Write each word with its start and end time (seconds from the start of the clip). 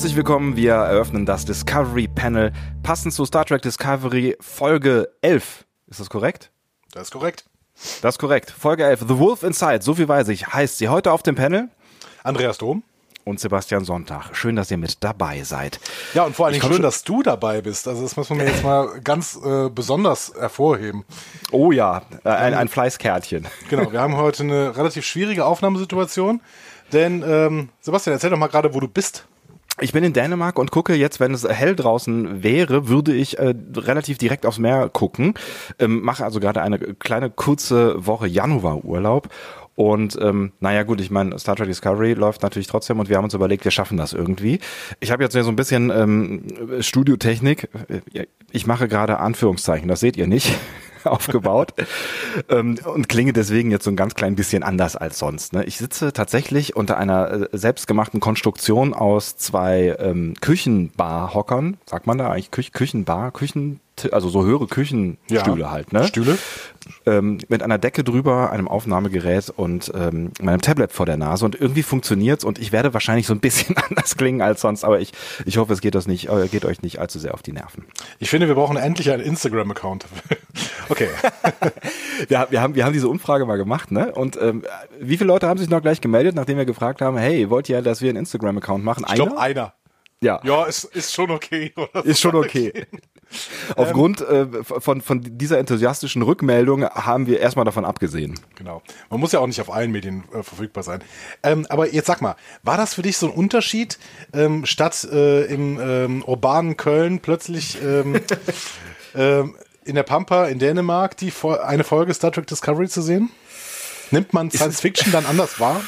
Herzlich 0.00 0.16
willkommen, 0.16 0.56
wir 0.56 0.72
eröffnen 0.72 1.26
das 1.26 1.44
Discovery 1.44 2.08
Panel 2.08 2.54
passend 2.82 3.12
zu 3.12 3.26
Star 3.26 3.44
Trek 3.44 3.60
Discovery 3.60 4.34
Folge 4.40 5.10
11. 5.20 5.66
Ist 5.88 6.00
das 6.00 6.08
korrekt? 6.08 6.50
Das 6.92 7.02
ist 7.02 7.10
korrekt. 7.10 7.44
Das 8.00 8.14
ist 8.14 8.18
korrekt. 8.18 8.50
Folge 8.50 8.84
11, 8.84 9.00
The 9.00 9.18
Wolf 9.18 9.42
Inside, 9.42 9.82
so 9.82 9.92
viel 9.92 10.08
weiß 10.08 10.28
ich, 10.28 10.46
heißt 10.46 10.78
sie 10.78 10.88
heute 10.88 11.12
auf 11.12 11.22
dem 11.22 11.34
Panel. 11.34 11.68
Andreas 12.24 12.56
Dom. 12.56 12.82
Und 13.24 13.40
Sebastian 13.40 13.84
Sonntag. 13.84 14.34
Schön, 14.34 14.56
dass 14.56 14.70
ihr 14.70 14.78
mit 14.78 15.04
dabei 15.04 15.42
seid. 15.42 15.78
Ja, 16.14 16.24
und 16.24 16.34
vor 16.34 16.46
allem 16.46 16.62
schön, 16.62 16.80
dass 16.80 17.04
du 17.04 17.22
dabei 17.22 17.60
bist. 17.60 17.86
Also 17.86 18.02
das 18.02 18.16
muss 18.16 18.30
man 18.30 18.38
mir 18.38 18.46
jetzt 18.46 18.64
mal 18.64 19.02
ganz 19.04 19.38
äh, 19.44 19.68
besonders 19.68 20.32
hervorheben. 20.32 21.04
Oh 21.52 21.72
ja, 21.72 22.00
äh, 22.24 22.30
ein, 22.30 22.54
ein 22.54 22.68
Fleißkärtchen. 22.68 23.46
Genau, 23.68 23.92
wir 23.92 24.00
haben 24.00 24.16
heute 24.16 24.44
eine 24.44 24.74
relativ 24.74 25.04
schwierige 25.04 25.44
Aufnahmesituation. 25.44 26.40
Denn, 26.90 27.22
ähm, 27.22 27.68
Sebastian, 27.82 28.14
erzähl 28.14 28.30
doch 28.30 28.38
mal 28.38 28.48
gerade, 28.48 28.72
wo 28.72 28.80
du 28.80 28.88
bist. 28.88 29.26
Ich 29.82 29.92
bin 29.92 30.04
in 30.04 30.12
Dänemark 30.12 30.58
und 30.58 30.70
gucke 30.70 30.94
jetzt, 30.94 31.20
wenn 31.20 31.32
es 31.32 31.48
hell 31.48 31.74
draußen 31.74 32.42
wäre, 32.42 32.88
würde 32.88 33.14
ich 33.14 33.38
äh, 33.38 33.54
relativ 33.74 34.18
direkt 34.18 34.44
aufs 34.44 34.58
Meer 34.58 34.90
gucken. 34.90 35.34
Ähm, 35.78 36.02
mache 36.02 36.24
also 36.24 36.38
gerade 36.38 36.60
eine 36.60 36.78
kleine 36.78 37.30
kurze 37.30 38.06
Woche 38.06 38.26
Januarurlaub 38.26 39.28
und 39.80 40.18
ähm, 40.20 40.52
naja 40.60 40.82
gut, 40.82 41.00
ich 41.00 41.10
meine, 41.10 41.38
Star 41.38 41.56
Trek 41.56 41.68
Discovery 41.68 42.12
läuft 42.12 42.42
natürlich 42.42 42.66
trotzdem 42.66 43.00
und 43.00 43.08
wir 43.08 43.16
haben 43.16 43.24
uns 43.24 43.32
überlegt, 43.32 43.64
wir 43.64 43.70
schaffen 43.70 43.96
das 43.96 44.12
irgendwie. 44.12 44.58
Ich 45.00 45.10
habe 45.10 45.22
jetzt 45.22 45.34
ja 45.34 45.42
so 45.42 45.48
ein 45.48 45.56
bisschen 45.56 45.88
ähm, 45.88 46.42
Studiotechnik. 46.80 47.70
Ich 48.52 48.66
mache 48.66 48.88
gerade 48.88 49.18
Anführungszeichen, 49.20 49.88
das 49.88 50.00
seht 50.00 50.18
ihr 50.18 50.26
nicht. 50.26 50.52
aufgebaut 51.04 51.74
ähm, 52.48 52.78
und 52.84 53.08
klinge 53.08 53.32
deswegen 53.32 53.70
jetzt 53.70 53.84
so 53.84 53.90
ein 53.90 53.96
ganz 53.96 54.14
klein 54.14 54.34
bisschen 54.34 54.62
anders 54.62 54.96
als 54.96 55.18
sonst. 55.18 55.52
Ne? 55.52 55.64
Ich 55.64 55.78
sitze 55.78 56.12
tatsächlich 56.12 56.76
unter 56.76 56.96
einer 56.96 57.30
äh, 57.30 57.48
selbstgemachten 57.52 58.20
Konstruktion 58.20 58.94
aus 58.94 59.36
zwei 59.36 59.96
ähm, 59.98 60.34
Küchenbar-Hockern, 60.40 61.78
sagt 61.86 62.06
man 62.06 62.18
da 62.18 62.30
eigentlich 62.30 62.50
Küch 62.50 62.72
Küchenbar, 62.72 63.30
Küchen 63.32 63.80
also 64.12 64.28
so 64.28 64.44
höhere 64.44 64.66
Küchenstühle 64.66 65.60
ja, 65.60 65.70
halt, 65.70 65.92
ne? 65.92 66.04
Stühle. 66.04 66.38
Ähm, 67.06 67.38
mit 67.48 67.62
einer 67.62 67.78
Decke 67.78 68.04
drüber, 68.04 68.50
einem 68.50 68.66
Aufnahmegerät 68.66 69.50
und 69.50 69.92
ähm, 69.94 70.32
meinem 70.40 70.60
Tablet 70.60 70.92
vor 70.92 71.06
der 71.06 71.16
Nase 71.16 71.44
und 71.44 71.60
irgendwie 71.60 71.82
funktioniert's 71.82 72.42
und 72.42 72.58
ich 72.58 72.72
werde 72.72 72.94
wahrscheinlich 72.94 73.26
so 73.26 73.34
ein 73.34 73.40
bisschen 73.40 73.76
anders 73.88 74.16
klingen 74.16 74.40
als 74.40 74.62
sonst, 74.62 74.84
aber 74.84 75.00
ich, 75.00 75.12
ich 75.44 75.58
hoffe, 75.58 75.72
es 75.72 75.80
geht, 75.80 75.94
das 75.94 76.06
nicht, 76.06 76.28
äh, 76.28 76.48
geht 76.48 76.64
euch 76.64 76.82
nicht 76.82 76.98
allzu 76.98 77.18
sehr 77.18 77.34
auf 77.34 77.42
die 77.42 77.52
Nerven. 77.52 77.84
Ich 78.18 78.30
finde, 78.30 78.48
wir 78.48 78.54
brauchen 78.54 78.76
endlich 78.76 79.10
einen 79.10 79.22
Instagram-Account. 79.22 80.06
okay. 80.88 81.08
wir, 82.28 82.46
wir, 82.50 82.60
haben, 82.60 82.74
wir 82.74 82.84
haben 82.84 82.92
diese 82.92 83.08
Umfrage 83.08 83.46
mal 83.46 83.56
gemacht, 83.56 83.90
ne? 83.90 84.12
Und 84.12 84.40
ähm, 84.40 84.62
wie 84.98 85.16
viele 85.16 85.28
Leute 85.28 85.48
haben 85.48 85.58
sich 85.58 85.68
noch 85.68 85.82
gleich 85.82 86.00
gemeldet, 86.00 86.34
nachdem 86.34 86.56
wir 86.58 86.64
gefragt 86.64 87.02
haben, 87.02 87.16
hey, 87.18 87.50
wollt 87.50 87.68
ihr, 87.68 87.82
dass 87.82 88.00
wir 88.00 88.08
einen 88.08 88.18
Instagram-Account 88.18 88.84
machen? 88.84 89.04
Ich 89.08 89.14
glaube, 89.14 89.38
einer. 89.38 89.74
Ja. 90.22 90.40
Ja, 90.44 90.64
ist, 90.64 90.84
ist 90.84 91.14
schon 91.14 91.30
okay. 91.30 91.72
Oder 91.76 92.04
ist 92.04 92.20
schon 92.20 92.34
okay. 92.34 92.86
Aufgrund 93.76 94.20
äh, 94.20 94.46
von, 94.62 95.00
von 95.00 95.20
dieser 95.22 95.58
enthusiastischen 95.58 96.22
Rückmeldung 96.22 96.84
haben 96.84 97.26
wir 97.26 97.40
erstmal 97.40 97.64
davon 97.64 97.84
abgesehen. 97.84 98.38
Genau. 98.56 98.82
Man 99.08 99.20
muss 99.20 99.32
ja 99.32 99.40
auch 99.40 99.46
nicht 99.46 99.60
auf 99.60 99.72
allen 99.72 99.92
Medien 99.92 100.24
äh, 100.32 100.42
verfügbar 100.42 100.82
sein. 100.82 101.02
Ähm, 101.42 101.66
aber 101.68 101.92
jetzt 101.92 102.06
sag 102.06 102.20
mal, 102.20 102.36
war 102.62 102.76
das 102.76 102.94
für 102.94 103.02
dich 103.02 103.16
so 103.16 103.26
ein 103.26 103.32
Unterschied, 103.32 103.98
ähm, 104.32 104.66
statt 104.66 105.06
äh, 105.10 105.44
im 105.44 105.78
ähm, 105.80 106.24
urbanen 106.24 106.76
Köln 106.76 107.20
plötzlich 107.20 107.78
ähm, 107.82 108.20
ähm, 109.14 109.54
in 109.84 109.94
der 109.94 110.02
Pampa 110.02 110.46
in 110.46 110.58
Dänemark 110.58 111.16
die 111.16 111.32
eine 111.62 111.84
Folge 111.84 112.14
Star 112.14 112.32
Trek 112.32 112.46
Discovery 112.46 112.88
zu 112.88 113.02
sehen? 113.02 113.30
Nimmt 114.10 114.32
man 114.32 114.50
Science 114.50 114.80
Fiction 114.80 115.12
dann 115.12 115.26
anders 115.26 115.60
wahr? 115.60 115.80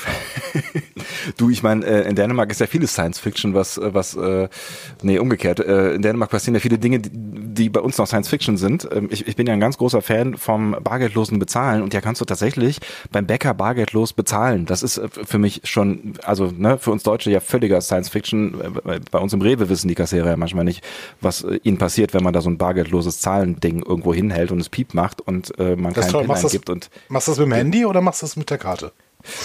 du, 1.36 1.50
ich 1.50 1.62
meine, 1.62 1.84
äh, 1.84 2.08
in 2.08 2.14
Dänemark 2.14 2.50
ist 2.50 2.60
ja 2.60 2.66
vieles 2.66 2.92
Science 2.92 3.18
Fiction, 3.18 3.54
was, 3.54 3.78
äh, 3.78 3.94
was, 3.94 4.14
äh, 4.14 4.48
nee, 5.02 5.18
umgekehrt. 5.18 5.60
Äh, 5.60 5.94
in 5.94 6.02
Dänemark 6.02 6.30
passieren 6.30 6.54
ja 6.54 6.60
viele 6.60 6.78
Dinge, 6.78 7.00
die, 7.00 7.10
die 7.12 7.68
bei 7.68 7.80
uns 7.80 7.98
noch 7.98 8.06
Science 8.06 8.28
Fiction 8.28 8.56
sind. 8.56 8.88
Ähm, 8.92 9.08
ich, 9.10 9.26
ich 9.26 9.36
bin 9.36 9.46
ja 9.46 9.52
ein 9.52 9.60
ganz 9.60 9.78
großer 9.78 10.02
Fan 10.02 10.36
vom 10.36 10.76
bargeldlosen 10.82 11.38
Bezahlen 11.38 11.82
und 11.82 11.94
ja 11.94 12.00
kannst 12.00 12.20
du 12.20 12.24
tatsächlich 12.24 12.78
beim 13.10 13.26
Bäcker 13.26 13.54
bargeldlos 13.54 14.12
bezahlen. 14.12 14.66
Das 14.66 14.82
ist 14.82 14.98
äh, 14.98 15.08
für 15.08 15.38
mich 15.38 15.62
schon, 15.64 16.14
also 16.24 16.52
ne, 16.56 16.78
für 16.78 16.90
uns 16.90 17.02
Deutsche 17.02 17.30
ja 17.30 17.40
völliger 17.40 17.80
Science 17.80 18.08
Fiction. 18.08 18.60
Äh, 18.84 19.00
bei 19.10 19.18
uns 19.18 19.32
im 19.32 19.42
Rewe 19.42 19.68
wissen 19.68 19.88
die 19.88 19.94
Kassierer 19.94 20.30
ja 20.30 20.36
manchmal 20.36 20.64
nicht, 20.64 20.84
was 21.20 21.44
ihnen 21.62 21.78
passiert, 21.78 22.14
wenn 22.14 22.22
man 22.22 22.32
da 22.32 22.40
so 22.40 22.50
ein 22.50 22.58
bargeldloses 22.58 23.20
Zahlending 23.20 23.82
irgendwo 23.82 24.14
hinhält 24.14 24.52
und 24.52 24.60
es 24.60 24.68
Piep 24.68 24.94
macht 24.94 25.20
und 25.20 25.58
äh, 25.58 25.76
man 25.76 25.92
das 25.92 26.12
keinen 26.12 26.26
PIN 26.26 26.36
eingibt. 26.36 26.70
Und 26.70 26.90
machst 27.08 27.28
du 27.28 27.32
das 27.32 27.38
mit 27.38 27.46
dem 27.46 27.52
Handy 27.52 27.86
oder 27.86 28.00
machst 28.00 28.11
du 28.20 28.26
das 28.26 28.36
mit 28.36 28.50
der 28.50 28.58
Karte? 28.58 28.92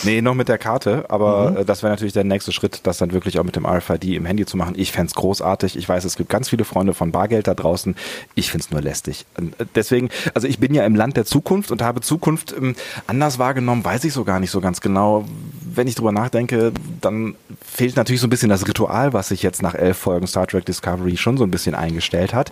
Nee, 0.04 0.22
noch 0.22 0.34
mit 0.34 0.48
der 0.50 0.58
Karte, 0.58 1.06
aber 1.10 1.52
mhm. 1.52 1.58
Äh, 1.58 1.66
das 1.66 1.84
wäre 1.84 1.92
natürlich 1.92 2.14
der 2.14 2.24
nächste 2.24 2.52
Schritt, 2.52 2.82
das 2.84 2.98
dann 2.98 3.12
wirklich 3.12 3.40
auch 3.40 3.44
mit 3.44 3.56
dem 3.56 3.66
RFID 3.66 4.06
im 4.06 4.26
Handy 4.26 4.46
zu 4.46 4.58
machen. 4.58 4.76
Ich 4.78 4.92
fände 4.92 5.12
großartig. 5.14 5.78
Ich 5.78 5.88
weiß, 5.88 6.04
es 6.06 6.16
gibt 6.16 6.30
ganz 6.30 6.50
viele 6.50 6.66
Freunde 6.66 6.94
von 6.94 7.12
Bargeld 7.12 7.48
da 7.48 7.54
draußen. 7.54 7.96
Ich 8.36 8.52
finde 8.52 8.66
es 8.66 8.72
nur 8.72 8.82
lästig. 8.82 9.26
Äh, 9.38 9.66
deswegen, 9.76 10.10
also 10.34 10.48
ich 10.48 10.60
bin 10.60 10.74
ja 10.74 10.86
im 10.86 10.96
Land 10.96 11.18
der 11.18 11.26
Zukunft 11.26 11.72
und 11.72 11.82
habe 11.82 12.02
Zukunft 12.02 12.54
ähm, 12.58 12.76
anders 13.08 13.40
wahrgenommen, 13.40 13.84
weiß 13.84 14.04
ich 14.04 14.14
so 14.14 14.24
gar 14.24 14.40
nicht 14.40 14.52
so 14.52 14.62
ganz 14.62 14.82
genau. 14.82 15.26
Wenn 15.74 15.88
ich 15.88 15.96
drüber 15.96 16.12
nachdenke, 16.12 16.72
dann 17.02 17.36
fehlt 17.64 17.96
natürlich 17.96 18.22
so 18.22 18.28
ein 18.28 18.32
bisschen 18.32 18.50
das 18.50 18.68
Ritual, 18.68 19.14
was 19.14 19.30
sich 19.30 19.44
jetzt 19.44 19.62
nach 19.62 19.76
elf 19.76 19.98
Folgen 19.98 20.28
Star 20.28 20.48
Trek 20.48 20.66
Discovery 20.66 21.18
schon 21.18 21.38
so 21.38 21.44
ein 21.44 21.52
bisschen 21.52 21.76
eingestellt 21.76 22.34
hat. 22.34 22.52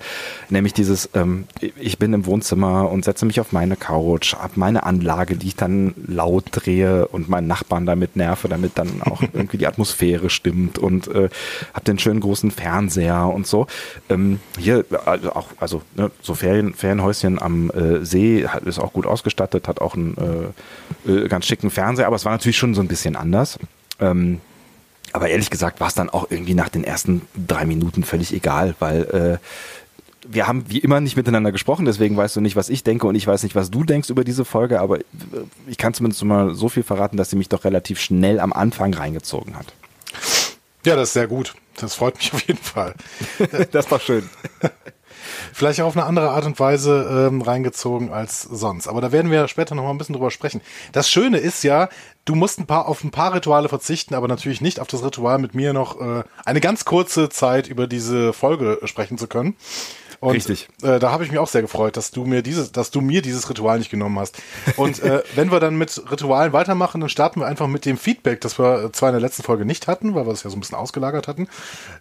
Nämlich 0.50 0.74
dieses, 0.74 1.10
ähm, 1.14 1.46
ich 1.78 1.98
bin 1.98 2.14
im 2.14 2.26
Wohnzimmer 2.26 2.90
und 2.92 3.04
setze 3.06 3.26
mich 3.26 3.40
auf 3.40 3.52
meine 3.52 3.76
Couch, 3.76 4.36
habe 4.36 4.54
meine 4.56 4.84
Anlage, 4.84 5.36
die 5.36 5.48
ich 5.48 5.56
dann 5.56 5.96
laut 6.08 6.46
drehe 6.52 7.08
und 7.16 7.30
meinen 7.30 7.48
Nachbarn 7.48 7.86
damit 7.86 8.16
nerve, 8.16 8.48
damit 8.48 8.78
dann 8.78 9.02
auch 9.02 9.22
irgendwie 9.34 9.58
die 9.58 9.68
Atmosphäre 9.68 10.30
stimmt 10.30 10.78
und 10.78 11.08
äh, 11.08 11.30
habe 11.74 11.86
den 11.88 11.98
schönen 11.98 12.20
großen 12.20 12.52
Fernseher 12.52 13.28
und 13.28 13.48
so. 13.48 13.68
Ähm, 14.10 14.40
hier 14.60 14.86
also 15.06 15.32
auch, 15.34 15.48
also 15.60 15.82
ne, 15.96 16.12
so 16.22 16.36
Ferien, 16.36 16.74
Ferienhäuschen 16.74 17.42
am 17.42 17.72
äh, 17.72 18.06
See 18.06 18.46
hat, 18.48 18.64
ist 18.64 18.80
auch 18.80 18.94
gut 18.94 19.06
ausgestattet, 19.06 19.68
hat 19.68 19.82
auch 19.82 19.96
einen 19.96 20.54
äh, 21.08 21.12
äh, 21.12 21.28
ganz 21.28 21.46
schicken 21.46 21.72
Fernseher, 21.72 22.08
aber 22.08 22.18
es 22.18 22.26
war 22.26 22.34
natürlich 22.34 22.58
schon 22.58 22.76
so 22.76 22.82
ein 22.82 22.88
bisschen 22.88 23.16
anders. 23.16 23.58
Ähm, 24.00 24.42
aber 25.14 25.30
ehrlich 25.30 25.50
gesagt 25.50 25.80
war 25.80 25.88
es 25.88 25.94
dann 25.94 26.10
auch 26.10 26.30
irgendwie 26.30 26.56
nach 26.56 26.68
den 26.68 26.84
ersten 26.84 27.22
drei 27.48 27.66
Minuten 27.66 28.04
völlig 28.04 28.34
egal, 28.34 28.76
weil 28.80 29.04
äh, 29.04 29.38
wir 30.28 30.48
haben 30.48 30.66
wie 30.68 30.80
immer 30.80 31.00
nicht 31.00 31.16
miteinander 31.16 31.52
gesprochen, 31.52 31.86
deswegen 31.86 32.18
weißt 32.18 32.36
du 32.36 32.42
nicht, 32.42 32.56
was 32.56 32.70
ich 32.70 32.84
denke 32.84 33.08
und 33.08 33.16
ich 33.16 33.28
weiß 33.28 33.44
nicht, 33.44 33.56
was 33.56 33.72
du 33.72 33.84
denkst 33.84 34.10
über 34.10 34.24
diese 34.24 34.46
Folge, 34.46 34.80
aber 34.80 35.00
ich 35.68 35.78
kann 35.78 35.94
zumindest 35.94 36.24
mal 36.24 36.56
so 36.56 36.70
viel 36.70 36.84
verraten, 36.84 37.18
dass 37.18 37.30
sie 37.30 37.36
mich 37.36 37.50
doch 37.50 37.64
relativ 37.64 38.00
schnell 38.00 38.40
am 38.40 38.54
Anfang 38.54 38.94
reingezogen 38.94 39.56
hat. 39.56 39.74
Ja, 40.86 40.96
das 40.96 41.10
ist 41.10 41.14
sehr 41.14 41.28
gut. 41.28 41.56
Das 41.78 41.96
freut 41.96 42.16
mich 42.18 42.34
auf 42.34 42.42
jeden 42.48 42.62
Fall. 42.62 42.94
das 43.72 43.90
war 43.92 44.00
schön. 44.00 44.30
Vielleicht 45.54 45.82
auch 45.82 45.88
auf 45.88 45.98
eine 45.98 46.06
andere 46.06 46.30
Art 46.30 46.46
und 46.46 46.60
Weise 46.60 47.28
ähm, 47.32 47.42
reingezogen 47.42 48.12
als 48.12 48.42
sonst. 48.42 48.88
Aber 48.88 49.02
da 49.02 49.12
werden 49.12 49.32
wir 49.32 49.48
später 49.48 49.76
noch 49.76 49.84
mal 49.84 49.90
ein 49.90 49.98
bisschen 49.98 50.14
drüber 50.14 50.32
sprechen. 50.32 50.62
Das 50.92 51.10
Schöne 51.10 51.38
ist 51.38 51.64
ja, 51.64 51.90
du 52.26 52.36
musst 52.36 52.60
ein 52.60 52.68
paar 52.68 52.88
auf 52.88 53.04
ein 53.04 53.12
paar 53.12 53.34
Rituale 53.34 53.70
verzichten, 53.70 54.14
aber 54.14 54.28
natürlich 54.28 54.62
nicht 54.62 54.80
auf 54.80 54.88
das 54.88 55.04
Ritual 55.04 55.40
mit 55.40 55.56
mir 55.56 55.74
noch 55.74 56.00
äh, 56.00 56.24
eine 56.46 56.62
ganz 56.62 56.86
kurze 56.86 57.30
Zeit 57.30 57.68
über 57.68 57.88
diese 57.88 58.34
Folge 58.34 58.80
sprechen 58.84 59.18
zu 59.18 59.28
können. 59.28 59.56
Und, 60.20 60.34
Richtig. 60.34 60.68
Äh, 60.82 61.00
da 61.00 61.12
habe 61.12 61.24
ich 61.24 61.32
mich 61.32 61.40
auch 61.40 61.48
sehr 61.48 61.62
gefreut, 61.62 61.98
dass 61.98 62.12
du 62.12 62.26
mir 62.26 62.42
dieses, 62.42 62.72
dass 62.72 62.92
du 62.92 63.02
mir 63.02 63.22
dieses 63.22 63.50
Ritual 63.50 63.80
nicht 63.80 63.92
genommen 63.92 64.20
hast. 64.20 64.38
Und 64.78 65.02
äh, 65.02 65.24
wenn 65.36 65.52
wir 65.52 65.60
dann 65.60 65.78
mit 65.78 66.02
Ritualen 66.12 66.54
weitermachen, 66.54 67.02
dann 67.02 67.10
starten 67.10 67.40
wir 67.40 67.48
einfach 67.48 67.68
mit 67.68 67.86
dem 67.86 67.98
Feedback, 67.98 68.42
das 68.42 68.58
wir 68.60 68.92
zwar 68.94 69.10
in 69.10 69.14
der 69.14 69.22
letzten 69.22 69.44
Folge 69.44 69.66
nicht 69.66 69.88
hatten, 69.88 70.16
weil 70.16 70.26
wir 70.26 70.34
es 70.34 70.44
ja 70.44 70.50
so 70.50 70.58
ein 70.58 70.60
bisschen 70.60 70.78
ausgelagert 70.78 71.28
hatten, 71.28 71.48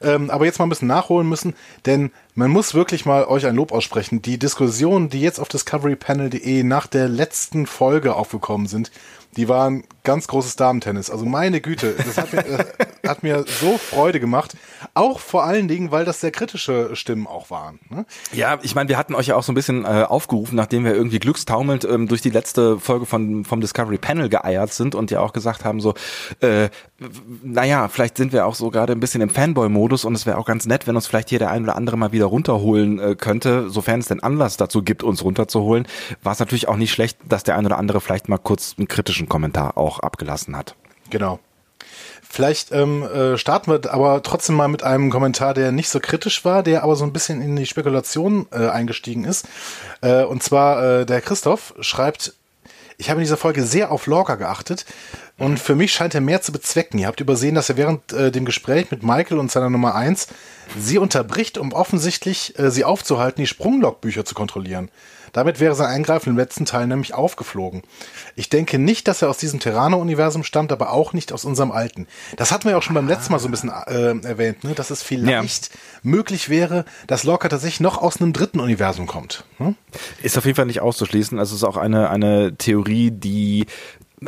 ähm, 0.00 0.30
aber 0.30 0.44
jetzt 0.44 0.58
mal 0.58 0.66
ein 0.66 0.70
bisschen 0.70 0.88
nachholen 0.88 1.28
müssen, 1.28 1.54
denn 1.86 2.10
man 2.34 2.50
muss 2.50 2.74
wirklich 2.74 3.06
mal 3.06 3.24
euch 3.24 3.46
ein 3.46 3.54
Lob 3.54 3.72
aussprechen. 3.72 4.22
Die 4.22 4.38
Diskussionen, 4.38 5.08
die 5.08 5.20
jetzt 5.20 5.38
auf 5.38 5.48
discoverypanel.de 5.48 6.62
nach 6.64 6.86
der 6.86 7.08
letzten 7.08 7.66
Folge 7.66 8.14
aufgekommen 8.16 8.66
sind, 8.66 8.90
die 9.36 9.48
waren 9.48 9.84
ganz 10.04 10.28
großes 10.28 10.56
Damentennis. 10.56 11.10
Also 11.10 11.24
meine 11.24 11.60
Güte, 11.60 11.94
das 11.96 12.18
hat 12.18 12.32
mir, 12.32 12.44
äh, 13.02 13.08
hat 13.08 13.22
mir 13.22 13.44
so 13.46 13.78
Freude 13.78 14.20
gemacht. 14.20 14.56
Auch 14.92 15.18
vor 15.18 15.44
allen 15.44 15.66
Dingen, 15.66 15.90
weil 15.90 16.04
das 16.04 16.20
sehr 16.20 16.30
kritische 16.30 16.94
Stimmen 16.94 17.26
auch 17.26 17.50
waren. 17.50 17.80
Ne? 17.88 18.04
Ja, 18.32 18.58
ich 18.62 18.74
meine, 18.74 18.88
wir 18.88 18.98
hatten 18.98 19.14
euch 19.14 19.28
ja 19.28 19.36
auch 19.36 19.42
so 19.42 19.52
ein 19.52 19.54
bisschen 19.54 19.84
äh, 19.84 20.04
aufgerufen, 20.08 20.56
nachdem 20.56 20.84
wir 20.84 20.94
irgendwie 20.94 21.18
glückstaumelnd 21.18 21.84
ähm, 21.84 22.06
durch 22.06 22.20
die 22.20 22.30
letzte 22.30 22.78
Folge 22.78 23.06
von, 23.06 23.44
vom 23.44 23.60
Discovery 23.60 23.98
Panel 23.98 24.28
geeiert 24.28 24.72
sind 24.72 24.94
und 24.94 25.10
ja 25.10 25.20
auch 25.20 25.32
gesagt 25.32 25.64
haben, 25.64 25.80
so, 25.80 25.94
äh, 26.40 26.68
naja, 27.42 27.88
vielleicht 27.88 28.16
sind 28.16 28.32
wir 28.32 28.46
auch 28.46 28.54
so 28.54 28.70
gerade 28.70 28.92
ein 28.92 29.00
bisschen 29.00 29.20
im 29.20 29.30
Fanboy-Modus 29.30 30.04
und 30.04 30.14
es 30.14 30.26
wäre 30.26 30.38
auch 30.38 30.46
ganz 30.46 30.66
nett, 30.66 30.86
wenn 30.86 30.96
uns 30.96 31.06
vielleicht 31.06 31.30
hier 31.30 31.38
der 31.38 31.50
ein 31.50 31.64
oder 31.64 31.76
andere 31.76 31.96
mal 31.96 32.12
wieder 32.12 32.23
runterholen 32.26 32.98
äh, 32.98 33.14
könnte, 33.14 33.70
sofern 33.70 34.00
es 34.00 34.08
denn 34.08 34.20
Anlass 34.20 34.56
dazu 34.56 34.82
gibt, 34.82 35.02
uns 35.02 35.24
runterzuholen. 35.24 35.86
War 36.22 36.32
es 36.32 36.38
natürlich 36.38 36.68
auch 36.68 36.76
nicht 36.76 36.92
schlecht, 36.92 37.18
dass 37.28 37.44
der 37.44 37.56
ein 37.56 37.66
oder 37.66 37.78
andere 37.78 38.00
vielleicht 38.00 38.28
mal 38.28 38.38
kurz 38.38 38.74
einen 38.78 38.88
kritischen 38.88 39.28
Kommentar 39.28 39.76
auch 39.76 40.00
abgelassen 40.00 40.56
hat. 40.56 40.74
Genau. 41.10 41.38
Vielleicht 42.34 42.72
ähm, 42.72 43.04
äh, 43.04 43.38
starten 43.38 43.70
wir 43.70 43.92
aber 43.94 44.20
trotzdem 44.24 44.56
mal 44.56 44.66
mit 44.66 44.82
einem 44.82 45.08
Kommentar, 45.08 45.54
der 45.54 45.70
nicht 45.70 45.88
so 45.88 46.00
kritisch 46.00 46.44
war, 46.44 46.64
der 46.64 46.82
aber 46.82 46.96
so 46.96 47.04
ein 47.04 47.12
bisschen 47.12 47.40
in 47.40 47.54
die 47.54 47.64
Spekulation 47.64 48.46
äh, 48.50 48.66
eingestiegen 48.66 49.24
ist. 49.24 49.46
Äh, 50.00 50.24
und 50.24 50.42
zwar 50.42 50.82
äh, 50.82 51.06
der 51.06 51.20
Christoph 51.20 51.74
schreibt, 51.78 52.34
ich 52.96 53.10
habe 53.10 53.20
in 53.20 53.24
dieser 53.24 53.36
Folge 53.36 53.64
sehr 53.64 53.90
auf 53.90 54.06
Lorca 54.06 54.36
geachtet 54.36 54.84
und 55.38 55.58
für 55.58 55.74
mich 55.74 55.92
scheint 55.92 56.14
er 56.14 56.20
mehr 56.20 56.42
zu 56.42 56.52
bezwecken. 56.52 56.98
Ihr 56.98 57.06
habt 57.06 57.20
übersehen, 57.20 57.54
dass 57.54 57.68
er 57.68 57.76
während 57.76 58.12
äh, 58.12 58.30
dem 58.30 58.44
Gespräch 58.44 58.90
mit 58.90 59.02
Michael 59.02 59.38
und 59.38 59.50
seiner 59.50 59.70
Nummer 59.70 59.94
eins 59.94 60.28
sie 60.78 60.98
unterbricht, 60.98 61.58
um 61.58 61.72
offensichtlich 61.72 62.58
äh, 62.58 62.70
sie 62.70 62.84
aufzuhalten, 62.84 63.42
die 63.42 63.46
Sprunglogbücher 63.46 64.24
zu 64.24 64.34
kontrollieren. 64.34 64.90
Damit 65.34 65.58
wäre 65.60 65.74
sein 65.74 65.88
Eingreifen 65.88 66.30
im 66.30 66.36
letzten 66.36 66.64
Teil 66.64 66.86
nämlich 66.86 67.12
aufgeflogen. 67.12 67.82
Ich 68.36 68.48
denke 68.48 68.78
nicht, 68.78 69.08
dass 69.08 69.20
er 69.20 69.28
aus 69.28 69.36
diesem 69.36 69.60
Terrano-Universum 69.60 70.44
stammt, 70.44 70.72
aber 70.72 70.92
auch 70.92 71.12
nicht 71.12 71.32
aus 71.32 71.44
unserem 71.44 71.72
alten. 71.72 72.06
Das 72.36 72.52
hatten 72.52 72.64
wir 72.64 72.70
ja 72.70 72.78
auch 72.78 72.82
schon 72.82 72.94
beim 72.94 73.08
letzten 73.08 73.32
Mal 73.32 73.40
so 73.40 73.48
ein 73.48 73.50
bisschen 73.50 73.70
äh, 73.70 74.26
erwähnt, 74.26 74.62
ne? 74.64 74.74
dass 74.74 74.90
es 74.90 75.02
vielleicht 75.02 75.74
ja. 75.74 75.78
möglich 76.02 76.48
wäre, 76.48 76.84
dass 77.08 77.24
Lorca 77.24 77.48
tatsächlich 77.48 77.80
noch 77.80 77.98
aus 77.98 78.20
einem 78.20 78.32
dritten 78.32 78.60
Universum 78.60 79.06
kommt. 79.06 79.44
Hm? 79.58 79.74
Ist 80.22 80.38
auf 80.38 80.44
jeden 80.44 80.56
Fall 80.56 80.66
nicht 80.66 80.80
auszuschließen. 80.80 81.38
Also 81.38 81.56
es 81.56 81.62
ist 81.62 81.68
auch 81.68 81.76
eine, 81.76 82.10
eine 82.10 82.56
Theorie, 82.56 83.10
die 83.10 83.66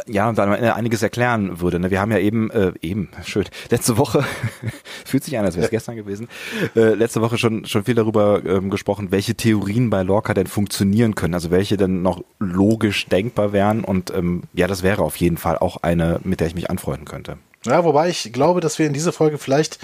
ja, 0.06 0.30
dann 0.32 0.52
einiges 0.52 1.02
erklären 1.02 1.60
würde. 1.60 1.78
Ne? 1.78 1.90
Wir 1.90 2.00
haben 2.00 2.10
ja 2.10 2.18
eben, 2.18 2.50
äh, 2.50 2.72
eben, 2.80 3.08
schön, 3.24 3.44
letzte 3.70 3.98
Woche, 3.98 4.24
fühlt 5.04 5.24
sich 5.24 5.38
an, 5.38 5.44
als 5.44 5.56
wäre 5.56 5.64
es 5.64 5.70
gestern 5.70 5.96
gewesen, 5.96 6.28
äh, 6.74 6.94
letzte 6.94 7.20
Woche 7.20 7.38
schon, 7.38 7.64
schon 7.66 7.84
viel 7.84 7.94
darüber 7.94 8.44
ähm, 8.44 8.70
gesprochen, 8.70 9.10
welche 9.10 9.34
Theorien 9.34 9.90
bei 9.90 10.02
Lorca 10.02 10.34
denn 10.34 10.46
funktionieren 10.46 11.14
können, 11.14 11.34
also 11.34 11.50
welche 11.50 11.76
denn 11.76 12.02
noch 12.02 12.22
logisch 12.38 13.06
denkbar 13.06 13.52
wären 13.52 13.84
und 13.84 14.12
ähm, 14.14 14.42
ja, 14.54 14.66
das 14.66 14.82
wäre 14.82 15.02
auf 15.02 15.16
jeden 15.16 15.36
Fall 15.36 15.58
auch 15.58 15.78
eine, 15.82 16.20
mit 16.24 16.40
der 16.40 16.48
ich 16.48 16.54
mich 16.54 16.70
anfreunden 16.70 17.06
könnte. 17.06 17.38
Ja, 17.66 17.84
wobei 17.84 18.08
ich 18.08 18.32
glaube, 18.32 18.60
dass 18.60 18.78
wir 18.78 18.86
in 18.86 18.92
dieser 18.92 19.12
Folge 19.12 19.38
vielleicht 19.38 19.78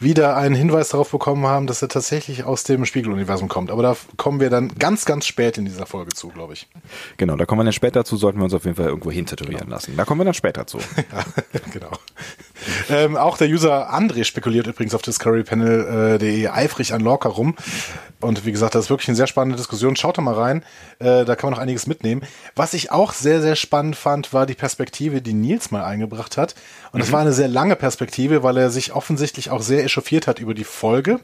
wieder 0.00 0.36
einen 0.36 0.54
Hinweis 0.54 0.90
darauf 0.90 1.10
bekommen 1.10 1.46
haben, 1.46 1.66
dass 1.66 1.82
er 1.82 1.88
tatsächlich 1.88 2.44
aus 2.44 2.64
dem 2.64 2.84
Spiegeluniversum 2.86 3.48
kommt. 3.48 3.70
Aber 3.70 3.82
da 3.82 3.96
kommen 4.16 4.40
wir 4.40 4.50
dann 4.50 4.68
ganz, 4.78 5.04
ganz 5.04 5.26
spät 5.26 5.58
in 5.58 5.64
dieser 5.64 5.86
Folge 5.86 6.12
zu, 6.12 6.28
glaube 6.28 6.54
ich. 6.54 6.68
Genau, 7.16 7.36
da 7.36 7.46
kommen 7.46 7.60
wir 7.60 7.64
dann 7.64 7.72
später 7.72 8.04
zu, 8.04 8.16
sollten 8.16 8.38
wir 8.38 8.44
uns 8.44 8.54
auf 8.54 8.64
jeden 8.64 8.76
Fall 8.76 8.86
irgendwo 8.86 9.10
hintätowieren 9.10 9.64
genau. 9.64 9.74
lassen. 9.74 9.96
Da 9.96 10.04
kommen 10.04 10.20
wir 10.20 10.24
dann 10.24 10.34
später 10.34 10.66
zu. 10.66 10.78
ja, 10.96 11.24
genau. 11.72 11.90
Ähm, 12.90 13.16
auch 13.16 13.36
der 13.38 13.48
User 13.48 13.92
André 13.92 14.24
spekuliert 14.24 14.66
übrigens 14.66 14.94
auf 14.94 15.02
discoverypanel.de 15.02 16.44
äh, 16.44 16.48
eifrig 16.48 16.92
an 16.92 17.00
Lorca 17.00 17.28
rum. 17.28 17.56
Und 18.20 18.46
wie 18.46 18.52
gesagt, 18.52 18.74
das 18.74 18.86
ist 18.86 18.90
wirklich 18.90 19.08
eine 19.08 19.16
sehr 19.16 19.26
spannende 19.26 19.56
Diskussion. 19.56 19.94
Schaut 19.94 20.16
da 20.16 20.22
mal 20.22 20.34
rein. 20.34 20.64
Äh, 20.98 21.24
da 21.24 21.36
kann 21.36 21.50
man 21.50 21.58
noch 21.58 21.62
einiges 21.62 21.86
mitnehmen. 21.86 22.22
Was 22.54 22.72
ich 22.72 22.90
auch 22.90 23.12
sehr, 23.12 23.42
sehr 23.42 23.56
spannend 23.56 23.96
fand, 23.96 24.32
war 24.32 24.46
die 24.46 24.54
Perspektive, 24.54 25.20
die 25.20 25.34
Nils 25.34 25.70
mal 25.70 25.84
eingebracht 25.84 26.36
hat. 26.36 26.54
Und 26.92 27.00
es 27.00 27.08
mhm. 27.08 27.12
war 27.12 27.20
eine 27.20 27.32
sehr 27.32 27.48
lange 27.48 27.76
Perspektive, 27.76 28.42
weil 28.42 28.56
er 28.56 28.70
sich 28.70 28.94
offensichtlich 28.94 29.50
auch 29.50 29.60
sehr 29.60 29.84
echauffiert 29.84 30.26
hat 30.26 30.38
über 30.38 30.54
die 30.54 30.64
Folge. 30.64 31.20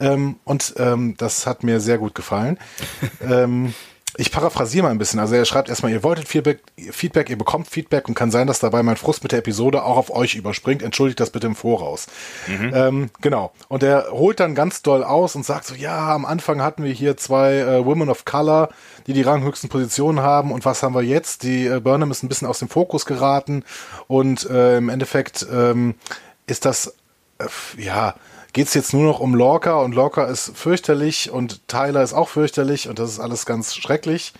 Ähm, 0.00 0.36
und 0.44 0.74
ähm, 0.78 1.14
das 1.18 1.46
hat 1.46 1.62
mir 1.62 1.80
sehr 1.80 1.98
gut 1.98 2.14
gefallen. 2.14 2.58
ähm, 3.20 3.74
ich 4.16 4.32
paraphrasiere 4.32 4.84
mal 4.84 4.90
ein 4.90 4.98
bisschen. 4.98 5.20
Also 5.20 5.34
er 5.34 5.44
schreibt 5.44 5.68
erstmal, 5.68 5.92
ihr 5.92 6.02
wolltet 6.02 6.26
Feedback, 6.26 6.60
Feedback, 6.90 7.30
ihr 7.30 7.38
bekommt 7.38 7.68
Feedback 7.68 8.08
und 8.08 8.14
kann 8.14 8.30
sein, 8.30 8.46
dass 8.46 8.58
dabei 8.58 8.82
mein 8.82 8.96
Frust 8.96 9.22
mit 9.22 9.32
der 9.32 9.38
Episode 9.38 9.82
auch 9.84 9.96
auf 9.96 10.10
euch 10.10 10.34
überspringt. 10.34 10.82
Entschuldigt 10.82 11.20
das 11.20 11.30
bitte 11.30 11.46
im 11.46 11.54
Voraus. 11.54 12.06
Mhm. 12.46 12.72
Ähm, 12.74 13.10
genau. 13.20 13.52
Und 13.68 13.82
er 13.82 14.08
holt 14.10 14.40
dann 14.40 14.54
ganz 14.54 14.82
doll 14.82 15.04
aus 15.04 15.36
und 15.36 15.44
sagt 15.44 15.66
so, 15.66 15.74
ja, 15.74 16.14
am 16.14 16.24
Anfang 16.24 16.62
hatten 16.62 16.82
wir 16.82 16.92
hier 16.92 17.16
zwei 17.16 17.58
äh, 17.58 17.84
Women 17.84 18.10
of 18.10 18.24
Color, 18.24 18.70
die 19.06 19.12
die 19.12 19.22
ranghöchsten 19.22 19.68
Positionen 19.68 20.20
haben. 20.20 20.52
Und 20.52 20.64
was 20.64 20.82
haben 20.82 20.94
wir 20.94 21.02
jetzt? 21.02 21.42
Die 21.42 21.66
äh, 21.66 21.80
Burnham 21.80 22.10
ist 22.10 22.22
ein 22.22 22.28
bisschen 22.28 22.48
aus 22.48 22.58
dem 22.58 22.68
Fokus 22.68 23.06
geraten. 23.06 23.64
Und 24.08 24.48
äh, 24.50 24.78
im 24.78 24.88
Endeffekt 24.88 25.46
ähm, 25.52 25.94
ist 26.46 26.64
das, 26.64 26.94
äh, 27.38 27.46
ja, 27.80 28.14
geht 28.52 28.68
es 28.68 28.74
jetzt 28.74 28.92
nur 28.92 29.04
noch 29.04 29.20
um 29.20 29.34
Lorca 29.34 29.74
und 29.74 29.94
Lorca 29.94 30.24
ist 30.24 30.56
fürchterlich 30.56 31.30
und 31.30 31.66
Tyler 31.68 32.02
ist 32.02 32.12
auch 32.12 32.28
fürchterlich 32.28 32.88
und 32.88 32.98
das 32.98 33.10
ist 33.10 33.20
alles 33.20 33.46
ganz 33.46 33.74
schrecklich. 33.74 34.32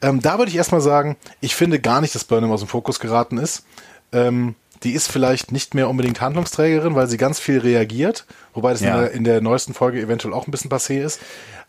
Ähm, 0.00 0.20
da 0.20 0.38
würde 0.38 0.50
ich 0.50 0.56
erstmal 0.56 0.80
sagen, 0.80 1.16
ich 1.40 1.54
finde 1.54 1.80
gar 1.80 2.00
nicht, 2.00 2.14
dass 2.14 2.24
Burnham 2.24 2.52
aus 2.52 2.60
dem 2.60 2.68
Fokus 2.68 3.00
geraten 3.00 3.38
ist. 3.38 3.64
Ähm, 4.12 4.54
die 4.84 4.92
ist 4.92 5.10
vielleicht 5.10 5.50
nicht 5.50 5.74
mehr 5.74 5.88
unbedingt 5.88 6.20
Handlungsträgerin, 6.20 6.94
weil 6.94 7.08
sie 7.08 7.16
ganz 7.16 7.40
viel 7.40 7.58
reagiert, 7.58 8.26
wobei 8.54 8.72
das 8.72 8.80
ja. 8.80 8.94
in, 8.94 9.00
der, 9.00 9.10
in, 9.10 9.24
der, 9.24 9.40
neuesten 9.40 9.74
Folge 9.74 10.00
eventuell 10.00 10.32
auch 10.32 10.46
ein 10.46 10.52
bisschen 10.52 10.70
passé 10.70 11.02
ist. 11.02 11.20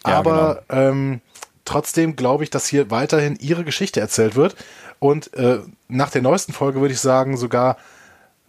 Aber 0.03 0.63
ja, 0.69 0.75
genau. 0.75 0.89
ähm, 0.89 1.21
trotzdem 1.65 2.15
glaube 2.15 2.43
ich, 2.43 2.51
dass 2.51 2.67
hier 2.67 2.91
weiterhin 2.91 3.35
ihre 3.39 3.63
Geschichte 3.63 3.99
erzählt 3.99 4.35
wird. 4.35 4.55
Und 4.99 5.33
äh, 5.33 5.59
nach 5.87 6.11
der 6.11 6.21
neuesten 6.21 6.53
Folge 6.53 6.81
würde 6.81 6.93
ich 6.93 6.99
sagen, 6.99 7.35
sogar 7.37 7.77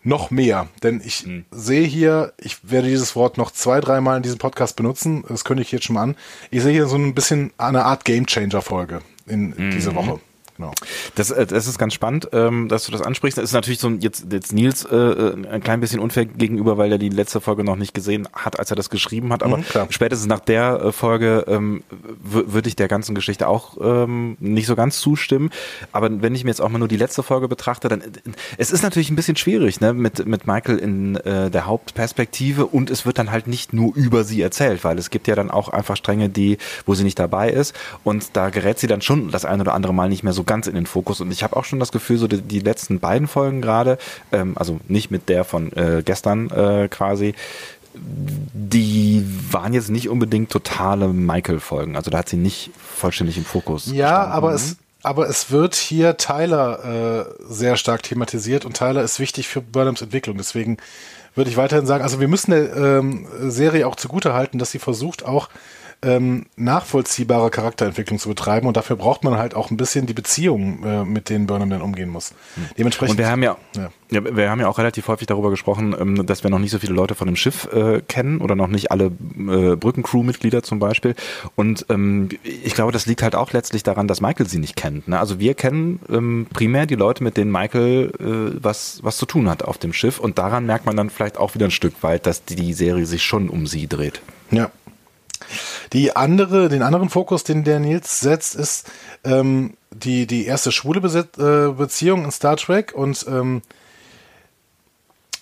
noch 0.02 0.30
mehr. 0.30 0.68
Denn 0.82 1.00
ich 1.04 1.26
mhm. 1.26 1.44
sehe 1.50 1.86
hier, 1.86 2.32
ich 2.38 2.70
werde 2.70 2.88
dieses 2.88 3.16
Wort 3.16 3.38
noch 3.38 3.50
zwei, 3.50 3.80
dreimal 3.80 4.16
in 4.16 4.22
diesem 4.22 4.38
Podcast 4.38 4.76
benutzen, 4.76 5.24
das 5.28 5.44
könnte 5.44 5.62
ich 5.62 5.72
jetzt 5.72 5.84
schon 5.84 5.94
mal 5.94 6.02
an. 6.02 6.16
Ich 6.50 6.62
sehe 6.62 6.72
hier 6.72 6.86
so 6.86 6.96
ein 6.96 7.14
bisschen 7.14 7.52
eine 7.58 7.84
Art 7.84 8.04
Gamechanger-Folge 8.04 9.02
in 9.26 9.54
mhm. 9.56 9.70
dieser 9.70 9.94
Woche. 9.94 10.20
Genau. 10.60 10.72
Das, 11.14 11.30
äh, 11.30 11.46
das 11.46 11.66
ist 11.66 11.78
ganz 11.78 11.94
spannend, 11.94 12.28
ähm, 12.32 12.68
dass 12.68 12.84
du 12.84 12.92
das 12.92 13.00
ansprichst. 13.00 13.38
Das 13.38 13.44
ist 13.44 13.54
natürlich 13.54 13.80
so 13.80 13.88
jetzt, 13.88 14.26
jetzt 14.30 14.52
Nils 14.52 14.84
äh, 14.84 14.94
äh, 14.94 15.46
ein 15.50 15.62
klein 15.62 15.80
bisschen 15.80 16.00
unfair 16.00 16.26
gegenüber, 16.26 16.76
weil 16.76 16.92
er 16.92 16.98
die 16.98 17.08
letzte 17.08 17.40
Folge 17.40 17.64
noch 17.64 17.76
nicht 17.76 17.94
gesehen 17.94 18.28
hat, 18.34 18.58
als 18.58 18.70
er 18.70 18.76
das 18.76 18.90
geschrieben 18.90 19.32
hat. 19.32 19.42
Aber 19.42 19.56
mhm, 19.56 19.64
spätestens 19.88 20.28
nach 20.28 20.40
der 20.40 20.80
äh, 20.84 20.92
Folge 20.92 21.46
ähm, 21.48 21.82
würde 22.22 22.68
ich 22.68 22.76
der 22.76 22.88
ganzen 22.88 23.14
Geschichte 23.14 23.48
auch 23.48 23.78
ähm, 23.80 24.36
nicht 24.38 24.66
so 24.66 24.76
ganz 24.76 25.00
zustimmen. 25.00 25.48
Aber 25.92 26.10
wenn 26.20 26.34
ich 26.34 26.44
mir 26.44 26.50
jetzt 26.50 26.60
auch 26.60 26.68
mal 26.68 26.78
nur 26.78 26.88
die 26.88 26.98
letzte 26.98 27.22
Folge 27.22 27.48
betrachte, 27.48 27.88
dann 27.88 28.02
es 28.58 28.70
ist 28.70 28.82
natürlich 28.82 29.08
ein 29.08 29.16
bisschen 29.16 29.36
schwierig, 29.36 29.80
ne, 29.80 29.94
mit, 29.94 30.26
mit 30.26 30.46
Michael 30.46 30.76
in 30.76 31.16
äh, 31.16 31.50
der 31.50 31.64
Hauptperspektive 31.64 32.66
und 32.66 32.90
es 32.90 33.06
wird 33.06 33.18
dann 33.18 33.30
halt 33.30 33.46
nicht 33.46 33.72
nur 33.72 33.94
über 33.96 34.24
sie 34.24 34.42
erzählt, 34.42 34.84
weil 34.84 34.98
es 34.98 35.08
gibt 35.08 35.26
ja 35.26 35.34
dann 35.34 35.50
auch 35.50 35.70
einfach 35.70 35.96
Stränge, 35.96 36.28
die, 36.28 36.58
wo 36.84 36.94
sie 36.94 37.04
nicht 37.04 37.18
dabei 37.18 37.48
ist 37.48 37.74
und 38.04 38.36
da 38.36 38.50
gerät 38.50 38.78
sie 38.78 38.88
dann 38.88 39.00
schon 39.00 39.30
das 39.30 39.46
ein 39.46 39.60
oder 39.62 39.72
andere 39.72 39.94
Mal 39.94 40.10
nicht 40.10 40.22
mehr 40.22 40.34
so 40.34 40.44
ganz 40.50 40.66
in 40.66 40.74
den 40.74 40.86
Fokus. 40.86 41.20
Und 41.20 41.30
ich 41.30 41.44
habe 41.44 41.56
auch 41.56 41.64
schon 41.64 41.78
das 41.78 41.92
Gefühl, 41.92 42.18
so 42.18 42.26
die, 42.26 42.42
die 42.42 42.58
letzten 42.58 42.98
beiden 42.98 43.28
Folgen 43.28 43.62
gerade, 43.62 43.98
ähm, 44.32 44.54
also 44.56 44.80
nicht 44.88 45.12
mit 45.12 45.28
der 45.28 45.44
von 45.44 45.72
äh, 45.74 46.02
gestern 46.04 46.50
äh, 46.50 46.88
quasi, 46.88 47.34
die 47.94 49.24
waren 49.52 49.72
jetzt 49.72 49.90
nicht 49.90 50.08
unbedingt 50.08 50.50
totale 50.50 51.06
Michael-Folgen. 51.06 51.94
Also 51.94 52.10
da 52.10 52.18
hat 52.18 52.28
sie 52.28 52.36
nicht 52.36 52.72
vollständig 52.76 53.36
im 53.36 53.44
Fokus. 53.44 53.86
Ja, 53.86 54.08
gestanden. 54.08 54.32
aber 54.32 54.52
es, 54.54 54.76
aber 55.04 55.28
es 55.28 55.52
wird 55.52 55.76
hier 55.76 56.16
Tyler 56.16 57.28
äh, 57.38 57.44
sehr 57.48 57.76
stark 57.76 58.02
thematisiert 58.02 58.64
und 58.64 58.76
Tyler 58.76 59.04
ist 59.04 59.20
wichtig 59.20 59.46
für 59.46 59.60
Burnhams 59.60 60.02
Entwicklung. 60.02 60.36
Deswegen 60.36 60.78
würde 61.36 61.48
ich 61.48 61.56
weiterhin 61.56 61.86
sagen, 61.86 62.02
also 62.02 62.18
wir 62.18 62.26
müssen 62.26 62.50
der 62.50 62.74
ähm, 62.74 63.28
Serie 63.38 63.86
auch 63.86 63.94
zugute 63.94 64.34
halten, 64.34 64.58
dass 64.58 64.72
sie 64.72 64.80
versucht 64.80 65.24
auch 65.24 65.48
ähm, 66.02 66.46
nachvollziehbare 66.56 67.50
Charakterentwicklung 67.50 68.18
zu 68.18 68.28
betreiben 68.28 68.66
und 68.66 68.76
dafür 68.76 68.96
braucht 68.96 69.22
man 69.22 69.36
halt 69.36 69.54
auch 69.54 69.70
ein 69.70 69.76
bisschen 69.76 70.06
die 70.06 70.14
Beziehung, 70.14 70.82
äh, 70.84 71.04
mit 71.04 71.28
denen 71.28 71.46
Burnham 71.46 71.68
dann 71.68 71.82
umgehen 71.82 72.08
muss. 72.08 72.30
Hm. 72.54 72.64
Dementsprechend. 72.78 73.12
Und 73.12 73.18
wir 73.18 73.30
haben 73.30 73.42
ja, 73.42 73.56
ja. 73.76 73.90
ja, 74.10 74.36
wir 74.36 74.50
haben 74.50 74.60
ja 74.60 74.68
auch 74.68 74.78
relativ 74.78 75.08
häufig 75.08 75.26
darüber 75.26 75.50
gesprochen, 75.50 75.94
ähm, 75.98 76.26
dass 76.26 76.42
wir 76.42 76.50
noch 76.50 76.58
nicht 76.58 76.70
so 76.70 76.78
viele 76.78 76.94
Leute 76.94 77.14
von 77.14 77.26
dem 77.26 77.36
Schiff 77.36 77.68
äh, 77.72 78.00
kennen 78.00 78.40
oder 78.40 78.56
noch 78.56 78.68
nicht 78.68 78.90
alle 78.90 79.06
äh, 79.06 79.76
Brückencrew-Mitglieder 79.76 80.62
zum 80.62 80.78
Beispiel. 80.78 81.14
Und 81.54 81.84
ähm, 81.90 82.30
ich 82.42 82.74
glaube, 82.74 82.92
das 82.92 83.06
liegt 83.06 83.22
halt 83.22 83.34
auch 83.34 83.52
letztlich 83.52 83.82
daran, 83.82 84.08
dass 84.08 84.20
Michael 84.20 84.48
sie 84.48 84.58
nicht 84.58 84.76
kennt. 84.76 85.06
Ne? 85.08 85.18
Also 85.18 85.38
wir 85.38 85.54
kennen 85.54 86.00
ähm, 86.10 86.46
primär 86.52 86.86
die 86.86 86.94
Leute, 86.94 87.22
mit 87.22 87.36
denen 87.36 87.52
Michael 87.52 88.12
äh, 88.18 88.58
was 88.62 89.00
was 89.02 89.18
zu 89.18 89.26
tun 89.26 89.48
hat 89.48 89.62
auf 89.62 89.78
dem 89.78 89.92
Schiff 89.92 90.18
und 90.18 90.38
daran 90.38 90.64
merkt 90.66 90.86
man 90.86 90.96
dann 90.96 91.10
vielleicht 91.10 91.36
auch 91.36 91.54
wieder 91.54 91.66
ein 91.66 91.70
Stück 91.70 92.02
weit, 92.02 92.26
dass 92.26 92.44
die 92.44 92.72
Serie 92.72 93.06
sich 93.06 93.22
schon 93.22 93.48
um 93.48 93.66
sie 93.66 93.86
dreht. 93.86 94.22
Ja, 94.50 94.70
die 95.92 96.16
andere, 96.16 96.68
den 96.68 96.82
anderen 96.82 97.08
Fokus, 97.08 97.44
den 97.44 97.64
der 97.64 97.80
Nils 97.80 98.20
setzt, 98.20 98.54
ist 98.54 98.90
ähm, 99.24 99.74
die, 99.90 100.26
die 100.26 100.46
erste 100.46 100.72
schwule 100.72 101.00
Beset 101.00 101.38
äh, 101.38 101.72
Beziehung 101.72 102.24
in 102.24 102.30
Star 102.30 102.56
Trek 102.56 102.92
und 102.94 103.26
ähm, 103.28 103.62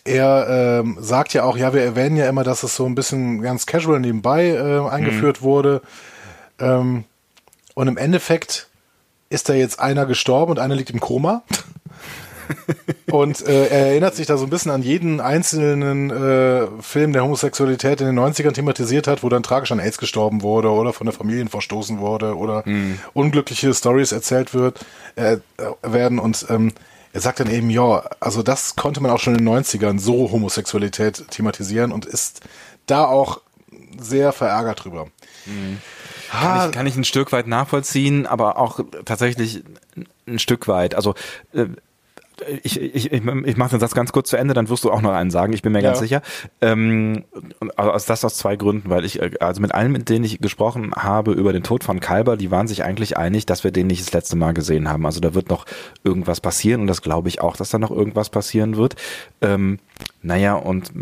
er 0.08 0.80
ähm, 0.80 0.96
sagt 1.00 1.34
ja 1.34 1.44
auch, 1.44 1.56
ja, 1.56 1.74
wir 1.74 1.82
erwähnen 1.82 2.16
ja 2.16 2.28
immer, 2.28 2.42
dass 2.42 2.62
es 2.62 2.74
so 2.74 2.86
ein 2.86 2.94
bisschen 2.94 3.42
ganz 3.42 3.66
casual 3.66 4.00
nebenbei 4.00 4.48
äh, 4.48 4.88
eingeführt 4.88 5.42
mhm. 5.42 5.44
wurde. 5.44 5.82
Ähm, 6.58 7.04
und 7.74 7.88
im 7.88 7.98
Endeffekt 7.98 8.68
ist 9.28 9.48
da 9.48 9.52
jetzt 9.52 9.78
einer 9.78 10.06
gestorben 10.06 10.52
und 10.52 10.58
einer 10.58 10.74
liegt 10.74 10.90
im 10.90 11.00
Koma. 11.00 11.42
und 13.10 13.46
äh, 13.46 13.68
er 13.68 13.86
erinnert 13.88 14.14
sich 14.14 14.26
da 14.26 14.36
so 14.36 14.44
ein 14.44 14.50
bisschen 14.50 14.70
an 14.70 14.82
jeden 14.82 15.20
einzelnen 15.20 16.10
äh, 16.10 16.66
Film, 16.80 17.12
der 17.12 17.24
Homosexualität 17.24 18.00
in 18.00 18.06
den 18.06 18.18
90ern 18.18 18.52
thematisiert 18.52 19.06
hat, 19.06 19.22
wo 19.22 19.28
dann 19.28 19.42
tragisch 19.42 19.72
an 19.72 19.80
AIDS 19.80 19.98
gestorben 19.98 20.42
wurde 20.42 20.70
oder 20.70 20.92
von 20.92 21.06
der 21.06 21.14
Familie 21.14 21.46
verstoßen 21.46 21.98
wurde 22.00 22.36
oder 22.36 22.62
mhm. 22.66 22.98
unglückliche 23.14 23.72
Stories 23.72 24.12
erzählt 24.12 24.52
wird, 24.54 24.84
äh, 25.16 25.38
werden 25.82 26.18
und 26.18 26.46
ähm, 26.50 26.72
er 27.12 27.22
sagt 27.22 27.40
dann 27.40 27.50
eben, 27.50 27.70
ja, 27.70 28.04
also 28.20 28.42
das 28.42 28.76
konnte 28.76 29.00
man 29.00 29.10
auch 29.10 29.18
schon 29.18 29.34
in 29.34 29.44
den 29.44 29.48
90ern 29.48 29.98
so 29.98 30.30
Homosexualität 30.30 31.24
thematisieren 31.30 31.90
und 31.90 32.04
ist 32.04 32.42
da 32.86 33.06
auch 33.06 33.40
sehr 33.98 34.32
verärgert 34.32 34.84
drüber. 34.84 35.06
Mhm. 35.46 35.78
Kann 36.30 36.68
ich, 36.68 36.74
kann 36.74 36.86
ich 36.86 36.96
ein 36.96 37.04
Stück 37.04 37.32
weit 37.32 37.46
nachvollziehen, 37.46 38.26
aber 38.26 38.58
auch 38.58 38.80
tatsächlich 39.06 39.64
ein 40.26 40.38
Stück 40.38 40.68
weit. 40.68 40.94
Also 40.94 41.14
äh, 41.54 41.66
ich, 42.62 42.80
ich, 42.80 43.12
ich, 43.12 43.22
ich 43.22 43.56
mache 43.56 43.70
den 43.70 43.80
Satz 43.80 43.94
ganz 43.94 44.12
kurz 44.12 44.30
zu 44.30 44.36
Ende, 44.36 44.54
dann 44.54 44.68
wirst 44.68 44.84
du 44.84 44.90
auch 44.90 45.00
noch 45.00 45.12
einen 45.12 45.30
sagen, 45.30 45.52
ich 45.52 45.62
bin 45.62 45.72
mir 45.72 45.80
ja. 45.80 45.90
ganz 45.90 45.98
sicher. 45.98 46.22
Ähm, 46.60 47.24
aus 47.76 48.06
das 48.06 48.24
aus 48.24 48.36
zwei 48.36 48.56
Gründen, 48.56 48.90
weil 48.90 49.04
ich, 49.04 49.20
äh, 49.20 49.30
also 49.40 49.60
mit 49.60 49.74
allen, 49.74 49.92
mit 49.92 50.08
denen 50.08 50.24
ich 50.24 50.40
gesprochen 50.40 50.92
habe 50.94 51.32
über 51.32 51.52
den 51.52 51.62
Tod 51.62 51.84
von 51.84 52.00
Kalber, 52.00 52.36
die 52.36 52.50
waren 52.50 52.68
sich 52.68 52.84
eigentlich 52.84 53.16
einig, 53.16 53.46
dass 53.46 53.64
wir 53.64 53.70
den 53.70 53.86
nicht 53.86 54.02
das 54.02 54.12
letzte 54.12 54.36
Mal 54.36 54.54
gesehen 54.54 54.88
haben. 54.88 55.06
Also 55.06 55.20
da 55.20 55.34
wird 55.34 55.48
noch 55.48 55.66
irgendwas 56.04 56.40
passieren 56.40 56.82
und 56.82 56.86
das 56.86 57.02
glaube 57.02 57.28
ich 57.28 57.40
auch, 57.40 57.56
dass 57.56 57.70
da 57.70 57.78
noch 57.78 57.90
irgendwas 57.90 58.30
passieren 58.30 58.76
wird. 58.76 58.96
Ähm, 59.40 59.78
naja, 60.22 60.54
und 60.54 60.92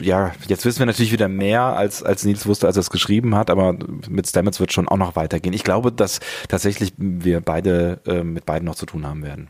ja, 0.00 0.32
jetzt 0.48 0.64
wissen 0.64 0.78
wir 0.78 0.86
natürlich 0.86 1.12
wieder 1.12 1.28
mehr, 1.28 1.62
als, 1.62 2.02
als 2.02 2.24
Nils 2.24 2.46
wusste, 2.46 2.66
als 2.66 2.76
er 2.76 2.80
es 2.80 2.90
geschrieben 2.90 3.34
hat, 3.34 3.50
aber 3.50 3.76
mit 4.08 4.26
Stamets 4.26 4.60
wird 4.60 4.72
schon 4.72 4.88
auch 4.88 4.96
noch 4.96 5.16
weitergehen. 5.16 5.52
Ich 5.52 5.64
glaube, 5.64 5.92
dass 5.92 6.20
tatsächlich 6.48 6.92
wir 6.96 7.40
beide 7.40 8.00
äh, 8.06 8.22
mit 8.24 8.46
beiden 8.46 8.66
noch 8.66 8.74
zu 8.74 8.86
tun 8.86 9.06
haben 9.06 9.22
werden. 9.22 9.48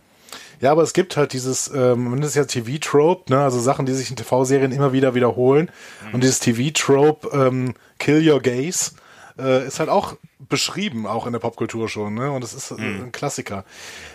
Ja, 0.63 0.71
aber 0.71 0.85
es 0.85 0.93
gibt 0.93 1.17
halt 1.17 1.33
dieses, 1.33 1.73
ähm, 1.75 2.21
das 2.21 2.31
ist 2.31 2.37
ja 2.37 2.45
TV-Trope, 2.45 3.33
ne? 3.33 3.43
also 3.43 3.59
Sachen, 3.59 3.85
die 3.85 3.93
sich 3.93 4.11
in 4.11 4.17
TV-Serien 4.17 4.71
immer 4.71 4.93
wieder 4.93 5.13
wiederholen. 5.13 5.73
Mhm. 6.07 6.15
Und 6.15 6.23
dieses 6.23 6.39
TV-Trope, 6.39 7.29
ähm, 7.33 7.75
Kill 7.99 8.27
Your 8.27 8.41
Gaze, 8.41 8.93
äh, 9.37 9.67
ist 9.67 9.81
halt 9.81 9.89
auch 9.89 10.17
beschrieben, 10.39 11.05
auch 11.05 11.27
in 11.27 11.33
der 11.33 11.41
Popkultur 11.41 11.89
schon. 11.89 12.15
Ne? 12.15 12.31
Und 12.31 12.45
es 12.45 12.55
ist 12.55 12.71
äh, 12.71 12.75
mhm. 12.75 13.05
ein 13.07 13.13
Klassiker. 13.13 13.65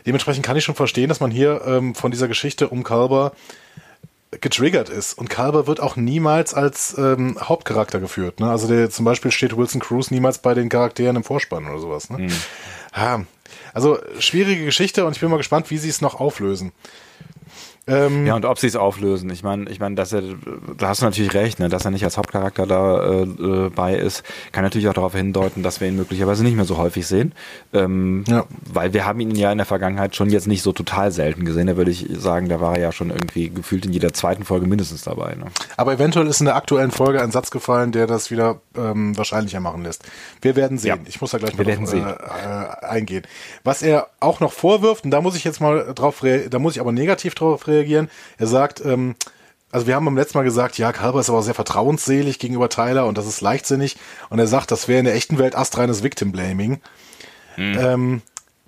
Dementsprechend 0.06 0.46
kann 0.46 0.56
ich 0.56 0.64
schon 0.64 0.76
verstehen, 0.76 1.10
dass 1.10 1.20
man 1.20 1.32
hier 1.32 1.64
ähm, 1.66 1.96
von 1.96 2.12
dieser 2.12 2.30
Geschichte 2.30 2.70
um 2.70 2.86
Kalber 2.86 3.34
getriggert 4.40 4.88
ist. 4.88 5.18
Und 5.18 5.30
Kalber 5.30 5.68
wird 5.68 5.82
auch 5.82 5.98
niemals 5.98 6.54
als 6.54 6.98
ähm, 6.98 7.38
Hauptcharakter 7.42 8.00
geführt. 8.00 8.40
Ne? 8.40 8.50
Also 8.50 8.70
der, 8.70 8.90
zum 8.90 9.04
Beispiel 9.04 9.32
steht 9.32 9.58
Wilson 9.58 9.82
Cruz 9.82 10.12
niemals 10.12 10.38
bei 10.38 10.54
den 10.54 10.70
Charakteren 10.70 11.18
im 11.18 11.24
Vorspann 11.26 11.66
oder 11.68 11.80
sowas. 11.80 12.10
Ne? 12.10 12.20
Mhm. 12.20 12.34
Ja, 12.96 13.24
also 13.78 14.00
schwierige 14.18 14.66
Geschichte 14.66 15.06
und 15.06 15.16
ich 15.16 15.22
bin 15.22 15.30
mal 15.30 15.38
gespannt, 15.38 15.70
wie 15.70 15.78
sie 15.78 15.90
es 15.90 16.02
noch 16.02 16.20
auflösen. 16.20 16.72
Ähm, 17.88 18.28
ja, 18.28 18.36
und 18.36 18.44
ob 18.44 18.60
sie 18.60 18.68
es 18.68 18.76
auflösen. 18.76 19.30
Ich 19.30 19.44
meine, 19.44 19.70
ich 19.70 19.80
meine, 19.80 19.96
dass 19.96 20.12
er, 20.12 20.22
da 20.78 20.90
hast 20.90 21.02
du 21.02 21.06
natürlich 21.06 21.34
recht, 21.34 21.60
ne, 21.60 21.70
dass 21.70 21.86
er 21.86 21.92
nicht 21.92 22.04
als 22.04 22.18
Hauptcharakter 22.18 22.66
da 22.68 23.22
äh, 23.24 23.70
bei 23.70 23.96
ist, 23.96 24.24
kann 24.52 24.64
natürlich 24.64 24.90
auch 24.90 24.94
darauf 24.94 25.16
hindeuten, 25.16 25.64
dass 25.64 25.80
wir 25.80 25.88
ihn 25.88 25.96
möglicherweise 25.96 26.44
nicht 26.44 26.58
mehr 26.58 26.66
so 26.66 26.78
häufig 26.78 27.08
sehen. 27.08 27.34
Ähm, 27.74 28.26
ja. 28.28 28.46
Weil 28.72 28.94
wir 28.94 29.06
haben 29.06 29.22
ihn 29.22 29.36
ja 29.36 29.54
in 29.54 29.58
der 29.58 29.66
Vergangenheit 29.66 30.18
schon 30.18 30.30
jetzt 30.30 30.48
nicht 30.48 30.64
so 30.64 30.74
total 30.74 31.12
selten 31.12 31.46
gesehen. 31.46 31.68
Da 31.68 31.78
würde 31.78 31.92
ich 31.92 32.08
sagen, 32.18 32.50
da 32.50 32.60
war 32.60 32.76
er 32.76 32.82
ja 32.82 32.92
schon 32.92 33.10
irgendwie 33.10 33.50
gefühlt 33.50 33.86
in 33.86 33.94
jeder 33.94 34.12
zweiten 34.12 34.44
Folge 34.44 34.68
mindestens 34.68 35.04
dabei. 35.04 35.36
Ne? 35.36 35.46
Aber 35.78 35.94
eventuell 35.94 36.28
ist 36.28 36.42
in 36.42 36.46
der 36.46 36.58
aktuellen 36.58 36.92
Folge 36.92 37.22
ein 37.22 37.32
Satz 37.32 37.52
gefallen, 37.52 37.94
der 37.94 38.06
das 38.06 38.32
wieder 38.32 38.60
ähm, 38.78 39.18
wahrscheinlicher 39.18 39.62
machen 39.62 39.84
lässt. 39.84 40.04
Wir 40.42 40.58
werden 40.58 40.78
sehen. 40.78 40.90
Ja. 40.90 40.98
Ich 41.08 41.22
muss 41.22 41.32
da 41.32 41.38
gleich 41.38 41.58
mal 41.58 41.64
drauf, 41.64 41.94
äh, 41.94 42.00
äh, 42.00 42.86
eingehen. 42.86 43.24
Was 43.64 43.82
er 43.82 44.10
auch 44.20 44.42
noch 44.42 44.52
vorwirft, 44.52 45.06
und 45.06 45.12
da 45.12 45.22
muss 45.22 45.38
ich 45.38 45.46
jetzt 45.46 45.62
mal 45.62 45.94
drauf, 45.96 46.22
da 46.50 46.60
muss 46.60 46.76
ich 46.76 46.82
aber 46.82 46.92
negativ 46.92 47.34
drauf 47.34 47.66
reagieren, 47.68 47.77
reagieren. 47.78 48.10
Er 48.38 48.48
sagt, 48.48 48.84
ähm, 48.84 49.16
also 49.72 49.88
wir 49.88 49.96
haben 49.96 50.06
beim 50.06 50.18
letzten 50.18 50.38
Mal 50.38 50.44
gesagt, 50.44 50.78
ja, 50.78 50.92
Kalber 50.92 51.20
ist 51.20 51.30
aber 51.30 51.44
sehr 51.44 51.54
vertrauensselig 51.54 52.40
gegenüber 52.40 52.70
Tyler 52.70 53.06
und 53.06 53.18
das 53.18 53.28
ist 53.28 53.42
leichtsinnig. 53.42 53.98
Und 54.30 54.40
er 54.40 54.48
sagt, 54.48 54.72
das 54.72 54.88
wäre 54.88 55.00
in 55.00 55.06
der 55.06 55.16
echten 55.16 55.38
Welt 55.38 55.56
astreines 55.56 56.04
Victim 56.04 56.32
Blaming. 56.32 56.82
Mhm. 57.58 57.78
Ähm, 57.80 58.22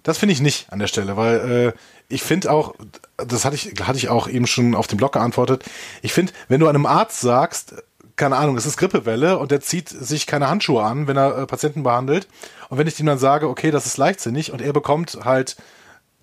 das 0.03 0.17
finde 0.17 0.33
ich 0.33 0.41
nicht 0.41 0.71
an 0.71 0.79
der 0.79 0.87
Stelle, 0.87 1.17
weil 1.17 1.35
äh, 1.37 1.79
ich 2.09 2.23
finde 2.23 2.51
auch, 2.51 2.75
das 3.17 3.45
hatte 3.45 3.55
ich, 3.55 3.73
hatte 3.81 3.97
ich 3.97 4.09
auch 4.09 4.27
eben 4.27 4.47
schon 4.47 4.75
auf 4.75 4.87
dem 4.87 4.97
Blog 4.97 5.13
geantwortet. 5.13 5.63
Ich 6.01 6.11
finde, 6.11 6.33
wenn 6.47 6.59
du 6.59 6.67
einem 6.67 6.85
Arzt 6.85 7.21
sagst, 7.21 7.75
keine 8.15 8.35
Ahnung, 8.35 8.57
es 8.57 8.65
ist 8.65 8.77
Grippewelle 8.77 9.37
und 9.37 9.51
der 9.51 9.61
zieht 9.61 9.87
sich 9.87 10.27
keine 10.27 10.49
Handschuhe 10.49 10.83
an, 10.83 11.07
wenn 11.07 11.15
er 11.15 11.37
äh, 11.37 11.45
Patienten 11.45 11.83
behandelt. 11.83 12.27
Und 12.69 12.77
wenn 12.77 12.87
ich 12.87 12.99
ihm 12.99 13.05
dann 13.05 13.17
sage, 13.17 13.47
okay, 13.47 13.71
das 13.71 13.85
ist 13.85 13.97
leichtsinnig 13.97 14.51
und 14.51 14.61
er 14.61 14.73
bekommt 14.73 15.19
halt 15.23 15.55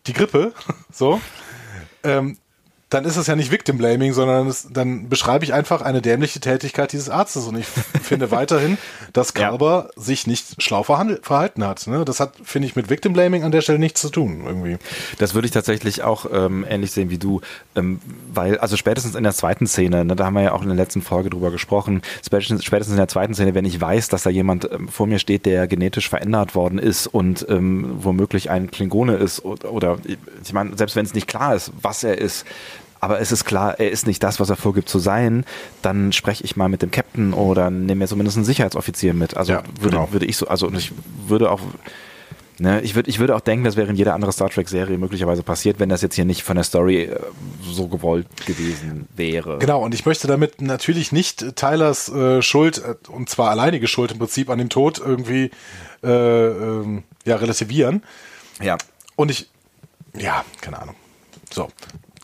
die 0.07 0.13
Grippe, 0.13 0.53
so, 0.93 1.21
ähm, 2.05 2.37
dann 2.97 3.05
ist 3.05 3.19
es 3.19 3.27
ja 3.27 3.37
nicht 3.37 3.51
Victim 3.51 3.77
Blaming, 3.77 4.15
sondern 4.15 4.47
es, 4.47 4.69
dann 4.71 5.11
beschreibe 5.11 5.45
ich 5.45 5.53
einfach 5.53 5.83
eine 5.83 6.01
dämliche 6.01 6.41
Tätigkeit 6.41 6.93
dieses 6.93 7.11
Arztes. 7.11 7.45
Und 7.45 7.59
ich 7.59 7.67
finde 8.03 8.31
weiterhin, 8.31 8.79
dass 9.13 9.35
Carver 9.35 9.91
ja. 9.95 10.03
sich 10.03 10.27
nicht 10.27 10.63
schlau 10.63 10.83
verhalten 10.83 11.65
hat. 11.65 11.87
Ne? 11.87 12.07
Das 12.07 12.21
hat, 12.21 12.33
finde 12.43 12.69
ich, 12.69 12.75
mit 12.75 12.89
Victim 12.89 13.13
Blaming 13.13 13.45
an 13.45 13.53
der 13.53 13.61
Stelle 13.61 13.79
nichts 13.79 14.01
zu 14.01 14.09
tun, 14.09 14.45
irgendwie. 14.47 14.79
Das 15.19 15.35
würde 15.35 15.45
ich 15.45 15.53
tatsächlich 15.53 16.05
auch 16.05 16.25
ähm, 16.33 16.65
ähnlich 16.67 16.91
sehen 16.93 17.11
wie 17.11 17.19
du, 17.19 17.43
ähm, 17.75 18.01
weil, 18.33 18.57
also 18.59 18.79
spätestens 18.79 19.15
in 19.15 19.25
der 19.25 19.35
zweiten 19.35 19.67
Szene, 19.67 20.07
ne, 20.07 20.17
da 20.17 20.25
haben 20.25 20.35
wir 20.35 20.43
ja 20.43 20.53
auch 20.53 20.63
in 20.63 20.69
der 20.69 20.77
letzten 20.77 21.03
Folge 21.03 21.29
drüber 21.29 21.51
gesprochen, 21.51 22.01
spätestens, 22.25 22.65
spätestens 22.65 22.95
in 22.95 22.99
der 22.99 23.09
zweiten 23.09 23.35
Szene, 23.35 23.55
wenn 23.55 23.67
ich 23.67 23.79
weiß, 23.79 24.09
dass 24.09 24.23
da 24.23 24.31
jemand 24.31 24.71
ähm, 24.73 24.89
vor 24.89 25.07
mir 25.07 25.19
steht, 25.19 25.45
der 25.45 25.67
genetisch 25.67 26.09
verändert 26.09 26.55
worden 26.55 26.79
ist 26.79 27.07
und 27.09 27.45
ähm, 27.51 27.97
womöglich 27.99 28.49
ein 28.49 28.71
Klingone 28.71 29.17
ist 29.17 29.45
oder, 29.45 29.71
oder 29.71 29.99
ich 30.43 30.53
meine, 30.55 30.79
selbst 30.79 30.97
wenn 30.97 31.05
es 31.05 31.13
nicht 31.13 31.27
klar 31.27 31.55
ist, 31.55 31.73
was 31.83 32.03
er 32.03 32.17
ist, 32.17 32.47
aber 33.01 33.21
es 33.21 33.33
ist 33.33 33.45
klar, 33.45 33.79
er 33.79 33.91
ist 33.91 34.07
nicht 34.07 34.23
das, 34.23 34.41
was 34.41 34.51
er 34.51 34.57
vorgibt 34.57 34.89
zu 34.89 34.99
sein, 34.99 35.45
dann 35.83 36.13
spreche 36.13 36.45
ich 36.45 36.57
mal 36.57 36.69
mit 36.69 36.83
dem 36.83 36.91
Captain 36.91 37.33
oder 37.33 37.71
nehme 37.71 38.01
mir 38.01 38.09
zumindest 38.09 38.37
einen 38.37 38.47
Sicherheitsoffizier 38.47 39.15
mit. 39.15 39.37
Also 39.37 39.53
ja, 39.53 39.63
würde, 39.81 39.97
genau. 39.97 40.13
würde 40.13 40.27
ich 40.27 40.37
so, 40.37 40.49
also 40.49 40.71
ich 40.73 40.93
würde 41.27 41.51
auch, 41.51 41.61
ne, 42.59 42.81
ich 42.81 42.95
würde, 42.95 43.11
ich 43.11 43.19
würde 43.19 43.37
auch 43.37 43.41
denken, 43.41 43.65
das 43.65 43.77
wäre 43.77 43.89
in 43.89 43.97
jeder 43.97 44.15
anderen 44.15 44.33
Star 44.33 44.51
Trek 44.51 44.69
Serie 44.69 44.99
möglicherweise 44.99 45.43
passiert, 45.43 45.79
wenn 45.79 45.89
das 45.89 46.03
jetzt 46.03 46.15
hier 46.15 46.25
nicht 46.25 46.43
von 46.43 46.57
der 46.57 46.65
Story 46.65 47.05
äh, 47.05 47.21
so 47.63 47.89
gewollt 47.89 48.27
gewesen 48.47 49.09
wäre. 49.15 49.59
Genau, 49.59 49.85
und 49.85 49.95
ich 49.95 50.07
möchte 50.07 50.27
damit 50.27 50.63
natürlich 50.63 51.13
nicht 51.13 51.57
Tylers 51.57 52.09
äh, 52.09 52.43
Schuld, 52.43 52.79
äh, 52.79 52.95
und 53.11 53.29
zwar 53.29 53.51
alleinige 53.51 53.89
Schuld 53.89 54.13
im 54.13 54.19
Prinzip 54.19 54.51
an 54.51 54.59
dem 54.59 54.69
Tod 54.69 54.99
irgendwie 54.99 55.51
äh, 56.03 56.09
ähm, 56.09 57.03
ja, 57.25 57.37
relativieren. 57.37 58.03
Ja. 58.63 58.79
Und 59.17 59.31
ich, 59.31 59.51
ja, 60.17 60.45
keine 60.61 60.81
Ahnung. 60.81 60.95
So, 61.53 61.69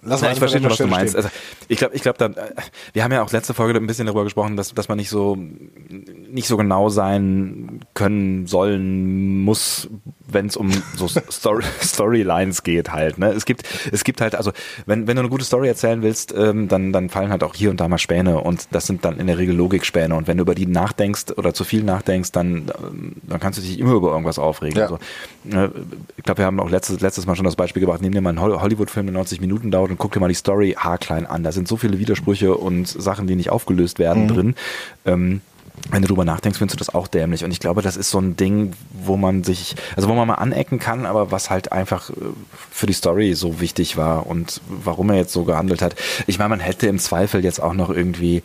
Lass 0.04 0.21
mal 0.21 0.32
ich 0.32 0.38
verstehe 0.38 0.61
schon, 0.61 0.71
was 0.71 0.78
du 0.78 0.87
meinst. 0.88 1.14
Also, 1.14 1.28
ich 1.68 1.78
glaube, 1.78 1.94
ich 1.94 2.02
glaube, 2.02 2.18
da, 2.18 2.30
wir 2.92 3.04
haben 3.04 3.12
ja 3.12 3.23
auch 3.23 3.30
letzte 3.30 3.54
Folge 3.54 3.78
ein 3.78 3.87
bisschen 3.87 4.06
darüber 4.06 4.25
gesprochen, 4.25 4.56
dass, 4.56 4.75
dass 4.75 4.88
man 4.88 4.99
nicht 4.99 5.11
so, 5.11 5.37
nicht 5.37 6.49
so 6.49 6.56
genau 6.56 6.88
sein 6.88 7.80
können, 7.94 8.47
sollen, 8.47 9.42
muss, 9.42 9.88
wenn 10.33 10.47
es 10.47 10.57
um 10.57 10.71
so 10.97 11.09
Story, 11.31 11.65
Storylines 11.81 12.62
geht 12.62 12.93
halt. 12.93 13.19
Ne? 13.19 13.31
Es 13.31 13.45
gibt, 13.45 13.62
es 13.91 14.05
gibt 14.05 14.21
halt, 14.21 14.35
also 14.35 14.53
wenn, 14.87 15.07
wenn 15.07 15.17
du 15.17 15.21
eine 15.21 15.29
gute 15.29 15.45
Story 15.45 15.69
erzählen 15.69 16.03
willst, 16.03 16.35
ähm, 16.37 16.69
dann, 16.69 16.93
dann 16.93 17.09
fallen 17.09 17.31
halt 17.31 17.43
auch 17.43 17.55
hier 17.55 17.71
und 17.71 17.81
da 17.81 17.89
mal 17.89 17.99
Späne 17.99 18.41
und 18.41 18.69
das 18.71 18.87
sind 18.87 19.05
dann 19.05 19.19
in 19.19 19.27
der 19.27 19.39
Regel 19.39 19.55
Logikspäne 19.55 20.15
und 20.15 20.27
wenn 20.27 20.37
du 20.37 20.43
über 20.43 20.55
die 20.55 20.67
nachdenkst 20.67 21.33
oder 21.37 21.55
zu 21.55 21.65
viel 21.65 21.83
nachdenkst, 21.83 22.33
dann, 22.33 22.71
dann 23.23 23.41
kannst 23.41 23.59
du 23.59 23.62
dich 23.62 23.79
immer 23.79 23.93
über 23.93 24.11
irgendwas 24.11 24.39
aufregen. 24.39 24.79
Ja. 24.79 24.85
Also, 24.85 24.99
äh, 25.51 25.69
ich 26.17 26.25
glaube, 26.25 26.39
wir 26.39 26.47
haben 26.47 26.61
auch 26.61 26.71
letztes, 26.71 27.01
letztes 27.01 27.27
Mal 27.27 27.37
schon 27.37 27.45
das 27.45 27.57
Beispiel 27.57 27.81
gebracht, 27.81 28.03
nimm 28.03 28.12
dir 28.12 28.21
mal 28.21 28.31
einen 28.31 28.41
Hollywood-Film, 28.41 29.07
der 29.07 29.15
90 29.15 29.41
Minuten 29.41 29.71
dauert 29.71 29.91
und 29.91 29.99
guck 29.99 30.12
dir 30.12 30.21
mal 30.21 30.29
die 30.29 30.35
Story 30.35 30.77
haarklein 30.79 31.27
an. 31.27 31.43
Da 31.43 31.53
sind 31.53 31.69
so 31.69 31.77
viele 31.77 31.99
Widersprüche 31.99 32.55
und 32.55 32.89
Sachen, 32.89 33.27
die 33.27 33.37
nicht 33.37 33.51
aufgelöst 33.51 33.99
werden 33.99 34.25
mhm. 34.25 34.29
drin. 34.29 34.55
Ähm, 35.05 35.41
wenn 35.91 36.03
du 36.03 36.09
drüber 36.09 36.25
nachdenkst, 36.25 36.59
findest 36.59 36.81
du 36.81 36.85
das 36.85 36.95
auch 36.95 37.09
dämlich. 37.09 37.45
Und 37.45 37.51
ich 37.51 37.61
glaube, 37.61 37.83
das 37.83 37.97
ist 37.97 38.11
so 38.11 38.19
ein 38.19 38.37
Ding, 38.37 38.73
wo 38.93 39.17
man 39.17 39.45
sich, 39.45 39.75
also 39.97 40.09
wo 40.09 40.15
man 40.15 40.29
mal 40.29 40.35
anecken 40.35 40.79
kann, 40.79 41.07
aber 41.07 41.31
was 41.31 41.51
halt 41.51 41.73
einfach 41.73 42.11
äh, 42.11 42.15
für 42.71 42.87
die 42.87 42.93
Story 42.93 43.35
so 43.35 43.61
wichtig 43.61 43.97
war 43.97 44.27
und 44.27 44.61
warum 44.69 45.11
er 45.11 45.17
jetzt 45.17 45.33
so 45.33 45.45
gehandelt 45.45 45.83
hat. 45.83 45.97
Ich 46.27 46.39
meine, 46.39 46.51
man 46.51 46.61
hätte 46.61 46.87
im 46.87 46.99
Zweifel 46.99 47.45
jetzt 47.45 47.61
auch 47.61 47.75
noch 47.75 47.91
irgendwie 47.91 48.43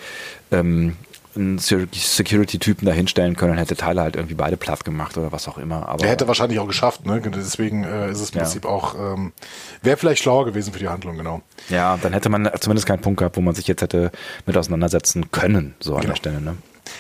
ähm, 0.52 0.96
einen 1.38 1.60
Security-Typen 1.60 2.86
da 2.86 2.92
hinstellen 2.92 3.36
können, 3.36 3.58
hätte 3.58 3.76
Tyler 3.76 4.04
halt 4.04 4.16
irgendwie 4.16 4.36
beide 4.36 4.58
platt 4.58 4.84
gemacht 4.84 5.18
oder 5.18 5.32
was 5.32 5.48
auch 5.48 5.58
immer. 5.58 5.88
Aber 5.88 6.04
er 6.04 6.10
hätte 6.10 6.28
wahrscheinlich 6.28 6.60
auch 6.60 6.68
geschafft, 6.68 7.06
ne? 7.06 7.22
Deswegen 7.22 7.84
äh, 7.84 8.12
ist 8.12 8.20
es 8.20 8.32
im 8.32 8.38
ja. 8.38 8.44
Prinzip 8.44 8.66
auch, 8.66 8.96
ähm, 8.96 9.34
wäre 9.82 9.98
vielleicht 9.98 10.22
schlauer 10.22 10.46
gewesen 10.46 10.74
für 10.74 10.80
die 10.80 10.88
Handlung, 10.88 11.18
genau. 11.18 11.42
Ja, 11.70 11.98
dann 12.02 12.14
hätte 12.14 12.30
man 12.30 12.50
zumindest 12.60 12.88
keinen 12.88 13.02
Punkt 13.02 13.20
gehabt, 13.20 13.38
wo 13.38 13.42
man 13.42 13.56
sich 13.56 13.68
jetzt 13.68 13.82
hätte 13.82 14.12
mit 14.46 14.58
auseinandersetzen 14.58 15.32
können, 15.32 15.76
so 15.80 15.96
an 15.96 16.02
genau. 16.02 16.14
der 16.14 16.18
Stelle, 16.18 16.42
ne? 16.42 16.58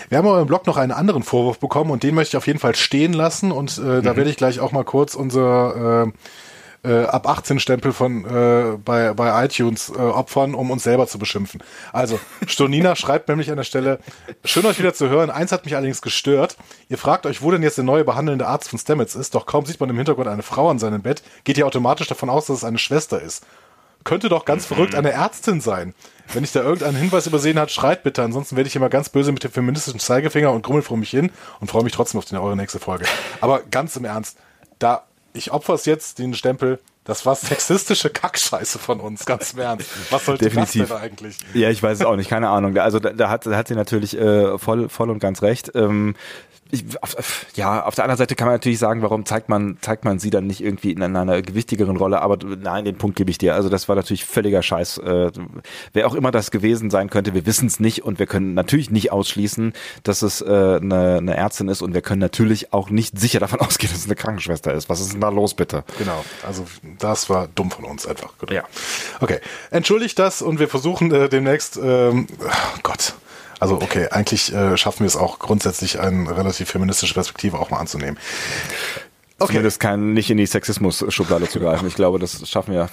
Wir 0.09 0.17
haben 0.17 0.27
aber 0.27 0.41
im 0.41 0.47
Blog 0.47 0.67
noch 0.67 0.77
einen 0.77 0.91
anderen 0.91 1.23
Vorwurf 1.23 1.59
bekommen 1.59 1.91
und 1.91 2.03
den 2.03 2.15
möchte 2.15 2.35
ich 2.35 2.37
auf 2.37 2.47
jeden 2.47 2.59
Fall 2.59 2.75
stehen 2.75 3.13
lassen 3.13 3.51
und 3.51 3.77
äh, 3.77 3.81
mhm. 3.81 4.03
da 4.03 4.15
werde 4.15 4.29
ich 4.29 4.37
gleich 4.37 4.59
auch 4.59 4.71
mal 4.71 4.83
kurz 4.83 5.15
unser 5.15 6.05
äh, 6.07 6.11
äh, 6.87 7.05
ab 7.05 7.27
18 7.27 7.59
Stempel 7.59 7.91
von 7.91 8.25
äh, 8.25 8.77
bei, 8.77 9.13
bei 9.13 9.45
iTunes 9.45 9.89
äh, 9.89 9.99
opfern, 9.99 10.55
um 10.55 10.71
uns 10.71 10.83
selber 10.83 11.07
zu 11.07 11.19
beschimpfen. 11.19 11.61
Also, 11.91 12.19
Stonina 12.47 12.95
schreibt 12.95 13.27
nämlich 13.27 13.49
an 13.49 13.57
der 13.57 13.63
Stelle, 13.63 13.99
schön 14.45 14.65
euch 14.65 14.79
wieder 14.79 14.93
zu 14.93 15.09
hören, 15.09 15.29
eins 15.29 15.51
hat 15.51 15.65
mich 15.65 15.75
allerdings 15.75 16.01
gestört. 16.01 16.55
Ihr 16.89 16.97
fragt 16.97 17.25
euch, 17.25 17.41
wo 17.41 17.51
denn 17.51 17.63
jetzt 17.63 17.77
der 17.77 17.85
neue 17.85 18.05
behandelnde 18.05 18.47
Arzt 18.47 18.69
von 18.69 18.79
Stamets 18.79 19.15
ist, 19.15 19.35
doch 19.35 19.45
kaum 19.45 19.65
sieht 19.65 19.79
man 19.79 19.89
im 19.89 19.97
Hintergrund 19.97 20.27
eine 20.27 20.43
Frau 20.43 20.69
an 20.69 20.79
seinem 20.79 21.01
Bett, 21.01 21.23
geht 21.43 21.57
ihr 21.57 21.67
automatisch 21.67 22.07
davon 22.07 22.29
aus, 22.29 22.45
dass 22.47 22.57
es 22.57 22.63
eine 22.63 22.77
Schwester 22.77 23.21
ist. 23.21 23.43
Könnte 24.03 24.29
doch 24.29 24.45
ganz 24.45 24.65
verrückt 24.65 24.95
eine 24.95 25.11
Ärztin 25.11 25.59
sein. 25.59 25.93
Wenn 26.33 26.43
ich 26.43 26.51
da 26.51 26.61
irgendeinen 26.61 26.97
Hinweis 26.97 27.27
übersehen 27.27 27.57
hat, 27.59 27.71
schreit 27.71 28.03
bitte. 28.03 28.21
Ansonsten 28.23 28.55
werde 28.55 28.67
ich 28.67 28.75
immer 28.75 28.89
ganz 28.89 29.09
böse 29.09 29.31
mit 29.31 29.43
dem 29.43 29.51
feministischen 29.51 29.99
Zeigefinger 29.99 30.51
und 30.51 30.61
grummel 30.63 30.81
vor 30.81 30.97
mich 30.97 31.09
hin 31.09 31.31
und 31.59 31.69
freue 31.69 31.83
mich 31.83 31.93
trotzdem 31.93 32.17
auf 32.19 32.25
die, 32.25 32.35
eure 32.35 32.55
nächste 32.57 32.79
Folge. 32.79 33.05
Aber 33.41 33.61
ganz 33.71 33.95
im 33.95 34.05
Ernst, 34.05 34.37
da 34.79 35.03
ich 35.33 35.51
opfer 35.51 35.73
es 35.73 35.85
jetzt, 35.85 36.19
den 36.19 36.33
Stempel, 36.33 36.79
Das 37.07 37.25
war 37.25 37.35
sexistische 37.35 38.09
Kackscheiße 38.09 38.79
von 38.79 38.99
uns, 38.99 39.25
ganz 39.25 39.53
im 39.53 39.59
Ernst. 39.59 39.87
Was 40.09 40.25
sollte 40.25 40.43
Definitiv. 40.43 40.89
das 40.89 40.89
denn 40.89 40.97
eigentlich? 40.97 41.37
Ja, 41.53 41.69
ich 41.69 41.81
weiß 41.81 41.99
es 41.99 42.05
auch 42.05 42.17
nicht, 42.17 42.29
keine 42.29 42.49
Ahnung. 42.49 42.77
Also 42.77 42.99
da, 42.99 43.11
da, 43.11 43.29
hat, 43.29 43.45
da 43.45 43.55
hat 43.55 43.69
sie 43.69 43.75
natürlich 43.75 44.17
äh, 44.19 44.57
voll, 44.57 44.89
voll 44.89 45.09
und 45.09 45.19
ganz 45.19 45.41
recht. 45.41 45.71
Ähm, 45.73 46.15
ich, 46.71 46.83
auf, 47.01 47.45
ja, 47.55 47.85
auf 47.85 47.95
der 47.95 48.03
anderen 48.03 48.17
Seite 48.17 48.35
kann 48.35 48.47
man 48.47 48.55
natürlich 48.55 48.79
sagen, 48.79 49.01
warum 49.01 49.25
zeigt 49.25 49.49
man, 49.49 49.77
zeigt 49.81 50.05
man 50.05 50.19
sie 50.19 50.29
dann 50.29 50.47
nicht 50.47 50.61
irgendwie 50.61 50.91
in 50.91 51.01
einer 51.01 51.41
gewichtigeren 51.41 51.97
Rolle, 51.97 52.21
aber 52.21 52.37
nein, 52.45 52.85
den 52.85 52.97
Punkt 52.97 53.15
gebe 53.17 53.31
ich 53.31 53.37
dir. 53.37 53.55
Also 53.55 53.69
das 53.69 53.87
war 53.87 53.95
natürlich 53.95 54.25
völliger 54.25 54.61
Scheiß. 54.61 54.97
Äh, 54.99 55.31
wer 55.93 56.07
auch 56.07 56.13
immer 56.13 56.31
das 56.31 56.51
gewesen 56.51 56.89
sein 56.89 57.09
könnte, 57.09 57.33
wir 57.33 57.45
wissen 57.45 57.67
es 57.67 57.79
nicht 57.79 58.03
und 58.03 58.19
wir 58.19 58.25
können 58.25 58.53
natürlich 58.53 58.91
nicht 58.91 59.11
ausschließen, 59.11 59.73
dass 60.03 60.21
es 60.21 60.41
äh, 60.41 60.45
eine, 60.45 61.17
eine 61.17 61.35
Ärztin 61.35 61.69
ist 61.69 61.81
und 61.81 61.93
wir 61.93 62.01
können 62.01 62.21
natürlich 62.21 62.73
auch 62.73 62.89
nicht 62.89 63.19
sicher 63.19 63.39
davon 63.39 63.59
ausgehen, 63.61 63.91
dass 63.91 64.01
es 64.01 64.05
eine 64.05 64.15
Krankenschwester 64.15 64.73
ist. 64.73 64.89
Was 64.89 64.99
ist 64.99 65.13
denn 65.13 65.21
da 65.21 65.29
los, 65.29 65.53
bitte? 65.53 65.83
Genau, 65.97 66.23
also 66.45 66.65
das 66.99 67.29
war 67.29 67.47
dumm 67.55 67.71
von 67.71 67.85
uns 67.85 68.05
einfach. 68.05 68.33
Genau. 68.39 68.53
Ja. 68.53 68.63
Okay, 69.19 69.39
entschuldigt 69.71 70.19
das 70.19 70.41
und 70.41 70.59
wir 70.59 70.67
versuchen 70.67 71.11
äh, 71.11 71.29
demnächst, 71.29 71.77
ähm, 71.81 72.27
oh 72.39 72.79
Gott, 72.83 73.15
also 73.59 73.75
okay, 73.75 74.07
eigentlich 74.09 74.53
äh, 74.53 74.77
schaffen 74.77 75.01
wir 75.01 75.07
es 75.07 75.15
auch 75.15 75.39
grundsätzlich 75.39 75.99
eine 75.99 76.35
relativ 76.35 76.69
feministische 76.69 77.13
Perspektive 77.13 77.59
auch 77.59 77.69
mal 77.69 77.79
anzunehmen. 77.79 78.17
Okay. 79.39 79.53
Zumindest 79.53 79.79
kein, 79.79 80.13
nicht 80.13 80.31
in 80.31 80.37
die 80.37 80.47
Sexismus-Schublade 80.47 81.47
zu 81.47 81.59
greifen. 81.59 81.87
Ich 81.87 81.93
glaube, 81.93 82.17
das 82.17 82.49
schaffen 82.49 82.73
wir, 82.73 82.89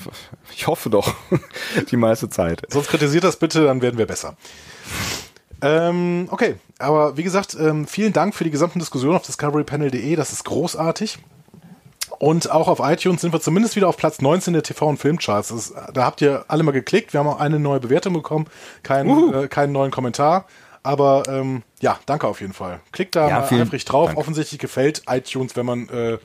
ich 0.55 0.67
hoffe 0.67 0.91
doch, 0.91 1.15
die 1.91 1.97
meiste 1.97 2.29
Zeit. 2.29 2.63
Sonst 2.69 2.89
kritisiert 2.89 3.25
das 3.25 3.39
bitte, 3.39 3.65
dann 3.65 3.81
werden 3.81 3.97
wir 3.97 4.07
besser. 4.07 4.37
Ähm, 5.63 6.29
okay, 6.31 6.57
aber 6.79 7.17
wie 7.17 7.23
gesagt, 7.23 7.57
ähm, 7.59 7.87
vielen 7.87 8.13
Dank 8.13 8.35
für 8.35 8.45
die 8.45 8.51
gesamten 8.51 8.79
Diskussionen 8.79 9.17
auf 9.17 9.23
discoverypanel.de, 9.23 10.17
das 10.17 10.33
ist 10.33 10.45
großartig. 10.45 11.19
Und 12.25 12.51
auch 12.51 12.69
auf 12.69 12.81
iTunes 12.81 13.21
sind 13.21 13.35
wir 13.35 13.41
zumindest 13.43 13.77
wieder 13.77 13.87
auf 13.87 13.99
Platz 13.99 14.23
19 14.23 14.55
der 14.55 14.65
TV- 14.65 14.87
und 14.87 14.97
Filmcharts. 14.97 15.49
Das, 15.49 15.75
da 15.93 16.07
habt 16.07 16.23
ihr 16.23 16.47
alle 16.49 16.63
mal 16.63 16.73
geklickt. 16.73 17.13
Wir 17.13 17.21
haben 17.21 17.27
auch 17.27 17.39
eine 17.39 17.59
neue 17.59 17.81
Bewertung 17.81 18.15
bekommen, 18.15 18.47
kein, 18.83 19.35
äh, 19.35 19.47
keinen 19.47 19.73
neuen 19.73 19.91
Kommentar. 19.91 20.47
Aber 20.83 21.25
ähm, 21.29 21.65
ja, 21.81 21.99
danke 22.07 22.27
auf 22.27 22.41
jeden 22.41 22.55
Fall. 22.55 22.81
Klickt 22.93 23.15
da 23.15 23.29
Ja, 23.29 23.41
mal 23.41 23.61
eifrig 23.61 23.85
drauf. 23.85 24.07
Dank. 24.07 24.19
Offensichtlich 24.19 24.59
gefällt 24.59 25.03
iTunes, 25.07 25.55
wenn 25.55 25.67
man 25.67 25.91
äh, 25.91 26.17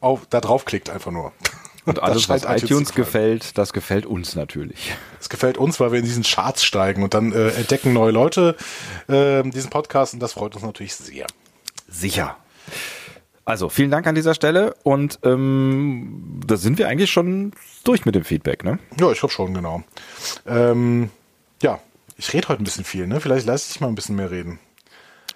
auf, 0.00 0.26
da 0.28 0.40
draufklickt 0.40 0.90
einfach 0.90 1.12
nur. 1.12 1.30
Und 1.84 2.02
alles, 2.02 2.28
was 2.28 2.42
iTunes 2.42 2.88
gefallen. 2.88 2.94
gefällt, 2.96 3.56
das 3.56 3.72
gefällt 3.72 4.04
uns 4.04 4.34
natürlich. 4.34 4.96
Es 5.20 5.28
gefällt 5.28 5.58
uns, 5.58 5.78
weil 5.78 5.92
wir 5.92 6.00
in 6.00 6.04
diesen 6.04 6.24
Charts 6.24 6.64
steigen 6.64 7.04
und 7.04 7.14
dann 7.14 7.32
äh, 7.32 7.50
entdecken 7.50 7.92
neue 7.92 8.10
Leute 8.10 8.56
äh, 9.06 9.44
diesen 9.44 9.70
Podcast 9.70 10.12
und 10.12 10.18
das 10.18 10.32
freut 10.32 10.56
uns 10.56 10.64
natürlich 10.64 10.96
sehr. 10.96 11.28
Sicher. 11.88 12.36
Also, 13.46 13.68
vielen 13.68 13.90
Dank 13.92 14.06
an 14.08 14.16
dieser 14.16 14.34
Stelle 14.34 14.74
und 14.82 15.20
ähm, 15.22 16.40
da 16.46 16.56
sind 16.56 16.78
wir 16.78 16.88
eigentlich 16.88 17.10
schon 17.12 17.52
durch 17.84 18.04
mit 18.04 18.16
dem 18.16 18.24
Feedback, 18.24 18.64
ne? 18.64 18.80
Ja, 19.00 19.10
ich 19.12 19.20
glaube 19.20 19.32
schon, 19.32 19.54
genau. 19.54 19.82
Ähm, 20.46 21.10
ja, 21.62 21.78
ich 22.16 22.32
rede 22.34 22.48
heute 22.48 22.60
ein 22.60 22.64
bisschen 22.64 22.84
viel, 22.84 23.06
ne? 23.06 23.20
Vielleicht 23.20 23.46
lasse 23.46 23.66
ich 23.68 23.72
dich 23.74 23.80
mal 23.80 23.86
ein 23.86 23.94
bisschen 23.94 24.16
mehr 24.16 24.32
reden. 24.32 24.58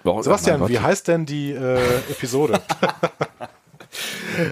Warum- 0.03 0.23
Sebastian, 0.23 0.59
Mein 0.59 0.69
wie 0.69 0.79
heißt 0.79 1.07
denn 1.07 1.25
die 1.25 1.51
äh, 1.53 1.79
Episode? 2.09 2.59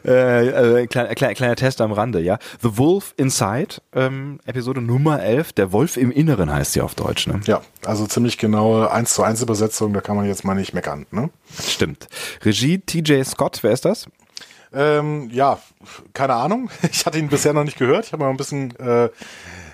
Äh, 0.06 0.82
äh, 0.82 0.88
kleiner, 0.88 1.16
kleiner, 1.16 1.34
kleiner 1.34 1.56
Test 1.56 1.82
am 1.82 1.92
Rande, 1.92 2.20
ja. 2.22 2.38
The 2.62 2.78
Wolf 2.78 3.14
Inside, 3.18 3.76
ähm, 3.94 4.40
Episode 4.46 4.82
Nummer 4.82 5.22
11, 5.22 5.54
der 5.54 5.72
Wolf 5.72 5.98
im 5.98 6.12
Inneren 6.12 6.52
heißt 6.52 6.74
sie 6.74 6.82
auf 6.82 6.96
Deutsch, 6.96 7.28
ne? 7.28 7.40
ja, 7.46 7.62
also 7.86 8.06
ziemlich 8.08 8.38
genaue 8.38 8.92
1 8.92 9.14
zu 9.14 9.24
1 9.24 9.42
Übersetzung, 9.42 9.94
da 9.94 10.02
kann 10.02 10.16
man 10.16 10.26
jetzt 10.26 10.44
mal 10.44 10.56
nicht 10.56 10.74
meckern, 10.74 11.06
ne? 11.12 11.30
Stimmt. 11.68 12.08
Regie 12.44 12.80
TJ 12.80 13.24
Scott, 13.24 13.60
wer 13.62 13.72
ist 13.72 13.86
das? 13.86 14.08
Ähm, 14.74 15.30
ja, 15.32 15.60
keine 16.14 16.36
Ahnung. 16.36 16.70
Ich 16.92 17.06
hatte 17.06 17.18
ihn 17.18 17.30
bisher 17.30 17.54
noch 17.54 17.64
nicht 17.64 17.78
gehört. 17.78 18.06
Ich 18.06 18.14
habe 18.14 18.24
mal 18.24 18.30
ein 18.30 18.38
bisschen 18.38 18.76
äh, 18.80 19.10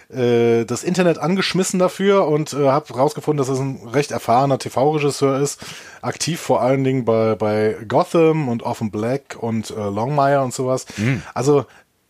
äh, 0.09 0.65
das 0.65 0.83
Internet 0.83 1.17
angeschmissen 1.17 1.79
dafür 1.79 2.27
und 2.27 2.53
äh, 2.53 2.67
habe 2.67 2.93
herausgefunden, 2.93 3.37
dass 3.37 3.49
es 3.49 3.59
ein 3.59 3.87
recht 3.87 4.11
erfahrener 4.11 4.59
TV-Regisseur 4.59 5.39
ist. 5.39 5.65
Aktiv 6.01 6.39
vor 6.39 6.61
allen 6.61 6.83
Dingen 6.83 7.05
bei, 7.05 7.35
bei 7.35 7.77
Gotham 7.87 8.49
und 8.49 8.63
Orphan 8.63 8.91
Black 8.91 9.37
und 9.39 9.71
äh, 9.71 9.73
Longmire 9.73 10.41
und 10.41 10.53
sowas. 10.53 10.85
Also 11.33 11.65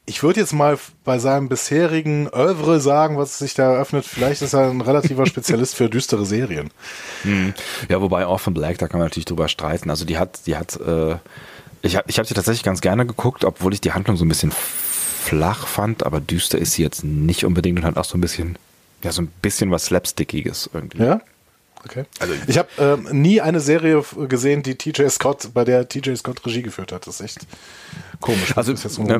ich 0.05 0.21
würde 0.21 0.39
jetzt 0.39 0.53
mal 0.53 0.77
bei 1.03 1.17
seinem 1.17 1.49
bisherigen 1.49 2.27
Oeuvre 2.31 2.79
sagen, 2.79 3.17
was 3.17 3.39
sich 3.39 3.53
da 3.55 3.73
eröffnet, 3.73 4.05
vielleicht 4.05 4.41
ist 4.41 4.53
er 4.53 4.69
ein 4.69 4.81
relativer 4.81 5.25
Spezialist 5.25 5.75
für 5.75 5.89
düstere 5.89 6.25
Serien. 6.25 6.69
Ja, 7.89 8.01
wobei 8.01 8.27
Orphan 8.27 8.53
Black, 8.53 8.77
da 8.77 8.87
kann 8.87 8.99
man 8.99 9.07
natürlich 9.07 9.25
drüber 9.25 9.47
streiten. 9.47 9.89
Also 9.89 10.05
die 10.05 10.17
hat, 10.17 10.45
die 10.45 10.57
hat, 10.57 10.79
äh, 10.79 11.15
ich 11.81 11.95
habe 11.95 12.05
ich 12.07 12.19
hab 12.19 12.27
sie 12.27 12.33
tatsächlich 12.33 12.63
ganz 12.63 12.81
gerne 12.81 13.05
geguckt, 13.05 13.45
obwohl 13.45 13.73
ich 13.73 13.81
die 13.81 13.93
Handlung 13.93 14.15
so 14.15 14.25
ein 14.25 14.29
bisschen 14.29 14.51
flach 15.25 15.67
fand, 15.67 16.05
aber 16.05 16.19
düster 16.19 16.57
ist 16.57 16.73
sie 16.73 16.83
jetzt 16.83 17.03
nicht 17.03 17.45
unbedingt 17.45 17.79
und 17.79 17.85
hat 17.85 17.97
auch 17.97 18.05
so 18.05 18.17
ein 18.17 18.21
bisschen, 18.21 18.57
ja, 19.03 19.11
so 19.11 19.21
ein 19.21 19.27
bisschen 19.41 19.71
was 19.71 19.85
Slapstickiges 19.85 20.69
irgendwie. 20.73 21.03
Ja? 21.03 21.21
Okay. 21.83 22.05
ich 22.47 22.57
habe 22.57 22.69
ähm, 22.79 23.07
nie 23.11 23.41
eine 23.41 23.59
Serie 23.59 24.03
gesehen, 24.27 24.63
die 24.63 24.75
TJ 24.75 25.07
Scott, 25.09 25.49
bei 25.53 25.63
der 25.63 25.87
TJ 25.87 26.15
Scott 26.15 26.43
Regie 26.45 26.63
geführt 26.63 26.91
hat. 26.91 27.05
Das 27.05 27.19
ist 27.19 27.21
echt 27.21 27.39
komisch. 28.21 28.57
Also, 28.57 28.73
ist 28.73 28.83
jetzt 28.83 28.97
ne, 28.97 29.19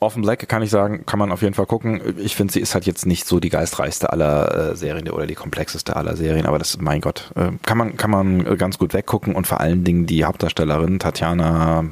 Orphan 0.00 0.22
Black 0.22 0.48
kann 0.48 0.62
ich 0.62 0.70
sagen, 0.70 1.04
kann 1.06 1.18
man 1.18 1.32
auf 1.32 1.42
jeden 1.42 1.54
Fall 1.54 1.66
gucken. 1.66 2.00
Ich 2.18 2.36
finde, 2.36 2.52
sie 2.52 2.60
ist 2.60 2.74
halt 2.74 2.86
jetzt 2.86 3.06
nicht 3.06 3.26
so 3.26 3.40
die 3.40 3.48
geistreichste 3.48 4.12
aller 4.12 4.72
äh, 4.72 4.76
Serien 4.76 5.08
oder 5.10 5.26
die 5.26 5.34
komplexeste 5.34 5.96
aller 5.96 6.16
Serien, 6.16 6.46
aber 6.46 6.58
das, 6.58 6.78
mein 6.78 7.00
Gott, 7.00 7.30
äh, 7.36 7.50
kann 7.64 7.78
man, 7.78 7.96
kann 7.96 8.10
man 8.10 8.46
äh, 8.46 8.56
ganz 8.56 8.78
gut 8.78 8.94
weggucken 8.94 9.34
und 9.34 9.46
vor 9.46 9.60
allen 9.60 9.84
Dingen 9.84 10.06
die 10.06 10.24
Hauptdarstellerin 10.24 10.98
Tatjana 10.98 11.84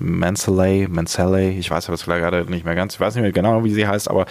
Mansaley, 0.00 0.86
Mansaley, 0.88 1.58
ich 1.58 1.70
weiß 1.70 1.88
aber 1.88 2.18
gerade 2.18 2.50
nicht 2.50 2.64
mehr 2.64 2.74
ganz, 2.74 2.94
ich 2.94 3.00
weiß 3.00 3.14
nicht 3.14 3.22
mehr 3.22 3.32
genau, 3.32 3.64
wie 3.64 3.72
sie 3.72 3.86
heißt, 3.86 4.08
aber 4.08 4.26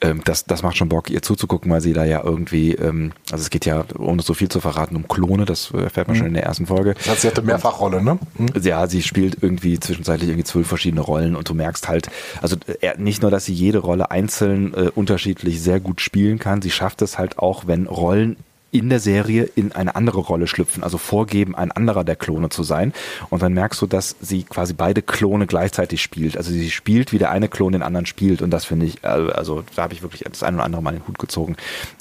ähm, 0.00 0.22
das, 0.24 0.44
das 0.44 0.62
macht 0.62 0.76
schon 0.76 0.88
Bock, 0.88 1.10
ihr 1.10 1.22
zuzugucken, 1.22 1.70
weil 1.70 1.80
sie 1.80 1.92
da 1.92 2.04
ja 2.04 2.22
irgendwie, 2.22 2.72
ähm, 2.74 3.12
also 3.30 3.42
es 3.42 3.50
geht 3.50 3.66
ja, 3.66 3.84
ohne 3.98 4.22
so 4.22 4.34
viel 4.34 4.48
zu 4.48 4.60
verraten, 4.60 4.96
um 4.96 5.08
Klone, 5.08 5.44
das 5.44 5.72
äh, 5.72 5.82
erfährt 5.82 6.08
man 6.08 6.16
schon 6.16 6.26
in 6.26 6.34
der 6.34 6.44
ersten 6.44 6.66
Folge. 6.66 6.94
Das 6.94 7.08
heißt, 7.08 7.20
sie 7.22 7.28
hatte 7.28 7.42
Mehrfachrolle, 7.42 8.02
ne? 8.02 8.18
Hm? 8.36 8.48
Ja, 8.62 8.86
sie 8.86 9.02
spielt 9.02 9.42
irgendwie 9.42 9.78
zwischenzeitlich 9.78 10.28
irgendwie 10.28 10.44
zwölf 10.44 10.66
verschiedene 10.66 11.00
Rollen 11.00 11.36
und 11.36 11.48
du 11.48 11.54
merkst 11.54 11.88
halt, 11.88 12.08
also 12.40 12.56
äh, 12.80 12.94
nicht 12.98 13.22
nur, 13.22 13.30
dass 13.30 13.44
sie 13.44 13.54
jede 13.54 13.78
Rolle 13.78 14.10
einzeln 14.10 14.74
äh, 14.74 14.90
unterschiedlich 14.94 15.60
sehr 15.60 15.80
gut 15.80 16.00
spielen 16.00 16.38
kann, 16.38 16.62
sie 16.62 16.70
schafft 16.70 17.02
es 17.02 17.18
halt 17.18 17.38
auch, 17.38 17.66
wenn 17.66 17.86
Rollen 17.86 18.36
in 18.72 18.88
der 18.88 19.00
Serie 19.00 19.50
in 19.54 19.72
eine 19.72 19.94
andere 19.94 20.20
Rolle 20.20 20.46
schlüpfen, 20.46 20.82
also 20.82 20.96
vorgeben, 20.96 21.54
ein 21.54 21.70
anderer 21.70 22.04
der 22.04 22.16
Klone 22.16 22.48
zu 22.48 22.62
sein. 22.62 22.94
Und 23.28 23.42
dann 23.42 23.52
merkst 23.52 23.80
du, 23.82 23.86
dass 23.86 24.16
sie 24.20 24.44
quasi 24.44 24.72
beide 24.72 25.02
Klone 25.02 25.46
gleichzeitig 25.46 26.02
spielt. 26.02 26.38
Also 26.38 26.50
sie 26.50 26.70
spielt, 26.70 27.12
wie 27.12 27.18
der 27.18 27.30
eine 27.30 27.48
Klon 27.48 27.74
den 27.74 27.82
anderen 27.82 28.06
spielt. 28.06 28.40
Und 28.40 28.50
das 28.50 28.64
finde 28.64 28.86
ich, 28.86 29.04
äh, 29.04 29.08
also 29.08 29.62
da 29.76 29.82
habe 29.82 29.92
ich 29.92 30.00
wirklich 30.00 30.24
das 30.28 30.42
ein 30.42 30.54
oder 30.54 30.64
andere 30.64 30.82
Mal 30.82 30.92
den 30.92 31.06
Hut 31.06 31.18
gezogen. 31.18 31.56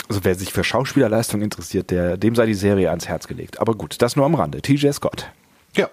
Also 0.08 0.22
wer 0.24 0.36
sich 0.36 0.54
für 0.54 0.64
Schauspielerleistung 0.64 1.42
interessiert, 1.42 1.92
der, 1.92 2.16
dem 2.16 2.36
sei 2.36 2.46
die 2.46 2.54
Serie 2.54 2.90
ans 2.90 3.08
Herz 3.08 3.28
gelegt. 3.28 3.60
Aber 3.60 3.76
gut, 3.76 4.02
das 4.02 4.16
nur 4.16 4.26
am 4.26 4.36
Rande. 4.36 4.62
TJ 4.62 4.92
Scott. 4.94 5.28
Ja. 5.76 5.90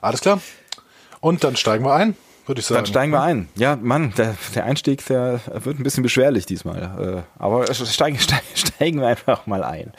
Alles 0.00 0.22
klar. 0.22 0.40
Und 1.20 1.44
dann 1.44 1.56
steigen 1.56 1.84
wir 1.84 1.92
ein, 1.92 2.16
würde 2.50 2.60
ich 2.60 2.66
sagen. 2.66 2.78
Dann 2.80 2.86
steigen 2.86 3.12
wir 3.12 3.22
ein. 3.22 3.48
Ja, 3.54 3.76
Mann, 3.76 4.12
der, 4.18 4.36
der 4.54 4.64
Einstieg, 4.64 5.04
der 5.06 5.40
wird 5.64 5.78
ein 5.80 5.82
bisschen 5.82 6.02
beschwerlich 6.02 6.44
diesmal. 6.46 7.24
Äh, 7.38 7.42
Aber 7.42 7.72
steigen, 7.72 8.18
steigen, 8.20 8.42
steigen 8.54 9.00
wir 9.00 9.06
einfach 9.08 9.46
mal 9.46 9.64
ein. 9.64 9.92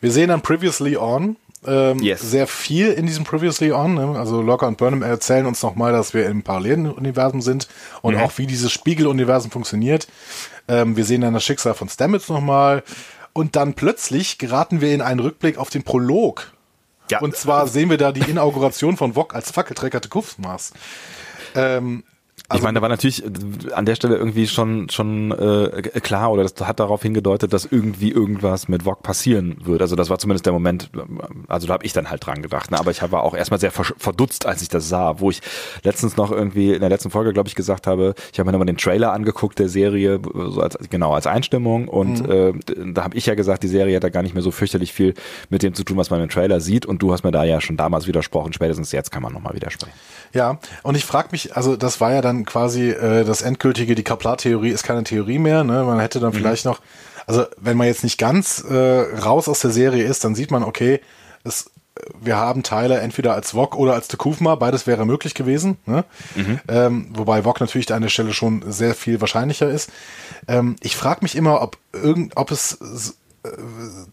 Wir 0.00 0.12
sehen 0.12 0.28
dann 0.28 0.40
Previously 0.42 0.96
On. 0.96 1.36
Ähm, 1.66 1.98
Yes. 1.98 2.20
Sehr 2.22 2.46
viel 2.46 2.88
in 2.92 3.06
diesem 3.06 3.24
Previously 3.24 3.72
On. 3.72 3.92
Ne? 3.94 4.18
Also 4.18 4.40
Locker 4.40 4.66
und 4.66 4.78
Burnham 4.78 5.02
erzählen 5.02 5.44
uns 5.46 5.62
nochmal, 5.62 5.92
dass 5.92 6.14
wir 6.14 6.26
im 6.26 6.42
parallelen 6.42 6.90
Universum 6.90 7.42
sind 7.42 7.68
und 8.00 8.14
Mhm. 8.14 8.20
auch 8.22 8.32
wie 8.38 8.46
dieses 8.46 8.72
Spiegeluniversum 8.72 9.50
funktioniert. 9.50 10.08
Ähm, 10.68 10.96
wir 10.96 11.04
sehen 11.04 11.20
dann 11.20 11.34
das 11.34 11.44
Schicksal 11.44 11.74
von 11.74 11.88
Stamets 11.88 12.28
nochmal. 12.28 12.82
Und 13.32 13.56
dann 13.56 13.74
plötzlich 13.74 14.38
geraten 14.38 14.80
wir 14.80 14.92
in 14.94 15.02
einen 15.02 15.20
Rückblick 15.20 15.58
auf 15.58 15.68
den 15.70 15.82
Prolog. 15.82 16.52
Ja. 17.10 17.20
Und 17.20 17.36
zwar 17.36 17.66
sehen 17.66 17.90
wir 17.90 17.98
da 17.98 18.12
die 18.12 18.20
Inauguration 18.30 18.96
von 18.96 19.14
Wok 19.16 19.34
als 19.34 19.50
Fackelträger 19.50 20.00
der 20.00 20.08
Ähm, 21.54 22.04
ich 22.52 22.62
meine, 22.62 22.76
da 22.76 22.82
war 22.82 22.88
natürlich 22.88 23.24
äh, 23.24 23.72
an 23.74 23.86
der 23.86 23.94
Stelle 23.94 24.16
irgendwie 24.16 24.46
schon 24.46 24.88
schon 24.88 25.30
äh, 25.30 25.82
klar 26.00 26.32
oder 26.32 26.42
das 26.42 26.54
hat 26.66 26.80
darauf 26.80 27.02
hingedeutet, 27.02 27.52
dass 27.52 27.64
irgendwie 27.64 28.10
irgendwas 28.10 28.68
mit 28.68 28.84
Vog 28.84 29.02
passieren 29.02 29.56
wird. 29.64 29.82
Also 29.82 29.94
das 29.94 30.10
war 30.10 30.18
zumindest 30.18 30.46
der 30.46 30.52
Moment, 30.52 30.90
also 31.46 31.66
da 31.68 31.74
habe 31.74 31.84
ich 31.84 31.92
dann 31.92 32.10
halt 32.10 32.26
dran 32.26 32.42
gedacht. 32.42 32.70
Ne? 32.70 32.78
Aber 32.78 32.90
ich 32.90 33.02
war 33.02 33.22
auch 33.22 33.34
erstmal 33.34 33.60
sehr 33.60 33.70
verdutzt, 33.70 34.46
als 34.46 34.62
ich 34.62 34.68
das 34.68 34.88
sah, 34.88 35.20
wo 35.20 35.30
ich 35.30 35.40
letztens 35.84 36.16
noch 36.16 36.32
irgendwie 36.32 36.72
in 36.72 36.80
der 36.80 36.88
letzten 36.88 37.10
Folge, 37.10 37.32
glaube 37.32 37.48
ich, 37.48 37.54
gesagt 37.54 37.86
habe, 37.86 38.14
ich 38.32 38.38
habe 38.38 38.46
mir 38.48 38.52
nochmal 38.52 38.66
den 38.66 38.78
Trailer 38.78 39.12
angeguckt 39.12 39.58
der 39.58 39.68
Serie, 39.68 40.20
so 40.34 40.60
als 40.60 40.76
genau 40.90 41.12
als 41.12 41.26
Einstimmung 41.26 41.88
und 41.88 42.28
äh, 42.28 42.52
da 42.92 43.04
habe 43.04 43.16
ich 43.16 43.26
ja 43.26 43.34
gesagt, 43.34 43.62
die 43.62 43.68
Serie 43.68 43.96
hat 43.96 44.04
da 44.04 44.08
gar 44.08 44.22
nicht 44.22 44.34
mehr 44.34 44.42
so 44.42 44.50
fürchterlich 44.50 44.92
viel 44.92 45.14
mit 45.50 45.62
dem 45.62 45.74
zu 45.74 45.84
tun, 45.84 45.96
was 45.96 46.10
man 46.10 46.20
im 46.20 46.28
Trailer 46.28 46.60
sieht. 46.60 46.86
Und 46.86 47.00
du 47.02 47.12
hast 47.12 47.22
mir 47.22 47.30
da 47.30 47.44
ja 47.44 47.60
schon 47.60 47.76
damals 47.76 48.06
widersprochen. 48.06 48.52
Spätestens 48.52 48.92
jetzt 48.92 49.10
kann 49.12 49.22
man 49.22 49.32
nochmal 49.32 49.54
widersprechen. 49.54 49.94
Ja, 50.32 50.58
und 50.82 50.96
ich 50.96 51.04
frage 51.04 51.28
mich, 51.32 51.56
also 51.56 51.76
das 51.76 52.00
war 52.00 52.12
ja 52.12 52.20
dann 52.20 52.44
quasi 52.44 52.90
äh, 52.90 53.24
das 53.24 53.42
endgültige, 53.42 53.94
die 53.94 54.04
Kaplar-Theorie 54.04 54.70
ist 54.70 54.84
keine 54.84 55.04
Theorie 55.04 55.38
mehr, 55.38 55.64
ne? 55.64 55.82
Man 55.84 55.98
hätte 55.98 56.20
dann 56.20 56.32
vielleicht 56.32 56.64
noch, 56.64 56.80
also 57.26 57.46
wenn 57.56 57.76
man 57.76 57.88
jetzt 57.88 58.04
nicht 58.04 58.18
ganz 58.18 58.64
äh, 58.68 58.74
raus 58.74 59.48
aus 59.48 59.60
der 59.60 59.70
Serie 59.70 60.04
ist, 60.04 60.24
dann 60.24 60.34
sieht 60.34 60.50
man, 60.50 60.62
okay, 60.62 61.00
es 61.42 61.70
wir 62.20 62.36
haben 62.36 62.62
Tyler 62.62 63.00
entweder 63.02 63.34
als 63.34 63.54
Wok 63.54 63.76
oder 63.76 63.94
als 63.94 64.08
Tekufma, 64.08 64.54
beides 64.54 64.86
wäre 64.86 65.06
möglich 65.06 65.34
gewesen. 65.34 65.76
Ne? 65.86 66.04
Mhm. 66.34 66.60
Ähm, 66.68 67.06
wobei 67.12 67.44
Wok 67.44 67.60
natürlich 67.60 67.92
an 67.92 68.02
der 68.02 68.08
Stelle 68.08 68.32
schon 68.32 68.64
sehr 68.70 68.94
viel 68.94 69.20
wahrscheinlicher 69.20 69.68
ist. 69.68 69.90
Ähm, 70.48 70.76
ich 70.80 70.96
frage 70.96 71.20
mich 71.22 71.36
immer, 71.36 71.62
ob 71.62 71.78
irgend, 71.92 72.36
ob 72.36 72.50
es 72.50 72.78
äh, 73.42 73.48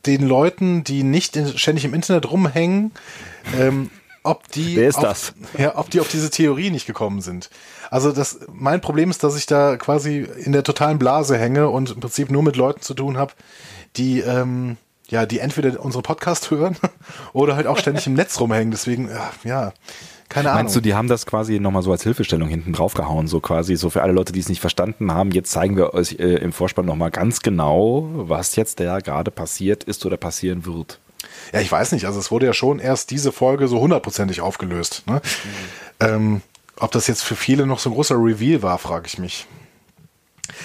den 0.06 0.28
Leuten, 0.28 0.84
die 0.84 1.04
nicht 1.04 1.38
ständig 1.58 1.86
im 1.86 1.94
Internet 1.94 2.30
rumhängen, 2.30 2.92
ähm, 3.58 3.90
ob 4.28 4.52
die, 4.52 4.76
Wer 4.76 4.90
ist 4.90 4.98
auf, 4.98 5.04
das? 5.04 5.34
Ja, 5.58 5.78
ob 5.78 5.90
die 5.90 6.00
auf 6.00 6.08
diese 6.08 6.30
Theorie 6.30 6.70
nicht 6.70 6.86
gekommen 6.86 7.22
sind. 7.22 7.50
Also 7.90 8.12
das, 8.12 8.40
mein 8.52 8.82
Problem 8.82 9.10
ist, 9.10 9.24
dass 9.24 9.38
ich 9.38 9.46
da 9.46 9.78
quasi 9.78 10.28
in 10.44 10.52
der 10.52 10.64
totalen 10.64 11.00
Blase 11.00 11.38
hänge 11.38 11.70
und 11.70 11.92
im 11.92 12.00
Prinzip 12.00 12.30
nur 12.30 12.44
mit 12.44 12.56
Leuten 12.56 12.82
zu 12.82 12.94
tun 12.94 13.18
habe, 13.18 13.34
die 13.96 14.20
ähm, 14.20 14.78
ja, 15.10 15.26
die 15.26 15.40
entweder 15.40 15.84
unsere 15.84 16.02
Podcast 16.02 16.52
hören 16.52 16.76
oder 17.34 17.56
halt 17.56 17.68
auch 17.68 17.78
ständig 17.78 18.08
im 18.08 18.14
Netz 18.14 18.40
rumhängen. 18.40 18.72
Deswegen, 18.72 19.10
ja, 19.44 19.72
keine 20.30 20.50
Ahnung. 20.50 20.64
Meinst 20.64 20.76
du, 20.76 20.82
die 20.82 20.94
haben 20.94 21.08
das 21.08 21.26
quasi 21.26 21.60
nochmal 21.60 21.84
so 21.84 21.92
als 21.92 22.04
Hilfestellung 22.04 22.50
hinten 22.50 22.74
drauf 22.74 22.94
gehauen, 22.94 23.28
so 23.28 23.40
quasi, 23.40 23.78
so 23.78 23.90
für 23.90 24.02
alle 24.02 24.12
Leute, 24.12 24.34
die 24.34 24.42
es 24.42 24.50
nicht 24.50 24.60
verstanden 24.60 25.14
haben, 25.14 25.32
jetzt 25.32 25.52
zeigen 25.52 25.78
wir 25.78 25.94
euch 25.94 26.18
äh, 26.20 26.36
im 26.36 26.52
Vorspann 26.52 26.86
nochmal 26.86 27.12
ganz 27.12 27.42
genau, 27.42 28.10
was 28.12 28.56
jetzt 28.58 28.80
da 28.80 29.00
gerade 29.00 29.32
passiert 29.32 29.86
ist 29.86 30.06
oder 30.06 30.18
passieren 30.18 30.66
wird. 30.66 31.00
Ja, 31.54 31.62
ich 31.62 31.72
weiß 31.72 31.92
nicht. 31.92 32.06
Also 32.06 32.20
es 32.20 32.32
wurde 32.32 32.46
ja 32.46 32.54
schon 32.54 32.80
erst 32.80 33.12
diese 33.12 33.32
Folge 33.32 33.68
so 33.68 33.80
hundertprozentig 33.80 34.42
aufgelöst. 34.42 35.04
Ne? 35.08 35.22
Mhm. 36.00 36.06
Ähm, 36.08 36.42
ob 36.80 36.92
das 36.92 37.08
jetzt 37.08 37.24
für 37.24 37.36
viele 37.36 37.66
noch 37.66 37.80
so 37.80 37.90
ein 37.90 37.94
großer 37.94 38.16
Reveal 38.16 38.62
war, 38.62 38.78
frage 38.78 39.08
ich 39.08 39.18
mich. 39.18 39.48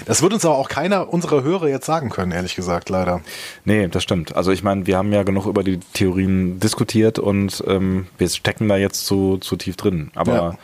Das 0.06 0.22
wird 0.22 0.32
uns 0.32 0.44
aber 0.44 0.56
auch 0.56 0.68
keiner 0.68 1.12
unserer 1.12 1.42
Hörer 1.42 1.68
jetzt 1.68 1.86
sagen 1.86 2.10
können, 2.10 2.32
ehrlich 2.32 2.54
gesagt, 2.54 2.88
leider. 2.88 3.20
Nee, 3.64 3.88
das 3.88 4.02
stimmt. 4.02 4.34
Also 4.36 4.52
ich 4.52 4.62
meine, 4.62 4.86
wir 4.86 4.96
haben 4.96 5.12
ja 5.12 5.22
genug 5.22 5.46
über 5.46 5.64
die 5.64 5.80
Theorien 5.92 6.60
diskutiert 6.60 7.18
und 7.18 7.62
ähm, 7.66 8.06
wir 8.18 8.28
stecken 8.28 8.68
da 8.68 8.76
jetzt 8.76 9.06
zu, 9.06 9.38
zu 9.38 9.56
tief 9.56 9.76
drin. 9.76 10.10
Aber 10.14 10.34
ja. 10.34 10.58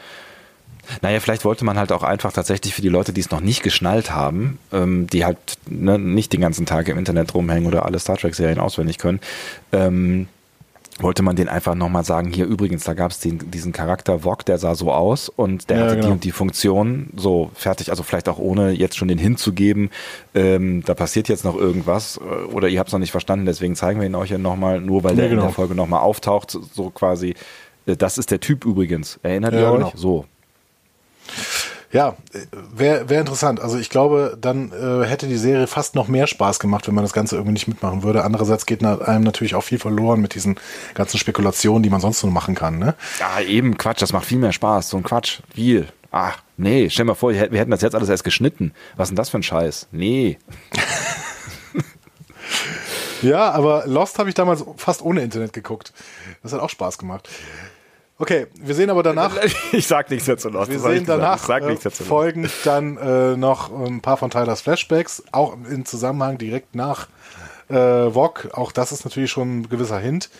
Naja, 1.03 1.21
vielleicht 1.21 1.45
wollte 1.45 1.65
man 1.65 1.79
halt 1.79 1.93
auch 1.93 2.03
einfach 2.03 2.33
tatsächlich 2.33 2.75
für 2.75 2.83
die 2.83 2.89
Leute, 2.89 3.13
die 3.13 3.21
es 3.21 3.31
noch 3.31 3.41
nicht 3.41 3.63
geschnallt 3.63 4.11
haben, 4.11 4.59
ähm, 4.73 5.07
die 5.07 5.25
halt 5.25 5.39
ne, 5.67 5.99
nicht 5.99 6.33
den 6.33 6.41
ganzen 6.41 6.67
Tag 6.67 6.89
im 6.89 6.99
Internet 6.99 7.35
rumhängen 7.35 7.67
oder 7.67 7.85
alle 7.85 7.99
Star 7.99 8.17
Trek-Serien 8.17 8.59
auswendig 8.59 8.99
können, 8.99 9.21
ähm, 9.73 10.29
wollte 11.01 11.23
man 11.23 11.37
den 11.37 11.49
einfach 11.49 11.75
nochmal 11.75 12.05
sagen, 12.05 12.33
hier 12.33 12.47
übrigens, 12.47 12.85
da 12.85 12.95
gab 12.95 13.11
es 13.11 13.21
diesen 13.21 13.73
Charakter 13.73 14.25
Vog, 14.25 14.45
der 14.45 14.59
sah 14.59 14.75
so 14.75 14.93
aus 14.93 15.29
und 15.29 15.71
der 15.71 15.79
ja, 15.79 15.85
hatte 15.85 15.95
genau. 15.97 16.07
die 16.07 16.13
und 16.13 16.25
die 16.25 16.33
Funktion, 16.33 17.11
so 17.17 17.51
fertig, 17.55 17.91
also 17.91 18.03
vielleicht 18.03 18.29
auch 18.29 18.39
ohne 18.39 18.71
jetzt 18.73 18.97
schon 18.97 19.09
den 19.09 19.19
hinzugeben, 19.19 19.91
ähm, 20.35 20.83
da 20.85 20.95
passiert 20.95 21.29
jetzt 21.29 21.45
noch 21.45 21.57
irgendwas 21.57 22.19
äh, 22.19 22.45
oder 22.53 22.69
ihr 22.69 22.79
habt 22.79 22.89
es 22.89 22.93
noch 22.93 23.01
nicht 23.01 23.13
verstanden, 23.13 23.47
deswegen 23.47 23.77
zeigen 23.77 24.01
wir 24.01 24.07
ihn 24.07 24.15
euch 24.15 24.31
ja 24.31 24.39
nochmal, 24.39 24.81
nur 24.81 25.05
weil 25.05 25.13
ja, 25.13 25.19
der 25.19 25.29
genau. 25.29 25.43
in 25.43 25.49
der 25.49 25.55
Folge 25.55 25.75
nochmal 25.75 26.01
auftaucht, 26.01 26.59
so 26.75 26.91
quasi, 26.91 27.35
äh, 27.87 27.97
das 27.97 28.19
ist 28.19 28.31
der 28.31 28.41
Typ 28.41 28.65
übrigens, 28.65 29.21
erinnert 29.23 29.55
ja, 29.55 29.61
ihr 29.61 29.71
euch? 29.71 29.79
Genau. 29.79 29.93
So. 29.95 30.25
Ja, 31.91 32.17
wäre 32.53 33.09
wär 33.09 33.21
interessant. 33.21 33.61
Also 33.61 33.79
ich 33.79 33.89
glaube, 33.89 34.37
dann 34.39 34.73
äh, 34.73 35.07
hätte 35.07 35.27
die 35.27 35.39
Serie 35.39 35.67
fast 35.67 35.95
noch 35.95 36.07
mehr 36.07 36.27
Spaß 36.27 36.59
gemacht, 36.59 36.87
wenn 36.87 36.95
man 36.95 37.05
das 37.05 37.15
Ganze 37.15 37.37
irgendwie 37.37 37.55
nicht 37.55 37.67
mitmachen 37.67 38.03
würde. 38.03 38.25
Andererseits 38.25 38.67
geht 38.67 38.85
einem 38.85 39.25
natürlich 39.25 39.55
auch 39.55 39.63
viel 39.63 39.79
verloren 39.79 40.21
mit 40.21 40.35
diesen 40.35 40.57
ganzen 40.95 41.17
Spekulationen, 41.17 41.83
die 41.83 41.89
man 41.89 42.03
sonst 42.03 42.23
nur 42.23 42.33
machen 42.33 42.55
kann. 42.55 42.79
Ne? 42.79 42.95
Ja, 43.21 43.41
eben 43.41 43.79
Quatsch. 43.79 44.03
Das 44.03 44.13
macht 44.13 44.27
viel 44.27 44.39
mehr 44.39 44.53
Spaß. 44.53 44.91
So 44.91 44.99
ein 44.99 45.03
Quatsch. 45.03 45.41
Viel. 45.55 45.89
Ach, 46.11 46.43
nee. 46.59 46.91
Stell 46.91 47.05
dir 47.05 47.13
mal 47.13 47.15
vor, 47.15 47.33
wir 47.33 47.41
hätten 47.41 47.71
das 47.71 47.81
jetzt 47.81 47.95
alles 47.95 48.11
erst 48.11 48.25
geschnitten. 48.25 48.73
Was 48.97 49.07
ist 49.07 49.11
denn 49.11 49.17
das 49.17 49.31
für 49.31 49.39
ein 49.39 49.43
Scheiß? 49.43 49.89
Nee. 49.91 50.39
ja, 53.23 53.51
aber 53.51 53.85
Lost 53.87 54.19
habe 54.19 54.29
ich 54.29 54.35
damals 54.35 54.63
fast 54.77 55.01
ohne 55.01 55.23
Internet 55.23 55.55
geguckt. 55.55 55.95
Das 56.43 56.53
hat 56.53 56.61
auch 56.61 56.71
Spaß 56.71 56.99
gemacht. 56.99 57.31
Okay, 58.21 58.49
wir 58.61 58.75
sehen 58.75 58.91
aber 58.91 59.03
danach. 59.03 59.37
Ich 59.73 59.87
sag 59.87 60.11
nichts 60.11 60.27
dazu 60.27 60.51
noch. 60.51 60.69
Wir 60.69 60.81
sehen 60.81 61.05
danach 61.07 61.49
äh, 61.49 61.77
folgen 61.91 62.49
dann 62.65 62.97
äh, 62.97 63.37
noch 63.37 63.71
ein 63.73 64.01
paar 64.01 64.17
von 64.17 64.31
Tylers 64.31 64.61
Flashbacks, 64.63 65.23
auch 65.31 65.57
im 65.71 65.85
Zusammenhang 65.85 66.37
direkt 66.37 66.75
nach 66.75 67.09
äh, 67.69 67.75
Vog. 67.75 68.49
Auch 68.53 68.73
das 68.73 68.93
ist 68.93 69.05
natürlich 69.05 69.31
schon 69.31 69.61
ein 69.61 69.69
gewisser 69.69 69.99
Hint. 69.99 70.31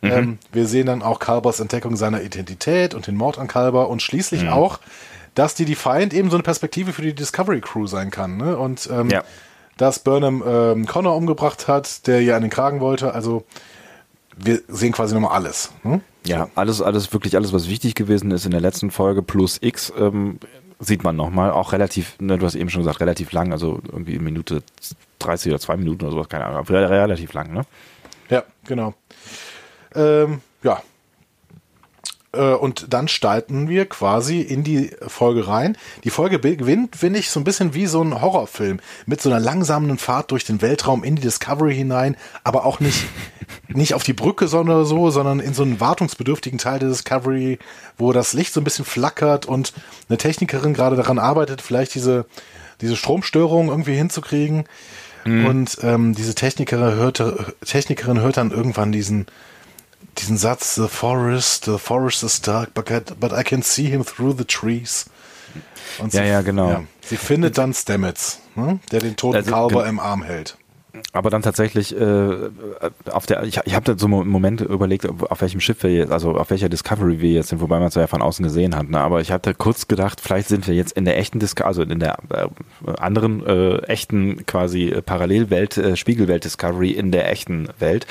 Mhm. 0.00 0.10
Ähm, 0.10 0.38
wir 0.52 0.66
sehen 0.66 0.86
dann 0.86 1.02
auch 1.02 1.18
Kalbers 1.18 1.58
Entdeckung 1.58 1.96
seiner 1.96 2.22
Identität 2.22 2.94
und 2.94 3.06
den 3.06 3.16
Mord 3.16 3.38
an 3.38 3.48
Kalber 3.48 3.88
und 3.88 4.02
schließlich 4.02 4.44
mhm. 4.44 4.50
auch, 4.50 4.78
dass 5.34 5.54
die 5.54 5.64
Defiant 5.64 6.14
eben 6.14 6.30
so 6.30 6.36
eine 6.36 6.44
Perspektive 6.44 6.92
für 6.92 7.02
die 7.02 7.14
Discovery 7.14 7.60
Crew 7.60 7.86
sein 7.86 8.10
kann. 8.10 8.36
Ne? 8.36 8.56
Und 8.56 8.88
ähm, 8.92 9.10
ja. 9.10 9.24
dass 9.76 9.98
Burnham 9.98 10.44
ähm, 10.46 10.86
Connor 10.86 11.16
umgebracht 11.16 11.66
hat, 11.66 12.06
der 12.06 12.20
ihr 12.20 12.36
an 12.36 12.42
den 12.42 12.50
Kragen 12.50 12.80
wollte. 12.80 13.12
Also 13.14 13.44
wir 14.36 14.62
sehen 14.68 14.92
quasi 14.92 15.14
nochmal 15.14 15.32
alles. 15.32 15.72
Hm? 15.82 16.00
Ja, 16.26 16.48
alles, 16.54 16.80
alles, 16.80 17.12
wirklich 17.12 17.36
alles, 17.36 17.52
was 17.52 17.68
wichtig 17.68 17.94
gewesen 17.94 18.30
ist 18.30 18.44
in 18.44 18.50
der 18.50 18.60
letzten 18.60 18.90
Folge 18.90 19.22
plus 19.22 19.58
X, 19.60 19.92
ähm, 19.98 20.38
sieht 20.78 21.04
man 21.04 21.16
nochmal. 21.16 21.50
Auch 21.50 21.72
relativ, 21.72 22.16
ne, 22.20 22.38
du 22.38 22.46
hast 22.46 22.54
eben 22.54 22.70
schon 22.70 22.82
gesagt, 22.82 23.00
relativ 23.00 23.32
lang, 23.32 23.52
also 23.52 23.80
irgendwie 23.86 24.18
Minute 24.18 24.62
30 25.18 25.52
oder 25.52 25.60
zwei 25.60 25.76
Minuten 25.76 26.04
oder 26.04 26.12
sowas, 26.12 26.28
keine 26.28 26.46
Ahnung, 26.46 26.64
relativ 26.66 27.32
lang, 27.32 27.52
ne? 27.52 27.62
Ja, 28.30 28.42
genau. 28.66 28.94
Ähm, 29.94 30.40
ja, 30.62 30.82
und 32.40 32.92
dann 32.92 33.08
starten 33.08 33.68
wir 33.68 33.86
quasi 33.86 34.40
in 34.40 34.64
die 34.64 34.90
Folge 35.06 35.46
rein. 35.46 35.76
Die 36.04 36.10
Folge 36.10 36.38
beginnt, 36.38 36.96
finde 36.96 37.18
ich, 37.18 37.30
so 37.30 37.40
ein 37.40 37.44
bisschen 37.44 37.74
wie 37.74 37.86
so 37.86 38.02
ein 38.02 38.20
Horrorfilm 38.20 38.80
mit 39.06 39.20
so 39.20 39.30
einer 39.30 39.40
langsamen 39.40 39.98
Fahrt 39.98 40.30
durch 40.30 40.44
den 40.44 40.62
Weltraum 40.62 41.04
in 41.04 41.16
die 41.16 41.22
Discovery 41.22 41.74
hinein, 41.74 42.16
aber 42.42 42.64
auch 42.64 42.80
nicht, 42.80 43.06
nicht 43.68 43.94
auf 43.94 44.02
die 44.02 44.12
Brücke 44.12 44.48
sondern 44.48 44.84
so, 44.84 45.10
sondern 45.10 45.40
in 45.40 45.54
so 45.54 45.62
einen 45.62 45.80
wartungsbedürftigen 45.80 46.58
Teil 46.58 46.78
der 46.78 46.88
Discovery, 46.88 47.58
wo 47.98 48.12
das 48.12 48.32
Licht 48.32 48.52
so 48.52 48.60
ein 48.60 48.64
bisschen 48.64 48.84
flackert 48.84 49.46
und 49.46 49.72
eine 50.08 50.18
Technikerin 50.18 50.74
gerade 50.74 50.96
daran 50.96 51.18
arbeitet, 51.18 51.62
vielleicht 51.62 51.94
diese, 51.94 52.26
diese 52.80 52.96
Stromstörung 52.96 53.68
irgendwie 53.68 53.96
hinzukriegen. 53.96 54.64
Mhm. 55.24 55.46
Und 55.46 55.78
ähm, 55.82 56.14
diese 56.14 56.34
Technikerin 56.34 56.94
hört, 56.96 57.22
Technikerin 57.64 58.20
hört 58.20 58.36
dann 58.36 58.50
irgendwann 58.50 58.92
diesen 58.92 59.26
diesen 60.18 60.36
Satz, 60.36 60.74
the 60.74 60.88
forest, 60.88 61.64
the 61.64 61.78
forest 61.78 62.22
is 62.22 62.40
dark, 62.40 62.74
but 62.74 62.90
I, 62.90 63.00
but 63.18 63.32
I 63.32 63.42
can 63.42 63.62
see 63.62 63.86
him 63.86 64.04
through 64.04 64.36
the 64.36 64.44
trees. 64.44 65.06
Und 65.98 66.12
ja, 66.12 66.22
sie, 66.22 66.28
ja, 66.28 66.42
genau. 66.42 66.68
Ja, 66.68 66.84
sie 67.02 67.16
findet 67.16 67.58
dann 67.58 67.72
Stamets, 67.72 68.40
ne, 68.54 68.80
der 68.90 69.00
den 69.00 69.16
toten 69.16 69.36
also, 69.36 69.50
Kalber 69.50 69.86
im 69.86 70.00
Arm 70.00 70.22
hält. 70.22 70.56
Aber 71.12 71.28
dann 71.28 71.42
tatsächlich 71.42 71.98
äh, 71.98 72.34
auf 73.10 73.26
der, 73.26 73.42
ich, 73.42 73.58
ich 73.64 73.74
habe 73.74 73.84
da 73.84 73.98
so 73.98 74.06
einen 74.06 74.28
Moment 74.28 74.60
überlegt, 74.60 75.08
auf 75.08 75.40
welchem 75.40 75.60
Schiff 75.60 75.82
wir 75.82 75.92
jetzt, 75.92 76.12
also 76.12 76.36
auf 76.36 76.50
welcher 76.50 76.68
Discovery 76.68 77.20
wir 77.20 77.32
jetzt 77.32 77.48
sind, 77.48 77.60
wobei 77.60 77.78
man 77.78 77.88
es 77.88 77.94
ja 77.96 78.06
von 78.06 78.22
außen 78.22 78.44
gesehen 78.44 78.76
hat. 78.76 78.88
Ne? 78.88 79.00
Aber 79.00 79.20
ich 79.20 79.32
hatte 79.32 79.54
kurz 79.54 79.88
gedacht, 79.88 80.20
vielleicht 80.20 80.48
sind 80.48 80.68
wir 80.68 80.74
jetzt 80.74 80.92
in 80.92 81.04
der 81.04 81.18
echten 81.18 81.40
Discovery, 81.40 81.66
also 81.66 81.82
in 81.82 81.98
der 81.98 82.18
äh, 82.30 82.46
anderen 82.98 83.44
äh, 83.44 83.78
echten 83.86 84.46
quasi 84.46 84.94
Parallelwelt, 85.04 85.76
äh, 85.78 85.96
Spiegelwelt 85.96 86.44
Discovery 86.44 86.90
in 86.90 87.10
der 87.10 87.30
echten 87.30 87.68
Welt. 87.80 88.06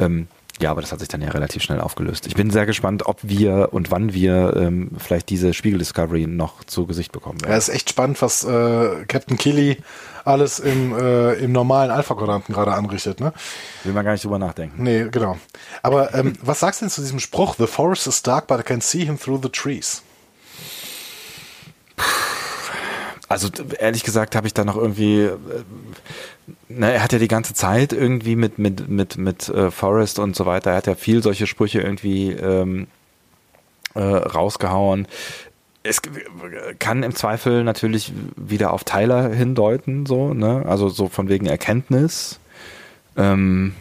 Ähm, 0.00 0.26
ja, 0.60 0.70
aber 0.70 0.80
das 0.80 0.92
hat 0.92 1.00
sich 1.00 1.08
dann 1.08 1.20
ja 1.22 1.30
relativ 1.30 1.62
schnell 1.62 1.80
aufgelöst. 1.80 2.26
Ich 2.26 2.34
bin 2.34 2.50
sehr 2.50 2.66
gespannt, 2.66 3.06
ob 3.06 3.18
wir 3.22 3.68
und 3.72 3.90
wann 3.90 4.12
wir 4.12 4.56
ähm, 4.56 4.90
vielleicht 4.98 5.28
diese 5.28 5.52
Spiegel-Discovery 5.52 6.26
noch 6.26 6.64
zu 6.64 6.86
Gesicht 6.86 7.12
bekommen 7.12 7.40
werden. 7.40 7.52
Ja, 7.52 7.58
ist 7.58 7.68
echt 7.68 7.90
spannend, 7.90 8.20
was 8.22 8.44
äh, 8.44 9.04
Captain 9.06 9.36
Killy 9.36 9.78
alles 10.24 10.58
im, 10.58 10.96
äh, 10.98 11.34
im 11.34 11.52
normalen 11.52 11.90
Alpha-Quadranten 11.90 12.52
gerade 12.52 12.72
anrichtet. 12.72 13.20
Ne? 13.20 13.32
Will 13.84 13.92
man 13.92 14.04
gar 14.04 14.12
nicht 14.12 14.24
drüber 14.24 14.38
nachdenken. 14.38 14.82
Nee, 14.82 15.06
genau. 15.10 15.38
Aber 15.82 16.14
ähm, 16.14 16.34
was 16.42 16.60
sagst 16.60 16.80
du 16.80 16.86
denn 16.86 16.90
zu 16.90 17.00
diesem 17.00 17.20
Spruch? 17.20 17.54
The 17.56 17.66
forest 17.66 18.06
is 18.06 18.22
dark, 18.22 18.46
but 18.46 18.58
I 18.58 18.62
can 18.62 18.80
see 18.80 19.04
him 19.04 19.18
through 19.18 19.40
the 19.42 19.50
trees. 19.50 20.02
Also 23.28 23.48
ehrlich 23.78 24.04
gesagt 24.04 24.36
habe 24.36 24.46
ich 24.46 24.54
da 24.54 24.64
noch 24.64 24.76
irgendwie, 24.76 25.22
äh, 25.22 25.36
na, 26.68 26.90
er 26.90 27.02
hat 27.02 27.12
ja 27.12 27.18
die 27.18 27.28
ganze 27.28 27.54
Zeit 27.54 27.92
irgendwie 27.92 28.36
mit 28.36 28.58
mit 28.58 28.88
mit 28.88 29.18
mit 29.18 29.48
äh, 29.48 29.70
Forrest 29.70 30.18
und 30.18 30.36
so 30.36 30.46
weiter, 30.46 30.70
er 30.70 30.76
hat 30.76 30.86
ja 30.86 30.94
viel 30.94 31.22
solche 31.22 31.46
Sprüche 31.46 31.80
irgendwie 31.80 32.30
ähm, 32.30 32.86
äh, 33.94 34.00
rausgehauen. 34.00 35.08
Es 35.82 36.02
kann 36.78 37.02
im 37.02 37.14
Zweifel 37.14 37.62
natürlich 37.64 38.12
wieder 38.36 38.72
auf 38.72 38.84
Tyler 38.84 39.28
hindeuten, 39.30 40.04
so, 40.06 40.34
ne? 40.34 40.64
Also 40.66 40.88
so 40.88 41.08
von 41.08 41.28
wegen 41.28 41.46
Erkenntnis. 41.46 42.40
Ähm, 43.16 43.74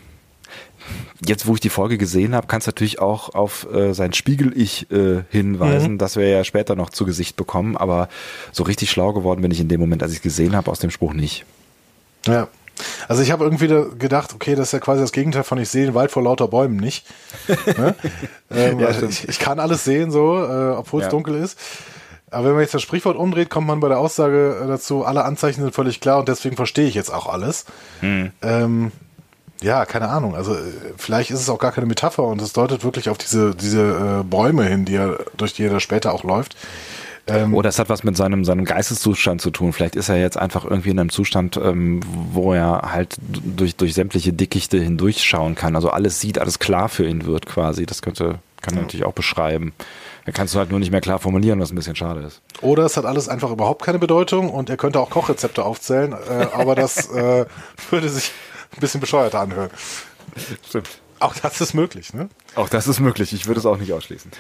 jetzt, 1.26 1.48
wo 1.48 1.54
ich 1.56 1.60
die 1.60 1.70
Folge 1.70 1.98
gesehen 1.98 2.36
habe, 2.36 2.48
kannst 2.48 2.68
du 2.68 2.70
natürlich 2.70 3.00
auch 3.00 3.34
auf 3.34 3.68
äh, 3.72 3.94
sein 3.94 4.14
Spiegel-Ich 4.14 4.92
äh, 4.92 5.24
hinweisen, 5.30 5.94
mhm. 5.94 5.98
das 5.98 6.16
wir 6.16 6.28
ja 6.28 6.44
später 6.44 6.76
noch 6.76 6.90
zu 6.90 7.06
Gesicht 7.06 7.36
bekommen. 7.36 7.78
Aber 7.78 8.10
so 8.52 8.64
richtig 8.64 8.90
schlau 8.90 9.14
geworden 9.14 9.42
bin 9.42 9.52
ich 9.52 9.60
in 9.60 9.68
dem 9.68 9.80
Moment, 9.80 10.04
als 10.04 10.12
ich 10.12 10.18
es 10.18 10.24
gesehen 10.24 10.56
habe, 10.56 10.70
aus 10.72 10.80
dem 10.80 10.92
Spruch 10.92 11.14
nicht. 11.14 11.46
Ja. 12.26 12.48
Also 13.08 13.22
ich 13.22 13.32
habe 13.32 13.46
irgendwie 13.46 13.68
gedacht, 13.98 14.34
okay, 14.34 14.56
das 14.56 14.68
ist 14.68 14.72
ja 14.74 14.80
quasi 14.80 15.02
das 15.02 15.14
Gegenteil 15.14 15.44
von 15.44 15.58
ich 15.58 15.70
sehe 15.70 15.86
den 15.86 15.94
Wald 15.94 16.12
vor 16.12 16.24
lauter 16.24 16.50
Bäumen 16.50 16.76
nicht. 16.76 17.06
ne? 17.78 17.96
ähm, 18.52 18.80
ja, 18.80 18.88
also 18.88 19.08
ich, 19.08 19.30
ich, 19.30 19.40
kann 19.40 19.60
alles 19.60 19.86
sehen, 19.86 20.12
so, 20.12 20.44
äh, 20.44 20.76
obwohl 20.76 21.00
es 21.00 21.06
ja. 21.06 21.12
dunkel 21.12 21.36
ist. 21.36 21.58
Aber 22.32 22.48
wenn 22.48 22.54
man 22.54 22.62
jetzt 22.62 22.74
das 22.74 22.82
Sprichwort 22.82 23.16
umdreht, 23.16 23.50
kommt 23.50 23.68
man 23.68 23.80
bei 23.80 23.88
der 23.88 24.00
Aussage 24.00 24.66
dazu, 24.68 25.06
alle 25.06 25.24
Anzeichen 25.24 25.62
sind 25.62 25.74
völlig 25.74 26.02
klar 26.02 26.20
und 26.20 26.28
deswegen 26.28 26.58
verstehe 26.58 26.88
ich 26.88 26.96
jetzt 26.96 27.14
auch 27.14 27.28
alles. 27.28 27.66
Hm. 28.02 28.32
Ähm, 28.42 28.92
ja, 29.62 29.86
keine 29.86 30.10
Ahnung. 30.10 30.36
Also 30.36 30.54
äh, 30.54 30.60
vielleicht 30.98 31.32
ist 31.32 31.40
es 31.40 31.50
auch 31.50 31.60
gar 31.60 31.72
keine 31.72 31.88
Metapher 31.88 32.24
und 32.24 32.42
es 32.42 32.54
deutet 32.54 32.84
wirklich 32.84 33.10
auf 33.10 33.18
diese, 33.18 33.56
diese 33.56 34.22
äh, 34.22 34.24
Bäume 34.24 34.66
hin, 34.66 34.86
die 34.86 34.96
er, 34.96 35.20
durch 35.38 35.54
die 35.54 35.64
er 35.64 35.80
später 35.80 36.14
auch 36.14 36.24
läuft. 36.24 36.56
Ähm, 37.28 37.56
Oder 37.56 37.70
es 37.70 37.80
hat 37.80 37.90
was 37.90 38.04
mit 38.04 38.16
seinem, 38.16 38.46
seinem 38.46 38.66
Geisteszustand 38.66 39.42
zu 39.42 39.50
tun. 39.50 39.74
Vielleicht 39.74 39.96
ist 39.96 40.10
er 40.10 40.18
jetzt 40.18 40.38
einfach 40.38 40.64
irgendwie 40.64 40.92
in 40.92 41.00
einem 41.00 41.10
Zustand, 41.10 41.58
ähm, 41.58 42.02
wo 42.32 42.54
er 42.54 42.92
halt 42.92 43.16
durch, 43.20 43.76
durch 43.76 43.96
sämtliche 43.96 44.32
Dickichte 44.32 44.78
hindurchschauen 44.78 45.56
kann. 45.56 45.76
Also 45.76 45.90
alles 45.90 46.22
sieht, 46.22 46.38
alles 46.38 46.60
klar 46.60 46.88
für 46.88 47.08
ihn 47.08 47.26
wird 47.26 47.48
quasi. 47.48 47.88
Das 47.88 48.04
könnte, 48.04 48.40
kann 48.62 48.76
er 48.76 48.84
natürlich 48.84 49.06
auch 49.06 49.14
beschreiben. 49.14 49.74
Da 50.26 50.32
kannst 50.32 50.54
du 50.54 50.60
halt 50.60 50.70
nur 50.70 50.80
nicht 50.80 50.92
mehr 50.92 51.02
klar 51.02 51.20
formulieren, 51.20 51.60
was 51.60 51.72
ein 51.72 51.76
bisschen 51.76 51.96
schade 51.96 52.22
ist. 52.22 52.42
Oder 52.62 52.86
es 52.86 52.98
hat 52.98 53.06
alles 53.06 53.30
einfach 53.30 53.52
überhaupt 53.52 53.84
keine 53.84 54.00
Bedeutung 54.00 54.50
und 54.50 54.70
er 54.70 54.78
könnte 54.78 55.00
auch 55.00 55.10
Kochrezepte 55.10 55.64
aufzählen, 55.64 56.14
äh, 56.14 56.48
aber 56.52 56.74
das 56.76 57.10
äh, 57.12 57.46
würde 57.92 58.10
sich 58.10 58.32
ein 58.76 58.80
bisschen 58.80 59.02
bescheuerter 59.02 59.40
anhören. 59.40 59.70
Stimmt. 60.68 60.90
Auch 61.20 61.36
das 61.36 61.62
ist 61.62 61.74
möglich, 61.74 62.14
ne? 62.14 62.30
Auch 62.56 62.70
das 62.70 62.88
ist 62.88 63.00
möglich. 63.00 63.34
Ich 63.34 63.48
würde 63.48 63.60
es 63.60 63.66
auch 63.66 63.78
nicht 63.78 63.94
ausschließen. 63.94 64.32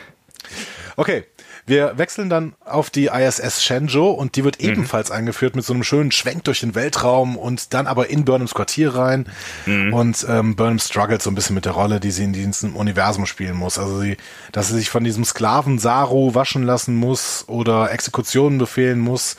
Okay, 0.98 1.26
wir 1.66 1.98
wechseln 1.98 2.30
dann 2.30 2.54
auf 2.64 2.90
die 2.90 3.08
ISS 3.08 3.64
Shenzhou 3.64 4.12
und 4.12 4.36
die 4.36 4.44
wird 4.44 4.62
mhm. 4.62 4.70
ebenfalls 4.70 5.10
eingeführt 5.10 5.56
mit 5.56 5.66
so 5.66 5.74
einem 5.74 5.84
schönen 5.84 6.12
Schwenk 6.12 6.44
durch 6.44 6.60
den 6.60 6.76
Weltraum 6.76 7.38
und 7.38 7.74
dann 7.74 7.88
aber 7.88 8.10
in 8.10 8.24
Burnhams 8.24 8.54
Quartier 8.54 8.94
rein. 8.94 9.28
Mhm. 9.66 9.94
Und 9.94 10.26
ähm, 10.30 10.56
Burnham 10.56 10.80
struggelt 10.80 11.22
so 11.22 11.32
ein 11.32 11.36
bisschen 11.36 11.56
mit 11.56 11.66
der 11.66 11.74
Rolle, 11.74 12.00
die 12.00 12.12
sie 12.12 12.24
in 12.24 12.34
diesem 12.34 12.76
Universum 12.76 13.26
spielen 13.26 13.56
muss. 13.56 13.80
Also 13.80 14.00
sie, 14.00 14.18
dass 14.52 14.68
sie 14.68 14.76
sich 14.76 14.90
von 14.90 15.04
diesem 15.04 15.26
Sklaven 15.26 15.80
Saru 15.80 16.36
waschen 16.36 16.64
lassen 16.64 16.96
muss 16.96 17.46
oder 17.48 17.92
Exekutionen 17.92 18.60
befehlen 18.60 19.00
muss. 19.00 19.36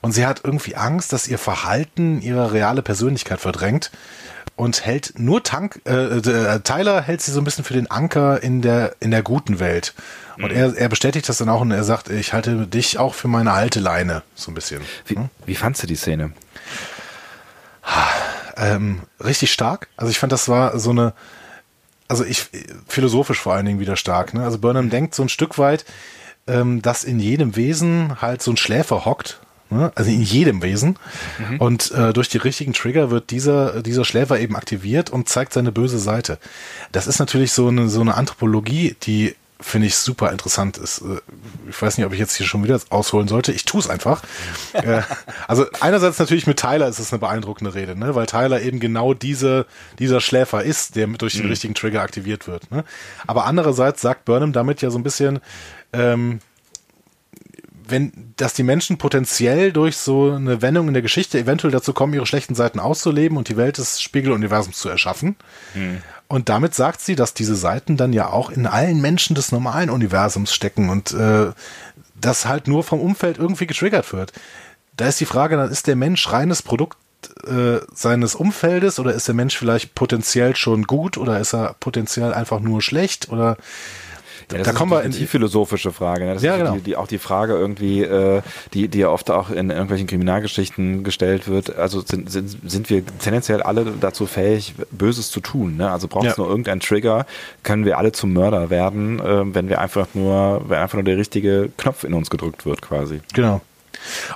Und 0.00 0.12
sie 0.12 0.26
hat 0.26 0.40
irgendwie 0.44 0.76
Angst, 0.76 1.12
dass 1.12 1.28
ihr 1.28 1.38
Verhalten 1.38 2.22
ihre 2.22 2.52
reale 2.52 2.82
Persönlichkeit 2.82 3.40
verdrängt 3.40 3.90
und 4.56 4.84
hält 4.84 5.18
nur 5.18 5.42
Tank, 5.42 5.80
äh, 5.86 6.18
äh, 6.18 6.60
Tyler 6.60 7.00
hält 7.02 7.22
sie 7.22 7.32
so 7.32 7.40
ein 7.40 7.44
bisschen 7.44 7.64
für 7.64 7.74
den 7.74 7.90
Anker 7.90 8.42
in 8.42 8.62
der, 8.62 8.94
in 9.00 9.10
der 9.10 9.22
guten 9.22 9.58
Welt. 9.58 9.94
Und 10.36 10.52
mhm. 10.52 10.56
er, 10.56 10.76
er 10.76 10.88
bestätigt 10.88 11.28
das 11.28 11.38
dann 11.38 11.48
auch 11.48 11.60
und 11.60 11.70
er 11.70 11.84
sagt, 11.84 12.08
ich 12.08 12.32
halte 12.32 12.66
dich 12.66 12.98
auch 12.98 13.14
für 13.14 13.28
meine 13.28 13.52
alte 13.52 13.80
Leine, 13.80 14.22
so 14.34 14.50
ein 14.50 14.54
bisschen. 14.54 14.82
Wie, 15.06 15.16
hm? 15.16 15.28
wie 15.46 15.54
fandst 15.54 15.82
du 15.82 15.86
die 15.86 15.96
Szene? 15.96 16.32
Ähm, 18.56 19.00
richtig 19.24 19.52
stark. 19.52 19.88
Also 19.96 20.10
ich 20.10 20.18
fand, 20.18 20.32
das 20.32 20.48
war 20.48 20.78
so 20.78 20.90
eine, 20.90 21.14
also 22.08 22.24
ich, 22.24 22.46
philosophisch 22.86 23.40
vor 23.40 23.54
allen 23.54 23.64
Dingen 23.64 23.80
wieder 23.80 23.96
stark. 23.96 24.34
Ne? 24.34 24.44
Also 24.44 24.58
Burnham 24.58 24.90
denkt 24.90 25.14
so 25.14 25.22
ein 25.22 25.30
Stück 25.30 25.56
weit, 25.58 25.86
ähm, 26.46 26.82
dass 26.82 27.04
in 27.04 27.20
jedem 27.20 27.56
Wesen 27.56 28.20
halt 28.20 28.42
so 28.42 28.50
ein 28.50 28.58
Schläfer 28.58 29.06
hockt, 29.06 29.40
ne? 29.70 29.92
also 29.94 30.10
in 30.10 30.22
jedem 30.22 30.62
Wesen. 30.62 30.98
Mhm. 31.38 31.56
Und 31.58 31.90
äh, 31.92 32.12
durch 32.12 32.28
die 32.28 32.38
richtigen 32.38 32.72
Trigger 32.72 33.10
wird 33.10 33.30
dieser, 33.30 33.82
dieser 33.82 34.04
Schläfer 34.04 34.38
eben 34.38 34.56
aktiviert 34.56 35.10
und 35.10 35.28
zeigt 35.28 35.52
seine 35.52 35.72
böse 35.72 35.98
Seite. 35.98 36.38
Das 36.92 37.06
ist 37.06 37.18
natürlich 37.18 37.52
so 37.52 37.68
eine, 37.68 37.88
so 37.88 38.00
eine 38.00 38.14
Anthropologie, 38.14 38.96
die 39.02 39.34
finde 39.60 39.86
ich 39.86 39.96
super 39.96 40.32
interessant 40.32 40.78
ist. 40.78 41.02
Äh, 41.02 41.20
ich 41.68 41.80
weiß 41.80 41.98
nicht, 41.98 42.06
ob 42.06 42.12
ich 42.12 42.18
jetzt 42.18 42.36
hier 42.36 42.46
schon 42.46 42.64
wieder 42.64 42.80
ausholen 42.90 43.28
sollte. 43.28 43.52
Ich 43.52 43.64
tue 43.64 43.80
es 43.80 43.88
einfach. 43.88 44.22
Äh, 44.72 45.02
also 45.48 45.66
einerseits 45.80 46.18
natürlich 46.18 46.46
mit 46.46 46.58
Tyler 46.58 46.86
ist 46.88 47.00
es 47.00 47.12
eine 47.12 47.18
beeindruckende 47.18 47.74
Rede, 47.74 47.98
ne? 47.98 48.14
weil 48.14 48.26
Tyler 48.26 48.62
eben 48.62 48.78
genau 48.78 49.14
diese, 49.14 49.66
dieser 49.98 50.20
Schläfer 50.20 50.62
ist, 50.62 50.96
der 50.96 51.08
durch 51.08 51.34
den 51.34 51.44
mhm. 51.44 51.50
richtigen 51.50 51.74
Trigger 51.74 52.00
aktiviert 52.00 52.46
wird. 52.46 52.70
Ne? 52.70 52.84
Aber 53.26 53.46
andererseits 53.46 54.00
sagt 54.00 54.24
Burnham 54.24 54.52
damit 54.52 54.80
ja 54.80 54.90
so 54.90 54.98
ein 54.98 55.02
bisschen, 55.02 55.40
ähm, 55.92 56.38
wenn, 57.90 58.34
dass 58.36 58.54
die 58.54 58.62
Menschen 58.62 58.98
potenziell 58.98 59.72
durch 59.72 59.96
so 59.96 60.32
eine 60.32 60.62
Wendung 60.62 60.88
in 60.88 60.94
der 60.94 61.02
Geschichte 61.02 61.38
eventuell 61.38 61.72
dazu 61.72 61.92
kommen, 61.92 62.14
ihre 62.14 62.26
schlechten 62.26 62.54
Seiten 62.54 62.80
auszuleben 62.80 63.36
und 63.36 63.48
die 63.48 63.56
Welt 63.56 63.78
des 63.78 64.00
Spiegeluniversums 64.00 64.78
zu 64.78 64.88
erschaffen. 64.88 65.36
Mhm. 65.74 66.02
Und 66.28 66.48
damit 66.48 66.74
sagt 66.74 67.00
sie, 67.00 67.16
dass 67.16 67.34
diese 67.34 67.56
Seiten 67.56 67.96
dann 67.96 68.12
ja 68.12 68.28
auch 68.28 68.50
in 68.50 68.66
allen 68.66 69.00
Menschen 69.00 69.34
des 69.34 69.50
normalen 69.50 69.90
Universums 69.90 70.54
stecken 70.54 70.88
und 70.88 71.12
äh, 71.12 71.50
das 72.20 72.46
halt 72.46 72.68
nur 72.68 72.84
vom 72.84 73.00
Umfeld 73.00 73.38
irgendwie 73.38 73.66
getriggert 73.66 74.12
wird. 74.12 74.32
Da 74.96 75.08
ist 75.08 75.20
die 75.20 75.26
Frage, 75.26 75.56
dann 75.56 75.70
ist 75.70 75.86
der 75.86 75.96
Mensch 75.96 76.30
reines 76.30 76.62
Produkt 76.62 76.98
äh, 77.46 77.80
seines 77.92 78.34
Umfeldes 78.34 78.98
oder 78.98 79.12
ist 79.12 79.28
der 79.28 79.34
Mensch 79.34 79.56
vielleicht 79.56 79.94
potenziell 79.94 80.56
schon 80.56 80.84
gut 80.84 81.18
oder 81.18 81.40
ist 81.40 81.54
er 81.54 81.74
potenziell 81.80 82.32
einfach 82.32 82.60
nur 82.60 82.80
schlecht 82.80 83.28
oder 83.30 83.56
ja, 84.52 84.62
da 84.62 84.72
kommen 84.72 84.90
wir 84.92 85.02
in 85.02 85.12
die 85.12 85.26
philosophische 85.26 85.92
Frage. 85.92 86.24
Ne? 86.24 86.34
Das 86.34 86.42
ja, 86.42 86.54
ist 86.54 86.58
genau. 86.58 86.74
die, 86.74 86.80
die, 86.80 86.96
auch 86.96 87.06
die 87.06 87.18
Frage 87.18 87.54
irgendwie, 87.54 88.02
äh, 88.02 88.42
die, 88.74 88.88
die 88.88 88.98
ja 88.98 89.08
oft 89.08 89.30
auch 89.30 89.50
in 89.50 89.70
irgendwelchen 89.70 90.06
Kriminalgeschichten 90.06 91.04
gestellt 91.04 91.48
wird. 91.48 91.76
Also 91.76 92.00
sind, 92.00 92.30
sind, 92.30 92.56
sind 92.70 92.90
wir 92.90 93.04
tendenziell 93.18 93.62
alle 93.62 93.92
dazu 94.00 94.26
fähig, 94.26 94.74
Böses 94.90 95.30
zu 95.30 95.40
tun? 95.40 95.76
Ne? 95.76 95.90
Also 95.90 96.08
braucht 96.08 96.26
es 96.26 96.36
ja. 96.36 96.42
nur 96.42 96.50
irgendeinen 96.50 96.80
Trigger, 96.80 97.26
können 97.62 97.84
wir 97.84 97.98
alle 97.98 98.12
zum 98.12 98.32
Mörder 98.32 98.70
werden, 98.70 99.20
äh, 99.20 99.54
wenn 99.54 99.68
wir 99.68 99.80
einfach 99.80 100.08
nur, 100.14 100.62
wenn 100.68 100.78
einfach 100.78 100.94
nur 100.94 101.04
der 101.04 101.16
richtige 101.16 101.70
Knopf 101.76 102.04
in 102.04 102.14
uns 102.14 102.30
gedrückt 102.30 102.66
wird, 102.66 102.82
quasi. 102.82 103.20
Genau. 103.32 103.60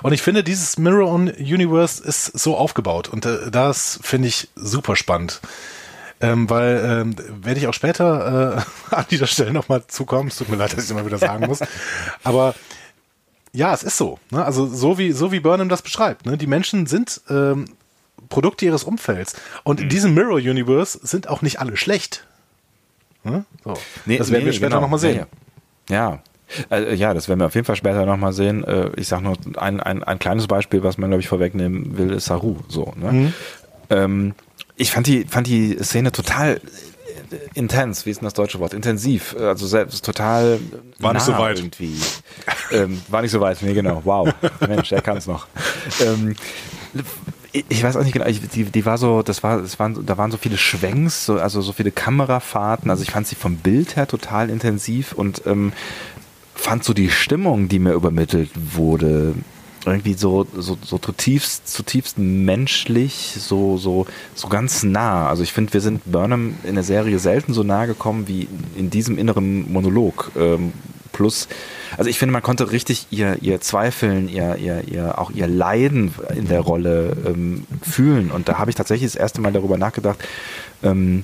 Und 0.03 0.13
ich 0.13 0.21
finde, 0.21 0.43
dieses 0.43 0.77
Mirror 0.77 1.11
on 1.11 1.29
Universe 1.29 2.03
ist 2.03 2.25
so 2.37 2.55
aufgebaut 2.55 3.09
und 3.09 3.25
äh, 3.25 3.49
das 3.51 3.99
finde 4.03 4.27
ich 4.27 4.49
super 4.55 4.95
spannend. 4.95 5.41
Ähm, 6.31 6.49
weil 6.49 6.83
ähm, 6.83 7.15
werde 7.43 7.59
ich 7.59 7.67
auch 7.67 7.73
später 7.73 8.63
äh, 8.91 8.95
an 8.95 9.05
dieser 9.09 9.27
Stelle 9.27 9.53
nochmal 9.53 9.83
zukommen. 9.87 10.29
Es 10.29 10.37
tut 10.37 10.49
mir 10.49 10.55
leid, 10.55 10.71
dass 10.71 10.79
ich 10.79 10.85
es 10.85 10.91
immer 10.91 11.05
wieder 11.05 11.17
sagen 11.17 11.47
muss. 11.47 11.59
Aber 12.23 12.55
ja, 13.51 13.73
es 13.73 13.83
ist 13.83 13.97
so. 13.97 14.19
Ne? 14.31 14.43
Also 14.43 14.67
so 14.67 14.97
wie, 14.97 15.11
so 15.11 15.31
wie 15.31 15.39
Burnham 15.39 15.69
das 15.69 15.81
beschreibt. 15.81 16.25
Ne? 16.25 16.37
Die 16.37 16.47
Menschen 16.47 16.85
sind 16.87 17.21
ähm, 17.29 17.65
Produkte 18.29 18.65
ihres 18.65 18.83
Umfelds. 18.83 19.35
Und 19.63 19.79
in 19.79 19.85
mhm. 19.85 19.89
diesem 19.89 20.13
Mirror 20.13 20.37
Universe 20.37 20.99
sind 21.01 21.29
auch 21.29 21.41
nicht 21.41 21.59
alle 21.59 21.77
schlecht. 21.77 22.25
Ne? 23.23 23.45
So. 23.63 23.75
Nee, 24.05 24.17
das 24.17 24.31
werden 24.31 24.41
nee, 24.41 24.47
wir 24.47 24.53
später 24.53 24.69
genau. 24.69 24.81
nochmal 24.81 24.99
sehen. 24.99 25.25
Ja. 25.89 25.95
ja. 25.95 26.21
Äh, 26.69 26.93
ja, 26.93 27.13
das 27.13 27.27
werden 27.27 27.39
wir 27.39 27.47
auf 27.47 27.55
jeden 27.55 27.65
Fall 27.65 27.75
später 27.75 28.05
nochmal 28.05 28.33
sehen. 28.33 28.63
Äh, 28.63 28.91
ich 28.97 29.07
sage 29.07 29.23
nur 29.23 29.37
ein, 29.57 29.79
ein, 29.79 30.03
ein 30.03 30.19
kleines 30.19 30.47
Beispiel, 30.47 30.83
was 30.83 30.97
man, 30.97 31.09
glaube 31.09 31.21
ich, 31.21 31.27
vorwegnehmen 31.27 31.97
will, 31.97 32.11
ist 32.11 32.25
Saru. 32.25 32.57
So, 32.67 32.93
ne? 32.95 33.11
Mhm. 33.11 33.33
Ähm, 33.89 34.35
ich 34.75 34.91
fand 34.91 35.07
die, 35.07 35.25
fand 35.25 35.47
die 35.47 35.77
Szene 35.81 36.11
total 36.11 36.61
intens, 37.53 38.05
wie 38.05 38.11
ist 38.11 38.21
denn 38.21 38.25
das 38.25 38.33
deutsche 38.33 38.59
Wort? 38.59 38.73
Intensiv, 38.73 39.35
also 39.39 39.67
selbst 39.67 40.05
total 40.05 40.59
war 40.99 41.13
nicht 41.13 41.23
so 41.23 41.37
weit 41.37 41.57
irgendwie. 41.57 41.95
ähm, 42.71 43.01
war 43.07 43.21
nicht 43.21 43.31
so 43.31 43.39
weit, 43.41 43.61
nee 43.61 43.73
genau. 43.73 44.01
Wow, 44.03 44.33
Mensch, 44.67 44.91
er 44.91 45.01
kann 45.01 45.17
es 45.17 45.27
noch. 45.27 45.47
Ähm, 46.01 46.35
ich 47.69 47.83
weiß 47.83 47.95
auch 47.95 48.03
nicht 48.03 48.13
genau, 48.13 48.25
die, 48.25 48.65
die 48.65 48.85
war 48.85 48.97
so, 48.97 49.21
das 49.21 49.43
war, 49.43 49.61
das 49.61 49.79
waren, 49.79 50.05
da 50.05 50.17
waren 50.17 50.31
so 50.31 50.37
viele 50.37 50.57
Schwenks, 50.57 51.25
so, 51.25 51.39
also 51.39 51.61
so 51.61 51.71
viele 51.71 51.91
Kamerafahrten. 51.91 52.89
Also 52.91 53.03
ich 53.03 53.11
fand 53.11 53.27
sie 53.27 53.35
vom 53.35 53.57
Bild 53.57 53.95
her 53.95 54.07
total 54.07 54.49
intensiv 54.49 55.13
und 55.13 55.43
ähm, 55.45 55.71
fand 56.53 56.83
so 56.83 56.93
die 56.93 57.09
Stimmung, 57.09 57.69
die 57.69 57.79
mir 57.79 57.93
übermittelt 57.93 58.51
wurde, 58.55 59.35
irgendwie 59.85 60.13
so, 60.13 60.47
so, 60.55 60.77
so 60.83 60.97
zutiefst, 60.97 61.67
zutiefst 61.67 62.17
menschlich, 62.17 63.35
so, 63.37 63.77
so, 63.77 64.05
so 64.33 64.47
ganz 64.47 64.83
nah. 64.83 65.27
Also 65.29 65.43
ich 65.43 65.53
finde, 65.53 65.73
wir 65.73 65.81
sind 65.81 66.01
Burnham 66.05 66.55
in 66.63 66.75
der 66.75 66.83
Serie 66.83 67.19
selten 67.19 67.53
so 67.53 67.63
nah 67.63 67.85
gekommen 67.85 68.27
wie 68.27 68.47
in 68.75 68.89
diesem 68.89 69.17
inneren 69.17 69.71
Monolog. 69.71 70.31
Ähm, 70.35 70.73
plus, 71.11 71.47
also 71.97 72.09
ich 72.09 72.19
finde, 72.19 72.33
man 72.33 72.41
konnte 72.41 72.71
richtig 72.71 73.07
ihr, 73.09 73.37
ihr 73.41 73.61
Zweifeln, 73.61 74.27
ihr, 74.27 74.57
ihr, 74.57 74.83
ihr, 74.87 75.19
auch 75.19 75.31
ihr 75.31 75.47
Leiden 75.47 76.13
in 76.35 76.47
der 76.47 76.59
Rolle 76.59 77.15
ähm, 77.25 77.65
fühlen. 77.81 78.31
Und 78.31 78.49
da 78.49 78.57
habe 78.57 78.69
ich 78.69 78.75
tatsächlich 78.75 79.13
das 79.13 79.19
erste 79.19 79.41
Mal 79.41 79.53
darüber 79.53 79.77
nachgedacht, 79.77 80.19
ähm, 80.83 81.21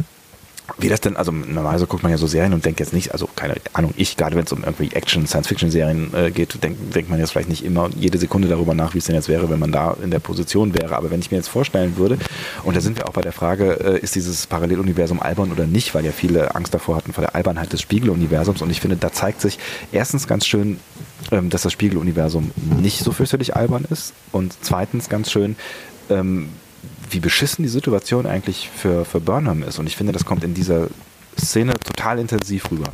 wie 0.77 0.89
das 0.89 1.01
denn, 1.01 1.15
also 1.17 1.31
normalerweise 1.31 1.87
guckt 1.87 2.03
man 2.03 2.11
ja 2.11 2.17
so 2.17 2.27
Serien 2.27 2.53
und 2.53 2.65
denkt 2.65 2.79
jetzt 2.79 2.93
nicht, 2.93 3.13
also 3.13 3.27
keine 3.35 3.55
Ahnung, 3.73 3.93
ich, 3.97 4.17
gerade 4.17 4.35
wenn 4.35 4.45
es 4.45 4.51
um 4.51 4.63
irgendwie 4.63 4.91
Action, 4.93 5.27
Science-Fiction-Serien 5.27 6.13
äh, 6.13 6.31
geht, 6.31 6.61
denkt, 6.63 6.95
denkt 6.95 7.09
man 7.09 7.19
jetzt 7.19 7.31
vielleicht 7.31 7.49
nicht 7.49 7.63
immer 7.63 7.89
jede 7.95 8.17
Sekunde 8.17 8.47
darüber 8.47 8.73
nach, 8.73 8.93
wie 8.93 8.99
es 8.99 9.05
denn 9.05 9.15
jetzt 9.15 9.29
wäre, 9.29 9.49
wenn 9.49 9.59
man 9.59 9.71
da 9.71 9.95
in 10.01 10.11
der 10.11 10.19
Position 10.19 10.73
wäre. 10.73 10.95
Aber 10.95 11.11
wenn 11.11 11.19
ich 11.19 11.31
mir 11.31 11.37
jetzt 11.37 11.49
vorstellen 11.49 11.97
würde, 11.97 12.17
und 12.63 12.75
da 12.75 12.81
sind 12.81 12.97
wir 12.97 13.07
auch 13.07 13.13
bei 13.13 13.21
der 13.21 13.33
Frage, 13.33 13.73
äh, 13.73 13.99
ist 13.99 14.15
dieses 14.15 14.47
Paralleluniversum 14.47 15.21
albern 15.21 15.51
oder 15.51 15.65
nicht, 15.65 15.93
weil 15.95 16.05
ja 16.05 16.11
viele 16.11 16.55
Angst 16.55 16.73
davor 16.73 16.95
hatten 16.95 17.13
vor 17.13 17.23
der 17.23 17.35
Albernheit 17.35 17.73
des 17.73 17.81
Spiegeluniversums. 17.81 18.61
Und 18.61 18.69
ich 18.69 18.81
finde, 18.81 18.97
da 18.97 19.11
zeigt 19.11 19.41
sich 19.41 19.59
erstens 19.91 20.27
ganz 20.27 20.45
schön, 20.45 20.79
ähm, 21.31 21.49
dass 21.49 21.63
das 21.63 21.71
Spiegeluniversum 21.71 22.51
nicht 22.79 23.03
so 23.03 23.11
fürchterlich 23.11 23.55
albern 23.55 23.85
ist. 23.89 24.13
Und 24.31 24.55
zweitens 24.61 25.09
ganz 25.09 25.31
schön, 25.31 25.55
ähm, 26.09 26.49
wie 27.11 27.19
beschissen 27.19 27.63
die 27.63 27.69
Situation 27.69 28.25
eigentlich 28.25 28.69
für, 28.75 29.05
für 29.05 29.19
Burnham 29.19 29.63
ist. 29.63 29.79
Und 29.79 29.87
ich 29.87 29.95
finde, 29.95 30.13
das 30.13 30.25
kommt 30.25 30.43
in 30.43 30.53
dieser 30.53 30.87
Szene 31.39 31.73
total 31.73 32.19
intensiv 32.19 32.71
rüber. 32.71 32.89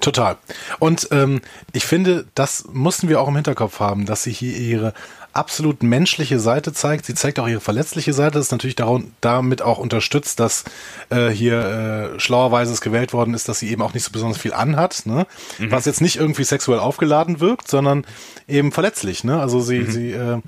Total. 0.00 0.36
Und 0.78 1.08
ähm, 1.10 1.40
ich 1.72 1.84
finde, 1.84 2.26
das 2.34 2.64
mussten 2.72 3.08
wir 3.08 3.20
auch 3.20 3.28
im 3.28 3.34
Hinterkopf 3.34 3.80
haben, 3.80 4.06
dass 4.06 4.22
sie 4.22 4.32
hier 4.32 4.56
ihre 4.56 4.94
absolut 5.32 5.82
menschliche 5.82 6.38
Seite 6.38 6.72
zeigt. 6.72 7.06
Sie 7.06 7.14
zeigt 7.14 7.38
auch 7.38 7.48
ihre 7.48 7.60
verletzliche 7.60 8.12
Seite. 8.12 8.38
Das 8.38 8.46
ist 8.46 8.52
natürlich 8.52 8.76
darum, 8.76 9.12
damit 9.20 9.62
auch 9.62 9.78
unterstützt, 9.78 10.40
dass 10.40 10.64
äh, 11.10 11.28
hier 11.28 12.14
äh, 12.16 12.20
schlauerweise 12.20 12.72
es 12.72 12.80
gewählt 12.80 13.12
worden 13.12 13.34
ist, 13.34 13.48
dass 13.48 13.58
sie 13.58 13.70
eben 13.70 13.82
auch 13.82 13.94
nicht 13.94 14.04
so 14.04 14.12
besonders 14.12 14.38
viel 14.38 14.52
anhat. 14.52 15.06
Ne? 15.06 15.26
Mhm. 15.58 15.70
Was 15.70 15.86
jetzt 15.86 16.00
nicht 16.00 16.16
irgendwie 16.16 16.44
sexuell 16.44 16.80
aufgeladen 16.80 17.40
wirkt, 17.40 17.68
sondern 17.68 18.04
eben 18.46 18.72
verletzlich. 18.72 19.24
Ne? 19.24 19.40
Also 19.40 19.60
sie, 19.60 19.80
mhm. 19.80 19.90
sie 19.90 20.12
äh, 20.12 20.40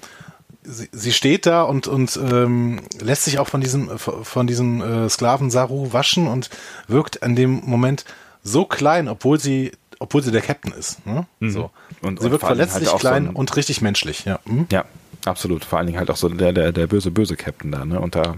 sie, 0.65 0.89
sie 0.93 1.13
steht 1.13 1.47
da 1.47 1.63
und, 1.63 1.87
und 1.87 2.19
ähm, 2.31 2.81
lässt 3.01 3.25
sich 3.25 3.39
auch 3.39 3.49
von 3.49 3.61
diesem, 3.61 3.99
von 3.99 4.47
diesem 4.47 4.81
äh, 4.81 5.09
Sklaven 5.09 5.51
Saru 5.51 5.93
waschen 5.93 6.27
und 6.27 6.51
wirkt 6.89 7.23
an 7.23 7.37
dem 7.37 7.63
Moment 7.65 8.05
so 8.43 8.65
klein, 8.65 9.09
obwohl 9.09 9.39
sie, 9.39 9.73
obwohl 9.99 10.23
sie 10.23 10.33
der 10.33 10.43
Captain 10.43 10.73
ist. 10.73 11.05
Ne? 11.07 11.27
Mhm. 11.41 11.51
So. 11.51 11.71
Und, 12.03 12.21
sie 12.21 12.27
und 12.27 12.33
wirkt 12.33 12.45
verletzlich 12.45 12.91
halt 12.91 13.01
klein 13.01 13.25
so 13.25 13.31
ein, 13.31 13.37
und 13.37 13.57
richtig 13.57 13.81
menschlich, 13.81 14.25
ja. 14.25 14.39
Mhm. 14.45 14.67
Ja, 14.71 14.85
absolut. 15.25 15.65
Vor 15.65 15.79
allen 15.79 15.87
Dingen 15.87 15.99
halt 15.99 16.11
auch 16.11 16.17
so 16.17 16.29
der, 16.29 16.53
der, 16.53 16.73
der 16.73 16.87
böse, 16.87 17.11
böse 17.11 17.37
Captain 17.37 17.71
da, 17.71 17.85
ne? 17.85 18.01
Und 18.01 18.15
da, 18.15 18.37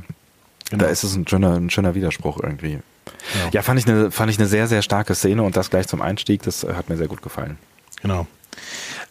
genau. 0.71 0.85
da 0.85 0.91
ist 0.91 1.05
es 1.05 1.15
ein 1.15 1.27
schöner, 1.27 1.55
ein 1.55 1.71
schöner 1.71 1.95
Widerspruch 1.95 2.41
irgendwie. 2.43 2.79
Ja. 3.35 3.51
ja, 3.53 3.63
fand 3.63 3.79
ich 3.79 3.87
eine, 3.87 4.11
fand 4.11 4.31
ich 4.31 4.39
eine 4.39 4.49
sehr, 4.49 4.67
sehr 4.67 4.83
starke 4.83 5.15
Szene 5.15 5.43
und 5.43 5.57
das 5.57 5.71
gleich 5.71 5.87
zum 5.87 6.03
Einstieg, 6.03 6.43
das 6.43 6.65
hat 6.65 6.89
mir 6.89 6.97
sehr 6.97 7.09
gut 7.09 7.23
gefallen. 7.23 7.57
Genau. 8.03 8.27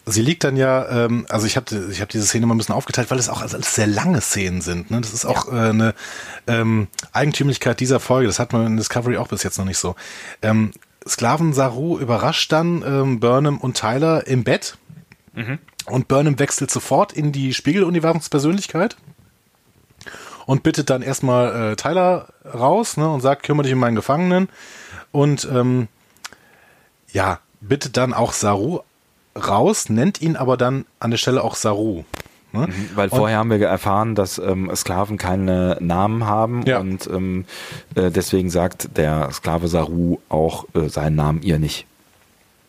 Sie 0.04 0.22
liegt 0.22 0.44
dann 0.44 0.56
ja, 0.56 0.88
ähm, 0.88 1.26
also 1.28 1.46
ich 1.46 1.56
habe 1.56 1.88
ich 1.90 2.00
hab 2.00 2.08
diese 2.08 2.26
Szene 2.26 2.46
mal 2.46 2.54
ein 2.54 2.58
bisschen 2.58 2.74
aufgeteilt, 2.74 3.10
weil 3.10 3.18
es 3.18 3.28
auch 3.28 3.42
alles 3.42 3.74
sehr 3.74 3.86
lange 3.86 4.20
Szenen 4.20 4.60
sind. 4.60 4.90
Ne? 4.90 5.00
Das 5.00 5.12
ist 5.12 5.24
auch 5.24 5.50
ja. 5.50 5.66
äh, 5.66 5.70
eine 5.70 5.94
ähm, 6.46 6.88
Eigentümlichkeit 7.12 7.80
dieser 7.80 7.98
Folge. 7.98 8.28
Das 8.28 8.38
hat 8.38 8.52
man 8.52 8.66
in 8.66 8.76
Discovery 8.76 9.16
auch 9.16 9.28
bis 9.28 9.42
jetzt 9.42 9.58
noch 9.58 9.64
nicht 9.64 9.78
so. 9.78 9.96
Ähm, 10.42 10.70
Sklaven 11.06 11.52
Saru 11.52 11.98
überrascht 11.98 12.52
dann 12.52 12.82
ähm, 12.86 13.20
Burnham 13.20 13.58
und 13.58 13.76
Tyler 13.76 14.26
im 14.26 14.44
Bett. 14.44 14.76
Mhm. 15.34 15.58
Und 15.86 16.08
Burnham 16.08 16.38
wechselt 16.38 16.70
sofort 16.70 17.12
in 17.12 17.32
die 17.32 17.54
Spiegeluniversumspersönlichkeit 17.54 18.96
und 20.46 20.62
bittet 20.62 20.90
dann 20.90 21.02
erstmal 21.02 21.72
äh, 21.72 21.76
Tyler 21.76 22.28
raus 22.44 22.96
ne, 22.96 23.08
und 23.08 23.20
sagt, 23.20 23.42
kümmere 23.42 23.64
dich 23.64 23.72
um 23.72 23.80
meinen 23.80 23.96
Gefangenen. 23.96 24.48
Und 25.12 25.48
ähm, 25.50 25.88
ja, 27.12 27.40
bittet 27.60 27.96
dann 27.96 28.14
auch 28.14 28.32
Saru 28.32 28.80
raus, 29.36 29.88
nennt 29.88 30.20
ihn 30.20 30.36
aber 30.36 30.56
dann 30.56 30.86
an 30.98 31.10
der 31.10 31.18
Stelle 31.18 31.42
auch 31.42 31.54
Saru. 31.54 32.04
Ne? 32.52 32.66
Mhm, 32.68 32.90
weil 32.94 33.08
und 33.08 33.18
vorher 33.18 33.38
haben 33.38 33.50
wir 33.50 33.60
erfahren, 33.66 34.14
dass 34.14 34.38
ähm, 34.38 34.70
Sklaven 34.74 35.18
keine 35.18 35.76
Namen 35.80 36.24
haben 36.24 36.62
ja. 36.66 36.78
und 36.78 37.06
ähm, 37.08 37.44
äh, 37.94 38.10
deswegen 38.10 38.50
sagt 38.50 38.96
der 38.96 39.30
Sklave 39.32 39.68
Saru 39.68 40.18
auch 40.28 40.64
äh, 40.74 40.88
seinen 40.88 41.16
Namen 41.16 41.42
ihr 41.42 41.58
nicht. 41.58 41.86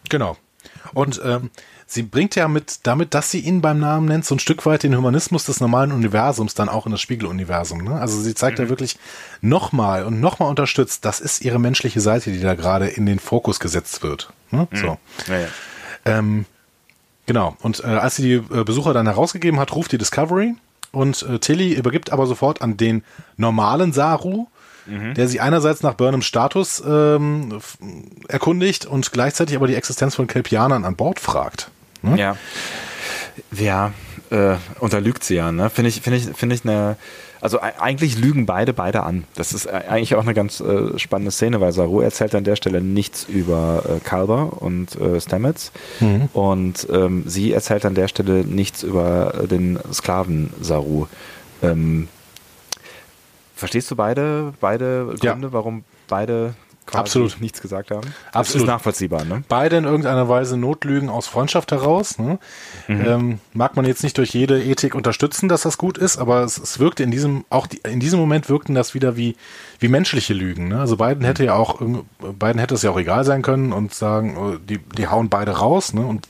Genau. 0.10 0.38
Und 0.94 1.22
ähm, 1.24 1.52
sie 1.86 2.04
bringt 2.04 2.36
ja 2.36 2.48
mit, 2.48 2.80
damit, 2.84 3.14
dass 3.14 3.32
sie 3.32 3.40
ihn 3.40 3.62
beim 3.62 3.80
Namen 3.80 4.08
nennt, 4.08 4.26
so 4.26 4.36
ein 4.36 4.40
Stück 4.40 4.66
weit 4.66 4.84
den 4.84 4.96
Humanismus 4.96 5.46
des 5.46 5.60
normalen 5.60 5.92
Universums 5.92 6.54
dann 6.54 6.70
auch 6.70 6.86
in 6.86 6.92
das 6.92 7.02
Spiegeluniversum. 7.02 7.84
Ne? 7.84 8.00
Also 8.00 8.20
sie 8.22 8.34
zeigt 8.34 8.58
mhm. 8.58 8.66
ja 8.66 8.70
wirklich 8.70 8.98
nochmal 9.42 10.06
und 10.06 10.20
nochmal 10.20 10.50
unterstützt, 10.50 11.06
das 11.06 11.20
ist 11.20 11.44
ihre 11.44 11.60
menschliche 11.60 12.02
Seite, 12.02 12.32
die 12.32 12.42
da 12.42 12.56
gerade 12.56 12.88
in 12.88 13.06
den 13.06 13.20
Fokus 13.20 13.60
gesetzt 13.60 14.04
wird. 14.04 14.32
Ne? 14.52 14.68
Mhm. 14.72 14.78
So. 14.78 14.98
Ja, 15.28 15.40
ja. 15.40 15.48
Ähm, 16.06 16.46
Genau. 17.28 17.56
Und 17.62 17.84
äh, 17.84 17.88
als 17.88 18.16
sie 18.16 18.24
die 18.24 18.56
äh, 18.56 18.64
Besucher 18.64 18.94
dann 18.94 19.06
herausgegeben 19.06 19.60
hat, 19.60 19.76
ruft 19.76 19.92
die 19.92 19.98
Discovery 20.00 20.56
und 20.92 21.22
äh, 21.24 21.38
Tilly 21.38 21.74
übergibt 21.74 22.12
aber 22.12 22.26
sofort 22.26 22.62
an 22.62 22.78
den 22.78 23.04
normalen 23.36 23.94
Saru, 23.94 24.48
mhm. 24.88 25.14
der 25.14 25.28
sie 25.28 25.40
einerseits 25.40 25.84
nach 25.84 25.94
Burnhams 25.94 26.26
Status 26.26 26.82
ähm, 26.88 27.60
erkundigt 28.30 28.86
und 28.86 29.12
gleichzeitig 29.12 29.56
aber 29.56 29.68
die 29.68 29.76
Existenz 29.76 30.16
von 30.16 30.28
Kelpianern 30.28 30.86
an 30.86 30.96
Bord 30.96 31.20
fragt. 31.20 31.70
Ne? 32.02 32.18
Ja. 32.18 32.38
Ja, 33.52 33.92
äh, 34.30 34.56
unterlügt 34.80 35.24
sie 35.24 35.36
ja, 35.36 35.52
ne? 35.52 35.70
Finde 35.70 35.90
ich, 35.90 36.02
finde 36.02 36.18
ich, 36.18 36.26
finde 36.26 36.56
ich 36.56 36.64
eine 36.64 36.98
also 37.42 37.60
eigentlich 37.60 38.18
lügen 38.18 38.46
beide 38.46 38.74
beide 38.74 39.04
an. 39.04 39.24
Das 39.36 39.54
ist 39.54 39.68
eigentlich 39.68 40.16
auch 40.16 40.24
eine 40.24 40.34
ganz 40.34 40.60
äh, 40.60 40.98
spannende 40.98 41.32
Szene, 41.32 41.62
weil 41.62 41.72
Saru 41.72 42.02
erzählt 42.02 42.34
an 42.36 42.44
der 42.44 42.56
Stelle 42.56 42.82
nichts 42.82 43.26
über 43.26 43.84
äh, 43.88 44.00
Kalber 44.00 44.62
und 44.62 44.96
äh, 45.00 45.22
Stamets 45.22 45.72
mhm. 46.00 46.30
und 46.34 46.88
ähm, 46.92 47.24
sie 47.28 47.54
erzählt 47.54 47.86
an 47.86 47.96
der 47.96 48.08
Stelle 48.08 48.44
nichts 48.44 48.84
über 48.84 49.34
äh, 49.36 49.48
den 49.48 49.80
Sklaven 49.94 50.52
Saru. 50.62 51.08
Ähm, 51.62 52.08
verstehst 53.56 53.90
du 53.92 53.96
beide, 53.96 54.54
beide 54.60 55.16
Gründe, 55.20 55.48
ja. 55.48 55.54
warum 55.54 55.84
beide 56.08 56.56
Absolut. 56.94 57.42
nichts 57.42 57.62
gesagt 57.62 57.92
haben. 57.92 58.08
Das 58.28 58.36
Absolut. 58.36 58.64
ist 58.64 58.68
nachvollziehbar. 58.68 59.26
Ne? 59.26 59.44
Beide 59.48 59.78
in 59.78 59.84
irgendeiner 59.84 60.30
Weise 60.30 60.58
Notlügen 60.58 61.10
aus 61.10 61.28
Freundschaft 61.28 61.72
heraus. 61.72 62.18
Ne? 62.18 62.40
Mhm. 62.88 63.06
Ähm, 63.06 63.40
mag 63.54 63.76
man 63.76 63.86
jetzt 63.86 64.04
nicht 64.04 64.18
durch 64.18 64.32
jede 64.32 64.64
Ethik 64.64 64.96
unterstützen, 64.96 65.50
dass 65.50 65.62
das 65.62 65.78
gut 65.78 65.98
ist, 65.98 66.18
aber 66.18 66.44
es, 66.44 66.58
es 66.58 66.80
wirkte 66.80 67.04
in 67.04 67.12
diesem, 67.12 67.46
auch 67.50 67.68
die, 67.68 67.80
in 67.80 68.00
diesem 68.00 68.20
Moment 68.20 68.50
wirkten 68.50 68.76
das 68.76 68.94
wieder 68.94 69.18
wie, 69.18 69.36
wie 69.80 69.88
menschliche 69.88 70.34
Lügen. 70.34 70.70
Ne? 70.70 70.80
Also 70.80 70.98
beiden 70.98 71.26
hätte 71.26 71.44
ja 71.44 71.56
auch, 71.56 71.82
beiden 72.20 72.60
hätte 72.60 72.76
es 72.76 72.82
ja 72.82 72.92
auch 72.92 73.00
egal 73.00 73.24
sein 73.24 73.42
können 73.42 73.74
und 73.74 73.94
sagen, 73.94 74.38
oh, 74.38 74.58
die, 74.58 74.80
die 74.80 75.08
hauen 75.08 75.30
beide 75.30 75.52
raus 75.52 75.94
ne? 75.94 76.06
und 76.06 76.28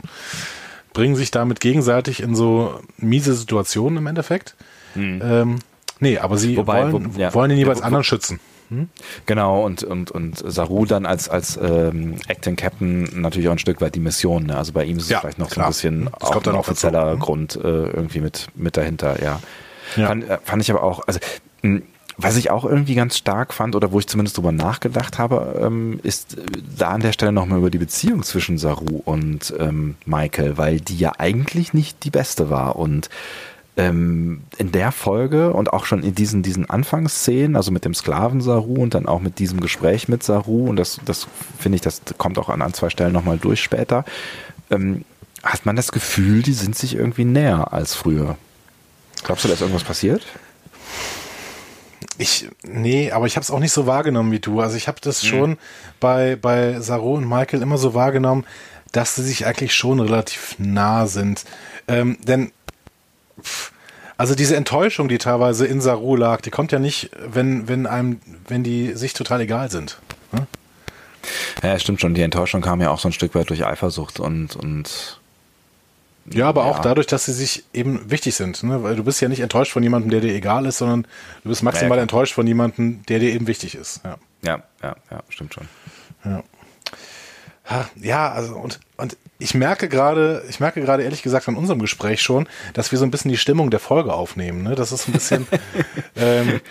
bringen 0.94 1.16
sich 1.16 1.30
damit 1.30 1.60
gegenseitig 1.60 2.24
in 2.24 2.36
so 2.36 2.80
miese 2.98 3.36
Situationen 3.36 4.00
im 4.00 4.08
Endeffekt. 4.08 4.56
Mhm. 4.96 5.22
Ähm, 5.24 5.60
nee, 6.00 6.18
aber 6.18 6.38
sie 6.38 6.58
Wobei, 6.58 6.92
wollen, 6.92 7.16
wo, 7.16 7.20
ja. 7.20 7.34
wollen 7.36 7.50
den 7.50 7.60
jeweils 7.60 7.80
ja, 7.80 7.84
wo, 7.84 7.88
anderen 7.88 8.04
schützen. 8.04 8.40
Hm? 8.70 8.90
Genau, 9.26 9.66
und, 9.66 9.84
und, 9.84 10.12
und 10.12 10.38
Saru 10.38 10.86
dann 10.86 11.06
als, 11.06 11.30
als 11.30 11.58
ähm, 11.62 12.16
Acting 12.28 12.56
Captain 12.56 13.10
natürlich 13.22 13.48
auch 13.48 13.54
ein 13.54 13.60
Stück 13.60 13.80
weit 13.82 13.96
die 13.96 14.00
Mission. 14.00 14.46
Ne? 14.46 14.58
Also 14.58 14.74
bei 14.74 14.84
ihm 14.84 14.98
ist 14.98 15.04
es 15.04 15.10
ja, 15.10 15.20
vielleicht 15.20 15.40
noch 15.40 15.50
klar. 15.50 15.72
so 15.72 15.88
ein 15.88 16.04
bisschen 16.04 16.10
das 16.20 16.30
auch 16.30 16.46
ein 16.46 16.56
offizieller 16.56 17.06
dazu. 17.06 17.20
Grund 17.20 17.56
äh, 17.56 17.60
irgendwie 17.62 18.20
mit, 18.20 18.48
mit 18.56 18.76
dahinter, 18.76 19.22
ja. 19.24 19.40
ja. 19.96 20.08
Fand, 20.08 20.30
äh, 20.30 20.38
fand 20.44 20.62
ich 20.62 20.72
aber 20.72 20.84
auch, 20.84 21.08
also 21.08 21.20
mh, 21.62 21.82
was 22.18 22.36
ich 22.36 22.50
auch 22.50 22.66
irgendwie 22.66 22.96
ganz 22.96 23.16
stark 23.16 23.54
fand 23.54 23.76
oder 23.76 23.92
wo 23.92 24.00
ich 24.00 24.08
zumindest 24.08 24.38
drüber 24.38 24.52
nachgedacht 24.52 25.20
habe, 25.20 25.62
ähm, 25.64 26.00
ist 26.04 26.38
äh, 26.38 26.42
da 26.78 26.90
an 26.90 27.02
der 27.02 27.14
Stelle 27.14 27.32
nochmal 27.32 27.60
über 27.60 27.70
die 27.70 27.78
Beziehung 27.78 28.24
zwischen 28.24 28.58
Saru 28.58 29.02
und 29.06 29.54
ähm, 29.60 29.96
Michael, 30.06 30.58
weil 30.58 30.82
die 30.82 30.98
ja 30.98 31.14
eigentlich 31.20 31.74
nicht 31.74 32.04
die 32.04 32.10
beste 32.10 32.50
war 32.50 32.76
und 32.76 33.10
ähm, 33.78 34.42
in 34.58 34.72
der 34.72 34.92
Folge 34.92 35.54
und 35.54 35.72
auch 35.72 35.86
schon 35.86 36.04
in 36.04 36.16
diesen, 36.16 36.42
diesen 36.42 36.70
Anfangsszenen, 36.70 37.56
also 37.56 37.72
mit 37.72 37.86
dem 37.86 37.94
Sklaven 37.94 38.42
Saru 38.42 38.82
und 38.82 38.96
dann 38.96 39.06
auch 39.06 39.22
mit 39.22 39.40
diesem 39.40 39.62
Gespräch 39.62 40.08
mit 40.08 40.24
Saru, 40.24 40.68
und 40.68 40.76
das, 40.78 41.00
das 41.06 41.28
finde 41.60 41.78
ich, 41.78 41.82
das 41.82 42.02
kommt 42.18 42.40
auch 42.40 42.50
an 42.50 42.62
ein, 42.62 42.74
zwei 42.74 42.90
Stellen 42.90 43.14
nochmal 43.14 43.38
durch 43.38 43.62
später, 43.62 44.04
ähm, 44.72 45.06
hat 45.44 45.66
man 45.66 45.76
das 45.76 45.92
Gefühl, 45.92 46.42
die 46.42 46.54
sind 46.54 46.76
sich 46.76 46.96
irgendwie 46.96 47.24
näher 47.24 47.72
als 47.72 47.94
früher. 47.94 48.38
Glaubst 49.24 49.44
du, 49.44 49.48
da 49.48 49.54
ist 49.54 49.62
irgendwas 49.62 49.84
passiert? 49.84 50.26
Ich, 52.18 52.50
nee, 52.64 53.12
aber 53.12 53.28
ich 53.28 53.36
habe 53.36 53.44
es 53.44 53.52
auch 53.52 53.60
nicht 53.60 53.72
so 53.72 53.86
wahrgenommen 53.86 54.32
wie 54.32 54.40
du. 54.40 54.60
Also 54.60 54.76
ich 54.76 54.88
habe 54.88 55.00
das 55.02 55.22
mhm. 55.24 55.28
schon 55.28 55.58
bei, 56.00 56.36
bei 56.36 56.80
Saru 56.80 57.16
und 57.16 57.30
Michael 57.30 57.62
immer 57.62 57.78
so 57.78 57.94
wahrgenommen, 57.94 58.44
dass 58.92 59.16
sie 59.16 59.24
sich 59.24 59.46
eigentlich 59.46 59.76
schon 59.76 60.00
relativ 60.00 60.56
nah 60.58 61.06
sind. 61.06 61.46
Ähm, 61.88 62.18
denn 62.24 62.52
also 64.18 64.34
diese 64.34 64.56
Enttäuschung, 64.56 65.08
die 65.08 65.18
teilweise 65.18 65.66
in 65.68 65.80
Saru 65.80 66.16
lag, 66.16 66.42
die 66.42 66.50
kommt 66.50 66.72
ja 66.72 66.80
nicht, 66.80 67.12
wenn, 67.26 67.68
wenn 67.68 67.86
einem, 67.86 68.20
wenn 68.48 68.64
die 68.64 68.94
sich 68.94 69.14
total 69.14 69.42
egal 69.42 69.70
sind. 69.70 70.00
Hm? 70.32 70.48
Ja, 71.64 71.78
stimmt 71.80 72.02
schon. 72.02 72.14
Die 72.14 72.22
Enttäuschung 72.22 72.62
kam 72.62 72.82
ja 72.82 72.90
auch 72.90 73.00
so 73.00 73.10
ein 73.10 73.14
Stück 73.14 73.36
weit 73.36 73.50
durch 73.50 73.66
Eifersucht 73.66 74.20
und, 74.20 74.56
und 74.56 75.20
ja, 76.30 76.50
aber 76.50 76.66
ja. 76.66 76.72
auch 76.72 76.80
dadurch, 76.80 77.08
dass 77.08 77.26
sie 77.26 77.34
sich 77.34 77.64
eben 77.74 78.10
wichtig 78.10 78.36
sind. 78.36 78.64
Ne? 78.64 78.84
Weil 78.84 78.96
du 78.96 79.04
bist 79.04 79.22
ja 79.22 79.30
nicht 79.30 79.40
enttäuscht 79.40 79.72
von 79.72 79.84
jemandem, 79.84 80.12
der 80.12 80.22
dir 80.22 80.34
egal 80.34 80.66
ist, 80.66 80.80
sondern 80.80 81.04
du 81.44 81.50
bist 81.50 81.64
maximal 81.64 81.98
ja, 81.98 82.02
enttäuscht 82.02 82.34
von 82.34 82.48
jemandem, 82.48 83.04
der 83.08 83.20
dir 83.20 83.32
eben 83.32 83.48
wichtig 83.48 83.76
ist. 83.76 84.02
Ja, 84.04 84.18
ja, 84.44 84.64
ja, 84.84 84.96
ja 85.10 85.24
stimmt 85.30 85.54
schon. 85.54 85.68
Ja. 86.26 86.44
Ja, 88.02 88.32
also 88.32 88.56
und, 88.56 88.80
und 88.98 89.18
ich 89.40 89.54
merke 89.54 89.90
gerade, 89.90 90.44
ich 90.50 90.60
merke 90.60 90.82
gerade 90.82 91.04
ehrlich 91.04 91.22
gesagt 91.22 91.46
von 91.46 91.56
unserem 91.56 91.80
Gespräch 91.80 92.22
schon, 92.22 92.48
dass 92.74 92.92
wir 92.92 93.00
so 93.00 93.06
ein 93.06 93.12
bisschen 93.12 93.30
die 93.30 93.38
Stimmung 93.38 93.70
der 93.70 93.80
Folge 93.80 94.14
aufnehmen. 94.14 94.64
Ne? 94.64 94.76
Das 94.76 94.92
ist 94.92 95.08
ein 95.08 95.14
bisschen, 95.14 95.48
ähm, 96.16 96.62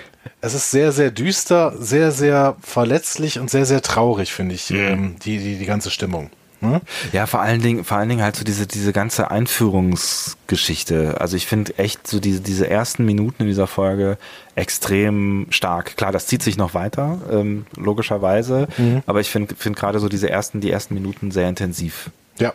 es 0.41 0.55
ist 0.55 0.71
sehr, 0.71 0.93
sehr 0.93 1.11
düster, 1.11 1.75
sehr, 1.79 2.11
sehr 2.13 2.57
verletzlich 2.63 3.39
und 3.39 3.51
sehr, 3.51 3.67
sehr 3.67 3.83
traurig, 3.83 4.33
finde 4.33 4.55
ich, 4.55 4.71
mhm. 4.71 4.77
ähm, 4.77 5.17
die, 5.23 5.39
die, 5.39 5.57
die 5.57 5.67
ganze 5.67 5.91
Stimmung. 5.91 6.31
Ne? 6.61 6.81
Ja, 7.13 7.27
vor 7.27 7.41
allen 7.41 7.61
Dingen, 7.61 7.85
vor 7.85 7.99
allen 7.99 8.09
Dingen 8.09 8.23
halt 8.23 8.37
so 8.37 8.45
diese, 8.45 8.67
diese 8.67 8.93
ganze 8.93 9.31
Einführungsgeschichte. 9.31 11.21
Also 11.21 11.37
ich 11.37 11.47
finde 11.47 11.79
echt 11.79 12.07
so 12.07 12.21
diese, 12.21 12.41
diese 12.41 12.69
ersten 12.69 13.05
Minuten 13.05 13.43
in 13.43 13.49
dieser 13.49 13.67
Folge 13.67 14.17
extrem 14.55 15.47
stark. 15.51 15.97
Klar, 15.97 16.13
das 16.13 16.27
zieht 16.27 16.43
sich 16.43 16.57
noch 16.57 16.75
weiter, 16.75 17.19
ähm, 17.31 17.67
logischerweise. 17.77 18.69
Mhm. 18.79 19.03
Aber 19.07 19.21
ich 19.21 19.31
finde 19.31 19.55
finde 19.55 19.79
gerade 19.79 19.99
so 19.99 20.09
diese 20.09 20.31
ersten, 20.31 20.61
die 20.61 20.71
ersten 20.71 20.95
Minuten 20.95 21.31
sehr 21.31 21.49
intensiv. 21.49 22.11
Ja, 22.39 22.55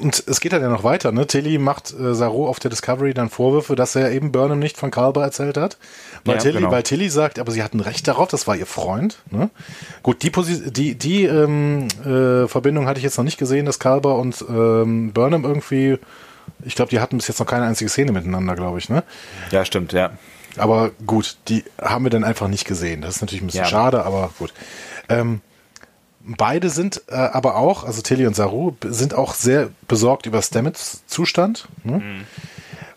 und 0.00 0.22
es 0.26 0.40
geht 0.40 0.52
dann 0.52 0.62
ja 0.62 0.68
noch 0.68 0.84
weiter, 0.84 1.12
ne? 1.12 1.26
Tilly 1.26 1.58
macht 1.58 1.92
äh, 1.92 2.14
Saru 2.14 2.46
auf 2.46 2.58
der 2.58 2.70
Discovery 2.70 3.14
dann 3.14 3.30
Vorwürfe, 3.30 3.76
dass 3.76 3.96
er 3.96 4.10
eben 4.12 4.32
Burnham 4.32 4.58
nicht 4.58 4.76
von 4.76 4.90
Kalber 4.90 5.22
erzählt 5.22 5.56
hat. 5.56 5.78
Weil, 6.24 6.36
ja, 6.36 6.42
Tilly, 6.42 6.58
genau. 6.58 6.70
weil 6.70 6.82
Tilly 6.82 7.08
sagt, 7.08 7.38
aber 7.38 7.52
sie 7.52 7.62
hatten 7.62 7.80
Recht 7.80 8.06
darauf, 8.08 8.28
das 8.28 8.46
war 8.46 8.56
ihr 8.56 8.66
Freund. 8.66 9.18
Ne? 9.30 9.50
Gut, 10.02 10.22
die, 10.22 10.30
Posi 10.30 10.70
die, 10.70 10.94
die 10.94 11.24
ähm, 11.24 11.88
äh, 12.04 12.48
Verbindung 12.48 12.86
hatte 12.86 12.98
ich 12.98 13.04
jetzt 13.04 13.16
noch 13.16 13.24
nicht 13.24 13.38
gesehen, 13.38 13.66
dass 13.66 13.78
Kalber 13.78 14.16
und 14.16 14.44
ähm, 14.48 15.12
Burnham 15.12 15.44
irgendwie, 15.44 15.98
ich 16.64 16.74
glaube, 16.74 16.90
die 16.90 17.00
hatten 17.00 17.16
bis 17.16 17.28
jetzt 17.28 17.38
noch 17.38 17.46
keine 17.46 17.66
einzige 17.66 17.90
Szene 17.90 18.12
miteinander, 18.12 18.54
glaube 18.54 18.78
ich, 18.78 18.88
ne? 18.88 19.04
Ja, 19.50 19.64
stimmt, 19.64 19.92
ja. 19.92 20.10
Aber 20.58 20.90
gut, 21.06 21.36
die 21.48 21.64
haben 21.80 22.04
wir 22.04 22.10
dann 22.10 22.24
einfach 22.24 22.48
nicht 22.48 22.64
gesehen. 22.64 23.02
Das 23.02 23.16
ist 23.16 23.20
natürlich 23.20 23.42
ein 23.42 23.46
bisschen 23.46 23.64
ja. 23.64 23.70
schade, 23.70 24.04
aber 24.04 24.30
gut. 24.38 24.52
Ähm, 25.08 25.40
Beide 26.26 26.70
sind 26.70 27.02
äh, 27.08 27.14
aber 27.14 27.56
auch, 27.56 27.84
also 27.84 28.02
Tilly 28.02 28.26
und 28.26 28.34
Saru, 28.34 28.72
sind 28.84 29.14
auch 29.14 29.34
sehr 29.34 29.70
besorgt 29.86 30.26
über 30.26 30.42
Stamets 30.42 31.02
Zustand. 31.06 31.68
Ne? 31.84 31.98
Mhm. 31.98 32.24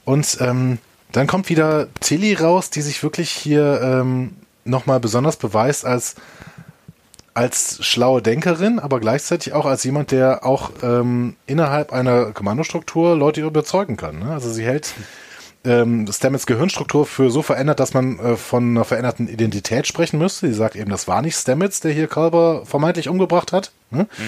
Und 0.04 0.38
ähm, 0.42 0.80
Dann 1.12 1.28
kommt 1.28 1.50
wieder 1.50 1.88
Tilly 2.00 2.34
raus, 2.36 2.70
die 2.70 2.82
sich 2.82 3.02
wirklich 3.02 3.32
hier 3.32 3.82
ähm, 3.82 4.36
nochmal 4.64 5.00
besonders 5.00 5.38
beweist 5.38 5.86
als, 5.86 6.16
als 7.34 7.84
schlaue 7.84 8.22
Denkerin, 8.22 8.80
aber 8.80 9.00
gleichzeitig 9.00 9.54
auch 9.54 9.66
als 9.66 9.84
jemand, 9.84 10.12
der 10.12 10.46
auch 10.46 10.72
ähm, 10.84 11.36
innerhalb 11.48 11.92
einer 11.92 12.32
Kommandostruktur 12.32 13.16
Leute 13.16 13.42
überzeugen 13.42 13.98
kann. 13.98 14.20
Ne? 14.20 14.32
Also 14.32 14.52
sie 14.52 14.64
hält 14.64 14.94
ähm, 15.66 16.08
Stamets 16.12 16.46
Gehirnstruktur 16.46 17.06
für 17.06 17.30
so 17.32 17.42
verändert, 17.42 17.80
dass 17.80 17.94
man 17.94 18.20
äh, 18.20 18.36
von 18.38 18.70
einer 18.70 18.86
veränderten 18.86 19.28
Identität 19.28 19.88
sprechen 19.88 20.18
müsste. 20.18 20.48
Sie 20.48 20.54
sagt 20.54 20.76
eben, 20.76 20.90
das 20.90 21.08
war 21.08 21.22
nicht 21.22 21.36
Stamets, 21.36 21.82
der 21.82 21.92
hier 21.92 22.08
Kalber 22.08 22.66
vermeintlich 22.66 23.10
umgebracht 23.10 23.52
hat. 23.52 23.72
Ne? 23.92 24.04
Mhm. 24.04 24.26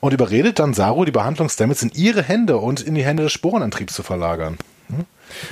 Und 0.00 0.12
überredet 0.12 0.58
dann 0.58 0.72
Saru, 0.72 1.04
die 1.04 1.12
Behandlung 1.12 1.48
Stamets 1.48 1.82
in 1.82 1.90
ihre 1.94 2.22
Hände 2.22 2.56
und 2.56 2.80
in 2.80 2.94
die 2.94 3.04
Hände 3.04 3.24
des 3.24 3.32
Sporenantriebs 3.32 3.94
zu 3.94 4.02
verlagern. 4.02 4.56
Ne? 4.88 5.04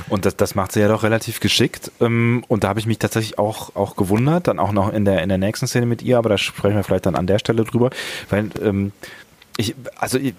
Und 0.09 0.25
das, 0.25 0.37
das 0.37 0.55
macht 0.55 0.73
sie 0.73 0.81
ja 0.81 0.89
doch 0.89 1.03
relativ 1.03 1.41
geschickt. 1.41 1.93
Ähm, 2.01 2.45
und 2.49 2.65
da 2.65 2.69
habe 2.69 2.81
ich 2.81 2.87
mich 2.87 2.99
tatsächlich 2.99 3.39
auch, 3.39 3.77
auch 3.77 3.97
gewundert, 3.97 4.49
dann 4.49 4.59
auch 4.59 4.73
noch 4.73 4.93
in 4.93 5.05
der, 5.05 5.23
in 5.23 5.29
der 5.29 5.39
nächsten 5.39 5.67
Szene 5.67 5.87
mit 5.87 6.03
ihr, 6.03 6.19
aber 6.19 6.31
da 6.31 6.39
sprechen 6.39 6.77
wir 6.77 6.85
vielleicht 6.85 7.07
dann 7.07 7.17
an 7.17 7.27
der 7.27 7.39
Stelle 7.39 7.65
drüber, 7.65 7.91
weil 8.31 8.49
ähm, 8.63 8.93
ich, 9.59 9.75
also 9.99 10.19
ich, 10.19 10.35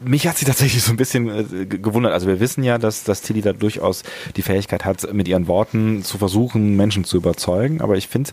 mich 0.00 0.26
hat 0.26 0.38
sie 0.38 0.44
tatsächlich 0.44 0.82
so 0.82 0.92
ein 0.92 0.96
bisschen 0.96 1.28
äh, 1.28 1.66
gewundert. 1.66 2.12
Also 2.12 2.26
wir 2.26 2.40
wissen 2.40 2.64
ja, 2.64 2.78
dass, 2.78 3.04
dass 3.04 3.22
Tilly 3.22 3.42
da 3.42 3.52
durchaus 3.52 4.02
die 4.36 4.42
Fähigkeit 4.42 4.84
hat, 4.84 5.12
mit 5.12 5.28
ihren 5.28 5.46
Worten 5.46 6.02
zu 6.02 6.18
versuchen, 6.18 6.76
Menschen 6.76 7.04
zu 7.04 7.16
überzeugen. 7.16 7.80
Aber 7.80 7.96
ich 7.96 8.08
finde, 8.08 8.30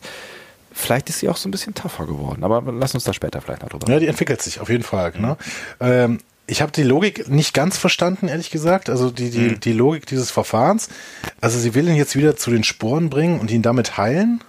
vielleicht 0.72 1.09
ist 1.09 1.20
sie 1.20 1.30
auch 1.30 1.38
so 1.38 1.47
ein 1.47 1.51
bisschen 1.51 1.74
tougher 1.74 2.05
geworden. 2.05 2.43
Aber 2.43 2.72
lass 2.72 2.93
uns 2.93 3.03
da 3.03 3.13
später 3.13 3.41
vielleicht 3.41 3.61
noch 3.61 3.70
drüber 3.70 3.88
reden. 3.88 3.93
Ja, 3.93 3.99
die 3.99 4.07
entwickelt 4.07 4.41
sich 4.41 4.59
auf 4.59 4.70
jeden 4.70 4.84
Fall. 4.84 5.13
Mhm. 5.15 5.22
Ne? 5.22 5.38
Ähm, 5.80 6.20
ich 6.47 6.61
habe 6.61 6.72
die 6.72 6.84
Logik 6.84 7.28
nicht 7.30 7.53
ganz 7.53 7.78
verstanden, 7.78 8.30
ehrlich 8.30 8.49
gesagt. 8.49 8.89
Also 8.89 9.11
die, 9.11 9.30
die, 9.30 9.39
mhm. 9.39 9.59
die 9.59 9.74
Logik 9.74 10.05
dieses 10.05 10.32
Verfahrens. 10.32 10.89
Also 11.41 11.59
sie 11.59 11.76
will 11.76 11.88
ihn 11.89 11.95
jetzt 11.95 12.15
wieder 12.15 12.38
zu 12.38 12.51
den 12.51 12.63
Sporen 12.63 13.09
bringen 13.09 13.39
und 13.39 13.51
ihn 13.51 13.61
damit 13.61 13.97
heilen. 13.97 14.41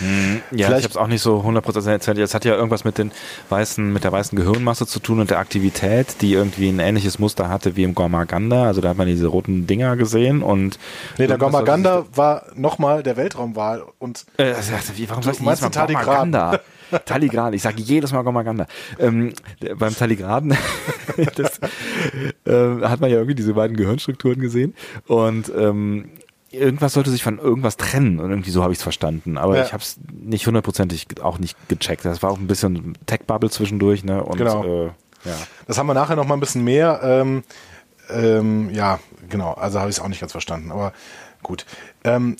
Mhm. 0.00 0.42
Ja, 0.50 0.66
Vielleicht, 0.66 0.80
ich 0.80 0.84
habe 0.84 0.90
es 0.90 0.96
auch 0.96 1.06
nicht 1.06 1.22
so 1.22 1.40
100% 1.40 1.90
erzählt. 1.90 2.18
Es 2.18 2.34
hat 2.34 2.44
ja 2.44 2.54
irgendwas 2.54 2.84
mit 2.84 2.98
den 2.98 3.12
weißen, 3.48 3.92
mit 3.92 4.04
der 4.04 4.12
weißen 4.12 4.36
Gehirnmasse 4.36 4.86
zu 4.86 5.00
tun 5.00 5.20
und 5.20 5.30
der 5.30 5.38
Aktivität, 5.38 6.16
die 6.20 6.32
irgendwie 6.32 6.68
ein 6.68 6.78
ähnliches 6.78 7.18
Muster 7.18 7.48
hatte 7.48 7.76
wie 7.76 7.84
im 7.84 7.94
Gormaganda. 7.94 8.64
Also 8.64 8.80
da 8.80 8.90
hat 8.90 8.96
man 8.96 9.06
diese 9.06 9.26
roten 9.26 9.66
Dinger 9.66 9.96
gesehen 9.96 10.42
und. 10.42 10.78
Nee, 11.18 11.26
der 11.26 11.38
Gormaganda 11.38 12.06
war 12.14 12.46
nochmal 12.54 13.02
der 13.02 13.16
Weltraumwahl 13.16 13.84
und. 13.98 14.24
Äh, 14.36 14.54
wie, 14.96 15.08
warum 15.08 15.22
sagst 15.22 15.40
du 15.40 15.44
jetzt 15.44 15.62
mal 15.62 15.70
Gormaganda? 15.70 16.60
Taligran, 16.98 17.54
ich 17.54 17.62
sage 17.62 17.80
jedes 17.80 18.12
Mal 18.12 18.22
Gormaganda. 18.22 18.66
Ähm, 18.98 19.32
beim 19.78 19.96
Taligraden 19.96 20.50
das, 21.36 21.58
äh, 22.44 22.86
hat 22.86 23.00
man 23.00 23.10
ja 23.10 23.16
irgendwie 23.16 23.34
diese 23.34 23.54
beiden 23.54 23.76
Gehirnstrukturen 23.76 24.40
gesehen 24.40 24.74
und 25.06 25.50
ähm, 25.56 26.10
irgendwas 26.52 26.92
sollte 26.92 27.10
sich 27.10 27.22
von 27.22 27.38
irgendwas 27.38 27.76
trennen 27.76 28.20
und 28.20 28.30
irgendwie 28.30 28.50
so 28.50 28.62
habe 28.62 28.72
ich 28.72 28.78
es 28.78 28.82
verstanden. 28.82 29.38
Aber 29.38 29.56
ja. 29.56 29.64
ich 29.64 29.72
habe 29.72 29.82
es 29.82 29.98
nicht 30.12 30.46
hundertprozentig 30.46 31.06
auch 31.22 31.38
nicht 31.38 31.56
gecheckt. 31.68 32.04
Das 32.04 32.22
war 32.22 32.30
auch 32.30 32.38
ein 32.38 32.46
bisschen 32.46 32.96
Tech-Bubble 33.06 33.50
zwischendurch, 33.50 34.04
ne? 34.04 34.22
Und, 34.22 34.36
genau. 34.38 34.64
Äh, 34.64 34.86
ja. 35.24 35.36
Das 35.66 35.78
haben 35.78 35.86
wir 35.86 35.94
nachher 35.94 36.16
noch 36.16 36.26
mal 36.26 36.34
ein 36.34 36.40
bisschen 36.40 36.64
mehr. 36.64 37.00
Ähm, 37.02 37.42
ähm, 38.10 38.70
ja, 38.70 39.00
genau. 39.28 39.52
Also 39.54 39.80
habe 39.80 39.90
ich 39.90 39.96
es 39.96 40.02
auch 40.02 40.08
nicht 40.08 40.20
ganz 40.20 40.32
verstanden. 40.32 40.70
Aber 40.72 40.92
gut. 41.42 41.64
Ähm, 42.04 42.36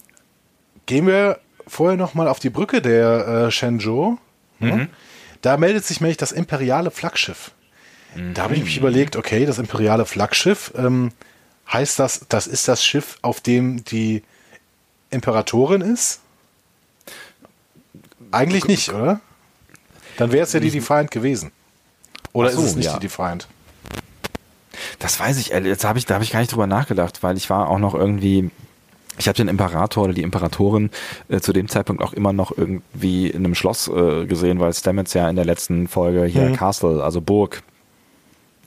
gehen 0.87 1.07
wir 1.07 1.39
vorher 1.67 1.97
noch 1.97 2.15
mal 2.15 2.29
auf 2.29 2.39
die 2.39 2.51
Brücke 2.51 2.83
der 2.83 3.47
äh, 3.47 3.51
Shenzhou. 3.51 4.19
Mhm. 4.59 4.89
Da 5.41 5.57
meldet 5.57 5.85
sich 5.85 6.01
nämlich 6.01 6.17
das 6.17 6.33
imperiale 6.33 6.91
Flaggschiff. 6.91 7.53
Mhm. 8.15 8.35
Da 8.35 8.43
habe 8.43 8.55
ich 8.55 8.65
mich 8.65 8.77
überlegt, 8.77 9.17
okay, 9.17 9.47
das 9.47 9.59
imperiale 9.59 10.07
Flaggschiff. 10.07 10.73
Ähm, 10.77 11.13
Heißt 11.73 11.99
das, 11.99 12.27
das 12.29 12.47
ist 12.47 12.69
das 12.69 12.85
Schiff, 12.85 13.19
auf 13.23 13.41
dem 13.41 13.85
die 13.85 14.23
Imperatorin 15.11 15.81
ist? 15.81 16.21
Eigentlich 18.31 18.67
nicht, 18.67 18.91
oder? 18.91 19.21
Dann 20.19 20.33
wäre 20.33 20.45
es 20.45 20.53
ja 20.53 20.61
die 20.61 20.71
Defiant 20.71 21.11
gewesen. 21.11 21.53
Oder 22.33 22.51
so, 22.51 22.61
ist 22.61 22.71
es 22.71 22.77
nicht 22.77 22.87
ja. 22.87 22.95
die 22.95 23.01
Defiant? 23.01 23.49
Das 24.99 25.19
weiß 25.19 25.39
ich, 25.39 25.49
jetzt 25.49 25.85
habe 25.85 25.99
ich, 25.99 26.07
da 26.07 26.15
habe 26.15 26.25
ich 26.25 26.33
gar 26.33 26.41
nicht 26.41 26.53
drüber 26.53 26.67
nachgedacht, 26.67 27.23
weil 27.23 27.37
ich 27.37 27.49
war 27.51 27.69
auch 27.69 27.79
noch 27.79 27.95
irgendwie, 27.95 28.51
ich 29.19 29.29
habe 29.29 29.37
den 29.37 29.49
Imperator 29.49 30.05
oder 30.05 30.13
die 30.13 30.23
Imperatorin 30.23 30.91
äh, 31.29 31.41
zu 31.41 31.53
dem 31.53 31.69
Zeitpunkt 31.69 32.03
auch 32.03 32.13
immer 32.13 32.33
noch 32.33 32.57
irgendwie 32.57 33.29
in 33.29 33.45
einem 33.45 33.55
Schloss 33.55 33.89
äh, 33.89 34.27
gesehen, 34.27 34.61
weil 34.61 34.73
Stamets 34.73 35.15
ja 35.15 35.29
in 35.29 35.37
der 35.37 35.45
letzten 35.45 35.89
Folge 35.89 36.25
hier 36.25 36.49
mhm. 36.49 36.57
Castle, 36.57 37.03
also 37.03 37.21
Burg, 37.21 37.63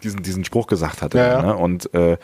diesen, 0.06 0.24
diesen 0.24 0.46
Spruch 0.46 0.68
gesagt 0.68 1.02
hatte. 1.02 1.18
Ja, 1.18 1.28
ja. 1.28 1.42
Ne? 1.42 1.56
Und 1.56 1.94
äh, 1.94 2.18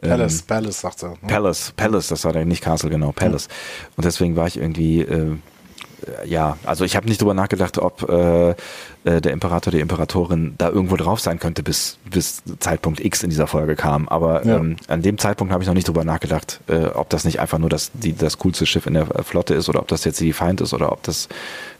Palace, 0.00 0.40
ähm, 0.40 0.46
Palace 0.46 0.80
sagt 0.80 1.02
er. 1.02 1.10
Ne? 1.10 1.16
Palace, 1.26 1.72
Palace, 1.76 2.08
das 2.08 2.24
war 2.24 2.32
der 2.32 2.44
nicht 2.44 2.62
Castle, 2.62 2.90
genau, 2.90 3.12
Palace. 3.12 3.48
Ja. 3.48 3.88
Und 3.96 4.04
deswegen 4.04 4.36
war 4.36 4.46
ich 4.46 4.56
irgendwie, 4.56 5.02
äh, 5.02 5.36
ja, 6.24 6.58
also 6.64 6.84
ich 6.84 6.96
habe 6.96 7.08
nicht 7.08 7.20
drüber 7.20 7.34
nachgedacht, 7.34 7.78
ob 7.78 8.08
äh, 8.08 8.50
äh, 8.50 9.20
der 9.20 9.32
Imperator, 9.32 9.70
die 9.70 9.80
Imperatorin 9.80 10.54
da 10.58 10.68
irgendwo 10.68 10.96
drauf 10.96 11.20
sein 11.20 11.38
könnte, 11.38 11.62
bis, 11.62 11.98
bis 12.08 12.42
Zeitpunkt 12.60 13.00
X 13.04 13.22
in 13.22 13.30
dieser 13.30 13.46
Folge 13.46 13.76
kam. 13.76 14.08
Aber 14.08 14.44
ja. 14.46 14.56
ähm, 14.56 14.76
an 14.88 15.02
dem 15.02 15.18
Zeitpunkt 15.18 15.52
habe 15.52 15.62
ich 15.62 15.66
noch 15.66 15.74
nicht 15.74 15.88
drüber 15.88 16.04
nachgedacht, 16.04 16.60
äh, 16.68 16.86
ob 16.86 17.10
das 17.10 17.24
nicht 17.24 17.40
einfach 17.40 17.58
nur 17.58 17.70
das, 17.70 17.90
die, 17.94 18.14
das 18.14 18.38
coolste 18.38 18.66
Schiff 18.66 18.86
in 18.86 18.94
der 18.94 19.06
Flotte 19.24 19.54
ist 19.54 19.68
oder 19.68 19.80
ob 19.80 19.88
das 19.88 20.04
jetzt 20.04 20.20
die 20.20 20.32
Feind 20.32 20.60
ist 20.60 20.72
oder 20.74 20.92
ob 20.92 21.02
das 21.02 21.28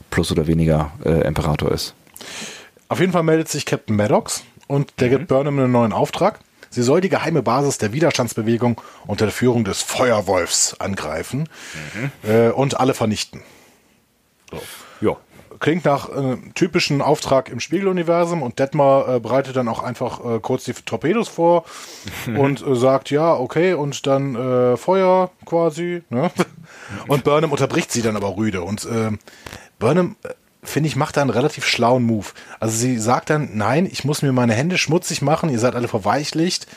plus 0.09 0.31
oder 0.31 0.47
weniger 0.47 0.91
äh, 1.03 1.25
Imperator 1.27 1.71
ist. 1.71 1.93
Auf 2.87 2.99
jeden 2.99 3.11
Fall 3.11 3.23
meldet 3.23 3.49
sich 3.49 3.65
Captain 3.65 3.95
Maddox 3.95 4.43
und 4.67 4.93
der 4.99 5.07
mhm. 5.07 5.11
gibt 5.11 5.27
Burnham 5.27 5.59
einen 5.59 5.71
neuen 5.71 5.93
Auftrag. 5.93 6.39
Sie 6.69 6.83
soll 6.83 6.99
die 6.99 7.09
geheime 7.09 7.41
Basis 7.41 7.77
der 7.77 7.93
Widerstandsbewegung 7.93 8.81
unter 9.07 9.25
der 9.25 9.33
Führung 9.33 9.63
des 9.63 9.81
Feuerwolfs 9.81 10.79
angreifen 10.79 11.47
mhm. 11.93 12.29
äh, 12.29 12.49
und 12.49 12.79
alle 12.79 12.93
vernichten. 12.93 13.41
So. 14.51 14.61
Ja. 14.99 15.17
Klingt 15.59 15.85
nach 15.85 16.09
äh, 16.09 16.35
typischen 16.53 17.01
Auftrag 17.01 17.47
im 17.47 17.61
Spiegeluniversum 17.61 18.43
und 18.43 18.59
Detmar 18.59 19.07
äh, 19.07 19.19
bereitet 19.21 19.55
dann 19.55 19.69
auch 19.69 19.81
einfach 19.81 20.19
äh, 20.19 20.39
kurz 20.41 20.65
die 20.65 20.73
Torpedos 20.73 21.29
vor 21.29 21.63
und 22.37 22.61
äh, 22.61 22.75
sagt, 22.75 23.09
ja, 23.09 23.33
okay, 23.33 23.73
und 23.73 24.05
dann 24.05 24.35
äh, 24.35 24.75
Feuer 24.75 25.31
quasi. 25.45 26.03
Ne? 26.09 26.29
Und 27.07 27.23
Burnham 27.23 27.51
unterbricht 27.51 27.91
sie 27.91 28.01
dann 28.01 28.15
aber 28.15 28.37
rüde 28.37 28.61
und 28.61 28.85
äh, 28.85 29.11
Burnham 29.79 30.17
finde 30.65 30.87
ich, 30.87 30.95
macht 30.95 31.17
da 31.17 31.21
einen 31.21 31.29
relativ 31.29 31.65
schlauen 31.65 32.03
Move. 32.03 32.27
Also 32.59 32.75
sie 32.75 32.97
sagt 32.97 33.29
dann, 33.29 33.49
nein, 33.53 33.87
ich 33.89 34.03
muss 34.03 34.21
mir 34.21 34.31
meine 34.31 34.53
Hände 34.53 34.77
schmutzig 34.77 35.21
machen, 35.21 35.49
ihr 35.49 35.59
seid 35.59 35.75
alle 35.75 35.87
verweichlicht. 35.87 36.67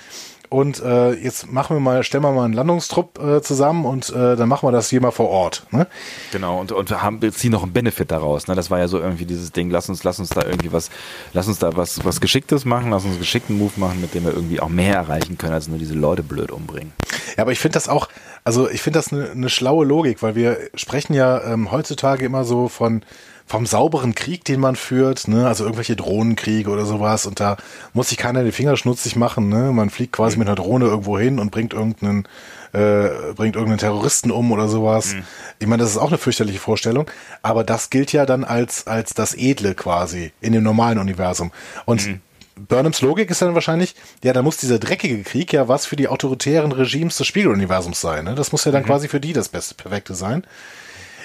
Und 0.51 0.81
äh, 0.81 1.13
jetzt 1.13 1.53
machen 1.53 1.77
wir 1.77 1.81
mal, 1.81 2.03
stellen 2.03 2.25
wir 2.25 2.33
mal 2.33 2.47
einen 2.47 2.55
Landungstrupp 2.55 3.19
äh, 3.23 3.43
zusammen 3.43 3.85
und 3.85 4.09
äh, 4.09 4.35
dann 4.35 4.49
machen 4.49 4.67
wir 4.67 4.73
das 4.73 4.89
hier 4.89 5.03
mal 5.03 5.11
vor 5.11 5.29
Ort. 5.29 5.67
Ne? 5.73 5.87
Genau, 6.33 6.59
und, 6.59 6.73
und 6.73 6.91
haben, 7.03 7.21
ziehen 7.33 7.53
noch 7.53 7.65
einen 7.65 7.75
Benefit 7.75 8.11
daraus. 8.11 8.49
Ne? 8.49 8.55
Das 8.55 8.71
war 8.71 8.79
ja 8.79 8.89
so 8.89 8.99
irgendwie 8.99 9.27
dieses 9.27 9.53
Ding, 9.53 9.69
lass 9.69 9.91
uns, 9.91 10.05
lass 10.05 10.19
uns 10.19 10.31
da 10.31 10.43
irgendwie 10.47 10.73
was, 10.73 10.89
lass 11.35 11.49
uns 11.49 11.59
da 11.59 11.77
was, 11.77 12.03
was 12.05 12.23
Geschicktes 12.23 12.65
machen, 12.65 12.91
lass 12.91 13.05
uns 13.05 13.13
einen 13.13 13.21
geschickten 13.21 13.59
Move 13.59 13.73
machen, 13.77 14.01
mit 14.01 14.15
dem 14.15 14.25
wir 14.25 14.33
irgendwie 14.33 14.61
auch 14.61 14.71
mehr 14.71 14.95
erreichen 14.95 15.37
können, 15.37 15.53
als 15.53 15.69
nur 15.69 15.79
diese 15.79 15.95
Leute 15.95 16.23
blöd 16.23 16.51
umbringen. 16.51 16.95
Ja, 17.37 17.43
aber 17.43 17.53
ich 17.53 17.61
finde 17.61 17.75
das 17.75 17.91
auch, 17.91 18.09
also 18.43 18.71
ich 18.71 18.81
finde 18.81 19.01
das 19.01 19.13
eine 19.13 19.35
ne 19.35 19.51
schlaue 19.51 19.85
Logik, 19.85 20.23
weil 20.23 20.35
wir 20.35 20.57
sprechen 20.75 21.13
ja 21.13 21.43
ähm, 21.45 21.71
heutzutage 21.71 22.25
immer 22.25 22.45
so 22.45 22.69
von 22.69 23.03
vom 23.49 23.65
sauberen 23.67 24.15
Krieg, 24.15 24.45
den 24.45 24.61
man 24.61 24.77
führt, 24.77 25.27
ne? 25.27 25.49
also 25.49 25.65
irgendwelche 25.65 25.97
Drohnenkriege 25.97 26.71
oder 26.71 26.85
sowas 26.85 27.27
und 27.27 27.41
da 27.41 27.57
muss 27.95 28.11
sich 28.11 28.19
keiner 28.19 28.45
die 28.45 28.53
Finger 28.53 28.77
schmutzig 28.77 29.17
machen, 29.17 29.49
ne? 29.49 29.73
man 29.73 29.91
fliegt 29.91 30.13
quasi 30.13 30.37
mhm. 30.37 30.41
mit 30.41 30.49
einer 30.49 30.57
Drohne 30.57 30.85
irgendwo 30.85 31.19
hin 31.19 31.39
und 31.39 31.51
bringt 31.51 31.73
irgendeinen 31.73 32.29
äh, 32.75 33.33
bringt 33.35 33.57
irgendeinen 33.57 33.79
Terroristen 33.79 34.31
um 34.31 34.53
oder 34.53 34.69
sowas. 34.69 35.15
Mhm. 35.15 35.25
Ich 35.59 35.67
meine, 35.67 35.83
das 35.83 35.93
ist 35.93 35.97
auch 35.97 36.09
eine 36.09 36.19
fürchterliche 36.19 36.59
Vorstellung, 36.59 37.11
aber 37.41 37.65
das 37.65 37.89
gilt 37.89 38.13
ja 38.13 38.27
dann 38.27 38.45
als 38.45 38.87
als 38.87 39.15
das 39.15 39.35
Edle 39.35 39.75
quasi 39.75 40.33
in 40.43 40.53
dem 40.53 40.63
normalen 40.63 40.99
Universum 40.99 41.51
und 41.87 42.07
mhm. 42.07 42.21
Burnhams 42.59 43.01
Logik 43.03 43.31
ist 43.31 43.41
dann 43.41 43.55
wahrscheinlich, 43.55 43.95
ja, 44.25 44.33
da 44.33 44.43
muss 44.43 44.57
dieser 44.57 44.81
dreckige 44.81 45.23
Krieg 45.23 45.53
ja 45.53 45.69
was 45.69 45.87
für 45.87 45.95
die 45.95 46.09
autoritären 46.09 46.73
Regimes 46.73 47.17
des 47.17 47.27
Spiegeluniversums 47.29 48.01
sein. 48.01 48.25
Ne? 48.25 48.35
Das 48.35 48.51
muss 48.51 48.65
ja 48.65 48.73
dann 48.73 48.83
mhm. 48.83 48.87
quasi 48.87 49.07
für 49.07 49.21
die 49.21 49.33
das 49.33 49.49
beste, 49.49 49.77
perfekte 49.77 50.15
sein. 50.15 50.45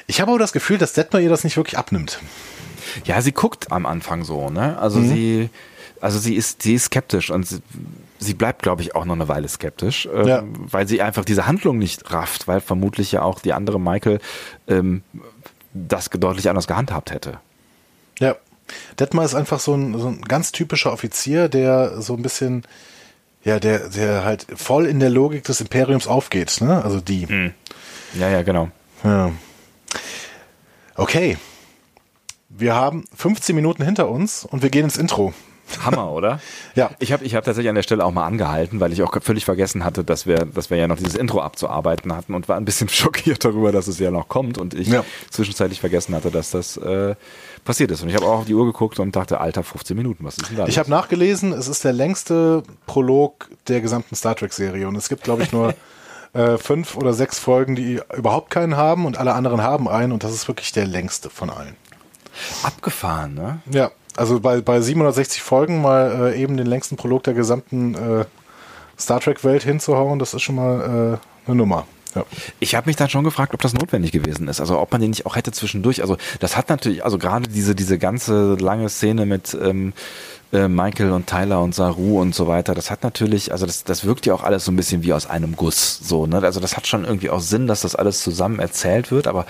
Ich 0.07 0.21
habe 0.21 0.31
aber 0.31 0.39
das 0.39 0.53
Gefühl, 0.53 0.77
dass 0.77 0.93
Detmar 0.93 1.21
ihr 1.21 1.29
das 1.29 1.43
nicht 1.43 1.57
wirklich 1.57 1.77
abnimmt. 1.77 2.19
Ja, 3.05 3.21
sie 3.21 3.31
guckt 3.31 3.71
am 3.71 3.85
Anfang 3.85 4.23
so, 4.23 4.49
ne? 4.49 4.77
Also 4.77 4.99
mhm. 4.99 5.09
sie, 5.09 5.49
also 6.01 6.19
sie 6.19 6.35
ist, 6.35 6.61
sie 6.61 6.75
ist 6.75 6.85
skeptisch 6.85 7.31
und 7.31 7.47
sie, 7.47 7.59
sie 8.19 8.33
bleibt, 8.33 8.61
glaube 8.61 8.81
ich, 8.81 8.95
auch 8.95 9.05
noch 9.05 9.15
eine 9.15 9.27
Weile 9.27 9.47
skeptisch, 9.47 10.07
ähm, 10.13 10.27
ja. 10.27 10.43
weil 10.45 10.87
sie 10.87 11.01
einfach 11.01 11.25
diese 11.25 11.47
Handlung 11.47 11.77
nicht 11.77 12.11
rafft, 12.11 12.47
weil 12.47 12.61
vermutlich 12.61 13.11
ja 13.11 13.21
auch 13.21 13.39
die 13.39 13.53
andere 13.53 13.79
Michael 13.79 14.19
ähm, 14.67 15.03
das 15.73 16.09
deutlich 16.09 16.49
anders 16.49 16.67
gehandhabt 16.67 17.11
hätte. 17.11 17.39
Ja. 18.19 18.35
Detmar 18.99 19.25
ist 19.25 19.35
einfach 19.35 19.59
so 19.59 19.75
ein, 19.75 19.97
so 19.99 20.07
ein 20.07 20.21
ganz 20.21 20.51
typischer 20.51 20.93
Offizier, 20.93 21.49
der 21.49 22.01
so 22.01 22.15
ein 22.15 22.21
bisschen, 22.21 22.63
ja, 23.43 23.59
der, 23.59 23.89
der 23.89 24.23
halt 24.23 24.47
voll 24.55 24.85
in 24.85 24.99
der 24.99 25.09
Logik 25.09 25.43
des 25.43 25.61
Imperiums 25.61 26.07
aufgeht, 26.07 26.61
ne? 26.61 26.83
Also 26.83 27.01
die. 27.01 27.25
Mhm. 27.25 27.51
Ja, 28.17 28.29
ja, 28.29 28.41
genau. 28.43 28.69
Ja. 29.03 29.31
Okay. 30.95 31.37
Wir 32.49 32.75
haben 32.75 33.05
15 33.15 33.55
Minuten 33.55 33.83
hinter 33.83 34.09
uns 34.09 34.45
und 34.45 34.61
wir 34.61 34.69
gehen 34.69 34.83
ins 34.85 34.97
Intro. 34.97 35.33
Hammer, 35.83 36.11
oder? 36.11 36.39
Ja. 36.75 36.91
Ich 36.99 37.11
habe 37.13 37.23
ich 37.23 37.35
hab 37.35 37.45
tatsächlich 37.45 37.69
an 37.69 37.75
der 37.75 37.83
Stelle 37.83 38.03
auch 38.05 38.11
mal 38.11 38.25
angehalten, 38.25 38.79
weil 38.79 38.91
ich 38.93 39.01
auch 39.03 39.15
völlig 39.21 39.45
vergessen 39.45 39.83
hatte, 39.83 40.03
dass 40.03 40.25
wir, 40.27 40.45
dass 40.45 40.69
wir 40.71 40.77
ja 40.77 40.87
noch 40.87 40.97
dieses 40.97 41.15
Intro 41.15 41.39
abzuarbeiten 41.41 42.15
hatten 42.15 42.33
und 42.35 42.49
war 42.49 42.57
ein 42.57 42.65
bisschen 42.65 42.89
schockiert 42.89 43.43
darüber, 43.45 43.71
dass 43.71 43.87
es 43.87 43.97
ja 43.99 44.11
noch 44.11 44.27
kommt 44.27 44.57
und 44.57 44.73
ich 44.73 44.87
Ja. 44.87 45.03
zwischenzeitlich 45.31 45.79
vergessen 45.79 46.13
hatte, 46.15 46.31
dass 46.31 46.51
das 46.51 46.77
äh, 46.77 47.15
passiert 47.63 47.91
ist. 47.91 48.01
Und 48.03 48.09
ich 48.09 48.15
habe 48.15 48.25
auch 48.25 48.39
auf 48.39 48.45
die 48.45 48.53
Uhr 48.55 48.65
geguckt 48.65 48.99
und 48.99 49.15
dachte, 49.15 49.39
Alter, 49.39 49.63
15 49.63 49.95
Minuten, 49.97 50.23
was 50.25 50.37
ist 50.37 50.49
denn 50.49 50.57
da? 50.57 50.67
Ich 50.67 50.77
habe 50.77 50.89
nachgelesen, 50.89 51.53
es 51.53 51.67
ist 51.67 51.83
der 51.83 51.93
längste 51.93 52.63
Prolog 52.85 53.49
der 53.67 53.81
gesamten 53.81 54.15
Star 54.15 54.35
Trek-Serie 54.35 54.87
und 54.87 54.95
es 54.95 55.09
gibt, 55.09 55.23
glaube 55.23 55.43
ich, 55.43 55.51
nur 55.51 55.73
äh, 56.33 56.57
fünf 56.57 56.95
oder 56.95 57.13
sechs 57.13 57.39
Folgen, 57.39 57.75
die 57.75 58.01
überhaupt 58.15 58.49
keinen 58.49 58.75
haben 58.75 59.05
und 59.05 59.17
alle 59.17 59.33
anderen 59.33 59.61
haben 59.61 59.87
einen 59.87 60.11
und 60.11 60.23
das 60.23 60.33
ist 60.33 60.47
wirklich 60.47 60.71
der 60.71 60.85
längste 60.85 61.29
von 61.29 61.49
allen. 61.49 61.75
abgefahren, 62.63 63.35
ne? 63.35 63.61
Ja, 63.71 63.91
also 64.15 64.39
bei, 64.39 64.61
bei 64.61 64.81
760 64.81 65.41
Folgen 65.41 65.81
mal 65.81 66.33
äh, 66.33 66.41
eben 66.41 66.57
den 66.57 66.67
längsten 66.67 66.95
Prolog 66.95 67.23
der 67.23 67.33
gesamten 67.33 67.95
äh, 67.95 68.25
Star 68.99 69.19
Trek-Welt 69.19 69.63
hinzuhauen, 69.63 70.19
das 70.19 70.33
ist 70.33 70.41
schon 70.41 70.55
mal 70.55 71.19
äh, 71.45 71.47
eine 71.47 71.55
Nummer. 71.55 71.87
Ja. 72.15 72.25
Ich 72.59 72.75
habe 72.75 72.87
mich 72.87 72.95
dann 72.95 73.09
schon 73.09 73.23
gefragt, 73.23 73.53
ob 73.55 73.61
das 73.61 73.73
notwendig 73.73 74.11
gewesen 74.11 74.47
ist. 74.47 74.59
Also 74.59 74.79
ob 74.79 74.91
man 74.91 75.01
den 75.01 75.09
nicht 75.09 75.25
auch 75.25 75.35
hätte 75.35 75.51
zwischendurch. 75.51 76.01
Also 76.01 76.17
das 76.39 76.55
hat 76.55 76.69
natürlich, 76.69 77.03
also 77.03 77.17
gerade 77.17 77.47
diese, 77.49 77.73
diese 77.73 77.97
ganze 77.97 78.53
lange 78.53 78.87
Szene 78.89 79.25
mit 79.25 79.57
ähm, 79.59 79.93
äh, 80.53 80.67
Michael 80.67 81.11
und 81.11 81.27
Tyler 81.27 81.61
und 81.61 81.75
Saru 81.75 82.21
und 82.21 82.33
so 82.33 82.47
weiter, 82.47 82.75
das 82.75 82.91
hat 82.91 83.03
natürlich, 83.03 83.51
also 83.51 83.65
das, 83.65 83.83
das 83.83 84.05
wirkt 84.05 84.25
ja 84.25 84.33
auch 84.33 84.43
alles 84.43 84.65
so 84.65 84.71
ein 84.71 84.75
bisschen 84.75 85.03
wie 85.03 85.13
aus 85.13 85.25
einem 85.25 85.55
Guss. 85.55 85.99
So, 85.99 86.27
ne? 86.27 86.41
Also 86.43 86.59
das 86.59 86.77
hat 86.77 86.87
schon 86.87 87.03
irgendwie 87.05 87.29
auch 87.29 87.41
Sinn, 87.41 87.67
dass 87.67 87.81
das 87.81 87.95
alles 87.95 88.21
zusammen 88.21 88.59
erzählt 88.59 89.11
wird, 89.11 89.27
aber 89.27 89.45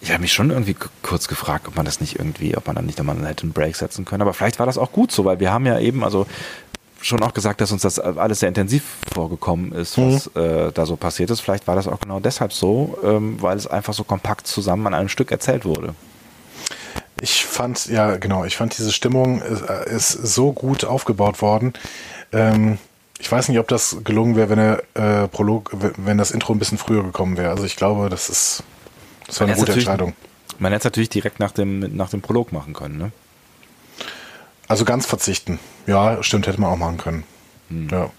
ich 0.00 0.10
habe 0.10 0.20
mich 0.20 0.32
schon 0.32 0.50
irgendwie 0.50 0.76
kurz 1.02 1.28
gefragt, 1.28 1.68
ob 1.68 1.76
man 1.76 1.84
das 1.84 2.00
nicht 2.00 2.18
irgendwie, 2.18 2.56
ob 2.56 2.66
man 2.66 2.76
dann 2.76 2.86
nicht 2.86 2.98
nochmal 2.98 3.16
hätte 3.26 3.42
einen 3.42 3.52
Break 3.52 3.76
setzen 3.76 4.04
können. 4.04 4.22
Aber 4.22 4.32
vielleicht 4.32 4.58
war 4.58 4.66
das 4.66 4.78
auch 4.78 4.92
gut 4.92 5.10
so, 5.10 5.24
weil 5.24 5.40
wir 5.40 5.52
haben 5.52 5.66
ja 5.66 5.78
eben, 5.78 6.04
also 6.04 6.26
schon 7.00 7.22
auch 7.22 7.34
gesagt, 7.34 7.60
dass 7.60 7.72
uns 7.72 7.82
das 7.82 7.98
alles 7.98 8.40
sehr 8.40 8.48
intensiv 8.48 8.82
vorgekommen 9.12 9.72
ist, 9.72 9.98
was 9.98 10.28
äh, 10.34 10.72
da 10.72 10.86
so 10.86 10.96
passiert 10.96 11.30
ist. 11.30 11.40
Vielleicht 11.40 11.66
war 11.66 11.76
das 11.76 11.86
auch 11.88 12.00
genau 12.00 12.20
deshalb 12.20 12.52
so, 12.52 12.98
ähm, 13.04 13.40
weil 13.40 13.56
es 13.56 13.66
einfach 13.66 13.94
so 13.94 14.04
kompakt 14.04 14.46
zusammen 14.46 14.86
an 14.86 14.94
einem 14.94 15.08
Stück 15.08 15.30
erzählt 15.30 15.64
wurde. 15.64 15.94
Ich 17.20 17.44
fand, 17.44 17.86
ja 17.86 18.16
genau, 18.16 18.44
ich 18.44 18.56
fand 18.56 18.76
diese 18.78 18.92
Stimmung 18.92 19.42
ist, 19.42 19.62
äh, 19.62 19.94
ist 19.94 20.10
so 20.10 20.52
gut 20.52 20.84
aufgebaut 20.84 21.42
worden. 21.42 21.72
Ähm, 22.32 22.78
ich 23.18 23.30
weiß 23.30 23.48
nicht, 23.48 23.58
ob 23.58 23.68
das 23.68 23.96
gelungen 24.04 24.36
wäre, 24.36 24.48
wenn 24.48 24.58
der 24.58 24.82
äh, 25.24 25.28
Prolog, 25.28 25.72
wenn 25.96 26.18
das 26.18 26.30
Intro 26.30 26.52
ein 26.52 26.58
bisschen 26.58 26.78
früher 26.78 27.02
gekommen 27.02 27.36
wäre. 27.36 27.50
Also 27.50 27.64
ich 27.64 27.76
glaube, 27.76 28.08
das 28.08 28.28
ist, 28.28 28.62
das 29.26 29.40
war 29.40 29.46
eine 29.46 29.56
Man 29.56 29.60
gute 29.60 29.72
Entscheidung. 29.72 30.14
Man 30.58 30.72
hätte 30.72 30.80
es 30.80 30.84
natürlich 30.84 31.08
direkt 31.08 31.40
nach 31.40 31.52
dem, 31.52 31.80
nach 31.96 32.10
dem 32.10 32.20
Prolog 32.20 32.52
machen 32.52 32.74
können, 32.74 32.98
ne? 32.98 33.12
Also 34.68 34.84
ganz 34.84 35.06
verzichten. 35.06 35.58
Ja, 35.86 36.22
stimmt, 36.22 36.46
hätte 36.46 36.60
man 36.60 36.70
auch 36.70 36.76
machen 36.76 36.98
können. 36.98 37.24
Hm. 37.68 37.88
Ja. 37.90 38.10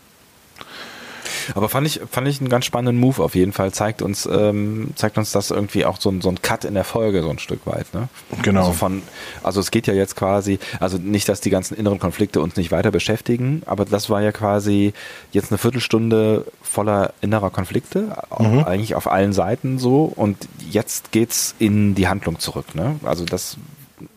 Aber 1.55 1.69
fand 1.69 1.87
ich, 1.87 2.01
fand 2.09 2.27
ich 2.27 2.39
einen 2.39 2.49
ganz 2.49 2.65
spannenden 2.65 2.99
Move 2.99 3.21
auf 3.23 3.35
jeden 3.35 3.53
Fall. 3.53 3.71
Zeigt 3.71 4.01
uns, 4.01 4.27
ähm, 4.31 4.91
zeigt 4.95 5.17
uns 5.17 5.31
das 5.31 5.51
irgendwie 5.51 5.85
auch 5.85 5.99
so 5.99 6.09
ein, 6.09 6.21
so 6.21 6.29
ein 6.29 6.41
Cut 6.41 6.65
in 6.65 6.73
der 6.73 6.83
Folge 6.83 7.21
so 7.21 7.29
ein 7.29 7.39
Stück 7.39 7.65
weit. 7.65 7.93
Ne? 7.93 8.07
Genau. 8.41 8.61
Also, 8.61 8.73
von, 8.73 9.01
also 9.43 9.59
es 9.59 9.71
geht 9.71 9.87
ja 9.87 9.93
jetzt 9.93 10.15
quasi, 10.15 10.59
also 10.79 10.97
nicht, 10.97 11.27
dass 11.29 11.41
die 11.41 11.49
ganzen 11.49 11.75
inneren 11.75 11.99
Konflikte 11.99 12.41
uns 12.41 12.55
nicht 12.55 12.71
weiter 12.71 12.91
beschäftigen, 12.91 13.63
aber 13.65 13.85
das 13.85 14.09
war 14.09 14.21
ja 14.21 14.31
quasi 14.31 14.93
jetzt 15.31 15.51
eine 15.51 15.57
Viertelstunde 15.57 16.45
voller 16.61 17.13
innerer 17.21 17.49
Konflikte, 17.49 18.15
Mhm. 18.39 18.63
eigentlich 18.63 18.95
auf 18.95 19.11
allen 19.11 19.33
Seiten 19.33 19.79
so. 19.79 20.03
Und 20.15 20.37
jetzt 20.69 21.11
geht's 21.11 21.55
in 21.59 21.95
die 21.95 22.07
Handlung 22.07 22.39
zurück. 22.39 22.75
Ne? 22.75 22.95
Also 23.03 23.25
das, 23.25 23.57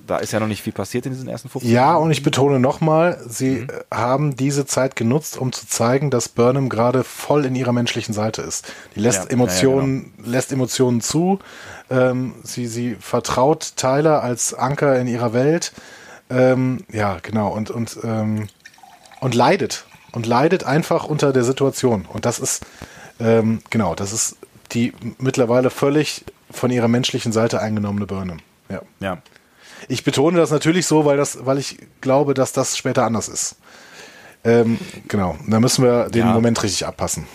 da 0.06 0.18
ist 0.18 0.32
ja 0.32 0.40
noch 0.40 0.46
nicht 0.46 0.62
viel 0.62 0.72
passiert 0.72 1.06
in 1.06 1.12
diesen 1.12 1.28
ersten 1.28 1.48
15 1.48 1.70
Ja, 1.70 1.96
und 1.96 2.10
ich 2.10 2.22
betone 2.22 2.58
nochmal, 2.60 3.20
sie 3.26 3.60
äh, 3.60 3.66
haben 3.90 4.36
diese 4.36 4.66
Zeit 4.66 4.96
genutzt, 4.96 5.36
um 5.38 5.52
zu 5.52 5.66
zeigen, 5.66 6.10
dass 6.10 6.28
Burnham 6.28 6.68
gerade 6.68 7.04
voll 7.04 7.44
in 7.44 7.54
ihrer 7.54 7.72
menschlichen 7.72 8.14
Seite 8.14 8.42
ist. 8.42 8.72
Die 8.94 9.00
lässt 9.00 9.24
Ja, 9.24 9.30
Emotionen, 9.30 10.14
lässt 10.24 10.52
Emotionen 10.52 11.00
zu. 11.00 11.38
Ähm, 11.90 12.34
sie, 12.42 12.66
sie 12.66 12.96
vertraut 13.00 13.74
Tyler 13.76 14.22
als 14.22 14.54
Anker 14.54 14.98
in 14.98 15.06
ihrer 15.06 15.32
Welt. 15.32 15.72
Ähm, 16.30 16.84
ja, 16.90 17.18
genau. 17.22 17.48
Und, 17.48 17.70
und, 17.70 17.98
ähm, 18.02 18.48
und 19.20 19.34
leidet. 19.34 19.84
Und 20.12 20.26
leidet 20.26 20.64
einfach 20.64 21.04
unter 21.04 21.32
der 21.32 21.44
Situation. 21.44 22.06
Und 22.06 22.26
das 22.26 22.38
ist, 22.38 22.64
ähm, 23.18 23.60
genau, 23.70 23.94
das 23.94 24.12
ist 24.12 24.36
die 24.72 24.92
mittlerweile 25.18 25.70
völlig 25.70 26.24
von 26.50 26.70
ihrer 26.70 26.88
menschlichen 26.88 27.32
Seite 27.32 27.60
eingenommene 27.60 28.06
Burnham. 28.06 28.38
Ja. 28.68 28.82
Ja. 29.00 29.18
Ich 29.88 30.04
betone 30.04 30.38
das 30.38 30.50
natürlich 30.50 30.86
so, 30.86 31.04
weil, 31.04 31.16
das, 31.16 31.44
weil 31.44 31.58
ich 31.58 31.78
glaube, 32.00 32.34
dass 32.34 32.52
das 32.52 32.76
später 32.76 33.04
anders 33.04 33.28
ist. 33.28 33.56
Ähm, 34.44 34.78
genau, 35.08 35.36
da 35.46 35.60
müssen 35.60 35.84
wir 35.84 36.08
den 36.10 36.26
Ja. 36.26 36.32
Moment 36.32 36.62
richtig 36.62 36.86
abpassen. 36.86 37.26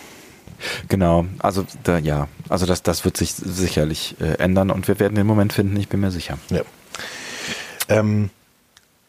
Genau, 0.88 1.24
also 1.38 1.64
da, 1.84 1.98
ja, 1.98 2.26
also 2.48 2.66
das, 2.66 2.82
das 2.82 3.04
wird 3.04 3.16
sich 3.16 3.32
sicherlich 3.34 4.16
äh, 4.20 4.38
ändern 4.42 4.70
und 4.70 4.88
wir 4.88 4.98
werden 4.98 5.14
den 5.14 5.26
Moment 5.26 5.52
finden, 5.52 5.76
ich 5.76 5.88
bin 5.88 6.00
mir 6.00 6.10
sicher. 6.10 6.36
Ja. 6.50 6.62
Ähm, 7.88 8.30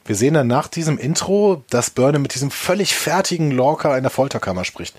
wir 0.05 0.15
sehen 0.15 0.33
dann 0.35 0.47
nach 0.47 0.67
diesem 0.67 0.97
Intro, 0.97 1.63
dass 1.69 1.89
Burnham 1.89 2.21
mit 2.21 2.33
diesem 2.35 2.51
völlig 2.51 2.95
fertigen 2.95 3.51
Lorca 3.51 3.95
in 3.97 4.03
der 4.03 4.11
Folterkammer 4.11 4.63
spricht. 4.63 4.95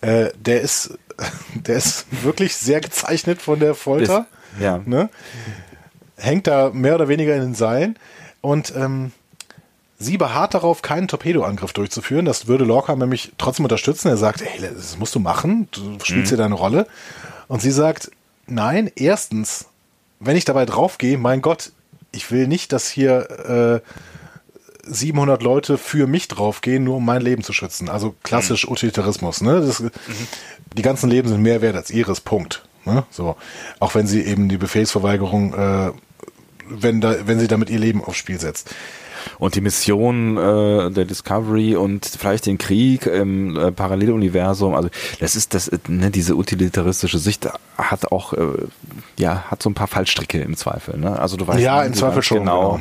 Äh, 0.00 0.30
der 0.38 0.62
ist, 0.62 0.98
der 1.54 1.76
ist 1.76 2.06
wirklich 2.22 2.56
sehr 2.56 2.80
gezeichnet 2.80 3.40
von 3.42 3.60
der 3.60 3.74
Folter. 3.74 4.26
Ist- 4.56 4.62
ja. 4.62 4.80
Ne? 4.84 5.08
Hängt 6.22 6.46
da 6.46 6.70
mehr 6.72 6.94
oder 6.94 7.08
weniger 7.08 7.34
in 7.34 7.42
den 7.42 7.54
Seilen 7.54 7.98
und 8.40 8.72
ähm, 8.76 9.12
sie 9.98 10.18
beharrt 10.18 10.54
darauf, 10.54 10.82
keinen 10.82 11.08
Torpedoangriff 11.08 11.72
durchzuführen. 11.72 12.24
Das 12.24 12.46
würde 12.46 12.64
Lorca 12.64 12.94
nämlich 12.94 13.32
trotzdem 13.38 13.64
unterstützen. 13.64 14.08
Er 14.08 14.16
sagt, 14.16 14.42
ey, 14.42 14.60
das 14.60 14.98
musst 14.98 15.14
du 15.14 15.20
machen, 15.20 15.68
du 15.72 15.98
spielst 16.02 16.28
hier 16.28 16.38
deine 16.38 16.54
Rolle. 16.54 16.86
Und 17.48 17.60
sie 17.60 17.70
sagt, 17.70 18.10
nein, 18.46 18.90
erstens, 18.94 19.66
wenn 20.20 20.36
ich 20.36 20.44
dabei 20.44 20.64
draufgehe, 20.66 21.18
mein 21.18 21.42
Gott, 21.42 21.72
ich 22.12 22.30
will 22.30 22.46
nicht, 22.46 22.72
dass 22.72 22.88
hier 22.88 23.82
äh, 23.82 23.88
700 24.84 25.42
Leute 25.42 25.78
für 25.78 26.06
mich 26.06 26.28
draufgehen, 26.28 26.84
nur 26.84 26.96
um 26.96 27.04
mein 27.04 27.22
Leben 27.22 27.42
zu 27.42 27.52
schützen. 27.52 27.88
Also 27.88 28.14
klassisch 28.22 28.68
Utilitarismus. 28.68 29.40
Ne? 29.40 29.60
Das, 29.60 29.82
Die 30.76 30.82
ganzen 30.82 31.10
Leben 31.10 31.28
sind 31.28 31.42
mehr 31.42 31.62
wert 31.62 31.76
als 31.76 31.90
ihres. 31.90 32.20
Punkt. 32.20 32.64
Ne? 32.84 33.04
So. 33.10 33.36
Auch 33.78 33.94
wenn 33.94 34.06
sie 34.06 34.22
eben 34.22 34.48
die 34.48 34.56
Befehlsverweigerung, 34.56 35.54
äh, 35.54 35.92
wenn, 36.68 37.00
da, 37.00 37.16
wenn 37.26 37.38
sie 37.38 37.48
damit 37.48 37.70
ihr 37.70 37.78
Leben 37.78 38.02
aufs 38.02 38.18
Spiel 38.18 38.40
setzt. 38.40 38.74
Und 39.38 39.54
die 39.54 39.60
Mission 39.60 40.36
äh, 40.36 40.90
der 40.90 41.04
Discovery 41.04 41.76
und 41.76 42.06
vielleicht 42.06 42.46
den 42.46 42.58
Krieg 42.58 43.06
im 43.06 43.56
äh, 43.56 43.70
Paralleluniversum, 43.70 44.74
also 44.74 44.88
das 45.20 45.36
ist 45.36 45.54
das, 45.54 45.70
ne, 45.86 46.10
diese 46.10 46.34
utilitaristische 46.34 47.18
Sicht 47.18 47.48
hat 47.78 48.10
auch, 48.10 48.32
äh, 48.32 48.46
ja, 49.18 49.44
hat 49.48 49.62
so 49.62 49.70
ein 49.70 49.74
paar 49.74 49.86
Fallstricke 49.86 50.40
im 50.40 50.56
Zweifel. 50.56 50.98
Ne? 50.98 51.18
Also 51.18 51.36
du 51.36 51.46
weißt 51.46 51.60
Ja, 51.60 51.82
im 51.84 51.94
Zweifel 51.94 52.22
schon, 52.22 52.38
genau, 52.38 52.80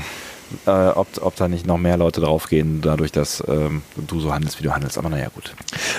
äh, 0.66 0.70
ob, 0.70 1.08
ob 1.22 1.36
da 1.36 1.48
nicht 1.48 1.66
noch 1.66 1.78
mehr 1.78 1.98
Leute 1.98 2.22
draufgehen, 2.22 2.82
dadurch, 2.82 3.12
dass 3.12 3.44
ähm, 3.48 3.82
du 3.96 4.20
so 4.20 4.34
handelst, 4.34 4.60
wie 4.60 4.64
du 4.64 4.74
handelst. 4.74 4.98
Aber 4.98 5.10
naja, 5.10 5.28
gut. 5.34 5.54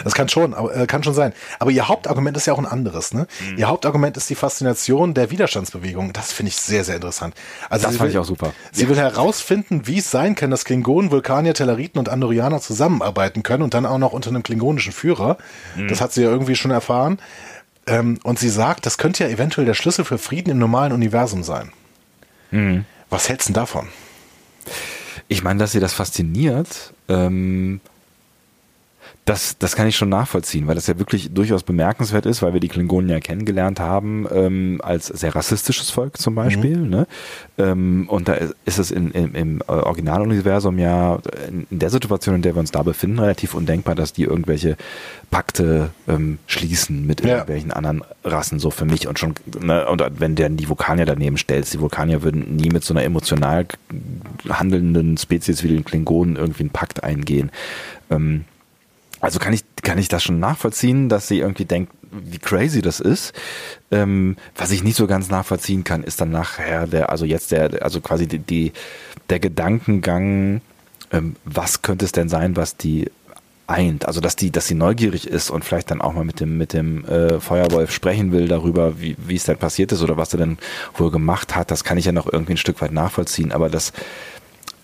Das 0.05 0.15
kann 0.15 0.29
schon, 0.29 0.55
aber, 0.55 0.75
äh, 0.75 0.87
kann 0.87 1.03
schon 1.03 1.15
sein. 1.15 1.33
Aber 1.59 1.71
ihr 1.71 1.89
Hauptargument 1.89 2.37
ist 2.37 2.47
ja 2.47 2.53
auch 2.53 2.59
ein 2.59 2.67
anderes. 2.67 3.15
Ne? 3.15 3.27
Mhm. 3.51 3.59
Ihr 3.59 3.69
Hauptargument 3.69 4.17
ist 4.17 4.29
die 4.31 4.35
Faszination 4.35 5.15
der 5.15 5.31
Widerstandsbewegung. 5.31 6.13
Das 6.13 6.33
finde 6.33 6.51
ich 6.51 6.57
sehr, 6.57 6.85
sehr 6.85 6.97
interessant. 6.97 7.35
Also 7.69 7.87
Das 7.87 7.97
fand 7.97 8.09
will, 8.09 8.11
ich 8.11 8.19
auch 8.19 8.25
super. 8.25 8.53
Sie 8.73 8.89
will 8.89 8.97
herausfinden, 8.97 9.87
wie 9.87 9.99
es 9.99 10.11
sein 10.11 10.35
kann, 10.35 10.51
dass 10.51 10.65
Klingonen, 10.65 11.11
Vulkanier, 11.11 11.55
Telleriten 11.55 11.99
und 11.99 12.09
Andorianer 12.09 12.61
zusammenarbeiten 12.61 13.43
können 13.43 13.63
und 13.63 13.75
dann 13.75 13.87
auch 13.87 13.99
noch 13.99 14.13
unter 14.13 14.31
einem 14.31 14.43
klingonischen 14.43 14.93
Führer. 14.93 15.39
Mhm. 15.77 15.89
Das 15.89 16.01
hat 16.01 16.13
sie 16.13 16.23
ja 16.23 16.31
irgendwie 16.31 16.57
schon 16.57 16.71
erfahren. 16.71 17.19
Ähm, 17.87 18.19
und 18.23 18.39
sie 18.39 18.49
sagt, 18.49 18.87
das 18.87 18.99
könnte 18.99 19.25
ja 19.25 19.31
eventuell 19.31 19.67
der 19.67 19.75
Schlüssel 19.75 20.05
für 20.05 20.19
Frieden 20.19 20.51
im 20.51 20.59
normalen 20.59 20.93
Universum 20.93 21.43
sein. 21.43 21.73
Mhm. 22.51 22.85
Was 23.11 23.29
hältst 23.29 23.49
du 23.49 23.53
denn 23.53 23.61
davon? 23.61 23.89
Ich 25.29 25.43
meine, 25.43 25.59
dass 25.59 25.73
sie 25.73 25.81
das 25.81 25.93
fasziniert, 25.93 26.93
ähm, 27.09 27.81
das, 29.25 29.57
das 29.57 29.77
kann 29.77 29.87
ich 29.87 29.97
schon 29.97 30.09
nachvollziehen, 30.09 30.67
weil 30.67 30.75
das 30.75 30.89
ja 30.89 30.99
wirklich 30.99 31.33
durchaus 31.33 31.63
bemerkenswert 31.63 32.27
ist, 32.27 32.43
weil 32.43 32.55
wir 32.55 32.61
die 32.61 32.67
Klingonen 32.69 33.09
ja 33.09 33.21
kennengelernt 33.21 33.79
haben 33.79 34.27
ähm, 34.35 34.81
als 34.83 35.07
sehr 35.07 35.35
rassistisches 35.37 35.91
Volk 35.91 36.19
zum 36.19 36.35
Beispiel. 36.35 36.77
Ne? 36.79 37.07
Ähm, 37.57 38.07
und 38.09 38.27
da 38.27 38.35
ist 38.65 38.81
es 38.81 38.91
in, 38.91 39.13
in, 39.13 39.35
im 39.35 39.63
Originaluniversum 39.69 40.77
ja 40.81 41.21
in, 41.49 41.69
in 41.71 41.79
der 41.79 41.91
Situation, 41.91 42.35
in 42.35 42.43
der 42.43 42.57
wir 42.57 42.61
uns 42.61 42.73
da 42.73 42.83
befinden, 42.83 43.21
relativ 43.21 43.55
undenkbar, 43.55 43.95
dass 43.95 44.13
die 44.13 44.25
irgendwelche 44.25 44.77
Pakte 45.31 45.91
ähm, 46.09 46.39
schließen 46.49 47.07
mit 47.07 47.21
Ja. 47.21 47.29
irgendwelchen 47.35 47.71
anderen 47.71 48.03
Rassen, 48.25 48.59
so 48.59 48.71
für 48.71 48.87
mich. 48.87 49.07
Und 49.07 49.21
schon, 49.21 49.35
ne, 49.61 49.87
und 49.89 50.03
wenn 50.19 50.35
der 50.35 50.49
die 50.49 50.69
Vulkanier 50.69 51.05
daneben 51.07 51.37
stellst, 51.39 51.73
die 51.73 51.81
Vulkanier 51.81 52.25
würden 52.25 52.57
nie 52.57 52.71
mit 52.71 52.83
so 52.83 52.93
einer 52.93 53.05
emotional 53.05 53.67
handelnden 54.49 55.17
Spezies 55.17 55.63
wie 55.63 55.69
den 55.69 55.85
Klingonen 55.85 56.35
irgendwie 56.35 56.65
einen 56.65 56.71
Pakt 56.71 57.05
eingehen. 57.05 57.53
Ähm, 58.11 58.47
also 59.23 59.39
kann 59.39 59.53
ich, 59.53 59.63
kann 59.83 59.99
ich 59.99 60.09
das 60.09 60.23
schon 60.25 60.41
nachvollziehen, 60.41 61.09
dass 61.09 61.29
sie 61.29 61.39
irgendwie 61.39 61.65
denkt, 61.65 61.93
wie 62.11 62.39
crazy 62.39 62.83
das 62.83 63.01
ist. 63.01 63.33
Ähm, 63.91 64.37
was 64.57 64.73
ich 64.73 64.83
nicht 64.83 64.97
so 64.97 65.07
ganz 65.07 65.31
nachvollziehen 65.31 65.85
kann, 65.85 66.03
ist 66.03 66.21
dann 66.21 66.31
nachher 66.31 66.87
der, 66.89 67.09
also 67.11 67.25
jetzt 67.25 67.53
der, 67.53 67.83
also 67.83 68.01
quasi 68.01 68.27
die, 68.27 68.41
die 68.41 68.73
der 69.31 69.39
Gedankengang, 69.39 70.61
ähm, 71.13 71.37
was 71.45 71.83
könnte 71.83 72.05
es 72.05 72.13
denn 72.13 72.29
sein, 72.29 72.57
was 72.57 72.77
die 72.77 73.11
eint. 73.69 74.07
Also 74.07 74.21
dass 74.21 74.35
die, 74.35 74.51
dass 74.51 74.67
sie 74.67 74.75
neugierig 74.75 75.29
ist 75.29 75.51
und 75.51 75.65
vielleicht 75.65 75.93
dann 75.93 76.01
auch 76.01 76.13
mal 76.13 76.25
mit 76.25 76.41
dem, 76.41 76.59
mit 76.59 76.73
dem 76.73 77.05
äh, 77.05 77.39
Feuerwolf 77.39 77.93
sprechen 77.93 78.33
will 78.33 78.49
darüber, 78.49 79.01
wie, 79.01 79.17
wie 79.19 79.37
es 79.37 79.45
denn 79.45 79.57
passiert 79.57 79.93
ist 79.93 80.03
oder 80.03 80.17
was 80.17 80.35
er 80.35 80.39
denn 80.39 80.59
wohl 80.97 81.13
gemacht 81.13 81.55
hat, 81.55 81.71
das 81.71 81.85
kann 81.85 81.97
ich 81.97 82.07
ja 82.07 82.13
noch 82.13 82.31
irgendwie 82.31 82.55
ein 82.55 82.59
Stück 82.59 82.81
weit 82.83 82.93
nachvollziehen. 82.93 83.53
Aber 83.53 83.71
das, 83.71 83.93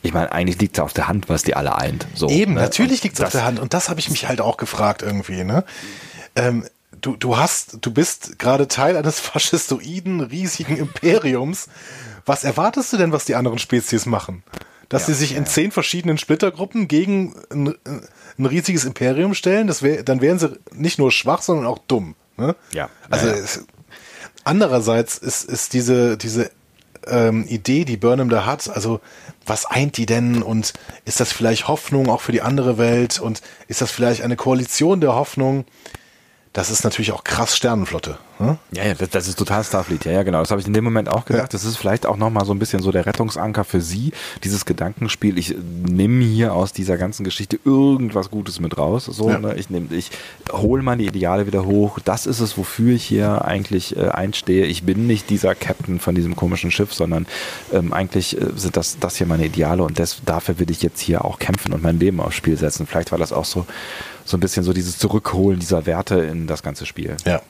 ich 0.03 0.12
meine, 0.12 0.32
eigentlich 0.32 0.61
liegt 0.61 0.78
es 0.78 0.82
auf 0.82 0.92
der 0.92 1.09
Hand, 1.09 1.28
was 1.28 1.42
die 1.42 1.55
alle 1.55 1.76
eint. 1.76 2.07
So, 2.14 2.28
Eben, 2.28 2.55
ne? 2.55 2.61
natürlich 2.61 3.03
liegt 3.03 3.18
es 3.18 3.24
auf 3.24 3.32
der 3.32 3.44
Hand. 3.44 3.59
Und 3.59 3.74
das 3.74 3.88
habe 3.88 4.01
ich 4.01 4.11
mich 4.11 4.28
halt 4.28 4.40
auch 4.40 4.57
gefragt 4.57 5.03
irgendwie, 5.03 5.44
ne? 5.44 5.64
Ähm, 6.36 6.64
du, 7.01 7.16
du 7.16 7.36
hast, 7.36 7.78
du 7.80 7.92
bist 7.92 8.38
gerade 8.38 8.68
Teil 8.68 8.96
eines 8.96 9.20
faschistoiden, 9.20 10.20
riesigen 10.20 10.76
Imperiums. 10.76 11.68
Was 12.24 12.44
erwartest 12.44 12.92
du 12.92 12.96
denn, 12.96 13.12
was 13.12 13.24
die 13.24 13.34
anderen 13.34 13.59
Spezies 13.59 14.07
machen? 14.07 14.42
Dass 14.88 15.03
ja, 15.03 15.07
sie 15.09 15.14
sich 15.14 15.30
ja, 15.32 15.38
in 15.38 15.46
zehn 15.46 15.70
verschiedenen 15.70 16.18
Splittergruppen 16.18 16.88
gegen 16.88 17.34
ein, 17.51 17.74
ein 18.38 18.46
riesiges 18.46 18.84
Imperium 18.84 19.34
stellen, 19.34 19.66
das 19.66 19.82
wär, 19.82 20.03
dann 20.03 20.20
wären 20.20 20.38
sie 20.38 20.59
nicht 20.72 20.99
nur 20.99 21.11
schwach, 21.11 21.42
sondern 21.42 21.66
auch 21.66 21.78
dumm. 21.88 22.14
Ne? 22.36 22.55
Ja. 22.72 22.88
Also 23.11 23.28
andererseits 24.44 25.18
ist, 25.18 25.44
ist 25.44 25.72
diese, 25.72 26.16
diese 26.16 26.51
ähm, 27.11 27.47
Idee, 27.49 27.85
die 27.85 27.97
Burnham 27.97 28.29
da 28.29 28.47
hat, 28.47 28.69
also 28.69 29.01
was 29.47 29.67
eint 29.67 29.97
die 29.97 30.07
denn 30.07 30.43
und 30.43 30.73
ist 31.05 31.21
das 31.21 31.33
vielleicht 31.33 31.69
Hoffnung 31.69 32.09
auch 32.09 32.21
für 32.21 32.33
die 32.33 32.43
andere 32.43 32.79
Welt 32.79 33.19
und 33.21 33.41
ist 33.67 33.81
das 33.81 33.91
vielleicht 33.91 34.23
eine 34.23 34.37
Koalition 34.37 35.01
der 35.01 35.15
Hoffnung? 35.15 35.65
Das 36.59 36.71
ist 36.71 36.83
natürlich 36.83 37.13
auch 37.13 37.23
krass 37.23 37.57
Sternenflotte. 37.57 38.19
Hm? 38.39 38.59
Ja, 38.73 38.85
ja, 38.85 38.95
das, 38.95 39.11
das, 39.11 39.29
ist 39.29 39.39
total 39.39 39.63
Starfleet. 39.63 40.05
Ja, 40.07 40.11
ja, 40.11 40.23
genau. 40.25 40.41
Das 40.41 40.51
habe 40.51 40.61
ich 40.61 40.67
in 40.67 40.73
dem 40.73 40.83
Moment 40.83 41.09
auch 41.09 41.25
gedacht. 41.25 41.43
Ja. 41.43 41.49
Das 41.53 41.65
ist 41.65 41.77
vielleicht 41.77 42.05
auch 42.05 42.17
nochmal 42.17 42.45
so 42.47 42.53
ein 42.53 42.59
bisschen 42.59 42.83
so 42.83 42.91
der 42.91 43.07
Rettungsanker 43.07 43.63
für 43.63 43.81
sie, 43.81 44.11
dieses 44.43 44.65
Gedankenspiel. 44.65 45.39
Ich 45.39 45.55
nehme 45.89 46.25
hier 46.25 46.55
aus 46.55 46.73
dieser 46.73 46.97
ganzen 46.97 47.23
Geschichte 47.23 47.61
irgendwas 47.65 48.33
Gutes 48.33 48.59
mit 48.59 48.77
raus. 48.77 49.05
So, 49.05 49.31
ja. 49.31 49.39
ne? 49.39 49.55
Ich 49.55 49.71
nehme, 49.71 49.95
ich 49.95 50.11
hole 50.51 50.83
meine 50.83 51.05
Ideale 51.05 51.47
wieder 51.47 51.65
hoch. 51.65 52.01
Das 52.05 52.27
ist 52.27 52.41
es, 52.41 52.59
wofür 52.59 52.93
ich 52.93 53.05
hier 53.05 53.45
eigentlich 53.45 53.97
äh, 53.97 54.09
einstehe. 54.09 54.67
Ich 54.67 54.83
bin 54.83 55.07
nicht 55.07 55.31
dieser 55.31 55.55
Captain 55.55 56.01
von 56.01 56.17
diesem 56.17 56.35
komischen 56.35 56.73
Schiff, 56.73 56.93
sondern 56.93 57.27
ähm, 57.73 57.93
eigentlich 57.93 58.37
äh, 58.37 58.47
sind 58.57 58.77
das, 58.77 58.99
das 58.99 59.15
hier 59.15 59.29
meine 59.29 59.47
Ideale 59.47 59.85
und 59.85 60.01
das, 60.01 60.23
dafür 60.27 60.59
will 60.59 60.73
ich 60.73 60.83
jetzt 60.83 60.99
hier 60.99 61.25
auch 61.25 61.39
kämpfen 61.39 61.73
und 61.73 61.85
mein 61.85 62.01
Leben 62.01 62.19
aufs 62.19 62.35
Spiel 62.35 62.57
setzen. 62.57 62.89
Vielleicht 62.89 63.13
war 63.13 63.19
das 63.19 63.33
auch 63.33 63.45
so 63.45 63.65
so 64.29 64.37
ein 64.37 64.41
bisschen 64.41 64.64
so 64.64 64.72
dieses 64.72 64.99
Zurückholen 64.99 65.59
dieser 65.59 65.87
Werte 65.87 66.16
in 66.20 66.47
das 66.47 66.62
ganze 66.62 66.87
Spiel. 66.87 67.16
Ja. 67.24 67.41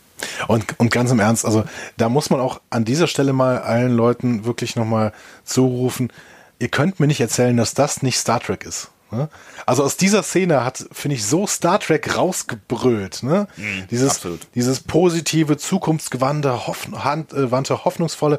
Und, 0.49 0.79
und 0.79 0.91
ganz 0.91 1.11
im 1.11 1.20
Ernst, 1.20 1.45
also 1.45 1.64
da 1.97 2.09
muss 2.09 2.31
man 2.31 2.41
auch 2.41 2.61
an 2.70 2.85
dieser 2.85 3.07
Stelle 3.07 3.33
mal 3.33 3.59
allen 3.59 3.93
Leuten 3.93 4.45
wirklich 4.45 4.74
nochmal 4.74 5.12
zurufen, 5.45 6.12
ihr 6.59 6.68
könnt 6.68 6.99
mir 6.99 7.07
nicht 7.07 7.20
erzählen, 7.20 7.57
dass 7.57 7.74
das 7.74 8.03
nicht 8.03 8.18
Star 8.18 8.41
Trek 8.41 8.64
ist. 8.64 8.91
Ne? 9.11 9.29
Also 9.64 9.85
aus 9.85 9.97
dieser 9.97 10.22
Szene 10.22 10.64
hat, 10.64 10.85
finde 10.93 11.16
ich, 11.16 11.24
so 11.24 11.47
Star 11.47 11.81
Trek 11.81 12.16
rausgebrüllt. 12.16 13.22
Ne? 13.22 13.47
Mm, 13.57 13.89
dieses, 13.91 14.20
dieses 14.55 14.81
positive, 14.81 15.57
zukunftsgewandte, 15.57 16.66
hoff, 16.66 16.89
hand, 16.93 17.33
äh, 17.33 17.51
hoffnungsvolle 17.51 18.39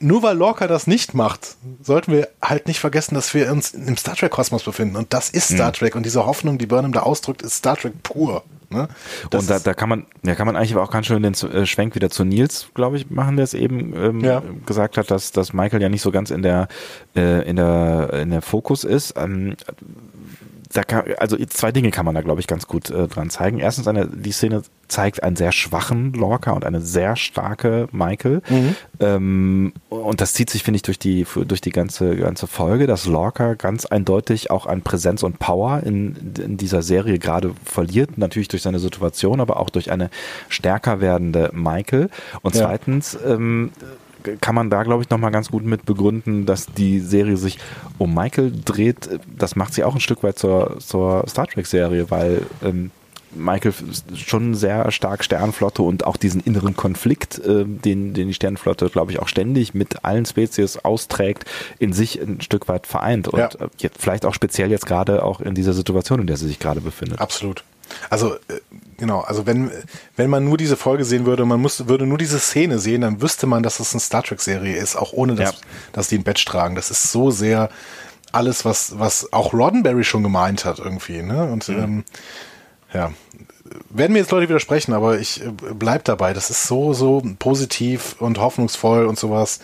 nur 0.00 0.22
weil 0.22 0.36
Lorca 0.36 0.66
das 0.66 0.86
nicht 0.86 1.14
macht, 1.14 1.56
sollten 1.82 2.12
wir 2.12 2.28
halt 2.42 2.66
nicht 2.66 2.80
vergessen, 2.80 3.14
dass 3.14 3.32
wir 3.34 3.52
uns 3.52 3.72
im 3.72 3.96
Star 3.96 4.16
Trek-Kosmos 4.16 4.62
befinden. 4.62 4.96
Und 4.96 5.12
das 5.12 5.30
ist 5.30 5.52
Star 5.54 5.68
mhm. 5.68 5.74
Trek. 5.74 5.94
Und 5.94 6.04
diese 6.04 6.26
Hoffnung, 6.26 6.58
die 6.58 6.66
Burnham 6.66 6.92
da 6.92 7.00
ausdrückt, 7.00 7.42
ist 7.42 7.56
Star 7.56 7.76
Trek 7.76 8.02
pur. 8.02 8.42
Ne? 8.70 8.88
Und 9.32 9.50
da, 9.50 9.58
da 9.58 9.74
kann 9.74 9.88
man, 9.88 10.06
ja, 10.22 10.34
kann 10.36 10.46
man 10.46 10.56
eigentlich 10.56 10.76
auch 10.76 10.90
ganz 10.90 11.06
schön 11.06 11.22
den 11.22 11.34
äh, 11.34 11.66
Schwenk 11.66 11.96
wieder 11.96 12.08
zu 12.08 12.24
Nils, 12.24 12.68
glaube 12.72 12.96
ich, 12.96 13.10
machen, 13.10 13.36
der 13.36 13.44
es 13.44 13.52
eben 13.52 13.94
ähm, 13.96 14.20
ja. 14.20 14.42
gesagt 14.64 14.96
hat, 14.96 15.10
dass, 15.10 15.32
dass 15.32 15.52
Michael 15.52 15.82
ja 15.82 15.88
nicht 15.88 16.02
so 16.02 16.12
ganz 16.12 16.30
in 16.30 16.42
der, 16.42 16.68
äh, 17.16 17.48
in 17.48 17.56
der, 17.56 18.10
in 18.14 18.30
der 18.30 18.42
Fokus 18.42 18.84
ist. 18.84 19.14
Ähm, 19.16 19.56
da 20.72 20.84
kann, 20.84 21.04
also 21.18 21.36
zwei 21.46 21.72
Dinge 21.72 21.90
kann 21.90 22.04
man 22.06 22.14
da, 22.14 22.20
glaube 22.20 22.40
ich, 22.40 22.46
ganz 22.46 22.66
gut 22.66 22.90
äh, 22.90 23.08
dran 23.08 23.28
zeigen. 23.28 23.58
Erstens, 23.58 23.88
eine, 23.88 24.06
die 24.06 24.30
Szene 24.30 24.62
zeigt 24.86 25.22
einen 25.22 25.36
sehr 25.36 25.52
schwachen 25.52 26.12
Lorca 26.12 26.52
und 26.52 26.64
eine 26.64 26.80
sehr 26.80 27.16
starke 27.16 27.88
Michael. 27.90 28.42
Mhm. 28.48 28.76
Ähm, 29.00 29.72
und 29.88 30.20
das 30.20 30.32
zieht 30.32 30.48
sich, 30.50 30.62
finde 30.62 30.76
ich, 30.76 30.82
durch 30.82 30.98
die, 30.98 31.26
durch 31.46 31.60
die 31.60 31.70
ganze, 31.70 32.16
ganze 32.16 32.46
Folge, 32.46 32.86
dass 32.86 33.06
Lorca 33.06 33.54
ganz 33.54 33.84
eindeutig 33.86 34.50
auch 34.50 34.66
an 34.66 34.82
Präsenz 34.82 35.24
und 35.24 35.40
Power 35.40 35.82
in, 35.84 36.34
in 36.38 36.56
dieser 36.56 36.82
Serie 36.82 37.18
gerade 37.18 37.52
verliert. 37.64 38.16
Natürlich 38.18 38.48
durch 38.48 38.62
seine 38.62 38.78
Situation, 38.78 39.40
aber 39.40 39.58
auch 39.58 39.70
durch 39.70 39.90
eine 39.90 40.08
stärker 40.48 41.00
werdende 41.00 41.50
Michael. 41.52 42.10
Und 42.42 42.54
ja. 42.54 42.66
zweitens, 42.66 43.18
ähm, 43.26 43.72
kann 44.40 44.54
man 44.54 44.70
da, 44.70 44.82
glaube 44.82 45.02
ich, 45.02 45.10
nochmal 45.10 45.30
ganz 45.30 45.50
gut 45.50 45.64
mit 45.64 45.86
begründen, 45.86 46.46
dass 46.46 46.66
die 46.66 47.00
Serie 47.00 47.36
sich 47.36 47.58
um 47.98 48.14
Michael 48.14 48.52
dreht. 48.64 49.08
Das 49.36 49.56
macht 49.56 49.74
sie 49.74 49.84
auch 49.84 49.94
ein 49.94 50.00
Stück 50.00 50.22
weit 50.22 50.38
zur, 50.38 50.78
zur 50.78 51.24
Star 51.28 51.46
Trek-Serie, 51.46 52.10
weil 52.10 52.42
ähm, 52.62 52.90
Michael 53.34 53.72
schon 54.14 54.54
sehr 54.54 54.90
stark 54.90 55.24
Sternflotte 55.24 55.82
und 55.82 56.04
auch 56.04 56.16
diesen 56.16 56.40
inneren 56.40 56.76
Konflikt, 56.76 57.38
äh, 57.38 57.64
den, 57.64 58.14
den 58.14 58.28
die 58.28 58.34
Sternflotte, 58.34 58.90
glaube 58.90 59.12
ich, 59.12 59.20
auch 59.20 59.28
ständig 59.28 59.74
mit 59.74 60.04
allen 60.04 60.26
Spezies 60.26 60.78
austrägt, 60.78 61.44
in 61.78 61.92
sich 61.92 62.20
ein 62.20 62.40
Stück 62.40 62.68
weit 62.68 62.86
vereint 62.86 63.28
und 63.28 63.38
ja. 63.38 63.46
äh, 63.46 63.68
jetzt, 63.78 64.00
vielleicht 64.00 64.26
auch 64.26 64.34
speziell 64.34 64.70
jetzt 64.70 64.86
gerade 64.86 65.22
auch 65.22 65.40
in 65.40 65.54
dieser 65.54 65.72
Situation, 65.72 66.20
in 66.20 66.26
der 66.26 66.36
sie 66.36 66.48
sich 66.48 66.58
gerade 66.58 66.80
befindet. 66.80 67.20
Absolut. 67.20 67.64
Also 68.08 68.34
äh, 68.34 68.60
genau, 68.96 69.20
also 69.20 69.46
wenn 69.46 69.70
wenn 70.16 70.30
man 70.30 70.44
nur 70.44 70.56
diese 70.56 70.76
Folge 70.76 71.04
sehen 71.04 71.26
würde, 71.26 71.44
man 71.44 71.60
muss, 71.60 71.88
würde 71.88 72.06
nur 72.06 72.18
diese 72.18 72.38
Szene 72.38 72.78
sehen, 72.78 73.02
dann 73.02 73.22
wüsste 73.22 73.46
man, 73.46 73.62
dass 73.62 73.80
es 73.80 73.92
eine 73.92 74.00
Star 74.00 74.22
Trek 74.22 74.40
Serie 74.40 74.76
ist, 74.76 74.96
auch 74.96 75.12
ohne 75.12 75.34
dass, 75.34 75.52
ja. 75.52 75.58
dass 75.92 76.08
die 76.08 76.18
ein 76.18 76.24
Badge 76.24 76.44
tragen. 76.46 76.74
Das 76.74 76.90
ist 76.90 77.10
so 77.10 77.30
sehr 77.30 77.70
alles, 78.32 78.64
was 78.64 78.98
was 78.98 79.32
auch 79.32 79.52
Roddenberry 79.52 80.04
schon 80.04 80.22
gemeint 80.22 80.64
hat 80.64 80.78
irgendwie. 80.78 81.22
Ne? 81.22 81.44
Und 81.44 81.68
mhm. 81.68 81.78
ähm, 81.78 82.04
ja, 82.92 83.12
werden 83.88 84.12
mir 84.12 84.20
jetzt 84.20 84.30
Leute 84.30 84.48
widersprechen, 84.48 84.92
aber 84.92 85.18
ich 85.18 85.44
äh, 85.44 85.50
bleib 85.74 86.04
dabei. 86.04 86.32
Das 86.32 86.50
ist 86.50 86.66
so 86.66 86.92
so 86.92 87.22
positiv 87.38 88.16
und 88.20 88.38
hoffnungsvoll 88.38 89.06
und 89.06 89.18
sowas. 89.18 89.60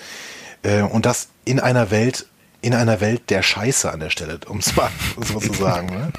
Äh, 0.62 0.82
und 0.82 1.06
das 1.06 1.28
in 1.44 1.60
einer 1.60 1.90
Welt 1.90 2.26
in 2.66 2.74
einer 2.74 3.00
Welt 3.00 3.30
der 3.30 3.42
Scheiße 3.42 3.92
an 3.92 4.00
der 4.00 4.10
Stelle, 4.10 4.40
um 4.48 4.58
es 4.58 4.74
mal 4.76 4.90
so 5.20 5.38
zu 5.38 5.52
sagen. 5.52 5.86
Ne? 5.86 6.12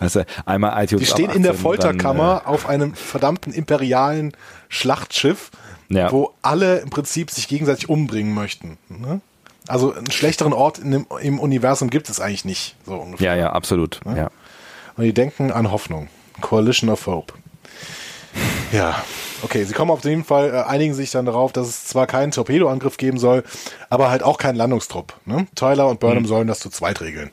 Also 0.00 0.22
einmal 0.44 0.84
iTunes 0.84 1.06
Die 1.06 1.10
stehen 1.10 1.30
in 1.30 1.42
der 1.42 1.54
Folterkammer 1.54 2.42
dann, 2.44 2.52
äh, 2.52 2.54
auf 2.54 2.68
einem 2.68 2.94
verdammten 2.94 3.54
imperialen 3.54 4.36
Schlachtschiff, 4.68 5.50
ja. 5.88 6.12
wo 6.12 6.34
alle 6.42 6.80
im 6.80 6.90
Prinzip 6.90 7.30
sich 7.30 7.48
gegenseitig 7.48 7.88
umbringen 7.88 8.34
möchten. 8.34 8.76
Ne? 8.90 9.22
Also 9.66 9.94
einen 9.94 10.10
schlechteren 10.10 10.52
Ort 10.52 10.78
dem, 10.78 11.06
im 11.22 11.40
Universum 11.40 11.88
gibt 11.88 12.10
es 12.10 12.20
eigentlich 12.20 12.44
nicht. 12.44 12.76
So 12.84 12.96
ungefähr. 12.96 13.34
Ja, 13.34 13.40
ja, 13.40 13.52
absolut. 13.52 14.00
Ne? 14.04 14.18
Ja. 14.18 14.30
Und 14.96 15.04
die 15.04 15.14
denken 15.14 15.50
an 15.52 15.70
Hoffnung. 15.70 16.08
Coalition 16.42 16.90
of 16.90 17.06
Hope. 17.06 17.32
Ja, 18.72 19.02
okay, 19.42 19.64
sie 19.64 19.74
kommen 19.74 19.90
auf 19.90 20.04
jeden 20.04 20.24
Fall, 20.24 20.50
äh, 20.50 20.62
einigen 20.62 20.94
sich 20.94 21.10
dann 21.10 21.26
darauf, 21.26 21.52
dass 21.52 21.68
es 21.68 21.84
zwar 21.84 22.06
keinen 22.06 22.32
Torpedoangriff 22.32 22.96
geben 22.96 23.18
soll, 23.18 23.44
aber 23.90 24.10
halt 24.10 24.22
auch 24.22 24.38
keinen 24.38 24.56
Landungstrupp. 24.56 25.14
Ne? 25.24 25.46
Tyler 25.54 25.88
und 25.88 26.00
Burnham 26.00 26.24
mhm. 26.24 26.28
sollen 26.28 26.48
das 26.48 26.60
zu 26.60 26.70
zweit 26.70 27.00
regeln. 27.00 27.30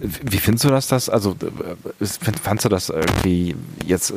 Wie 0.00 0.38
findest 0.38 0.64
du 0.64 0.70
das, 0.70 0.88
das, 0.88 1.08
also 1.08 1.36
äh, 2.00 2.06
fandst 2.42 2.64
du 2.64 2.68
das 2.68 2.88
irgendwie 2.88 3.54
jetzt, 3.86 4.12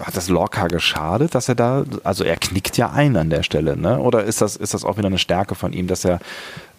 hat 0.00 0.16
das 0.16 0.28
Lorca 0.28 0.68
geschadet, 0.68 1.34
dass 1.34 1.48
er 1.48 1.54
da, 1.54 1.84
also 2.04 2.24
er 2.24 2.36
knickt 2.36 2.76
ja 2.76 2.90
ein 2.90 3.16
an 3.16 3.28
der 3.28 3.42
Stelle, 3.42 3.76
ne? 3.76 3.98
Oder 3.98 4.24
ist 4.24 4.40
das, 4.40 4.56
ist 4.56 4.74
das 4.74 4.84
auch 4.84 4.96
wieder 4.96 5.08
eine 5.08 5.18
Stärke 5.18 5.54
von 5.54 5.72
ihm, 5.72 5.86
dass 5.86 6.04
er 6.04 6.20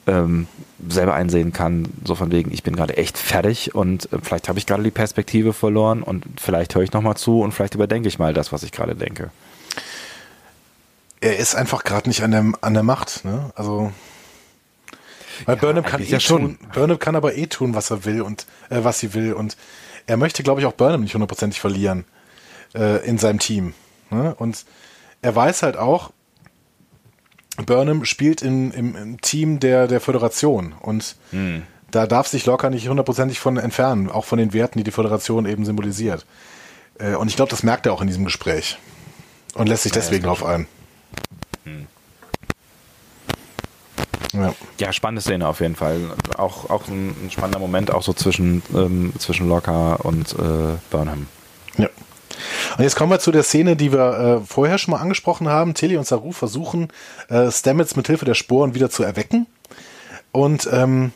ähm, 0.08 0.48
selber 0.88 1.14
einsehen 1.14 1.54
kann, 1.54 1.88
so 2.04 2.16
von 2.16 2.32
wegen, 2.32 2.52
ich 2.52 2.64
bin 2.64 2.76
gerade 2.76 2.98
echt 2.98 3.18
fertig 3.18 3.74
und 3.74 4.12
äh, 4.12 4.18
vielleicht 4.22 4.50
habe 4.50 4.60
ich 4.60 4.66
gerade 4.66 4.84
die 4.84 4.92
Perspektive 4.92 5.54
verloren 5.54 6.04
und 6.04 6.26
vielleicht 6.40 6.76
höre 6.76 6.84
ich 6.84 6.94
nochmal 6.94 7.16
zu 7.16 7.42
und 7.42 7.54
vielleicht 7.54 7.76
überdenke 7.76 8.08
ich 8.08 8.20
mal 8.20 8.34
das, 8.34 8.52
was 8.52 8.64
ich 8.64 8.72
gerade 8.72 8.96
denke. 8.96 9.32
Er 11.22 11.38
ist 11.38 11.56
einfach 11.56 11.84
gerade 11.84 12.10
nicht 12.10 12.22
an 12.22 12.32
der, 12.32 12.52
an 12.62 12.74
der 12.74 12.84
Macht, 12.84 13.24
ne? 13.24 13.52
Also 13.56 13.92
weil 15.46 15.56
ja, 15.56 15.62
Burnham 15.62 15.84
kann 15.84 16.02
eh 16.02 16.06
ja 16.06 16.20
tun, 16.20 16.58
Burnham 16.74 17.00
kann 17.00 17.16
aber 17.16 17.36
eh 17.36 17.48
tun, 17.48 17.74
was 17.74 17.90
er 17.90 18.06
will 18.06 18.22
und 18.22 18.46
äh, 18.70 18.84
was 18.84 19.00
sie 19.00 19.14
will 19.14 19.34
und 19.34 19.58
er 20.06 20.18
möchte, 20.18 20.44
glaube 20.44 20.60
ich, 20.62 20.68
auch 20.68 20.74
Burnham 20.74 21.02
nicht 21.02 21.14
hundertprozentig 21.14 21.60
verlieren 21.60 22.06
äh, 22.76 23.06
in 23.08 23.18
seinem 23.18 23.40
Team. 23.40 23.74
Ne? 24.10 24.36
Und 24.36 24.66
er 25.22 25.36
weiß 25.36 25.64
halt 25.64 25.78
auch, 25.78 26.12
Burnham 27.58 28.06
spielt 28.06 28.42
in, 28.42 28.72
im, 28.72 28.96
im, 28.96 29.22
Team 29.22 29.60
der, 29.60 29.88
der 29.88 30.02
Föderation 30.02 30.74
und 30.82 31.16
hm. 31.32 31.64
da 31.92 32.08
darf 32.08 32.28
sich 32.28 32.46
locker 32.46 32.70
nicht 32.70 32.90
hundertprozentig 32.90 33.40
von 33.40 33.58
entfernen, 33.58 34.10
auch 34.10 34.26
von 34.26 34.40
den 34.40 34.54
Werten, 34.54 34.80
die 34.80 34.84
die 34.84 34.92
Föderation 34.92 35.46
eben 35.46 35.64
symbolisiert. 35.64 36.26
Äh, 36.98 37.16
und 37.16 37.28
ich 37.28 37.36
glaube, 37.36 37.52
das 37.52 37.64
merkt 37.64 37.86
er 37.86 37.94
auch 37.94 38.02
in 38.02 38.08
diesem 38.08 38.26
Gespräch 38.26 38.78
und 39.54 39.68
lässt 39.68 39.84
sich 39.84 39.92
deswegen 39.92 40.24
drauf 40.24 40.44
ein. 40.44 40.68
Hm. 41.66 41.88
Ja. 44.34 44.54
ja, 44.80 44.92
spannende 44.92 45.22
Szene 45.22 45.48
auf 45.48 45.60
jeden 45.60 45.76
Fall. 45.76 46.00
Auch, 46.38 46.72
auch 46.72 46.88
ein, 46.88 47.16
ein 47.24 47.30
spannender 47.30 47.60
Moment, 47.60 47.92
auch 47.92 48.02
so 48.02 48.14
zwischen, 48.14 48.64
ähm, 48.74 49.14
zwischen 49.20 49.48
Locker 49.48 50.04
und 50.04 50.34
äh, 50.34 50.78
Burnham. 50.90 51.28
Ja. 51.78 51.88
Und 52.78 52.84
jetzt 52.84 52.96
kommen 52.96 53.12
wir 53.12 53.20
zu 53.20 53.32
der 53.32 53.44
Szene, 53.44 53.76
die 53.76 53.92
wir 53.92 54.42
äh, 54.42 54.46
vorher 54.46 54.78
schon 54.78 54.94
mal 54.94 55.00
angesprochen 55.00 55.50
haben. 55.50 55.74
Tilly 55.74 55.98
und 55.98 56.08
Saru 56.08 56.32
versuchen, 56.32 56.90
äh, 57.30 57.52
Stamets 57.52 57.96
mit 57.96 58.08
Hilfe 58.08 58.26
der 58.26 58.34
Sporen 58.34 58.76
wieder 58.76 58.90
zu 58.90 59.04
erwecken. 59.04 59.48
Und 60.32 60.68
ähm, 60.72 61.12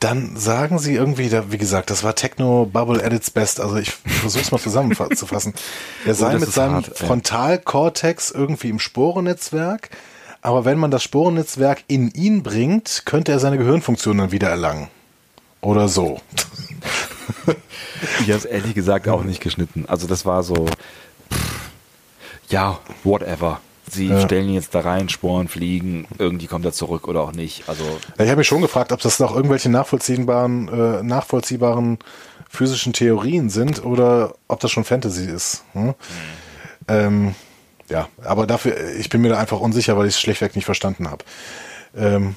dann 0.00 0.36
sagen 0.36 0.78
sie 0.78 0.94
irgendwie, 0.94 1.28
da, 1.28 1.50
wie 1.50 1.58
gesagt, 1.58 1.90
das 1.90 2.04
war 2.04 2.14
Techno 2.14 2.66
Bubble 2.66 3.04
at 3.04 3.12
its 3.12 3.30
best. 3.30 3.60
Also 3.60 3.76
ich 3.76 3.90
versuch's 4.06 4.52
mal 4.52 4.60
zusammenzufassen. 4.60 5.54
Er 6.06 6.14
sei 6.14 6.32
das 6.32 6.40
mit 6.40 6.52
seinem 6.52 6.74
hart. 6.76 6.96
Frontalkortex 6.96 8.30
irgendwie 8.30 8.68
im 8.68 8.78
Sporennetzwerk, 8.78 9.90
aber 10.40 10.64
wenn 10.64 10.78
man 10.78 10.90
das 10.90 11.02
Sporennetzwerk 11.02 11.82
in 11.88 12.10
ihn 12.12 12.42
bringt, 12.42 13.02
könnte 13.06 13.32
er 13.32 13.40
seine 13.40 13.58
Gehirnfunktion 13.58 14.18
dann 14.18 14.32
wieder 14.32 14.48
erlangen. 14.48 14.88
Oder 15.60 15.88
so. 15.88 16.20
Ich 18.20 18.28
habe 18.28 18.38
es 18.38 18.44
ehrlich 18.44 18.74
gesagt 18.74 19.08
auch 19.08 19.22
nicht 19.24 19.40
geschnitten. 19.40 19.84
Also 19.88 20.06
das 20.06 20.24
war 20.26 20.42
so, 20.42 20.66
pff, 21.32 21.70
ja, 22.48 22.78
whatever. 23.04 23.60
Sie 23.90 24.08
Ja. 24.08 24.20
stellen 24.20 24.48
ihn 24.48 24.54
jetzt 24.54 24.74
da 24.74 24.80
rein, 24.80 25.08
Sporen 25.08 25.48
fliegen, 25.48 26.06
irgendwie 26.18 26.46
kommt 26.46 26.64
er 26.66 26.72
zurück 26.72 27.08
oder 27.08 27.22
auch 27.22 27.32
nicht. 27.32 27.68
Also 27.68 27.84
Ja, 28.18 28.24
ich 28.24 28.30
habe 28.30 28.38
mich 28.38 28.46
schon 28.46 28.60
gefragt, 28.60 28.92
ob 28.92 29.00
das 29.00 29.18
noch 29.18 29.34
irgendwelche 29.34 29.70
nachvollziehbaren, 29.70 30.68
äh, 30.68 31.02
nachvollziehbaren 31.02 31.98
physischen 32.50 32.92
Theorien 32.92 33.48
sind 33.50 33.84
oder 33.84 34.34
ob 34.46 34.60
das 34.60 34.70
schon 34.70 34.84
Fantasy 34.84 35.24
ist. 35.24 35.64
Hm? 35.72 35.94
Ähm, 36.88 37.34
ja, 37.88 38.08
aber 38.22 38.46
dafür, 38.46 38.76
ich 38.98 39.08
bin 39.08 39.22
mir 39.22 39.30
da 39.30 39.38
einfach 39.38 39.60
unsicher, 39.60 39.96
weil 39.96 40.06
ich 40.06 40.14
es 40.14 40.20
schlichtweg 40.20 40.54
nicht 40.54 40.64
verstanden 40.66 41.10
habe. 41.10 41.24
Ähm, 41.96 42.36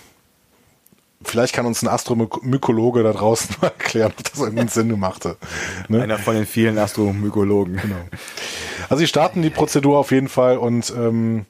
vielleicht 1.23 1.53
kann 1.53 1.65
uns 1.65 1.81
ein 1.81 1.87
Astromykologe 1.87 3.03
da 3.03 3.13
draußen 3.13 3.55
mal 3.61 3.67
erklären, 3.67 4.13
ob 4.17 4.23
das 4.23 4.39
irgendeinen 4.39 4.69
Sinn 4.69 4.99
machte. 4.99 5.37
Ne? 5.87 6.03
einer 6.03 6.17
von 6.17 6.35
den 6.35 6.45
vielen 6.45 6.77
Astromykologen. 6.77 7.77
Genau. 7.77 7.95
Also 8.89 9.01
sie 9.01 9.07
starten 9.07 9.41
die 9.41 9.49
Prozedur 9.49 9.97
auf 9.97 10.11
jeden 10.11 10.29
Fall 10.29 10.57
und 10.57 10.91
ähm, 10.95 11.45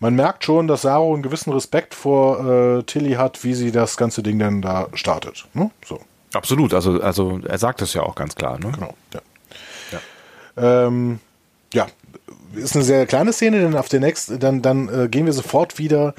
man 0.00 0.14
merkt 0.14 0.44
schon, 0.44 0.66
dass 0.66 0.82
Saro 0.82 1.12
einen 1.12 1.22
gewissen 1.22 1.52
Respekt 1.52 1.94
vor 1.94 2.78
äh, 2.78 2.82
Tilly 2.82 3.12
hat, 3.12 3.44
wie 3.44 3.54
sie 3.54 3.70
das 3.70 3.96
ganze 3.96 4.22
Ding 4.22 4.38
dann 4.38 4.60
da 4.62 4.88
startet. 4.94 5.46
Ne? 5.54 5.70
So, 5.84 6.00
Absolut, 6.32 6.72
also, 6.72 7.00
also 7.00 7.40
er 7.46 7.58
sagt 7.58 7.82
es 7.82 7.94
ja 7.94 8.02
auch 8.02 8.14
ganz 8.14 8.34
klar. 8.34 8.58
Ne? 8.58 8.72
genau. 8.72 8.94
Ja. 9.12 10.00
Ähm, 10.86 11.20
ja, 11.72 11.86
ist 12.54 12.74
eine 12.74 12.84
sehr 12.84 13.06
kleine 13.06 13.32
Szene, 13.32 13.60
denn 13.60 13.74
auf 13.76 13.88
der 13.88 14.00
nächsten, 14.00 14.38
dann, 14.38 14.62
dann 14.62 14.88
äh, 14.88 15.08
gehen 15.08 15.26
wir 15.26 15.32
sofort 15.32 15.78
wieder 15.78 16.14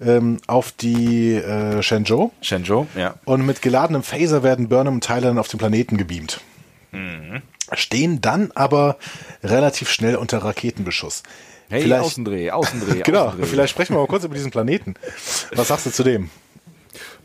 ähm, 0.00 0.38
auf 0.46 0.72
die 0.72 1.34
äh, 1.34 1.82
Shenzhou 1.82 2.30
Shenzhou, 2.40 2.86
ja. 2.96 3.14
und 3.24 3.44
mit 3.46 3.62
geladenem 3.62 4.02
Phaser 4.02 4.42
werden 4.42 4.68
Burnham 4.68 4.94
und 4.94 5.04
Tyler 5.04 5.28
dann 5.28 5.38
auf 5.38 5.48
den 5.48 5.58
Planeten 5.58 5.96
gebeamt. 5.96 6.40
Stehen 7.72 8.20
dann 8.20 8.50
aber 8.54 8.96
relativ 9.42 9.90
schnell 9.90 10.16
unter 10.16 10.38
Raketenbeschuss. 10.38 11.22
Hey, 11.70 11.82
Vielleicht- 11.82 12.02
Außendreh, 12.04 12.50
Außendreh. 12.50 13.00
Genau, 13.04 13.26
Außendreh. 13.26 13.46
vielleicht 13.46 13.70
sprechen 13.70 13.94
wir 13.94 14.00
mal 14.00 14.06
kurz 14.06 14.24
über 14.24 14.34
diesen 14.34 14.50
Planeten. 14.50 14.94
Was 15.54 15.68
sagst 15.68 15.86
du 15.86 15.90
zu 15.90 16.04
dem? 16.04 16.30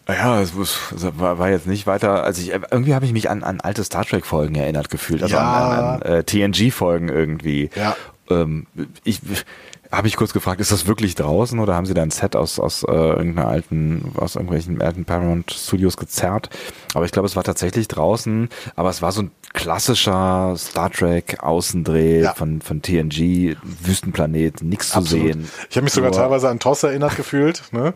Ja, 0.08 0.42
es 0.42 0.54
war 0.56 1.50
jetzt 1.52 1.68
nicht 1.68 1.86
weiter. 1.86 2.24
Also 2.24 2.42
ich, 2.42 2.50
irgendwie 2.50 2.96
habe 2.96 3.06
ich 3.06 3.12
mich 3.14 3.30
an, 3.30 3.44
an 3.44 3.62
alte 3.62 3.84
Star 3.84 4.06
Trek 4.06 4.26
Folgen 4.26 4.56
erinnert 4.56 4.90
gefühlt, 4.90 5.22
also 5.22 5.36
Ja. 5.36 5.42
an, 5.44 5.72
an, 5.72 6.02
an 6.02 6.02
äh, 6.02 6.24
TNG 6.24 6.72
Folgen 6.72 7.10
irgendwie. 7.10 7.70
Ja. 7.76 7.96
Ähm, 8.30 8.68
ich 9.04 9.20
habe 9.92 10.08
ich 10.08 10.16
kurz 10.16 10.34
gefragt, 10.34 10.62
ist 10.62 10.72
das 10.72 10.86
wirklich 10.88 11.16
draußen 11.16 11.58
oder 11.60 11.76
haben 11.76 11.86
sie 11.86 11.94
da 11.94 12.02
ein 12.04 12.12
Set 12.12 12.36
aus 12.36 12.60
aus 12.60 12.84
äh, 12.84 12.92
irgendeiner 12.92 13.48
alten 13.48 14.12
aus 14.18 14.36
irgendwelchen 14.36 14.82
alten 14.82 15.06
Paramount 15.06 15.52
Studios 15.52 15.98
gezerrt? 15.98 16.50
Aber 16.94 17.06
ich 17.06 17.12
glaube, 17.12 17.26
es 17.28 17.36
war 17.36 17.44
tatsächlich 17.44 17.88
draußen. 17.88 18.50
Aber 18.76 18.90
es 18.90 19.02
war 19.02 19.12
so 19.12 19.24
ein 19.24 19.32
klassischer 19.54 20.54
Star 20.58 20.92
Trek 20.92 21.38
Außendreh 21.42 22.22
Ja. 22.22 22.34
von 22.34 22.62
von 22.62 22.82
TNG 22.82 23.56
Wüstenplanet, 23.64 24.62
nichts 24.62 24.90
zu 24.92 25.02
sehen. 25.02 25.50
Ich 25.70 25.76
habe 25.78 25.86
mich 25.86 25.94
sogar 25.94 26.12
Nur- 26.12 26.20
teilweise 26.20 26.50
an 26.50 26.60
TOS 26.60 26.84
erinnert 26.84 27.16
gefühlt. 27.16 27.64
Ne? 27.72 27.94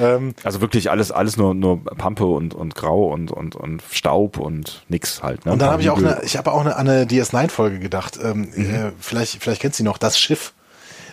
Ähm, 0.00 0.34
Also 0.44 0.60
wirklich 0.60 0.90
alles, 0.90 1.10
alles 1.10 1.36
nur, 1.36 1.54
nur 1.54 1.82
Pampe 1.84 2.24
und, 2.26 2.54
und 2.54 2.74
Grau 2.74 3.06
und, 3.12 3.30
und, 3.32 3.56
und 3.56 3.82
Staub 3.90 4.38
und 4.38 4.84
nix 4.88 5.22
halt. 5.22 5.44
Ne? 5.46 5.52
und 5.52 5.58
dann 5.60 5.70
habe 5.70 5.82
ich 5.82 5.90
auch 5.90 5.98
eine, 5.98 6.20
ich 6.24 6.36
habe 6.36 6.52
auch 6.52 6.60
eine, 6.60 6.76
an 6.76 6.88
eine 6.88 7.04
DS9-Folge 7.06 7.78
gedacht. 7.78 8.18
Ähm, 8.22 8.48
Mhm. 8.54 8.74
äh, 8.74 8.92
vielleicht, 9.00 9.42
vielleicht 9.42 9.60
kennst 9.62 9.78
du 9.78 9.82
sie 9.82 9.84
noch, 9.84 9.98
das 9.98 10.18
Schiff. 10.18 10.52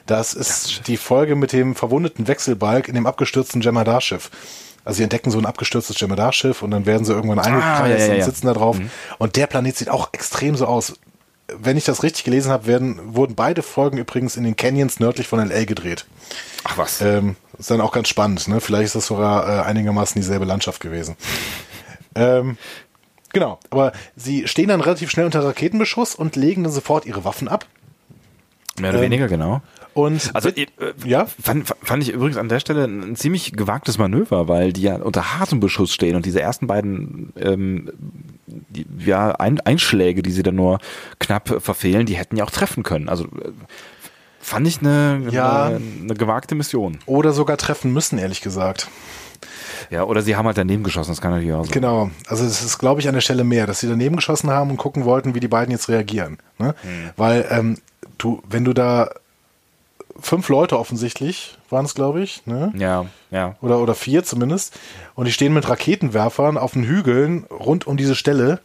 Das 0.05 0.33
ist 0.33 0.87
die 0.87 0.97
Folge 0.97 1.35
mit 1.35 1.53
dem 1.53 1.75
verwundeten 1.75 2.27
Wechselbalg 2.27 2.87
in 2.87 2.95
dem 2.95 3.05
abgestürzten 3.07 3.61
Jemadar-Schiff. 3.61 4.29
Also 4.85 4.97
sie 4.97 5.03
entdecken 5.03 5.31
so 5.31 5.37
ein 5.37 5.45
abgestürztes 5.45 5.97
Jemadar-Schiff 5.99 6.61
und 6.61 6.71
dann 6.71 6.85
werden 6.85 7.05
sie 7.05 7.13
irgendwann 7.13 7.39
eingekreist 7.39 7.81
Ah, 7.81 8.07
ja, 8.07 8.13
ja, 8.13 8.15
und 8.15 8.23
sitzen 8.23 8.47
da 8.47 8.53
drauf. 8.53 8.77
Und 9.17 9.35
der 9.37 9.47
Planet 9.47 9.77
sieht 9.77 9.89
auch 9.89 10.09
extrem 10.11 10.55
so 10.57 10.65
aus. 10.65 10.93
Wenn 11.55 11.77
ich 11.77 11.85
das 11.85 12.03
richtig 12.03 12.23
gelesen 12.25 12.51
habe, 12.51 12.67
werden, 12.67 12.99
wurden 13.15 13.35
beide 13.35 13.61
Folgen 13.61 13.97
übrigens 13.97 14.35
in 14.35 14.43
den 14.43 14.55
Canyons 14.55 14.99
nördlich 14.99 15.27
von 15.27 15.39
L.A. 15.39 15.65
gedreht. 15.65 16.05
Ach 16.65 16.77
was. 16.77 16.99
Ähm, 17.01 17.35
ist 17.57 17.69
dann 17.71 17.81
auch 17.81 17.91
ganz 17.91 18.07
spannend, 18.09 18.47
ne? 18.47 18.59
Vielleicht 18.59 18.87
ist 18.87 18.95
das 18.95 19.07
sogar 19.07 19.47
äh, 19.47 19.61
einigermaßen 19.63 20.19
dieselbe 20.19 20.45
Landschaft 20.45 20.81
gewesen. 20.81 21.15
ähm, 22.15 22.57
genau, 23.31 23.59
aber 23.69 23.91
sie 24.15 24.47
stehen 24.47 24.69
dann 24.69 24.81
relativ 24.81 25.11
schnell 25.11 25.25
unter 25.25 25.43
Raketenbeschuss 25.45 26.15
und 26.15 26.35
legen 26.35 26.63
dann 26.63 26.71
sofort 26.73 27.05
ihre 27.05 27.23
Waffen 27.23 27.47
ab. 27.47 27.65
Mehr 28.79 28.89
oder 28.89 28.99
ähm, 28.99 29.05
weniger, 29.05 29.27
genau. 29.27 29.61
Und 29.93 30.31
Also 30.33 30.49
äh, 30.49 30.65
ja, 31.05 31.27
fand, 31.27 31.67
fand 31.83 32.01
ich 32.01 32.09
übrigens 32.09 32.37
an 32.37 32.49
der 32.49 32.59
Stelle 32.59 32.85
ein 32.85 33.15
ziemlich 33.15 33.51
gewagtes 33.53 33.99
Manöver, 33.99 34.47
weil 34.47 34.73
die 34.73 34.81
ja 34.81 34.95
unter 34.95 35.37
hartem 35.37 35.59
Beschuss 35.59 35.93
stehen 35.93 36.15
und 36.15 36.25
diese 36.25 36.41
ersten 36.41 36.65
beiden 36.65 37.31
ähm, 37.39 37.91
die, 38.47 38.87
ja, 38.97 39.31
Ein 39.33 39.59
Einschläge, 39.61 40.23
die 40.23 40.31
sie 40.31 40.41
dann 40.43 40.55
nur 40.55 40.79
knapp 41.19 41.61
verfehlen, 41.61 42.05
die 42.07 42.15
hätten 42.15 42.37
ja 42.37 42.43
auch 42.43 42.49
treffen 42.49 42.81
können. 42.81 43.07
Also 43.09 43.25
äh, 43.25 43.51
fand 44.39 44.67
ich 44.67 44.79
eine, 44.79 45.27
Ja. 45.29 45.65
eine, 45.65 45.79
eine 46.01 46.13
gewagte 46.15 46.55
Mission. 46.55 46.97
oder 47.05 47.31
sogar 47.31 47.57
treffen 47.57 47.93
müssen, 47.93 48.17
ehrlich 48.17 48.41
gesagt. 48.41 48.89
Ja, 49.91 50.05
oder 50.05 50.21
sie 50.23 50.35
haben 50.35 50.45
halt 50.47 50.57
daneben 50.57 50.83
geschossen, 50.83 51.11
das 51.11 51.21
kann 51.21 51.31
natürlich 51.31 51.53
auch 51.53 51.65
sein. 51.65 51.73
Genau. 51.73 52.09
Also 52.27 52.43
das 52.45 52.63
ist, 52.63 52.79
glaube 52.79 53.01
ich, 53.01 53.07
an 53.07 53.13
der 53.13 53.21
Stelle 53.21 53.43
mehr, 53.43 53.67
dass 53.67 53.79
sie 53.81 53.87
daneben 53.87 54.15
geschossen 54.15 54.49
haben 54.49 54.71
und 54.71 54.77
gucken 54.77 55.05
wollten, 55.05 55.35
wie 55.35 55.39
die 55.39 55.47
beiden 55.47 55.71
jetzt 55.71 55.87
reagieren. 55.89 56.37
Ne? 56.57 56.73
Weil 57.15 57.45
ähm, 57.51 57.77
du, 58.23 58.41
wenn 58.47 58.65
du 58.65 58.73
da 58.73 59.09
fünf 60.19 60.49
Leute 60.49 60.79
offensichtlich 60.79 61.57
waren 61.69 61.85
es, 61.85 61.95
glaube 61.95 62.21
ich, 62.21 62.45
ne? 62.45 62.71
Ja, 62.77 63.05
ja. 63.31 63.55
oder, 63.61 63.79
oder 63.79 63.95
vier 63.95 64.23
zumindest, 64.23 64.79
und 65.15 65.25
die 65.25 65.31
stehen 65.31 65.53
mit 65.53 65.67
Raketenwerfern 65.67 66.57
auf 66.57 66.73
den 66.73 66.83
Hügeln 66.83 67.45
rund 67.45 67.87
um 67.87 67.97
diese 67.97 68.15
Stelle, 68.15 68.59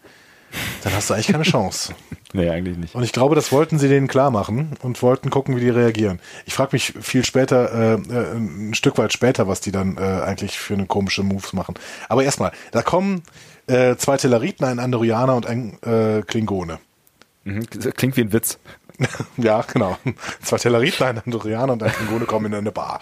dann 0.82 0.94
hast 0.94 1.10
du 1.10 1.14
eigentlich 1.14 1.28
keine 1.28 1.44
Chance. 1.44 1.94
Nee, 2.34 2.50
eigentlich 2.50 2.76
nicht. 2.76 2.94
Und 2.94 3.04
ich 3.04 3.12
glaube, 3.12 3.34
das 3.34 3.52
wollten 3.52 3.78
sie 3.78 3.88
denen 3.88 4.06
klar 4.06 4.30
machen 4.30 4.76
und 4.82 5.00
wollten 5.00 5.30
gucken, 5.30 5.56
wie 5.56 5.60
die 5.60 5.70
reagieren. 5.70 6.20
Ich 6.44 6.52
frage 6.52 6.70
mich 6.72 6.92
viel 7.00 7.24
später, 7.24 7.72
äh, 7.72 7.94
äh, 7.94 8.36
ein 8.36 8.74
Stück 8.74 8.98
weit 8.98 9.14
später, 9.14 9.48
was 9.48 9.62
die 9.62 9.72
dann 9.72 9.96
äh, 9.96 10.00
eigentlich 10.00 10.58
für 10.58 10.74
eine 10.74 10.84
komische 10.84 11.22
Moves 11.22 11.54
machen. 11.54 11.76
Aber 12.10 12.24
erstmal, 12.24 12.52
da 12.70 12.82
kommen 12.82 13.22
äh, 13.66 13.96
zwei 13.96 14.18
Telleriten, 14.18 14.66
ein 14.66 14.78
Andorianer 14.78 15.36
und 15.36 15.46
ein 15.46 15.78
äh, 15.82 16.20
Klingone. 16.20 16.80
Mhm. 17.44 17.66
Klingt 17.70 18.18
wie 18.18 18.20
ein 18.20 18.32
Witz. 18.34 18.58
ja, 19.36 19.62
genau. 19.62 19.96
Zwei 20.42 20.56
Telleriten, 20.58 21.04
ein 21.06 21.22
Andorianer 21.24 21.72
und 21.74 21.82
ein 21.82 21.92
Klingone 21.92 22.24
kommen 22.26 22.46
in 22.46 22.54
eine 22.54 22.72
Bar. 22.72 23.00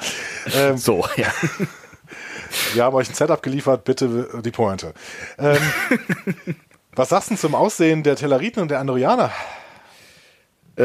Ähm, 0.55 0.77
So, 0.77 1.05
ja. 1.17 1.29
Wir 2.75 2.85
haben 2.85 2.95
euch 2.95 3.09
ein 3.11 3.15
Setup 3.15 3.43
geliefert, 3.43 3.85
bitte 3.85 4.29
die 4.45 4.51
Pointe. 4.51 4.93
Ähm, 5.39 5.59
was 6.95 7.09
sagst 7.11 7.31
du 7.31 7.37
zum 7.37 7.55
Aussehen 7.55 8.03
der 8.03 8.17
Telleriten 8.17 8.61
und 8.63 8.71
der 8.71 8.79
Andorianer? 8.81 9.31
Äh, 10.79 10.83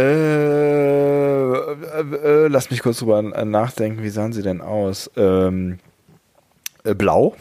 äh, 1.51 2.45
äh, 2.45 2.47
lass 2.47 2.69
mich 2.71 2.81
kurz 2.81 2.99
drüber 2.99 3.21
nachdenken, 3.21 4.03
wie 4.03 4.09
sahen 4.09 4.33
sie 4.33 4.41
denn 4.41 4.61
aus? 4.61 5.11
Ähm, 5.17 5.79
äh, 6.83 6.93
blau 6.95 7.35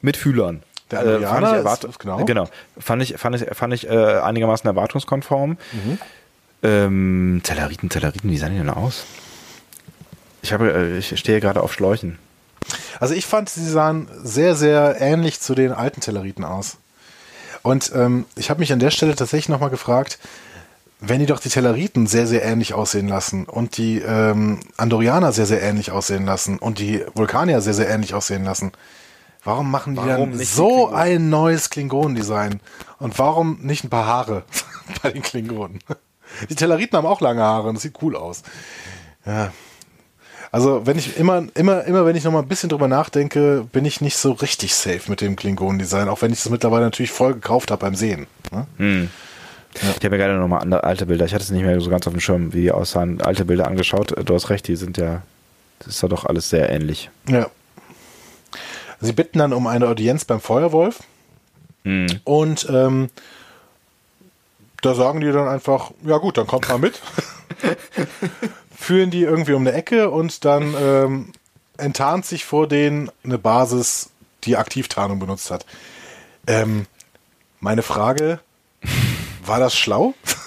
mit 0.00 0.16
Fühlern. 0.16 0.62
Der 0.90 1.00
Äh, 1.00 1.02
Andorianer 1.16 1.62
fand 1.64 1.84
ich 1.84 1.90
ist- 1.90 1.98
genau. 1.98 2.24
genau. 2.24 2.48
Fand 2.78 3.02
ich, 3.02 3.14
fand 3.16 3.36
ich, 3.36 3.56
fand 3.56 3.74
ich 3.74 3.88
äh, 3.88 4.18
einigermaßen 4.20 4.66
erwartungskonform. 4.68 5.58
Ähm, 6.62 7.40
Telleriten, 7.44 7.88
Telleriten, 7.88 8.30
wie 8.30 8.38
sahen 8.38 8.52
die 8.52 8.58
denn 8.58 8.70
aus? 8.70 9.04
Ich 10.42 10.52
habe, 10.52 10.72
äh, 10.72 10.98
ich 10.98 11.18
stehe 11.18 11.40
gerade 11.40 11.62
auf 11.62 11.72
Schläuchen. 11.72 12.18
Also 13.00 13.14
ich 13.14 13.26
fand, 13.26 13.48
sie 13.48 13.68
sahen 13.68 14.08
sehr, 14.22 14.54
sehr 14.54 15.00
ähnlich 15.00 15.40
zu 15.40 15.54
den 15.54 15.72
alten 15.72 16.00
Telleriten 16.00 16.44
aus. 16.44 16.78
Und 17.62 17.92
ähm, 17.94 18.24
ich 18.36 18.50
habe 18.50 18.60
mich 18.60 18.72
an 18.72 18.78
der 18.78 18.90
Stelle 18.90 19.14
tatsächlich 19.14 19.48
nochmal 19.48 19.70
gefragt, 19.70 20.18
wenn 21.00 21.20
die 21.20 21.26
doch 21.26 21.38
die 21.38 21.48
Telleriten 21.48 22.06
sehr, 22.06 22.26
sehr 22.26 22.44
ähnlich 22.44 22.74
aussehen 22.74 23.08
lassen 23.08 23.44
und 23.44 23.76
die 23.76 23.98
ähm, 24.00 24.60
Andorianer 24.76 25.32
sehr, 25.32 25.46
sehr 25.46 25.62
ähnlich 25.62 25.92
aussehen 25.92 26.26
lassen 26.26 26.58
und 26.58 26.78
die 26.80 27.04
Vulkanier 27.14 27.60
sehr, 27.60 27.74
sehr 27.74 27.88
ähnlich 27.88 28.14
aussehen 28.14 28.44
lassen, 28.44 28.72
warum 29.44 29.70
machen 29.70 29.94
die 29.94 29.98
Warum 30.00 30.30
dann 30.30 30.38
die 30.38 30.44
so 30.44 30.66
Klingonen? 30.88 30.94
ein 30.96 31.30
neues 31.30 31.70
Klingonendesign? 31.70 32.60
Und 32.98 33.18
warum 33.18 33.58
nicht 33.60 33.84
ein 33.84 33.90
paar 33.90 34.06
Haare 34.06 34.42
bei 35.02 35.12
den 35.12 35.22
Klingonen? 35.22 35.78
Die 36.48 36.54
Telleriten 36.54 36.96
haben 36.96 37.06
auch 37.06 37.20
lange 37.20 37.42
Haare 37.42 37.68
und 37.68 37.74
das 37.74 37.82
sieht 37.82 37.94
cool 38.02 38.16
aus. 38.16 38.42
Ja. 39.26 39.52
Also, 40.50 40.86
wenn 40.86 40.96
ich 40.96 41.18
immer, 41.18 41.46
immer, 41.54 41.84
immer, 41.84 42.06
wenn 42.06 42.16
ich 42.16 42.24
noch 42.24 42.32
mal 42.32 42.40
ein 42.40 42.48
bisschen 42.48 42.70
drüber 42.70 42.88
nachdenke, 42.88 43.66
bin 43.70 43.84
ich 43.84 44.00
nicht 44.00 44.16
so 44.16 44.32
richtig 44.32 44.74
safe 44.74 45.02
mit 45.08 45.20
dem 45.20 45.36
Klingonen-Design, 45.36 46.08
auch 46.08 46.22
wenn 46.22 46.32
ich 46.32 46.42
das 46.42 46.50
mittlerweile 46.50 46.84
natürlich 46.84 47.10
voll 47.10 47.34
gekauft 47.34 47.70
habe 47.70 47.80
beim 47.80 47.94
Sehen. 47.94 48.26
Ne? 48.50 49.08
Ich 49.74 49.82
habe 49.82 50.10
mir 50.10 50.16
gerade 50.16 50.34
nochmal 50.34 50.72
alte 50.80 51.04
Bilder, 51.04 51.26
ich 51.26 51.34
hatte 51.34 51.44
es 51.44 51.50
nicht 51.50 51.64
mehr 51.64 51.78
so 51.80 51.90
ganz 51.90 52.06
auf 52.06 52.14
dem 52.14 52.20
Schirm, 52.20 52.54
wie 52.54 52.62
die 52.62 52.72
aussahen, 52.72 53.20
alte 53.20 53.44
Bilder 53.44 53.66
angeschaut. 53.66 54.14
Du 54.26 54.34
hast 54.34 54.48
recht, 54.48 54.66
die 54.68 54.76
sind 54.76 54.96
ja, 54.96 55.22
das 55.80 55.88
ist 55.88 56.02
ja 56.02 56.08
doch 56.08 56.24
alles 56.24 56.48
sehr 56.48 56.70
ähnlich. 56.70 57.10
Ja. 57.28 57.50
Sie 59.00 59.12
bitten 59.12 59.38
dann 59.38 59.52
um 59.52 59.66
eine 59.66 59.86
Audienz 59.86 60.24
beim 60.24 60.40
Feuerwolf 60.40 61.00
Hm. 61.84 62.06
Und 62.24 62.66
ähm, 62.70 63.08
da 64.82 64.94
sagen 64.94 65.20
die 65.20 65.32
dann 65.32 65.48
einfach, 65.48 65.90
ja 66.04 66.18
gut, 66.18 66.38
dann 66.38 66.46
kommt 66.46 66.68
mal 66.68 66.78
mit. 66.78 67.00
Führen 68.76 69.10
die 69.10 69.22
irgendwie 69.22 69.54
um 69.54 69.62
eine 69.62 69.72
Ecke 69.72 70.10
und 70.10 70.44
dann 70.44 70.74
ähm, 70.80 71.32
enttarnt 71.76 72.26
sich 72.26 72.44
vor 72.44 72.68
denen 72.68 73.10
eine 73.24 73.38
Basis, 73.38 74.10
die 74.44 74.56
Aktivtarnung 74.56 75.18
benutzt 75.18 75.50
hat. 75.50 75.66
Ähm, 76.46 76.86
meine 77.60 77.82
Frage, 77.82 78.40
war 79.44 79.58
das 79.58 79.76
schlau? 79.76 80.14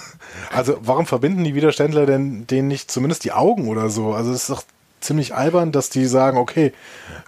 Also 0.54 0.78
warum 0.82 1.06
verbinden 1.06 1.46
die 1.46 1.56
Widerständler 1.56 2.06
denn 2.06 2.46
denen 2.46 2.68
nicht 2.68 2.92
zumindest 2.92 3.24
die 3.24 3.32
Augen 3.32 3.70
oder 3.70 3.90
so? 3.90 4.14
Also 4.14 4.32
es 4.32 4.42
ist 4.42 4.50
doch 4.50 4.64
ziemlich 5.00 5.34
albern, 5.34 5.72
dass 5.72 5.90
die 5.90 6.06
sagen, 6.06 6.38
okay, 6.38 6.74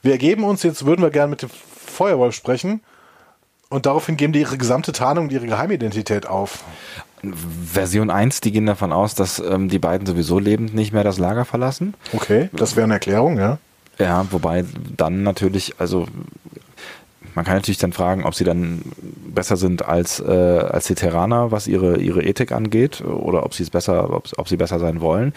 wir 0.02 0.12
ergeben 0.12 0.44
uns, 0.44 0.62
jetzt 0.64 0.86
würden 0.86 1.02
wir 1.02 1.10
gerne 1.10 1.30
mit 1.30 1.42
dem 1.42 1.50
Feuerwolf 1.50 2.36
sprechen 2.36 2.82
und 3.74 3.88
daraufhin 3.88 4.18
geben 4.18 4.34
die 4.34 4.42
ihre 4.42 4.58
gesamte 4.58 4.92
Tarnung 4.92 5.26
und 5.26 5.32
ihre 5.32 5.48
Geheimidentität 5.48 6.28
auf. 6.28 6.64
Version 7.66 8.12
1, 8.12 8.42
die 8.42 8.52
gehen 8.52 8.68
davon 8.68 8.92
aus, 8.94 9.16
dass 9.16 9.40
ähm, 9.40 9.68
die 9.68 9.80
beiden 9.80 10.06
sowieso 10.06 10.38
lebend 10.38 10.76
nicht 10.76 10.94
mehr 10.94 11.04
das 11.04 11.18
Lager 11.18 11.44
verlassen. 11.44 11.96
Okay, 12.14 12.50
das 12.54 12.76
wäre 12.76 12.84
eine 12.84 12.94
Erklärung, 12.94 13.40
ja. 13.40 13.58
Ja, 13.98 14.28
wobei 14.30 14.66
dann 14.96 15.24
natürlich, 15.24 15.76
also 15.80 16.06
man 17.34 17.46
kann 17.46 17.56
natürlich 17.56 17.80
dann 17.80 17.94
fragen, 17.94 18.26
ob 18.26 18.36
sie 18.36 18.44
dann 18.44 18.84
besser 19.28 19.58
sind 19.58 19.86
als, 19.86 20.20
äh, 20.20 20.24
als 20.32 20.86
die 20.86 20.96
Terraner, 20.96 21.52
was 21.52 21.66
ihre, 21.66 21.98
ihre 21.98 22.24
Ethik 22.24 22.52
angeht, 22.52 23.02
oder 23.02 23.44
ob 23.44 23.56
sie 23.56 23.64
es 23.64 23.72
besser, 23.72 24.14
ob, 24.14 24.28
ob 24.38 24.48
sie 24.48 24.58
besser 24.58 24.78
sein 24.78 25.02
wollen. 25.02 25.34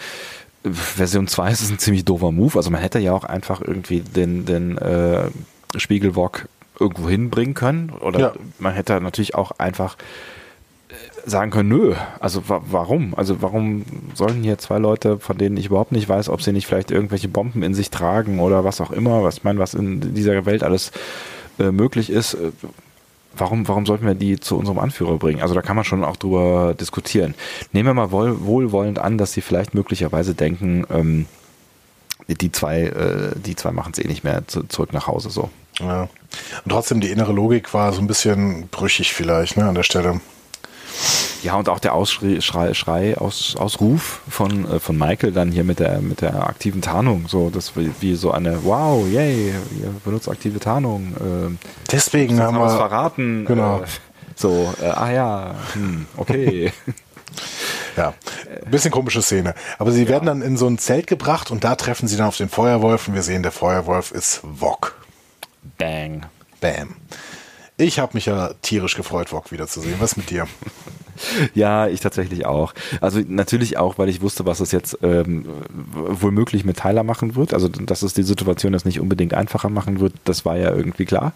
Version 0.63 1.27
2 1.27 1.51
ist 1.51 1.71
ein 1.71 1.79
ziemlich 1.79 2.05
doofer 2.05 2.31
Move. 2.31 2.55
Also 2.57 2.69
man 2.69 2.81
hätte 2.81 2.99
ja 2.99 3.13
auch 3.13 3.23
einfach 3.23 3.61
irgendwie 3.61 4.01
den, 4.01 4.45
den 4.45 4.77
äh, 4.77 5.29
Spiegelwok 5.75 6.47
irgendwo 6.79 7.09
hinbringen 7.09 7.53
können. 7.53 7.91
Oder 8.01 8.19
ja. 8.19 8.33
man 8.59 8.73
hätte 8.73 8.99
natürlich 9.01 9.35
auch 9.35 9.51
einfach 9.57 9.97
äh, 10.89 10.93
sagen 11.29 11.51
können, 11.51 11.69
nö, 11.69 11.95
also 12.19 12.47
wa 12.49 12.61
warum? 12.69 13.13
Also 13.15 13.41
warum 13.41 13.85
sollen 14.13 14.43
hier 14.43 14.57
zwei 14.57 14.77
Leute, 14.77 15.19
von 15.19 15.37
denen 15.37 15.57
ich 15.57 15.67
überhaupt 15.67 15.91
nicht 15.91 16.07
weiß, 16.07 16.29
ob 16.29 16.41
sie 16.41 16.53
nicht 16.53 16.67
vielleicht 16.67 16.91
irgendwelche 16.91 17.27
Bomben 17.27 17.63
in 17.63 17.73
sich 17.73 17.89
tragen 17.89 18.39
oder 18.39 18.63
was 18.63 18.81
auch 18.81 18.91
immer, 18.91 19.23
was 19.23 19.37
ich 19.37 19.43
meine, 19.43 19.59
was 19.59 19.73
in 19.73 20.13
dieser 20.13 20.45
Welt 20.45 20.63
alles 20.63 20.91
äh, 21.59 21.71
möglich 21.71 22.09
ist, 22.09 22.35
äh, 22.35 22.51
warum, 23.35 23.67
warum 23.67 23.85
sollten 23.85 24.05
wir 24.05 24.15
die 24.15 24.39
zu 24.39 24.57
unserem 24.57 24.79
Anführer 24.79 25.17
bringen? 25.17 25.41
Also 25.41 25.53
da 25.53 25.61
kann 25.61 25.75
man 25.75 25.85
schon 25.85 26.03
auch 26.03 26.17
drüber 26.17 26.73
diskutieren. 26.79 27.35
Nehmen 27.71 27.89
wir 27.89 27.93
mal 27.93 28.11
wohl, 28.11 28.45
wohlwollend 28.45 28.99
an, 28.99 29.17
dass 29.17 29.33
sie 29.33 29.41
vielleicht 29.41 29.73
möglicherweise 29.73 30.33
denken, 30.33 30.85
ähm, 30.89 31.25
die 32.27 32.51
zwei, 32.51 32.83
äh, 32.83 33.39
die 33.39 33.55
zwei 33.55 33.71
machen 33.71 33.93
es 33.95 34.03
eh 34.03 34.07
nicht 34.07 34.23
mehr 34.23 34.47
zu, 34.47 34.63
zurück 34.63 34.93
nach 34.93 35.07
Hause 35.07 35.29
so. 35.29 35.49
Ja. 35.79 36.03
Und 36.63 36.69
trotzdem 36.69 37.01
die 37.01 37.09
innere 37.09 37.31
Logik 37.31 37.73
war 37.73 37.93
so 37.93 38.01
ein 38.01 38.07
bisschen 38.07 38.67
brüchig 38.69 39.13
vielleicht, 39.13 39.57
ne, 39.57 39.65
an 39.65 39.75
der 39.75 39.83
Stelle. 39.83 40.21
Ja, 41.43 41.55
und 41.55 41.69
auch 41.69 41.79
der 41.79 41.93
Ausschrei, 41.93 42.41
Schrei, 42.41 42.73
Schrei 42.73 43.17
aus, 43.17 43.55
Ausruf 43.55 44.21
von, 44.27 44.69
äh, 44.69 44.79
von 44.79 44.97
Michael 44.97 45.31
dann 45.31 45.51
hier 45.51 45.63
mit 45.63 45.79
der, 45.79 46.01
mit 46.01 46.21
der 46.21 46.47
aktiven 46.47 46.81
Tarnung. 46.81 47.27
So, 47.27 47.49
das 47.49 47.75
wie, 47.75 47.91
wie 47.99 48.15
so 48.15 48.31
eine, 48.31 48.63
wow, 48.63 49.05
yay, 49.07 49.53
ihr 49.79 49.93
benutzt 50.03 50.27
aktive 50.27 50.59
Tarnung. 50.59 51.13
Äh, 51.15 51.67
Deswegen 51.91 52.41
haben 52.41 52.57
wir 52.57 52.69
verraten. 52.69 53.45
Genau. 53.45 53.81
Äh, 53.81 53.85
so, 54.35 54.73
äh, 54.81 54.87
ah 54.87 55.11
ja, 55.11 55.55
hm, 55.73 56.05
okay. 56.17 56.71
Ja, 57.95 58.13
ein 58.63 58.71
bisschen 58.71 58.91
komische 58.91 59.23
Szene. 59.23 59.55
Aber 59.79 59.91
sie 59.91 60.03
ja. 60.03 60.09
werden 60.09 60.27
dann 60.27 60.41
in 60.43 60.55
so 60.55 60.67
ein 60.67 60.77
Zelt 60.77 61.07
gebracht 61.07 61.49
und 61.49 61.63
da 61.63 61.75
treffen 61.75 62.07
sie 62.07 62.15
dann 62.15 62.27
auf 62.27 62.37
den 62.37 62.47
Feuerwolf 62.47 63.07
und 63.07 63.15
wir 63.15 63.23
sehen, 63.23 63.41
der 63.41 63.51
Feuerwolf 63.51 64.11
ist 64.11 64.41
Wok. 64.43 64.96
Bang. 65.77 66.25
Bam. 66.59 66.95
Ich 67.79 67.99
habe 67.99 68.13
mich 68.15 68.25
ja 68.25 68.53
tierisch 68.63 68.95
gefreut, 68.95 69.31
Wok 69.31 69.51
wiederzusehen. 69.51 69.99
Was 69.99 70.17
mit 70.17 70.29
dir? 70.29 70.47
Ja, 71.55 71.87
ich 71.87 71.99
tatsächlich 71.99 72.45
auch. 72.45 72.75
Also 73.01 73.21
natürlich 73.27 73.77
auch, 73.77 73.97
weil 73.97 74.07
ich 74.07 74.21
wusste, 74.21 74.45
was 74.45 74.59
es 74.59 74.71
jetzt 74.71 74.99
ähm, 75.01 75.45
wohl 75.91 76.31
möglich 76.31 76.63
mit 76.63 76.77
Tyler 76.77 77.01
machen 77.01 77.35
wird. 77.35 77.55
Also 77.55 77.67
dass 77.69 78.03
es 78.03 78.13
die 78.13 78.21
Situation 78.21 78.73
jetzt 78.73 78.85
nicht 78.85 78.99
unbedingt 78.99 79.33
einfacher 79.33 79.69
machen 79.69 79.99
wird, 79.99 80.13
das 80.25 80.45
war 80.45 80.57
ja 80.57 80.71
irgendwie 80.75 81.05
klar. 81.05 81.33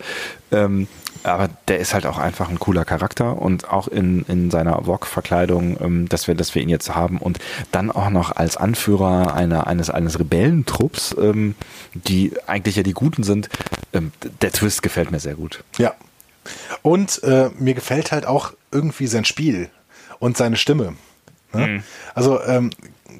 Ähm, 0.51 0.87
aber 1.23 1.49
der 1.67 1.79
ist 1.79 1.93
halt 1.93 2.05
auch 2.05 2.17
einfach 2.17 2.49
ein 2.49 2.59
cooler 2.59 2.85
Charakter 2.85 3.41
und 3.41 3.69
auch 3.69 3.87
in, 3.87 4.23
in 4.27 4.51
seiner 4.51 4.85
Wok-Verkleidung, 4.87 5.77
ähm, 5.81 6.09
dass 6.09 6.27
wir, 6.27 6.35
dass 6.35 6.55
wir 6.55 6.61
ihn 6.61 6.69
jetzt 6.69 6.93
haben 6.93 7.17
und 7.17 7.39
dann 7.71 7.91
auch 7.91 8.09
noch 8.09 8.35
als 8.35 8.57
Anführer 8.57 9.33
einer, 9.33 9.67
eines, 9.67 9.89
eines 9.89 10.19
Rebellentrupps, 10.19 11.15
ähm, 11.19 11.55
die 11.93 12.33
eigentlich 12.47 12.75
ja 12.75 12.83
die 12.83 12.93
Guten 12.93 13.23
sind. 13.23 13.49
Ähm, 13.93 14.11
der 14.41 14.51
Twist 14.51 14.81
gefällt 14.81 15.11
mir 15.11 15.19
sehr 15.19 15.35
gut. 15.35 15.63
Ja, 15.77 15.93
und 16.81 17.23
äh, 17.23 17.49
mir 17.59 17.73
gefällt 17.73 18.11
halt 18.11 18.25
auch 18.25 18.53
irgendwie 18.71 19.07
sein 19.07 19.25
Spiel 19.25 19.69
und 20.19 20.37
seine 20.37 20.57
Stimme. 20.57 20.95
Ne? 21.53 21.67
Mhm. 21.67 21.83
Also 22.15 22.41
ähm, 22.43 22.71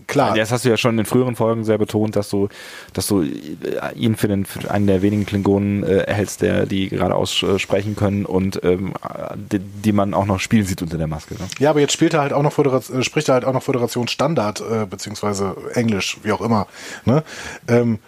klar. 0.08 0.36
Das 0.36 0.52
hast 0.52 0.66
du 0.66 0.70
ja 0.70 0.78
schon 0.78 0.98
in 0.98 1.06
früheren 1.06 1.36
Folgen 1.36 1.64
sehr 1.64 1.78
betont, 1.78 2.16
dass 2.16 2.30
du, 2.30 2.50
dass 2.94 3.08
du 3.08 3.22
äh, 3.22 3.30
ihn 3.96 4.16
für, 4.16 4.28
den, 4.28 4.46
für 4.46 4.70
einen 4.72 4.88
der 4.88 5.02
wenigen 5.02 5.26
Klingonen 5.26 5.84
äh, 5.84 6.00
erhältst, 6.00 6.42
der 6.42 6.66
die 6.66 6.89
gerade 6.89 7.16
aussprechen 7.16 7.96
können 7.96 8.26
und 8.26 8.64
ähm, 8.64 8.94
die, 9.36 9.60
die, 9.60 9.92
man 9.92 10.14
auch 10.14 10.26
noch 10.26 10.39
spielen 10.39 10.66
sieht 10.66 10.82
unter 10.82 10.98
der 10.98 11.08
Maske. 11.08 11.36
Ne? 11.36 11.48
Ja, 11.60 11.70
aber 11.70 11.80
jetzt 11.80 11.94
spielt 11.94 12.14
er 12.14 12.22
halt 12.22 12.34
auch 12.34 12.44
noch 12.44 12.54
Föderation, 12.54 13.00
äh, 13.00 13.04
spricht 13.04 13.30
er 13.30 13.36
halt 13.36 13.46
auch 13.46 13.54
noch 13.54 13.64
Föderation 13.64 14.08
Standard 14.08 14.62
äh, 14.62 14.86
beziehungsweise 14.86 15.56
Englisch, 15.74 16.18
wie 16.24 16.32
auch 16.32 16.42
immer. 16.42 16.68
Ne? 17.06 17.24
Ähm, 17.68 18.00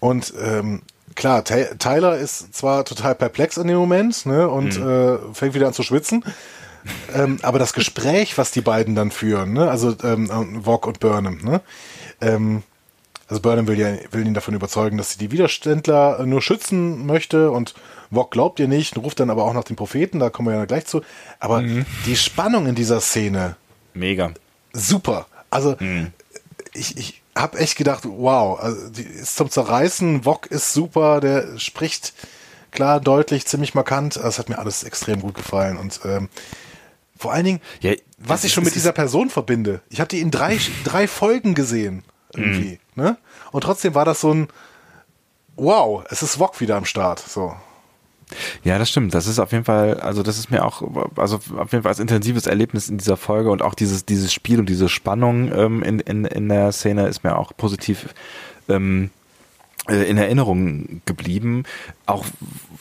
und 0.00 0.32
ähm, 0.42 0.82
klar, 1.14 1.44
Tyler 1.44 2.16
ist 2.16 2.54
zwar 2.54 2.84
total 2.84 3.14
perplex 3.14 3.56
in 3.56 3.68
dem 3.68 3.76
Moment 3.76 4.24
ne, 4.26 4.48
und 4.48 4.78
mhm. 4.78 4.88
äh, 4.88 5.34
fängt 5.34 5.54
wieder 5.54 5.66
an 5.66 5.74
zu 5.74 5.82
schwitzen. 5.82 6.24
Ähm, 7.14 7.38
aber 7.42 7.58
das 7.58 7.72
Gespräch, 7.72 8.38
was 8.38 8.50
die 8.50 8.60
beiden 8.60 8.94
dann 8.94 9.10
führen, 9.10 9.52
ne, 9.52 9.70
also 9.70 9.94
ähm, 10.02 10.30
und 10.30 11.00
Burnham, 11.00 11.38
ne, 11.42 11.60
ähm, 12.20 12.62
also 13.28 13.42
Burnham 13.42 13.68
will, 13.68 13.78
ja, 13.78 13.94
will 14.10 14.26
ihn 14.26 14.34
davon 14.34 14.54
überzeugen, 14.54 14.98
dass 14.98 15.12
sie 15.12 15.18
die 15.18 15.30
Widerständler 15.30 16.24
nur 16.26 16.42
schützen 16.42 17.06
möchte 17.06 17.50
und 17.50 17.74
Vog 18.10 18.32
glaubt 18.32 18.58
ihr 18.58 18.66
nicht, 18.66 18.98
ruft 18.98 19.20
dann 19.20 19.30
aber 19.30 19.44
auch 19.44 19.54
nach 19.54 19.64
dem 19.64 19.76
Propheten, 19.76 20.18
da 20.18 20.30
kommen 20.30 20.48
wir 20.48 20.56
ja 20.56 20.64
gleich 20.64 20.86
zu. 20.86 21.02
Aber 21.38 21.62
mhm. 21.62 21.86
die 22.06 22.16
Spannung 22.16 22.66
in 22.66 22.74
dieser 22.74 23.00
Szene. 23.00 23.56
Mega. 23.94 24.32
Super. 24.72 25.26
Also 25.48 25.76
mhm. 25.78 26.08
ich, 26.72 26.96
ich, 26.96 27.22
habe 27.36 27.58
echt 27.58 27.76
gedacht, 27.76 28.02
wow, 28.04 28.58
also 28.58 28.88
die 28.90 29.02
ist 29.02 29.36
zum 29.36 29.48
Zerreißen, 29.48 30.24
Wok 30.24 30.46
ist 30.46 30.72
super, 30.72 31.20
der 31.20 31.58
spricht 31.58 32.12
klar, 32.72 33.00
deutlich, 33.00 33.46
ziemlich 33.46 33.74
markant. 33.74 34.16
Das 34.16 34.38
hat 34.38 34.48
mir 34.48 34.58
alles 34.58 34.82
extrem 34.82 35.20
gut 35.20 35.36
gefallen 35.36 35.76
und 35.76 36.00
ähm, 36.04 36.28
vor 37.20 37.34
allen 37.34 37.44
Dingen, 37.44 37.60
ja, 37.82 37.92
was 38.16 38.44
ich 38.44 38.52
schon 38.54 38.64
mit 38.64 38.74
dieser 38.74 38.92
Person 38.92 39.28
verbinde. 39.28 39.82
Ich 39.90 40.00
habe 40.00 40.08
die 40.08 40.20
in 40.20 40.30
drei, 40.30 40.58
drei 40.84 41.06
Folgen 41.06 41.54
gesehen 41.54 42.02
irgendwie, 42.34 42.78
mhm. 42.94 43.02
ne? 43.02 43.18
Und 43.52 43.62
trotzdem 43.62 43.94
war 43.94 44.06
das 44.06 44.22
so 44.22 44.32
ein 44.32 44.48
Wow, 45.56 46.02
es 46.08 46.22
ist 46.22 46.38
Wok 46.38 46.62
wieder 46.62 46.76
am 46.76 46.86
Start, 46.86 47.18
so. 47.18 47.54
Ja, 48.64 48.78
das 48.78 48.88
stimmt. 48.88 49.12
Das 49.12 49.26
ist 49.26 49.38
auf 49.38 49.52
jeden 49.52 49.64
Fall, 49.64 50.00
also 50.00 50.22
das 50.22 50.38
ist 50.38 50.50
mir 50.50 50.64
auch, 50.64 50.82
also 51.16 51.36
auf 51.58 51.72
jeden 51.72 51.82
Fall 51.82 51.90
als 51.90 51.98
intensives 51.98 52.46
Erlebnis 52.46 52.88
in 52.88 52.96
dieser 52.96 53.18
Folge 53.18 53.50
und 53.50 53.60
auch 53.60 53.74
dieses, 53.74 54.06
dieses 54.06 54.32
Spiel 54.32 54.58
und 54.58 54.70
diese 54.70 54.88
Spannung 54.88 55.52
ähm, 55.52 55.82
in, 55.82 56.00
in, 56.00 56.24
in 56.24 56.48
der 56.48 56.72
Szene 56.72 57.06
ist 57.06 57.22
mir 57.22 57.36
auch 57.36 57.52
positiv 57.54 58.14
ähm, 58.70 59.10
äh, 59.10 59.19
in 59.90 60.18
Erinnerung 60.18 61.02
geblieben, 61.04 61.64
auch 62.06 62.24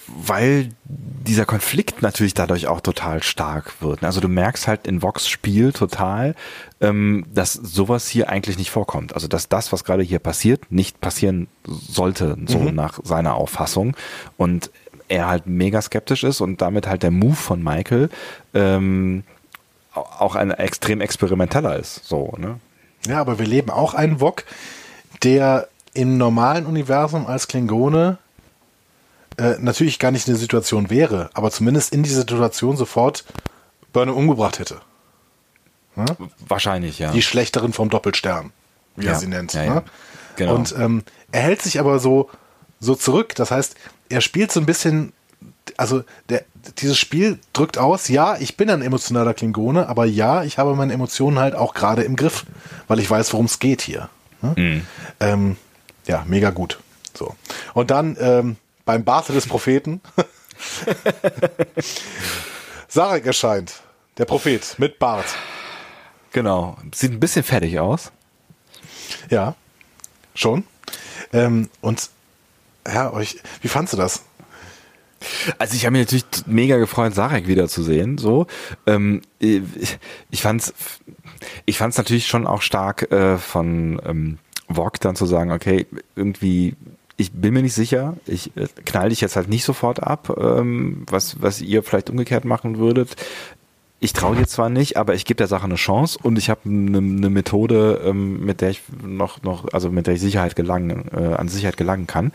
weil 0.08 0.70
dieser 0.86 1.46
Konflikt 1.46 2.02
natürlich 2.02 2.34
dadurch 2.34 2.68
auch 2.68 2.82
total 2.82 3.22
stark 3.24 3.82
wird. 3.82 4.04
Also 4.04 4.22
du 4.22 4.28
merkst 4.28 4.68
halt 4.68 4.88
in 4.88 5.02
Vox 5.02 5.28
Spiel 5.28 5.72
total, 5.74 6.36
ähm, 6.82 7.26
dass 7.34 7.54
sowas 7.54 8.08
hier 8.08 8.30
eigentlich 8.30 8.58
nicht 8.58 8.72
vorkommt. 8.72 9.14
Also 9.14 9.28
dass 9.28 9.50
das, 9.50 9.72
was 9.72 9.84
gerade 9.84 10.04
hier 10.04 10.20
passiert, 10.20 10.72
nicht 10.72 11.02
passieren 11.02 11.48
sollte, 11.66 12.38
so 12.48 12.60
mhm. 12.60 12.76
nach 12.76 13.00
seiner 13.04 13.36
Auffassung. 13.36 13.96
Und 14.38 14.72
er 15.08 15.28
halt 15.28 15.48
mega 15.48 15.82
skeptisch 15.82 16.24
ist 16.24 16.42
und 16.42 16.62
damit 16.62 16.88
halt 16.88 17.04
der 17.04 17.12
Move 17.12 17.36
von 17.36 17.64
Michael 17.64 18.10
ähm, 18.54 19.24
auch 19.94 20.36
ein 20.36 20.52
extrem 20.52 21.02
experimenteller 21.02 21.76
ist. 21.78 22.06
So, 22.06 22.34
ne? 22.38 22.60
Ja, 23.08 23.20
aber 23.20 23.40
wir 23.40 23.46
leben 23.46 23.70
auch 23.70 23.94
einen 23.94 24.22
Wok, 24.22 24.44
der 25.24 25.68
im 25.94 26.18
normalen 26.18 26.66
Universum 26.66 27.28
als 27.28 27.48
Klingone 27.48 28.18
äh, 29.38 29.56
natürlich 29.60 30.00
gar 30.00 30.12
nicht 30.12 30.28
in 30.28 30.34
der 30.34 30.40
Situation 30.40 30.90
wäre, 30.90 31.30
aber 31.34 31.52
zumindest 31.52 31.94
in 31.94 32.04
dieser 32.04 32.22
Situation 32.22 32.78
sofort 32.78 33.26
Burnham 33.94 34.16
umgebracht 34.16 34.60
hätte. 34.60 34.82
Hm? 35.96 36.06
Wahrscheinlich, 36.48 37.00
ja. 37.00 37.12
Die 37.12 37.22
Schlechterin 37.22 37.74
vom 37.74 37.90
Doppelstern, 37.90 38.52
wie 38.96 39.06
ja, 39.06 39.14
er 39.14 39.20
sie 39.20 39.28
nennt. 39.28 39.54
Ja, 39.54 39.76
ne? 39.76 39.84
genau. 40.36 40.56
Und 40.56 40.76
ähm, 40.78 41.04
er 41.32 41.42
hält 41.42 41.62
sich 41.62 41.80
aber 41.80 42.00
so, 42.00 42.30
so 42.80 42.96
zurück. 42.96 43.36
Das 43.36 43.52
heißt, 43.52 43.76
er 44.10 44.22
spielt 44.22 44.52
so 44.52 44.60
ein 44.60 44.66
bisschen, 44.66 45.14
also 45.78 46.04
der, 46.30 46.44
dieses 46.80 46.98
Spiel 46.98 47.40
drückt 47.54 47.78
aus, 47.78 48.08
ja, 48.08 48.38
ich 48.38 48.58
bin 48.58 48.70
ein 48.70 48.82
emotionaler 48.82 49.34
Klingone, 49.34 49.88
aber 49.88 50.06
ja, 50.06 50.44
ich 50.44 50.58
habe 50.58 50.76
meine 50.76 50.94
Emotionen 50.94 51.40
halt 51.40 51.56
auch 51.56 51.74
gerade 51.74 52.04
im 52.04 52.16
Griff, 52.16 52.46
weil 52.88 53.00
ich 53.00 53.10
weiß, 53.10 53.32
worum 53.34 53.46
es 53.46 53.60
geht 53.60 53.82
hier. 53.82 54.10
Ne? 54.42 54.54
Mhm. 54.58 54.88
Ähm, 55.20 55.58
ja, 56.10 56.26
mega 56.28 56.50
gut. 56.50 56.80
So. 57.14 57.36
Und 57.74 57.92
dann 57.92 58.18
ähm, 58.20 58.58
beim 58.84 59.04
Barte 59.04 59.32
des 59.32 59.48
Propheten 59.48 60.02
Sarek 62.88 63.26
erscheint. 63.26 63.82
Der 64.18 64.26
Prophet 64.26 64.76
mit 64.80 65.00
Bart. 65.00 65.26
Genau. 66.34 66.78
Sieht 66.94 67.12
ein 67.12 67.20
bisschen 67.20 67.44
fertig 67.44 67.80
aus. 67.80 68.12
Ja, 69.30 69.56
schon. 70.34 70.66
Ähm, 71.32 71.70
und 71.82 72.10
ja, 72.86 73.14
euch, 73.14 73.38
wie 73.62 73.68
fandst 73.68 73.94
du 73.94 73.98
das? 73.98 74.24
Also 75.58 75.76
ich 75.76 75.86
habe 75.86 75.98
mich 75.98 76.08
natürlich 76.08 76.26
mega 76.48 76.78
gefreut, 76.78 77.14
Sarek 77.14 77.48
wiederzusehen. 77.48 78.18
So, 78.18 78.48
ähm, 78.88 79.22
ich, 79.38 80.00
ich 80.32 80.42
fand's, 80.42 80.74
ich 81.66 81.78
fand's 81.78 81.98
natürlich 81.98 82.28
schon 82.28 82.48
auch 82.48 82.62
stark 82.62 83.12
äh, 83.12 83.38
von 83.38 84.02
ähm, 84.06 84.40
Vogue 84.70 85.00
dann 85.00 85.16
zu 85.16 85.26
sagen, 85.26 85.52
okay, 85.52 85.86
irgendwie 86.16 86.76
ich 87.20 87.34
bin 87.34 87.54
mir 87.54 87.62
nicht 87.62 87.74
sicher. 87.74 88.16
Ich 88.26 88.56
äh, 88.56 88.68
knall 88.86 89.10
dich 89.10 89.22
jetzt 89.22 89.36
halt 89.36 89.50
nicht 89.50 89.66
sofort 89.66 90.02
ab, 90.02 90.36
ähm, 90.40 91.04
was, 91.10 91.42
was 91.42 91.62
ihr 91.62 91.84
vielleicht 91.84 92.10
umgekehrt 92.10 92.46
machen 92.46 92.78
würdet. 92.78 93.16
Ich 94.00 94.14
traue 94.14 94.38
dir 94.38 94.48
zwar 94.48 94.70
nicht, 94.70 94.96
aber 94.96 95.14
ich 95.14 95.26
gebe 95.26 95.38
der 95.38 95.48
Sache 95.48 95.66
eine 95.66 95.76
Chance 95.76 96.18
und 96.24 96.38
ich 96.38 96.50
habe 96.50 96.62
eine 96.64 97.02
ne 97.02 97.30
Methode, 97.30 98.02
ähm, 98.06 98.46
mit 98.46 98.62
der 98.62 98.70
ich 98.70 98.82
noch, 99.04 99.44
noch, 99.44 99.74
also 99.74 99.92
mit 99.92 100.08
der 100.08 100.14
ich 100.14 100.22
Sicherheit 100.22 100.56
gelangen, 100.56 101.10
äh, 101.14 101.36
an 101.36 101.50
Sicherheit 101.50 101.76
gelangen 101.76 102.08
kann. 102.08 102.32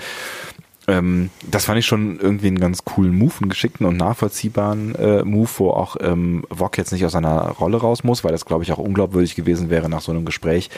Ähm, 0.87 1.30
das 1.51 1.64
fand 1.64 1.78
ich 1.78 1.87
schon 1.87 2.18
irgendwie 2.20 2.49
einen 2.49 2.61
ganz 2.61 2.85
coolen 2.85 3.16
Move, 3.16 3.32
einen 3.41 3.49
geschickten 3.49 3.87
und 3.87 3.97
nachvollziehbaren 3.97 4.95
äh, 4.95 5.24
Move, 5.24 5.49
wo 5.57 5.70
auch 5.70 5.97
ähm, 6.01 6.45
Wok 6.51 6.76
jetzt 6.76 6.93
nicht 6.93 7.05
aus 7.07 7.12
seiner 7.12 7.51
Rolle 7.51 7.78
raus 7.78 8.05
muss, 8.05 8.22
weil 8.22 8.32
das, 8.32 8.45
glaube 8.45 8.64
ich, 8.64 8.72
auch 8.72 8.78
unglaubwürdig 8.78 9.35
gewesen 9.35 9.70
wäre, 9.70 9.89
nach 9.89 10.03
so 10.03 10.12
einem 10.12 10.24
Gespräch 10.24 10.68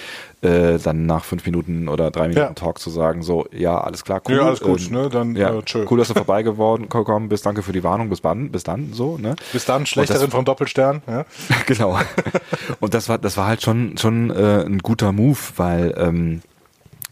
äh, 0.42 0.78
dann 0.78 1.06
nach 1.06 1.24
fünf 1.24 1.44
Minuten 1.44 1.88
oder 1.88 2.10
drei 2.10 2.28
Minuten 2.28 2.38
ja. 2.38 2.52
Talk 2.52 2.78
zu 2.78 2.90
sagen, 2.90 3.22
so, 3.22 3.46
ja, 3.52 3.80
alles 3.80 4.04
klar, 4.04 4.22
cool. 4.28 4.36
Ja, 4.36 4.42
alles 4.42 4.60
gut, 4.60 4.86
ähm, 4.86 4.92
ne? 4.92 5.08
Dann 5.08 5.34
ja, 5.34 5.58
äh, 5.58 5.62
tschö. 5.62 5.86
Cool, 5.90 5.98
dass 5.98 6.08
du 6.08 6.14
vorbeigeworden 6.14 7.28
bist, 7.28 7.44
danke 7.44 7.62
für 7.62 7.72
die 7.72 7.82
Warnung, 7.82 8.08
bis 8.08 8.22
dann, 8.22 8.50
bis 8.50 8.62
dann, 8.62 8.92
so, 8.92 9.18
ne? 9.18 9.34
Bis 9.52 9.64
dann, 9.64 9.86
Schlechterin 9.86 10.30
vom 10.30 10.44
Doppelstern, 10.44 11.02
ja. 11.08 11.24
genau. 11.66 11.98
und 12.80 12.94
das 12.94 13.08
war, 13.08 13.18
das 13.18 13.36
war 13.36 13.46
halt 13.46 13.62
schon, 13.62 13.98
schon 13.98 14.30
äh, 14.30 14.64
ein 14.64 14.78
guter 14.78 15.10
Move, 15.10 15.38
weil 15.56 15.94
ähm, 15.98 16.42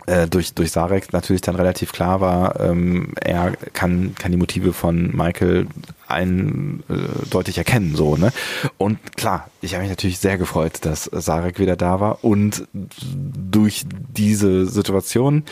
äh, 0.07 0.27
durch, 0.29 0.55
durch 0.55 0.71
Sarek 0.71 1.13
natürlich 1.13 1.43
dann 1.43 1.57
relativ 1.57 1.93
klar 1.93 2.21
war, 2.21 2.61
ähm, 2.61 3.15
er 3.21 3.53
kann, 3.73 4.15
kann 4.19 4.33
die 4.33 4.39
Motive 4.39 4.73
von 4.73 5.15
Michael 5.17 5.67
eindeutig 6.07 7.57
äh, 7.57 7.61
erkennen, 7.61 7.97
so, 7.97 8.17
ne? 8.17 8.33
Und 8.77 9.17
klar, 9.17 9.49
ich 9.61 9.75
habe 9.75 9.83
mich 9.83 9.91
natürlich 9.91 10.19
sehr 10.19 10.39
gefreut, 10.39 10.79
dass 10.83 11.05
Sarek 11.05 11.59
wieder 11.59 11.77
da 11.77 12.01
war 12.01 12.25
und 12.25 12.67
durch 12.73 13.85
diese 13.89 14.67
Situation 14.67 15.45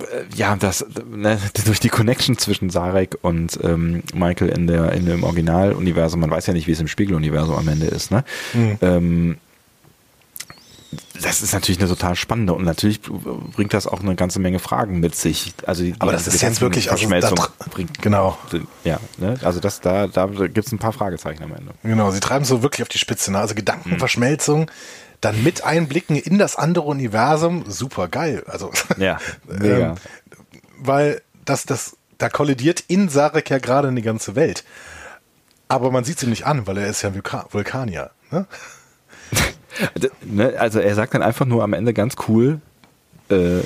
äh, 0.00 0.24
ja, 0.34 0.56
das 0.56 0.84
ne, 1.08 1.38
durch 1.64 1.80
die 1.80 1.88
Connection 1.88 2.38
zwischen 2.38 2.70
Sarek 2.70 3.18
und 3.22 3.58
ähm, 3.62 4.02
Michael 4.14 4.48
in 4.48 4.66
der 4.66 4.92
in 4.92 5.06
dem 5.06 5.22
Originaluniversum, 5.24 6.20
man 6.20 6.30
weiß 6.30 6.46
ja 6.46 6.52
nicht, 6.52 6.66
wie 6.66 6.72
es 6.72 6.80
im 6.80 6.88
Spiegeluniversum 6.88 7.54
am 7.54 7.68
Ende 7.68 7.86
ist, 7.86 8.10
ne? 8.10 8.24
Mhm. 8.52 8.78
Ähm, 8.82 9.36
das 11.22 11.42
ist 11.42 11.52
natürlich 11.52 11.78
eine 11.80 11.88
total 11.88 12.16
spannende 12.16 12.54
und 12.54 12.64
natürlich 12.64 13.00
bringt 13.00 13.72
das 13.72 13.86
auch 13.86 14.00
eine 14.00 14.16
ganze 14.16 14.40
Menge 14.40 14.58
Fragen 14.58 14.98
mit 14.98 15.14
sich. 15.14 15.54
Also 15.64 15.84
die, 15.84 15.94
aber 16.00 16.10
das 16.12 16.26
ist 16.26 16.42
jetzt 16.42 16.60
wirklich 16.60 16.90
also 16.90 17.06
Verschmelzung 17.06 17.38
bringt 17.70 18.02
genau. 18.02 18.36
Ja, 18.82 18.98
ne? 19.18 19.38
also 19.42 19.60
das 19.60 19.80
da 19.80 20.08
da 20.08 20.26
gibt 20.26 20.66
es 20.66 20.72
ein 20.72 20.78
paar 20.78 20.92
Fragezeichen 20.92 21.44
am 21.44 21.54
Ende. 21.54 21.72
Genau, 21.84 22.10
sie 22.10 22.20
treiben 22.20 22.44
so 22.44 22.62
wirklich 22.62 22.82
auf 22.82 22.88
die 22.88 22.98
Spitze. 22.98 23.30
Ne? 23.30 23.38
Also 23.38 23.54
Gedankenverschmelzung. 23.54 24.62
Mhm. 24.62 24.66
Dann 25.20 25.42
mit 25.42 25.64
Einblicken 25.64 26.16
in 26.16 26.38
das 26.38 26.56
andere 26.56 26.84
Universum, 26.86 27.64
super 27.68 28.08
geil. 28.08 28.42
Also 28.46 28.72
ja, 28.98 29.18
ähm, 29.62 29.94
weil 30.78 31.22
das 31.44 31.64
das 31.64 31.96
da 32.18 32.28
kollidiert 32.28 32.82
in 32.88 33.08
Sarek 33.08 33.50
ja 33.50 33.58
gerade 33.58 33.88
eine 33.88 34.02
ganze 34.02 34.34
Welt. 34.34 34.64
Aber 35.68 35.90
man 35.90 36.04
sieht 36.04 36.22
ihm 36.22 36.30
nicht 36.30 36.44
an, 36.44 36.66
weil 36.66 36.78
er 36.78 36.88
ist 36.88 37.02
ja 37.02 37.12
Vulkanier. 37.50 38.10
Ne? 38.30 38.46
Ne, 40.24 40.54
also 40.58 40.80
er 40.80 40.94
sagt 40.94 41.14
dann 41.14 41.22
einfach 41.22 41.46
nur 41.46 41.62
am 41.62 41.72
Ende 41.72 41.92
ganz 41.92 42.14
cool, 42.28 42.60
äh, 43.28 43.60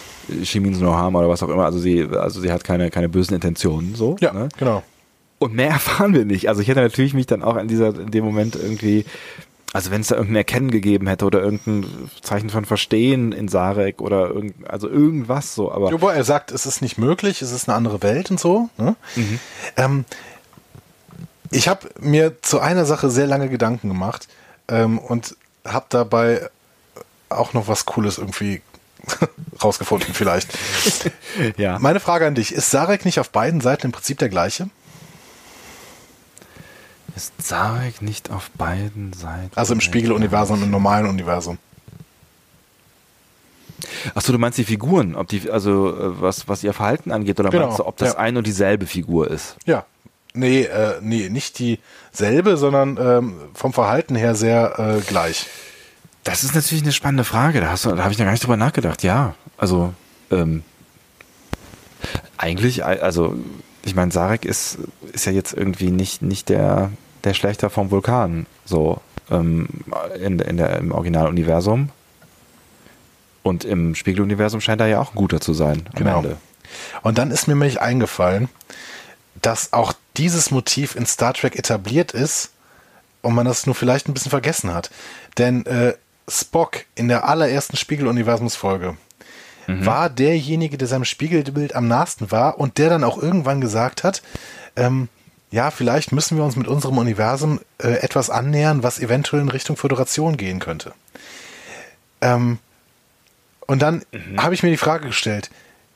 she 0.44 0.60
means 0.60 0.80
no 0.80 0.94
harm 0.94 1.14
oder 1.16 1.28
was 1.28 1.42
auch 1.42 1.48
immer. 1.48 1.64
Also 1.64 1.78
sie, 1.78 2.08
also 2.12 2.40
sie 2.40 2.52
hat 2.52 2.64
keine, 2.64 2.90
keine 2.90 3.08
bösen 3.08 3.34
Intentionen, 3.34 3.94
so. 3.94 4.16
Ja, 4.20 4.32
ne? 4.32 4.48
genau. 4.58 4.82
Und 5.38 5.54
mehr 5.54 5.70
erfahren 5.70 6.14
wir 6.14 6.24
nicht. 6.24 6.48
Also 6.48 6.60
ich 6.60 6.68
hätte 6.68 6.80
natürlich 6.80 7.14
mich 7.14 7.26
dann 7.26 7.42
auch 7.42 7.56
in 7.56 7.68
dieser, 7.68 7.88
in 7.98 8.10
dem 8.10 8.24
Moment 8.24 8.56
irgendwie, 8.56 9.04
also 9.72 9.90
wenn 9.90 10.00
es 10.00 10.08
da 10.08 10.16
irgendein 10.16 10.36
Erkennen 10.36 10.70
gegeben 10.70 11.06
hätte 11.06 11.24
oder 11.24 11.42
irgendein 11.42 11.86
Zeichen 12.22 12.50
von 12.50 12.64
Verstehen 12.64 13.32
in 13.32 13.48
Sarek 13.48 14.00
oder 14.00 14.28
irgend, 14.30 14.68
also 14.68 14.88
irgendwas 14.88 15.54
so, 15.54 15.72
aber. 15.72 15.92
Wobei 15.92 16.14
er 16.14 16.24
sagt, 16.24 16.52
es 16.52 16.66
ist 16.66 16.80
nicht 16.80 16.98
möglich, 16.98 17.42
es 17.42 17.52
ist 17.52 17.68
eine 17.68 17.76
andere 17.76 18.02
Welt 18.02 18.30
und 18.30 18.40
so. 18.40 18.70
Ne? 18.78 18.96
Mhm. 19.16 19.40
Ähm, 19.76 20.04
ich 21.50 21.68
habe 21.68 21.88
mir 22.00 22.42
zu 22.42 22.60
einer 22.60 22.84
Sache 22.84 23.10
sehr 23.10 23.26
lange 23.26 23.48
Gedanken 23.48 23.88
gemacht 23.88 24.28
ähm, 24.68 24.98
und 24.98 25.36
habe 25.72 25.86
dabei 25.88 26.50
auch 27.28 27.52
noch 27.52 27.68
was 27.68 27.86
Cooles 27.86 28.18
irgendwie 28.18 28.62
rausgefunden, 29.62 30.14
vielleicht. 30.14 30.48
ja. 31.56 31.78
Meine 31.78 32.00
Frage 32.00 32.26
an 32.26 32.34
dich: 32.34 32.52
Ist 32.52 32.70
Sarek 32.70 33.04
nicht 33.04 33.20
auf 33.20 33.30
beiden 33.30 33.60
Seiten 33.60 33.86
im 33.86 33.92
Prinzip 33.92 34.18
der 34.18 34.28
gleiche? 34.28 34.70
Ist 37.16 37.32
Sarek 37.42 38.02
nicht 38.02 38.30
auf 38.30 38.50
beiden 38.50 39.12
Seiten? 39.12 39.50
Also 39.54 39.74
im 39.74 39.80
Spiegeluniversum 39.80 40.58
und 40.58 40.64
im 40.64 40.70
normalen 40.70 41.06
Universum. 41.06 41.58
Achso, 44.14 44.32
du 44.32 44.38
meinst 44.38 44.58
die 44.58 44.64
Figuren, 44.64 45.14
ob 45.14 45.28
die, 45.28 45.50
also 45.50 45.88
äh, 45.88 46.20
was, 46.20 46.48
was 46.48 46.62
ihr 46.62 46.72
Verhalten 46.72 47.10
angeht, 47.10 47.38
oder 47.40 47.50
genau. 47.50 47.66
meinst 47.66 47.78
du, 47.78 47.86
ob 47.86 47.96
das 47.96 48.14
ja. 48.14 48.18
ein 48.18 48.36
und 48.36 48.46
dieselbe 48.46 48.86
Figur 48.86 49.30
ist? 49.30 49.56
Ja. 49.66 49.84
Nee, 50.34 50.62
äh, 50.62 50.98
nee, 51.00 51.28
nicht 51.28 51.58
dieselbe, 51.58 52.56
sondern 52.56 52.98
ähm, 53.00 53.34
vom 53.54 53.72
Verhalten 53.72 54.14
her 54.14 54.34
sehr 54.34 54.78
äh, 54.78 55.00
gleich. 55.00 55.46
Das 56.24 56.44
ist 56.44 56.54
natürlich 56.54 56.82
eine 56.82 56.92
spannende 56.92 57.24
Frage. 57.24 57.60
Da, 57.60 57.74
da 57.74 58.02
habe 58.02 58.12
ich 58.12 58.18
noch 58.18 58.26
gar 58.26 58.32
nicht 58.32 58.44
drüber 58.44 58.56
nachgedacht. 58.56 59.02
Ja, 59.02 59.34
also 59.56 59.94
ähm, 60.30 60.62
eigentlich, 62.36 62.84
also 62.84 63.36
ich 63.84 63.94
meine, 63.94 64.12
Sarek 64.12 64.44
ist, 64.44 64.78
ist 65.12 65.24
ja 65.24 65.32
jetzt 65.32 65.54
irgendwie 65.54 65.90
nicht, 65.90 66.22
nicht 66.22 66.48
der, 66.48 66.90
der 67.24 67.34
Schlechter 67.34 67.70
vom 67.70 67.90
Vulkan, 67.90 68.46
so 68.64 69.00
ähm, 69.30 69.68
in, 70.22 70.38
in 70.38 70.56
der, 70.56 70.78
im 70.78 70.92
Originaluniversum. 70.92 71.90
Und 73.42 73.64
im 73.64 73.94
Spiegeluniversum 73.94 74.60
scheint 74.60 74.80
er 74.80 74.88
ja 74.88 75.00
auch 75.00 75.12
ein 75.12 75.16
guter 75.16 75.40
zu 75.40 75.54
sein 75.54 75.84
am 75.86 75.94
genau. 75.94 76.18
Ende. 76.18 76.36
Und 77.02 77.16
dann 77.16 77.30
ist 77.30 77.48
mir 77.48 77.54
nämlich 77.54 77.80
eingefallen, 77.80 78.48
dass 79.40 79.72
auch 79.72 79.94
dieses 80.18 80.50
Motiv 80.50 80.96
in 80.96 81.06
Star 81.06 81.32
Trek 81.32 81.56
etabliert 81.56 82.12
ist 82.12 82.50
und 83.22 83.34
man 83.34 83.46
das 83.46 83.66
nur 83.66 83.74
vielleicht 83.74 84.08
ein 84.08 84.14
bisschen 84.14 84.30
vergessen 84.30 84.74
hat. 84.74 84.90
Denn 85.38 85.64
äh, 85.66 85.94
Spock 86.28 86.84
in 86.94 87.08
der 87.08 87.28
allerersten 87.28 87.76
Spiegeluniversumsfolge 87.76 88.96
mhm. 89.66 89.86
war 89.86 90.10
derjenige, 90.10 90.76
der 90.76 90.88
seinem 90.88 91.04
Spiegelbild 91.04 91.74
am 91.74 91.88
nahesten 91.88 92.30
war 92.30 92.58
und 92.58 92.78
der 92.78 92.90
dann 92.90 93.04
auch 93.04 93.20
irgendwann 93.20 93.60
gesagt 93.60 94.04
hat, 94.04 94.22
ähm, 94.76 95.08
ja, 95.50 95.70
vielleicht 95.70 96.12
müssen 96.12 96.36
wir 96.36 96.44
uns 96.44 96.56
mit 96.56 96.68
unserem 96.68 96.98
Universum 96.98 97.60
äh, 97.78 97.88
etwas 97.88 98.28
annähern, 98.28 98.82
was 98.82 98.98
eventuell 98.98 99.42
in 99.42 99.48
Richtung 99.48 99.76
Föderation 99.76 100.36
gehen 100.36 100.58
könnte. 100.58 100.92
Ähm, 102.20 102.58
und 103.66 103.80
dann 103.80 104.02
mhm. 104.12 104.42
habe 104.42 104.54
ich 104.54 104.62
mir 104.62 104.70
die 104.70 104.76
Frage 104.76 105.06
gestellt, 105.06 105.50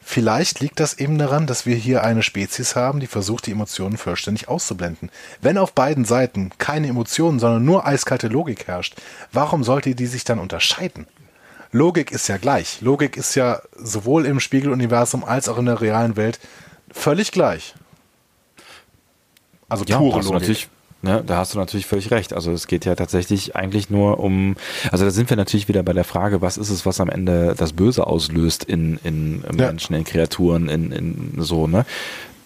Vielleicht 0.04 0.60
liegt 0.60 0.80
das 0.80 0.98
eben 0.98 1.16
daran, 1.16 1.46
dass 1.46 1.64
wir 1.64 1.76
hier 1.76 2.02
eine 2.02 2.22
Spezies 2.22 2.74
haben, 2.74 3.00
die 3.00 3.06
versucht, 3.06 3.46
die 3.46 3.52
Emotionen 3.52 3.96
vollständig 3.96 4.48
auszublenden. 4.48 5.10
Wenn 5.40 5.58
auf 5.58 5.72
beiden 5.72 6.04
Seiten 6.04 6.50
keine 6.58 6.88
Emotionen, 6.88 7.38
sondern 7.38 7.64
nur 7.64 7.86
eiskalte 7.86 8.28
Logik 8.28 8.66
herrscht, 8.66 8.96
warum 9.30 9.62
sollte 9.64 9.94
die 9.94 10.06
sich 10.06 10.24
dann 10.24 10.38
unterscheiden? 10.38 11.06
Logik 11.70 12.10
ist 12.10 12.28
ja 12.28 12.36
gleich. 12.36 12.80
Logik 12.82 13.16
ist 13.16 13.34
ja 13.34 13.62
sowohl 13.76 14.26
im 14.26 14.40
Spiegeluniversum 14.40 15.24
als 15.24 15.48
auch 15.48 15.56
in 15.56 15.66
der 15.66 15.80
realen 15.80 16.16
Welt 16.16 16.38
völlig 16.90 17.32
gleich. 17.32 17.74
Also 19.68 19.84
ja, 19.86 19.96
pure 19.96 20.20
Logik. 20.20 20.32
Natürlich 20.32 20.68
Ne, 21.04 21.24
da 21.26 21.38
hast 21.38 21.52
du 21.52 21.58
natürlich 21.58 21.86
völlig 21.86 22.12
recht. 22.12 22.32
Also 22.32 22.52
es 22.52 22.68
geht 22.68 22.84
ja 22.84 22.94
tatsächlich 22.94 23.56
eigentlich 23.56 23.90
nur 23.90 24.20
um, 24.20 24.54
also 24.92 25.04
da 25.04 25.10
sind 25.10 25.30
wir 25.30 25.36
natürlich 25.36 25.66
wieder 25.66 25.82
bei 25.82 25.92
der 25.92 26.04
Frage, 26.04 26.40
was 26.40 26.56
ist 26.56 26.70
es, 26.70 26.86
was 26.86 27.00
am 27.00 27.08
Ende 27.08 27.56
das 27.56 27.72
Böse 27.72 28.06
auslöst 28.06 28.62
in, 28.62 29.00
in 29.02 29.42
ja. 29.42 29.66
Menschen, 29.66 29.96
in 29.96 30.04
Kreaturen, 30.04 30.68
in, 30.68 30.92
in 30.92 31.34
so, 31.38 31.66
ne? 31.66 31.84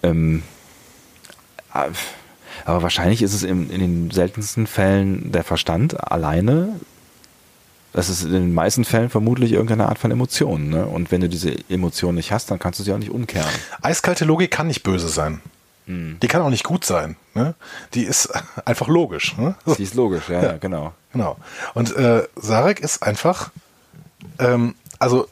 Ähm, 0.02 0.42
aber 2.64 2.82
wahrscheinlich 2.82 3.20
ist 3.20 3.34
es 3.34 3.42
in, 3.42 3.68
in 3.68 3.80
den 3.80 4.10
seltensten 4.10 4.66
Fällen 4.66 5.32
der 5.32 5.44
Verstand 5.44 6.10
alleine. 6.10 6.80
Das 7.92 8.08
ist 8.08 8.24
in 8.24 8.32
den 8.32 8.54
meisten 8.54 8.84
Fällen 8.84 9.10
vermutlich 9.10 9.52
irgendeine 9.52 9.88
Art 9.88 9.98
von 9.98 10.10
Emotion. 10.10 10.70
Ne? 10.70 10.86
Und 10.86 11.10
wenn 11.12 11.20
du 11.20 11.28
diese 11.28 11.54
Emotion 11.68 12.14
nicht 12.14 12.32
hast, 12.32 12.50
dann 12.50 12.58
kannst 12.58 12.80
du 12.80 12.84
sie 12.84 12.92
auch 12.92 12.98
nicht 12.98 13.10
umkehren. 13.10 13.48
Eiskalte 13.82 14.24
Logik 14.24 14.50
kann 14.50 14.66
nicht 14.66 14.82
böse 14.82 15.08
sein. 15.08 15.40
Mhm. 15.86 16.18
Die 16.20 16.28
kann 16.28 16.42
auch 16.42 16.50
nicht 16.50 16.64
gut 16.64 16.84
sein. 16.84 17.16
Ne? 17.34 17.54
Die 17.94 18.04
ist 18.04 18.30
einfach 18.64 18.88
logisch. 18.88 19.36
Ne? 19.36 19.54
Die 19.78 19.82
ist 19.82 19.94
logisch, 19.94 20.28
ja, 20.28 20.42
ja. 20.42 20.56
genau. 20.58 20.92
Genau. 21.12 21.36
Und 21.74 21.96
äh, 21.96 22.26
Sarek 22.36 22.80
ist 22.80 23.02
einfach, 23.02 23.50
ähm, 24.38 24.74
also 24.98 25.28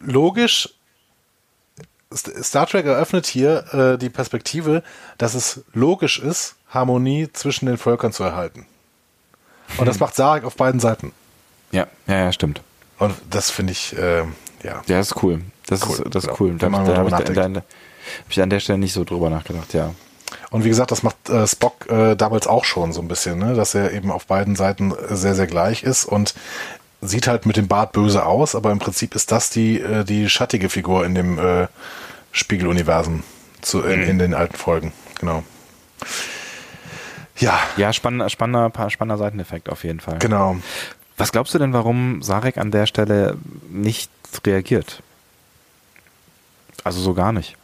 logisch, 0.00 0.74
Star 2.14 2.66
Trek 2.66 2.86
eröffnet 2.86 3.26
hier 3.26 3.72
äh, 3.72 3.98
die 3.98 4.10
Perspektive, 4.10 4.82
dass 5.18 5.34
es 5.34 5.64
logisch 5.72 6.18
ist, 6.18 6.54
Harmonie 6.68 7.28
zwischen 7.32 7.66
den 7.66 7.78
Völkern 7.78 8.12
zu 8.12 8.22
erhalten. 8.22 8.66
Und 9.78 9.86
das 9.86 9.96
hm. 9.96 10.00
macht 10.00 10.14
Sarek 10.14 10.44
auf 10.44 10.56
beiden 10.56 10.80
Seiten. 10.80 11.12
Ja, 11.72 11.86
ja, 12.06 12.24
ja, 12.24 12.32
stimmt. 12.32 12.60
Und 12.98 13.14
das 13.30 13.50
finde 13.50 13.72
ich, 13.72 13.96
äh, 13.96 14.18
ja. 14.18 14.26
Ja, 14.62 14.82
das 14.86 15.08
ist 15.08 15.22
cool. 15.22 15.40
Das 15.66 15.82
cool. 15.86 15.94
ist, 15.94 16.14
das 16.14 16.24
ist 16.24 16.40
cool. 16.40 16.56
Da, 16.58 16.68
da, 16.68 16.84
da 16.84 16.96
habe 16.96 17.08
ich, 17.08 17.34
da, 17.34 17.44
hab 17.44 17.64
ich 18.30 18.42
an 18.42 18.50
der 18.50 18.60
Stelle 18.60 18.78
nicht 18.78 18.92
so 18.92 19.04
drüber 19.04 19.30
nachgedacht, 19.30 19.74
ja. 19.74 19.94
Und 20.50 20.64
wie 20.64 20.68
gesagt, 20.68 20.90
das 20.90 21.02
macht 21.02 21.28
äh, 21.28 21.46
Spock 21.46 21.88
äh, 21.90 22.14
damals 22.16 22.46
auch 22.46 22.64
schon 22.64 22.92
so 22.92 23.00
ein 23.00 23.08
bisschen, 23.08 23.38
ne? 23.38 23.54
dass 23.54 23.74
er 23.74 23.92
eben 23.92 24.10
auf 24.10 24.26
beiden 24.26 24.56
Seiten 24.56 24.94
sehr, 25.08 25.34
sehr 25.34 25.46
gleich 25.46 25.82
ist 25.82 26.04
und 26.04 26.34
sieht 27.00 27.26
halt 27.26 27.46
mit 27.46 27.56
dem 27.56 27.68
Bart 27.68 27.92
böse 27.92 28.24
aus, 28.24 28.54
aber 28.54 28.72
im 28.72 28.78
Prinzip 28.78 29.14
ist 29.14 29.30
das 29.30 29.50
die, 29.50 29.80
äh, 29.80 30.04
die 30.04 30.28
schattige 30.28 30.68
Figur 30.68 31.04
in 31.04 31.14
dem 31.14 31.38
äh, 31.38 31.68
Spiegeluniversum 32.32 33.22
zu, 33.60 33.82
in, 33.82 34.02
in 34.02 34.18
den 34.18 34.34
alten 34.34 34.56
Folgen. 34.56 34.92
Genau. 35.20 35.44
Ja. 37.36 37.58
Ja, 37.76 37.92
spannender, 37.92 38.28
spannender, 38.30 38.90
spannender 38.90 39.18
Seiteneffekt 39.18 39.68
auf 39.68 39.84
jeden 39.84 40.00
Fall. 40.00 40.18
Genau. 40.18 40.56
Was 41.16 41.32
glaubst 41.32 41.54
du 41.54 41.58
denn, 41.58 41.72
warum 41.72 42.22
Sarek 42.22 42.58
an 42.58 42.70
der 42.70 42.86
Stelle 42.86 43.38
nicht 43.70 44.10
reagiert? 44.46 45.02
Also 46.82 47.00
so 47.00 47.14
gar 47.14 47.32
nicht. 47.32 47.56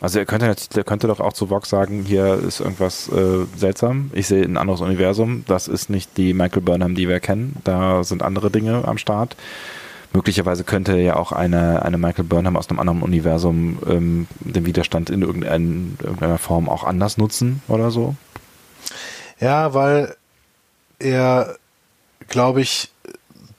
Also 0.00 0.18
er 0.18 0.26
könnte, 0.26 0.54
er 0.74 0.84
könnte 0.84 1.06
doch 1.06 1.20
auch 1.20 1.32
zu 1.32 1.48
Vox 1.48 1.70
sagen, 1.70 2.04
hier 2.04 2.34
ist 2.34 2.60
irgendwas 2.60 3.08
äh, 3.08 3.46
seltsam. 3.56 4.10
Ich 4.12 4.26
sehe 4.26 4.44
ein 4.44 4.58
anderes 4.58 4.82
Universum. 4.82 5.44
Das 5.48 5.68
ist 5.68 5.88
nicht 5.88 6.16
die 6.18 6.34
Michael 6.34 6.62
Burnham, 6.62 6.94
die 6.94 7.08
wir 7.08 7.18
kennen. 7.20 7.56
Da 7.64 8.04
sind 8.04 8.22
andere 8.22 8.50
Dinge 8.50 8.86
am 8.86 8.98
Start. 8.98 9.36
Möglicherweise 10.12 10.64
könnte 10.64 10.98
ja 10.98 11.16
auch 11.16 11.32
eine, 11.32 11.82
eine 11.82 11.98
Michael 11.98 12.24
Burnham 12.24 12.56
aus 12.56 12.68
einem 12.68 12.78
anderen 12.78 13.02
Universum 13.02 13.78
ähm, 13.86 14.26
den 14.40 14.66
Widerstand 14.66 15.08
in 15.08 15.22
irgendein, 15.22 15.96
irgendeiner 16.02 16.38
Form 16.38 16.68
auch 16.68 16.84
anders 16.84 17.16
nutzen 17.16 17.62
oder 17.68 17.90
so. 17.90 18.14
Ja, 19.40 19.74
weil 19.74 20.14
er, 20.98 21.56
glaube 22.28 22.60
ich, 22.60 22.90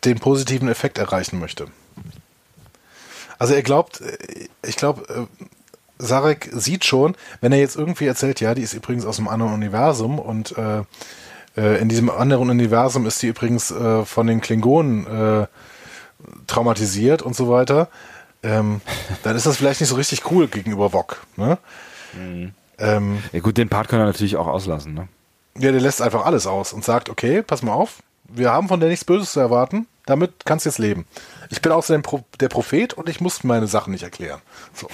den 0.03 0.19
positiven 0.19 0.69
Effekt 0.69 0.97
erreichen 0.97 1.39
möchte. 1.39 1.67
Also 3.39 3.53
er 3.53 3.61
glaubt, 3.61 4.01
ich 4.63 4.77
glaube, 4.77 5.27
äh, 5.41 5.45
Sarek 5.99 6.49
sieht 6.53 6.85
schon, 6.85 7.15
wenn 7.41 7.51
er 7.51 7.59
jetzt 7.59 7.75
irgendwie 7.75 8.05
erzählt, 8.05 8.39
ja, 8.39 8.53
die 8.53 8.61
ist 8.61 8.73
übrigens 8.73 9.05
aus 9.05 9.17
einem 9.17 9.27
anderen 9.27 9.53
Universum 9.53 10.19
und 10.19 10.57
äh, 10.57 10.83
äh, 11.57 11.81
in 11.81 11.89
diesem 11.89 12.09
anderen 12.09 12.49
Universum 12.49 13.05
ist 13.05 13.21
die 13.21 13.27
übrigens 13.27 13.71
äh, 13.71 14.05
von 14.05 14.27
den 14.27 14.41
Klingonen 14.41 15.07
äh, 15.07 15.47
traumatisiert 16.45 17.21
und 17.21 17.35
so 17.35 17.49
weiter, 17.49 17.89
ähm, 18.43 18.81
dann 19.23 19.35
ist 19.35 19.45
das 19.45 19.57
vielleicht 19.57 19.81
nicht 19.81 19.89
so 19.89 19.95
richtig 19.95 20.31
cool 20.31 20.47
gegenüber 20.47 20.93
Wok. 20.93 21.25
Ne? 21.35 21.57
Mhm. 22.13 22.53
Ähm, 22.79 23.23
ja 23.31 23.39
gut, 23.39 23.57
den 23.57 23.69
Part 23.69 23.87
kann 23.87 23.99
er 23.99 24.05
natürlich 24.05 24.37
auch 24.37 24.47
auslassen. 24.47 24.93
Ne? 24.93 25.07
Ja, 25.57 25.71
der 25.71 25.81
lässt 25.81 26.01
einfach 26.01 26.25
alles 26.25 26.45
aus 26.45 26.73
und 26.73 26.85
sagt, 26.85 27.09
okay, 27.09 27.41
pass 27.41 27.63
mal 27.63 27.73
auf, 27.73 28.03
wir 28.29 28.51
haben 28.51 28.67
von 28.67 28.79
der 28.79 28.89
nichts 28.89 29.05
Böses 29.05 29.31
zu 29.31 29.39
erwarten, 29.39 29.87
damit 30.05 30.45
kannst 30.45 30.65
du 30.65 30.69
jetzt 30.69 30.77
leben. 30.77 31.05
Ich 31.49 31.61
bin 31.61 31.71
außerdem 31.71 32.03
der 32.39 32.49
Prophet 32.49 32.93
und 32.93 33.09
ich 33.09 33.21
muss 33.21 33.43
meine 33.43 33.67
Sachen 33.67 33.91
nicht 33.91 34.03
erklären. 34.03 34.41
So. 34.73 34.87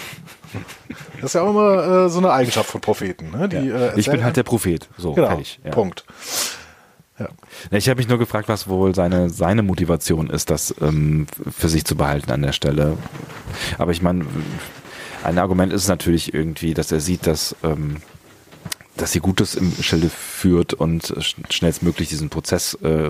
Das 1.16 1.32
ist 1.32 1.34
ja 1.36 1.42
auch 1.42 1.50
immer 1.50 2.06
äh, 2.06 2.10
so 2.10 2.20
eine 2.20 2.32
Eigenschaft 2.32 2.70
von 2.70 2.82
Propheten. 2.82 3.32
Ne? 3.32 3.50
Die, 3.50 3.68
ja. 3.68 3.90
äh, 3.90 4.00
ich 4.00 4.10
bin 4.10 4.24
halt 4.24 4.38
der 4.38 4.44
Prophet. 4.44 4.88
So, 4.98 5.14
genau, 5.14 5.28
fertig. 5.28 5.60
Ja. 5.64 5.72
Punkt. 5.72 6.06
Ja. 7.20 7.28
Ich 7.72 7.88
habe 7.90 7.98
mich 7.98 8.08
nur 8.08 8.18
gefragt, 8.18 8.50
was 8.50 8.68
wohl 8.68 8.96
seine, 8.96 9.30
seine 9.30 9.62
Motivation 9.62 10.30
ist, 10.30 10.50
das 10.50 10.74
ähm, 10.82 11.28
für 11.50 11.70
sich 11.70 11.86
zu 11.86 11.96
behalten 11.96 12.32
an 12.32 12.42
der 12.42 12.54
Stelle. 12.54 12.98
Aber 13.78 13.92
ich 13.92 14.02
meine, 14.02 14.26
ein 15.24 15.38
Argument 15.38 15.72
ist 15.72 15.88
natürlich 15.88 16.34
irgendwie, 16.34 16.74
dass 16.74 16.92
er 16.92 17.00
sieht, 17.00 17.28
dass 17.28 17.56
ähm, 17.64 17.98
dass 18.96 19.12
sie 19.12 19.20
Gutes 19.20 19.56
im 19.56 19.72
Schilde 19.82 20.10
führt 20.10 20.74
und 20.74 21.14
schnellstmöglich 21.50 22.10
diesen 22.10 22.30
Prozess 22.30 22.76
äh, 22.84 23.10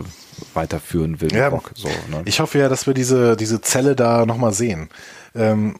weiterführen 0.53 1.19
will. 1.19 1.33
Ja, 1.33 1.49
Bock, 1.49 1.71
so, 1.75 1.89
ne? 2.09 2.21
Ich 2.25 2.39
hoffe 2.39 2.59
ja, 2.59 2.69
dass 2.69 2.87
wir 2.87 2.93
diese, 2.93 3.35
diese 3.35 3.61
Zelle 3.61 3.95
da 3.95 4.25
nochmal 4.25 4.53
sehen. 4.53 4.89
Ähm, 5.35 5.75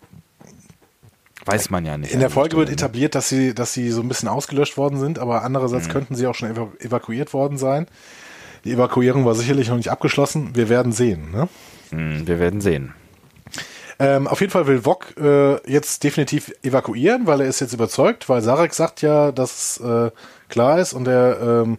Weiß 1.46 1.70
man 1.70 1.86
ja 1.86 1.98
nicht. 1.98 2.14
In 2.14 2.20
der 2.20 2.30
Folge 2.30 2.56
wird 2.58 2.70
etabliert, 2.70 3.16
dass 3.16 3.28
sie, 3.28 3.54
dass 3.54 3.74
sie 3.74 3.90
so 3.92 4.02
ein 4.02 4.08
bisschen 4.08 4.30
ausgelöscht 4.30 4.78
worden 4.78 5.00
sind, 5.00 5.20
aber 5.20 5.44
andererseits 5.44 5.88
mhm. 5.88 5.92
könnten 5.92 6.16
sie 6.16 6.28
auch 6.28 6.36
schon 6.36 6.50
evaku 6.50 6.72
evakuiert 6.80 7.34
worden 7.34 7.58
sein. 7.58 7.88
Die 8.64 8.72
Evakuierung 8.72 9.26
war 9.26 9.36
sicherlich 9.36 9.68
noch 9.68 9.76
nicht 9.76 9.92
abgeschlossen. 9.92 10.56
Wir 10.56 10.70
werden 10.70 10.94
sehen. 10.94 11.32
Ne? 11.32 11.50
Mhm, 11.92 12.28
wir 12.28 12.40
werden 12.40 12.62
sehen. 12.62 12.94
Ähm, 14.00 14.28
auf 14.28 14.40
jeden 14.40 14.52
Fall 14.52 14.68
will 14.68 14.86
Wok 14.86 15.16
äh, 15.18 15.72
jetzt 15.72 16.04
definitiv 16.04 16.52
evakuieren, 16.64 17.28
weil 17.28 17.42
er 17.42 17.48
ist 17.48 17.60
jetzt 17.60 17.74
überzeugt, 17.74 18.28
weil 18.30 18.42
Sarek 18.42 18.74
sagt 18.74 19.02
ja, 19.02 19.32
dass 19.32 19.80
es 19.80 19.86
äh, 19.86 20.12
klar 20.50 20.80
ist 20.80 20.94
und 20.94 21.08
er 21.08 21.40
ähm, 21.42 21.78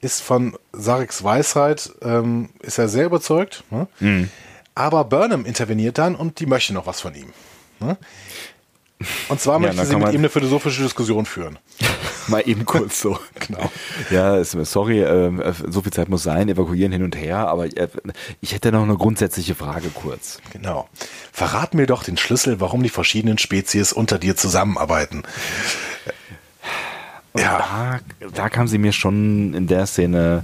ist 0.00 0.20
von 0.20 0.56
Sareks 0.72 1.24
Weisheit, 1.24 1.92
ähm, 2.02 2.50
ist 2.60 2.78
er 2.78 2.88
sehr 2.88 3.06
überzeugt. 3.06 3.64
Ne? 3.70 3.86
Mhm. 4.00 4.30
Aber 4.74 5.04
Burnham 5.04 5.46
interveniert 5.46 5.96
dann 5.96 6.14
und 6.14 6.40
die 6.40 6.46
möchte 6.46 6.74
noch 6.74 6.86
was 6.86 7.00
von 7.00 7.14
ihm. 7.14 7.32
Ne? 7.80 7.96
Und 9.28 9.40
zwar 9.40 9.58
möchte 9.58 9.76
ja, 9.76 9.84
sie 9.84 9.96
mit 9.96 10.12
ihm 10.12 10.20
eine 10.20 10.30
philosophische 10.30 10.82
Diskussion 10.82 11.26
führen. 11.26 11.58
Mal 12.28 12.40
eben 12.48 12.64
kurz 12.64 13.00
so. 13.00 13.18
genau. 13.46 13.70
Ja, 14.10 14.42
sorry, 14.42 15.02
ähm, 15.02 15.42
so 15.68 15.82
viel 15.82 15.92
Zeit 15.92 16.08
muss 16.08 16.22
sein, 16.22 16.48
evakuieren 16.48 16.92
hin 16.92 17.02
und 17.02 17.14
her, 17.14 17.48
aber 17.48 17.66
äh, 17.66 17.88
ich 18.40 18.52
hätte 18.52 18.72
noch 18.72 18.82
eine 18.82 18.96
grundsätzliche 18.96 19.54
Frage 19.54 19.90
kurz. 19.90 20.40
Genau. 20.52 20.88
Verrat 21.32 21.74
mir 21.74 21.86
doch 21.86 22.02
den 22.02 22.16
Schlüssel, 22.16 22.60
warum 22.60 22.82
die 22.82 22.88
verschiedenen 22.88 23.38
Spezies 23.38 23.92
unter 23.92 24.18
dir 24.18 24.34
zusammenarbeiten. 24.34 25.24
Und 27.32 27.42
ja. 27.42 28.00
Da, 28.20 28.28
da 28.34 28.48
kam 28.48 28.66
sie 28.66 28.78
mir 28.78 28.92
schon 28.92 29.52
in 29.52 29.66
der 29.66 29.86
Szene, 29.86 30.42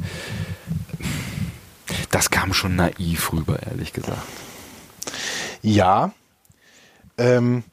das 2.11 2.31
kam 2.31 2.53
schon 2.53 2.77
naiv 2.77 3.33
rüber, 3.33 3.59
ehrlich 3.67 3.95
gesagt. 3.95 4.21
Ja. 5.63 6.13
Ähm, 7.17 7.65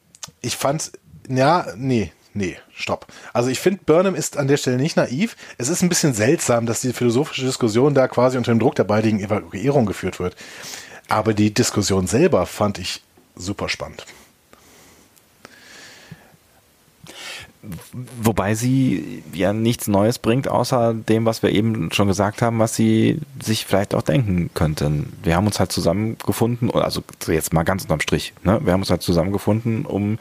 ich 0.42 0.56
fand, 0.56 0.92
ja, 1.28 1.68
nee, 1.76 2.12
nee, 2.34 2.58
stopp. 2.74 3.08
Also 3.34 3.50
ich 3.50 3.60
finde, 3.60 3.82
Burnham 3.86 4.16
ist 4.16 4.38
an 4.38 4.48
der 4.48 4.58
Stelle 4.58 4.78
nicht 4.78 4.98
naiv. 4.98 5.36
Es 5.58 5.70
ist 5.70 5.82
ein 5.82 5.90
bisschen 5.90 6.14
seltsam, 6.14 6.66
dass 6.66 6.82
die 6.82 6.94
philosophische 6.94 7.46
Diskussion 7.46 7.94
da 7.94 8.08
quasi 8.08 8.38
unter 8.38 8.52
dem 8.52 8.60
Druck 8.60 8.76
der 8.76 8.84
baldigen 8.84 9.20
Evakuierung 9.20 9.86
geführt 9.86 10.20
wird. 10.20 10.36
Aber 11.08 11.34
die 11.34 11.54
Diskussion 11.54 12.08
selber 12.08 12.46
fand 12.46 12.78
ich 12.78 13.02
super 13.36 13.70
spannend. 13.70 14.06
Wobei 17.62 18.56
sie 18.56 19.22
ja 19.34 19.52
nichts 19.52 19.88
Neues 19.88 20.18
bringt, 20.18 20.48
außer 20.48 20.94
dem, 20.94 21.26
was 21.26 21.44
wir 21.44 21.52
eben 21.52 21.92
schon 21.92 22.08
gesagt 22.08 22.42
haben, 22.42 22.60
was 22.60 22.76
sie 22.76 23.20
sich 23.42 23.66
vielleicht 23.66 23.94
auch 23.94 24.02
denken 24.02 24.50
könnten. 24.54 25.12
Wir 25.24 25.36
haben 25.36 25.46
uns 25.46 25.60
halt 25.60 25.74
zusammengefunden, 25.74 26.72
also 26.72 27.04
jetzt 27.28 27.52
mal 27.54 27.64
ganz 27.64 27.84
unterm 27.84 28.00
Strich, 28.00 28.34
ne? 28.44 28.62
wir 28.64 28.72
haben 28.72 28.80
uns 28.80 28.90
halt 28.90 29.02
zusammengefunden, 29.02 29.86
um 29.86 30.20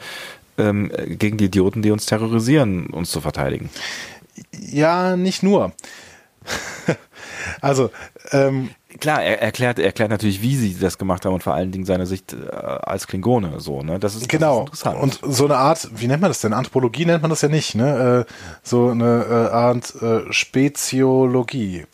ähm, 0.57 0.91
gegen 1.07 1.37
die 1.37 1.45
Idioten, 1.45 1.81
die 1.81 1.91
uns 1.91 2.05
terrorisieren, 2.05 2.87
uns 2.87 3.09
zu 3.09 3.21
verteidigen. 3.21 3.69
Ja, 4.59 5.15
nicht 5.15 5.41
nur. 5.41 5.71
also, 7.61 7.89
ähm, 8.31 8.69
Klar, 8.97 9.21
er 9.21 9.39
erklärt, 9.39 9.77
erklärt 9.77 10.09
natürlich, 10.09 10.41
wie 10.41 10.55
sie 10.55 10.75
das 10.79 10.97
gemacht 10.97 11.23
haben 11.23 11.35
und 11.35 11.43
vor 11.43 11.53
allen 11.53 11.71
Dingen 11.71 11.85
seine 11.85 12.07
Sicht 12.07 12.33
äh, 12.33 12.49
als 12.49 13.05
Klingone, 13.05 13.59
so, 13.59 13.83
ne? 13.83 13.99
Das 13.99 14.15
ist, 14.15 14.27
genau. 14.27 14.65
Das 14.65 14.79
ist 14.79 14.85
interessant. 14.85 15.21
Und 15.23 15.35
so 15.35 15.45
eine 15.45 15.57
Art, 15.57 15.87
wie 15.93 16.07
nennt 16.07 16.21
man 16.21 16.31
das 16.31 16.41
denn? 16.41 16.53
Anthropologie 16.53 17.05
nennt 17.05 17.21
man 17.21 17.29
das 17.29 17.41
ja 17.41 17.49
nicht, 17.49 17.75
ne? 17.75 18.25
Äh, 18.27 18.33
so 18.63 18.89
eine 18.89 19.25
äh, 19.29 19.53
Art 19.53 19.93
äh, 20.01 20.33
Speziologie. 20.33 21.85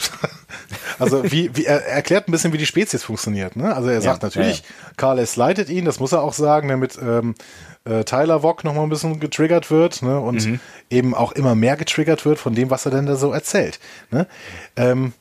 also 0.99 1.29
wie, 1.29 1.53
wie 1.57 1.65
er 1.65 1.85
erklärt 1.85 2.29
ein 2.29 2.31
bisschen, 2.31 2.53
wie 2.53 2.57
die 2.57 2.65
Spezies 2.65 3.03
funktioniert, 3.03 3.57
ne? 3.57 3.75
Also 3.75 3.89
er 3.89 3.99
sagt 3.99 4.23
ja, 4.23 4.27
natürlich, 4.27 4.59
ja. 4.59 4.65
Karl 4.95 5.19
S. 5.19 5.35
leitet 5.35 5.67
ihn, 5.67 5.83
das 5.83 5.99
muss 5.99 6.13
er 6.13 6.21
auch 6.21 6.33
sagen, 6.33 6.69
damit 6.69 6.97
ähm, 7.01 7.35
äh, 7.83 8.05
Tyler 8.05 8.41
Vock 8.41 8.63
noch 8.63 8.73
mal 8.73 8.83
ein 8.83 8.89
bisschen 8.89 9.19
getriggert 9.19 9.69
wird, 9.69 10.01
ne? 10.01 10.17
Und 10.17 10.45
mhm. 10.45 10.59
eben 10.89 11.13
auch 11.13 11.33
immer 11.33 11.55
mehr 11.55 11.75
getriggert 11.75 12.23
wird 12.23 12.39
von 12.39 12.55
dem, 12.55 12.69
was 12.69 12.85
er 12.85 12.91
denn 12.91 13.05
da 13.05 13.17
so 13.17 13.33
erzählt. 13.33 13.81
Ne? 14.11 14.27
Ähm, 14.77 15.11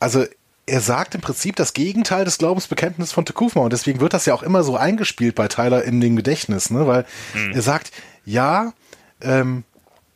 also 0.00 0.24
er 0.66 0.80
sagt 0.80 1.14
im 1.14 1.20
Prinzip 1.20 1.56
das 1.56 1.72
Gegenteil 1.72 2.24
des 2.24 2.38
Glaubensbekenntnisses 2.38 3.12
von 3.12 3.24
Tekufma 3.24 3.62
und 3.62 3.72
deswegen 3.72 4.00
wird 4.00 4.14
das 4.14 4.26
ja 4.26 4.34
auch 4.34 4.42
immer 4.42 4.62
so 4.62 4.76
eingespielt 4.76 5.34
bei 5.34 5.48
Tyler 5.48 5.84
in 5.84 6.00
dem 6.00 6.16
Gedächtnis, 6.16 6.70
ne? 6.70 6.86
weil 6.86 7.04
hm. 7.32 7.52
er 7.52 7.62
sagt, 7.62 7.92
ja, 8.24 8.72
ähm, 9.20 9.64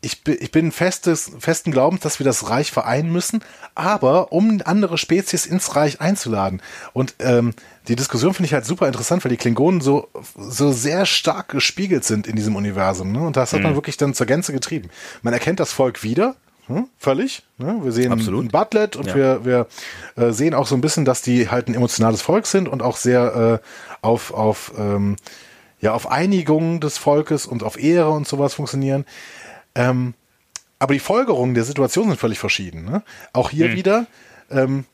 ich, 0.00 0.22
bin, 0.22 0.36
ich 0.38 0.50
bin 0.52 0.70
festes, 0.70 1.32
festen 1.38 1.72
Glaubens, 1.72 2.02
dass 2.02 2.18
wir 2.18 2.24
das 2.24 2.50
Reich 2.50 2.70
vereinen 2.70 3.10
müssen, 3.10 3.42
aber 3.74 4.32
um 4.32 4.60
andere 4.64 4.98
Spezies 4.98 5.46
ins 5.46 5.74
Reich 5.74 6.00
einzuladen. 6.00 6.62
Und 6.92 7.14
ähm, 7.18 7.54
die 7.88 7.96
Diskussion 7.96 8.34
finde 8.34 8.46
ich 8.46 8.54
halt 8.54 8.66
super 8.66 8.86
interessant, 8.86 9.24
weil 9.24 9.30
die 9.30 9.38
Klingonen 9.38 9.80
so, 9.80 10.08
so 10.36 10.72
sehr 10.72 11.06
stark 11.06 11.48
gespiegelt 11.48 12.04
sind 12.04 12.26
in 12.26 12.36
diesem 12.36 12.54
Universum. 12.54 13.12
Ne? 13.12 13.20
Und 13.20 13.36
das 13.36 13.52
hat 13.52 13.62
man 13.62 13.70
hm. 13.70 13.76
wirklich 13.76 13.96
dann 13.96 14.14
zur 14.14 14.26
Gänze 14.26 14.52
getrieben. 14.52 14.90
Man 15.22 15.32
erkennt 15.32 15.58
das 15.58 15.72
Volk 15.72 16.02
wieder, 16.02 16.36
hm, 16.66 16.88
völlig. 16.96 17.42
Ne? 17.58 17.80
Wir 17.82 17.92
sehen 17.92 18.12
Absolut. 18.12 18.46
ein 18.46 18.48
Butlet 18.48 18.96
und 18.96 19.06
ja. 19.06 19.14
wir, 19.14 19.44
wir 19.44 19.66
äh, 20.16 20.32
sehen 20.32 20.54
auch 20.54 20.66
so 20.66 20.74
ein 20.74 20.80
bisschen, 20.80 21.04
dass 21.04 21.20
die 21.20 21.50
halt 21.50 21.68
ein 21.68 21.74
emotionales 21.74 22.22
Volk 22.22 22.46
sind 22.46 22.68
und 22.68 22.82
auch 22.82 22.96
sehr 22.96 23.60
äh, 23.62 24.06
auf, 24.06 24.32
auf, 24.32 24.72
ähm, 24.78 25.16
ja, 25.80 25.92
auf 25.92 26.10
Einigung 26.10 26.80
des 26.80 26.96
Volkes 26.96 27.46
und 27.46 27.62
auf 27.62 27.78
Ehre 27.78 28.10
und 28.10 28.26
sowas 28.26 28.54
funktionieren. 28.54 29.04
Ähm, 29.74 30.14
aber 30.78 30.94
die 30.94 31.00
Folgerungen 31.00 31.54
der 31.54 31.64
Situation 31.64 32.08
sind 32.08 32.18
völlig 32.18 32.38
verschieden. 32.38 32.84
Ne? 32.84 33.02
Auch 33.32 33.50
hier 33.50 33.68
mhm. 33.68 33.74
wieder, 33.74 34.06
ähm, 34.50 34.84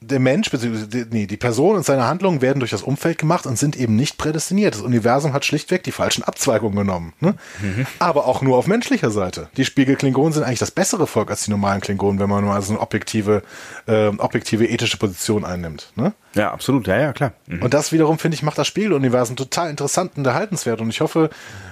der 0.00 0.20
Mensch, 0.20 0.50
beziehungsweise 0.50 1.06
nee, 1.10 1.26
die 1.26 1.38
Person 1.38 1.76
und 1.76 1.86
seine 1.86 2.06
Handlungen 2.06 2.42
werden 2.42 2.58
durch 2.58 2.70
das 2.70 2.82
Umfeld 2.82 3.16
gemacht 3.16 3.46
und 3.46 3.58
sind 3.58 3.76
eben 3.76 3.96
nicht 3.96 4.18
prädestiniert. 4.18 4.74
Das 4.74 4.82
Universum 4.82 5.32
hat 5.32 5.46
schlichtweg 5.46 5.84
die 5.84 5.92
falschen 5.92 6.22
Abzweigungen 6.22 6.76
genommen. 6.76 7.14
Ne? 7.20 7.34
Mhm. 7.62 7.86
Aber 7.98 8.26
auch 8.26 8.42
nur 8.42 8.58
auf 8.58 8.66
menschlicher 8.66 9.10
Seite. 9.10 9.48
Die 9.56 9.64
Spiegel-Klingonen 9.64 10.34
sind 10.34 10.42
eigentlich 10.42 10.58
das 10.58 10.70
bessere 10.70 11.06
Volk 11.06 11.30
als 11.30 11.44
die 11.44 11.50
normalen 11.50 11.80
Klingonen, 11.80 12.20
wenn 12.20 12.28
man 12.28 12.44
nur 12.44 12.52
also 12.52 12.74
eine 12.74 12.80
objektive, 12.82 13.42
äh, 13.86 14.08
objektive 14.08 14.66
ethische 14.66 14.98
Position 14.98 15.46
einnimmt. 15.46 15.92
Ne? 15.96 16.12
Ja, 16.34 16.52
absolut. 16.52 16.86
Ja, 16.86 17.00
ja, 17.00 17.12
klar. 17.14 17.32
Mhm. 17.46 17.62
Und 17.62 17.72
das 17.72 17.90
wiederum, 17.90 18.18
finde 18.18 18.34
ich, 18.34 18.42
macht 18.42 18.58
das 18.58 18.66
Spiegeluniversum 18.66 19.36
total 19.36 19.70
interessant 19.70 20.12
und 20.16 20.26
erhaltenswert. 20.26 20.82
Und 20.82 20.90
ich 20.90 21.00
hoffe, 21.00 21.30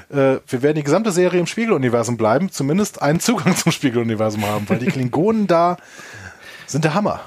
äh, 0.08 0.36
wir 0.46 0.62
werden 0.62 0.76
die 0.76 0.84
gesamte 0.84 1.12
Serie 1.12 1.40
im 1.40 1.46
Spiegeluniversum 1.46 2.16
bleiben, 2.16 2.50
zumindest 2.50 3.02
einen 3.02 3.20
Zugang 3.20 3.54
zum 3.56 3.70
Spiegeluniversum 3.70 4.46
haben, 4.46 4.66
weil 4.68 4.78
die 4.78 4.86
Klingonen 4.86 5.46
da 5.46 5.76
sind 6.66 6.84
der 6.84 6.94
Hammer. 6.94 7.20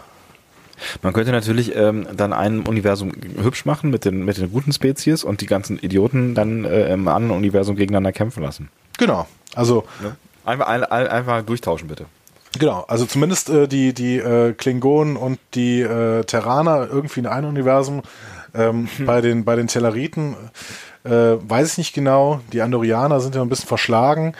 Man 1.01 1.13
könnte 1.13 1.31
natürlich 1.31 1.75
ähm, 1.75 2.07
dann 2.15 2.33
ein 2.33 2.61
Universum 2.61 3.11
hübsch 3.41 3.65
machen 3.65 3.89
mit 3.89 4.05
den, 4.05 4.25
mit 4.25 4.37
den 4.37 4.51
guten 4.51 4.73
Spezies 4.73 5.23
und 5.23 5.41
die 5.41 5.45
ganzen 5.45 5.77
Idioten 5.79 6.35
dann 6.35 6.65
äh, 6.65 6.93
im 6.93 7.07
anderen 7.07 7.37
Universum 7.37 7.75
gegeneinander 7.75 8.11
kämpfen 8.11 8.43
lassen. 8.43 8.69
Genau. 8.97 9.27
Also 9.55 9.85
ja. 10.03 10.15
einfach, 10.45 10.67
ein, 10.67 10.83
ein, 10.83 11.07
einfach 11.07 11.41
durchtauschen, 11.43 11.87
bitte. 11.87 12.05
Genau, 12.59 12.85
also 12.87 13.05
zumindest 13.05 13.49
äh, 13.49 13.67
die, 13.67 13.93
die 13.93 14.17
äh, 14.17 14.53
Klingonen 14.53 15.15
und 15.15 15.39
die 15.53 15.81
äh, 15.81 16.23
Terraner 16.23 16.87
irgendwie 16.91 17.19
in 17.19 17.27
einem 17.27 17.49
Universum. 17.49 18.01
Ähm, 18.55 18.87
hm. 18.97 19.05
bei, 19.05 19.21
den, 19.21 19.43
bei 19.43 19.55
den 19.55 19.67
Telleriten 19.67 20.35
äh, 21.03 21.09
weiß 21.09 21.73
ich 21.73 21.77
nicht 21.77 21.93
genau. 21.93 22.41
Die 22.53 22.61
Andorianer 22.61 23.19
sind 23.19 23.35
ja 23.35 23.41
ein 23.41 23.49
bisschen 23.49 23.67
verschlagen. 23.67 24.33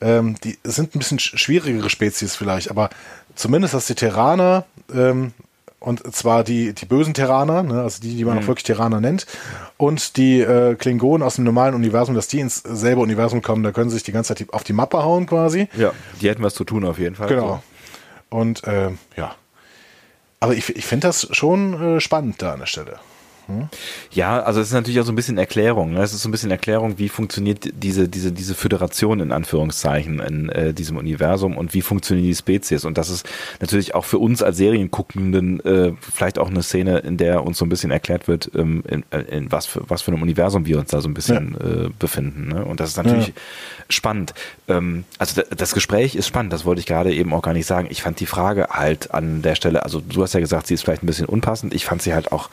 Ähm, 0.00 0.36
die 0.44 0.58
sind 0.64 0.94
ein 0.94 0.98
bisschen 0.98 1.18
schwierigere 1.18 1.90
Spezies 1.90 2.36
vielleicht, 2.36 2.70
aber 2.70 2.90
zumindest, 3.34 3.74
dass 3.74 3.86
die 3.86 3.94
Terraner 3.94 4.64
ähm, 4.94 5.32
und 5.84 6.14
zwar 6.14 6.44
die, 6.44 6.72
die 6.72 6.86
bösen 6.86 7.12
Terraner, 7.12 7.62
ne, 7.62 7.82
also 7.82 8.00
die, 8.00 8.16
die 8.16 8.24
man 8.24 8.36
mhm. 8.36 8.42
auch 8.42 8.46
wirklich 8.46 8.64
Terraner 8.64 9.00
nennt. 9.00 9.26
Und 9.76 10.16
die 10.16 10.40
äh, 10.40 10.76
Klingonen 10.76 11.22
aus 11.22 11.34
dem 11.34 11.44
normalen 11.44 11.74
Universum, 11.74 12.14
dass 12.14 12.26
die 12.26 12.40
ins 12.40 12.56
selbe 12.56 13.02
Universum 13.02 13.42
kommen, 13.42 13.62
da 13.62 13.70
können 13.70 13.90
sie 13.90 13.96
sich 13.96 14.02
die 14.02 14.12
ganze 14.12 14.34
Zeit 14.34 14.52
auf 14.52 14.64
die 14.64 14.72
Mappe 14.72 15.02
hauen 15.02 15.26
quasi. 15.26 15.68
Ja, 15.76 15.92
die 16.22 16.30
hätten 16.30 16.42
was 16.42 16.54
zu 16.54 16.64
tun 16.64 16.84
auf 16.86 16.98
jeden 16.98 17.16
Fall. 17.16 17.28
Genau. 17.28 17.60
So. 18.30 18.36
Und 18.38 18.64
äh, 18.64 18.92
ja. 19.16 19.34
Aber 20.40 20.54
ich, 20.54 20.74
ich 20.74 20.86
finde 20.86 21.08
das 21.08 21.28
schon 21.32 21.96
äh, 21.96 22.00
spannend 22.00 22.40
da 22.40 22.54
an 22.54 22.60
der 22.60 22.66
Stelle. 22.66 22.98
Hm? 23.46 23.68
Ja, 24.10 24.42
also 24.42 24.60
es 24.60 24.68
ist 24.68 24.72
natürlich 24.72 25.00
auch 25.00 25.04
so 25.04 25.12
ein 25.12 25.16
bisschen 25.16 25.36
Erklärung. 25.36 25.92
Ne? 25.92 26.02
Es 26.02 26.14
ist 26.14 26.22
so 26.22 26.28
ein 26.28 26.32
bisschen 26.32 26.50
Erklärung, 26.50 26.98
wie 26.98 27.08
funktioniert 27.08 27.68
diese, 27.74 28.08
diese, 28.08 28.32
diese 28.32 28.54
Föderation 28.54 29.20
in 29.20 29.32
Anführungszeichen 29.32 30.20
in 30.20 30.48
äh, 30.48 30.72
diesem 30.72 30.96
Universum 30.96 31.56
und 31.56 31.74
wie 31.74 31.82
funktionieren 31.82 32.26
die 32.26 32.34
Spezies. 32.34 32.84
Und 32.84 32.96
das 32.96 33.10
ist 33.10 33.28
natürlich 33.60 33.94
auch 33.94 34.04
für 34.04 34.18
uns 34.18 34.42
als 34.42 34.56
Serienguckenden 34.56 35.60
äh, 35.64 35.92
vielleicht 36.00 36.38
auch 36.38 36.48
eine 36.48 36.62
Szene, 36.62 36.98
in 36.98 37.16
der 37.16 37.44
uns 37.44 37.58
so 37.58 37.66
ein 37.66 37.68
bisschen 37.68 37.90
erklärt 37.90 38.28
wird, 38.28 38.50
ähm, 38.54 38.82
in, 38.88 39.04
äh, 39.10 39.20
in 39.36 39.52
was, 39.52 39.66
für, 39.66 39.82
was 39.88 40.02
für 40.02 40.12
einem 40.12 40.22
Universum 40.22 40.66
wir 40.66 40.78
uns 40.78 40.90
da 40.90 41.00
so 41.00 41.08
ein 41.08 41.14
bisschen 41.14 41.56
ja. 41.60 41.84
äh, 41.84 41.90
befinden. 41.98 42.48
Ne? 42.48 42.64
Und 42.64 42.80
das 42.80 42.90
ist 42.90 42.96
natürlich 42.96 43.28
ja. 43.28 43.34
spannend. 43.90 44.32
Ähm, 44.68 45.04
also 45.18 45.42
das 45.54 45.74
Gespräch 45.74 46.14
ist 46.14 46.26
spannend, 46.26 46.52
das 46.52 46.64
wollte 46.64 46.80
ich 46.80 46.86
gerade 46.86 47.12
eben 47.12 47.34
auch 47.34 47.42
gar 47.42 47.52
nicht 47.52 47.66
sagen. 47.66 47.88
Ich 47.90 48.02
fand 48.02 48.20
die 48.20 48.26
Frage 48.26 48.68
halt 48.70 49.12
an 49.12 49.42
der 49.42 49.54
Stelle, 49.54 49.82
also 49.82 50.00
du 50.00 50.22
hast 50.22 50.32
ja 50.32 50.40
gesagt, 50.40 50.66
sie 50.66 50.74
ist 50.74 50.82
vielleicht 50.82 51.02
ein 51.02 51.06
bisschen 51.06 51.26
unpassend. 51.26 51.74
Ich 51.74 51.84
fand 51.84 52.00
sie 52.00 52.14
halt 52.14 52.32
auch 52.32 52.48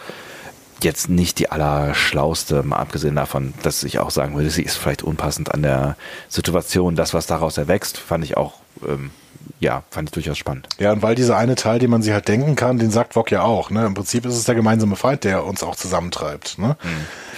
jetzt 0.84 1.10
nicht 1.10 1.40
die 1.40 1.52
allerschlauste, 1.52 2.64
mal 2.64 2.78
abgesehen 2.78 3.16
davon, 3.16 3.54
dass 3.64 3.84
ich 3.84 4.00
auch 4.00 4.12
sagen 4.12 4.36
würde, 4.36 4.50
sie 4.50 4.64
ist 4.64 4.78
vielleicht 4.78 5.04
unpassend 5.04 5.54
an 5.54 5.62
der 5.62 5.96
Situation. 6.30 6.96
Das, 6.96 7.14
was 7.14 7.28
daraus 7.28 7.58
erwächst, 7.58 7.98
fand 7.98 8.24
ich 8.24 8.38
auch, 8.38 8.54
ähm, 8.88 9.12
ja, 9.60 9.84
fand 9.92 10.10
ich 10.10 10.14
durchaus 10.14 10.38
spannend. 10.38 10.68
Ja, 10.80 10.92
und 10.92 11.02
weil 11.02 11.16
dieser 11.16 11.38
eine 11.38 11.56
Teil, 11.56 11.80
den 11.80 11.90
man 11.90 12.02
sich 12.02 12.14
halt 12.14 12.28
denken 12.28 12.56
kann, 12.56 12.80
den 12.80 12.92
sagt 12.92 13.16
Wok 13.16 13.32
ja 13.32 13.44
auch. 13.44 13.70
Ne? 13.70 13.86
Im 13.86 13.94
Prinzip 13.94 14.26
ist 14.26 14.36
es 14.36 14.44
der 14.46 14.56
gemeinsame 14.56 14.96
Feind, 14.96 15.24
der 15.24 15.46
uns 15.46 15.64
auch 15.64 15.76
zusammentreibt. 15.76 16.58
Ne? 16.58 16.78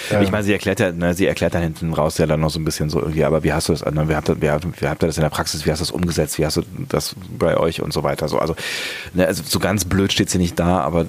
Hm. 0.10 0.22
ich 0.22 0.32
meine, 0.32 0.44
sie 0.44 0.54
erklärt 0.54 0.80
ja, 0.80 0.92
ne, 0.92 1.14
sie 1.14 1.28
erklärt 1.28 1.54
dann 1.54 1.62
hinten 1.62 1.94
raus 1.94 2.18
ja 2.18 2.26
dann 2.26 2.40
noch 2.40 2.50
so 2.50 2.60
ein 2.60 2.66
bisschen 2.66 2.90
so 2.90 3.00
irgendwie, 3.00 3.26
aber 3.26 3.44
wie 3.44 3.54
hast 3.54 3.70
du 3.70 3.74
das, 3.74 3.86
ne, 3.86 4.08
wie 4.08 4.16
habt 4.16 4.30
ihr, 4.30 4.38
wie, 4.38 4.48
wie 4.82 4.88
habt 4.88 5.04
ihr 5.04 5.08
das 5.08 5.18
in 5.18 5.24
der 5.24 5.30
Praxis, 5.30 5.66
wie 5.66 5.72
hast 5.72 5.80
du 5.80 5.86
das 5.86 5.92
umgesetzt, 5.92 6.38
wie 6.38 6.46
hast 6.46 6.58
du 6.58 6.64
das 6.90 7.16
bei 7.38 7.58
euch 7.58 7.82
und 7.82 7.94
so 7.94 8.04
weiter. 8.04 8.28
So, 8.28 8.40
also, 8.40 8.56
ne, 9.14 9.28
also 9.28 9.44
so 9.46 9.60
ganz 9.60 9.86
blöd 9.86 10.14
steht 10.14 10.30
sie 10.30 10.38
nicht 10.38 10.58
da, 10.60 10.80
aber 10.80 11.06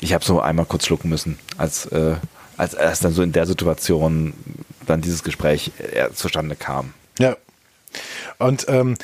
ich 0.00 0.12
habe 0.12 0.24
so 0.24 0.40
einmal 0.40 0.66
kurz 0.66 0.86
schlucken 0.86 1.08
müssen, 1.08 1.38
als, 1.56 1.86
äh, 1.86 2.16
als 2.56 2.74
erst 2.74 3.04
dann 3.04 3.12
so 3.12 3.22
in 3.22 3.32
der 3.32 3.46
Situation 3.46 4.34
dann 4.86 5.00
dieses 5.00 5.22
Gespräch 5.22 5.72
äh, 5.78 6.10
zustande 6.12 6.56
kam. 6.56 6.94
Ja. 7.18 7.36
Und 8.38 8.66
ähm, 8.68 8.96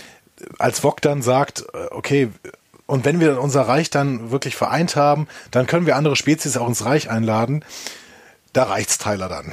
als 0.59 0.83
Wok 0.85 1.01
dann 1.01 1.23
sagt, 1.23 1.65
äh, 1.73 1.87
okay, 1.91 2.31
und 2.87 3.05
wenn 3.05 3.21
wir 3.21 3.41
unser 3.41 3.63
Reich 3.63 3.91
dann 3.91 4.31
wirklich 4.31 4.57
vereint 4.57 4.97
haben, 4.97 5.27
dann 5.51 5.67
können 5.67 5.87
wir 5.87 5.97
andere 5.97 6.17
Spezies 6.17 6.57
auch 6.57 6.69
ins 6.69 6.85
Reich 6.85 7.11
einladen. 7.11 7.65
Da 8.53 8.65
reicht's 8.65 8.99
Tyler 8.99 9.29
dann. 9.29 9.53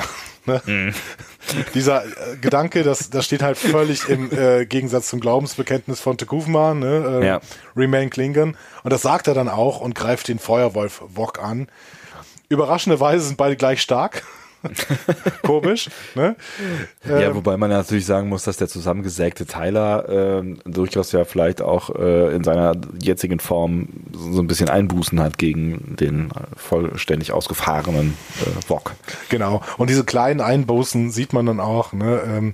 Ne? 0.50 0.62
Mhm. 0.66 0.94
Dieser 1.74 2.06
äh, 2.06 2.38
Gedanke, 2.42 2.84
das, 2.84 3.10
das 3.10 3.26
steht 3.26 3.42
halt 3.42 3.58
völlig 3.58 4.08
im 4.10 4.32
äh, 4.32 4.66
Gegensatz 4.66 5.10
zum 5.10 5.20
Glaubensbekenntnis 5.20 6.00
von 6.00 6.18
Tekufma, 6.18 6.74
ne? 6.74 7.20
Äh, 7.22 7.26
ja. 7.26 7.42
Remain 7.76 8.10
Klingon. 8.10 8.58
Und 8.84 8.94
das 8.94 9.02
sagt 9.02 9.28
er 9.28 9.34
dann 9.34 9.50
auch 9.50 9.80
und 9.80 9.96
greift 9.96 10.28
den 10.28 10.40
Feuerwolf 10.40 11.04
Wok 11.08 11.42
an. 11.42 11.68
Überraschenderweise 12.50 13.26
sind 13.26 13.38
beide 13.38 13.56
gleich 13.56 13.82
stark. 13.82 14.24
Komisch, 15.44 15.90
ne? 16.16 16.36
Ja, 17.08 17.20
ähm, 17.20 17.36
wobei 17.36 17.58
man 17.58 17.70
natürlich 17.70 18.06
sagen 18.06 18.30
muss, 18.30 18.44
dass 18.44 18.58
der 18.58 18.68
zusammengesägte 18.68 19.46
Tyler 19.46 20.42
äh, 20.42 20.56
durchaus 20.66 21.12
ja 21.12 21.26
vielleicht 21.26 21.62
auch 21.62 21.96
äh, 21.96 22.36
in 22.36 22.44
seiner 22.44 22.74
jetzigen 23.02 23.40
Form 23.40 23.88
so 24.14 24.42
ein 24.42 24.48
bisschen 24.48 24.70
Einbußen 24.70 25.20
hat 25.20 25.38
gegen 25.38 25.96
den 25.96 26.30
vollständig 26.56 27.32
ausgefahrenen 27.32 28.18
äh, 28.42 28.70
Wok. 28.70 28.92
Genau. 29.30 29.62
Und 29.78 29.90
diese 29.90 30.04
kleinen 30.04 30.42
Einbußen 30.42 31.12
sieht 31.12 31.34
man 31.34 31.46
dann 31.46 31.60
auch, 31.60 31.94
ne? 31.94 32.22
Ähm, 32.26 32.52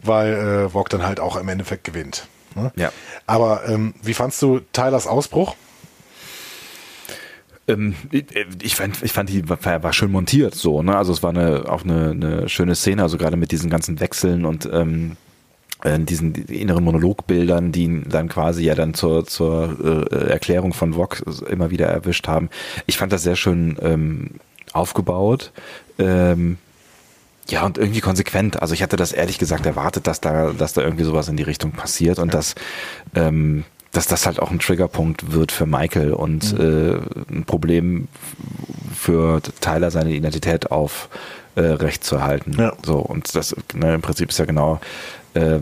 weil 0.00 0.32
äh, 0.32 0.74
Wok 0.74 0.88
dann 0.90 1.04
halt 1.04 1.20
auch 1.20 1.36
im 1.36 1.48
Endeffekt 1.48 1.84
gewinnt. 1.84 2.26
Ne? 2.54 2.72
Ja. 2.76 2.92
Aber 3.26 3.68
ähm, 3.68 3.94
wie 4.02 4.14
fandst 4.14 4.40
du 4.42 4.60
Tylers 4.72 5.06
Ausbruch? 5.06 5.54
Ähm, 7.68 7.94
ich, 8.10 8.74
fand, 8.74 9.02
ich 9.02 9.12
fand, 9.12 9.28
die 9.28 9.48
war, 9.48 9.82
war 9.82 9.92
schön 9.92 10.10
montiert 10.10 10.54
so, 10.54 10.82
ne? 10.82 10.96
Also 10.96 11.12
es 11.12 11.22
war 11.22 11.30
eine, 11.30 11.70
auch 11.70 11.84
eine, 11.84 12.10
eine 12.10 12.48
schöne 12.48 12.74
Szene, 12.74 13.02
also 13.02 13.18
gerade 13.18 13.36
mit 13.36 13.52
diesen 13.52 13.70
ganzen 13.70 14.00
Wechseln 14.00 14.44
und 14.46 14.68
ähm, 14.72 15.16
äh, 15.84 15.98
diesen 15.98 16.34
inneren 16.34 16.82
Monologbildern, 16.84 17.70
die 17.70 18.02
dann 18.08 18.28
quasi 18.28 18.64
ja 18.64 18.74
dann 18.74 18.94
zur, 18.94 19.26
zur 19.26 20.08
äh, 20.10 20.30
Erklärung 20.30 20.72
von 20.72 20.96
Vox 20.96 21.20
immer 21.48 21.70
wieder 21.70 21.86
erwischt 21.86 22.26
haben. 22.26 22.48
Ich 22.86 22.96
fand 22.96 23.12
das 23.12 23.22
sehr 23.22 23.36
schön 23.36 23.76
ähm, 23.82 24.30
aufgebaut. 24.72 25.52
Ähm, 25.98 26.58
ja, 27.50 27.64
und 27.64 27.78
irgendwie 27.78 28.00
konsequent. 28.00 28.60
Also 28.60 28.74
ich 28.74 28.82
hatte 28.82 28.96
das 28.96 29.12
ehrlich 29.12 29.38
gesagt 29.38 29.64
erwartet, 29.66 30.06
dass 30.06 30.20
da, 30.20 30.52
dass 30.52 30.74
da 30.74 30.82
irgendwie 30.82 31.04
sowas 31.04 31.28
in 31.28 31.36
die 31.36 31.42
Richtung 31.42 31.72
passiert 31.72 32.18
und 32.18 32.28
ja. 32.28 32.32
dass 32.32 32.54
ähm, 33.14 33.64
dass 33.92 34.06
das 34.06 34.26
halt 34.26 34.40
auch 34.40 34.50
ein 34.50 34.58
Triggerpunkt 34.58 35.32
wird 35.32 35.52
für 35.52 35.66
Michael 35.66 36.12
und 36.12 36.52
mhm. 36.52 36.60
äh, 37.30 37.34
ein 37.34 37.44
Problem 37.44 38.08
für 38.94 39.40
Tyler 39.60 39.90
seine 39.90 40.12
Identität 40.12 40.70
auf 40.70 41.08
äh, 41.56 41.76
zu 42.00 42.16
erhalten. 42.16 42.54
Ja. 42.58 42.74
So, 42.84 42.98
und 42.98 43.34
das 43.34 43.54
ne, 43.74 43.94
im 43.94 44.02
Prinzip 44.02 44.30
ist 44.30 44.38
ja 44.38 44.44
genau 44.44 44.80
äh, 45.34 45.58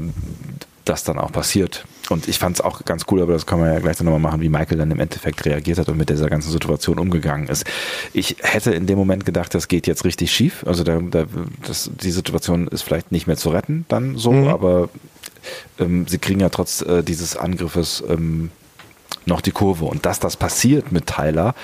das 0.85 1.05
dann 1.05 1.19
auch 1.19 1.33
passiert. 1.33 1.85
Und 2.11 2.29
ich 2.29 2.39
fand 2.39 2.57
es 2.57 2.61
auch 2.61 2.85
ganz 2.85 3.05
cool, 3.11 3.21
aber 3.21 3.33
das 3.33 3.47
kann 3.47 3.59
man 3.59 3.73
ja 3.73 3.81
gleich 3.81 3.99
nochmal 4.01 4.21
machen, 4.21 4.41
wie 4.41 4.49
Michael 4.49 4.79
dann 4.79 4.91
im 4.93 5.01
Endeffekt 5.01 5.45
reagiert 5.45 5.79
hat 5.79 5.89
und 5.89 5.97
mit 5.97 6.09
dieser 6.09 6.29
ganzen 6.29 6.53
Situation 6.53 6.99
umgegangen 7.01 7.49
ist. 7.49 7.65
Ich 8.13 8.37
hätte 8.41 8.73
in 8.73 8.87
dem 8.87 8.97
Moment 8.97 9.25
gedacht, 9.25 9.55
das 9.55 9.67
geht 9.67 9.89
jetzt 9.89 10.05
richtig 10.05 10.31
schief. 10.31 10.65
Also 10.67 10.85
da, 10.85 11.01
da, 11.01 11.25
das, 11.67 11.91
die 12.01 12.13
Situation 12.13 12.69
ist 12.69 12.83
vielleicht 12.83 13.11
nicht 13.11 13.27
mehr 13.27 13.37
zu 13.37 13.51
retten, 13.51 13.85
dann 13.89 14.17
so, 14.17 14.31
mhm. 14.31 14.49
aber 14.49 14.89
ähm, 15.79 16.07
sie 16.07 16.19
kriegen 16.19 16.41
ja 16.41 16.49
trotz 16.49 16.83
äh, 16.83 17.03
dieses 17.03 17.37
Angriffes 17.37 18.03
ähm, 18.09 18.51
noch 19.25 19.41
die 19.41 19.53
Kurve. 19.53 19.85
Und 19.85 20.07
dass 20.07 20.21
das 20.21 20.37
passiert 20.37 20.93
mit 20.93 21.07
Tyler, 21.07 21.55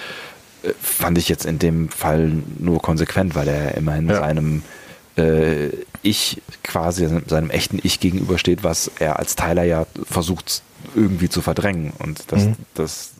äh, 0.62 0.72
fand 0.80 1.18
ich 1.18 1.28
jetzt 1.28 1.46
in 1.46 1.58
dem 1.58 1.88
Fall 1.88 2.32
nur 2.58 2.80
konsequent, 2.80 3.34
weil 3.34 3.48
er 3.48 3.76
immerhin 3.76 4.08
ja. 4.08 4.16
seinem 4.16 4.62
äh, 5.16 5.68
Ich 6.02 6.42
quasi 6.62 7.08
seinem 7.26 7.50
echten 7.50 7.78
Ich 7.82 8.00
gegenübersteht, 8.00 8.64
was 8.64 8.90
er 8.98 9.18
als 9.18 9.36
Tyler 9.36 9.64
ja 9.64 9.86
versucht 10.04 10.62
irgendwie 10.94 11.28
zu 11.28 11.40
verdrängen. 11.40 11.92
Und 11.98 12.24
das, 12.32 12.44
mhm. 12.44 12.56
das 12.74 13.11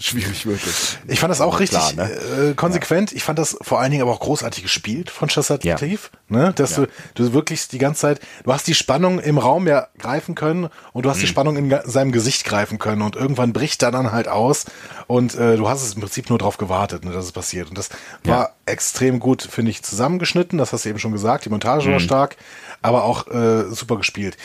schwierig 0.00 0.46
wirklich. 0.46 0.98
Ich 1.06 1.20
fand 1.20 1.30
das 1.30 1.40
auch 1.40 1.60
richtig 1.60 1.78
Klar, 1.78 2.08
ne? 2.08 2.50
äh, 2.50 2.54
konsequent. 2.54 3.10
Ja. 3.10 3.16
Ich 3.16 3.24
fand 3.24 3.38
das 3.38 3.56
vor 3.60 3.80
allen 3.80 3.90
Dingen 3.90 4.02
aber 4.02 4.12
auch 4.12 4.20
großartig 4.20 4.62
gespielt 4.62 5.10
von 5.10 5.28
Chassativ, 5.28 6.10
ja. 6.28 6.36
ne? 6.36 6.52
Dass 6.54 6.76
ja. 6.76 6.86
du, 7.14 7.24
du 7.26 7.32
wirklich 7.32 7.68
die 7.68 7.78
ganze 7.78 8.00
Zeit, 8.00 8.20
du 8.44 8.52
hast 8.52 8.66
die 8.66 8.74
Spannung 8.74 9.20
im 9.20 9.38
Raum 9.38 9.66
ja 9.66 9.88
greifen 9.98 10.34
können 10.34 10.68
und 10.92 11.04
du 11.04 11.10
hast 11.10 11.18
mhm. 11.18 11.22
die 11.22 11.26
Spannung 11.26 11.56
in 11.56 11.78
seinem 11.84 12.12
Gesicht 12.12 12.44
greifen 12.44 12.78
können 12.78 13.02
und 13.02 13.16
irgendwann 13.16 13.52
bricht 13.52 13.82
er 13.82 13.90
dann 13.90 14.12
halt 14.12 14.28
aus 14.28 14.66
und 15.06 15.34
äh, 15.34 15.56
du 15.56 15.68
hast 15.68 15.82
es 15.82 15.94
im 15.94 16.00
Prinzip 16.00 16.30
nur 16.30 16.38
darauf 16.38 16.56
gewartet, 16.56 17.04
ne, 17.04 17.12
dass 17.12 17.24
es 17.24 17.32
passiert. 17.32 17.68
Und 17.68 17.78
das 17.78 17.90
war 18.24 18.54
extrem 18.66 19.20
gut, 19.20 19.42
finde 19.42 19.70
ich, 19.70 19.82
zusammengeschnitten. 19.82 20.58
Das 20.58 20.72
hast 20.72 20.84
du 20.84 20.88
eben 20.88 20.98
schon 20.98 21.12
gesagt. 21.12 21.44
Die 21.44 21.50
Montage 21.50 21.88
mhm. 21.88 21.92
war 21.92 22.00
stark, 22.00 22.36
aber 22.82 23.04
auch 23.04 23.26
äh, 23.28 23.64
super 23.70 23.96
gespielt. 23.96 24.36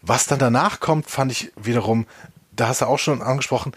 Was 0.00 0.26
dann 0.26 0.38
danach 0.38 0.80
kommt, 0.80 1.08
fand 1.08 1.30
ich 1.30 1.52
wiederum, 1.56 2.06
da 2.54 2.68
hast 2.68 2.80
du 2.80 2.86
auch 2.86 2.98
schon 2.98 3.22
angesprochen, 3.22 3.72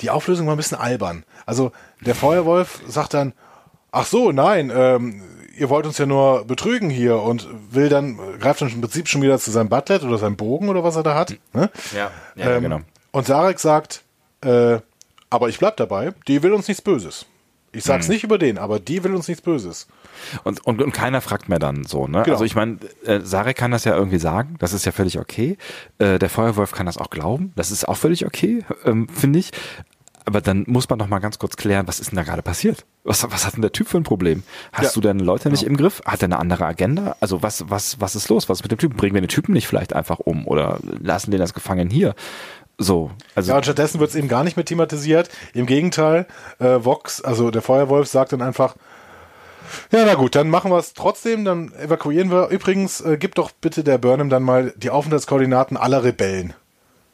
die 0.00 0.10
Auflösung 0.10 0.46
war 0.46 0.54
ein 0.54 0.58
bisschen 0.58 0.78
albern. 0.78 1.24
Also 1.44 1.72
der 2.00 2.14
Feuerwolf 2.14 2.80
sagt 2.86 3.14
dann, 3.14 3.32
ach 3.92 4.06
so, 4.06 4.32
nein, 4.32 4.70
ähm, 4.74 5.22
ihr 5.56 5.70
wollt 5.70 5.86
uns 5.86 5.98
ja 5.98 6.06
nur 6.06 6.44
betrügen 6.44 6.90
hier 6.90 7.20
und 7.20 7.48
will 7.70 7.88
dann, 7.88 8.18
greift 8.38 8.60
dann 8.60 8.68
im 8.68 8.80
Prinzip 8.80 9.08
schon 9.08 9.22
wieder 9.22 9.38
zu 9.38 9.50
seinem 9.50 9.68
Butlet 9.68 10.02
oder 10.02 10.18
seinem 10.18 10.36
Bogen 10.36 10.68
oder 10.68 10.84
was 10.84 10.96
er 10.96 11.02
da 11.02 11.14
hat. 11.14 11.36
Ne? 11.52 11.70
Ja, 11.94 12.10
ja 12.34 12.56
ähm, 12.56 12.62
genau. 12.62 12.80
Und 13.12 13.26
Sarek 13.26 13.58
sagt, 13.58 14.02
äh, 14.42 14.78
aber 15.30 15.48
ich 15.48 15.58
bleib 15.58 15.76
dabei, 15.76 16.12
die 16.28 16.42
will 16.42 16.52
uns 16.52 16.68
nichts 16.68 16.82
Böses. 16.82 17.26
Ich 17.72 17.84
sag's 17.84 18.06
hm. 18.06 18.14
nicht 18.14 18.24
über 18.24 18.38
den, 18.38 18.58
aber 18.58 18.80
die 18.80 19.04
will 19.04 19.14
uns 19.14 19.28
nichts 19.28 19.42
Böses. 19.42 19.86
Und, 20.44 20.64
und, 20.66 20.80
und 20.80 20.92
keiner 20.92 21.20
fragt 21.20 21.48
mehr 21.48 21.58
dann 21.58 21.84
so, 21.84 22.06
ne? 22.06 22.22
Genau. 22.22 22.34
Also 22.34 22.44
ich 22.44 22.54
meine, 22.54 22.78
äh, 23.04 23.20
Sarek 23.20 23.56
kann 23.56 23.70
das 23.70 23.84
ja 23.84 23.94
irgendwie 23.94 24.18
sagen, 24.18 24.56
das 24.58 24.72
ist 24.72 24.86
ja 24.86 24.92
völlig 24.92 25.18
okay. 25.18 25.58
Äh, 25.98 26.18
der 26.18 26.30
Feuerwolf 26.30 26.72
kann 26.72 26.86
das 26.86 26.96
auch 26.98 27.10
glauben, 27.10 27.52
das 27.56 27.70
ist 27.70 27.86
auch 27.86 27.96
völlig 27.96 28.24
okay, 28.24 28.64
ähm, 28.84 29.08
finde 29.08 29.38
ich. 29.38 29.50
Aber 30.26 30.40
dann 30.40 30.64
muss 30.66 30.88
man 30.88 30.98
doch 30.98 31.06
mal 31.06 31.20
ganz 31.20 31.38
kurz 31.38 31.56
klären, 31.56 31.86
was 31.86 32.00
ist 32.00 32.10
denn 32.10 32.16
da 32.16 32.24
gerade 32.24 32.42
passiert? 32.42 32.84
Was, 33.04 33.22
was 33.30 33.46
hat 33.46 33.54
denn 33.54 33.62
der 33.62 33.70
Typ 33.70 33.86
für 33.86 33.96
ein 33.96 34.02
Problem? 34.02 34.42
Hast 34.72 34.86
ja. 34.86 34.90
du 34.94 35.00
deine 35.00 35.22
Leute 35.22 35.50
nicht 35.50 35.62
ja. 35.62 35.68
im 35.68 35.76
Griff? 35.76 36.02
Hat 36.04 36.20
er 36.20 36.26
eine 36.26 36.40
andere 36.40 36.66
Agenda? 36.66 37.14
Also 37.20 37.44
was, 37.44 37.70
was, 37.70 38.00
was 38.00 38.16
ist 38.16 38.28
los? 38.28 38.48
Was 38.48 38.58
ist 38.58 38.64
mit 38.64 38.72
dem 38.72 38.78
Typen? 38.78 38.96
Bringen 38.96 39.14
wir 39.14 39.20
den 39.20 39.28
Typen 39.28 39.52
nicht 39.52 39.68
vielleicht 39.68 39.92
einfach 39.92 40.18
um 40.18 40.48
oder 40.48 40.80
lassen 41.00 41.30
den 41.30 41.38
das 41.38 41.54
gefangen 41.54 41.90
hier? 41.90 42.16
So, 42.78 43.10
also 43.34 43.50
ja, 43.50 43.56
und 43.56 43.64
stattdessen 43.64 44.00
wird 44.00 44.10
es 44.10 44.16
eben 44.16 44.28
gar 44.28 44.44
nicht 44.44 44.56
mehr 44.56 44.64
thematisiert. 44.64 45.30
Im 45.54 45.64
Gegenteil, 45.64 46.26
äh, 46.58 46.84
Vox, 46.84 47.22
also 47.22 47.50
der 47.50 47.62
Feuerwolf, 47.62 48.06
sagt 48.06 48.32
dann 48.32 48.42
einfach, 48.42 48.74
ja, 49.90 50.04
na 50.04 50.14
gut, 50.14 50.34
dann 50.34 50.50
machen 50.50 50.70
wir 50.70 50.78
es 50.78 50.92
trotzdem, 50.92 51.44
dann 51.44 51.72
evakuieren 51.74 52.30
wir. 52.30 52.48
Übrigens, 52.48 53.00
äh, 53.00 53.16
gib 53.18 53.34
doch 53.34 53.50
bitte 53.50 53.82
der 53.82 53.98
Burnham 53.98 54.28
dann 54.28 54.42
mal 54.42 54.74
die 54.76 54.90
Aufenthaltskoordinaten 54.90 55.76
aller 55.76 56.04
Rebellen. 56.04 56.54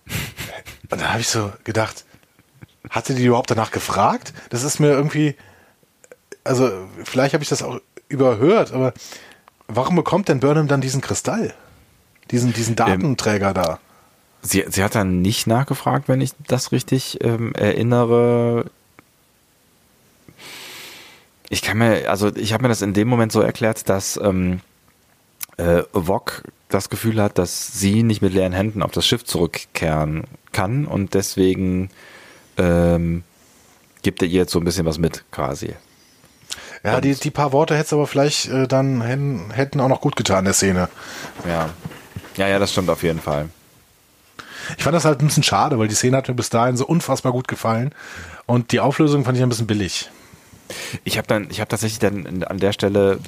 und 0.90 1.00
da 1.00 1.10
habe 1.10 1.20
ich 1.20 1.28
so 1.28 1.52
gedacht, 1.62 2.04
hatte 2.90 3.14
die 3.14 3.24
überhaupt 3.24 3.50
danach 3.50 3.70
gefragt? 3.70 4.32
Das 4.50 4.64
ist 4.64 4.80
mir 4.80 4.90
irgendwie, 4.90 5.36
also 6.42 6.70
vielleicht 7.04 7.34
habe 7.34 7.44
ich 7.44 7.50
das 7.50 7.62
auch 7.62 7.80
überhört, 8.08 8.72
aber 8.72 8.92
warum 9.68 9.96
bekommt 9.96 10.28
denn 10.28 10.40
Burnham 10.40 10.68
dann 10.68 10.80
diesen 10.80 11.00
Kristall? 11.00 11.54
Diesen, 12.30 12.52
diesen 12.52 12.72
ähm, 12.72 12.76
Datenträger 12.76 13.48
ähm, 13.48 13.54
da? 13.54 13.78
Sie, 14.42 14.64
sie 14.68 14.82
hat 14.82 14.96
dann 14.96 15.22
nicht 15.22 15.46
nachgefragt, 15.46 16.08
wenn 16.08 16.20
ich 16.20 16.32
das 16.48 16.72
richtig 16.72 17.18
ähm, 17.22 17.54
erinnere. 17.54 18.66
Ich 21.48 21.62
kann 21.62 21.78
mir, 21.78 22.10
also 22.10 22.34
ich 22.34 22.52
habe 22.52 22.64
mir 22.64 22.68
das 22.68 22.82
in 22.82 22.92
dem 22.92 23.08
Moment 23.08 23.30
so 23.30 23.40
erklärt, 23.40 23.88
dass 23.88 24.16
ähm, 24.16 24.60
äh, 25.58 25.82
Vok 25.92 26.42
das 26.68 26.88
Gefühl 26.88 27.22
hat, 27.22 27.38
dass 27.38 27.78
sie 27.78 28.02
nicht 28.02 28.22
mit 28.22 28.32
leeren 28.32 28.52
Händen 28.52 28.82
auf 28.82 28.90
das 28.90 29.06
Schiff 29.06 29.24
zurückkehren 29.24 30.24
kann 30.50 30.86
und 30.86 31.14
deswegen 31.14 31.90
ähm, 32.56 33.22
gibt 34.02 34.22
er 34.22 34.28
ihr 34.28 34.40
jetzt 34.40 34.52
so 34.52 34.58
ein 34.58 34.64
bisschen 34.64 34.86
was 34.86 34.98
mit, 34.98 35.24
quasi. 35.30 35.74
Ja, 36.84 37.00
die, 37.00 37.14
die 37.14 37.30
paar 37.30 37.52
Worte 37.52 37.74
hätte 37.74 37.86
es 37.86 37.92
aber 37.92 38.06
vielleicht 38.06 38.48
äh, 38.48 38.66
dann 38.66 39.02
hätten, 39.02 39.50
hätten 39.52 39.80
auch 39.80 39.88
noch 39.88 40.00
gut 40.00 40.16
getan, 40.16 40.44
der 40.44 40.54
Szene. 40.54 40.88
Ja. 41.46 41.70
Ja, 42.36 42.48
ja, 42.48 42.58
das 42.58 42.72
stimmt 42.72 42.88
auf 42.90 43.02
jeden 43.02 43.20
Fall. 43.20 43.48
Ich 44.76 44.84
fand 44.84 44.94
das 44.94 45.04
halt 45.04 45.20
ein 45.20 45.26
bisschen 45.26 45.42
schade, 45.42 45.78
weil 45.78 45.88
die 45.88 45.94
Szene 45.94 46.16
hat 46.16 46.28
mir 46.28 46.34
bis 46.34 46.50
dahin 46.50 46.76
so 46.76 46.86
unfassbar 46.86 47.32
gut 47.32 47.48
gefallen. 47.48 47.94
Und 48.46 48.72
die 48.72 48.80
Auflösung 48.80 49.24
fand 49.24 49.36
ich 49.36 49.42
ein 49.42 49.48
bisschen 49.48 49.66
billig. 49.66 50.10
Ich 51.04 51.18
habe 51.18 51.26
dann, 51.26 51.48
ich 51.50 51.60
habe 51.60 51.68
tatsächlich 51.68 51.98
dann 51.98 52.44
an 52.44 52.58
der 52.58 52.72
Stelle 52.72 53.18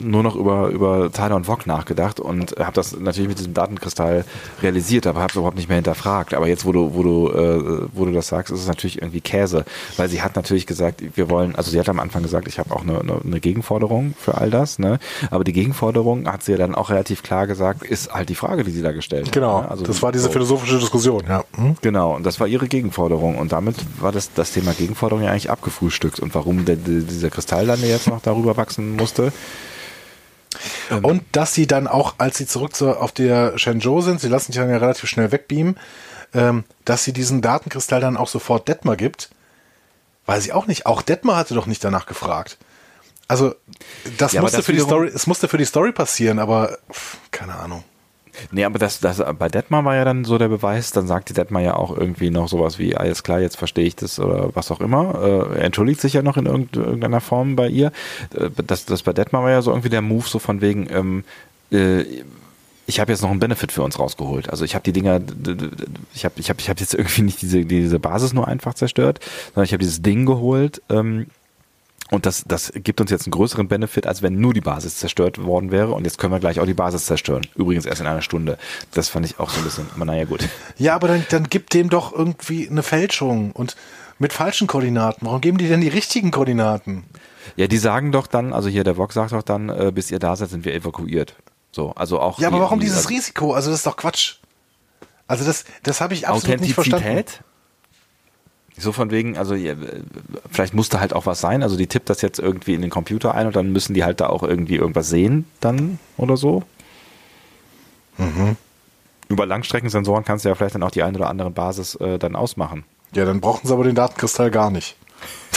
nur 0.00 0.22
noch 0.22 0.36
über, 0.36 0.68
über 0.68 1.10
Tyler 1.12 1.36
und 1.36 1.44
Vogue 1.44 1.64
nachgedacht 1.66 2.20
und 2.20 2.56
habe 2.58 2.72
das 2.72 2.98
natürlich 2.98 3.28
mit 3.28 3.38
diesem 3.38 3.54
Datenkristall 3.54 4.24
realisiert, 4.62 5.06
aber 5.06 5.20
habe 5.20 5.30
es 5.30 5.36
überhaupt 5.36 5.56
nicht 5.56 5.68
mehr 5.68 5.76
hinterfragt. 5.76 6.34
Aber 6.34 6.48
jetzt, 6.48 6.64
wo 6.64 6.72
du, 6.72 6.94
wo 6.94 7.02
du, 7.02 7.30
äh, 7.30 7.88
wo 7.92 8.04
du 8.04 8.12
das 8.12 8.28
sagst, 8.28 8.52
ist 8.52 8.60
es 8.60 8.68
natürlich 8.68 9.00
irgendwie 9.00 9.20
Käse, 9.20 9.64
weil 9.96 10.08
sie 10.08 10.22
hat 10.22 10.36
natürlich 10.36 10.66
gesagt, 10.66 11.02
wir 11.14 11.30
wollen, 11.30 11.56
also 11.56 11.70
sie 11.70 11.78
hat 11.78 11.88
am 11.88 12.00
Anfang 12.00 12.22
gesagt, 12.22 12.48
ich 12.48 12.58
habe 12.58 12.74
auch 12.74 12.82
eine, 12.82 13.00
eine, 13.00 13.20
eine 13.24 13.40
Gegenforderung 13.40 14.14
für 14.18 14.36
all 14.36 14.50
das, 14.50 14.78
ne? 14.78 14.98
Aber 15.30 15.44
die 15.44 15.52
Gegenforderung 15.52 16.30
hat 16.30 16.42
sie 16.42 16.52
ja 16.52 16.58
dann 16.58 16.74
auch 16.74 16.90
relativ 16.90 17.22
klar 17.22 17.46
gesagt, 17.46 17.82
ist 17.82 18.12
halt 18.12 18.28
die 18.28 18.34
Frage, 18.34 18.64
die 18.64 18.70
sie 18.70 18.82
da 18.82 18.92
gestellt 18.92 19.32
genau, 19.32 19.58
hat. 19.58 19.62
Genau, 19.62 19.70
also 19.70 19.84
das 19.84 20.02
war 20.02 20.12
diese 20.12 20.24
so. 20.24 20.30
philosophische 20.30 20.78
Diskussion, 20.78 21.24
ja. 21.28 21.44
Hm? 21.56 21.76
Genau, 21.80 22.16
und 22.16 22.24
das 22.24 22.40
war 22.40 22.46
ihre 22.46 22.68
Gegenforderung 22.68 23.38
und 23.38 23.52
damit 23.52 23.76
war 24.00 24.12
das, 24.12 24.32
das 24.34 24.52
Thema 24.52 24.72
Gegenforderung 24.72 25.22
ja 25.22 25.30
eigentlich 25.30 25.50
abgefrühstückt 25.50 26.20
und 26.20 26.34
warum 26.34 26.64
der, 26.64 26.76
dieser 26.76 27.30
Kristall 27.30 27.66
dann 27.66 27.80
jetzt 27.80 28.08
noch 28.08 28.20
darüber 28.20 28.56
wachsen 28.56 28.96
musste, 28.96 29.32
ähm. 30.90 31.04
Und 31.04 31.22
dass 31.32 31.54
sie 31.54 31.66
dann 31.66 31.86
auch, 31.86 32.14
als 32.18 32.38
sie 32.38 32.46
zurück 32.46 32.74
zu, 32.74 32.96
auf 32.96 33.12
der 33.12 33.58
Shenzhou 33.58 34.00
sind, 34.00 34.20
sie 34.20 34.28
lassen 34.28 34.52
sich 34.52 34.60
dann 34.60 34.70
ja 34.70 34.76
relativ 34.76 35.08
schnell 35.08 35.32
wegbeamen, 35.32 35.78
ähm, 36.34 36.64
dass 36.84 37.04
sie 37.04 37.12
diesen 37.12 37.42
Datenkristall 37.42 38.00
dann 38.00 38.16
auch 38.16 38.28
sofort 38.28 38.68
Detmar 38.68 38.96
gibt, 38.96 39.30
weiß 40.26 40.44
ich 40.44 40.52
auch 40.52 40.66
nicht. 40.66 40.86
Auch 40.86 41.02
Detmar 41.02 41.36
hatte 41.36 41.54
doch 41.54 41.66
nicht 41.66 41.82
danach 41.82 42.06
gefragt. 42.06 42.58
Also, 43.28 43.54
das 44.18 44.32
ja, 44.32 44.40
musste 44.40 44.58
das 44.58 44.66
für 44.66 44.72
die 44.72 44.80
Story, 44.80 45.10
es 45.12 45.26
musste 45.26 45.48
für 45.48 45.58
die 45.58 45.64
Story 45.64 45.92
passieren, 45.92 46.38
aber 46.38 46.78
pff, 46.92 47.18
keine 47.32 47.54
Ahnung. 47.56 47.82
Nee, 48.50 48.64
aber 48.64 48.78
das, 48.78 49.00
das 49.00 49.22
bei 49.38 49.48
Detmar 49.48 49.84
war 49.84 49.94
ja 49.94 50.04
dann 50.04 50.24
so 50.24 50.38
der 50.38 50.48
Beweis, 50.48 50.92
dann 50.92 51.06
sagte 51.06 51.34
Detmar 51.34 51.62
ja 51.62 51.74
auch 51.74 51.96
irgendwie 51.96 52.30
noch 52.30 52.48
sowas 52.48 52.78
wie, 52.78 52.96
alles 52.96 53.22
klar, 53.22 53.40
jetzt 53.40 53.56
verstehe 53.56 53.86
ich 53.86 53.96
das 53.96 54.18
oder 54.18 54.54
was 54.54 54.70
auch 54.70 54.80
immer. 54.80 55.50
Äh, 55.54 55.58
entschuldigt 55.60 56.00
sich 56.00 56.14
ja 56.14 56.22
noch 56.22 56.36
in 56.36 56.46
irgendeiner 56.46 57.20
Form 57.20 57.56
bei 57.56 57.68
ihr. 57.68 57.92
Äh, 58.34 58.50
das, 58.66 58.84
das 58.86 59.02
bei 59.02 59.12
Detmar 59.12 59.42
war 59.42 59.50
ja 59.50 59.62
so 59.62 59.70
irgendwie 59.70 59.90
der 59.90 60.02
Move 60.02 60.26
so 60.26 60.38
von 60.38 60.60
wegen, 60.60 60.88
ähm, 60.90 61.24
äh, 61.70 62.04
ich 62.86 63.00
habe 63.00 63.10
jetzt 63.10 63.22
noch 63.22 63.30
einen 63.30 63.40
Benefit 63.40 63.72
für 63.72 63.82
uns 63.82 63.98
rausgeholt. 63.98 64.48
Also 64.48 64.64
ich 64.64 64.74
habe 64.74 64.84
die 64.84 64.92
Dinger, 64.92 65.20
ich 66.14 66.24
habe 66.24 66.34
ich 66.38 66.48
hab, 66.50 66.60
ich 66.60 66.70
hab 66.70 66.80
jetzt 66.80 66.94
irgendwie 66.94 67.22
nicht 67.22 67.42
diese, 67.42 67.64
diese 67.64 67.98
Basis 67.98 68.32
nur 68.32 68.46
einfach 68.46 68.74
zerstört, 68.74 69.18
sondern 69.46 69.64
ich 69.64 69.72
habe 69.72 69.80
dieses 69.82 70.02
Ding 70.02 70.24
geholt, 70.24 70.80
ähm, 70.88 71.26
und 72.10 72.24
das, 72.24 72.44
das 72.46 72.72
gibt 72.74 73.00
uns 73.00 73.10
jetzt 73.10 73.26
einen 73.26 73.32
größeren 73.32 73.66
Benefit, 73.66 74.06
als 74.06 74.22
wenn 74.22 74.40
nur 74.40 74.54
die 74.54 74.60
Basis 74.60 74.96
zerstört 74.96 75.42
worden 75.42 75.72
wäre. 75.72 75.92
Und 75.92 76.04
jetzt 76.04 76.18
können 76.18 76.32
wir 76.32 76.38
gleich 76.38 76.60
auch 76.60 76.66
die 76.66 76.74
Basis 76.74 77.06
zerstören. 77.06 77.46
Übrigens 77.56 77.84
erst 77.84 78.00
in 78.00 78.06
einer 78.06 78.22
Stunde. 78.22 78.58
Das 78.92 79.08
fand 79.08 79.26
ich 79.26 79.40
auch 79.40 79.50
so 79.50 79.58
ein 79.58 79.64
bisschen, 79.64 79.88
aber 79.94 80.04
naja, 80.04 80.24
gut. 80.24 80.48
Ja, 80.78 80.94
aber 80.94 81.08
dann, 81.08 81.26
dann 81.30 81.44
gibt 81.44 81.74
dem 81.74 81.90
doch 81.90 82.12
irgendwie 82.12 82.68
eine 82.68 82.84
Fälschung 82.84 83.50
und 83.52 83.76
mit 84.18 84.32
falschen 84.32 84.66
Koordinaten. 84.66 85.26
Warum 85.26 85.40
geben 85.40 85.58
die 85.58 85.68
denn 85.68 85.80
die 85.80 85.88
richtigen 85.88 86.30
Koordinaten? 86.30 87.04
Ja, 87.56 87.66
die 87.66 87.78
sagen 87.78 88.12
doch 88.12 88.26
dann, 88.26 88.52
also 88.52 88.68
hier 88.68 88.84
der 88.84 88.96
Vox 88.96 89.14
sagt 89.14 89.32
doch 89.32 89.42
dann, 89.42 89.68
äh, 89.68 89.92
bis 89.94 90.10
ihr 90.10 90.18
da 90.18 90.36
seid, 90.36 90.50
sind 90.50 90.64
wir 90.64 90.74
evakuiert. 90.74 91.34
So, 91.72 91.92
also 91.92 92.20
auch. 92.20 92.38
Ja, 92.38 92.48
aber 92.48 92.60
warum 92.60 92.78
die, 92.78 92.86
dieses 92.86 92.98
also 92.98 93.08
Risiko? 93.10 93.52
Also 93.52 93.70
das 93.70 93.80
ist 93.80 93.86
doch 93.86 93.96
Quatsch. 93.96 94.36
Also 95.26 95.44
das, 95.44 95.64
das 95.82 96.00
habe 96.00 96.14
ich 96.14 96.28
absolut 96.28 96.60
nicht 96.60 96.74
verstanden. 96.74 97.24
So 98.78 98.92
von 98.92 99.10
wegen, 99.10 99.38
also 99.38 99.56
vielleicht 100.50 100.74
musste 100.74 101.00
halt 101.00 101.14
auch 101.14 101.24
was 101.26 101.40
sein. 101.40 101.62
Also 101.62 101.76
die 101.76 101.86
tippt 101.86 102.10
das 102.10 102.20
jetzt 102.20 102.38
irgendwie 102.38 102.74
in 102.74 102.82
den 102.82 102.90
Computer 102.90 103.34
ein 103.34 103.46
und 103.46 103.56
dann 103.56 103.72
müssen 103.72 103.94
die 103.94 104.04
halt 104.04 104.20
da 104.20 104.28
auch 104.28 104.42
irgendwie 104.42 104.76
irgendwas 104.76 105.08
sehen 105.08 105.46
dann 105.60 105.98
oder 106.18 106.36
so. 106.36 106.62
Mhm. 108.18 108.56
Über 109.28 109.46
Langstreckensensoren 109.46 110.24
kannst 110.24 110.44
du 110.44 110.50
ja 110.50 110.54
vielleicht 110.54 110.74
dann 110.74 110.82
auch 110.82 110.90
die 110.90 111.02
eine 111.02 111.16
oder 111.18 111.28
andere 111.28 111.50
Basis 111.50 111.94
äh, 111.96 112.18
dann 112.18 112.36
ausmachen. 112.36 112.84
Ja, 113.14 113.24
dann 113.24 113.40
brauchen 113.40 113.66
sie 113.66 113.72
aber 113.72 113.84
den 113.84 113.94
Datenkristall 113.94 114.50
gar 114.50 114.70
nicht. 114.70 114.96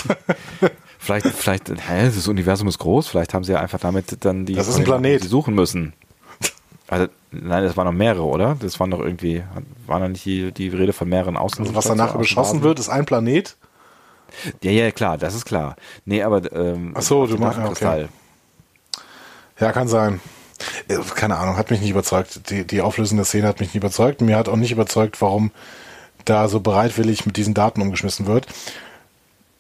vielleicht, 1.00 1.28
vielleicht, 1.28 1.70
hä, 1.70 2.06
das 2.06 2.28
Universum 2.28 2.68
ist 2.68 2.80
groß, 2.80 3.08
vielleicht 3.08 3.34
haben 3.34 3.44
sie 3.44 3.52
ja 3.52 3.60
einfach 3.60 3.80
damit 3.80 4.24
dann 4.24 4.46
die, 4.46 4.56
das 4.56 4.68
ist 4.68 4.78
ein 4.78 4.86
Planet. 4.86 5.24
die 5.24 5.28
suchen 5.28 5.54
müssen. 5.56 5.94
Also, 6.90 7.07
nein, 7.32 7.64
das 7.64 7.78
waren 7.78 7.86
noch 7.86 7.94
mehrere, 7.94 8.24
oder? 8.24 8.57
Das 8.60 8.80
waren 8.80 8.90
doch 8.90 8.99
irgendwie, 8.99 9.44
war 9.86 9.99
noch 9.99 10.07
nicht 10.07 10.26
die, 10.26 10.52
die 10.52 10.70
Rede 10.70 10.91
von 10.91 11.07
mehreren 11.07 11.38
Außen. 11.38 11.61
Also 11.61 11.76
was 11.76 11.86
danach 11.86 12.16
beschossen 12.16 12.64
wird, 12.64 12.80
ist 12.80 12.90
ein 12.90 13.06
Planet? 13.06 13.56
Ja, 14.64 14.72
ja, 14.72 14.91
klar, 14.91 15.18
das 15.18 15.36
ist 15.36 15.45
klar. 15.45 15.76
Nee, 16.06 16.24
aber 16.24 16.52
ähm, 16.52 16.94
Ach 16.95 17.02
so, 17.02 17.28
du 17.28 17.38
machst 17.38 17.60
okay. 17.60 18.07
Ja, 19.60 19.72
kann 19.72 19.88
sein. 19.88 20.20
Äh, 20.88 20.98
keine 21.16 21.38
Ahnung, 21.38 21.57
hat 21.57 21.70
mich 21.70 21.82
nicht 21.82 21.90
überzeugt. 21.91 22.49
Die, 22.49 22.66
die 22.66 22.82
Auflösung 22.82 23.18
der 23.18 23.26
Szene 23.26 23.48
hat 23.48 23.60
mich 23.60 23.70
nicht 23.70 23.84
überzeugt. 23.84 24.22
Mir 24.22 24.38
hat 24.38 24.49
auch 24.49 24.56
nicht 24.56 24.72
überzeugt, 24.72 25.22
warum 25.22 25.52
da 26.26 26.48
so 26.48 26.60
bereitwillig 26.60 27.26
mit 27.26 27.38
diesen 27.38 27.53
Daten 27.53 27.82
umgeschmissen 27.82 28.26
wird. 28.28 28.48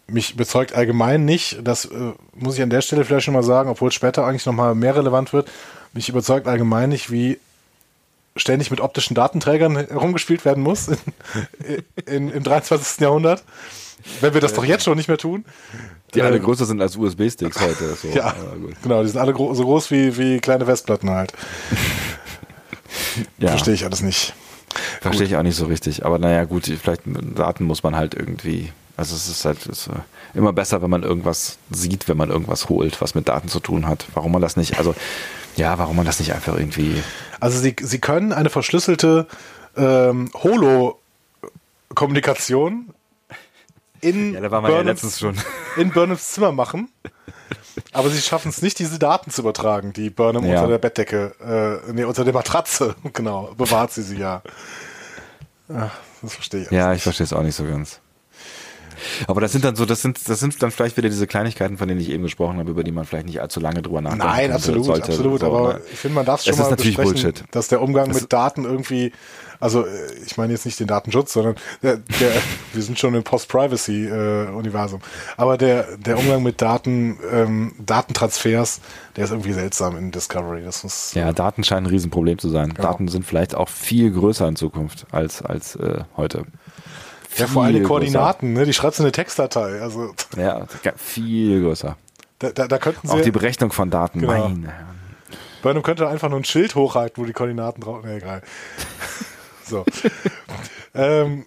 Mich 0.07 0.33
überzeugt 0.33 0.73
allgemein 0.73 1.25
nicht, 1.25 1.59
das 1.63 1.85
äh, 1.85 2.13
muss 2.33 2.55
ich 2.55 2.63
an 2.63 2.71
der 2.71 2.81
Stelle 2.81 3.05
vielleicht 3.05 3.25
schon 3.25 3.33
mal 3.35 3.43
sagen, 3.43 3.69
obwohl 3.69 3.89
es 3.89 3.93
später 3.93 4.25
eigentlich 4.25 4.45
nochmal 4.45 4.73
mehr 4.73 4.95
relevant 4.95 5.33
wird, 5.33 5.49
mich 5.93 6.09
überzeugt 6.09 6.47
allgemein 6.47 6.89
nicht, 6.89 7.11
wie 7.11 7.39
ständig 8.35 8.71
mit 8.71 8.79
optischen 8.79 9.15
Datenträgern 9.15 9.75
herumgespielt 9.75 10.45
werden 10.45 10.63
muss 10.63 10.87
in, 10.87 10.97
in, 12.05 12.29
im 12.29 12.43
23. 12.43 13.01
Jahrhundert. 13.01 13.43
Wenn 14.21 14.33
wir 14.33 14.41
das 14.41 14.53
doch 14.53 14.63
jetzt 14.63 14.85
schon 14.85 14.97
nicht 14.97 15.09
mehr 15.09 15.17
tun. 15.17 15.43
Die 16.13 16.21
alle 16.21 16.39
größer 16.39 16.65
sind 16.65 16.81
als 16.81 16.95
USB-Sticks 16.95 17.59
heute. 17.59 17.95
So. 17.95 18.07
Ja, 18.09 18.33
genau, 18.81 19.03
die 19.03 19.09
sind 19.09 19.19
alle 19.19 19.33
gro 19.33 19.53
so 19.53 19.63
groß 19.63 19.91
wie, 19.91 20.17
wie 20.17 20.39
kleine 20.39 20.65
Festplatten 20.65 21.09
halt. 21.09 21.33
ja. 23.37 23.49
Verstehe 23.49 23.73
ich 23.73 23.83
alles 23.83 24.01
nicht. 24.01 24.33
Verstehe 25.01 25.27
ich 25.27 25.35
auch 25.35 25.43
nicht 25.43 25.55
so 25.55 25.65
richtig. 25.65 26.05
Aber 26.05 26.17
naja, 26.17 26.45
gut, 26.45 26.65
vielleicht 26.65 27.01
Daten 27.05 27.65
muss 27.65 27.83
man 27.83 27.95
halt 27.95 28.13
irgendwie. 28.13 28.71
Also 28.99 29.15
es 29.15 29.27
ist 29.29 29.45
halt 29.45 29.65
es 29.65 29.87
ist 29.87 29.89
immer 30.33 30.51
besser, 30.51 30.81
wenn 30.81 30.89
man 30.89 31.03
irgendwas 31.03 31.57
sieht, 31.69 32.09
wenn 32.09 32.17
man 32.17 32.29
irgendwas 32.29 32.67
holt, 32.67 32.99
was 32.99 33.15
mit 33.15 33.29
Daten 33.29 33.47
zu 33.47 33.61
tun 33.61 33.87
hat. 33.87 34.05
Warum 34.13 34.33
man 34.33 34.41
das 34.41 34.57
nicht, 34.57 34.77
also 34.77 34.93
ja, 35.55 35.77
warum 35.77 35.95
man 35.95 36.05
das 36.05 36.19
nicht 36.19 36.33
einfach 36.33 36.57
irgendwie. 36.57 37.01
Also 37.39 37.59
sie, 37.59 37.77
sie 37.81 37.99
können 37.99 38.33
eine 38.33 38.49
verschlüsselte 38.49 39.25
ähm, 39.77 40.29
Holo-Kommunikation 40.33 42.93
in, 44.01 44.33
ja, 44.41 44.49
Burnhams, 44.49 45.21
ja 45.21 45.31
in 45.77 45.91
Burnhams 45.91 46.31
Zimmer 46.31 46.51
machen. 46.51 46.89
Aber 47.93 48.09
sie 48.09 48.21
schaffen 48.21 48.49
es 48.49 48.61
nicht, 48.61 48.79
diese 48.79 48.99
Daten 48.99 49.31
zu 49.31 49.43
übertragen, 49.43 49.93
die 49.93 50.09
Burnham 50.09 50.43
ja. 50.43 50.57
unter 50.57 50.71
der 50.71 50.79
Bettdecke, 50.79 51.81
äh, 51.87 51.93
nee, 51.93 52.03
unter 52.03 52.25
der 52.25 52.33
Matratze, 52.33 52.95
genau, 53.13 53.53
bewahrt 53.57 53.93
sie 53.93 54.01
sie 54.01 54.17
ja. 54.17 54.41
Ach, 55.73 55.95
das 56.21 56.33
verstehe 56.33 56.63
ich. 56.63 56.71
Ja, 56.71 56.91
ich 56.91 57.03
verstehe 57.03 57.23
es 57.23 57.31
auch 57.31 57.43
nicht 57.43 57.55
so 57.55 57.63
ganz. 57.63 58.01
Aber 59.27 59.41
das 59.41 59.51
sind 59.51 59.65
dann 59.65 59.75
so, 59.75 59.85
das 59.85 60.01
sind, 60.01 60.27
das 60.27 60.39
sind 60.39 60.61
dann 60.61 60.71
vielleicht 60.71 60.97
wieder 60.97 61.09
diese 61.09 61.27
Kleinigkeiten, 61.27 61.77
von 61.77 61.87
denen 61.87 61.99
ich 61.99 62.09
eben 62.09 62.23
gesprochen 62.23 62.57
habe, 62.57 62.71
über 62.71 62.83
die 62.83 62.91
man 62.91 63.05
vielleicht 63.05 63.25
nicht 63.25 63.41
allzu 63.41 63.59
lange 63.59 63.81
drüber 63.81 64.01
nachdenken 64.01 64.27
Nein, 64.27 64.51
absolut, 64.51 64.85
sollte. 64.85 65.11
absolut. 65.11 65.39
So, 65.41 65.45
aber 65.45 65.73
ne? 65.73 65.81
ich 65.91 65.99
finde, 65.99 66.15
man 66.15 66.25
darf 66.25 66.43
schon 66.43 66.53
es 66.53 66.59
mal 66.59 66.65
ist 66.65 66.71
natürlich 66.71 66.97
Bullshit. 66.97 67.43
dass 67.51 67.67
der 67.67 67.81
Umgang 67.81 68.09
das 68.09 68.21
mit 68.21 68.33
Daten 68.33 68.65
irgendwie, 68.65 69.11
also 69.59 69.85
äh, 69.85 69.89
ich 70.25 70.37
meine 70.37 70.53
jetzt 70.53 70.65
nicht 70.65 70.79
den 70.79 70.87
Datenschutz, 70.87 71.33
sondern 71.33 71.55
der, 71.81 71.97
der 71.97 72.31
wir 72.73 72.83
sind 72.83 72.99
schon 72.99 73.13
im 73.15 73.23
Post-Privacy-Universum. 73.23 74.99
Äh, 74.99 75.33
aber 75.37 75.57
der, 75.57 75.97
der 75.97 76.17
Umgang 76.17 76.43
mit 76.43 76.61
Daten, 76.61 77.17
ähm, 77.31 77.73
Datentransfers, 77.79 78.81
der 79.15 79.25
ist 79.25 79.31
irgendwie 79.31 79.53
seltsam 79.53 79.97
in 79.97 80.11
Discovery. 80.11 80.63
Das 80.63 80.83
muss, 80.83 81.13
ja, 81.13 81.31
Daten 81.31 81.63
scheinen 81.63 81.87
ein 81.87 81.89
Riesenproblem 81.89 82.39
zu 82.39 82.49
sein. 82.49 82.73
Genau. 82.73 82.89
Daten 82.89 83.07
sind 83.07 83.25
vielleicht 83.25 83.55
auch 83.55 83.69
viel 83.69 84.11
größer 84.11 84.47
in 84.47 84.55
Zukunft 84.55 85.05
als, 85.11 85.41
als 85.41 85.75
äh, 85.75 86.03
heute. 86.15 86.45
Ja, 87.37 87.47
vor 87.47 87.63
allem 87.63 87.75
die 87.75 87.83
Koordinaten, 87.83 88.53
ne? 88.53 88.65
die 88.65 88.73
schreibst 88.73 88.99
du 88.99 89.03
in 89.03 89.05
eine 89.05 89.11
Textdatei. 89.11 89.81
Also. 89.81 90.13
Ja, 90.35 90.65
viel 90.95 91.61
größer. 91.61 91.95
Da, 92.39 92.51
da, 92.51 92.67
da 92.67 92.77
könnten 92.77 93.07
sie, 93.07 93.13
Auch 93.13 93.21
die 93.21 93.31
Berechnung 93.31 93.71
von 93.71 93.89
Daten, 93.89 94.19
genau. 94.21 94.31
meine 94.31 94.67
Herren. 94.67 94.89
Burnham 95.61 95.83
könnte 95.83 96.07
einfach 96.07 96.29
nur 96.29 96.39
ein 96.39 96.45
Schild 96.45 96.75
hochhalten, 96.75 97.21
wo 97.21 97.27
die 97.27 97.33
Koordinaten 97.33 97.81
drauf. 97.81 98.03
Ne, 98.03 98.15
egal. 98.15 98.41
so. 99.65 99.85
ähm, 100.95 101.45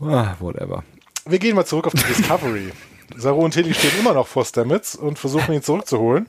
ah, 0.00 0.34
whatever. 0.40 0.82
Wir 1.24 1.38
gehen 1.38 1.54
mal 1.54 1.64
zurück 1.64 1.86
auf 1.86 1.92
die 1.92 2.02
Discovery. 2.02 2.72
Saru 3.16 3.44
und 3.44 3.52
Tilly 3.52 3.74
stehen 3.74 3.98
immer 4.00 4.12
noch 4.12 4.26
vor 4.26 4.44
Stamets 4.44 4.96
und 4.96 5.18
versuchen 5.18 5.54
ihn 5.54 5.62
zurückzuholen. 5.62 6.26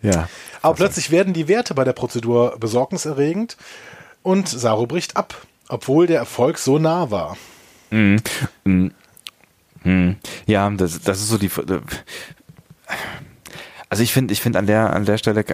Ja. 0.00 0.28
Aber 0.62 0.74
plötzlich 0.74 1.10
werden 1.10 1.34
die 1.34 1.46
Werte 1.46 1.74
bei 1.74 1.84
der 1.84 1.92
Prozedur 1.92 2.56
besorgniserregend 2.58 3.58
und 4.22 4.48
Saru 4.48 4.86
bricht 4.86 5.16
ab 5.16 5.34
obwohl 5.70 6.06
der 6.06 6.18
Erfolg 6.18 6.58
so 6.58 6.78
nah 6.78 7.10
war. 7.10 7.36
Mhm. 7.90 8.20
Mhm. 8.64 8.92
mhm. 9.82 10.16
Ja, 10.46 10.68
das, 10.70 11.00
das 11.00 11.20
ist 11.20 11.28
so 11.28 11.38
die. 11.38 11.50
Also 13.88 14.04
ich 14.04 14.12
finde, 14.12 14.32
ich 14.32 14.40
finde 14.40 14.60
an 14.60 14.66
der 14.66 14.92
an 14.92 15.04
der 15.04 15.18
Stelle 15.18 15.44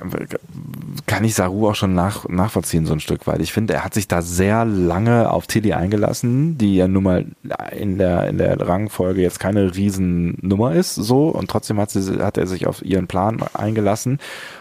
kann 1.06 1.24
ich 1.24 1.34
Saru 1.34 1.68
auch 1.68 1.74
schon 1.74 1.94
nach, 1.94 2.28
nachvollziehen 2.28 2.84
so 2.84 2.92
ein 2.92 3.00
Stück 3.00 3.26
weit. 3.26 3.40
Ich 3.40 3.52
finde, 3.52 3.72
er 3.72 3.84
hat 3.84 3.94
sich 3.94 4.08
da 4.08 4.20
sehr 4.20 4.66
lange 4.66 5.30
auf 5.30 5.46
Tilly 5.46 5.72
eingelassen, 5.72 6.58
die 6.58 6.76
ja 6.76 6.86
nun 6.86 7.04
mal 7.04 7.26
in 7.74 7.96
der 7.96 8.28
in 8.28 8.36
der 8.36 8.60
Rangfolge 8.60 9.22
jetzt 9.22 9.40
keine 9.40 9.74
Riesennummer 9.74 10.74
ist, 10.74 10.96
so 10.96 11.28
und 11.28 11.48
trotzdem 11.48 11.78
hat 11.80 11.90
sie 11.90 12.22
hat 12.22 12.36
er 12.36 12.46
sich 12.46 12.66
auf 12.66 12.84
ihren 12.84 13.06
Plan 13.06 13.42
eingelassen 13.54 14.18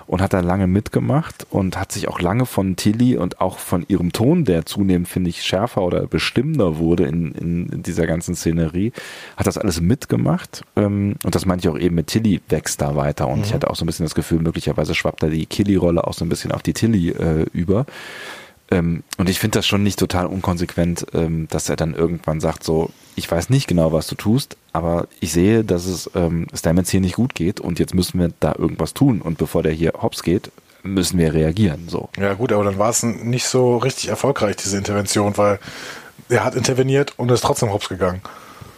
und 0.08 0.22
hat 0.22 0.34
da 0.34 0.40
lange 0.40 0.68
mitgemacht 0.68 1.48
und 1.50 1.80
hat 1.80 1.92
sich 1.92 2.08
auch 2.08 2.20
lange 2.20 2.46
von 2.46 2.76
Tilly 2.76 3.18
und 3.18 3.42
auch 3.42 3.58
von 3.58 3.86
ihrem 3.88 4.12
Ton, 4.12 4.46
der 4.46 4.66
zunehmend, 4.66 5.08
finde 5.08 5.30
ich, 5.30 5.44
schärfer 5.44 5.82
oder 5.82 6.08
bestimmender 6.08 6.78
wurde 6.78 7.06
in, 7.06 7.32
in, 7.34 7.84
dieser 7.84 8.06
ganzen 8.06 8.36
Szenerie, 8.36 8.92
hat 9.38 9.48
das 9.48 9.58
alles 9.58 9.82
mitgemacht. 9.82 10.64
Ähm, 10.76 11.16
und 11.24 11.36
das 11.36 11.46
meinte 11.46 11.68
ich 11.68 11.74
auch 11.74 11.80
eben 11.80 11.96
mit 11.96 12.08
Tilly 12.08 12.42
wächst 12.50 12.82
da 12.82 12.96
weiter. 12.96 13.28
Und 13.28 13.40
mhm. 13.40 13.44
ich 13.46 13.54
hatte 13.54 13.70
auch 13.70 13.76
so 13.76 13.84
ein 13.84 13.88
bisschen 13.88 14.06
das 14.06 14.16
Gefühl, 14.16 14.40
möglicherweise 14.42 14.94
schwappt 14.94 15.24
da 15.24 15.28
die 15.28 15.46
Killy-Rolle 15.46 16.06
auch 16.06 16.14
so 16.14 16.24
ein 16.26 16.30
bisschen 16.30 16.52
auf 16.52 16.62
die 16.62 16.74
Tilly 16.74 17.10
äh, 17.10 17.46
über. 17.54 17.86
Ähm, 18.72 19.04
und 19.18 19.30
ich 19.30 19.40
finde 19.40 19.60
das 19.60 19.68
schon 19.68 19.84
nicht 19.84 20.00
total 20.00 20.26
unkonsequent, 20.26 21.06
ähm, 21.14 21.48
dass 21.50 21.70
er 21.70 21.76
dann 21.76 21.94
irgendwann 21.94 22.40
sagt, 22.40 22.64
so, 22.64 22.90
ich 23.16 23.30
weiß 23.30 23.50
nicht 23.50 23.68
genau, 23.68 23.92
was 23.92 24.08
du 24.08 24.16
tust, 24.16 24.58
aber 24.74 25.08
ich 25.20 25.32
sehe, 25.32 25.64
dass 25.64 25.86
es 25.86 26.10
ähm, 26.16 26.48
Stamets 26.54 26.90
hier 26.90 27.02
nicht 27.02 27.16
gut 27.16 27.36
geht 27.36 27.60
und 27.60 27.80
jetzt 27.80 27.94
müssen 27.94 28.20
wir 28.20 28.32
da 28.40 28.56
irgendwas 28.58 28.94
tun. 28.94 29.22
Und 29.22 29.38
bevor 29.38 29.64
der 29.64 29.72
hier 29.72 29.94
hops 30.02 30.24
geht, 30.24 30.52
müssen 30.84 31.18
wir 31.18 31.34
reagieren. 31.34 31.88
So. 31.90 32.10
Ja 32.18 32.34
gut, 32.34 32.52
aber 32.52 32.64
dann 32.64 32.78
war 32.78 32.90
es 32.90 33.04
nicht 33.04 33.46
so 33.46 33.78
richtig 33.78 34.10
erfolgreich, 34.10 34.56
diese 34.56 34.78
Intervention, 34.78 35.38
weil 35.38 35.60
er 36.30 36.44
hat 36.44 36.56
interveniert 36.56 37.14
und 37.18 37.32
ist 37.32 37.42
trotzdem 37.42 37.72
hops 37.72 37.90
gegangen. 37.90 38.22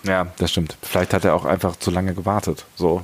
Ja, 0.03 0.27
das 0.37 0.51
stimmt. 0.51 0.77
Vielleicht 0.81 1.13
hat 1.13 1.25
er 1.25 1.33
auch 1.33 1.45
einfach 1.45 1.75
zu 1.75 1.91
lange 1.91 2.13
gewartet, 2.13 2.65
so, 2.75 3.03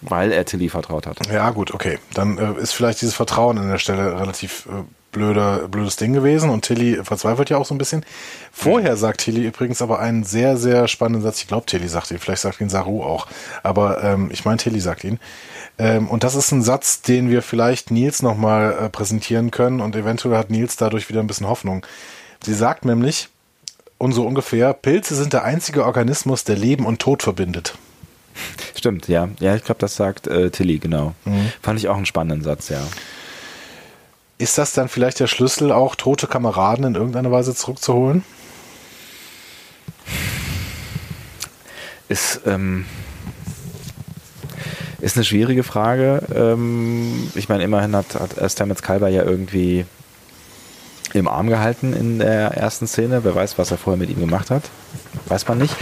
weil 0.00 0.32
er 0.32 0.44
Tilly 0.44 0.68
vertraut 0.68 1.06
hat. 1.06 1.26
Ja 1.26 1.50
gut, 1.50 1.72
okay. 1.72 1.98
Dann 2.14 2.38
äh, 2.38 2.60
ist 2.60 2.72
vielleicht 2.72 3.00
dieses 3.00 3.14
Vertrauen 3.14 3.58
an 3.58 3.68
der 3.68 3.78
Stelle 3.78 4.18
relativ 4.20 4.66
äh, 4.66 4.82
blöder, 5.12 5.68
blödes 5.68 5.96
Ding 5.96 6.12
gewesen 6.12 6.50
und 6.50 6.64
Tilly 6.64 6.98
verzweifelt 7.04 7.50
ja 7.50 7.58
auch 7.58 7.66
so 7.66 7.74
ein 7.74 7.78
bisschen. 7.78 8.04
Vorher 8.50 8.96
sagt 8.96 9.20
Tilly 9.20 9.46
übrigens 9.46 9.80
aber 9.82 10.00
einen 10.00 10.24
sehr, 10.24 10.56
sehr 10.56 10.88
spannenden 10.88 11.22
Satz. 11.22 11.40
Ich 11.40 11.46
glaube, 11.46 11.66
Tilly 11.66 11.86
sagt 11.86 12.10
ihn, 12.10 12.18
vielleicht 12.18 12.42
sagt 12.42 12.60
ihn 12.60 12.68
Saru 12.68 13.02
auch, 13.04 13.26
aber 13.62 14.02
ähm, 14.02 14.30
ich 14.32 14.44
meine, 14.44 14.56
Tilly 14.56 14.80
sagt 14.80 15.04
ihn. 15.04 15.20
Ähm, 15.78 16.08
und 16.08 16.24
das 16.24 16.34
ist 16.34 16.50
ein 16.52 16.62
Satz, 16.62 17.02
den 17.02 17.30
wir 17.30 17.42
vielleicht 17.42 17.90
Nils 17.90 18.22
nochmal 18.22 18.72
äh, 18.72 18.88
präsentieren 18.88 19.50
können 19.50 19.80
und 19.80 19.94
eventuell 19.94 20.36
hat 20.36 20.50
Nils 20.50 20.76
dadurch 20.76 21.08
wieder 21.08 21.20
ein 21.20 21.26
bisschen 21.26 21.48
Hoffnung. 21.48 21.86
Sie 22.44 22.54
sagt 22.54 22.84
nämlich, 22.84 23.28
und 23.98 24.12
so 24.12 24.26
ungefähr, 24.26 24.72
Pilze 24.72 25.14
sind 25.14 25.32
der 25.32 25.44
einzige 25.44 25.84
Organismus, 25.84 26.44
der 26.44 26.56
Leben 26.56 26.86
und 26.86 27.00
Tod 27.00 27.22
verbindet. 27.22 27.78
Stimmt, 28.74 29.08
ja. 29.08 29.28
Ja, 29.38 29.54
ich 29.54 29.64
glaube, 29.64 29.78
das 29.78 29.94
sagt 29.94 30.26
äh, 30.26 30.50
Tilly, 30.50 30.78
genau. 30.78 31.14
Mhm. 31.24 31.52
Fand 31.62 31.78
ich 31.78 31.88
auch 31.88 31.96
einen 31.96 32.06
spannenden 32.06 32.42
Satz, 32.42 32.68
ja. 32.68 32.82
Ist 34.42 34.58
das 34.58 34.72
dann 34.72 34.88
vielleicht 34.88 35.20
der 35.20 35.28
Schlüssel, 35.28 35.70
auch 35.70 35.94
tote 35.94 36.26
Kameraden 36.26 36.84
in 36.84 36.94
irgendeiner 36.96 37.30
Weise 37.30 37.54
zurückzuholen? 37.54 38.24
Ist, 42.08 42.40
ähm, 42.44 42.84
ist 45.00 45.16
eine 45.16 45.24
schwierige 45.24 45.62
Frage. 45.62 46.22
Ähm, 46.34 47.30
ich 47.36 47.48
meine, 47.48 47.62
immerhin 47.62 47.94
hat, 47.94 48.16
hat 48.16 48.50
Stamets 48.50 48.82
Kalber 48.82 49.06
ja 49.06 49.22
irgendwie 49.22 49.86
im 51.12 51.28
Arm 51.28 51.46
gehalten 51.46 51.92
in 51.92 52.18
der 52.18 52.56
ersten 52.56 52.88
Szene. 52.88 53.22
Wer 53.22 53.36
weiß, 53.36 53.58
was 53.58 53.70
er 53.70 53.78
vorher 53.78 54.00
mit 54.00 54.10
ihm 54.10 54.18
gemacht 54.18 54.50
hat. 54.50 54.64
Weiß 55.26 55.46
man 55.46 55.58
nicht. 55.58 55.76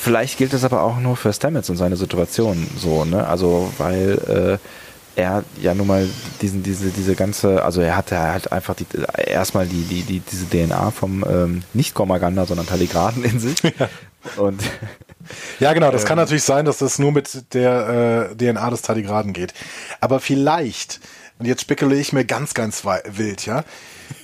Vielleicht 0.00 0.36
gilt 0.36 0.52
das 0.52 0.64
aber 0.64 0.82
auch 0.82 0.98
nur 0.98 1.16
für 1.16 1.32
Stamets 1.32 1.70
und 1.70 1.76
seine 1.76 1.94
Situation 1.94 2.66
so, 2.76 3.04
ne? 3.04 3.24
Also, 3.24 3.72
weil 3.78 4.58
äh, 4.60 4.83
er 5.16 5.44
ja 5.60 5.74
nun 5.74 5.86
mal 5.86 6.08
diesen, 6.40 6.62
diese, 6.62 6.90
diese 6.90 7.14
ganze, 7.14 7.62
also 7.64 7.80
er 7.80 7.96
hatte 7.96 8.18
halt 8.18 8.52
einfach 8.52 8.74
die, 8.74 8.86
erstmal 9.16 9.66
die, 9.66 9.82
die, 9.82 10.02
die, 10.02 10.20
diese 10.20 10.46
DNA 10.46 10.90
vom 10.90 11.24
ähm, 11.28 11.62
nicht 11.72 11.94
Komaganda, 11.94 12.46
sondern 12.46 12.66
Taligraden 12.66 13.24
in 13.24 13.38
sich. 13.38 13.62
Ja. 13.62 13.88
Und 14.36 14.62
ja, 15.60 15.72
genau, 15.72 15.90
das 15.90 16.02
ähm, 16.02 16.08
kann 16.08 16.18
natürlich 16.18 16.44
sein, 16.44 16.64
dass 16.64 16.78
das 16.78 16.98
nur 16.98 17.12
mit 17.12 17.54
der 17.54 18.30
äh, 18.32 18.36
DNA 18.36 18.70
des 18.70 18.82
Taligraden 18.82 19.32
geht. 19.32 19.54
Aber 20.00 20.20
vielleicht, 20.20 21.00
und 21.38 21.46
jetzt 21.46 21.62
spekuliere 21.62 22.00
ich 22.00 22.12
mir 22.12 22.24
ganz, 22.24 22.54
ganz 22.54 22.84
wild, 22.84 23.46
ja, 23.46 23.64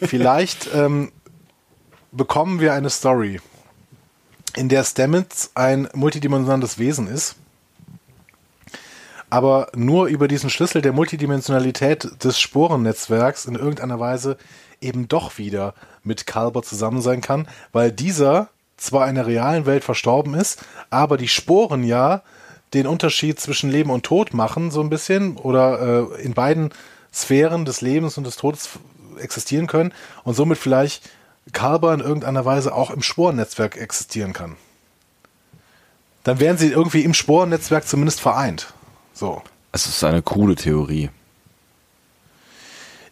vielleicht 0.02 0.68
ähm, 0.74 1.12
bekommen 2.12 2.60
wir 2.60 2.72
eine 2.72 2.90
Story, 2.90 3.40
in 4.56 4.68
der 4.68 4.82
Stamets 4.82 5.52
ein 5.54 5.88
multidimensionales 5.94 6.78
Wesen 6.78 7.06
ist 7.06 7.36
aber 9.30 9.68
nur 9.74 10.06
über 10.06 10.28
diesen 10.28 10.50
Schlüssel 10.50 10.82
der 10.82 10.92
Multidimensionalität 10.92 12.24
des 12.24 12.38
Sporennetzwerks 12.38 13.46
in 13.46 13.54
irgendeiner 13.54 14.00
Weise 14.00 14.36
eben 14.80 15.08
doch 15.08 15.38
wieder 15.38 15.74
mit 16.02 16.26
Kalber 16.26 16.62
zusammen 16.62 17.00
sein 17.00 17.20
kann, 17.20 17.46
weil 17.72 17.92
dieser 17.92 18.48
zwar 18.76 19.08
in 19.08 19.14
der 19.14 19.26
realen 19.26 19.66
Welt 19.66 19.84
verstorben 19.84 20.34
ist, 20.34 20.64
aber 20.88 21.16
die 21.16 21.28
Sporen 21.28 21.84
ja 21.84 22.22
den 22.72 22.86
Unterschied 22.86 23.38
zwischen 23.38 23.70
Leben 23.70 23.90
und 23.90 24.04
Tod 24.04 24.32
machen, 24.32 24.70
so 24.70 24.80
ein 24.80 24.90
bisschen, 24.90 25.36
oder 25.36 26.08
äh, 26.16 26.22
in 26.22 26.34
beiden 26.34 26.70
Sphären 27.12 27.64
des 27.64 27.80
Lebens 27.80 28.16
und 28.16 28.24
des 28.24 28.36
Todes 28.36 28.70
existieren 29.18 29.66
können 29.66 29.92
und 30.24 30.34
somit 30.34 30.58
vielleicht 30.58 31.10
Kalber 31.52 31.92
in 31.92 32.00
irgendeiner 32.00 32.44
Weise 32.44 32.74
auch 32.74 32.90
im 32.90 33.02
Sporennetzwerk 33.02 33.76
existieren 33.76 34.32
kann. 34.32 34.56
Dann 36.22 36.38
wären 36.38 36.58
sie 36.58 36.68
irgendwie 36.68 37.02
im 37.02 37.14
Sporennetzwerk 37.14 37.86
zumindest 37.86 38.20
vereint. 38.20 38.72
So. 39.20 39.42
Es 39.70 39.84
ist 39.86 40.02
eine 40.02 40.22
coole 40.22 40.54
Theorie. 40.54 41.10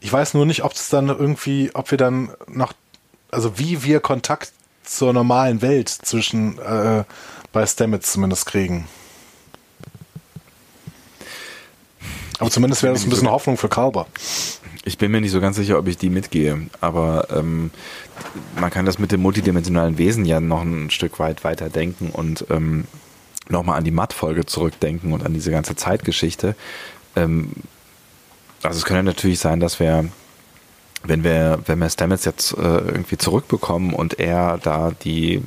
Ich 0.00 0.10
weiß 0.10 0.32
nur 0.32 0.46
nicht, 0.46 0.64
ob 0.64 0.72
es 0.72 0.88
dann 0.88 1.08
irgendwie, 1.08 1.70
ob 1.74 1.90
wir 1.90 1.98
dann 1.98 2.30
noch, 2.46 2.72
also 3.30 3.58
wie 3.58 3.82
wir 3.82 4.00
Kontakt 4.00 4.52
zur 4.84 5.12
normalen 5.12 5.60
Welt 5.60 5.90
zwischen 5.90 6.58
äh, 6.60 7.04
bei 7.52 7.66
Stamets 7.66 8.10
zumindest 8.10 8.46
kriegen. 8.46 8.88
Aber 12.38 12.50
zumindest 12.50 12.82
wäre 12.82 12.94
das 12.94 13.04
ein 13.04 13.10
bisschen 13.10 13.30
Hoffnung 13.30 13.58
für 13.58 13.68
Kalber. 13.68 14.06
Ich 14.86 14.96
bin 14.96 15.10
mir 15.10 15.20
nicht 15.20 15.32
so 15.32 15.42
ganz 15.42 15.56
sicher, 15.56 15.78
ob 15.78 15.88
ich 15.88 15.98
die 15.98 16.08
mitgehe, 16.08 16.70
aber 16.80 17.28
ähm, 17.30 17.70
man 18.58 18.70
kann 18.70 18.86
das 18.86 18.98
mit 18.98 19.12
dem 19.12 19.20
multidimensionalen 19.20 19.98
Wesen 19.98 20.24
ja 20.24 20.40
noch 20.40 20.62
ein 20.62 20.88
Stück 20.88 21.18
weit 21.18 21.44
weiter 21.44 21.68
denken 21.68 22.08
und 22.08 22.46
ähm, 22.48 22.86
nochmal 23.50 23.78
an 23.78 23.84
die 23.84 23.90
Matt-Folge 23.90 24.46
zurückdenken 24.46 25.12
und 25.12 25.24
an 25.24 25.34
diese 25.34 25.50
ganze 25.50 25.76
Zeitgeschichte. 25.76 26.54
Ähm, 27.16 27.52
also 28.62 28.78
es 28.78 28.84
könnte 28.84 29.04
natürlich 29.04 29.38
sein, 29.38 29.60
dass 29.60 29.80
wir, 29.80 30.08
wenn 31.04 31.24
wir, 31.24 31.60
wenn 31.66 31.78
wir 31.78 31.88
Stamets 31.90 32.24
jetzt 32.24 32.52
äh, 32.52 32.62
irgendwie 32.62 33.18
zurückbekommen 33.18 33.94
und 33.94 34.18
er 34.18 34.58
da 34.58 34.92
die 35.04 35.42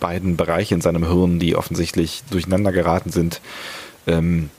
beiden 0.00 0.36
Bereiche 0.36 0.74
in 0.74 0.80
seinem 0.80 1.06
Hirn, 1.06 1.38
die 1.38 1.56
offensichtlich 1.56 2.22
durcheinander 2.30 2.72
geraten 2.72 3.10
sind, 3.10 3.40
ähm, 4.06 4.50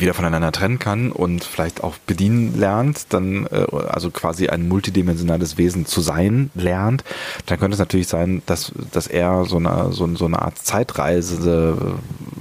wieder 0.00 0.14
voneinander 0.14 0.52
trennen 0.52 0.78
kann 0.78 1.12
und 1.12 1.44
vielleicht 1.44 1.82
auch 1.82 1.96
bedienen 2.06 2.58
lernt, 2.58 3.12
dann 3.12 3.46
äh, 3.46 3.66
also 3.88 4.10
quasi 4.10 4.48
ein 4.48 4.68
multidimensionales 4.68 5.58
Wesen 5.58 5.86
zu 5.86 6.00
sein 6.00 6.50
lernt, 6.54 7.04
dann 7.46 7.58
könnte 7.58 7.74
es 7.74 7.78
natürlich 7.78 8.08
sein, 8.08 8.42
dass, 8.46 8.72
dass 8.92 9.06
er 9.06 9.44
so 9.44 9.56
eine, 9.56 9.92
so, 9.92 10.14
so 10.16 10.26
eine 10.26 10.40
Art 10.40 10.58
Zeitreise 10.58 11.98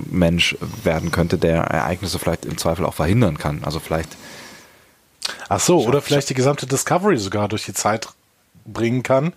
Mensch 0.10 0.58
werden 0.84 1.12
könnte, 1.12 1.38
der 1.38 1.64
Ereignisse 1.64 2.20
vielleicht 2.20 2.46
im 2.46 2.58
Zweifel 2.58 2.86
auch 2.86 2.94
verhindern 2.94 3.38
kann. 3.38 3.64
Also 3.64 3.80
vielleicht. 3.80 4.16
Ach 5.50 5.60
so, 5.60 5.86
oder 5.86 6.02
vielleicht 6.02 6.30
die 6.30 6.34
gesamte 6.34 6.68
Discovery 6.68 7.18
sogar 7.18 7.48
durch 7.48 7.66
die 7.66 7.74
Zeit 7.74 8.10
bringen 8.66 9.04
kann. 9.04 9.34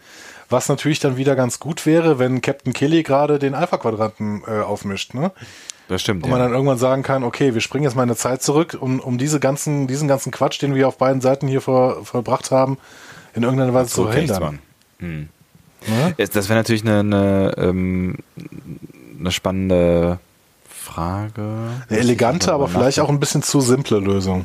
Was 0.49 0.69
natürlich 0.69 1.01
dann 1.01 1.17
wieder 1.17 1.35
ganz 1.35 1.59
gut 1.59 1.87
wäre, 1.87 2.19
wenn 2.19 2.41
Captain 2.41 2.73
Kelly 2.73 3.03
gerade 3.03 3.39
den 3.39 3.55
Alpha-Quadranten 3.55 4.43
äh, 4.47 4.61
aufmischt, 4.61 5.15
ne? 5.15 5.33
Das 5.89 6.01
stimmt. 6.01 6.25
Und 6.25 6.31
man 6.31 6.41
ja. 6.41 6.47
dann 6.47 6.55
irgendwann 6.55 6.79
sagen 6.79 7.03
kann, 7.03 7.23
okay, 7.23 7.55
wir 7.55 7.61
springen 7.61 7.85
jetzt 7.85 7.95
mal 7.95 8.03
eine 8.03 8.17
Zeit 8.17 8.43
zurück, 8.43 8.77
um, 8.79 8.99
um 9.01 9.19
diese 9.19 9.39
ganzen, 9.39 9.87
diesen 9.87 10.09
ganzen 10.09 10.33
Quatsch, 10.33 10.61
den 10.61 10.75
wir 10.75 10.89
auf 10.89 10.99
beiden 10.99 11.21
Seiten 11.21 11.47
hier 11.47 11.61
vor, 11.61 12.05
vollbracht 12.05 12.51
haben, 12.51 12.79
in 13.35 13.43
irgendeiner 13.43 13.73
Weise 13.75 13.91
zu 13.91 14.05
verhindern. 14.05 14.59
Hm. 14.99 15.29
Ja? 15.87 16.27
Das 16.27 16.49
wäre 16.49 16.59
natürlich 16.59 16.83
eine, 16.83 17.01
eine, 17.01 17.55
ähm, 17.59 18.17
eine 19.21 19.31
spannende 19.31 20.19
Frage. 20.69 21.43
Eine 21.89 21.99
elegante, 21.99 22.53
aber 22.53 22.69
vielleicht 22.69 23.01
auch 23.01 23.09
ein 23.09 23.21
bisschen 23.21 23.43
zu 23.43 23.61
simple 23.61 23.99
Lösung. 23.99 24.45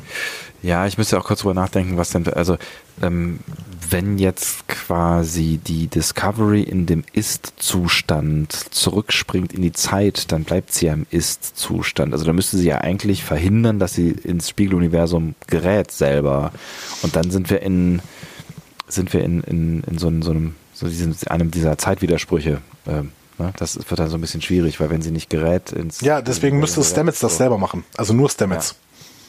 Ja, 0.62 0.86
ich 0.86 0.96
müsste 0.96 1.18
auch 1.18 1.24
kurz 1.24 1.40
drüber 1.40 1.54
nachdenken, 1.54 1.96
was 1.96 2.10
denn, 2.10 2.26
also 2.28 2.56
ähm, 3.02 3.40
wenn 3.90 4.18
jetzt 4.18 4.68
quasi 4.68 5.58
die 5.64 5.88
Discovery 5.88 6.62
in 6.62 6.86
dem 6.86 7.04
Ist-Zustand 7.12 8.52
zurückspringt 8.52 9.52
in 9.52 9.62
die 9.62 9.72
Zeit, 9.72 10.30
dann 10.30 10.44
bleibt 10.44 10.72
sie 10.72 10.86
ja 10.86 10.92
im 10.94 11.06
Ist-Zustand. 11.10 12.12
Also 12.12 12.24
da 12.24 12.32
müsste 12.32 12.56
sie 12.56 12.68
ja 12.68 12.78
eigentlich 12.78 13.24
verhindern, 13.24 13.78
dass 13.80 13.94
sie 13.94 14.10
ins 14.10 14.48
Spiegeluniversum 14.48 15.34
gerät 15.48 15.90
selber. 15.90 16.52
Und 17.02 17.16
dann 17.16 17.30
sind 17.30 17.50
wir 17.50 17.60
in, 17.60 18.00
sind 18.86 19.12
wir 19.12 19.24
in, 19.24 19.42
in, 19.42 19.82
in 19.82 19.98
so, 19.98 20.08
in 20.08 20.22
so 20.22 20.30
einem, 20.30 20.54
so 20.72 20.88
diesem, 20.88 21.14
einem 21.28 21.50
dieser 21.50 21.76
Zeitwidersprüche. 21.76 22.62
Ähm, 22.86 23.10
ne? 23.38 23.52
Das 23.56 23.76
wird 23.76 23.98
dann 23.98 24.08
so 24.08 24.16
ein 24.16 24.20
bisschen 24.20 24.42
schwierig, 24.42 24.78
weil 24.80 24.90
wenn 24.90 25.02
sie 25.02 25.10
nicht 25.10 25.28
gerät 25.28 25.72
ins. 25.72 26.00
Ja, 26.02 26.22
deswegen 26.22 26.60
müsste 26.60 26.84
Stamets 26.84 27.18
das 27.18 27.36
selber 27.36 27.58
machen. 27.58 27.84
Also 27.96 28.14
nur 28.14 28.30
Stamets. 28.30 28.76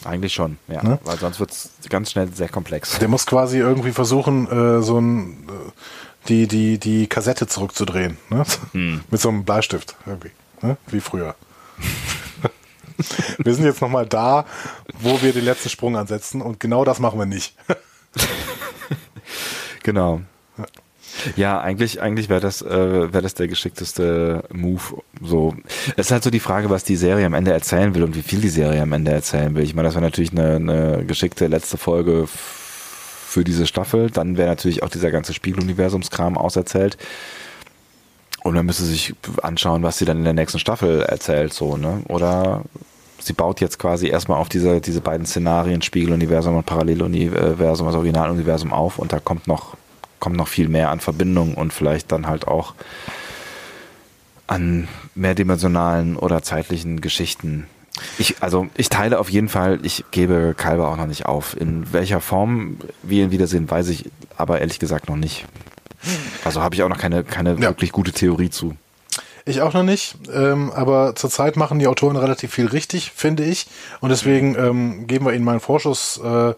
Eigentlich 0.05 0.33
schon, 0.33 0.57
ja. 0.67 0.83
Ne? 0.83 0.99
Weil 1.03 1.17
sonst 1.17 1.39
wird 1.39 1.51
es 1.51 1.71
ganz 1.89 2.11
schnell 2.11 2.33
sehr 2.33 2.49
komplex. 2.49 2.99
Der 2.99 3.07
muss 3.07 3.25
quasi 3.25 3.57
irgendwie 3.57 3.91
versuchen, 3.91 4.47
äh, 4.47 4.81
so 4.81 4.99
ein 4.99 5.47
äh, 5.47 5.71
die, 6.27 6.47
die, 6.47 6.77
die 6.77 7.07
Kassette 7.07 7.47
zurückzudrehen. 7.47 8.17
Ne? 8.29 8.43
Hm. 8.71 9.01
Mit 9.09 9.21
so 9.21 9.29
einem 9.29 9.43
Bleistift 9.43 9.95
irgendwie. 10.05 10.31
Ne? 10.61 10.77
Wie 10.87 10.99
früher. 10.99 11.35
wir 13.37 13.53
sind 13.53 13.65
jetzt 13.65 13.81
nochmal 13.81 14.05
da, 14.05 14.45
wo 14.99 15.21
wir 15.21 15.33
den 15.33 15.45
letzten 15.45 15.69
Sprung 15.69 15.97
ansetzen 15.97 16.41
und 16.41 16.59
genau 16.59 16.85
das 16.85 16.99
machen 16.99 17.19
wir 17.19 17.25
nicht. 17.25 17.55
genau. 19.83 20.21
Ja, 21.35 21.61
eigentlich, 21.61 22.01
eigentlich 22.01 22.29
wäre 22.29 22.39
das, 22.39 22.61
äh, 22.61 23.13
wäre 23.13 23.21
das 23.21 23.33
der 23.33 23.47
geschickteste 23.47 24.43
Move. 24.51 25.01
So, 25.21 25.55
es 25.95 26.07
ist 26.07 26.11
halt 26.11 26.23
so 26.23 26.29
die 26.29 26.39
Frage, 26.39 26.69
was 26.69 26.83
die 26.83 26.95
Serie 26.95 27.25
am 27.25 27.33
Ende 27.33 27.51
erzählen 27.51 27.93
will 27.95 28.03
und 28.03 28.15
wie 28.15 28.21
viel 28.21 28.41
die 28.41 28.49
Serie 28.49 28.81
am 28.81 28.93
Ende 28.93 29.11
erzählen 29.11 29.53
will. 29.55 29.63
Ich 29.63 29.75
meine, 29.75 29.87
das 29.87 29.95
wäre 29.95 30.03
natürlich 30.03 30.31
eine, 30.31 30.55
eine 30.55 31.05
geschickte 31.05 31.47
letzte 31.47 31.77
Folge 31.77 32.27
für 32.27 33.43
diese 33.43 33.65
Staffel. 33.65 34.09
Dann 34.09 34.37
wäre 34.37 34.49
natürlich 34.49 34.83
auch 34.83 34.89
dieser 34.89 35.11
ganze 35.11 35.33
Spiegeluniversumskram 35.33 36.37
auserzählt. 36.37 36.97
Und 38.43 38.55
man 38.55 38.65
müsste 38.65 38.83
sich 38.83 39.15
anschauen, 39.41 39.83
was 39.83 39.97
sie 39.97 40.05
dann 40.05 40.17
in 40.17 40.25
der 40.25 40.33
nächsten 40.33 40.59
Staffel 40.59 41.01
erzählt, 41.01 41.53
so, 41.53 41.77
ne? 41.77 42.01
Oder 42.09 42.63
sie 43.19 43.33
baut 43.33 43.61
jetzt 43.61 43.79
quasi 43.79 44.07
erstmal 44.07 44.37
auf 44.37 44.49
diese, 44.49 44.81
diese 44.81 44.99
beiden 44.99 45.25
Szenarien, 45.25 45.81
Spiegeluniversum 45.81 46.57
und 46.57 46.65
Paralleluniversum, 46.65 47.87
also 47.87 47.99
Originaluniversum 47.99 48.73
auf 48.73 48.99
und 48.99 49.13
da 49.13 49.19
kommt 49.19 49.47
noch 49.47 49.77
kommt 50.23 50.37
noch 50.37 50.47
viel 50.47 50.69
mehr 50.69 50.89
an 50.89 51.01
Verbindungen 51.01 51.53
und 51.53 51.73
vielleicht 51.73 52.13
dann 52.13 52.27
halt 52.27 52.47
auch 52.47 52.75
an 54.47 54.87
mehrdimensionalen 55.15 56.15
oder 56.15 56.41
zeitlichen 56.41 57.01
Geschichten. 57.01 57.67
Ich, 58.17 58.41
also 58.41 58.67
ich 58.77 58.87
teile 58.87 59.19
auf 59.19 59.29
jeden 59.29 59.49
Fall, 59.49 59.81
ich 59.83 60.05
gebe 60.11 60.55
Kalber 60.55 60.89
auch 60.89 60.95
noch 60.95 61.07
nicht 61.07 61.25
auf. 61.25 61.59
In 61.59 61.91
welcher 61.91 62.21
Form 62.21 62.77
wir 63.01 63.25
ihn 63.25 63.31
wiedersehen, 63.31 63.69
weiß 63.69 63.89
ich 63.89 64.09
aber 64.37 64.61
ehrlich 64.61 64.79
gesagt 64.79 65.09
noch 65.09 65.17
nicht. 65.17 65.43
Also 66.45 66.61
habe 66.61 66.73
ich 66.73 66.83
auch 66.83 66.89
noch 66.89 66.99
keine, 66.99 67.25
keine 67.25 67.55
ja. 67.55 67.59
wirklich 67.63 67.91
gute 67.91 68.13
Theorie 68.13 68.49
zu. 68.49 68.77
Ich 69.43 69.61
auch 69.61 69.73
noch 69.73 69.83
nicht, 69.83 70.15
ähm, 70.33 70.71
aber 70.71 71.15
zurzeit 71.15 71.57
machen 71.57 71.79
die 71.79 71.87
Autoren 71.87 72.15
relativ 72.15 72.53
viel 72.53 72.67
richtig, 72.67 73.11
finde 73.11 73.43
ich. 73.43 73.67
Und 73.99 74.07
deswegen 74.09 74.55
ähm, 74.55 75.05
geben 75.05 75.25
wir 75.25 75.33
ihnen 75.33 75.43
mal 75.43 75.51
einen 75.51 75.59
Vorschussvertrauen 75.59 76.55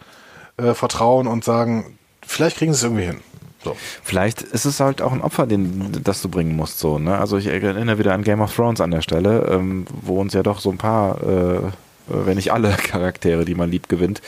äh, 1.25 1.29
äh, 1.29 1.33
und 1.33 1.43
sagen, 1.43 1.97
vielleicht 2.21 2.57
kriegen 2.57 2.73
sie 2.73 2.77
es 2.77 2.83
irgendwie 2.83 3.05
hin. 3.05 3.21
So. 3.65 3.75
Vielleicht 4.03 4.43
ist 4.43 4.65
es 4.65 4.79
halt 4.79 5.01
auch 5.01 5.11
ein 5.11 5.21
Opfer, 5.21 5.47
den, 5.47 5.91
das 6.03 6.21
du 6.21 6.29
bringen 6.29 6.55
musst. 6.55 6.77
So, 6.77 6.99
ne? 6.99 7.17
Also 7.17 7.37
ich 7.37 7.47
erinnere 7.47 7.97
wieder 7.97 8.13
an 8.13 8.23
Game 8.23 8.39
of 8.39 8.55
Thrones 8.55 8.79
an 8.79 8.91
der 8.91 9.01
Stelle, 9.01 9.47
ähm, 9.49 9.87
wo 10.03 10.21
uns 10.21 10.33
ja 10.33 10.43
doch 10.43 10.59
so 10.59 10.69
ein 10.69 10.77
paar, 10.77 11.19
äh, 11.23 11.61
wenn 12.07 12.35
nicht 12.35 12.53
alle 12.53 12.69
Charaktere, 12.77 13.43
die 13.43 13.55
man 13.55 13.71
lieb 13.71 13.89
gewinnt, 13.89 14.21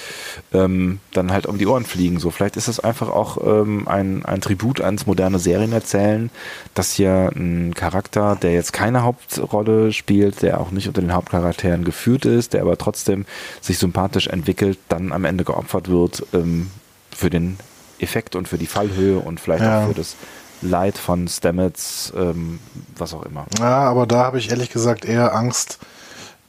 ähm, 0.54 1.00
dann 1.14 1.32
halt 1.32 1.46
um 1.46 1.60
die 1.60 1.68
Ohren 1.68 1.86
fliegen. 1.86 2.20
So, 2.20 2.32
vielleicht 2.32 2.58
ist 2.58 2.68
es 2.68 2.80
einfach 2.80 3.10
auch 3.10 3.38
ähm, 3.46 3.88
ein, 3.88 4.26
ein 4.26 4.42
Tribut 4.42 4.82
ans 4.82 5.06
moderne 5.06 5.38
Serienerzählen, 5.38 6.32
dass 6.74 6.94
hier 6.94 7.32
ein 7.36 7.76
Charakter, 7.76 8.36
der 8.42 8.54
jetzt 8.54 8.74
keine 8.74 9.04
Hauptrolle 9.04 9.94
spielt, 9.94 10.42
der 10.42 10.60
auch 10.60 10.72
nicht 10.72 10.88
unter 10.88 11.02
den 11.02 11.14
Hauptcharakteren 11.14 11.84
geführt 11.84 12.26
ist, 12.26 12.54
der 12.54 12.64
aber 12.64 12.80
trotzdem 12.80 13.28
sich 13.62 13.78
sympathisch 13.78 14.26
entwickelt, 14.26 14.80
dann 14.90 15.12
am 15.12 15.26
Ende 15.26 15.44
geopfert 15.44 15.90
wird 15.90 16.26
ähm, 16.34 16.72
für 17.16 17.30
den 17.30 17.60
Effekt 17.99 18.36
und 18.36 18.48
für 18.48 18.57
die 18.57 18.68
Fallhöhe 18.68 19.19
und 19.19 19.40
vielleicht 19.40 19.64
ja. 19.64 19.84
auch 19.84 19.88
für 19.88 19.94
das 19.94 20.15
Leid 20.61 20.98
von 20.98 21.28
Stamets, 21.28 22.11
ähm, 22.15 22.60
was 22.98 23.14
auch 23.14 23.24
immer. 23.24 23.45
Ja, 23.60 23.80
aber 23.80 24.07
da 24.07 24.24
habe 24.24 24.40
ich 24.40 24.49
ehrlich 24.49 24.69
gesagt 24.69 25.06
eher 25.06 25.36
Angst, 25.36 25.80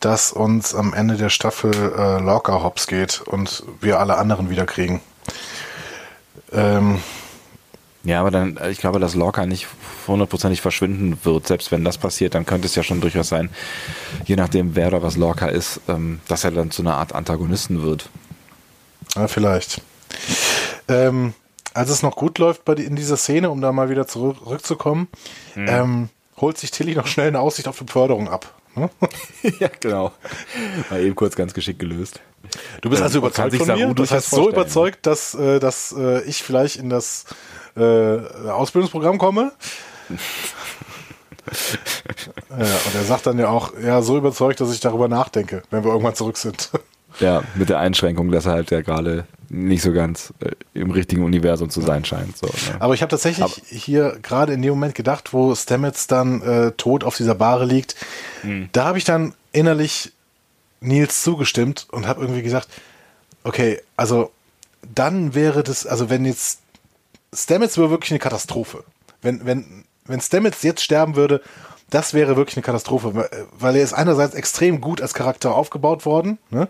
dass 0.01 0.33
uns 0.33 0.75
am 0.75 0.95
Ende 0.95 1.17
der 1.17 1.29
Staffel 1.29 1.73
äh, 1.75 2.21
Lorca 2.21 2.63
hops 2.63 2.87
geht 2.87 3.21
und 3.21 3.65
wir 3.81 3.99
alle 3.99 4.17
anderen 4.17 4.49
wieder 4.49 4.65
kriegen. 4.65 5.01
Ähm, 6.53 7.01
ja, 8.05 8.21
aber 8.21 8.31
dann, 8.31 8.59
ich 8.71 8.79
glaube, 8.79 9.01
dass 9.01 9.15
Lorca 9.15 9.45
nicht 9.45 9.67
hundertprozentig 10.07 10.61
verschwinden 10.61 11.19
wird. 11.25 11.47
Selbst 11.47 11.71
wenn 11.73 11.85
das 11.85 11.99
passiert, 11.99 12.35
dann 12.35 12.47
könnte 12.47 12.67
es 12.67 12.75
ja 12.75 12.83
schon 12.83 13.01
durchaus 13.01 13.29
sein, 13.29 13.51
je 14.25 14.37
nachdem, 14.37 14.77
wer 14.77 14.89
oder 14.89 15.03
was 15.03 15.17
Lorca 15.17 15.49
ist, 15.49 15.81
ähm, 15.89 16.21
dass 16.29 16.45
er 16.45 16.53
dann 16.53 16.71
zu 16.71 16.83
einer 16.83 16.95
Art 16.95 17.15
Antagonisten 17.15 17.83
wird. 17.83 18.09
Ja, 19.15 19.29
vielleicht. 19.29 19.83
Ähm, 20.89 21.35
als 21.75 21.91
es 21.91 22.03
noch 22.03 22.17
gut 22.17 22.39
läuft 22.39 22.65
bei, 22.65 22.75
in 22.75 22.97
dieser 22.97 23.17
Szene, 23.17 23.51
um 23.51 23.61
da 23.61 23.73
mal 23.73 23.91
wieder 23.91 24.07
zurückzukommen, 24.07 25.09
mhm. 25.55 25.69
ähm, 25.69 26.09
holt 26.41 26.59
sich 26.59 26.71
Tilly 26.71 26.95
noch 26.95 27.07
schnell 27.07 27.29
eine 27.29 27.41
Aussicht 27.41 27.69
auf 27.69 27.79
die 27.79 27.85
Beförderung 27.85 28.29
ab. 28.29 28.55
Ne? 28.75 28.91
ja, 29.61 29.69
genau. 29.81 30.13
Mal 30.91 31.01
eben 31.03 31.15
kurz 31.15 31.37
ganz 31.37 31.53
geschickt 31.53 31.79
gelöst. 31.79 32.21
Du 32.81 32.91
bist 32.91 33.03
also 33.03 33.19
überzeugt 33.19 33.57
von 33.57 33.67
mir? 33.67 33.93
Du 33.95 34.07
hast 34.07 34.31
so 34.31 34.49
überzeugt, 34.49 35.07
dass, 35.07 35.35
äh, 35.35 35.59
dass 35.59 35.95
äh, 35.97 36.23
ich 36.23 36.43
vielleicht 36.43 36.77
in 36.77 36.89
das 36.89 37.27
äh, 37.77 37.81
Ausbildungsprogramm 37.81 39.19
komme. 39.19 39.53
ja, 42.51 42.57
und 42.57 42.95
er 42.95 43.05
sagt 43.05 43.27
dann 43.27 43.39
ja 43.39 43.49
auch, 43.49 43.73
ja, 43.83 44.01
so 44.03 44.17
überzeugt, 44.17 44.61
dass 44.61 44.73
ich 44.73 44.81
darüber 44.81 45.09
nachdenke, 45.09 45.63
wenn 45.71 45.85
wir 45.85 45.91
irgendwann 45.91 46.15
zurück 46.15 46.39
sind. 46.39 46.71
Ja, 47.21 47.43
mit 47.55 47.69
der 47.69 47.79
Einschränkung, 47.81 48.31
dass 48.31 48.47
er 48.47 48.53
halt 48.53 48.71
ja 48.71 48.81
gerade 48.81 49.27
nicht 49.51 49.83
so 49.83 49.93
ganz 49.93 50.33
äh, 50.41 50.51
im 50.75 50.91
richtigen 50.91 51.25
Universum 51.25 51.71
zu 51.71 51.81
sein 51.81 52.05
scheint. 52.05 52.37
So, 52.37 52.47
ne? 52.47 52.81
Aber 52.81 52.95
ich 52.95 53.03
habe 53.03 53.11
tatsächlich 53.11 53.45
Aber, 53.45 53.55
hier 53.67 54.19
gerade 54.23 54.53
in 54.53 54.63
dem 54.63 54.71
Moment 54.71 54.95
gedacht, 54.95 55.33
wo 55.33 55.55
Stamets 55.55 56.07
dann 56.07 56.43
äh, 56.43 56.73
tot 56.73 57.05
auf 57.05 57.17
dieser 57.17 57.35
Bahre 57.35 57.65
liegt, 57.65 57.97
mh. 58.43 58.69
da 58.73 58.85
habe 58.85 58.99
ich 58.99 59.05
dann 59.05 59.35
innerlich 59.53 60.13
Nils 60.81 61.23
zugestimmt 61.23 61.87
und 61.91 62.07
habe 62.07 62.21
irgendwie 62.21 62.43
gesagt, 62.43 62.69
okay, 63.45 63.81
also 63.97 64.31
dann 64.95 65.35
wäre 65.35 65.63
das, 65.63 65.87
also 65.87 66.11
wenn 66.11 66.25
jetzt 66.25 66.61
Stamets 67.33 67.77
wäre 67.77 67.91
wirklich 67.91 68.11
eine 68.13 68.21
Katastrophe. 68.21 68.85
Wenn, 69.23 69.45
wenn, 69.45 69.85
wenn 70.05 70.21
Stamets 70.21 70.63
jetzt 70.63 70.83
sterben 70.83 71.17
würde, 71.17 71.43
das 71.91 72.15
wäre 72.15 72.37
wirklich 72.37 72.57
eine 72.57 72.63
Katastrophe, 72.63 73.29
weil 73.59 73.77
er 73.77 73.83
ist 73.83 73.95
einerseits 73.95 74.35
extrem 74.35 74.81
gut 74.81 75.01
als 75.01 75.15
Charakter 75.15 75.55
aufgebaut 75.55 76.05
worden, 76.05 76.39
ne? 76.51 76.69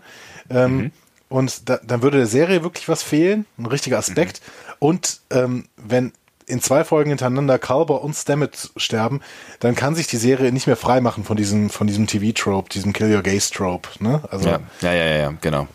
Ähm, 0.49 0.77
mhm. 0.77 0.91
Und 1.29 1.69
da, 1.69 1.79
dann 1.83 2.01
würde 2.01 2.17
der 2.17 2.27
Serie 2.27 2.63
wirklich 2.63 2.89
was 2.89 3.03
fehlen, 3.03 3.45
ein 3.57 3.67
richtiger 3.67 3.99
Aspekt. 3.99 4.41
Mhm. 4.41 4.73
Und 4.79 5.19
ähm, 5.29 5.65
wenn 5.77 6.11
in 6.47 6.61
zwei 6.61 6.83
Folgen 6.83 7.09
hintereinander 7.09 7.59
Kalber 7.59 8.03
und 8.03 8.15
Stamets 8.15 8.71
sterben, 8.75 9.21
dann 9.59 9.75
kann 9.75 9.93
sich 9.93 10.07
die 10.07 10.17
Serie 10.17 10.51
nicht 10.51 10.65
mehr 10.65 10.75
freimachen 10.75 11.23
von 11.23 11.37
diesem, 11.37 11.69
von 11.69 11.85
diesem 11.85 12.07
TV-Trope, 12.07 12.69
diesem 12.69 12.91
Kill 12.91 13.15
Your 13.15 13.21
Gaze-Trope. 13.21 13.89
Ne? 13.99 14.21
Also, 14.31 14.49
ja, 14.49 14.59
ja, 14.81 14.93
ja, 14.93 15.17
ja, 15.17 15.33
genau. 15.39 15.67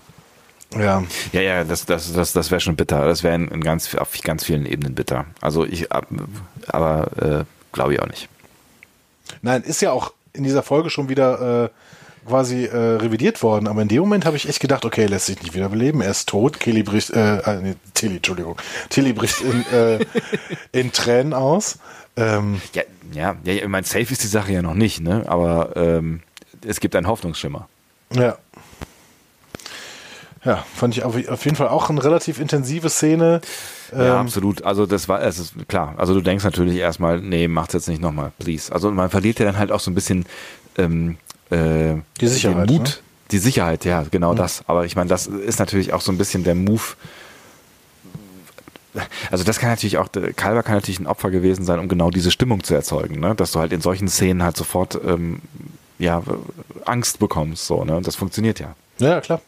Ja. 0.76 1.04
Ja, 1.32 1.40
ja, 1.40 1.64
das, 1.64 1.86
das, 1.86 2.12
das, 2.12 2.32
das 2.32 2.50
wäre 2.50 2.60
schon 2.60 2.74
bitter. 2.74 3.06
Das 3.06 3.22
wäre 3.22 3.36
in 3.36 3.60
ganz, 3.62 3.94
auf 3.94 4.10
ganz 4.22 4.44
vielen 4.44 4.66
Ebenen 4.66 4.96
bitter. 4.96 5.26
Also 5.40 5.64
ich, 5.64 5.88
aber 5.92 7.10
äh, 7.22 7.44
glaube 7.72 7.94
ich 7.94 8.02
auch 8.02 8.08
nicht. 8.08 8.28
Nein, 9.42 9.62
ist 9.62 9.80
ja 9.82 9.92
auch 9.92 10.12
in 10.32 10.42
dieser 10.42 10.64
Folge 10.64 10.90
schon 10.90 11.08
wieder 11.08 11.64
äh, 11.64 11.68
quasi 12.26 12.64
äh, 12.64 12.76
revidiert 12.76 13.42
worden, 13.42 13.66
aber 13.66 13.82
in 13.82 13.88
dem 13.88 14.00
Moment 14.00 14.26
habe 14.26 14.36
ich 14.36 14.48
echt 14.48 14.60
gedacht, 14.60 14.84
okay, 14.84 15.06
lässt 15.06 15.26
sich 15.26 15.40
nicht 15.42 15.54
wiederbeleben, 15.54 16.00
er 16.00 16.10
ist 16.10 16.28
tot, 16.28 16.60
Kelly 16.60 16.82
bricht, 16.82 17.10
äh, 17.10 17.38
äh, 17.38 17.60
nee, 17.62 17.74
Tilly, 17.94 18.16
Entschuldigung, 18.16 18.56
Tilly 18.88 19.12
bricht 19.12 19.40
in, 19.40 19.64
äh, 19.72 19.98
in 20.72 20.92
Tränen 20.92 21.34
aus. 21.34 21.78
Ähm, 22.16 22.60
ja, 22.72 22.82
ja, 23.12 23.36
ja, 23.44 23.52
ich 23.54 23.68
meine, 23.68 23.86
safe 23.86 24.12
ist 24.12 24.22
die 24.22 24.28
Sache 24.28 24.52
ja 24.52 24.62
noch 24.62 24.74
nicht, 24.74 25.00
ne? 25.00 25.24
aber 25.26 25.76
ähm, 25.76 26.20
es 26.66 26.80
gibt 26.80 26.96
einen 26.96 27.08
Hoffnungsschimmer. 27.08 27.68
Ja. 28.12 28.36
Ja, 30.44 30.64
fand 30.74 30.94
ich 30.94 31.04
auf, 31.04 31.16
auf 31.28 31.44
jeden 31.44 31.56
Fall 31.56 31.68
auch 31.68 31.88
eine 31.88 32.04
relativ 32.04 32.38
intensive 32.38 32.90
Szene. 32.90 33.40
Ja, 33.92 34.20
ähm, 34.20 34.26
absolut. 34.26 34.62
Also 34.62 34.84
das 34.84 35.08
war, 35.08 35.22
es 35.22 35.38
ist 35.38 35.54
klar. 35.68 35.94
Also 35.96 36.12
du 36.12 36.20
denkst 36.20 36.44
natürlich 36.44 36.76
erstmal, 36.76 37.20
nee, 37.20 37.48
macht's 37.48 37.72
jetzt 37.72 37.88
nicht 37.88 38.02
nochmal, 38.02 38.30
please. 38.38 38.70
Also 38.70 38.90
man 38.90 39.08
verliert 39.08 39.38
ja 39.38 39.46
dann 39.46 39.56
halt 39.56 39.72
auch 39.72 39.80
so 39.80 39.90
ein 39.90 39.94
bisschen 39.94 40.26
ähm, 40.76 41.16
äh, 41.54 42.02
die 42.20 42.28
Sicherheit. 42.28 42.70
Mut, 42.70 42.82
ne? 42.82 42.94
Die 43.30 43.38
Sicherheit, 43.38 43.84
ja, 43.84 44.04
genau 44.10 44.32
mhm. 44.32 44.36
das. 44.36 44.62
Aber 44.66 44.84
ich 44.84 44.96
meine, 44.96 45.08
das 45.08 45.26
ist 45.26 45.58
natürlich 45.58 45.92
auch 45.92 46.00
so 46.00 46.12
ein 46.12 46.18
bisschen 46.18 46.44
der 46.44 46.54
Move. 46.54 46.82
Also 49.30 49.42
das 49.42 49.58
kann 49.58 49.70
natürlich 49.70 49.98
auch, 49.98 50.08
Kalber 50.36 50.62
kann 50.62 50.76
natürlich 50.76 51.00
ein 51.00 51.08
Opfer 51.08 51.30
gewesen 51.30 51.64
sein, 51.64 51.80
um 51.80 51.88
genau 51.88 52.10
diese 52.10 52.30
Stimmung 52.30 52.62
zu 52.62 52.74
erzeugen, 52.74 53.18
ne? 53.18 53.34
dass 53.34 53.50
du 53.50 53.58
halt 53.58 53.72
in 53.72 53.80
solchen 53.80 54.06
Szenen 54.06 54.44
halt 54.44 54.56
sofort 54.56 54.98
ähm, 55.04 55.40
ja, 55.98 56.22
Angst 56.84 57.18
bekommst. 57.18 57.66
So, 57.66 57.84
ne? 57.84 57.96
Und 57.96 58.06
das 58.06 58.14
funktioniert 58.14 58.60
ja. 58.60 58.76
Ja, 58.98 59.20
klar. 59.20 59.40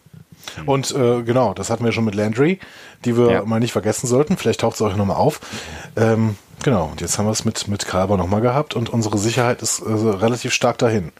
Mhm. 0.60 0.68
Und 0.68 0.90
äh, 0.92 1.22
genau, 1.22 1.54
das 1.54 1.70
hatten 1.70 1.84
wir 1.84 1.92
schon 1.92 2.04
mit 2.04 2.14
Landry, 2.14 2.58
die 3.04 3.16
wir 3.16 3.30
ja. 3.30 3.44
mal 3.44 3.60
nicht 3.60 3.72
vergessen 3.72 4.06
sollten. 4.06 4.36
Vielleicht 4.36 4.60
taucht 4.60 4.74
es 4.76 4.82
auch 4.82 4.96
nochmal 4.96 5.16
auf. 5.16 5.40
Ähm, 5.96 6.36
genau, 6.62 6.86
und 6.86 7.00
jetzt 7.00 7.18
haben 7.18 7.26
wir 7.26 7.32
es 7.32 7.44
mit, 7.44 7.68
mit 7.68 7.86
Kalber 7.86 8.16
nochmal 8.16 8.40
gehabt 8.40 8.74
und 8.74 8.88
unsere 8.88 9.18
Sicherheit 9.18 9.62
ist 9.62 9.80
äh, 9.80 9.90
relativ 9.92 10.52
stark 10.52 10.78
dahin. 10.78 11.12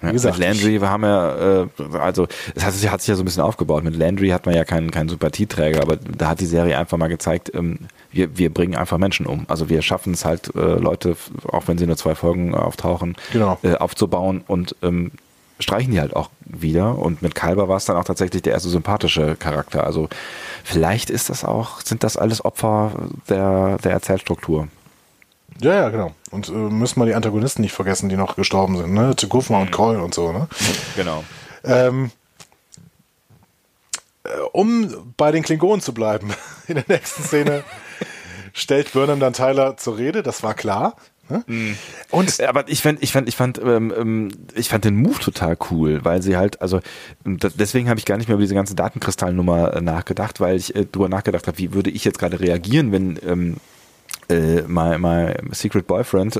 Wie 0.00 0.12
gesagt, 0.12 0.38
mit 0.38 0.46
Landry 0.46 0.80
wir 0.80 0.90
haben 0.90 1.02
ja, 1.02 1.62
äh, 1.62 1.66
also 1.98 2.26
es 2.54 2.64
hat, 2.64 2.72
hat, 2.92 3.00
sich 3.00 3.08
ja 3.08 3.14
so 3.14 3.22
ein 3.22 3.24
bisschen 3.24 3.42
aufgebaut. 3.42 3.84
Mit 3.84 3.96
Landry 3.96 4.28
hat 4.28 4.46
man 4.46 4.54
ja 4.54 4.64
keinen, 4.64 4.90
keinen 4.90 5.08
Sympathieträger, 5.08 5.82
aber 5.82 5.96
da 5.96 6.28
hat 6.28 6.40
die 6.40 6.46
Serie 6.46 6.78
einfach 6.78 6.98
mal 6.98 7.08
gezeigt, 7.08 7.52
ähm, 7.54 7.80
wir, 8.10 8.38
wir 8.38 8.52
bringen 8.52 8.76
einfach 8.76 8.98
Menschen 8.98 9.26
um. 9.26 9.44
Also 9.48 9.68
wir 9.68 9.82
schaffen 9.82 10.14
es 10.14 10.24
halt, 10.24 10.54
äh, 10.54 10.60
Leute, 10.60 11.16
auch 11.48 11.68
wenn 11.68 11.78
sie 11.78 11.86
nur 11.86 11.96
zwei 11.96 12.14
Folgen 12.14 12.54
auftauchen, 12.54 13.16
genau. 13.32 13.58
äh, 13.62 13.74
aufzubauen 13.74 14.44
und 14.46 14.76
ähm, 14.82 15.12
streichen 15.60 15.92
die 15.92 16.00
halt 16.00 16.14
auch 16.14 16.30
wieder. 16.44 16.98
Und 16.98 17.22
mit 17.22 17.34
Kalber 17.34 17.68
war 17.68 17.76
es 17.76 17.84
dann 17.84 17.96
auch 17.96 18.04
tatsächlich 18.04 18.42
der 18.42 18.52
erste 18.52 18.68
sympathische 18.68 19.36
Charakter. 19.36 19.84
Also 19.84 20.08
vielleicht 20.64 21.10
ist 21.10 21.30
das 21.30 21.44
auch, 21.44 21.80
sind 21.80 22.04
das 22.04 22.16
alles 22.16 22.44
Opfer 22.44 22.92
der, 23.28 23.78
der 23.78 23.92
Erzählstruktur. 23.92 24.68
Ja, 25.60 25.74
ja, 25.74 25.88
genau. 25.88 26.12
Und 26.30 26.48
äh, 26.48 26.52
müssen 26.52 27.00
wir 27.00 27.06
die 27.06 27.14
Antagonisten 27.14 27.62
nicht 27.62 27.72
vergessen, 27.72 28.08
die 28.08 28.16
noch 28.16 28.36
gestorben 28.36 28.76
sind, 28.76 28.92
ne? 28.92 29.16
Tukufma 29.16 29.56
mhm. 29.58 29.62
und 29.62 29.70
Koi 29.72 29.96
und 29.96 30.14
so, 30.14 30.32
ne? 30.32 30.48
Genau. 30.96 31.24
Ähm, 31.64 32.10
äh, 34.24 34.28
um 34.52 35.14
bei 35.16 35.32
den 35.32 35.42
Klingonen 35.42 35.80
zu 35.80 35.92
bleiben, 35.92 36.32
in 36.68 36.74
der 36.74 36.84
nächsten 36.86 37.22
Szene 37.24 37.64
stellt 38.52 38.92
Burnham 38.92 39.20
dann 39.20 39.32
Tyler 39.32 39.76
zur 39.76 39.98
Rede, 39.98 40.22
das 40.22 40.42
war 40.42 40.54
klar. 40.54 40.96
Ne? 41.28 41.44
Mhm. 41.46 41.76
Und 42.10 42.40
aber 42.40 42.68
ich 42.68 42.80
fand, 42.80 43.02
ich 43.02 43.12
fand, 43.12 43.28
ich 43.28 43.36
fand, 43.36 43.58
ähm, 43.58 43.92
ähm, 43.96 44.28
ich 44.54 44.68
fand 44.68 44.84
den 44.84 44.96
Move 44.96 45.18
total 45.18 45.58
cool, 45.70 46.04
weil 46.04 46.22
sie 46.22 46.36
halt, 46.36 46.62
also 46.62 46.80
deswegen 47.24 47.90
habe 47.90 47.98
ich 47.98 48.06
gar 48.06 48.16
nicht 48.16 48.28
mehr 48.28 48.34
über 48.34 48.42
diese 48.42 48.54
ganze 48.54 48.74
Datenkristallnummer 48.74 49.74
äh, 49.74 49.80
nachgedacht, 49.80 50.40
weil 50.40 50.56
ich 50.56 50.74
äh, 50.74 50.86
darüber 50.90 51.08
nachgedacht 51.08 51.46
habe, 51.46 51.58
wie 51.58 51.74
würde 51.74 51.90
ich 51.90 52.04
jetzt 52.04 52.18
gerade 52.18 52.40
reagieren, 52.40 52.92
wenn 52.92 53.18
ähm, 53.26 53.56
äh, 54.28 54.62
my, 54.62 54.98
my 54.98 55.34
secret 55.52 55.86
boyfriend 55.86 56.38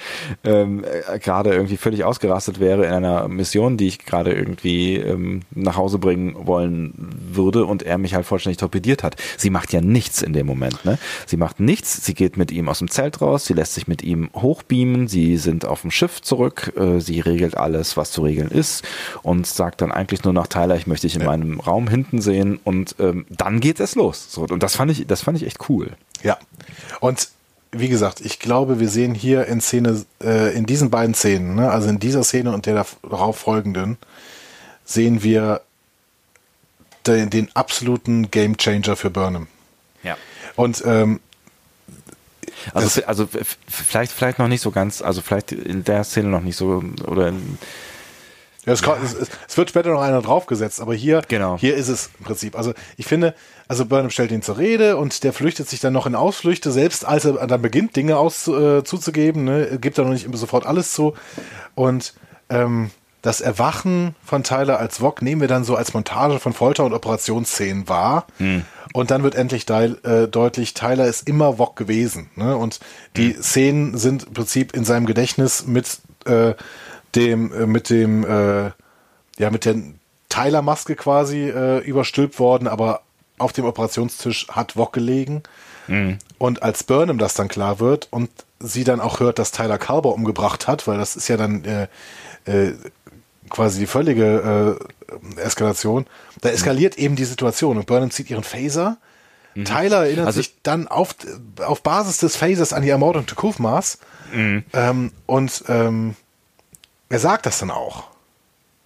ähm, 0.44 0.84
äh, 0.84 1.18
gerade 1.18 1.52
irgendwie 1.52 1.76
völlig 1.76 2.04
ausgerastet 2.04 2.60
wäre 2.60 2.86
in 2.86 2.92
einer 2.92 3.28
Mission, 3.28 3.76
die 3.76 3.88
ich 3.88 3.98
gerade 4.00 4.32
irgendwie 4.32 4.96
ähm, 4.96 5.42
nach 5.50 5.76
Hause 5.76 5.98
bringen 5.98 6.46
wollen 6.46 6.92
würde 7.38 7.64
und 7.64 7.82
er 7.82 7.96
mich 7.96 8.14
halt 8.14 8.26
vollständig 8.26 8.58
torpediert 8.58 9.02
hat. 9.02 9.16
Sie 9.38 9.48
macht 9.48 9.72
ja 9.72 9.80
nichts 9.80 10.20
in 10.20 10.34
dem 10.34 10.46
Moment. 10.46 10.84
Ne? 10.84 10.98
Sie 11.24 11.38
macht 11.38 11.60
nichts, 11.60 12.04
sie 12.04 12.12
geht 12.12 12.36
mit 12.36 12.50
ihm 12.50 12.68
aus 12.68 12.80
dem 12.80 12.90
Zelt 12.90 13.22
raus, 13.22 13.46
sie 13.46 13.54
lässt 13.54 13.74
sich 13.74 13.88
mit 13.88 14.02
ihm 14.02 14.28
hochbeamen, 14.34 15.08
sie 15.08 15.38
sind 15.38 15.64
auf 15.64 15.80
dem 15.80 15.90
Schiff 15.90 16.20
zurück, 16.20 16.74
äh, 16.76 17.00
sie 17.00 17.20
regelt 17.20 17.56
alles, 17.56 17.96
was 17.96 18.10
zu 18.10 18.22
regeln 18.22 18.50
ist 18.50 18.84
und 19.22 19.46
sagt 19.46 19.80
dann 19.80 19.92
eigentlich 19.92 20.24
nur 20.24 20.34
nach 20.34 20.48
Tyler, 20.48 20.76
ich 20.76 20.86
möchte 20.86 21.06
dich 21.06 21.16
in 21.16 21.22
ja. 21.22 21.28
meinem 21.28 21.60
Raum 21.60 21.88
hinten 21.88 22.20
sehen 22.20 22.60
und 22.64 22.96
ähm, 22.98 23.24
dann 23.30 23.60
geht 23.60 23.80
es 23.80 23.94
los. 23.94 24.26
So, 24.30 24.42
und 24.42 24.62
das 24.62 24.76
fand 24.76 24.90
ich, 24.90 25.06
das 25.06 25.22
fand 25.22 25.40
ich 25.40 25.46
echt 25.46 25.70
cool. 25.70 25.92
Ja. 26.22 26.36
Und 27.00 27.28
wie 27.70 27.88
gesagt, 27.88 28.20
ich 28.20 28.38
glaube, 28.38 28.80
wir 28.80 28.88
sehen 28.88 29.14
hier 29.14 29.46
in 29.46 29.60
Szene, 29.60 30.04
äh, 30.22 30.54
in 30.56 30.66
diesen 30.66 30.90
beiden 30.90 31.14
Szenen, 31.14 31.54
ne, 31.54 31.70
also 31.70 31.88
in 31.88 31.98
dieser 31.98 32.24
Szene 32.24 32.52
und 32.52 32.66
der 32.66 32.86
darauf 33.02 33.38
folgenden, 33.38 33.98
sehen 34.84 35.22
wir 35.22 35.60
den, 37.06 37.30
den 37.30 37.54
absoluten 37.54 38.30
Gamechanger 38.30 38.96
für 38.96 39.10
Burnham. 39.10 39.46
Ja. 40.02 40.16
Und 40.56 40.82
ähm, 40.86 41.20
also, 42.74 43.02
also 43.04 43.28
vielleicht, 43.68 44.12
vielleicht 44.12 44.38
noch 44.38 44.48
nicht 44.48 44.60
so 44.60 44.70
ganz, 44.70 45.02
also 45.02 45.22
vielleicht 45.22 45.52
in 45.52 45.84
der 45.84 46.04
Szene 46.04 46.28
noch 46.28 46.40
nicht 46.42 46.56
so 46.56 46.82
oder 47.06 47.28
in, 47.28 47.58
ja, 48.68 48.74
es, 48.74 48.80
ja. 48.82 48.96
Es, 49.02 49.16
es, 49.48 49.56
wird 49.56 49.70
später 49.70 49.90
noch 49.90 50.02
einer 50.02 50.20
draufgesetzt, 50.20 50.80
aber 50.80 50.94
hier, 50.94 51.22
genau. 51.26 51.56
hier 51.58 51.74
ist 51.74 51.88
es 51.88 52.10
im 52.18 52.26
Prinzip. 52.26 52.56
Also 52.56 52.74
ich 52.96 53.06
finde, 53.06 53.34
also 53.66 53.86
Burnham 53.86 54.10
stellt 54.10 54.30
ihn 54.30 54.42
zur 54.42 54.58
Rede 54.58 54.96
und 54.96 55.24
der 55.24 55.32
flüchtet 55.32 55.68
sich 55.68 55.80
dann 55.80 55.94
noch 55.94 56.06
in 56.06 56.14
Ausflüchte, 56.14 56.70
selbst 56.70 57.06
als 57.06 57.24
er 57.24 57.46
dann 57.46 57.62
beginnt, 57.62 57.96
Dinge 57.96 58.18
aus, 58.18 58.46
äh, 58.46 58.84
zuzugeben, 58.84 59.44
ne, 59.44 59.78
gibt 59.80 59.96
er 59.96 60.04
noch 60.04 60.12
nicht 60.12 60.28
sofort 60.36 60.66
alles 60.66 60.92
zu. 60.92 61.14
Und 61.74 62.12
ähm, 62.50 62.90
das 63.28 63.42
Erwachen 63.42 64.14
von 64.24 64.42
Tyler 64.42 64.78
als 64.78 65.02
Wok 65.02 65.20
nehmen 65.20 65.42
wir 65.42 65.48
dann 65.48 65.62
so 65.62 65.76
als 65.76 65.92
Montage 65.92 66.40
von 66.40 66.54
Folter- 66.54 66.86
und 66.86 66.94
Operationsszenen 66.94 67.86
wahr. 67.86 68.26
Hm. 68.38 68.64
Und 68.94 69.10
dann 69.10 69.22
wird 69.22 69.34
endlich 69.34 69.66
de 69.66 69.96
äh, 70.02 70.28
deutlich, 70.28 70.72
Tyler 70.72 71.06
ist 71.06 71.28
immer 71.28 71.58
Wok 71.58 71.76
gewesen. 71.76 72.30
Ne? 72.36 72.56
Und 72.56 72.80
die 73.18 73.34
hm. 73.34 73.42
Szenen 73.42 73.98
sind 73.98 74.28
im 74.28 74.32
Prinzip 74.32 74.74
in 74.74 74.86
seinem 74.86 75.04
Gedächtnis 75.04 75.66
mit 75.66 75.98
äh, 76.24 76.54
dem, 77.14 77.52
äh, 77.52 77.66
mit 77.66 77.90
dem, 77.90 78.24
äh, 78.24 78.70
ja, 79.38 79.50
mit 79.50 79.66
der 79.66 79.74
Tyler-Maske 80.30 80.96
quasi 80.96 81.50
äh, 81.50 81.80
überstülpt 81.80 82.38
worden, 82.38 82.66
aber 82.66 83.02
auf 83.36 83.52
dem 83.52 83.66
Operationstisch 83.66 84.48
hat 84.48 84.74
Wok 84.78 84.94
gelegen. 84.94 85.42
Mhm. 85.86 86.16
Und 86.38 86.62
als 86.62 86.82
Burnham 86.82 87.18
das 87.18 87.34
dann 87.34 87.48
klar 87.48 87.78
wird 87.78 88.08
und 88.10 88.30
sie 88.58 88.84
dann 88.84 89.02
auch 89.02 89.20
hört, 89.20 89.38
dass 89.38 89.52
Tyler 89.52 89.76
Carver 89.76 90.14
umgebracht 90.14 90.66
hat, 90.66 90.86
weil 90.86 90.96
das 90.96 91.14
ist 91.14 91.28
ja 91.28 91.36
dann 91.36 91.64
äh, 91.64 91.88
äh, 92.48 92.72
quasi 93.48 93.80
die 93.80 93.86
völlige 93.86 94.78
äh, 95.36 95.40
Eskalation, 95.40 96.06
da 96.40 96.50
eskaliert 96.50 96.96
mhm. 96.96 97.04
eben 97.04 97.16
die 97.16 97.24
Situation 97.24 97.76
und 97.76 97.86
Burnham 97.86 98.10
zieht 98.10 98.30
ihren 98.30 98.44
Phaser. 98.44 98.98
Mhm. 99.54 99.64
Tyler 99.64 100.04
erinnert 100.04 100.26
also, 100.26 100.40
sich 100.40 100.54
dann 100.62 100.88
auf, 100.88 101.14
auf 101.64 101.82
Basis 101.82 102.18
des 102.18 102.36
Phasers 102.36 102.72
an 102.72 102.82
die 102.82 102.90
Ermordung 102.90 103.26
Tukufmas 103.26 103.98
mhm. 104.32 104.64
ähm, 104.72 105.12
und 105.26 105.64
ähm, 105.68 106.14
er 107.08 107.18
sagt 107.18 107.46
das 107.46 107.58
dann 107.58 107.70
auch. 107.70 108.04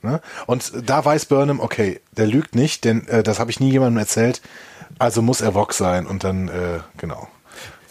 Ne? 0.02 0.20
Und 0.46 0.72
da 0.88 1.04
weiß 1.04 1.26
Burnham, 1.26 1.60
okay, 1.60 2.00
der 2.12 2.26
lügt 2.26 2.54
nicht, 2.54 2.84
denn 2.84 3.06
äh, 3.08 3.22
das 3.22 3.38
habe 3.38 3.50
ich 3.50 3.60
nie 3.60 3.70
jemandem 3.70 3.98
erzählt, 3.98 4.42
also 4.98 5.22
muss 5.22 5.40
er 5.40 5.54
Vox 5.54 5.78
sein 5.78 6.06
und 6.06 6.24
dann, 6.24 6.48
äh, 6.48 6.80
genau. 6.96 7.28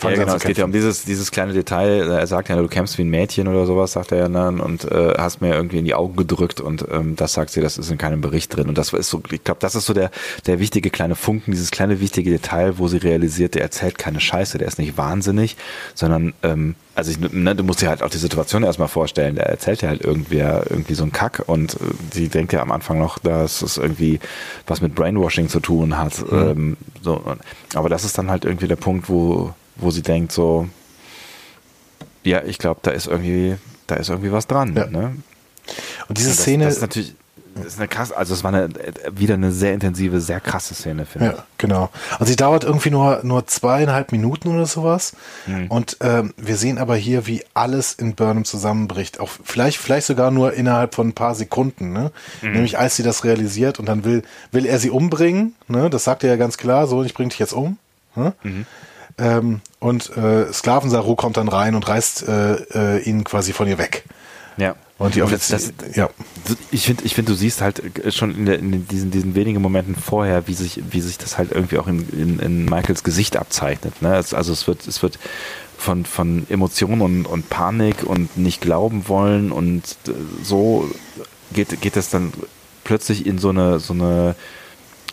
Ja, 0.03 0.15
genau, 0.15 0.35
es 0.35 0.43
geht 0.43 0.57
ja 0.57 0.65
um 0.65 0.71
dieses, 0.71 1.03
dieses 1.03 1.31
kleine 1.31 1.53
Detail. 1.53 2.09
Er 2.09 2.27
sagt 2.27 2.49
ja, 2.49 2.55
du 2.55 2.67
kämpfst 2.67 2.97
wie 2.97 3.03
ein 3.03 3.09
Mädchen 3.09 3.47
oder 3.47 3.65
sowas, 3.65 3.93
sagt 3.93 4.11
er 4.11 4.17
ja 4.17 4.27
dann, 4.27 4.59
und 4.59 4.85
äh, 4.85 5.13
hast 5.17 5.41
mir 5.41 5.53
irgendwie 5.53 5.79
in 5.79 5.85
die 5.85 5.93
Augen 5.93 6.15
gedrückt 6.15 6.61
und 6.61 6.85
ähm, 6.91 7.15
das 7.15 7.33
sagt 7.33 7.51
sie, 7.51 7.61
das 7.61 7.77
ist 7.77 7.91
in 7.91 7.97
keinem 7.97 8.21
Bericht 8.21 8.55
drin. 8.55 8.67
Und 8.69 8.77
das 8.77 8.93
ist 8.93 9.09
so, 9.09 9.21
ich 9.31 9.43
glaube, 9.43 9.59
das 9.59 9.75
ist 9.75 9.85
so 9.85 9.93
der, 9.93 10.11
der 10.45 10.59
wichtige 10.59 10.89
kleine 10.89 11.15
Funken, 11.15 11.51
dieses 11.51 11.71
kleine 11.71 11.99
wichtige 11.99 12.31
Detail, 12.31 12.77
wo 12.77 12.87
sie 12.87 12.97
realisiert, 12.97 13.55
der 13.55 13.61
erzählt 13.61 13.97
keine 13.97 14.19
Scheiße, 14.19 14.57
der 14.57 14.67
ist 14.67 14.79
nicht 14.79 14.97
wahnsinnig, 14.97 15.57
sondern 15.93 16.33
ähm, 16.43 16.75
also 16.93 17.11
ich, 17.11 17.19
ne, 17.19 17.55
du 17.55 17.63
musst 17.63 17.81
dir 17.81 17.89
halt 17.89 18.03
auch 18.03 18.09
die 18.09 18.17
Situation 18.17 18.63
erstmal 18.63 18.87
vorstellen. 18.87 19.35
Der 19.35 19.47
erzählt 19.47 19.81
ja 19.81 19.89
halt 19.89 20.01
irgendwer 20.01 20.65
irgendwie 20.69 20.93
so 20.93 21.03
einen 21.03 21.11
Kack 21.11 21.43
und 21.47 21.75
äh, 21.75 21.77
sie 22.13 22.27
denkt 22.27 22.53
ja 22.53 22.61
am 22.61 22.71
Anfang 22.71 22.99
noch, 22.99 23.17
dass 23.19 23.61
es 23.61 23.77
irgendwie 23.77 24.19
was 24.67 24.81
mit 24.81 24.93
Brainwashing 24.93 25.47
zu 25.47 25.59
tun 25.61 25.97
hat. 25.97 26.19
Mhm. 26.29 26.37
Ähm, 26.37 26.77
so, 27.01 27.23
aber 27.73 27.89
das 27.89 28.03
ist 28.03 28.17
dann 28.17 28.29
halt 28.29 28.45
irgendwie 28.45 28.67
der 28.67 28.75
Punkt, 28.75 29.09
wo, 29.09 29.53
wo 29.75 29.91
sie 29.91 30.01
denkt 30.01 30.31
so, 30.31 30.67
ja, 32.23 32.43
ich 32.43 32.57
glaube, 32.57 32.79
da 32.83 32.91
ist 32.91 33.07
irgendwie, 33.07 33.55
da 33.87 33.95
ist 33.95 34.09
irgendwie 34.09 34.31
was 34.31 34.47
dran. 34.47 34.75
Ja. 34.75 34.87
Ne? 34.87 35.15
Und 36.07 36.17
diese 36.17 36.29
das, 36.29 36.39
Szene 36.39 36.65
das 36.65 36.75
ist 36.75 36.81
natürlich 36.81 37.15
das 37.55 37.65
ist 37.65 37.79
eine 37.79 37.87
krasse, 37.87 38.15
also 38.15 38.33
es 38.33 38.43
war 38.43 38.53
eine, 38.53 38.69
wieder 39.11 39.33
eine 39.33 39.51
sehr 39.51 39.73
intensive, 39.73 40.21
sehr 40.21 40.39
krasse 40.39 40.73
Szene, 40.73 41.05
finde 41.05 41.31
ich. 41.31 41.33
Ja, 41.33 41.43
genau. 41.57 41.89
Und 42.19 42.25
sie 42.25 42.35
dauert 42.35 42.63
irgendwie 42.63 42.91
nur, 42.91 43.21
nur 43.23 43.45
zweieinhalb 43.47 44.11
Minuten 44.11 44.49
oder 44.49 44.65
sowas. 44.65 45.13
Mhm. 45.47 45.67
Und 45.67 45.97
ähm, 45.99 46.33
wir 46.37 46.55
sehen 46.55 46.77
aber 46.77 46.95
hier, 46.95 47.27
wie 47.27 47.43
alles 47.53 47.93
in 47.93 48.15
Burnham 48.15 48.45
zusammenbricht. 48.45 49.19
Auch 49.19 49.29
vielleicht, 49.43 49.77
vielleicht 49.77 50.07
sogar 50.07 50.31
nur 50.31 50.53
innerhalb 50.53 50.95
von 50.95 51.09
ein 51.09 51.13
paar 51.13 51.35
Sekunden, 51.35 51.91
ne? 51.91 52.11
Mhm. 52.41 52.53
Nämlich 52.53 52.79
als 52.79 52.95
sie 52.95 53.03
das 53.03 53.25
realisiert 53.25 53.79
und 53.79 53.85
dann 53.85 54.05
will, 54.05 54.23
will 54.51 54.65
er 54.65 54.79
sie 54.79 54.89
umbringen, 54.89 55.55
ne? 55.67 55.89
Das 55.89 56.05
sagt 56.05 56.23
er 56.23 56.29
ja 56.29 56.35
ganz 56.37 56.57
klar, 56.57 56.87
so, 56.87 57.03
ich 57.03 57.13
bring 57.13 57.29
dich 57.29 57.39
jetzt 57.39 57.53
um. 57.53 57.77
Ne? 58.15 58.33
Mhm. 58.43 58.65
Ähm, 59.21 59.61
und 59.79 60.17
äh, 60.17 60.51
Sklavensaru 60.51 61.15
kommt 61.15 61.37
dann 61.37 61.47
rein 61.47 61.75
und 61.75 61.87
reißt 61.87 62.27
äh, 62.27 62.53
äh, 62.97 62.99
ihn 63.03 63.23
quasi 63.23 63.53
von 63.53 63.67
ihr 63.67 63.77
weg. 63.77 64.03
Ja. 64.57 64.75
Und 64.97 65.15
die 65.15 65.21
Offizier, 65.21 65.59
ja. 65.95 66.09
Ich 66.71 66.85
finde, 66.85 67.03
ich 67.05 67.15
finde, 67.15 67.31
du 67.31 67.37
siehst 67.37 67.61
halt 67.61 67.99
äh, 68.03 68.11
schon 68.11 68.35
in, 68.35 68.45
der, 68.45 68.59
in, 68.59 68.87
diesen, 68.87 69.11
diesen 69.11 69.35
wenigen 69.35 69.61
Momenten 69.61 69.95
vorher, 69.95 70.47
wie 70.47 70.53
sich, 70.53 70.81
wie 70.91 71.01
sich 71.01 71.17
das 71.17 71.37
halt 71.37 71.51
irgendwie 71.51 71.77
auch 71.77 71.87
in, 71.87 72.07
in, 72.09 72.39
in 72.39 72.65
Michaels 72.65 73.03
Gesicht 73.03 73.37
abzeichnet. 73.37 74.01
Ne? 74.01 74.15
Es, 74.17 74.33
also 74.33 74.51
es 74.51 74.67
wird, 74.67 74.87
es 74.87 75.03
wird 75.03 75.19
von, 75.77 76.05
von 76.05 76.47
Emotionen 76.49 77.01
und, 77.01 77.25
und 77.25 77.49
Panik 77.49 78.03
und 78.03 78.37
nicht 78.37 78.61
glauben 78.61 79.07
wollen 79.07 79.51
und 79.51 79.83
äh, 80.07 80.11
so 80.43 80.89
geht, 81.53 81.79
geht 81.81 81.95
das 81.95 82.09
dann 82.09 82.33
plötzlich 82.83 83.25
in 83.25 83.37
so 83.37 83.49
eine, 83.49 83.79
so 83.79 83.93
eine 83.93 84.35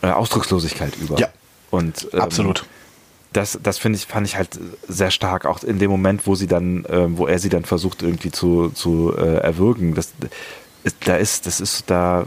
äh, 0.03 0.09
Ausdruckslosigkeit 0.09 0.97
über. 0.97 1.19
Ja. 1.19 1.29
Und, 1.71 2.09
ähm, 2.13 2.21
Absolut 2.21 2.65
das, 3.33 3.59
das 3.63 3.79
finde 3.79 3.99
ich, 3.99 4.07
fand 4.07 4.27
ich 4.27 4.37
halt 4.37 4.59
sehr 4.89 5.11
stark, 5.11 5.45
auch 5.45 5.63
in 5.63 5.79
dem 5.79 5.91
Moment, 5.91 6.27
wo 6.27 6.35
sie 6.35 6.47
dann, 6.47 6.85
äh, 6.87 7.17
wo 7.17 7.27
er 7.27 7.39
sie 7.39 7.49
dann 7.49 7.65
versucht 7.65 8.03
irgendwie 8.03 8.31
zu, 8.31 8.71
zu 8.71 9.15
äh, 9.17 9.37
erwürgen. 9.39 9.95
Das, 9.95 10.13
da 11.05 11.17
ist, 11.17 11.47
das 11.47 11.61
ist, 11.61 11.91
da 11.91 12.27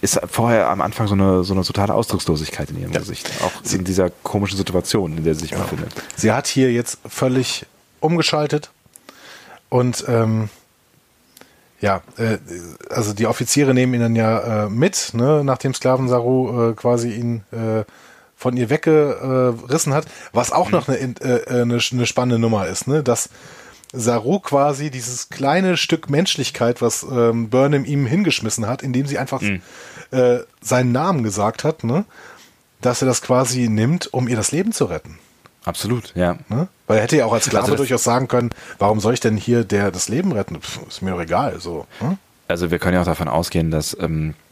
ist 0.00 0.20
vorher 0.28 0.68
am 0.68 0.80
Anfang 0.80 1.06
so 1.06 1.14
eine, 1.14 1.44
so 1.44 1.54
eine 1.54 1.62
totale 1.62 1.94
Ausdruckslosigkeit 1.94 2.70
in 2.70 2.80
ihrem 2.80 2.92
ja. 2.92 2.98
Gesicht. 3.00 3.30
Auch 3.42 3.52
sie, 3.62 3.76
in 3.76 3.84
dieser 3.84 4.10
komischen 4.10 4.58
Situation, 4.58 5.16
in 5.16 5.24
der 5.24 5.34
sie 5.34 5.42
sich 5.42 5.50
genau. 5.52 5.62
befindet. 5.62 5.92
Sie 6.16 6.32
hat 6.32 6.46
hier 6.46 6.72
jetzt 6.72 6.98
völlig 7.08 7.66
umgeschaltet 8.00 8.70
und 9.68 10.04
ähm, 10.08 10.50
ja, 11.80 12.02
äh, 12.16 12.38
also 12.90 13.12
die 13.12 13.26
Offiziere 13.26 13.74
nehmen 13.74 13.94
ihn 13.94 14.00
dann 14.00 14.16
ja 14.16 14.66
äh, 14.66 14.68
mit, 14.68 15.10
ne, 15.14 15.42
nachdem 15.44 15.72
Sklavensaru 15.72 16.70
äh, 16.70 16.74
quasi 16.74 17.10
ihn 17.10 17.44
äh, 17.52 17.84
von 18.42 18.56
ihr 18.56 18.68
weggerissen 18.68 19.94
hat, 19.94 20.06
was 20.32 20.52
auch 20.52 20.66
mhm. 20.66 20.72
noch 20.72 20.88
eine, 20.88 20.98
äh, 20.98 21.48
eine, 21.48 21.78
eine 21.78 22.06
spannende 22.06 22.38
Nummer 22.38 22.66
ist, 22.66 22.88
ne? 22.88 23.02
dass 23.02 23.30
Saru 23.92 24.40
quasi 24.40 24.90
dieses 24.90 25.28
kleine 25.28 25.76
Stück 25.76 26.10
Menschlichkeit, 26.10 26.82
was 26.82 27.04
ähm, 27.04 27.50
Burnham 27.50 27.84
ihm 27.84 28.06
hingeschmissen 28.06 28.66
hat, 28.66 28.82
indem 28.82 29.06
sie 29.06 29.18
einfach 29.18 29.40
mhm. 29.40 29.62
äh, 30.10 30.38
seinen 30.60 30.92
Namen 30.92 31.22
gesagt 31.22 31.62
hat, 31.64 31.84
ne? 31.84 32.04
dass 32.80 33.02
er 33.02 33.06
das 33.06 33.22
quasi 33.22 33.68
nimmt, 33.68 34.12
um 34.12 34.28
ihr 34.28 34.36
das 34.36 34.50
Leben 34.50 34.72
zu 34.72 34.86
retten. 34.86 35.18
Absolut, 35.64 36.12
ja. 36.16 36.36
Ne? 36.48 36.66
Weil 36.88 36.96
er 36.96 37.04
hätte 37.04 37.16
ja 37.16 37.26
auch 37.26 37.32
als 37.32 37.44
Sklave 37.44 37.64
also 37.64 37.76
durchaus 37.76 38.02
sagen 38.02 38.26
können, 38.26 38.50
warum 38.78 38.98
soll 38.98 39.14
ich 39.14 39.20
denn 39.20 39.36
hier 39.36 39.62
der 39.62 39.92
das 39.92 40.08
Leben 40.08 40.32
retten? 40.32 40.60
Pff, 40.60 40.80
ist 40.88 41.02
mir 41.02 41.12
doch 41.12 41.20
egal. 41.20 41.60
So. 41.60 41.86
Ne? 42.00 42.18
Also 42.48 42.72
wir 42.72 42.80
können 42.80 42.94
ja 42.94 43.02
auch 43.02 43.06
davon 43.06 43.28
ausgehen, 43.28 43.70
dass 43.70 43.96
ähm, 44.00 44.34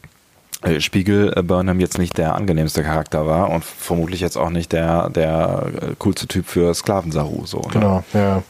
Spiegel 0.79 1.33
äh, 1.35 1.41
Burnham 1.41 1.79
jetzt 1.79 1.97
nicht 1.97 2.17
der 2.17 2.35
angenehmste 2.35 2.83
Charakter 2.83 3.25
war 3.25 3.49
und 3.49 3.63
vermutlich 3.63 4.21
jetzt 4.21 4.37
auch 4.37 4.49
nicht 4.49 4.71
der, 4.71 5.09
der 5.09 5.71
äh, 5.81 5.95
coolste 5.97 6.27
Typ 6.27 6.45
für 6.47 6.73
Sklavensaru. 6.73 7.45
So, 7.45 7.61
ne? 7.61 7.69
Genau, 7.71 8.03
ja. 8.13 8.19
ja. 8.19 8.43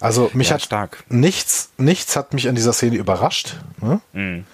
Also 0.00 0.30
mich 0.34 0.48
ja, 0.48 0.54
hat 0.54 0.62
stark. 0.62 1.04
nichts, 1.08 1.70
nichts 1.76 2.16
hat 2.16 2.34
mich 2.34 2.48
an 2.48 2.54
dieser 2.54 2.72
Szene 2.72 2.96
überrascht. 2.96 3.56
Ne? 3.80 4.00
Mhm. 4.12 4.44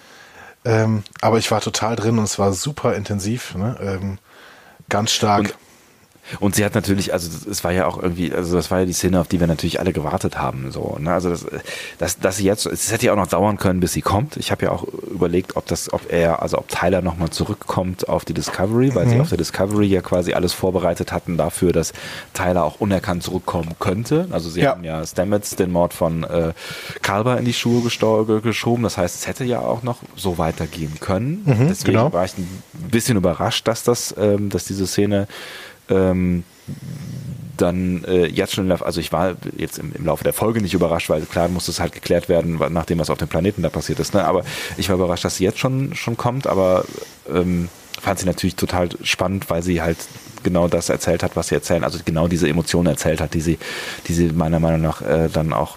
Ähm, 0.64 1.02
aber 1.20 1.38
ich 1.38 1.50
war 1.50 1.60
total 1.60 1.96
drin 1.96 2.18
und 2.18 2.24
es 2.24 2.38
war 2.38 2.52
super 2.52 2.94
intensiv. 2.94 3.54
Ne? 3.54 3.76
Ähm, 3.80 4.18
ganz 4.88 5.12
stark. 5.12 5.40
Und 5.40 5.54
und 6.38 6.54
sie 6.54 6.64
hat 6.64 6.74
natürlich, 6.74 7.12
also 7.12 7.28
es 7.50 7.64
war 7.64 7.72
ja 7.72 7.86
auch 7.86 8.00
irgendwie, 8.00 8.32
also 8.32 8.56
das 8.56 8.70
war 8.70 8.80
ja 8.80 8.86
die 8.86 8.92
Szene, 8.92 9.20
auf 9.20 9.28
die 9.28 9.40
wir 9.40 9.46
natürlich 9.46 9.80
alle 9.80 9.92
gewartet 9.92 10.38
haben. 10.38 10.70
So, 10.70 10.96
ne? 11.00 11.12
Also 11.12 11.30
das, 11.30 11.46
das, 11.98 12.18
dass 12.18 12.36
sie 12.36 12.44
jetzt, 12.44 12.66
es 12.66 12.92
hätte 12.92 13.06
ja 13.06 13.12
auch 13.12 13.16
noch 13.16 13.26
dauern 13.26 13.56
können, 13.56 13.80
bis 13.80 13.92
sie 13.92 14.02
kommt. 14.02 14.36
Ich 14.36 14.50
habe 14.50 14.66
ja 14.66 14.72
auch 14.72 14.84
überlegt, 14.84 15.56
ob 15.56 15.66
das, 15.66 15.92
ob 15.92 16.12
er, 16.12 16.42
also 16.42 16.58
ob 16.58 16.68
Tyler 16.68 17.02
nochmal 17.02 17.30
zurückkommt 17.30 18.08
auf 18.08 18.24
die 18.24 18.34
Discovery, 18.34 18.94
weil 18.94 19.06
mhm. 19.06 19.10
sie 19.10 19.20
auf 19.20 19.28
der 19.28 19.38
Discovery 19.38 19.86
ja 19.86 20.02
quasi 20.02 20.32
alles 20.32 20.52
vorbereitet 20.52 21.12
hatten 21.12 21.36
dafür, 21.36 21.72
dass 21.72 21.92
Tyler 22.34 22.64
auch 22.64 22.80
unerkannt 22.80 23.22
zurückkommen 23.22 23.74
könnte. 23.78 24.28
Also 24.30 24.50
sie 24.50 24.60
ja. 24.60 24.70
haben 24.70 24.84
ja 24.84 25.04
Stamets 25.04 25.56
den 25.56 25.72
Mord 25.72 25.94
von 25.94 26.24
äh, 26.24 26.52
Kalber 27.02 27.38
in 27.38 27.44
die 27.44 27.52
Schuhe 27.52 27.82
geschoben. 27.82 28.82
Das 28.82 28.96
heißt, 28.96 29.16
es 29.16 29.26
hätte 29.26 29.44
ja 29.44 29.60
auch 29.60 29.82
noch 29.82 29.98
so 30.16 30.38
weitergehen 30.38 30.98
können. 31.00 31.42
Mhm, 31.44 31.68
Deswegen 31.68 31.98
genau. 31.98 32.12
war 32.12 32.24
ich 32.24 32.36
ein 32.36 32.60
bisschen 32.90 33.16
überrascht, 33.16 33.66
dass 33.66 33.82
das, 33.82 34.14
ähm, 34.18 34.50
dass 34.50 34.64
diese 34.64 34.86
Szene 34.86 35.26
ähm, 35.90 36.44
dann 37.56 38.04
äh, 38.04 38.26
jetzt 38.26 38.54
schon, 38.54 38.70
also 38.72 39.00
ich 39.00 39.12
war 39.12 39.36
jetzt 39.56 39.78
im, 39.78 39.92
im, 39.92 40.06
Laufe 40.06 40.24
der 40.24 40.32
Folge 40.32 40.62
nicht 40.62 40.74
überrascht, 40.74 41.10
weil 41.10 41.22
klar 41.22 41.48
muss 41.48 41.68
es 41.68 41.80
halt 41.80 41.92
geklärt 41.92 42.28
werden, 42.28 42.58
nachdem 42.70 42.98
was 42.98 43.10
auf 43.10 43.18
dem 43.18 43.28
Planeten 43.28 43.62
da 43.62 43.68
passiert 43.68 44.00
ist. 44.00 44.14
Ne? 44.14 44.24
Aber 44.24 44.44
ich 44.76 44.88
war 44.88 44.96
überrascht, 44.96 45.24
dass 45.24 45.36
sie 45.36 45.44
jetzt 45.44 45.58
schon 45.58 45.94
schon 45.94 46.16
kommt, 46.16 46.46
aber 46.46 46.84
ähm, 47.28 47.68
fand 48.00 48.18
sie 48.18 48.26
natürlich 48.26 48.56
total 48.56 48.88
spannend, 49.02 49.50
weil 49.50 49.62
sie 49.62 49.82
halt 49.82 49.98
genau 50.42 50.68
das 50.68 50.88
erzählt 50.88 51.22
hat, 51.22 51.36
was 51.36 51.48
sie 51.48 51.54
erzählen, 51.54 51.84
also 51.84 51.98
genau 52.04 52.28
diese 52.28 52.48
Emotionen 52.48 52.86
erzählt 52.86 53.20
hat, 53.20 53.34
die 53.34 53.42
sie, 53.42 53.58
die 54.06 54.14
sie 54.14 54.30
meiner 54.30 54.58
Meinung 54.58 54.80
nach 54.80 55.02
äh, 55.02 55.28
dann 55.28 55.52
auch 55.52 55.76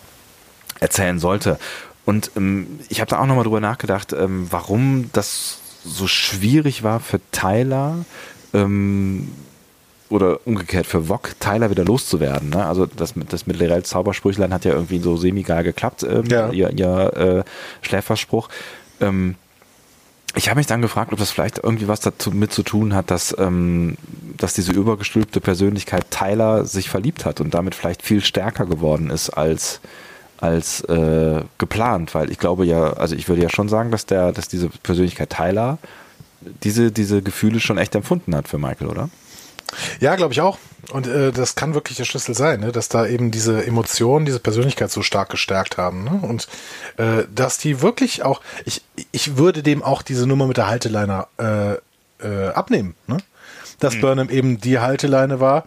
erzählen 0.80 1.20
sollte. 1.20 1.60
Und 2.06 2.32
ähm, 2.36 2.80
ich 2.90 3.02
habe 3.02 3.10
da 3.10 3.20
auch 3.20 3.26
nochmal 3.26 3.44
drüber 3.44 3.60
nachgedacht, 3.60 4.14
ähm, 4.14 4.48
warum 4.50 5.10
das 5.14 5.60
so 5.86 6.08
schwierig 6.08 6.84
war 6.84 7.00
für 7.00 7.20
Tyler, 7.32 8.06
ähm, 8.54 9.30
oder 10.14 10.40
umgekehrt 10.46 10.86
für 10.86 11.10
Wok 11.10 11.32
Tyler 11.40 11.72
wieder 11.72 11.84
loszuwerden. 11.84 12.52
Ne? 12.52 12.64
Also 12.64 12.86
das, 12.86 13.16
das 13.30 13.48
mit 13.48 13.58
Lerels 13.58 13.90
Zaubersprüchlein 13.90 14.54
hat 14.54 14.64
ja 14.64 14.74
irgendwie 14.74 15.00
so 15.00 15.18
semi-geil 15.18 15.64
geklappt, 15.64 16.04
ähm, 16.04 16.26
ja. 16.28 16.52
ihr, 16.52 16.70
ihr 16.70 17.44
äh, 17.44 17.86
Schläferspruch. 17.86 18.50
Ähm, 19.02 19.36
ich 20.36 20.50
habe 20.50 20.60
mich 20.60 20.68
dann 20.68 20.82
gefragt, 20.82 21.14
ob 21.14 21.20
das 21.20 21.32
vielleicht 21.32 21.60
irgendwie 21.64 21.88
was 21.88 22.00
dazu 22.00 22.32
mit 22.32 22.54
zu 22.54 22.62
tun 22.62 22.94
hat, 22.94 23.10
dass, 23.10 23.36
ähm, 23.40 23.98
dass 24.38 24.54
diese 24.54 24.72
übergestülpte 24.72 25.42
Persönlichkeit 25.42 26.12
Tyler 26.12 26.66
sich 26.66 26.90
verliebt 26.90 27.26
hat 27.26 27.42
und 27.42 27.54
damit 27.56 27.74
vielleicht 27.74 28.04
viel 28.04 28.22
stärker 28.22 28.66
geworden 28.66 29.10
ist 29.10 29.32
als 29.32 29.82
als 30.38 30.82
äh, 30.82 31.42
geplant, 31.58 32.14
weil 32.14 32.30
ich 32.30 32.38
glaube 32.38 32.66
ja, 32.66 32.92
also 32.94 33.16
ich 33.16 33.30
würde 33.30 33.42
ja 33.42 33.50
schon 33.50 33.70
sagen, 33.70 33.92
dass 33.92 34.06
der, 34.06 34.34
dass 34.34 34.50
diese 34.50 34.68
Persönlichkeit 34.68 35.30
Tyler 35.30 35.78
diese 36.64 36.92
diese 36.92 37.22
Gefühle 37.22 37.62
schon 37.62 37.78
echt 37.78 37.96
empfunden 37.96 38.36
hat 38.36 38.50
für 38.50 38.58
Michael, 38.58 38.88
oder? 38.88 39.10
Ja, 40.00 40.16
glaube 40.16 40.34
ich 40.34 40.42
auch. 40.42 40.58
Und 40.92 41.08
äh, 41.08 41.32
das 41.32 41.56
kann 41.56 41.74
wirklich 41.74 41.98
der 41.98 42.04
Schlüssel 42.04 42.36
sein, 42.36 42.60
ne? 42.60 42.72
dass 42.72 42.90
da 42.90 43.06
eben 43.06 43.32
diese 43.32 43.66
Emotionen, 43.66 44.26
diese 44.26 44.40
Persönlichkeit 44.40 44.92
so 44.92 45.02
stark 45.02 45.30
gestärkt 45.30 45.78
haben. 45.78 46.04
Ne? 46.04 46.20
Und 46.22 46.48
äh, 46.98 47.24
dass 47.34 47.58
die 47.58 47.82
wirklich 47.82 48.24
auch, 48.24 48.42
ich, 48.66 48.82
ich 49.12 49.38
würde 49.38 49.64
dem 49.64 49.82
auch 49.82 50.02
diese 50.02 50.28
Nummer 50.28 50.46
mit 50.46 50.58
der 50.58 50.68
Halteleine 50.68 51.28
äh, 51.38 51.74
äh, 52.24 52.50
abnehmen. 52.50 52.96
Ne? 53.08 53.18
Dass 53.80 53.96
mhm. 53.96 54.02
Burnham 54.02 54.30
eben 54.30 54.60
die 54.60 54.80
Halteleine 54.80 55.40
war, 55.40 55.64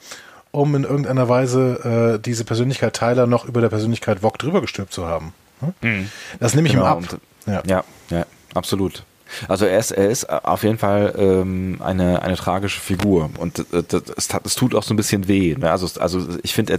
um 0.51 0.75
in 0.75 0.85
irgendeiner 0.85 1.29
Weise 1.29 2.17
äh, 2.17 2.23
diese 2.23 2.45
Persönlichkeit 2.45 2.95
Tyler 2.95 3.27
noch 3.27 3.47
über 3.47 3.61
der 3.61 3.69
Persönlichkeit 3.69 4.23
Wok 4.23 4.39
drüber 4.39 4.61
gestülpt 4.61 4.93
zu 4.93 5.07
haben. 5.07 5.33
Ne? 5.61 5.75
Mhm. 5.81 6.11
Das 6.41 6.55
nehme 6.55 6.69
ich 6.69 6.75
genau. 6.75 6.85
ihm 6.85 6.91
ab. 6.91 6.99
Und, 6.99 7.21
ja. 7.47 7.63
ja, 7.67 7.85
ja, 8.11 8.27
absolut. 8.55 9.05
Also 9.49 9.67
er 9.67 9.79
ist, 9.79 9.91
er 9.91 10.09
ist 10.09 10.29
auf 10.29 10.63
jeden 10.63 10.79
Fall 10.79 11.15
ähm, 11.19 11.79
eine, 11.83 12.23
eine 12.23 12.37
tragische 12.37 12.81
Figur 12.81 13.31
und 13.39 13.59
äh, 13.73 13.83
das, 13.87 14.29
das, 14.29 14.55
tut 14.55 14.75
auch 14.75 14.83
so 14.83 14.95
ein 14.95 14.97
bisschen 14.97 15.29
weh. 15.29 15.55
Ne? 15.57 15.71
Also, 15.71 16.01
also 16.01 16.27
ich 16.43 16.55
finde, 16.55 16.79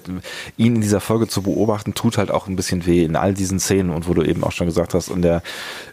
ihn 0.57 0.75
in 0.75 0.81
dieser 0.81 0.99
Folge 0.99 1.27
zu 1.27 1.41
beobachten, 1.41 1.93
tut 1.93 2.17
halt 2.17 2.31
auch 2.31 2.47
ein 2.47 2.55
bisschen 2.55 2.85
weh 2.85 3.03
in 3.03 3.15
all 3.15 3.33
diesen 3.33 3.59
Szenen 3.59 3.89
und 3.89 4.07
wo 4.07 4.13
du 4.13 4.23
eben 4.23 4.43
auch 4.43 4.51
schon 4.51 4.67
gesagt 4.67 4.93
hast, 4.93 5.09
in 5.09 5.21
der, 5.21 5.41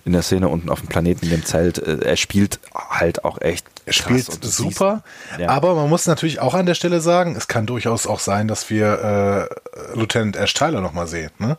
in 0.04 0.12
der 0.12 0.22
Szene 0.22 0.48
unten 0.48 0.70
auf 0.70 0.80
dem 0.80 0.88
Planeten, 0.88 1.24
in 1.26 1.30
dem 1.30 1.44
Zelt, 1.44 1.78
äh, 1.78 1.98
er 2.04 2.16
spielt 2.16 2.58
halt 2.74 3.24
auch 3.24 3.40
echt. 3.40 3.66
Er 3.86 3.92
spielt 3.92 4.24
super, 4.42 5.02
siehst, 5.28 5.40
ja. 5.40 5.48
aber 5.50 5.74
man 5.74 5.90
muss 5.90 6.06
natürlich 6.06 6.40
auch 6.40 6.54
an 6.54 6.64
der 6.64 6.74
Stelle 6.74 7.00
sagen, 7.02 7.36
es 7.36 7.48
kann 7.48 7.66
durchaus 7.66 8.06
auch 8.06 8.18
sein, 8.18 8.48
dass 8.48 8.70
wir 8.70 9.48
äh, 9.92 9.98
Lieutenant 9.98 10.36
Ash 10.36 10.54
Tyler 10.54 10.80
nochmal 10.80 11.06
sehen. 11.06 11.30
Ne? 11.38 11.58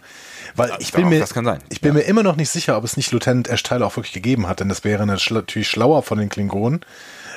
Weil 0.56 0.72
ich 0.80 0.94
bin, 0.94 1.10
mir, 1.10 1.24
ich 1.70 1.82
bin 1.82 1.90
ja. 1.90 1.94
mir 1.94 2.02
immer 2.02 2.24
noch 2.24 2.38
nicht 2.38 2.50
sicher, 2.50 2.78
ob 2.78 2.84
es 2.86 2.96
nicht 2.96 3.12
Lieutenant 3.12 3.50
Ash 3.50 3.64
Tyler 3.64 3.88
auch 3.88 3.98
wirklich 3.98 4.14
gegeben 4.14 4.48
hat, 4.48 4.62
denn 4.62 4.70
es 4.70 4.84
wäre 4.84 5.06
natürlich 5.06 5.68
schlauer 5.68 6.02
von 6.02 6.18
den 6.18 6.30
Klingonen, 6.30 6.82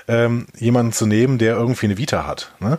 ähm, 0.07 0.47
jemanden 0.57 0.93
zu 0.93 1.07
nehmen, 1.07 1.39
der 1.39 1.57
irgendwie 1.57 1.86
eine 1.86 1.99
Vita 1.99 2.27
hat. 2.27 2.53
Ne? 2.61 2.78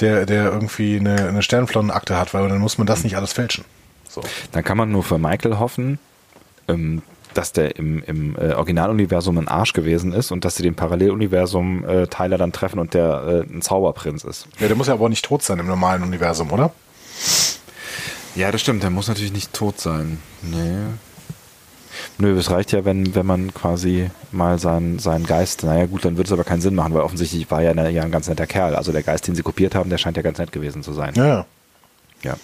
Der, 0.00 0.24
der 0.24 0.44
irgendwie 0.44 0.98
eine, 0.98 1.28
eine 1.28 1.42
Sternflottenakte 1.42 2.16
hat, 2.16 2.32
weil 2.32 2.48
dann 2.48 2.58
muss 2.58 2.78
man 2.78 2.86
das 2.86 3.04
nicht 3.04 3.16
alles 3.16 3.34
fälschen. 3.34 3.64
So. 4.08 4.22
Dann 4.52 4.64
kann 4.64 4.78
man 4.78 4.90
nur 4.90 5.04
für 5.04 5.18
Michael 5.18 5.58
hoffen, 5.58 5.98
ähm, 6.66 7.02
dass 7.34 7.52
der 7.52 7.76
im, 7.76 8.02
im 8.04 8.36
äh, 8.36 8.54
Originaluniversum 8.54 9.36
ein 9.38 9.46
Arsch 9.46 9.74
gewesen 9.74 10.12
ist 10.12 10.32
und 10.32 10.44
dass 10.44 10.56
sie 10.56 10.62
den 10.62 10.74
Paralleluniversum 10.74 11.84
äh, 11.86 12.06
Tyler 12.06 12.38
dann 12.38 12.52
treffen 12.52 12.78
und 12.78 12.94
der 12.94 13.44
äh, 13.48 13.54
ein 13.54 13.62
Zauberprinz 13.62 14.24
ist. 14.24 14.48
Ja, 14.58 14.68
der 14.68 14.76
muss 14.76 14.88
ja 14.88 14.94
aber 14.94 15.08
nicht 15.10 15.24
tot 15.24 15.42
sein 15.42 15.58
im 15.58 15.66
normalen 15.66 16.02
Universum, 16.02 16.50
oder? 16.50 16.72
Ja, 18.34 18.50
das 18.50 18.60
stimmt. 18.60 18.82
Der 18.82 18.90
muss 18.90 19.08
natürlich 19.08 19.32
nicht 19.32 19.52
tot 19.52 19.80
sein. 19.80 20.18
Nee. 20.42 20.94
Nö, 22.18 22.38
es 22.38 22.50
reicht 22.50 22.72
ja, 22.72 22.84
wenn, 22.84 23.14
wenn 23.14 23.26
man 23.26 23.52
quasi 23.52 24.10
mal 24.30 24.58
seinen, 24.58 24.98
seinen 24.98 25.26
Geist, 25.26 25.64
naja 25.64 25.86
gut, 25.86 26.04
dann 26.04 26.16
würde 26.16 26.28
es 26.28 26.32
aber 26.32 26.44
keinen 26.44 26.60
Sinn 26.60 26.74
machen, 26.74 26.94
weil 26.94 27.02
offensichtlich 27.02 27.50
war 27.50 27.62
ja, 27.62 27.70
eine, 27.70 27.90
ja 27.90 28.02
ein 28.02 28.12
ganz 28.12 28.28
netter 28.28 28.46
Kerl. 28.46 28.74
Also 28.74 28.92
der 28.92 29.02
Geist, 29.02 29.26
den 29.26 29.34
sie 29.34 29.42
kopiert 29.42 29.74
haben, 29.74 29.90
der 29.90 29.98
scheint 29.98 30.16
ja 30.16 30.22
ganz 30.22 30.38
nett 30.38 30.52
gewesen 30.52 30.82
zu 30.82 30.92
sein. 30.92 31.14
Ja. 31.16 31.46
Ja. 32.22 32.36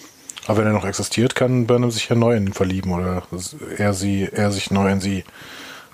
Aber 0.47 0.59
wenn 0.59 0.67
er 0.67 0.73
noch 0.73 0.85
existiert, 0.85 1.35
kann 1.35 1.67
Burnham 1.67 1.91
sich 1.91 2.07
ja 2.09 2.15
neu 2.15 2.35
in 2.35 2.47
ihn 2.47 2.53
verlieben 2.53 2.91
oder 2.91 3.23
er 3.77 3.93
sie, 3.93 4.29
er 4.31 4.51
sich 4.51 4.71
neu 4.71 4.89
in 4.89 5.01
sie. 5.01 5.23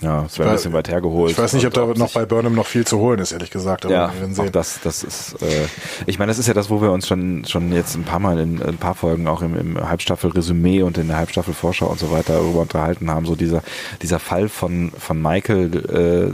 Ja, 0.04 0.26
es 0.26 0.38
wäre 0.38 0.50
ein 0.50 0.56
bisschen 0.56 0.74
weit 0.74 0.90
hergeholt. 0.90 1.32
Ich 1.32 1.38
weiß 1.38 1.54
nicht, 1.54 1.66
ob 1.66 1.74
da 1.74 1.86
noch 1.86 2.12
bei 2.12 2.26
Burnham 2.26 2.54
noch 2.54 2.66
viel 2.66 2.86
zu 2.86 3.00
holen 3.00 3.20
ist, 3.20 3.32
ehrlich 3.32 3.52
gesagt. 3.52 3.86
Aber 3.86 3.94
ja, 3.94 4.12
auch 4.38 4.50
das, 4.50 4.80
das 4.84 5.04
ist, 5.04 5.42
äh, 5.42 5.66
ich 6.06 6.20
meine, 6.20 6.30
das 6.30 6.40
ist 6.40 6.48
ja 6.48 6.54
das, 6.54 6.70
wo 6.70 6.82
wir 6.82 6.92
uns 6.92 7.08
schon, 7.08 7.46
schon 7.46 7.72
jetzt 7.72 7.96
ein 7.96 8.04
paar 8.04 8.20
Mal 8.20 8.40
in, 8.40 8.60
in 8.60 8.70
ein 8.70 8.78
paar 8.78 8.96
Folgen 8.96 9.28
auch 9.28 9.42
im, 9.42 9.56
im 9.58 9.90
Halbstaffel-Resümee 9.90 10.82
und 10.82 10.98
in 10.98 11.08
der 11.08 11.18
Halbstaffel-Vorschau 11.18 11.88
und 11.88 12.00
so 12.00 12.12
weiter 12.12 12.34
darüber 12.34 12.62
unterhalten 12.62 13.10
haben, 13.10 13.26
so 13.26 13.36
dieser, 13.36 13.64
dieser 14.02 14.20
Fall 14.20 14.50
von, 14.50 14.92
von 14.98 15.22
Michael, 15.22 16.34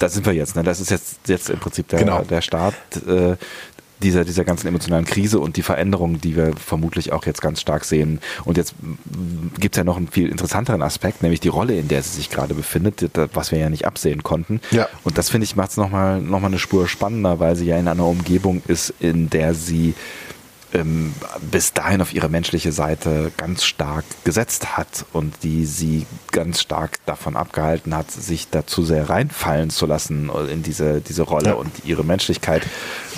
da 0.00 0.08
sind 0.08 0.24
wir 0.24 0.32
jetzt, 0.32 0.56
ne? 0.56 0.62
Das 0.62 0.80
ist 0.80 0.90
jetzt, 0.90 1.28
jetzt 1.28 1.50
im 1.50 1.58
Prinzip 1.58 1.88
der, 1.88 1.98
genau. 1.98 2.22
der 2.22 2.40
Start 2.40 2.74
äh, 3.06 3.36
dieser, 4.02 4.24
dieser 4.24 4.44
ganzen 4.44 4.66
emotionalen 4.66 5.04
Krise 5.04 5.40
und 5.40 5.56
die 5.56 5.62
Veränderungen, 5.62 6.20
die 6.20 6.36
wir 6.36 6.52
vermutlich 6.56 7.12
auch 7.12 7.26
jetzt 7.26 7.42
ganz 7.42 7.60
stark 7.60 7.84
sehen. 7.84 8.20
Und 8.44 8.56
jetzt 8.56 8.74
gibt 9.58 9.74
es 9.74 9.78
ja 9.78 9.84
noch 9.84 9.96
einen 9.96 10.08
viel 10.08 10.28
interessanteren 10.28 10.82
Aspekt, 10.82 11.22
nämlich 11.22 11.40
die 11.40 11.48
Rolle, 11.48 11.78
in 11.78 11.88
der 11.88 12.02
sie 12.02 12.16
sich 12.16 12.30
gerade 12.30 12.54
befindet, 12.54 13.10
was 13.34 13.52
wir 13.52 13.58
ja 13.58 13.70
nicht 13.70 13.86
absehen 13.86 14.22
konnten. 14.22 14.60
Ja. 14.70 14.88
Und 15.04 15.18
das 15.18 15.30
finde 15.30 15.44
ich 15.44 15.56
macht 15.56 15.70
es 15.70 15.76
nochmal 15.76 16.20
noch 16.20 16.40
mal 16.40 16.46
eine 16.46 16.58
Spur 16.58 16.88
spannender, 16.88 17.40
weil 17.40 17.56
sie 17.56 17.66
ja 17.66 17.78
in 17.78 17.88
einer 17.88 18.06
Umgebung 18.06 18.62
ist, 18.66 18.94
in 19.00 19.30
der 19.30 19.54
sie 19.54 19.94
ähm, 20.72 21.14
bis 21.50 21.72
dahin 21.72 22.00
auf 22.00 22.14
ihre 22.14 22.28
menschliche 22.28 22.72
Seite 22.72 23.32
ganz 23.36 23.64
stark 23.64 24.04
gesetzt 24.24 24.76
hat 24.76 25.04
und 25.12 25.42
die 25.42 25.66
sie 25.66 26.06
ganz 26.32 26.60
stark 26.60 27.04
davon 27.06 27.36
abgehalten 27.36 27.94
hat, 27.94 28.10
sich 28.10 28.48
dazu 28.50 28.84
sehr 28.84 29.10
reinfallen 29.10 29.70
zu 29.70 29.86
lassen 29.86 30.30
in 30.50 30.62
diese, 30.62 31.00
diese 31.00 31.22
Rolle 31.22 31.50
ja. 31.50 31.54
und 31.54 31.84
ihre 31.84 32.04
Menschlichkeit 32.04 32.66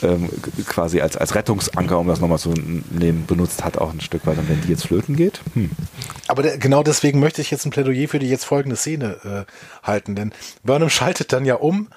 ähm, 0.02 0.28
quasi 0.66 1.00
als, 1.00 1.16
als 1.16 1.34
Rettungsanker, 1.34 1.98
um 1.98 2.08
das 2.08 2.20
nochmal 2.20 2.38
zu 2.38 2.54
nehmen, 2.90 3.26
benutzt 3.26 3.64
hat, 3.64 3.78
auch 3.78 3.92
ein 3.92 4.00
Stück 4.00 4.26
weit. 4.26 4.38
Und 4.38 4.48
wenn 4.48 4.60
die 4.62 4.68
jetzt 4.68 4.86
flöten 4.86 5.16
geht? 5.16 5.40
Hm. 5.54 5.70
Aber 6.28 6.42
der, 6.42 6.58
genau 6.58 6.82
deswegen 6.82 7.20
möchte 7.20 7.40
ich 7.40 7.50
jetzt 7.50 7.66
ein 7.66 7.70
Plädoyer 7.70 8.08
für 8.08 8.18
die 8.18 8.28
jetzt 8.28 8.44
folgende 8.44 8.76
Szene 8.76 9.46
äh, 9.46 9.86
halten, 9.86 10.14
denn 10.14 10.32
Burnham 10.64 10.90
schaltet 10.90 11.32
dann 11.32 11.44
ja 11.44 11.56
um 11.56 11.88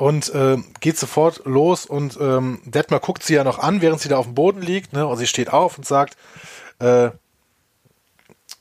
und 0.00 0.34
äh, 0.34 0.56
geht 0.80 0.96
sofort 0.96 1.42
los 1.44 1.84
und 1.84 2.18
ähm, 2.18 2.62
Detmar 2.64 3.00
guckt 3.00 3.22
sie 3.22 3.34
ja 3.34 3.44
noch 3.44 3.58
an, 3.58 3.82
während 3.82 4.00
sie 4.00 4.08
da 4.08 4.16
auf 4.16 4.24
dem 4.24 4.34
Boden 4.34 4.62
liegt, 4.62 4.94
ne? 4.94 5.06
Und 5.06 5.18
sie 5.18 5.26
steht 5.26 5.52
auf 5.52 5.76
und 5.76 5.84
sagt, 5.84 6.16
äh, 6.78 7.10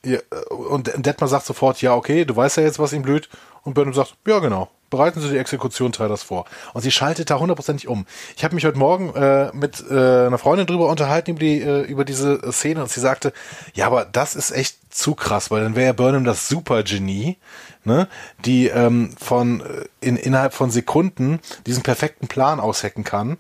ja, 0.03 0.19
und 0.49 0.91
Detmar 0.97 1.29
sagt 1.29 1.45
sofort, 1.45 1.81
ja, 1.81 1.95
okay, 1.95 2.25
du 2.25 2.35
weißt 2.35 2.57
ja 2.57 2.63
jetzt, 2.63 2.77
was 2.77 2.91
ihm 2.91 3.03
blüht. 3.03 3.29
Und 3.63 3.73
Burnham 3.73 3.93
sagt, 3.93 4.15
ja, 4.27 4.39
genau. 4.39 4.69
Bereiten 4.89 5.21
Sie 5.21 5.29
die 5.29 5.37
Exekution 5.37 5.91
Tylers 5.91 6.23
vor. 6.23 6.45
Und 6.73 6.81
sie 6.81 6.91
schaltet 6.91 7.29
da 7.29 7.39
hundertprozentig 7.39 7.87
um. 7.87 8.05
Ich 8.35 8.43
habe 8.43 8.55
mich 8.55 8.65
heute 8.65 8.77
Morgen 8.77 9.13
äh, 9.15 9.51
mit 9.53 9.83
äh, 9.89 10.27
einer 10.27 10.37
Freundin 10.37 10.67
drüber 10.67 10.87
unterhalten 10.89 11.31
über, 11.31 11.39
die, 11.39 11.61
äh, 11.61 11.81
über 11.81 12.05
diese 12.05 12.51
Szene 12.51 12.81
und 12.81 12.89
sie 12.89 12.99
sagte, 12.99 13.33
ja, 13.73 13.85
aber 13.85 14.05
das 14.05 14.35
ist 14.35 14.51
echt 14.51 14.77
zu 14.89 15.15
krass, 15.15 15.51
weil 15.51 15.61
dann 15.61 15.75
wäre 15.75 15.87
ja 15.87 15.93
Burnham 15.93 16.23
das 16.23 16.47
Supergenie, 16.47 17.37
ne, 17.83 18.07
die 18.45 18.67
ähm, 18.67 19.13
von 19.19 19.61
äh, 19.61 19.85
in, 20.01 20.17
innerhalb 20.17 20.53
von 20.53 20.71
Sekunden 20.71 21.39
diesen 21.67 21.83
perfekten 21.83 22.27
Plan 22.27 22.59
aushacken 22.59 23.03
kann 23.03 23.37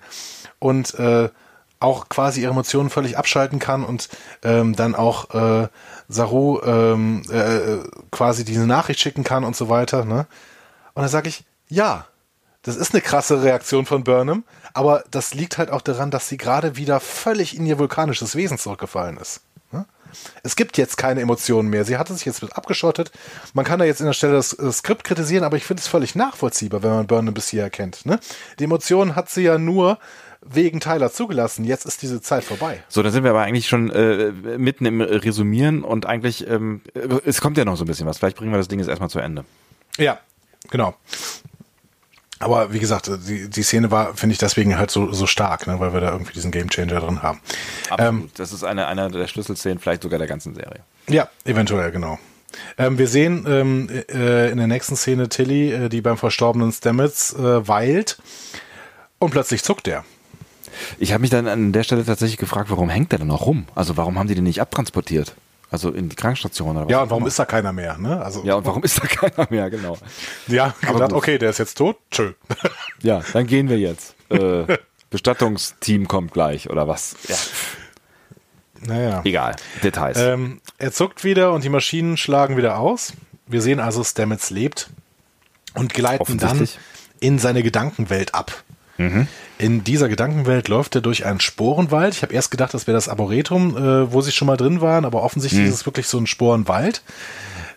und 0.59 0.93
äh, 0.99 1.29
auch 1.79 2.09
quasi 2.09 2.41
ihre 2.41 2.51
Emotionen 2.51 2.89
völlig 2.89 3.17
abschalten 3.17 3.59
kann 3.59 3.83
und 3.83 4.09
ähm, 4.43 4.75
dann 4.75 4.95
auch 4.95 5.33
äh, 5.33 5.67
Saru 6.09 6.59
ähm, 6.61 7.23
äh, 7.31 7.77
quasi 8.11 8.43
diese 8.43 8.67
Nachricht 8.67 8.99
schicken 8.99 9.23
kann 9.23 9.43
und 9.43 9.55
so 9.55 9.69
weiter. 9.69 10.03
Ne? 10.03 10.27
Und 10.93 11.03
dann 11.03 11.09
sage 11.09 11.29
ich, 11.29 11.43
ja, 11.67 12.07
das 12.61 12.75
ist 12.75 12.93
eine 12.93 13.01
krasse 13.01 13.41
Reaktion 13.41 13.85
von 13.85 14.03
Burnham, 14.03 14.43
aber 14.73 15.03
das 15.11 15.33
liegt 15.33 15.57
halt 15.57 15.71
auch 15.71 15.81
daran, 15.81 16.11
dass 16.11 16.27
sie 16.27 16.37
gerade 16.37 16.75
wieder 16.75 16.99
völlig 16.99 17.55
in 17.55 17.65
ihr 17.65 17.79
vulkanisches 17.79 18.35
Wesen 18.35 18.57
zurückgefallen 18.57 19.17
ist. 19.17 19.41
Es 20.43 20.55
gibt 20.55 20.77
jetzt 20.77 20.97
keine 20.97 21.21
Emotionen 21.21 21.69
mehr. 21.69 21.85
Sie 21.85 21.97
hatte 21.97 22.13
sich 22.13 22.25
jetzt 22.25 22.43
abgeschottet. 22.55 23.11
Man 23.53 23.65
kann 23.65 23.79
da 23.79 23.85
jetzt 23.85 23.99
in 23.99 24.05
der 24.05 24.13
Stelle 24.13 24.33
das, 24.33 24.55
das 24.57 24.77
Skript 24.77 25.03
kritisieren, 25.03 25.43
aber 25.43 25.57
ich 25.57 25.65
finde 25.65 25.81
es 25.81 25.87
völlig 25.87 26.15
nachvollziehbar, 26.15 26.83
wenn 26.83 26.91
man 26.91 27.07
Burnham 27.07 27.33
bis 27.33 27.49
hier 27.49 27.63
erkennt. 27.63 28.05
Ne? 28.05 28.19
Die 28.59 28.63
Emotionen 28.63 29.15
hat 29.15 29.29
sie 29.29 29.43
ja 29.43 29.57
nur 29.57 29.99
wegen 30.41 30.79
Tyler 30.79 31.11
zugelassen. 31.11 31.65
Jetzt 31.65 31.85
ist 31.85 32.01
diese 32.01 32.21
Zeit 32.21 32.43
vorbei. 32.43 32.81
So, 32.87 33.03
da 33.03 33.11
sind 33.11 33.23
wir 33.23 33.31
aber 33.31 33.41
eigentlich 33.41 33.67
schon 33.67 33.89
äh, 33.91 34.31
mitten 34.57 34.85
im 34.85 35.01
Resümieren 35.01 35.83
und 35.83 36.05
eigentlich, 36.05 36.47
ähm, 36.47 36.81
es 37.25 37.41
kommt 37.41 37.57
ja 37.57 37.65
noch 37.65 37.75
so 37.75 37.83
ein 37.83 37.87
bisschen 37.87 38.07
was. 38.07 38.17
Vielleicht 38.17 38.37
bringen 38.37 38.51
wir 38.51 38.57
das 38.57 38.69
Ding 38.69 38.79
jetzt 38.79 38.87
erstmal 38.87 39.09
zu 39.09 39.19
Ende. 39.19 39.43
Ja, 39.97 40.19
genau. 40.69 40.95
Aber 42.39 42.71
wie 42.71 42.79
gesagt, 42.79 43.11
die, 43.27 43.49
die 43.49 43.63
Szene 43.63 43.91
war, 43.91 44.15
finde 44.15 44.33
ich, 44.33 44.39
deswegen 44.39 44.77
halt 44.77 44.91
so, 44.91 45.11
so 45.11 45.27
stark, 45.27 45.67
ne, 45.67 45.79
weil 45.79 45.93
wir 45.93 45.99
da 45.99 46.11
irgendwie 46.11 46.31
diesen 46.31 46.51
Gamechanger 46.51 46.99
drin 47.01 47.21
haben. 47.21 47.41
Absolut. 47.89 47.99
Ähm, 47.99 48.29
das 48.35 48.53
ist 48.53 48.63
eine, 48.63 48.87
eine 48.87 49.11
der 49.11 49.27
Schlüsselszenen, 49.27 49.79
vielleicht 49.79 50.03
sogar 50.03 50.19
der 50.19 50.27
ganzen 50.27 50.55
Serie. 50.55 50.79
Ja, 51.09 51.27
eventuell, 51.43 51.91
genau. 51.91 52.17
Ähm, 52.77 52.97
wir 52.97 53.07
sehen 53.07 53.45
ähm, 53.47 53.89
äh, 54.09 54.49
in 54.51 54.57
der 54.57 54.67
nächsten 54.67 54.95
Szene 54.95 55.27
Tilly, 55.27 55.71
äh, 55.71 55.89
die 55.89 56.01
beim 56.01 56.17
verstorbenen 56.17 56.71
Stamets 56.71 57.33
äh, 57.33 57.67
weilt 57.67 58.17
und 59.19 59.31
plötzlich 59.31 59.63
zuckt 59.63 59.87
er. 59.87 60.05
Ich 60.97 61.11
habe 61.11 61.21
mich 61.21 61.29
dann 61.29 61.47
an 61.47 61.73
der 61.73 61.83
Stelle 61.83 62.05
tatsächlich 62.05 62.37
gefragt, 62.37 62.69
warum 62.69 62.89
hängt 62.89 63.11
der 63.11 63.19
denn 63.19 63.27
noch 63.27 63.45
rum? 63.45 63.65
Also 63.75 63.97
warum 63.97 64.17
haben 64.17 64.27
die 64.27 64.35
den 64.35 64.45
nicht 64.45 64.61
abtransportiert? 64.61 65.35
Also 65.71 65.91
in 65.91 66.09
die 66.09 66.15
Krankenstation 66.15 66.75
oder 66.75 66.85
was? 66.85 66.91
Ja, 66.91 67.03
und 67.03 67.09
warum 67.11 67.27
ist 67.27 67.37
da 67.37 67.45
keiner 67.45 67.71
mehr? 67.71 67.97
Ne? 67.97 68.19
Also, 68.21 68.43
ja, 68.43 68.55
und 68.55 68.65
warum 68.65 68.83
ist 68.83 69.01
da 69.01 69.07
keiner 69.07 69.47
mehr, 69.51 69.69
genau. 69.69 69.97
Ja, 70.47 70.73
gedacht, 70.81 71.13
okay, 71.13 71.37
der 71.37 71.51
ist 71.51 71.59
jetzt 71.59 71.77
tot, 71.77 71.97
tschö. 72.11 72.33
Ja, 73.01 73.21
dann 73.33 73.45
gehen 73.45 73.69
wir 73.69 73.77
jetzt. 73.77 74.15
Äh, 74.29 74.77
Bestattungsteam 75.09 76.07
kommt 76.07 76.33
gleich, 76.33 76.69
oder 76.69 76.87
was? 76.87 77.15
Ja. 77.27 77.35
Naja. 78.81 79.21
Egal, 79.23 79.55
Details. 79.83 80.17
Ähm, 80.19 80.61
er 80.77 80.91
zuckt 80.91 81.23
wieder 81.23 81.53
und 81.53 81.63
die 81.63 81.69
Maschinen 81.69 82.17
schlagen 82.17 82.57
wieder 82.57 82.77
aus. 82.77 83.13
Wir 83.45 83.61
sehen 83.61 83.79
also, 83.79 84.03
Stamets 84.03 84.49
lebt 84.49 84.89
und 85.75 85.93
gleiten 85.93 86.37
dann 86.37 86.67
in 87.19 87.39
seine 87.39 87.63
Gedankenwelt 87.63 88.33
ab. 88.33 88.63
Mhm. 88.99 89.27
In 89.57 89.83
dieser 89.83 90.09
Gedankenwelt 90.09 90.67
läuft 90.67 90.95
er 90.95 91.01
durch 91.01 91.25
einen 91.25 91.39
Sporenwald. 91.39 92.13
Ich 92.13 92.21
habe 92.21 92.33
erst 92.33 92.51
gedacht, 92.51 92.73
das 92.73 92.85
wäre 92.85 92.95
das 92.95 93.09
Arboretum, 93.09 93.75
äh, 93.75 94.13
wo 94.13 94.21
sie 94.21 94.31
schon 94.31 94.45
mal 94.45 94.57
drin 94.57 94.81
waren, 94.81 95.05
aber 95.05 95.23
offensichtlich 95.23 95.63
mhm. 95.63 95.69
ist 95.69 95.75
es 95.75 95.85
wirklich 95.85 96.07
so 96.07 96.17
ein 96.17 96.27
Sporenwald. 96.27 97.01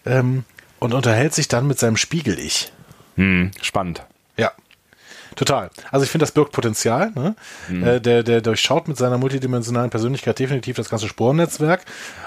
Ähm, 0.04 0.44
und 0.80 0.94
unterhält 0.94 1.32
sich 1.32 1.46
dann 1.46 1.68
mit 1.68 1.78
seinem 1.78 1.96
Spiegel-Ich. 1.96 2.72
Mhm. 3.14 3.52
Spannend. 3.62 4.02
Ja. 4.36 4.50
Total. 5.36 5.70
Also 5.90 6.04
ich 6.04 6.10
finde, 6.10 6.24
das 6.24 6.32
birgt 6.32 6.52
Potenzial. 6.52 7.12
Ne? 7.14 7.36
Mhm. 7.68 7.86
Äh, 7.86 8.00
der, 8.00 8.22
der 8.22 8.40
durchschaut 8.40 8.88
mit 8.88 8.96
seiner 8.96 9.18
multidimensionalen 9.18 9.90
Persönlichkeit 9.90 10.38
definitiv 10.38 10.76
das 10.76 10.88
ganze 10.88 11.08
Sporennetzwerk. 11.08 11.84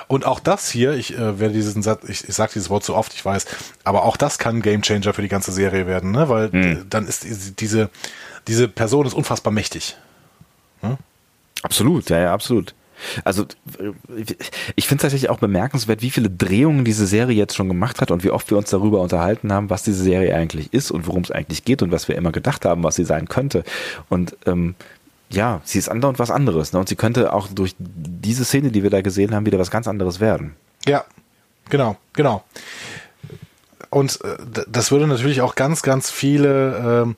Und 0.08 0.26
auch 0.26 0.40
das 0.40 0.70
hier, 0.70 0.94
ich 0.94 1.14
äh, 1.18 1.40
werde 1.40 1.54
diesen 1.54 1.84
Satz, 1.84 2.08
ich, 2.08 2.28
ich 2.28 2.36
sage 2.36 2.54
dieses 2.54 2.70
Wort 2.70 2.84
so 2.84 2.96
oft, 2.96 3.14
ich 3.14 3.24
weiß, 3.24 3.46
aber 3.84 4.06
auch 4.06 4.18
das 4.18 4.38
kann 4.38 4.58
ein 4.58 4.62
Gamechanger 4.62 5.14
für 5.14 5.22
die 5.22 5.28
ganze 5.28 5.52
Serie 5.52 5.86
werden, 5.88 6.12
ne? 6.12 6.30
Weil 6.30 6.50
mhm. 6.52 6.86
dann 6.90 7.08
ist 7.08 7.26
diese, 7.60 7.90
diese 8.48 8.68
Person 8.68 9.06
ist 9.06 9.14
unfassbar 9.14 9.54
mächtig. 9.54 9.96
Hm? 10.82 10.98
Absolut, 11.64 12.10
ja, 12.10 12.20
ja, 12.20 12.34
absolut. 12.34 12.74
Also 13.24 13.46
ich 14.76 14.88
finde 14.88 15.00
es 15.00 15.02
tatsächlich 15.02 15.30
auch 15.30 15.40
bemerkenswert, 15.40 16.02
wie 16.02 16.12
viele 16.12 16.30
Drehungen 16.30 16.86
diese 16.86 17.06
Serie 17.06 17.36
jetzt 17.36 17.56
schon 17.56 17.68
gemacht 17.68 18.02
hat 18.02 18.12
und 18.12 18.24
wie 18.24 18.30
oft 18.30 18.50
wir 18.50 18.58
uns 18.58 18.70
darüber 18.70 19.02
unterhalten 19.02 19.52
haben, 19.52 19.70
was 19.70 19.84
diese 19.84 20.04
Serie 20.04 20.36
eigentlich 20.36 20.74
ist 20.74 20.92
und 20.92 21.08
worum 21.08 21.24
es 21.24 21.32
eigentlich 21.32 21.66
geht 21.66 21.82
und 21.82 21.92
was 21.92 22.08
wir 22.08 22.16
immer 22.16 22.32
gedacht 22.32 22.66
haben, 22.66 22.84
was 22.84 22.96
sie 22.96 23.04
sein 23.04 23.28
könnte. 23.28 23.64
Und 24.10 24.38
ähm, 24.46 24.76
ja, 25.30 25.62
sie 25.64 25.80
ist 25.80 25.90
andauernd 25.90 26.20
was 26.20 26.32
anderes. 26.32 26.74
Ne? 26.74 26.80
Und 26.80 26.90
sie 26.90 26.96
könnte 26.96 27.34
auch 27.34 27.48
durch 27.48 27.76
diese 27.78 28.46
Szene, 28.46 28.72
die 28.72 28.84
wir 28.84 28.90
da 28.90 29.02
gesehen 29.02 29.36
haben, 29.36 29.46
wieder 29.46 29.60
was 29.60 29.72
ganz 29.72 29.88
anderes 29.88 30.20
werden. 30.20 30.56
Ja, 30.86 31.04
genau, 31.70 31.98
genau. 32.14 32.44
Und 33.90 34.20
äh, 34.24 34.66
das 34.68 34.92
würde 34.92 35.08
natürlich 35.08 35.42
auch 35.42 35.56
ganz, 35.56 35.82
ganz 35.82 36.12
viele 36.12 37.04
ähm, 37.04 37.16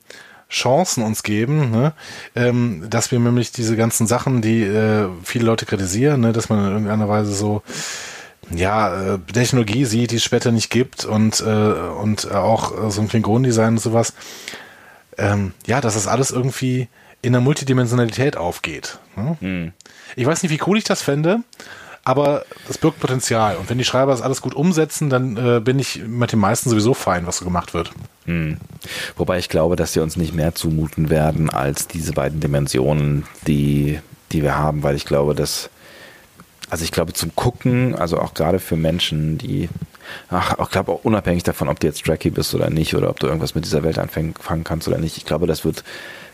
Chancen 0.50 1.02
uns 1.02 1.22
geben, 1.22 1.70
ne? 1.70 1.92
ähm, 2.34 2.86
dass 2.88 3.12
wir 3.12 3.18
nämlich 3.18 3.52
diese 3.52 3.76
ganzen 3.76 4.06
Sachen, 4.06 4.40
die 4.40 4.62
äh, 4.62 5.08
viele 5.22 5.44
Leute 5.44 5.66
kritisieren, 5.66 6.22
ne? 6.22 6.32
dass 6.32 6.48
man 6.48 6.64
in 6.64 6.72
irgendeiner 6.72 7.08
Weise 7.08 7.34
so 7.34 7.62
ja, 8.50 9.14
äh, 9.14 9.18
Technologie 9.32 9.84
sieht, 9.84 10.10
die 10.10 10.16
es 10.16 10.24
später 10.24 10.50
nicht 10.50 10.70
gibt 10.70 11.04
und, 11.04 11.40
äh, 11.40 11.44
und 11.44 12.32
auch 12.32 12.86
äh, 12.86 12.90
so 12.90 13.02
ein 13.02 13.08
Klingonendesign 13.08 13.74
und 13.74 13.80
sowas. 13.80 14.14
Ähm, 15.18 15.52
ja, 15.66 15.80
dass 15.80 15.94
das 15.94 16.06
alles 16.06 16.30
irgendwie 16.30 16.88
in 17.20 17.32
der 17.32 17.42
Multidimensionalität 17.42 18.36
aufgeht. 18.36 18.98
Ne? 19.16 19.36
Hm. 19.40 19.72
Ich 20.16 20.24
weiß 20.24 20.42
nicht, 20.42 20.52
wie 20.52 20.60
cool 20.66 20.78
ich 20.78 20.84
das 20.84 21.02
fände, 21.02 21.40
aber 22.04 22.44
das 22.66 22.78
birgt 22.78 23.00
Potenzial. 23.00 23.56
Und 23.56 23.68
wenn 23.68 23.78
die 23.78 23.84
Schreiber 23.84 24.12
das 24.12 24.22
alles 24.22 24.40
gut 24.40 24.54
umsetzen, 24.54 25.10
dann 25.10 25.36
äh, 25.36 25.60
bin 25.60 25.78
ich 25.78 26.02
mit 26.06 26.32
den 26.32 26.38
meisten 26.38 26.70
sowieso 26.70 26.94
fein, 26.94 27.26
was 27.26 27.38
so 27.38 27.44
gemacht 27.44 27.74
wird. 27.74 27.90
Hm. 28.24 28.58
Wobei 29.16 29.38
ich 29.38 29.48
glaube, 29.48 29.76
dass 29.76 29.92
sie 29.92 30.00
uns 30.00 30.16
nicht 30.16 30.34
mehr 30.34 30.54
zumuten 30.54 31.10
werden 31.10 31.50
als 31.50 31.86
diese 31.88 32.12
beiden 32.12 32.40
Dimensionen, 32.40 33.24
die, 33.46 33.98
die 34.32 34.42
wir 34.42 34.56
haben, 34.56 34.82
weil 34.82 34.96
ich 34.96 35.06
glaube, 35.06 35.34
dass, 35.34 35.70
also 36.70 36.84
ich 36.84 36.92
glaube 36.92 37.12
zum 37.12 37.34
Gucken, 37.34 37.94
also 37.94 38.18
auch 38.20 38.34
gerade 38.34 38.58
für 38.58 38.76
Menschen, 38.76 39.38
die, 39.38 39.68
ach, 40.30 40.56
ich 40.62 40.70
glaube 40.70 40.92
auch 40.92 41.04
unabhängig 41.04 41.42
davon, 41.42 41.68
ob 41.68 41.80
du 41.80 41.86
jetzt 41.86 42.04
Tracky 42.04 42.30
bist 42.30 42.54
oder 42.54 42.70
nicht 42.70 42.94
oder 42.94 43.10
ob 43.10 43.20
du 43.20 43.26
irgendwas 43.26 43.54
mit 43.54 43.64
dieser 43.64 43.82
Welt 43.82 43.98
anfangen 43.98 44.34
kannst 44.64 44.88
oder 44.88 44.98
nicht, 44.98 45.16
ich 45.16 45.24
glaube, 45.24 45.46
das 45.46 45.64
wird 45.64 45.84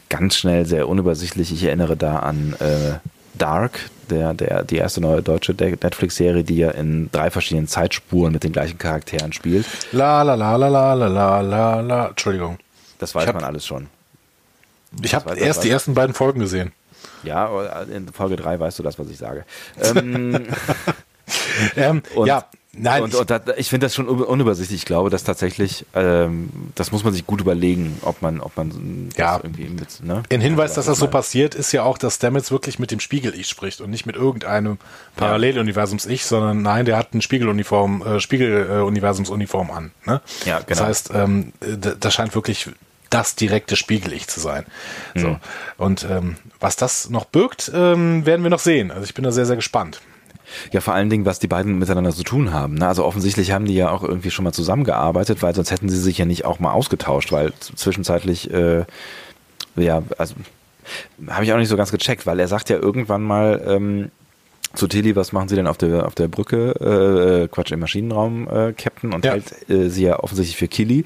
ganz 0.09 0.37
schnell 0.37 0.67
sehr 0.67 0.89
unübersichtlich. 0.89 1.53
Ich 1.53 1.65
erinnere 1.65 1.97
da 1.97 2.21
an 2.21 2.55
äh, 2.61 2.99
Dark, 3.39 3.91
der, 4.11 4.35
der, 4.35 4.65
die 4.65 4.77
erste 4.77 5.01
neue 5.01 5.23
deutsche 5.23 5.53
Netflix-Serie, 5.53 6.45
die 6.45 6.59
ja 6.59 6.71
in 6.71 7.11
drei 7.11 7.31
verschiedenen 7.31 7.69
Zeitspuren 7.69 8.33
mit 8.33 8.45
den 8.45 8.53
gleichen 8.53 8.79
Charakteren 8.79 9.33
spielt. 9.33 9.67
La 9.93 10.23
la 10.23 10.35
la 10.35 10.57
la 10.57 10.69
la 10.69 10.95
la 10.95 11.41
la 11.41 11.81
la 11.81 12.09
Entschuldigung. 12.09 12.59
Das 12.99 13.15
weiß 13.15 13.27
hab, 13.27 13.35
man 13.35 13.45
alles 13.45 13.67
schon. 13.67 13.89
Ich 15.03 15.15
habe 15.15 15.37
erst 15.37 15.65
die 15.65 15.71
ersten 15.71 15.95
beiden 15.95 16.15
Folgen 16.15 16.41
gesehen. 16.41 16.73
Ja, 17.23 17.83
in 17.83 18.09
Folge 18.09 18.37
3 18.37 18.61
weißt 18.61 18.79
du 18.79 18.83
das, 18.83 18.99
was 18.99 19.09
ich 19.09 19.19
sage. 19.19 19.45
ähm, 19.83 20.47
ähm, 21.77 22.03
ja, 22.25 22.47
Nein, 22.77 23.03
und, 23.03 23.15
und 23.15 23.31
da, 23.31 23.41
ich 23.57 23.69
finde 23.69 23.87
das 23.87 23.95
schon 23.95 24.09
unübersichtlich. 24.09 24.81
Ich 24.81 24.87
glaube, 24.87 25.11
dass 25.11 25.25
tatsächlich, 25.25 25.87
ähm, 25.95 26.51
das 26.75 26.93
muss 26.93 27.05
man 27.05 27.13
sich 27.13 27.27
gut 27.27 27.41
überlegen, 27.41 27.99
ob 28.03 28.23
man, 28.23 28.41
ob 28.41 28.57
man 28.57 29.11
ja. 29.17 29.39
irgendwie 29.43 29.69
mit, 29.69 30.03
ne? 30.03 30.23
Ein 30.31 30.41
Hinweis, 30.41 30.73
ja, 30.73 30.77
dass 30.77 30.87
das 30.87 30.99
so 30.99 31.09
passiert, 31.09 31.55
ist 31.55 31.73
ja 31.73 31.83
auch, 31.83 31.99
dass 31.99 32.17
Stamets 32.17 32.51
wirklich 32.51 32.79
mit 32.79 32.91
dem 32.91 33.01
Spiegel-Ich 33.01 33.49
spricht 33.49 33.81
und 33.81 33.91
nicht 33.91 34.07
mit 34.07 34.17
irgendeinem 34.17 34.79
Paralleluniversums-Ich, 35.17 36.25
sondern 36.25 36.63
nein, 36.63 36.85
der 36.85 36.97
hat 36.97 37.15
ein 37.15 37.23
Spiegeluniform, 37.23 38.03
äh, 38.03 38.21
Spiegel-Universumsuniform 38.21 39.71
an. 39.71 39.91
Ne? 40.05 40.21
Ja, 40.45 40.59
genau. 40.59 40.69
Das 40.69 40.81
heißt, 40.81 41.11
ähm, 41.15 41.53
das 42.01 42.15
scheint 42.15 42.35
wirklich 42.35 42.71
das 43.11 43.37
direkte 43.37 43.77
Spiegel-Ich 43.77 44.27
zu 44.27 44.41
sein. 44.41 44.65
Mhm. 45.15 45.21
So. 45.21 45.39
Und 45.77 46.07
ähm, 46.11 46.37
was 46.59 46.77
das 46.77 47.11
noch 47.11 47.27
birgt, 47.27 47.71
ähm, 47.73 48.27
werden 48.27 48.43
wir 48.43 48.51
noch 48.51 48.59
sehen. 48.59 48.91
Also 48.91 49.05
ich 49.05 49.15
bin 49.15 49.23
da 49.23 49.31
sehr, 49.31 49.47
sehr 49.47 49.57
gespannt. 49.57 50.01
Ja, 50.73 50.81
vor 50.81 50.95
allen 50.95 51.11
Dingen, 51.11 51.27
was 51.27 51.39
die 51.39 51.47
beiden 51.47 51.79
miteinander 51.79 52.13
zu 52.13 52.23
tun 52.23 52.53
haben. 52.53 52.75
Ne? 52.75 52.87
Also 52.87 53.05
offensichtlich 53.05 53.53
haben 53.53 53.65
die 53.65 53.75
ja 53.75 53.91
auch 53.91 54.03
irgendwie 54.03 54.31
schon 54.31 54.45
mal 54.45 54.53
zusammengearbeitet, 54.53 55.43
weil 55.43 55.55
sonst 55.55 55.71
hätten 55.71 55.89
sie 55.89 56.01
sich 56.01 56.19
ja 56.19 56.25
nicht 56.25 56.45
auch 56.45 56.61
mal 56.61 56.73
ausgetauscht, 56.73 57.33
weil 57.33 57.53
zwischenzeitlich, 57.59 58.53
äh, 58.53 58.85
ja, 59.77 60.03
also 60.19 60.35
habe 61.29 61.45
ich 61.45 61.53
auch 61.53 61.59
nicht 61.59 61.69
so 61.69 61.77
ganz 61.77 61.91
gecheckt, 61.91 62.27
weil 62.27 62.39
er 62.41 62.49
sagt 62.49 62.69
ja 62.69 62.77
irgendwann 62.77 63.23
mal 63.23 63.63
ähm, 63.67 64.11
zu 64.75 64.89
Tilly, 64.89 65.15
was 65.15 65.33
machen 65.33 65.49
Sie 65.49 65.57
denn 65.57 65.67
auf 65.67 65.79
der 65.79 66.07
auf 66.07 66.15
der 66.15 66.29
Brücke? 66.29 67.45
Äh, 67.45 67.49
Quatsch, 67.49 67.71
im 67.71 67.81
Maschinenraum, 67.81 68.49
äh, 68.49 68.73
Captain, 68.73 69.13
und 69.13 69.25
ja. 69.25 69.33
hält 69.33 69.71
äh, 69.71 69.89
sie 69.89 70.05
ja 70.05 70.19
offensichtlich 70.19 70.57
für 70.57 70.69
Killy. 70.69 71.05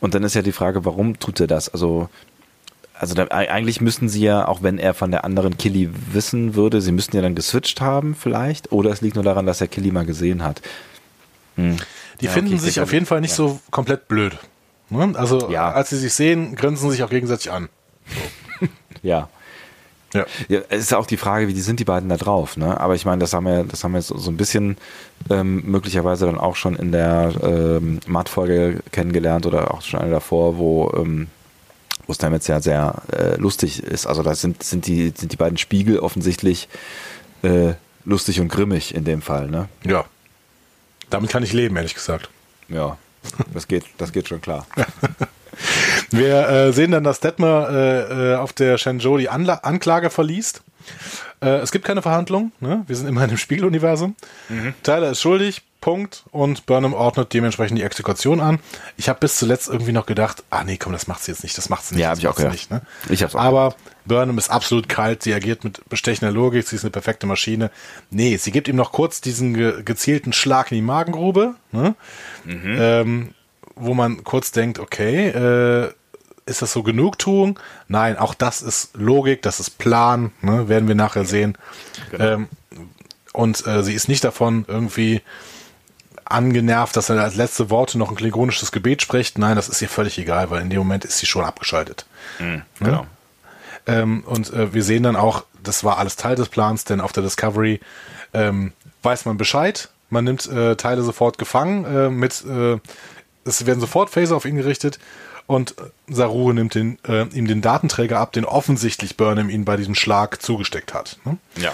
Und 0.00 0.14
dann 0.14 0.24
ist 0.24 0.34
ja 0.34 0.42
die 0.42 0.52
Frage, 0.52 0.84
warum 0.84 1.18
tut 1.18 1.38
er 1.40 1.46
das? 1.46 1.68
Also 1.68 2.08
also 3.00 3.14
da, 3.14 3.24
eigentlich 3.28 3.80
müssten 3.80 4.10
sie 4.10 4.20
ja, 4.20 4.46
auch 4.46 4.62
wenn 4.62 4.78
er 4.78 4.92
von 4.92 5.10
der 5.10 5.24
anderen 5.24 5.56
Killy 5.56 5.88
wissen 6.12 6.54
würde, 6.54 6.82
sie 6.82 6.92
müssten 6.92 7.16
ja 7.16 7.22
dann 7.22 7.34
geswitcht 7.34 7.80
haben 7.80 8.14
vielleicht. 8.14 8.72
Oder 8.72 8.90
es 8.90 9.00
liegt 9.00 9.14
nur 9.14 9.24
daran, 9.24 9.46
dass 9.46 9.62
er 9.62 9.68
Killy 9.68 9.90
mal 9.90 10.04
gesehen 10.04 10.42
hat. 10.44 10.60
Hm. 11.56 11.78
Die 12.20 12.26
ja, 12.26 12.30
finden 12.30 12.52
okay, 12.52 12.62
sich 12.62 12.78
auf 12.78 12.92
jeden 12.92 13.06
Fall 13.06 13.22
nicht 13.22 13.30
ja. 13.30 13.36
so 13.36 13.58
komplett 13.70 14.06
blöd. 14.06 14.36
Ne? 14.90 15.14
Also 15.14 15.50
ja. 15.50 15.72
als 15.72 15.88
sie 15.88 15.96
sich 15.96 16.12
sehen, 16.12 16.56
grinsen 16.56 16.90
sich 16.90 17.02
auch 17.02 17.08
gegenseitig 17.08 17.50
an. 17.50 17.70
So. 18.60 18.66
ja. 19.02 19.30
Ja. 20.12 20.26
ja. 20.48 20.60
Es 20.68 20.82
ist 20.82 20.90
ja 20.90 20.98
auch 20.98 21.06
die 21.06 21.16
Frage, 21.16 21.48
wie 21.48 21.54
die 21.54 21.62
sind 21.62 21.80
die 21.80 21.84
beiden 21.84 22.10
da 22.10 22.18
drauf, 22.18 22.58
ne? 22.58 22.78
Aber 22.78 22.96
ich 22.96 23.06
meine, 23.06 23.20
das 23.20 23.32
haben 23.32 23.46
wir, 23.46 23.64
das 23.64 23.82
haben 23.82 23.94
wir 23.94 24.02
so, 24.02 24.18
so 24.18 24.30
ein 24.30 24.36
bisschen 24.36 24.76
ähm, 25.30 25.62
möglicherweise 25.64 26.26
dann 26.26 26.36
auch 26.36 26.56
schon 26.56 26.76
in 26.76 26.92
der 26.92 27.32
ähm, 27.42 28.00
Matt-Folge 28.06 28.80
kennengelernt 28.92 29.46
oder 29.46 29.72
auch 29.72 29.80
schon 29.80 30.00
eine 30.00 30.10
davor, 30.10 30.58
wo 30.58 30.92
ähm, 30.98 31.28
wo 32.10 32.14
Stamets 32.14 32.48
ja 32.48 32.60
sehr 32.60 33.02
äh, 33.12 33.36
lustig 33.36 33.84
ist. 33.84 34.04
Also 34.04 34.24
da 34.24 34.34
sind, 34.34 34.64
sind, 34.64 34.88
die, 34.88 35.12
sind 35.16 35.30
die 35.30 35.36
beiden 35.36 35.58
Spiegel 35.58 36.00
offensichtlich 36.00 36.68
äh, 37.44 37.74
lustig 38.04 38.40
und 38.40 38.48
grimmig 38.48 38.96
in 38.96 39.04
dem 39.04 39.22
Fall, 39.22 39.46
ne? 39.46 39.68
Ja. 39.84 40.04
Damit 41.08 41.30
kann 41.30 41.44
ich 41.44 41.52
leben, 41.52 41.76
ehrlich 41.76 41.94
gesagt. 41.94 42.28
Ja, 42.68 42.98
das 43.54 43.68
geht, 43.68 43.84
das 43.98 44.12
geht 44.12 44.26
schon 44.26 44.40
klar. 44.40 44.66
Wir 46.10 46.48
äh, 46.48 46.72
sehen 46.72 46.90
dann, 46.90 47.04
dass 47.04 47.20
Detmer 47.20 47.68
äh, 47.70 48.32
äh, 48.32 48.36
auf 48.36 48.52
der 48.52 48.76
Shenzhou 48.76 49.16
die 49.16 49.28
Anla 49.28 49.54
Anklage 49.62 50.10
verliest. 50.10 50.62
Äh, 51.40 51.58
es 51.58 51.70
gibt 51.70 51.84
keine 51.84 52.02
Verhandlung. 52.02 52.50
Ne? 52.58 52.82
Wir 52.88 52.96
sind 52.96 53.06
immer 53.06 53.22
in 53.22 53.28
dem 53.28 53.38
Spiegeluniversum. 53.38 54.16
Mhm. 54.48 54.74
Tyler 54.82 55.12
ist 55.12 55.20
schuldig. 55.20 55.62
Punkt. 55.80 56.24
Und 56.30 56.66
Burnham 56.66 56.94
ordnet 56.94 57.32
dementsprechend 57.32 57.78
die 57.78 57.82
Exekution 57.82 58.40
an. 58.40 58.60
Ich 58.96 59.08
habe 59.08 59.20
bis 59.20 59.36
zuletzt 59.36 59.68
irgendwie 59.68 59.92
noch 59.92 60.06
gedacht, 60.06 60.44
ah 60.50 60.64
nee, 60.64 60.76
komm, 60.76 60.92
das 60.92 61.06
macht 61.06 61.22
sie 61.22 61.32
jetzt 61.32 61.42
nicht, 61.42 61.56
das 61.56 61.68
macht 61.68 61.84
sie 61.84 61.94
nicht. 61.94 62.02
Ja, 62.02 62.10
habe 62.10 62.20
ich 62.20 62.28
auch 62.28 62.36
gedacht. 62.36 62.52
Nicht, 62.52 62.70
ne? 62.70 62.82
Ich 63.08 63.22
hab's 63.22 63.34
auch 63.34 63.40
Aber. 63.40 63.74
Burnham 64.06 64.38
ist 64.38 64.50
absolut 64.50 64.88
kalt, 64.88 65.22
sie 65.22 65.34
agiert 65.34 65.62
mit 65.62 65.88
bestechender 65.88 66.32
Logik, 66.32 66.66
sie 66.66 66.76
ist 66.76 66.84
eine 66.84 66.90
perfekte 66.90 67.26
Maschine. 67.26 67.70
Nee, 68.10 68.36
sie 68.38 68.50
gibt 68.50 68.66
ihm 68.66 68.76
noch 68.76 68.92
kurz 68.92 69.20
diesen 69.20 69.54
ge 69.54 69.82
gezielten 69.84 70.32
Schlag 70.32 70.72
in 70.72 70.76
die 70.76 70.82
Magengrube, 70.82 71.54
ne? 71.70 71.94
Mhm. 72.44 72.76
Ähm, 72.78 73.34
wo 73.76 73.94
man 73.94 74.24
kurz 74.24 74.52
denkt, 74.52 74.78
okay, 74.78 75.28
äh, 75.28 75.92
ist 76.46 76.62
das 76.62 76.72
so 76.72 76.82
Genugtuung? 76.82 77.58
Nein, 77.88 78.16
auch 78.16 78.34
das 78.34 78.62
ist 78.62 78.96
Logik, 78.96 79.42
das 79.42 79.60
ist 79.60 79.78
Plan, 79.78 80.32
ne? 80.42 80.68
werden 80.68 80.88
wir 80.88 80.94
nachher 80.94 81.24
sehen. 81.24 81.56
Genau. 82.10 82.24
Ähm, 82.24 82.48
und 83.32 83.66
äh, 83.66 83.82
sie 83.82 83.94
ist 83.94 84.08
nicht 84.08 84.24
davon 84.24 84.64
irgendwie 84.66 85.22
angenervt, 86.30 86.96
dass 86.96 87.10
er 87.10 87.22
als 87.22 87.36
letzte 87.36 87.70
Worte 87.70 87.98
noch 87.98 88.10
ein 88.10 88.16
klingonisches 88.16 88.72
Gebet 88.72 89.02
spricht. 89.02 89.38
Nein, 89.38 89.56
das 89.56 89.68
ist 89.68 89.82
ihr 89.82 89.88
völlig 89.88 90.18
egal, 90.18 90.50
weil 90.50 90.62
in 90.62 90.70
dem 90.70 90.78
Moment 90.78 91.04
ist 91.04 91.18
sie 91.18 91.26
schon 91.26 91.44
abgeschaltet. 91.44 92.06
Mhm, 92.38 92.62
genau. 92.78 93.06
Ähm, 93.86 94.24
und 94.26 94.52
äh, 94.52 94.72
wir 94.72 94.82
sehen 94.82 95.02
dann 95.02 95.16
auch, 95.16 95.44
das 95.62 95.84
war 95.84 95.98
alles 95.98 96.16
Teil 96.16 96.36
des 96.36 96.48
Plans, 96.48 96.84
denn 96.84 97.00
auf 97.00 97.12
der 97.12 97.22
Discovery 97.22 97.80
ähm, 98.32 98.72
weiß 99.02 99.24
man 99.24 99.36
Bescheid. 99.36 99.88
Man 100.10 100.24
nimmt 100.24 100.48
äh, 100.48 100.76
Teile 100.76 101.02
sofort 101.02 101.38
gefangen. 101.38 101.84
Äh, 101.84 102.10
mit, 102.10 102.44
äh, 102.44 102.78
es 103.44 103.66
werden 103.66 103.80
sofort 103.80 104.10
Phaser 104.10 104.36
auf 104.36 104.44
ihn 104.44 104.56
gerichtet. 104.56 104.98
Und 105.46 105.74
Saru 106.08 106.52
nimmt 106.52 106.74
den, 106.74 106.98
äh, 107.08 107.24
ihm 107.32 107.48
den 107.48 107.60
Datenträger 107.60 108.18
ab, 108.20 108.32
den 108.32 108.44
offensichtlich 108.44 109.16
Burnham 109.16 109.50
ihn 109.50 109.64
bei 109.64 109.76
diesem 109.76 109.96
Schlag 109.96 110.40
zugesteckt 110.40 110.94
hat. 110.94 111.18
Ne? 111.24 111.38
Ja 111.56 111.72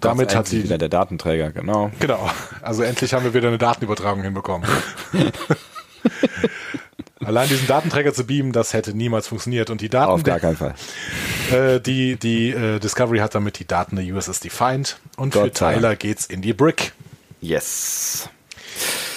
damit 0.00 0.34
hat 0.34 0.46
sie 0.46 0.64
wieder 0.64 0.78
der 0.78 0.88
Datenträger, 0.88 1.50
genau. 1.50 1.90
Genau. 2.00 2.30
Also 2.62 2.82
endlich 2.82 3.14
haben 3.14 3.24
wir 3.24 3.34
wieder 3.34 3.48
eine 3.48 3.58
Datenübertragung 3.58 4.22
hinbekommen. 4.22 4.68
Allein 7.24 7.48
diesen 7.48 7.66
Datenträger 7.66 8.12
zu 8.12 8.24
beamen, 8.24 8.52
das 8.52 8.74
hätte 8.74 8.94
niemals 8.94 9.28
funktioniert. 9.28 9.70
Und 9.70 9.80
die 9.80 9.88
Daten. 9.88 10.12
Auf 10.12 10.22
gar 10.24 10.40
keinen 10.40 10.56
Fall. 10.56 10.74
Äh, 11.50 11.80
die 11.80 12.16
die 12.16 12.50
äh, 12.50 12.78
Discovery 12.78 13.18
hat 13.18 13.34
damit 13.34 13.58
die 13.58 13.66
Daten 13.66 13.96
der 13.96 14.04
USS 14.04 14.40
defined. 14.40 14.98
Und 15.16 15.32
Gott 15.32 15.44
für 15.44 15.52
Tyler 15.52 15.96
geht's 15.96 16.26
in 16.26 16.42
die 16.42 16.52
Brick. 16.52 16.92
Yes. 17.40 18.28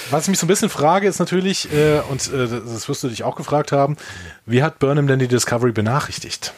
Was 0.09 0.23
ich 0.23 0.29
mich 0.29 0.39
so 0.39 0.45
ein 0.45 0.47
bisschen 0.47 0.69
frage, 0.69 1.07
ist 1.07 1.19
natürlich, 1.19 1.71
äh, 1.73 1.99
und 2.09 2.31
äh, 2.31 2.47
das 2.47 2.87
wirst 2.87 3.03
du 3.03 3.09
dich 3.09 3.23
auch 3.23 3.35
gefragt 3.35 3.73
haben, 3.73 3.97
wie 4.45 4.63
hat 4.63 4.79
Burnham 4.79 5.07
denn 5.07 5.19
die 5.19 5.27
Discovery 5.27 5.73
benachrichtigt? 5.73 6.53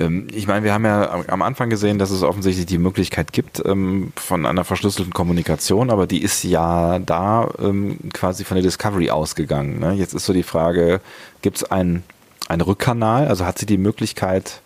Ähm, 0.00 0.26
ich 0.32 0.46
meine, 0.46 0.64
wir 0.64 0.72
haben 0.72 0.84
ja 0.84 1.22
am 1.28 1.42
Anfang 1.42 1.70
gesehen, 1.70 1.98
dass 1.98 2.10
es 2.10 2.22
offensichtlich 2.22 2.66
die 2.66 2.78
Möglichkeit 2.78 3.32
gibt 3.32 3.62
ähm, 3.64 4.12
von 4.16 4.46
einer 4.46 4.64
verschlüsselten 4.64 5.12
Kommunikation, 5.12 5.90
aber 5.90 6.06
die 6.06 6.22
ist 6.22 6.42
ja 6.42 6.98
da 6.98 7.48
ähm, 7.60 7.98
quasi 8.12 8.44
von 8.44 8.56
der 8.56 8.64
Discovery 8.64 9.10
ausgegangen. 9.10 9.78
Ne? 9.78 9.92
Jetzt 9.92 10.14
ist 10.14 10.24
so 10.24 10.32
die 10.32 10.42
Frage, 10.42 11.00
gibt 11.42 11.58
es 11.58 11.70
einen, 11.70 12.02
einen 12.48 12.62
Rückkanal? 12.62 13.28
Also 13.28 13.44
hat 13.44 13.58
sie 13.58 13.66
die 13.66 13.78
Möglichkeit, 13.78 14.60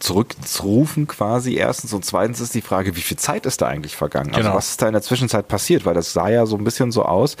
zurückzurufen 0.00 1.06
quasi 1.06 1.54
erstens 1.54 1.92
und 1.92 2.04
zweitens 2.04 2.40
ist 2.40 2.54
die 2.54 2.62
Frage, 2.62 2.96
wie 2.96 3.00
viel 3.00 3.16
Zeit 3.18 3.46
ist 3.46 3.62
da 3.62 3.66
eigentlich 3.68 3.96
vergangen? 3.96 4.30
Also 4.30 4.40
Genau. 4.48 4.54
was 4.56 4.70
ist 4.70 4.82
da 4.82 4.86
in 4.86 4.92
der 4.94 5.02
Zwischenzeit 5.02 5.46
passiert? 5.48 5.84
Weil 5.86 5.94
das 5.94 6.12
sah 6.12 6.28
ja 6.28 6.46
so 6.46 6.56
ein 6.56 6.64
bisschen 6.64 6.90
so 6.90 7.04
aus, 7.04 7.36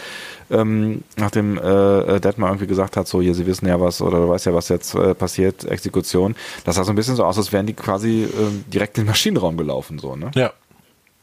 ähm, 0.50 1.02
nachdem 1.16 1.58
äh, 1.58 2.20
Detmar 2.20 2.50
irgendwie 2.50 2.66
gesagt 2.66 2.96
hat, 2.96 3.08
so 3.08 3.20
hier, 3.20 3.34
sie 3.34 3.46
wissen 3.46 3.66
ja 3.66 3.80
was 3.80 4.00
oder 4.02 4.18
du 4.18 4.28
weißt 4.28 4.46
ja, 4.46 4.54
was 4.54 4.68
jetzt 4.68 4.94
äh, 4.94 5.14
passiert, 5.14 5.64
Exekution. 5.64 6.36
Das 6.64 6.76
sah 6.76 6.84
so 6.84 6.92
ein 6.92 6.96
bisschen 6.96 7.16
so 7.16 7.24
aus, 7.24 7.38
als 7.38 7.52
wären 7.52 7.66
die 7.66 7.74
quasi 7.74 8.28
ähm, 8.38 8.64
direkt 8.68 8.98
in 8.98 9.04
den 9.04 9.08
Maschinenraum 9.08 9.56
gelaufen, 9.56 9.98
so, 9.98 10.14
ne? 10.16 10.30
Ja. 10.34 10.52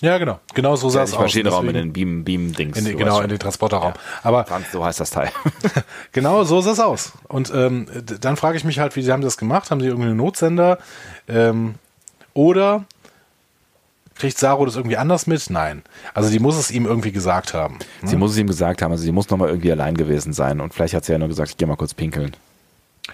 Ja, 0.02 0.18
genau. 0.20 0.40
Genau 0.54 0.76
so 0.76 0.90
sah 0.90 1.00
Ja, 1.00 1.06
es 1.06 1.14
aus. 1.14 1.22
Maschinenraum 1.22 1.68
in 1.70 1.74
den 1.74 1.94
Beam, 1.94 2.24
Beam-Dings. 2.24 2.78
in 2.78 2.86
den, 2.86 2.94
du 2.94 3.00
genau, 3.00 3.20
in 3.22 3.30
den 3.30 3.40
Transporterraum. 3.40 3.94
Aber 4.22 4.46
Franz, 4.46 4.72
so 4.72 4.86
heißt 4.86 5.00
das 5.00 5.10
Teil. 5.10 5.32
Genau, 6.12 6.44
so 6.44 6.62
sah 6.62 6.72
es 6.72 6.80
aus. 6.80 7.14
Und 7.28 7.52
ähm, 7.54 7.88
dann 8.22 8.38
frage 8.38 8.58
ich 8.58 8.64
mich 8.64 8.80
halt, 8.80 8.96
wie 8.96 9.02
sie 9.02 9.12
haben 9.12 9.22
das 9.24 9.38
gemacht? 9.38 9.72
Haben 9.72 9.82
sie 9.82 9.88
irgendwie 9.88 10.10
einen 10.10 10.18
Notsender? 10.18 10.78
Ähm, 11.28 11.76
oder 12.36 12.86
kriegt 14.16 14.38
Saru 14.38 14.66
das 14.66 14.76
irgendwie 14.76 14.98
anders 14.98 15.26
mit? 15.28 15.50
Nein. 15.50 15.82
Also 16.14 16.30
die 16.30 16.40
muss 16.40 16.58
es 16.58 16.70
ihm 16.72 16.86
irgendwie 16.86 17.12
gesagt 17.12 17.54
haben. 17.56 17.80
Sie 18.04 18.16
muss 18.16 18.32
es 18.32 18.38
ihm 18.38 18.48
gesagt 18.48 18.82
haben, 18.82 18.92
also 18.92 19.04
sie 19.04 19.12
muss 19.12 19.30
nochmal 19.30 19.50
irgendwie 19.50 19.72
allein 19.72 19.96
gewesen 19.98 20.34
sein 20.34 20.62
und 20.62 20.74
vielleicht 20.74 20.94
hat 20.94 21.06
sie 21.06 21.12
ja 21.12 21.18
nur 21.18 21.28
gesagt, 21.28 21.50
ich 21.52 21.58
gehe 21.58 21.68
mal 21.68 21.76
kurz 21.76 21.94
pinkeln. 21.94 22.36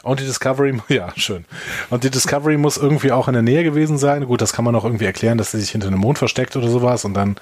Und 0.02 0.20
die 0.20 0.26
Discovery, 0.26 0.80
ja, 0.90 1.14
schön. 1.15 1.45
Und 1.90 2.03
die 2.03 2.10
Discovery 2.10 2.57
muss 2.57 2.78
irgendwie 2.78 3.11
auch 3.11 3.28
in 3.28 3.34
der 3.34 3.44
Nähe 3.44 3.64
gewesen 3.64 3.98
sein. 3.98 4.26
Gut, 4.26 4.41
das 4.41 4.52
kann 4.53 4.65
man 4.65 4.76
auch 4.76 4.84
irgendwie 4.84 5.06
erklären, 5.06 5.38
dass 5.38 5.52
sie 5.52 5.60
sich 5.60 5.70
hinter 5.70 5.88
einem 5.88 5.99
Mond 5.99 6.18
versteckt 6.18 6.56
oder 6.56 6.68
sowas 6.68 7.06
und 7.06 7.14
dann 7.14 7.36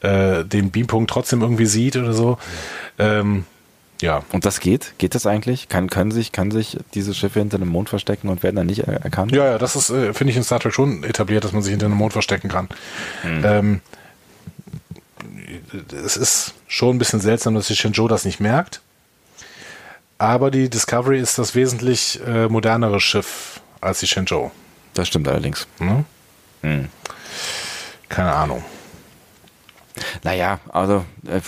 äh, 0.00 0.44
den 0.44 0.70
Beampunkt 0.70 1.10
trotzdem 1.10 1.42
irgendwie 1.42 1.66
sieht 1.66 1.96
oder 1.96 2.12
so. 2.12 2.38
Ähm, 2.98 3.44
ja, 4.00 4.22
Und 4.32 4.46
das 4.46 4.60
geht? 4.60 4.94
Geht 4.96 5.14
das 5.14 5.26
eigentlich? 5.26 5.68
Kann, 5.68 5.90
können 5.90 6.10
sich, 6.10 6.32
kann 6.32 6.50
sich 6.50 6.78
diese 6.94 7.12
Schiffe 7.12 7.38
hinter 7.40 7.58
einem 7.58 7.68
Mond 7.68 7.90
verstecken 7.90 8.28
und 8.30 8.42
werden 8.42 8.56
dann 8.56 8.66
nicht 8.66 8.80
er- 8.88 9.02
erkannt? 9.04 9.30
Ja, 9.32 9.44
ja, 9.44 9.58
das 9.58 9.76
ist, 9.76 9.90
äh, 9.90 10.14
finde 10.14 10.30
ich, 10.30 10.38
in 10.38 10.42
Star 10.42 10.58
Trek 10.58 10.72
schon 10.72 11.04
etabliert, 11.04 11.44
dass 11.44 11.52
man 11.52 11.60
sich 11.62 11.70
hinter 11.72 11.84
einem 11.86 11.96
Mond 11.96 12.14
verstecken 12.14 12.48
kann. 12.48 12.68
Ähm, 13.22 13.82
es 16.04 16.16
ist 16.16 16.54
schon 16.66 16.96
ein 16.96 16.98
bisschen 16.98 17.20
seltsam, 17.20 17.54
dass 17.54 17.66
die 17.66 17.76
Shenzhou 17.76 18.08
das 18.08 18.24
nicht 18.24 18.40
merkt. 18.40 18.80
Aber 20.20 20.50
die 20.50 20.68
Discovery 20.68 21.18
ist 21.18 21.38
das 21.38 21.54
wesentlich 21.54 22.20
äh, 22.26 22.46
modernere 22.46 23.00
Schiff 23.00 23.62
als 23.80 24.00
die 24.00 24.06
Shenzhou. 24.06 24.50
Das 24.92 25.08
stimmt 25.08 25.26
allerdings. 25.26 25.66
Ne? 25.78 26.04
Hm. 26.60 26.88
Keine 28.10 28.30
Ahnung. 28.34 28.62
Naja, 30.22 30.60
also 30.68 31.06
äh, 31.26 31.40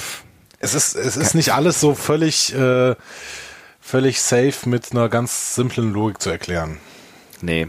Es 0.59 0.73
ist, 0.73 0.95
es 0.95 1.19
ist 1.19 1.35
nicht 1.35 1.53
alles 1.53 1.81
so 1.81 1.95
völlig, 1.95 2.55
äh, 2.55 2.97
völlig 3.79 4.23
safe 4.23 4.67
mit 4.67 4.93
einer 4.93 5.11
ganz 5.11 5.55
simplen 5.55 5.93
Logik 5.93 6.23
zu 6.23 6.31
erklären. 6.31 6.79
nee. 7.43 7.69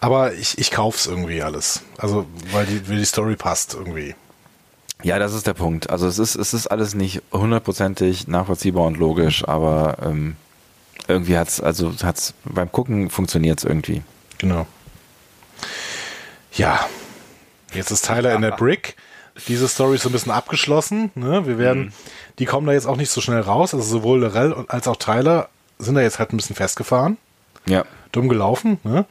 Aber 0.00 0.34
ich, 0.34 0.58
ich 0.58 0.70
kauf's 0.70 1.06
irgendwie 1.06 1.42
alles. 1.42 1.82
Also, 1.96 2.26
weil 2.52 2.66
die, 2.66 2.88
weil 2.88 2.98
die 2.98 3.04
Story 3.04 3.36
passt 3.36 3.74
irgendwie. 3.74 4.14
Ja, 5.02 5.18
das 5.18 5.34
ist 5.34 5.46
der 5.46 5.54
Punkt. 5.54 5.90
Also 5.90 6.06
es 6.06 6.18
ist, 6.18 6.34
es 6.36 6.54
ist 6.54 6.66
alles 6.68 6.94
nicht 6.94 7.22
hundertprozentig 7.32 8.28
nachvollziehbar 8.28 8.84
und 8.84 8.96
logisch, 8.96 9.46
aber 9.46 9.98
ähm, 10.02 10.36
irgendwie 11.06 11.36
hat's, 11.36 11.60
also 11.60 11.92
hat's 12.02 12.34
beim 12.44 12.72
Gucken 12.72 13.10
funktioniert's 13.10 13.62
irgendwie. 13.64 14.02
Genau. 14.38 14.66
Ja. 16.52 16.86
Jetzt 17.72 17.90
ist 17.90 18.06
Tyler 18.06 18.34
in 18.34 18.42
der 18.42 18.52
Brick. 18.52 18.96
Diese 19.48 19.68
Story 19.68 19.96
ist 19.96 20.02
so 20.02 20.08
ein 20.08 20.12
bisschen 20.12 20.32
abgeschlossen. 20.32 21.10
Ne? 21.14 21.46
Wir 21.46 21.58
werden, 21.58 21.92
die 22.38 22.46
kommen 22.46 22.66
da 22.66 22.72
jetzt 22.72 22.86
auch 22.86 22.96
nicht 22.96 23.10
so 23.10 23.20
schnell 23.20 23.40
raus. 23.40 23.74
Also 23.74 23.84
sowohl 23.86 24.20
Lorel 24.20 24.52
und- 24.52 24.70
als 24.70 24.88
auch 24.88 24.96
Tyler 24.96 25.50
sind 25.78 25.94
da 25.94 26.00
jetzt 26.00 26.18
halt 26.18 26.32
ein 26.32 26.38
bisschen 26.38 26.56
festgefahren. 26.56 27.18
Ja. 27.68 27.84
Dumm 28.12 28.28
gelaufen, 28.28 28.78
ne? 28.84 29.04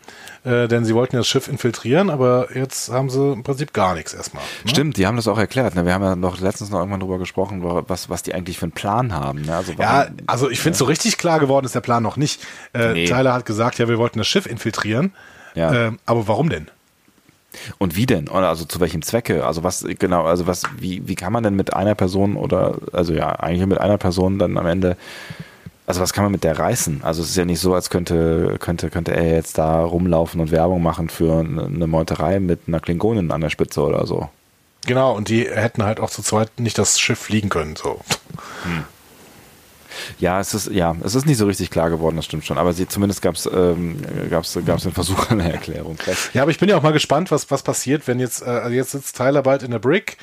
Äh, 0.43 0.67
denn 0.67 0.83
sie 0.85 0.95
wollten 0.95 1.15
ja 1.15 1.19
das 1.19 1.27
Schiff 1.27 1.47
infiltrieren, 1.47 2.09
aber 2.09 2.47
jetzt 2.55 2.91
haben 2.91 3.09
sie 3.11 3.33
im 3.33 3.43
Prinzip 3.43 3.71
gar 3.73 3.93
nichts 3.93 4.13
erstmal. 4.15 4.41
Ne? 4.63 4.69
Stimmt, 4.71 4.97
die 4.97 5.05
haben 5.05 5.15
das 5.15 5.27
auch 5.27 5.37
erklärt. 5.37 5.75
Ne? 5.75 5.85
Wir 5.85 5.93
haben 5.93 6.03
ja 6.03 6.15
noch 6.15 6.39
letztens 6.39 6.71
noch 6.71 6.79
irgendwann 6.79 7.01
drüber 7.01 7.19
gesprochen, 7.19 7.61
was, 7.63 8.09
was 8.09 8.23
die 8.23 8.33
eigentlich 8.33 8.57
für 8.57 8.65
einen 8.65 8.71
Plan 8.71 9.13
haben. 9.13 9.41
Ne? 9.43 9.55
Also 9.55 9.73
Ja, 9.73 9.77
warum- 10.07 10.13
also 10.25 10.49
ich 10.49 10.59
finde, 10.59 10.77
so 10.77 10.85
richtig 10.85 11.17
klar 11.17 11.39
geworden 11.39 11.65
ist 11.65 11.75
der 11.75 11.81
Plan 11.81 12.01
noch 12.01 12.17
nicht. 12.17 12.41
Äh, 12.73 12.93
Nee. 12.93 13.05
Tyler 13.05 13.33
hat 13.33 13.45
gesagt, 13.45 13.77
ja, 13.77 13.87
wir 13.87 13.99
wollten 13.99 14.17
das 14.17 14.27
Schiff 14.27 14.47
infiltrieren. 14.47 15.13
Ja. 15.53 15.71
Ähm, 15.73 15.99
aber 16.07 16.27
warum 16.27 16.49
denn? 16.49 16.67
Und 17.77 17.95
wie 17.95 18.05
denn? 18.05 18.27
Oder 18.27 18.49
also 18.49 18.65
zu 18.65 18.79
welchem 18.79 19.01
Zwecke? 19.01 19.45
Also 19.45 19.63
was 19.63 19.85
genau, 19.99 20.25
also 20.25 20.45
was, 20.47 20.63
wie, 20.77 21.07
wie 21.07 21.15
kann 21.15 21.31
man 21.31 21.43
denn 21.43 21.55
mit 21.55 21.73
einer 21.73 21.95
Person 21.95 22.35
oder 22.37 22.77
also 22.91 23.13
ja, 23.13 23.29
eigentlich 23.39 23.65
mit 23.67 23.79
einer 23.79 23.97
Person 23.97 24.39
dann 24.39 24.57
am 24.57 24.65
Ende, 24.67 24.97
also 25.87 26.01
was 26.01 26.13
kann 26.13 26.23
man 26.23 26.31
mit 26.31 26.43
der 26.43 26.57
reißen? 26.57 27.01
Also 27.03 27.21
es 27.21 27.29
ist 27.29 27.35
ja 27.37 27.45
nicht 27.45 27.59
so, 27.59 27.73
als 27.75 27.89
könnte, 27.89 28.57
könnte, 28.59 28.89
könnte 28.89 29.15
er 29.15 29.35
jetzt 29.35 29.57
da 29.57 29.81
rumlaufen 29.83 30.41
und 30.41 30.51
Werbung 30.51 30.81
machen 30.81 31.09
für 31.09 31.39
eine 31.39 31.87
Meuterei 31.87 32.39
mit 32.39 32.61
einer 32.67 32.79
Klingonin 32.79 33.31
an 33.31 33.41
der 33.41 33.49
Spitze 33.49 33.81
oder 33.81 34.05
so. 34.07 34.29
Genau, 34.87 35.15
und 35.15 35.29
die 35.29 35.45
hätten 35.49 35.83
halt 35.83 35.99
auch 35.99 36.09
zu 36.09 36.21
zweit 36.21 36.59
nicht 36.59 36.77
das 36.77 36.99
Schiff 36.99 37.19
fliegen 37.19 37.49
können. 37.49 37.75
So. 37.75 37.99
Ja, 40.19 40.39
es 40.39 40.53
ist, 40.53 40.69
ja, 40.71 40.95
es 41.03 41.15
ist 41.15 41.25
nicht 41.25 41.37
so 41.37 41.45
richtig 41.45 41.71
klar 41.71 41.89
geworden, 41.89 42.17
das 42.17 42.25
stimmt 42.25 42.45
schon. 42.45 42.57
Aber 42.57 42.73
sie, 42.73 42.87
zumindest 42.87 43.21
gab 43.21 43.35
es 43.35 43.45
ähm, 43.51 43.97
gab's, 44.29 44.57
gab's 44.65 44.85
einen 44.85 44.93
Versuch 44.93 45.29
einer 45.31 45.45
Erklärung. 45.51 45.97
Vielleicht- 45.97 46.33
Ja, 46.35 46.41
aber 46.41 46.51
ich 46.51 46.59
bin 46.59 46.69
ja 46.69 46.77
auch 46.77 46.81
mal 46.83 46.93
gespannt, 46.93 47.31
was, 47.31 47.49
was 47.49 47.63
passiert, 47.63 48.07
wenn 48.07 48.19
jetzt, 48.19 48.41
äh, 48.41 48.45
also 48.45 48.75
jetzt 48.75 48.91
sitzt 48.91 49.17
Tyler 49.17 49.41
bald 49.41 49.63
in 49.63 49.71
der 49.71 49.79
Brick, 49.79 50.17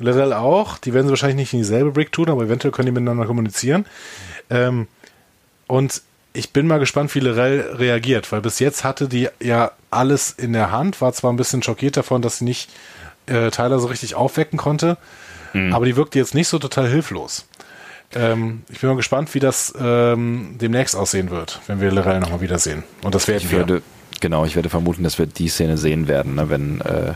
Lorel 0.00 0.32
auch. 0.32 0.78
Die 0.78 0.92
werden 0.92 1.06
sie 1.06 1.10
wahrscheinlich 1.10 1.36
nicht 1.36 1.52
in 1.52 1.60
dieselbe 1.60 1.92
Brick 1.92 2.10
tun, 2.12 2.28
aber 2.28 2.42
eventuell 2.42 2.72
können 2.72 2.86
die 2.86 2.92
miteinander 2.92 3.24
kommunizieren. 3.26 3.86
Ähm, 4.50 4.88
und 5.66 6.02
ich 6.34 6.50
bin 6.52 6.66
mal 6.66 6.78
gespannt, 6.78 7.14
wie 7.14 7.20
Lorel 7.20 7.60
reagiert, 7.74 8.32
weil 8.32 8.40
bis 8.40 8.58
jetzt 8.58 8.84
hatte 8.84 9.06
die 9.08 9.28
ja 9.40 9.72
alles 9.90 10.30
in 10.30 10.52
der 10.54 10.70
Hand, 10.70 11.00
war 11.00 11.12
zwar 11.12 11.32
ein 11.32 11.36
bisschen 11.36 11.62
schockiert 11.62 11.96
davon, 11.96 12.22
dass 12.22 12.38
sie 12.38 12.44
nicht 12.44 12.70
äh, 13.26 13.50
Tyler 13.50 13.78
so 13.78 13.88
richtig 13.88 14.14
aufwecken 14.14 14.58
konnte, 14.58 14.96
aber 15.70 15.84
die 15.84 15.96
wirkte 15.96 16.18
jetzt 16.18 16.34
nicht 16.34 16.48
so 16.48 16.58
total 16.58 16.88
hilflos. 16.88 17.44
Ähm, 18.14 18.62
ich 18.70 18.80
bin 18.80 18.88
mal 18.88 18.96
gespannt, 18.96 19.34
wie 19.34 19.38
das 19.38 19.74
ähm, 19.78 20.56
demnächst 20.58 20.96
aussehen 20.96 21.30
wird, 21.30 21.60
wenn 21.66 21.78
wir 21.82 21.90
Lorel 21.92 22.20
nochmal 22.20 22.40
wiedersehen. 22.40 22.84
Und 23.02 23.14
das 23.14 23.28
werden 23.28 23.42
Ich 23.44 23.50
wir. 23.50 23.58
würde, 23.58 23.82
genau, 24.20 24.46
ich 24.46 24.56
werde 24.56 24.70
vermuten, 24.70 25.02
dass 25.04 25.18
wir 25.18 25.26
die 25.26 25.48
Szene 25.48 25.76
sehen 25.76 26.08
werden, 26.08 26.36
ne, 26.36 26.48
wenn 26.48 26.80
äh, 26.80 27.12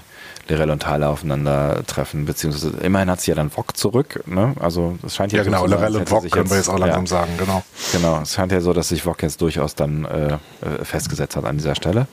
Lirel 0.48 0.70
und 0.70 0.82
Tyler 0.82 1.10
aufeinander 1.10 1.82
treffen, 1.86 2.24
beziehungsweise 2.24 2.76
immerhin 2.78 3.10
hat 3.10 3.20
sie 3.20 3.30
ja 3.30 3.34
dann 3.34 3.50
Vog 3.50 3.76
zurück, 3.76 4.22
ne? 4.26 4.54
Also 4.60 4.98
es 5.04 5.16
scheint 5.16 5.32
ja, 5.32 5.38
Ja, 5.38 5.44
so 5.44 5.50
genau, 5.50 5.66
Lorel 5.66 5.84
als 5.84 5.94
und 5.94 6.00
hätte 6.02 6.10
Vog 6.10 6.22
sich 6.22 6.32
können 6.32 6.50
wir 6.50 6.56
jetzt 6.56 6.68
auch 6.68 6.78
langsam 6.78 7.02
ja, 7.04 7.06
sagen, 7.06 7.32
genau. 7.36 7.62
Genau, 7.92 8.20
es 8.22 8.34
scheint 8.34 8.52
ja 8.52 8.60
so, 8.60 8.72
dass 8.72 8.88
sich 8.90 9.02
Vog 9.02 9.22
jetzt 9.22 9.40
durchaus 9.40 9.74
dann 9.74 10.04
äh, 10.04 10.34
äh, 10.34 10.38
festgesetzt 10.84 11.36
hat 11.36 11.44
an 11.44 11.56
dieser 11.56 11.74
Stelle. 11.74 12.06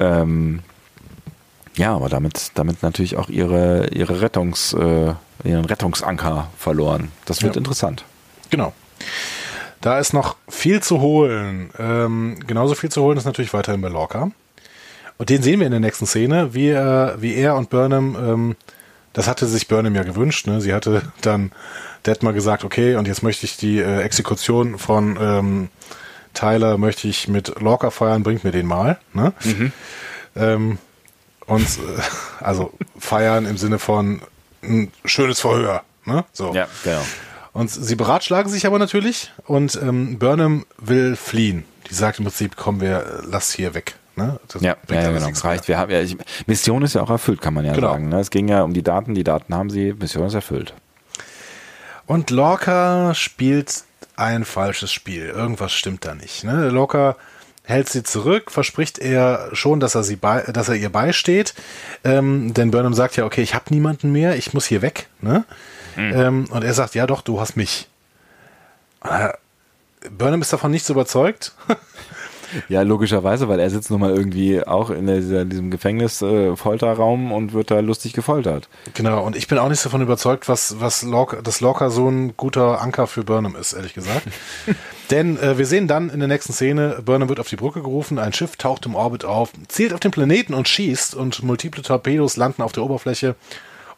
Ähm, 0.00 0.60
ja, 1.76 1.94
aber 1.94 2.08
damit, 2.08 2.50
damit 2.54 2.82
natürlich 2.82 3.16
auch 3.16 3.28
ihre, 3.28 3.88
ihre 3.90 4.20
Rettungs, 4.20 4.72
äh, 4.72 5.14
ihren 5.44 5.64
Rettungsanker 5.64 6.48
verloren. 6.58 7.12
Das 7.26 7.42
wird 7.42 7.54
Ja. 7.54 7.58
interessant. 7.60 8.04
Genau. 8.50 8.72
Da 9.80 10.00
ist 10.00 10.12
noch 10.12 10.34
viel 10.48 10.82
zu 10.82 11.00
holen. 11.00 11.70
Ähm, 11.78 12.40
genauso 12.46 12.74
viel 12.74 12.90
zu 12.90 13.02
holen 13.02 13.16
ist 13.16 13.26
natürlich 13.26 13.54
weiterhin 13.54 13.80
bei 13.80 13.88
Lorca. 13.88 14.32
Und 15.18 15.30
den 15.30 15.42
sehen 15.42 15.60
wir 15.60 15.66
in 15.66 15.72
der 15.72 15.80
nächsten 15.80 16.06
Szene, 16.06 16.54
wie, 16.54 16.68
er, 16.68 17.16
wie 17.18 17.34
er 17.34 17.56
und 17.56 17.70
Burnham, 17.70 18.16
ähm, 18.16 18.56
das 19.12 19.26
hatte 19.26 19.46
sich 19.46 19.66
Burnham 19.66 19.94
ja 19.94 20.04
gewünscht. 20.04 20.46
Ne? 20.46 20.60
Sie 20.60 20.72
hatte 20.72 21.02
dann 21.20 21.50
Detmar 22.06 22.32
gesagt, 22.32 22.64
okay, 22.64 22.94
und 22.94 23.08
jetzt 23.08 23.22
möchte 23.22 23.44
ich 23.44 23.56
die 23.56 23.80
äh, 23.80 24.00
Exekution 24.02 24.78
von 24.78 25.18
ähm, 25.20 25.68
Tyler 26.34 26.78
möchte 26.78 27.08
ich 27.08 27.26
mit 27.26 27.60
Lorca 27.60 27.90
feiern, 27.90 28.22
bringt 28.22 28.44
mir 28.44 28.52
den 28.52 28.66
mal. 28.66 28.98
Ne? 29.12 29.32
Ähm, 30.36 30.78
und 31.46 31.66
äh, 31.66 32.00
also 32.40 32.72
feiern 32.96 33.44
im 33.44 33.56
Sinne 33.56 33.80
von 33.80 34.22
ein 34.62 34.92
schönes 35.04 35.40
Verhör. 35.40 35.82
Ne? 36.04 36.24
So. 36.32 36.54
Ja, 36.54 36.68
genau. 36.84 37.02
Und 37.52 37.70
sie 37.70 37.96
beratschlagen 37.96 38.52
sich 38.52 38.66
aber 38.66 38.78
natürlich 38.78 39.32
und 39.46 39.74
ähm, 39.82 40.18
Burnham 40.20 40.64
will 40.78 41.16
fliehen. 41.16 41.64
Die 41.90 41.94
sagt 41.94 42.18
im 42.18 42.26
Prinzip, 42.26 42.54
komm, 42.56 42.80
wir 42.80 42.98
äh, 42.98 43.02
lass 43.26 43.52
hier 43.52 43.74
weg. 43.74 43.96
Ne? 44.18 44.38
Das 44.48 44.60
Ja, 44.60 44.76
ja, 44.90 44.94
ja 45.02 45.12
genau. 45.12 45.24
nichts 45.26 45.44
Reicht. 45.44 45.66
Wir 45.68 45.78
haben, 45.78 45.90
ja, 45.90 46.00
ich, 46.02 46.16
Mission 46.46 46.82
ist 46.82 46.94
ja 46.94 47.00
auch 47.02 47.08
erfüllt, 47.10 47.40
kann 47.40 47.54
man 47.54 47.64
ja 47.64 47.72
Genau. 47.72 47.92
sagen. 47.92 48.10
Ne? 48.10 48.20
Es 48.20 48.30
ging 48.30 48.48
ja 48.48 48.62
um 48.62 48.74
die 48.74 48.82
Daten, 48.82 49.14
die 49.14 49.24
Daten 49.24 49.54
haben 49.54 49.70
sie, 49.70 49.94
Mission 49.94 50.26
ist 50.26 50.34
erfüllt. 50.34 50.74
Und 52.06 52.30
Lorca 52.30 53.14
spielt 53.14 53.84
ein 54.16 54.44
falsches 54.44 54.92
Spiel. 54.92 55.26
Irgendwas 55.26 55.72
stimmt 55.72 56.04
da 56.04 56.14
nicht. 56.14 56.44
Ne? 56.44 56.68
Lorca 56.68 57.16
hält 57.64 57.88
sie 57.90 58.02
zurück, 58.02 58.50
verspricht 58.50 58.98
er 58.98 59.50
schon, 59.52 59.78
dass 59.78 59.94
er 59.94 60.02
sie 60.02 60.16
bei, 60.16 60.40
dass 60.42 60.68
er 60.70 60.74
ihr 60.76 60.88
beisteht. 60.90 61.54
Ähm, 62.04 62.54
denn 62.54 62.70
Burnham 62.70 62.94
sagt 62.94 63.16
ja, 63.16 63.24
okay, 63.26 63.42
ich 63.42 63.54
habe 63.54 63.66
niemanden 63.70 64.10
mehr, 64.10 64.36
ich 64.36 64.54
muss 64.54 64.66
hier 64.66 64.82
weg. 64.82 65.08
Ne? 65.20 65.44
Ähm, 65.96 66.46
und 66.50 66.64
er 66.64 66.74
sagt, 66.74 66.94
ja 66.94 67.06
doch, 67.06 67.22
du 67.22 67.40
hast 67.40 67.56
mich. 67.56 67.88
Äh, 69.04 69.30
Burnham 70.10 70.40
ist 70.40 70.52
davon 70.52 70.70
nicht 70.70 70.86
so 70.86 70.92
überzeugt. 70.94 71.52
Ja, 72.68 72.82
logischerweise, 72.82 73.48
weil 73.48 73.60
er 73.60 73.70
sitzt 73.70 73.90
nun 73.90 74.00
mal 74.00 74.14
irgendwie 74.14 74.62
auch 74.64 74.90
in 74.90 75.06
dieser, 75.06 75.44
diesem 75.44 75.70
Gefängnis-Folterraum 75.70 77.30
äh, 77.30 77.34
und 77.34 77.52
wird 77.52 77.70
da 77.70 77.80
lustig 77.80 78.12
gefoltert. 78.12 78.68
Genau, 78.94 79.24
und 79.24 79.36
ich 79.36 79.48
bin 79.48 79.58
auch 79.58 79.68
nicht 79.68 79.84
davon 79.84 80.02
überzeugt, 80.02 80.48
was, 80.48 80.80
was 80.80 81.02
Lorca, 81.02 81.42
dass 81.42 81.60
Lorca 81.60 81.90
so 81.90 82.08
ein 82.08 82.36
guter 82.36 82.80
Anker 82.80 83.06
für 83.06 83.24
Burnham 83.24 83.56
ist, 83.56 83.72
ehrlich 83.72 83.94
gesagt. 83.94 84.26
Denn 85.10 85.38
äh, 85.38 85.56
wir 85.56 85.66
sehen 85.66 85.88
dann 85.88 86.10
in 86.10 86.18
der 86.18 86.28
nächsten 86.28 86.52
Szene, 86.52 87.00
Burnham 87.04 87.28
wird 87.28 87.40
auf 87.40 87.48
die 87.48 87.56
Brücke 87.56 87.80
gerufen, 87.80 88.18
ein 88.18 88.32
Schiff 88.32 88.56
taucht 88.56 88.86
im 88.86 88.94
Orbit 88.94 89.24
auf, 89.24 89.52
zielt 89.68 89.94
auf 89.94 90.00
den 90.00 90.10
Planeten 90.10 90.54
und 90.54 90.68
schießt 90.68 91.14
und 91.14 91.42
multiple 91.42 91.82
Torpedos 91.82 92.36
landen 92.36 92.62
auf 92.62 92.72
der 92.72 92.82
Oberfläche 92.82 93.34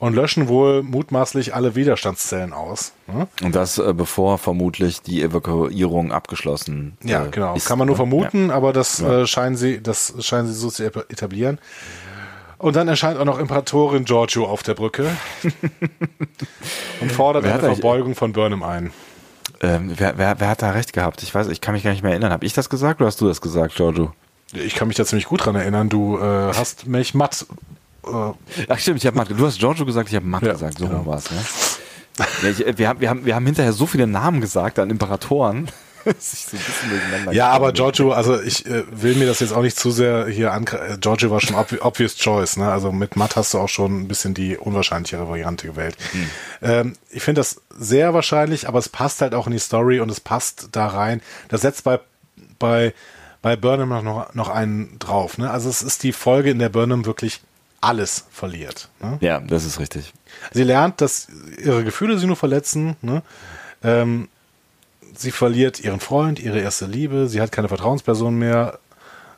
und 0.00 0.14
löschen 0.14 0.48
wohl 0.48 0.82
mutmaßlich 0.82 1.54
alle 1.54 1.76
Widerstandszellen 1.76 2.52
aus. 2.52 2.92
Ne? 3.06 3.28
Und 3.42 3.54
das 3.54 3.78
äh, 3.78 3.92
bevor 3.92 4.38
vermutlich 4.38 5.02
die 5.02 5.22
Evakuierung 5.22 6.10
abgeschlossen 6.10 6.96
äh, 7.04 7.10
Ja, 7.10 7.26
genau. 7.26 7.54
Ist, 7.54 7.66
Kann 7.66 7.78
man 7.78 7.86
nur 7.86 7.94
ne? 7.94 7.98
vermuten, 7.98 8.48
ja. 8.48 8.54
aber 8.54 8.72
das 8.72 9.00
ja. 9.00 9.20
äh, 9.20 9.26
scheinen 9.26 9.56
sie, 9.56 9.80
das 9.82 10.14
scheinen 10.20 10.48
sie 10.48 10.54
so 10.54 10.70
zu 10.70 10.84
etablieren. 10.84 11.58
Und 12.56 12.76
dann 12.76 12.88
erscheint 12.88 13.18
auch 13.18 13.24
noch 13.24 13.38
Imperatorin 13.38 14.04
Giorgio 14.04 14.46
auf 14.46 14.62
der 14.62 14.74
Brücke 14.74 15.06
und 17.00 17.12
fordert 17.12 17.44
eine 17.44 17.58
Verbeugung 17.58 18.14
von 18.14 18.32
Burnham 18.32 18.62
ein. 18.62 18.92
Ähm, 19.62 19.92
wer, 19.96 20.16
wer, 20.16 20.40
wer 20.40 20.48
hat 20.48 20.62
da 20.62 20.70
recht 20.70 20.94
gehabt? 20.94 21.22
Ich 21.22 21.34
weiß, 21.34 21.48
ich 21.48 21.60
kann 21.60 21.74
mich 21.74 21.84
gar 21.84 21.90
nicht 21.90 22.02
mehr 22.02 22.12
erinnern. 22.12 22.32
Habe 22.32 22.46
ich 22.46 22.54
das 22.54 22.70
gesagt 22.70 23.00
oder 23.00 23.08
hast 23.08 23.20
du 23.20 23.28
das 23.28 23.42
gesagt, 23.42 23.74
Giorgio? 23.74 24.12
Ich 24.52 24.74
kann 24.74 24.88
mich 24.88 24.96
da 24.96 25.04
ziemlich 25.04 25.26
gut 25.26 25.44
dran 25.44 25.54
erinnern. 25.56 25.90
Du 25.90 26.18
äh, 26.18 26.20
hast 26.54 26.86
mich 26.86 27.14
matt 27.14 27.46
äh, 28.06 28.64
Ach 28.68 28.78
stimmt, 28.78 28.98
ich 28.98 29.06
habe 29.06 29.16
Matt. 29.16 29.30
Du 29.30 29.46
hast 29.46 29.58
Giorgio 29.58 29.84
gesagt, 29.84 30.08
ich 30.08 30.14
habe 30.14 30.26
Matt 30.26 30.42
ja, 30.42 30.52
gesagt. 30.52 30.78
So 30.78 30.86
genau. 30.86 31.06
war 31.06 31.18
es. 31.18 31.30
Ne? 31.30 31.38
Ja, 32.42 32.48
ich, 32.48 32.78
wir, 32.78 32.88
haben, 32.88 33.00
wir, 33.00 33.10
haben, 33.10 33.24
wir 33.24 33.34
haben 33.34 33.46
hinterher 33.46 33.72
so 33.72 33.86
viele 33.86 34.06
Namen 34.06 34.40
gesagt 34.40 34.78
an 34.78 34.90
Imperatoren. 34.90 35.70
so 36.18 36.56
ja, 37.30 37.50
aber 37.50 37.72
Giorgio, 37.72 38.12
also 38.12 38.40
ich 38.40 38.66
äh, 38.66 38.84
will 38.90 39.14
mir 39.16 39.26
das 39.26 39.40
jetzt 39.40 39.52
auch 39.52 39.62
nicht 39.62 39.78
zu 39.78 39.90
sehr 39.90 40.26
hier 40.28 40.52
an. 40.52 40.66
Äh, 40.66 40.96
Giorgio 40.98 41.30
war 41.30 41.40
schon 41.40 41.56
ob, 41.56 41.72
obvious 41.84 42.16
choice, 42.16 42.56
ne? 42.56 42.70
Also 42.70 42.92
mit 42.92 43.16
Matt 43.16 43.36
hast 43.36 43.54
du 43.54 43.58
auch 43.58 43.68
schon 43.68 44.02
ein 44.02 44.08
bisschen 44.08 44.34
die 44.34 44.56
unwahrscheinlichere 44.56 45.28
Variante 45.28 45.66
gewählt. 45.66 45.96
Hm. 46.12 46.30
Ähm, 46.62 46.96
ich 47.10 47.22
finde 47.22 47.40
das 47.40 47.60
sehr 47.76 48.14
wahrscheinlich, 48.14 48.68
aber 48.68 48.78
es 48.78 48.88
passt 48.88 49.20
halt 49.20 49.34
auch 49.34 49.46
in 49.46 49.52
die 49.52 49.58
Story 49.58 50.00
und 50.00 50.10
es 50.10 50.20
passt 50.20 50.68
da 50.72 50.86
rein. 50.86 51.20
Das 51.48 51.60
setzt 51.60 51.84
bei 51.84 52.00
bei 52.58 52.94
bei 53.42 53.56
Burnham 53.56 54.04
noch 54.04 54.34
noch 54.34 54.48
einen 54.48 54.98
drauf, 54.98 55.38
ne? 55.38 55.50
Also 55.50 55.68
es 55.68 55.82
ist 55.82 56.02
die 56.02 56.12
Folge, 56.12 56.50
in 56.50 56.58
der 56.58 56.70
Burnham 56.70 57.04
wirklich 57.04 57.40
alles 57.80 58.26
verliert. 58.30 58.88
Ne? 59.00 59.18
Ja, 59.20 59.40
das 59.40 59.64
ist 59.64 59.80
richtig. 59.80 60.12
Sie 60.52 60.64
lernt, 60.64 61.00
dass 61.00 61.28
ihre 61.62 61.84
Gefühle 61.84 62.18
sie 62.18 62.26
nur 62.26 62.36
verletzen. 62.36 62.96
Ne? 63.02 63.22
Ähm, 63.82 64.28
sie 65.16 65.30
verliert 65.30 65.80
ihren 65.80 66.00
Freund, 66.00 66.38
ihre 66.38 66.60
erste 66.60 66.86
Liebe. 66.86 67.28
Sie 67.28 67.40
hat 67.40 67.52
keine 67.52 67.68
Vertrauensperson 67.68 68.38
mehr, 68.38 68.78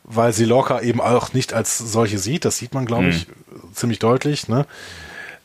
weil 0.04 0.32
sie 0.32 0.44
Lorca 0.44 0.80
eben 0.80 1.00
auch 1.00 1.32
nicht 1.32 1.52
als 1.52 1.78
solche 1.78 2.18
sieht. 2.18 2.44
Das 2.44 2.58
sieht 2.58 2.74
man, 2.74 2.86
glaube 2.86 3.08
ich, 3.08 3.28
mhm. 3.28 3.74
ziemlich 3.74 3.98
deutlich. 4.00 4.48
Ne? 4.48 4.66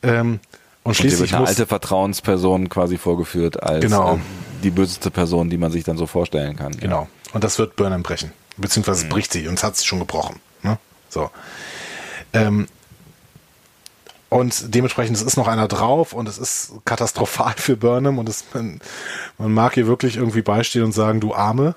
Ähm, 0.02 0.40
und 0.84 0.96
schließlich 0.96 1.22
und 1.22 1.40
wird 1.40 1.40
eine 1.40 1.48
alte 1.48 1.68
Vertrauensperson 1.68 2.70
quasi 2.70 2.98
vorgeführt 2.98 3.62
als 3.62 3.84
genau. 3.84 4.16
äh, 4.16 4.20
die 4.64 4.72
böseste 4.72 5.12
Person, 5.12 5.50
die 5.50 5.58
man 5.58 5.72
sich 5.72 5.84
dann 5.84 5.98
so 5.98 6.08
vorstellen 6.08 6.56
kann. 6.56 6.72
Genau. 6.78 7.02
Ja. 7.02 7.08
Und 7.34 7.44
das 7.44 7.60
wird 7.60 7.76
Burnham 7.76 8.04
brechen. 8.04 8.32
Beziehungsweise 8.58 9.06
mhm. 9.06 9.10
bricht 9.10 9.34
sie 9.34 9.48
und 9.48 9.56
es 9.56 9.64
hat 9.64 9.76
sie 9.76 9.86
schon 9.86 10.00
gebrochen. 10.00 10.40
Ne? 10.64 10.80
So. 11.10 11.30
Ähm, 12.34 12.68
und 14.30 14.76
dementsprechend, 14.76 15.16
es 15.16 15.24
ist 15.24 15.38
noch 15.38 15.48
einer 15.48 15.70
drauf 15.70 16.12
und 16.12 16.28
es 16.28 16.38
ist 16.38 16.74
katastrophal 16.84 17.54
für 17.56 17.78
Burnham 17.78 18.20
und 18.20 18.28
es, 18.28 18.44
man, 18.54 18.82
man 19.38 19.54
mag 19.54 19.78
ihr 19.78 19.88
wirklich 19.88 20.18
irgendwie 20.18 20.42
beistehen 20.42 20.84
und 20.84 20.92
sagen, 20.92 21.22
du 21.22 21.34
Arme, 21.34 21.76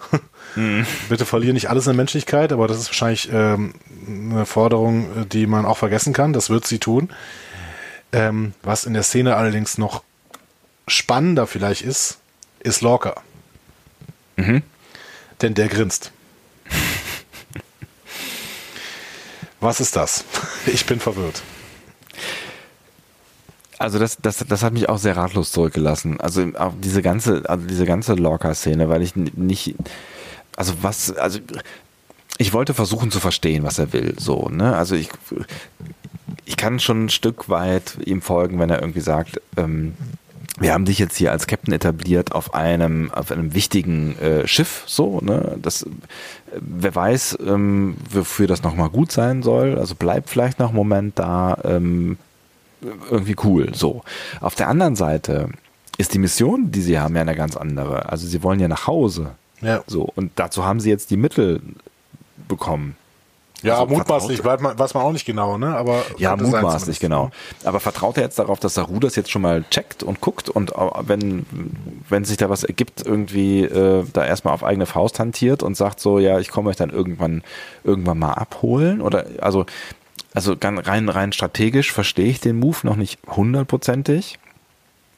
mhm. 0.57 0.85
bitte 1.09 1.27
verliere 1.27 1.53
nicht 1.53 1.71
alles 1.71 1.87
in 1.87 1.95
Menschlichkeit, 1.95 2.53
aber 2.53 2.67
das 2.67 2.79
ist 2.79 2.89
wahrscheinlich 2.89 3.31
ähm, 3.33 3.75
eine 4.09 4.47
Forderung, 4.47 5.29
die 5.29 5.47
man 5.47 5.65
auch 5.65 5.77
vergessen 5.77 6.13
kann. 6.13 6.33
Das 6.33 6.51
wird 6.51 6.67
sie 6.67 6.81
tun. 6.81 7.11
Ähm, 8.13 8.55
was 8.65 8.85
in 8.85 8.95
der 8.95 9.05
Szene 9.05 9.37
allerdings 9.37 9.79
noch 9.79 10.03
spannender 10.89 11.47
vielleicht 11.47 11.83
ist, 11.83 12.19
ist 12.59 12.81
Lorca. 12.81 13.23
Mhm. 14.35 14.63
Denn 15.41 15.55
der 15.55 15.69
grinst. 15.69 16.11
was 19.61 19.79
ist 19.79 19.95
das? 19.95 20.25
Ich 20.67 20.85
bin 20.87 20.99
verwirrt. 20.99 21.43
Also 23.81 23.99
das, 23.99 24.19
das, 24.21 24.45
das 24.47 24.63
hat 24.63 24.75
mich 24.75 24.91
auch 24.91 24.99
sehr 24.99 25.17
ratlos 25.17 25.53
zurückgelassen. 25.53 26.21
Also 26.21 26.45
diese 26.85 27.01
ganze, 27.01 27.49
also 27.49 27.67
diese 27.67 27.87
ganze 27.87 28.13
Lorca-Szene, 28.13 28.91
weil 28.91 29.01
ich 29.01 29.17
nicht, 29.17 29.75
also 30.55 30.75
was, 30.83 31.17
also 31.17 31.39
ich 32.37 32.53
wollte 32.53 32.75
versuchen 32.75 33.11
zu 33.11 33.21
verstehen, 33.21 33.65
was 33.65 33.79
er 33.79 33.95
will, 33.95 34.17
so, 34.19 34.51
ne? 34.51 34.77
Also 34.77 34.97
ich, 34.97 35.09
ich 36.45 36.59
kann 36.59 36.79
schon 36.79 37.07
ein 37.07 37.09
Stück 37.09 37.49
weit 37.49 37.97
ihm 38.05 38.21
folgen, 38.21 38.59
wenn 38.59 38.69
er 38.69 38.83
irgendwie 38.83 39.01
sagt, 39.01 39.41
ähm, 39.57 39.95
wir 40.59 40.75
haben 40.75 40.85
dich 40.85 40.99
jetzt 40.99 41.17
hier 41.17 41.33
als 41.33 41.47
Captain 41.47 41.73
etabliert 41.73 42.33
auf 42.33 42.53
einem, 42.53 43.11
auf 43.13 43.33
einem 43.33 43.55
wichtigen 43.55 44.15
äh, 44.19 44.47
Schiff, 44.47 44.83
so, 44.85 45.21
ne? 45.23 45.57
Das, 45.63 45.87
wer 46.53 46.95
weiß, 46.95 47.39
ähm, 47.47 47.97
wofür 48.11 48.47
das 48.47 48.63
nochmal 48.63 48.91
gut 48.91 49.11
sein 49.11 49.43
soll. 49.43 49.79
Also 49.79 49.95
bleib 49.99 50.29
vielleicht 50.29 50.59
noch 50.59 50.69
einen 50.69 50.77
Moment 50.77 51.19
da, 51.19 51.57
ähm, 51.65 52.19
irgendwie 52.83 53.37
cool. 53.45 53.75
So. 53.75 54.03
Auf 54.41 54.55
der 54.55 54.69
anderen 54.69 54.97
Seite 54.97 55.49
ist 55.99 56.15
die 56.15 56.19
Mission, 56.19 56.73
die 56.73 56.81
sie 56.81 56.99
haben, 56.99 57.15
ja 57.15 57.23
eine 57.23 57.37
ganz 57.37 57.57
andere. 57.57 58.09
Also 58.09 58.27
sie 58.27 58.43
wollen 58.43 58.61
ja 58.61 58.69
nach 58.69 58.87
Hause. 58.87 59.33
Ja. 59.61 59.83
So. 59.87 60.09
Und 60.15 60.33
dazu 60.37 60.65
haben 60.65 60.81
sie 60.81 60.91
jetzt 60.91 61.11
die 61.11 61.17
Mittel 61.17 61.61
bekommen. 62.49 62.97
Ja, 63.63 63.81
also 63.81 63.95
mutmaßlich, 63.95 64.43
weiß 64.43 64.61
man, 64.61 64.79
weiß 64.79 64.95
man 64.95 65.03
auch 65.03 65.13
nicht 65.13 65.27
genau, 65.27 65.59
ne? 65.59 65.77
Aber 65.77 66.03
ja, 66.17 66.35
mutmaßlich, 66.35 66.99
genau. 66.99 67.31
Aber 67.65 67.81
vertraut 67.81 68.17
er 68.17 68.23
jetzt 68.23 68.39
darauf, 68.39 68.59
dass 68.59 68.75
Saru 68.75 68.99
das 69.01 69.17
jetzt 69.17 69.31
schon 69.31 69.43
mal 69.43 69.65
checkt 69.71 70.03
und 70.03 70.21
guckt 70.21 70.49
und 70.49 70.73
wenn, 71.03 71.45
wenn 72.09 72.25
sich 72.25 72.39
da 72.39 72.49
was 72.49 72.65
ergibt, 72.65 73.05
irgendwie 73.05 73.65
äh, 73.65 74.05
da 74.13 74.25
erstmal 74.25 74.55
auf 74.55 74.65
eigene 74.65 74.87
Faust 74.87 75.19
hantiert 75.19 75.63
und 75.63 75.77
sagt 75.77 76.01
so, 76.01 76.19
ja, 76.19 76.39
ich 76.39 76.49
komme 76.49 76.71
euch 76.71 76.77
dann 76.77 76.91
irgendwann, 76.91 77.43
irgendwann 77.85 78.19
mal 78.19 78.33
abholen? 78.33 79.03
Oder 79.03 79.27
also 79.41 79.67
also 80.33 80.57
rein, 80.61 81.09
rein 81.09 81.33
strategisch 81.33 81.93
verstehe 81.93 82.29
ich 82.29 82.41
den 82.41 82.59
Move 82.59 82.79
noch 82.85 82.97
nicht 82.97 83.19
hundertprozentig. 83.27 84.39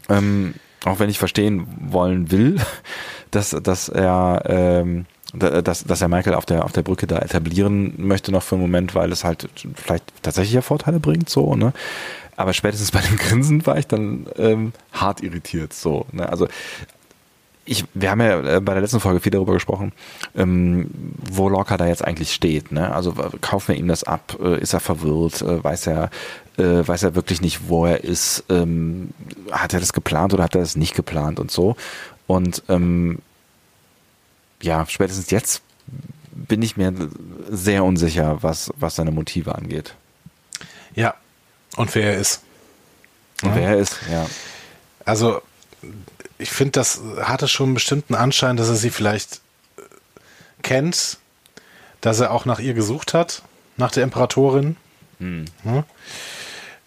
Ähm, 0.08 0.54
auch 0.84 0.98
wenn 0.98 1.10
ich 1.10 1.18
verstehen 1.18 1.66
wollen 1.78 2.30
will, 2.30 2.60
dass, 3.30 3.50
dass 3.50 3.88
er, 3.88 4.42
ähm, 4.46 5.06
dass, 5.32 5.84
dass 5.84 6.02
er 6.02 6.08
Michael 6.08 6.34
auf 6.34 6.46
der, 6.46 6.64
auf 6.64 6.72
der 6.72 6.82
Brücke 6.82 7.06
da 7.06 7.18
etablieren 7.18 7.94
möchte 7.98 8.32
noch 8.32 8.42
für 8.42 8.56
einen 8.56 8.62
Moment, 8.62 8.94
weil 8.94 9.12
es 9.12 9.24
halt 9.24 9.48
vielleicht 9.74 10.04
tatsächlich 10.22 10.54
ja 10.54 10.62
Vorteile 10.62 11.00
bringt, 11.00 11.28
so, 11.28 11.54
ne? 11.54 11.72
Aber 12.34 12.54
spätestens 12.54 12.90
bei 12.90 13.00
dem 13.00 13.16
Grinsen 13.16 13.64
war 13.66 13.78
ich 13.78 13.86
dann 13.86 14.26
ähm, 14.36 14.72
hart 14.92 15.22
irritiert, 15.22 15.72
so, 15.72 16.06
ne? 16.12 16.28
Also 16.28 16.48
ich, 17.64 17.84
wir 17.94 18.10
haben 18.10 18.20
ja 18.20 18.56
äh, 18.56 18.60
bei 18.60 18.72
der 18.72 18.82
letzten 18.82 19.00
Folge 19.00 19.20
viel 19.20 19.30
darüber 19.30 19.52
gesprochen, 19.52 19.92
ähm, 20.34 20.90
wo 21.30 21.48
Lorca 21.48 21.76
da 21.76 21.86
jetzt 21.86 22.04
eigentlich 22.04 22.32
steht. 22.32 22.72
Ne? 22.72 22.92
Also 22.92 23.14
kaufen 23.40 23.68
wir 23.68 23.76
ihm 23.76 23.88
das 23.88 24.04
ab? 24.04 24.36
Äh, 24.42 24.60
ist 24.60 24.72
er 24.72 24.80
verwirrt? 24.80 25.42
Äh, 25.42 25.62
weiß 25.62 25.86
er, 25.86 26.10
äh, 26.58 26.86
weiß 26.86 27.04
er 27.04 27.14
wirklich 27.14 27.40
nicht, 27.40 27.68
wo 27.68 27.86
er 27.86 28.02
ist? 28.02 28.44
Ähm, 28.48 29.10
hat 29.50 29.74
er 29.74 29.80
das 29.80 29.92
geplant 29.92 30.34
oder 30.34 30.44
hat 30.44 30.54
er 30.54 30.60
das 30.60 30.76
nicht 30.76 30.94
geplant 30.94 31.38
und 31.38 31.50
so? 31.50 31.76
Und 32.26 32.62
ähm, 32.68 33.20
ja, 34.60 34.84
spätestens 34.88 35.30
jetzt 35.30 35.62
bin 36.32 36.62
ich 36.62 36.76
mir 36.76 36.92
sehr 37.48 37.84
unsicher, 37.84 38.42
was, 38.42 38.72
was 38.76 38.96
seine 38.96 39.10
Motive 39.10 39.54
angeht. 39.54 39.94
Ja, 40.94 41.14
und 41.76 41.94
wer 41.94 42.14
er 42.14 42.18
ist. 42.18 42.42
Und 43.42 43.50
ja. 43.50 43.56
wer 43.56 43.68
er 43.70 43.78
ist, 43.78 43.98
ja. 44.10 44.26
Also 45.04 45.42
ich 46.42 46.50
finde, 46.50 46.72
das 46.72 47.00
hatte 47.22 47.48
schon 47.48 47.66
einen 47.66 47.74
bestimmten 47.74 48.14
Anschein, 48.14 48.56
dass 48.56 48.68
er 48.68 48.74
sie 48.74 48.90
vielleicht 48.90 49.40
äh, 49.76 49.82
kennt, 50.62 51.18
dass 52.00 52.20
er 52.20 52.32
auch 52.32 52.44
nach 52.44 52.58
ihr 52.58 52.74
gesucht 52.74 53.14
hat, 53.14 53.42
nach 53.76 53.92
der 53.92 54.02
Imperatorin. 54.02 54.76
Hm. 55.18 55.44
Ja. 55.64 55.84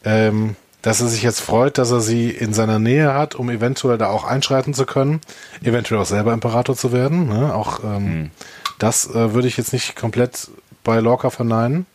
Ähm, 0.03 0.55
dass 0.81 1.01
er 1.01 1.07
sich 1.07 1.23
jetzt 1.23 1.39
freut, 1.39 1.79
dass 1.79 1.89
er 1.89 1.99
sie 2.01 2.29
in 2.29 2.53
seiner 2.53 2.77
Nähe 2.77 3.15
hat, 3.15 3.33
um 3.33 3.49
eventuell 3.49 3.97
da 3.97 4.09
auch 4.09 4.23
einschreiten 4.23 4.75
zu 4.75 4.85
können, 4.85 5.19
eventuell 5.63 5.99
auch 5.99 6.05
selber 6.05 6.31
Imperator 6.31 6.75
zu 6.75 6.91
werden. 6.91 7.27
Ne? 7.27 7.55
Auch 7.55 7.83
ähm, 7.83 8.05
hm. 8.05 8.31
das 8.77 9.09
äh, 9.09 9.33
würde 9.33 9.47
ich 9.47 9.57
jetzt 9.57 9.73
nicht 9.73 9.95
komplett 9.95 10.49
bei 10.83 10.99
Lorca 10.99 11.31
verneinen. 11.31 11.87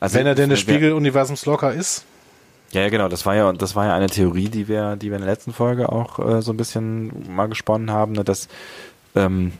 Also, 0.00 0.18
Wenn 0.18 0.26
er 0.26 0.34
denn 0.34 0.50
des 0.50 0.60
Spiegeluniversums 0.60 1.46
Lorca 1.46 1.70
ist. 1.70 2.04
Ja, 2.72 2.82
ja, 2.82 2.88
genau. 2.90 3.08
Das 3.08 3.24
war 3.24 3.34
ja, 3.34 3.52
das 3.52 3.74
war 3.76 3.86
ja 3.86 3.94
eine 3.94 4.08
Theorie, 4.08 4.48
die 4.48 4.68
wir, 4.68 4.96
die 4.96 5.08
wir 5.10 5.16
in 5.16 5.22
der 5.22 5.30
letzten 5.30 5.52
Folge 5.52 5.90
auch 5.90 6.18
äh, 6.18 6.42
so 6.42 6.52
ein 6.52 6.56
bisschen 6.56 7.34
mal 7.34 7.46
gesponnen 7.48 7.90
haben, 7.90 8.12
ne, 8.12 8.24
dass, 8.24 8.48
ähm, 9.14 9.52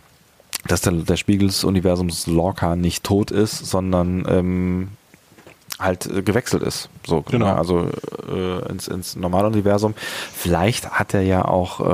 dass 0.66 0.82
der, 0.82 0.92
der 0.92 1.16
Spiegel 1.16 1.48
des 1.48 1.64
Universums 1.64 2.26
Lorca 2.26 2.76
nicht 2.76 3.04
tot 3.04 3.30
ist, 3.30 3.64
sondern 3.64 4.26
ähm, 4.28 4.88
halt 5.78 6.06
äh, 6.06 6.22
gewechselt 6.22 6.62
ist. 6.62 6.90
So, 7.06 7.22
Genau. 7.22 7.46
ne? 7.46 7.56
also 7.56 7.88
äh, 8.30 8.68
ins, 8.70 8.88
ins 8.88 9.16
Normaluniversum. 9.16 9.94
Vielleicht 10.34 10.90
hat 10.90 11.14
er 11.14 11.22
ja 11.22 11.44
auch, 11.44 11.80
äh, 11.80 11.84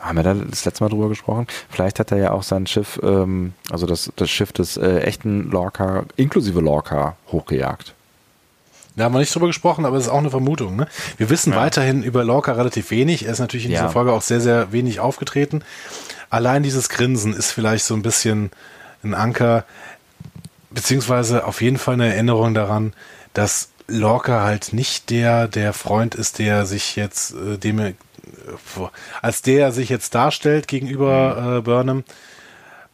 haben 0.00 0.16
wir 0.16 0.22
da 0.22 0.34
das 0.34 0.64
letzte 0.64 0.82
Mal 0.84 0.90
drüber 0.90 1.08
gesprochen, 1.08 1.46
vielleicht 1.68 2.00
hat 2.00 2.10
er 2.10 2.18
ja 2.18 2.30
auch 2.32 2.42
sein 2.42 2.66
Schiff, 2.66 2.98
ähm, 3.02 3.52
also 3.70 3.86
das, 3.86 4.10
das 4.16 4.30
Schiff 4.30 4.52
des 4.52 4.76
äh, 4.76 5.00
echten 5.00 5.50
Lorca, 5.50 6.04
inklusive 6.16 6.60
Lorca, 6.60 7.16
hochgejagt. 7.30 7.93
Da 8.96 9.04
haben 9.04 9.12
wir 9.14 9.18
nicht 9.18 9.34
drüber 9.34 9.48
gesprochen, 9.48 9.86
aber 9.86 9.96
es 9.96 10.04
ist 10.04 10.08
auch 10.10 10.18
eine 10.18 10.30
Vermutung. 10.30 10.76
Ne? 10.76 10.86
Wir 11.16 11.28
wissen 11.30 11.52
Ja. 11.52 11.58
weiterhin 11.58 12.02
über 12.04 12.22
Lorca 12.24 12.52
relativ 12.52 12.90
wenig. 12.90 13.24
Er 13.26 13.32
ist 13.32 13.40
natürlich 13.40 13.66
in 13.66 13.72
Ja. 13.72 13.80
dieser 13.80 13.92
Folge 13.92 14.12
auch 14.12 14.22
sehr, 14.22 14.40
sehr 14.40 14.70
wenig 14.72 15.00
aufgetreten. 15.00 15.62
Allein 16.30 16.62
dieses 16.62 16.88
Grinsen 16.88 17.34
ist 17.34 17.50
vielleicht 17.50 17.84
so 17.84 17.94
ein 17.94 18.02
bisschen 18.02 18.50
ein 19.02 19.14
Anker, 19.14 19.64
beziehungsweise 20.70 21.44
auf 21.44 21.60
jeden 21.60 21.78
Fall 21.78 21.94
eine 21.94 22.12
Erinnerung 22.12 22.54
daran, 22.54 22.92
dass 23.32 23.70
Lorca 23.86 24.42
halt 24.42 24.72
nicht 24.72 25.10
der, 25.10 25.46
der 25.48 25.72
Freund 25.72 26.14
ist, 26.14 26.38
der 26.38 26.64
sich 26.66 26.96
jetzt, 26.96 27.34
äh, 27.34 27.58
dem 27.58 27.78
er, 27.78 27.88
äh, 27.88 27.94
als 29.22 29.42
der 29.42 29.60
er 29.66 29.72
sich 29.72 29.88
jetzt 29.88 30.14
darstellt 30.14 30.68
gegenüber 30.68 31.58
äh, 31.58 31.60
Burnham. 31.62 32.04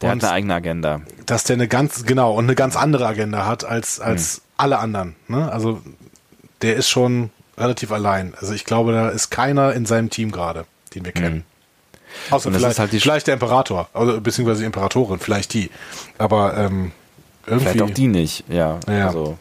Der 0.01 0.13
Und- 0.13 0.23
hat 0.23 0.31
eine 0.31 0.33
eigene 0.33 0.55
Agenda. 0.55 1.01
dass 1.27 1.45
der 1.45 1.55
eine 1.55 1.69
ganz, 1.69 2.05
genau, 2.07 2.35
und 2.35 2.45
eine 2.45 2.55
ganz 2.55 2.75
andere 2.75 3.07
Agenda 3.07 3.47
hat 3.47 3.65
als, 3.65 4.01
als 4.01 4.41
alle 4.61 4.79
anderen. 4.79 5.17
Ne? 5.29 5.51
Also 5.51 5.81
der 6.63 6.77
ist 6.77 6.89
schon 6.89 7.31
relativ 7.59 7.93
allein. 7.93 8.35
Also 8.41 8.53
ich 8.53 8.65
glaube, 8.65 8.93
da 8.93 9.09
ist 9.09 9.31
keiner 9.31 9.73
in 9.73 9.87
seinem 9.87 10.11
Team 10.11 10.31
gerade, 10.31 10.65
den 10.95 11.05
wir 11.05 11.13
kennen. 11.13 11.45
Außer 12.31 12.47
Und 12.49 12.55
das 12.55 12.63
vielleicht, 12.63 12.79
halt 12.79 12.93
die- 12.93 13.01
vielleicht 13.01 13.27
der 13.29 13.35
Imperator, 13.35 13.89
also, 13.95 14.21
beziehungsweise 14.21 14.61
die 14.61 14.67
Imperatorin, 14.67 15.21
vielleicht 15.21 15.55
die. 15.55 15.71
Aber 16.19 16.57
ähm, 16.57 16.93
irgendwie. 17.47 17.67
Vielleicht 17.69 17.83
auch 17.83 17.91
die 17.95 18.09
nicht, 18.09 18.45
ja. 18.49 18.81
Ja. 18.89 19.07
Also. 19.09 19.39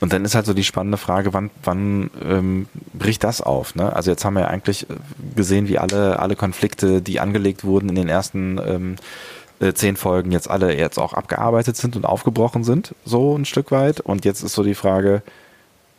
Und 0.00 0.12
dann 0.12 0.24
ist 0.24 0.34
halt 0.34 0.46
so 0.46 0.54
die 0.54 0.64
spannende 0.64 0.98
Frage, 0.98 1.32
wann, 1.32 1.50
wann 1.62 2.10
ähm, 2.24 2.66
bricht 2.94 3.22
das 3.22 3.40
auf? 3.40 3.74
Ne? 3.76 3.94
Also 3.94 4.10
jetzt 4.10 4.24
haben 4.24 4.34
wir 4.34 4.40
ja 4.40 4.46
eigentlich 4.48 4.88
äh, 4.90 4.94
gesehen, 5.36 5.68
wie 5.68 5.78
alle, 5.78 6.18
alle 6.18 6.34
Konflikte, 6.34 7.02
die 7.02 7.20
angelegt 7.20 7.62
wurden 7.62 7.88
in 7.90 7.94
den 7.94 8.08
ersten 8.08 8.58
ähm, 8.58 8.96
äh, 9.60 9.72
zehn 9.72 9.96
Folgen, 9.96 10.32
jetzt 10.32 10.50
alle 10.50 10.76
jetzt 10.76 10.98
auch 10.98 11.12
abgearbeitet 11.14 11.76
sind 11.76 11.94
und 11.96 12.04
aufgebrochen 12.04 12.64
sind, 12.64 12.94
so 13.04 13.36
ein 13.36 13.44
Stück 13.44 13.70
weit. 13.70 14.00
Und 14.00 14.24
jetzt 14.24 14.42
ist 14.42 14.54
so 14.54 14.62
die 14.62 14.74
Frage, 14.74 15.22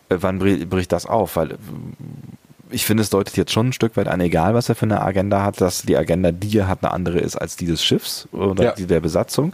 äh, 0.10 0.18
wann 0.20 0.42
bri- 0.42 0.66
bricht 0.66 0.92
das 0.92 1.06
auf? 1.06 1.36
Weil 1.36 1.52
äh, 1.52 1.56
ich 2.72 2.86
finde, 2.86 3.04
es 3.04 3.10
deutet 3.10 3.36
jetzt 3.38 3.52
schon 3.52 3.68
ein 3.70 3.74
Stück 3.74 3.98
weit 3.98 4.08
an, 4.08 4.20
egal 4.22 4.54
was 4.54 4.70
er 4.70 4.76
für 4.76 4.86
eine 4.86 5.02
Agenda 5.02 5.44
hat, 5.44 5.60
dass 5.62 5.82
die 5.84 5.98
Agenda, 5.98 6.32
die 6.32 6.58
er 6.58 6.68
hat, 6.68 6.84
eine 6.84 6.92
andere 6.94 7.20
ist 7.20 7.36
als 7.36 7.56
die 7.58 7.66
des 7.66 7.84
Schiffs 7.84 8.28
oder 8.32 8.64
Ja. 8.64 8.72
die 8.72 8.86
der 8.86 9.00
Besatzung. 9.02 9.54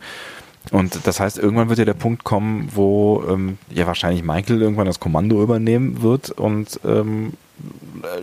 Und 0.71 0.99
das 1.07 1.19
heißt, 1.19 1.37
irgendwann 1.39 1.69
wird 1.69 1.79
ja 1.79 1.85
der 1.85 1.93
Punkt 1.93 2.23
kommen, 2.25 2.67
wo 2.73 3.23
ähm, 3.29 3.57
ja 3.69 3.87
wahrscheinlich 3.87 4.21
Michael 4.23 4.61
irgendwann 4.61 4.85
das 4.85 4.99
Kommando 4.99 5.41
übernehmen 5.41 6.01
wird 6.01 6.29
und 6.31 6.79
ähm, 6.85 7.33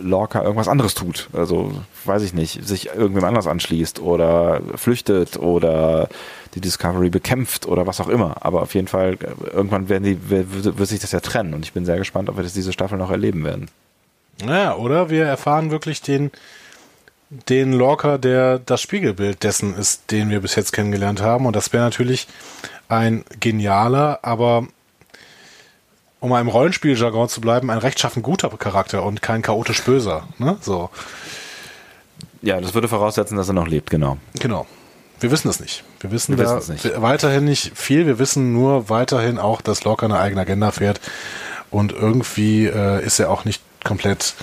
Lorca 0.01 0.41
irgendwas 0.41 0.67
anderes 0.67 0.93
tut. 0.93 1.29
Also, 1.33 1.71
weiß 2.05 2.23
ich 2.23 2.33
nicht, 2.33 2.65
sich 2.65 2.87
irgendwem 2.87 3.23
anders 3.23 3.47
anschließt 3.47 3.99
oder 3.99 4.61
flüchtet 4.75 5.37
oder 5.37 6.09
die 6.53 6.61
Discovery 6.61 7.09
bekämpft 7.09 7.67
oder 7.67 7.85
was 7.85 7.99
auch 7.99 8.07
immer. 8.07 8.37
Aber 8.45 8.61
auf 8.61 8.73
jeden 8.73 8.87
Fall, 8.87 9.17
irgendwann 9.53 9.89
werden 9.89 10.03
die, 10.03 10.29
wird, 10.29 10.87
sich 10.87 10.99
das 10.99 11.11
ja 11.11 11.19
trennen. 11.19 11.53
Und 11.53 11.65
ich 11.65 11.73
bin 11.73 11.85
sehr 11.85 11.97
gespannt, 11.97 12.29
ob 12.29 12.37
wir 12.37 12.43
das 12.43 12.53
diese 12.53 12.73
Staffel 12.73 12.97
noch 12.97 13.11
erleben 13.11 13.43
werden. 13.43 13.69
Ja, 14.45 14.75
oder 14.75 15.09
wir 15.09 15.25
erfahren 15.25 15.71
wirklich 15.71 16.01
den, 16.01 16.31
den 17.29 17.73
Lorca, 17.73 18.17
der 18.17 18.59
das 18.59 18.81
Spiegelbild 18.81 19.43
dessen 19.43 19.75
ist, 19.75 20.11
den 20.11 20.29
wir 20.29 20.41
bis 20.41 20.55
jetzt 20.55 20.71
kennengelernt 20.71 21.21
haben. 21.21 21.45
Und 21.45 21.55
das 21.55 21.73
wäre 21.73 21.83
natürlich 21.83 22.27
ein 22.87 23.25
genialer, 23.39 24.19
aber 24.21 24.67
um 26.25 26.31
mal 26.31 26.41
im 26.41 26.47
Rollenspieljargon 26.47 27.29
zu 27.29 27.39
bleiben, 27.39 27.69
ein 27.69 27.77
rechtschaffen 27.77 28.23
guter 28.23 28.49
Charakter 28.49 29.03
und 29.03 29.21
kein 29.21 29.43
chaotisch 29.43 29.83
böser. 29.83 30.27
Ne? 30.39 30.57
So, 30.59 30.89
Ja, 32.41 32.59
das 32.59 32.73
würde 32.73 32.87
voraussetzen, 32.87 33.37
dass 33.37 33.47
er 33.47 33.53
noch 33.53 33.67
lebt, 33.67 33.91
genau. 33.91 34.17
genau. 34.39 34.65
Wir 35.19 35.29
wissen 35.29 35.49
es 35.49 35.59
nicht. 35.59 35.83
Wir 35.99 36.09
wissen 36.11 36.35
Wir 36.35 36.45
da 36.45 36.59
nicht. 36.67 36.99
weiterhin 36.99 37.45
nicht 37.45 37.77
viel. 37.77 38.07
Wir 38.07 38.17
wissen 38.17 38.53
nur 38.53 38.89
weiterhin 38.89 39.37
auch, 39.37 39.61
dass 39.61 39.83
Lorca 39.83 40.07
eine 40.07 40.17
eigene 40.17 40.41
Agenda 40.41 40.71
fährt. 40.71 40.99
Und 41.69 41.91
irgendwie 41.91 42.65
äh, 42.65 43.05
ist 43.05 43.19
er 43.19 43.29
auch 43.29 43.45
nicht 43.45 43.61
komplett 43.83 44.33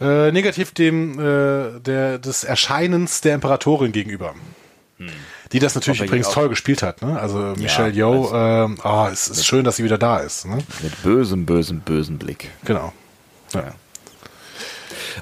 äh, 0.00 0.32
negativ 0.32 0.72
dem 0.72 1.12
äh, 1.18 1.78
der, 1.78 2.18
des 2.18 2.42
Erscheinens 2.42 3.20
der 3.20 3.36
Imperatorin 3.36 3.92
gegenüber. 3.92 4.34
Die 5.52 5.58
das 5.58 5.74
natürlich 5.74 6.00
Ob 6.00 6.06
übrigens 6.06 6.30
toll 6.30 6.48
gespielt 6.48 6.82
hat. 6.82 7.02
Ne? 7.02 7.18
Also 7.18 7.54
Michelle 7.56 7.92
Yeoh, 7.92 8.32
ähm, 8.34 8.78
ah, 8.82 9.08
es 9.12 9.28
ist 9.28 9.46
schön, 9.46 9.64
dass 9.64 9.76
sie 9.76 9.84
wieder 9.84 9.98
da 9.98 10.18
ist. 10.18 10.46
Ne? 10.46 10.58
Mit 10.82 11.02
bösem, 11.02 11.44
bösem, 11.46 11.80
bösem 11.80 12.18
Blick. 12.18 12.50
Genau. 12.64 12.92
Ja. 13.54 13.74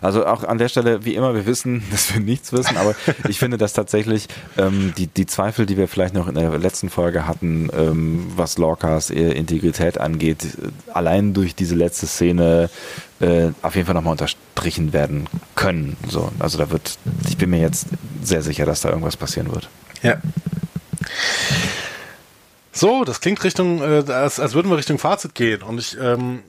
Also 0.03 0.27
auch 0.27 0.45
an 0.45 0.59
der 0.59 0.69
Stelle, 0.69 1.05
wie 1.05 1.15
immer, 1.15 1.35
wir 1.35 1.47
wissen, 1.47 1.83
dass 1.91 2.13
wir 2.13 2.21
nichts 2.21 2.53
wissen, 2.53 2.77
aber 2.77 2.95
ich 3.29 3.39
finde, 3.39 3.59
dass 3.59 3.73
tatsächlich 3.73 4.29
ähm, 4.57 4.93
die, 4.97 5.07
die 5.07 5.27
Zweifel, 5.27 5.67
die 5.67 5.77
wir 5.77 5.89
vielleicht 5.89 6.15
noch 6.15 6.29
in 6.29 6.35
der 6.35 6.57
letzten 6.59 6.91
Folge 6.91 7.27
hatten, 7.27 7.69
ähm, 7.77 8.27
was 8.37 8.59
Lorcas 8.59 9.11
äh, 9.11 9.33
Integrität 9.33 9.99
angeht, 9.99 10.47
allein 10.93 11.35
durch 11.35 11.55
diese 11.55 11.75
letzte 11.75 12.07
Szene 12.07 12.71
äh, 13.21 13.49
auf 13.63 13.75
jeden 13.75 13.87
Fall 13.87 13.95
nochmal 13.95 14.13
unterstrichen 14.13 14.93
werden 14.93 15.27
können. 15.55 15.97
So, 16.09 16.31
also 16.39 16.59
da 16.59 16.71
wird, 16.71 16.99
ich 17.29 17.37
bin 17.37 17.51
mir 17.51 17.61
jetzt 17.61 17.89
sehr 18.23 18.43
sicher, 18.43 18.67
dass 18.67 18.81
da 18.81 18.91
irgendwas 18.91 19.17
passieren 19.17 19.53
wird. 19.53 19.69
Ja. 20.03 20.17
So, 22.73 23.05
das 23.05 23.21
klingt 23.21 23.43
Richtung, 23.45 23.83
äh, 23.83 24.05
als, 24.11 24.41
als 24.41 24.55
würden 24.55 24.71
wir 24.71 24.79
Richtung 24.79 24.99
Fazit 24.99 25.35
gehen. 25.35 25.63
Und 25.63 25.79
ich 25.79 25.99
ähm, 26.01 26.43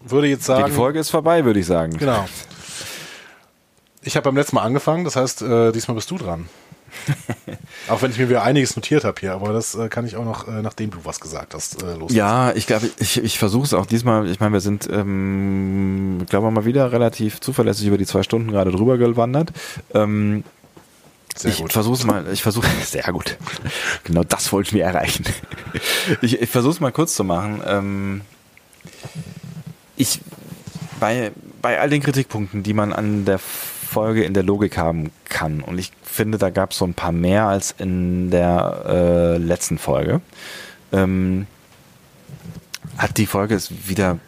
würde 0.00 0.26
jetzt 0.26 0.44
sagen. 0.44 0.66
Die 0.66 0.72
Folge 0.72 0.98
ist 0.98 1.10
vorbei, 1.10 1.44
würde 1.44 1.60
ich 1.60 1.66
sagen. 1.66 1.96
Genau. 1.96 2.28
Ich 4.02 4.16
habe 4.16 4.24
beim 4.24 4.36
letzten 4.36 4.56
Mal 4.56 4.62
angefangen, 4.62 5.04
das 5.04 5.16
heißt, 5.16 5.42
äh, 5.42 5.72
diesmal 5.72 5.94
bist 5.94 6.10
du 6.10 6.18
dran. 6.18 6.48
auch 7.88 8.02
wenn 8.02 8.10
ich 8.10 8.18
mir 8.18 8.28
wieder 8.28 8.42
einiges 8.42 8.76
notiert 8.76 9.04
habe 9.04 9.18
hier, 9.18 9.32
aber 9.32 9.52
das 9.52 9.74
äh, 9.74 9.88
kann 9.88 10.04
ich 10.04 10.16
auch 10.16 10.24
noch, 10.24 10.46
äh, 10.46 10.60
nachdem 10.62 10.90
du 10.90 10.98
was 11.04 11.20
gesagt 11.20 11.54
hast, 11.54 11.82
äh, 11.82 11.94
los. 11.94 12.12
Ja, 12.12 12.52
ich 12.52 12.66
glaube, 12.66 12.90
ich, 12.98 13.22
ich 13.22 13.38
versuche 13.38 13.64
es 13.64 13.74
auch 13.74 13.86
diesmal. 13.86 14.28
Ich 14.28 14.40
meine, 14.40 14.52
wir 14.52 14.60
sind, 14.60 14.88
ähm, 14.90 16.26
glaube 16.28 16.50
mal 16.50 16.64
wieder 16.64 16.92
relativ 16.92 17.40
zuverlässig 17.40 17.86
über 17.86 17.96
die 17.96 18.06
zwei 18.06 18.22
Stunden 18.22 18.50
gerade 18.50 18.72
drüber 18.72 18.98
gewandert. 18.98 19.52
Ähm, 19.94 20.44
Sehr 21.36 21.50
ich 21.50 21.72
versuche 21.72 21.94
es 21.94 22.04
mal, 22.04 22.24
ich 22.32 22.42
versuche, 22.42 22.66
sehr 22.84 23.10
gut. 23.12 23.36
Genau 24.04 24.24
das 24.24 24.52
wollte 24.52 24.68
ich 24.68 24.72
mir 24.72 24.84
erreichen. 24.84 25.24
Ich, 26.20 26.40
ich 26.40 26.50
versuche 26.50 26.72
es 26.72 26.80
mal 26.80 26.92
kurz 26.92 27.14
zu 27.14 27.24
machen. 27.24 27.62
Ähm, 27.66 28.20
ich, 29.96 30.20
bei, 31.00 31.32
bei 31.62 31.80
all 31.80 31.88
den 31.88 32.02
Kritikpunkten, 32.02 32.62
die 32.62 32.74
man 32.74 32.92
an 32.92 33.24
der 33.24 33.38
Folge 33.38 34.24
in 34.24 34.34
der 34.34 34.42
Logik 34.42 34.76
haben 34.76 35.10
kann, 35.28 35.62
und 35.62 35.78
ich 35.78 35.92
finde, 36.02 36.38
da 36.38 36.50
gab 36.50 36.72
es 36.72 36.78
so 36.78 36.84
ein 36.84 36.94
paar 36.94 37.12
mehr 37.12 37.46
als 37.46 37.74
in 37.78 38.30
der 38.30 38.82
äh, 38.86 39.38
letzten 39.38 39.78
Folge, 39.78 40.20
ähm, 40.92 41.46
hat 42.98 43.16
die 43.16 43.26
Folge 43.26 43.54
es 43.54 43.88
wieder 43.88 44.18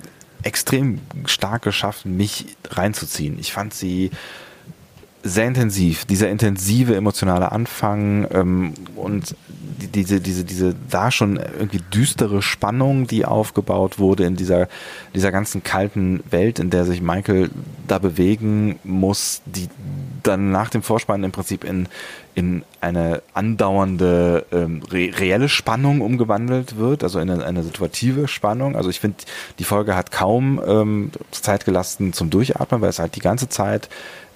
extrem 0.42 1.00
stark 1.26 1.62
geschafft, 1.62 2.06
mich 2.06 2.56
reinzuziehen. 2.70 3.38
Ich 3.38 3.52
fand 3.52 3.74
sie 3.74 4.10
sehr 5.26 5.46
intensiv, 5.46 6.04
dieser 6.04 6.28
intensive 6.28 6.94
emotionale 6.94 7.50
Anfang 7.50 8.28
ähm, 8.30 8.74
und 8.94 9.34
die, 9.80 9.88
diese, 9.88 10.20
diese, 10.20 10.44
diese 10.44 10.74
da 10.90 11.10
schon 11.10 11.36
irgendwie 11.36 11.80
düstere 11.92 12.42
Spannung, 12.42 13.06
die 13.06 13.24
aufgebaut 13.24 13.98
wurde 13.98 14.24
in 14.24 14.36
dieser, 14.36 14.68
dieser 15.14 15.32
ganzen 15.32 15.62
kalten 15.62 16.22
Welt, 16.30 16.58
in 16.58 16.68
der 16.68 16.84
sich 16.84 17.00
Michael 17.00 17.48
da 17.88 17.98
bewegen 17.98 18.78
muss, 18.84 19.40
die 19.46 19.68
dann 20.22 20.50
nach 20.50 20.68
dem 20.68 20.82
Vorspann 20.82 21.24
im 21.24 21.32
Prinzip 21.32 21.64
in, 21.64 21.88
in 22.34 22.62
eine 22.82 23.22
andauernde 23.32 24.44
ähm, 24.52 24.82
re 24.90 25.10
reelle 25.18 25.48
Spannung 25.48 26.02
umgewandelt 26.02 26.76
wird, 26.76 27.02
also 27.02 27.18
in 27.18 27.30
eine, 27.30 27.46
eine 27.46 27.62
situative 27.62 28.28
Spannung. 28.28 28.76
Also 28.76 28.90
ich 28.90 29.00
finde, 29.00 29.16
die 29.58 29.64
Folge 29.64 29.96
hat 29.96 30.10
kaum 30.10 30.60
ähm, 30.66 31.10
Zeit 31.30 31.64
gelassen 31.64 32.12
zum 32.12 32.28
Durchatmen, 32.28 32.82
weil 32.82 32.90
es 32.90 32.98
halt 32.98 33.16
die 33.16 33.20
ganze 33.20 33.48
Zeit 33.48 33.88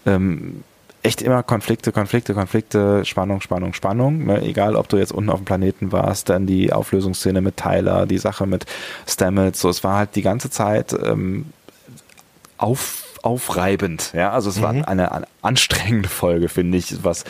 ähm, 0.07 0.65
echt 1.03 1.23
immer 1.23 1.43
Konflikte, 1.43 1.93
Konflikte, 1.93 2.35
Konflikte, 2.35 3.05
Spannung, 3.05 3.41
Spannung, 3.41 3.73
Spannung. 3.73 4.27
Ne? 4.27 4.43
Egal, 4.43 4.77
ob 4.77 4.89
du 4.89 4.97
jetzt 4.97 5.13
unten 5.13 5.31
auf 5.31 5.41
dem 5.41 5.45
Planeten 5.45 5.93
warst, 5.93 6.29
dann 6.29 6.47
die 6.47 6.73
Auflösungsszene 6.73 7.41
mit 7.41 7.57
Tyler, 7.57 8.07
die 8.07 8.19
Sache 8.19 8.47
mit 8.47 8.67
Stamets, 9.07 9.61
so 9.61 9.69
es 9.69 9.85
war 9.85 9.97
halt 9.97 10.17
die 10.17 10.23
ganze 10.23 10.51
Zeit 10.51 10.93
ähm, 10.93 11.47
auf, 12.57 13.05
aufreibend. 13.23 14.13
Ja, 14.15 14.33
also 14.33 14.51
es 14.51 14.61
war 14.61 14.71
eine, 14.71 14.87
eine 14.89 15.27
anstrengende 15.43 16.09
Folge, 16.09 16.49
finde 16.49 16.79
ich, 16.79 17.05
was, 17.05 17.25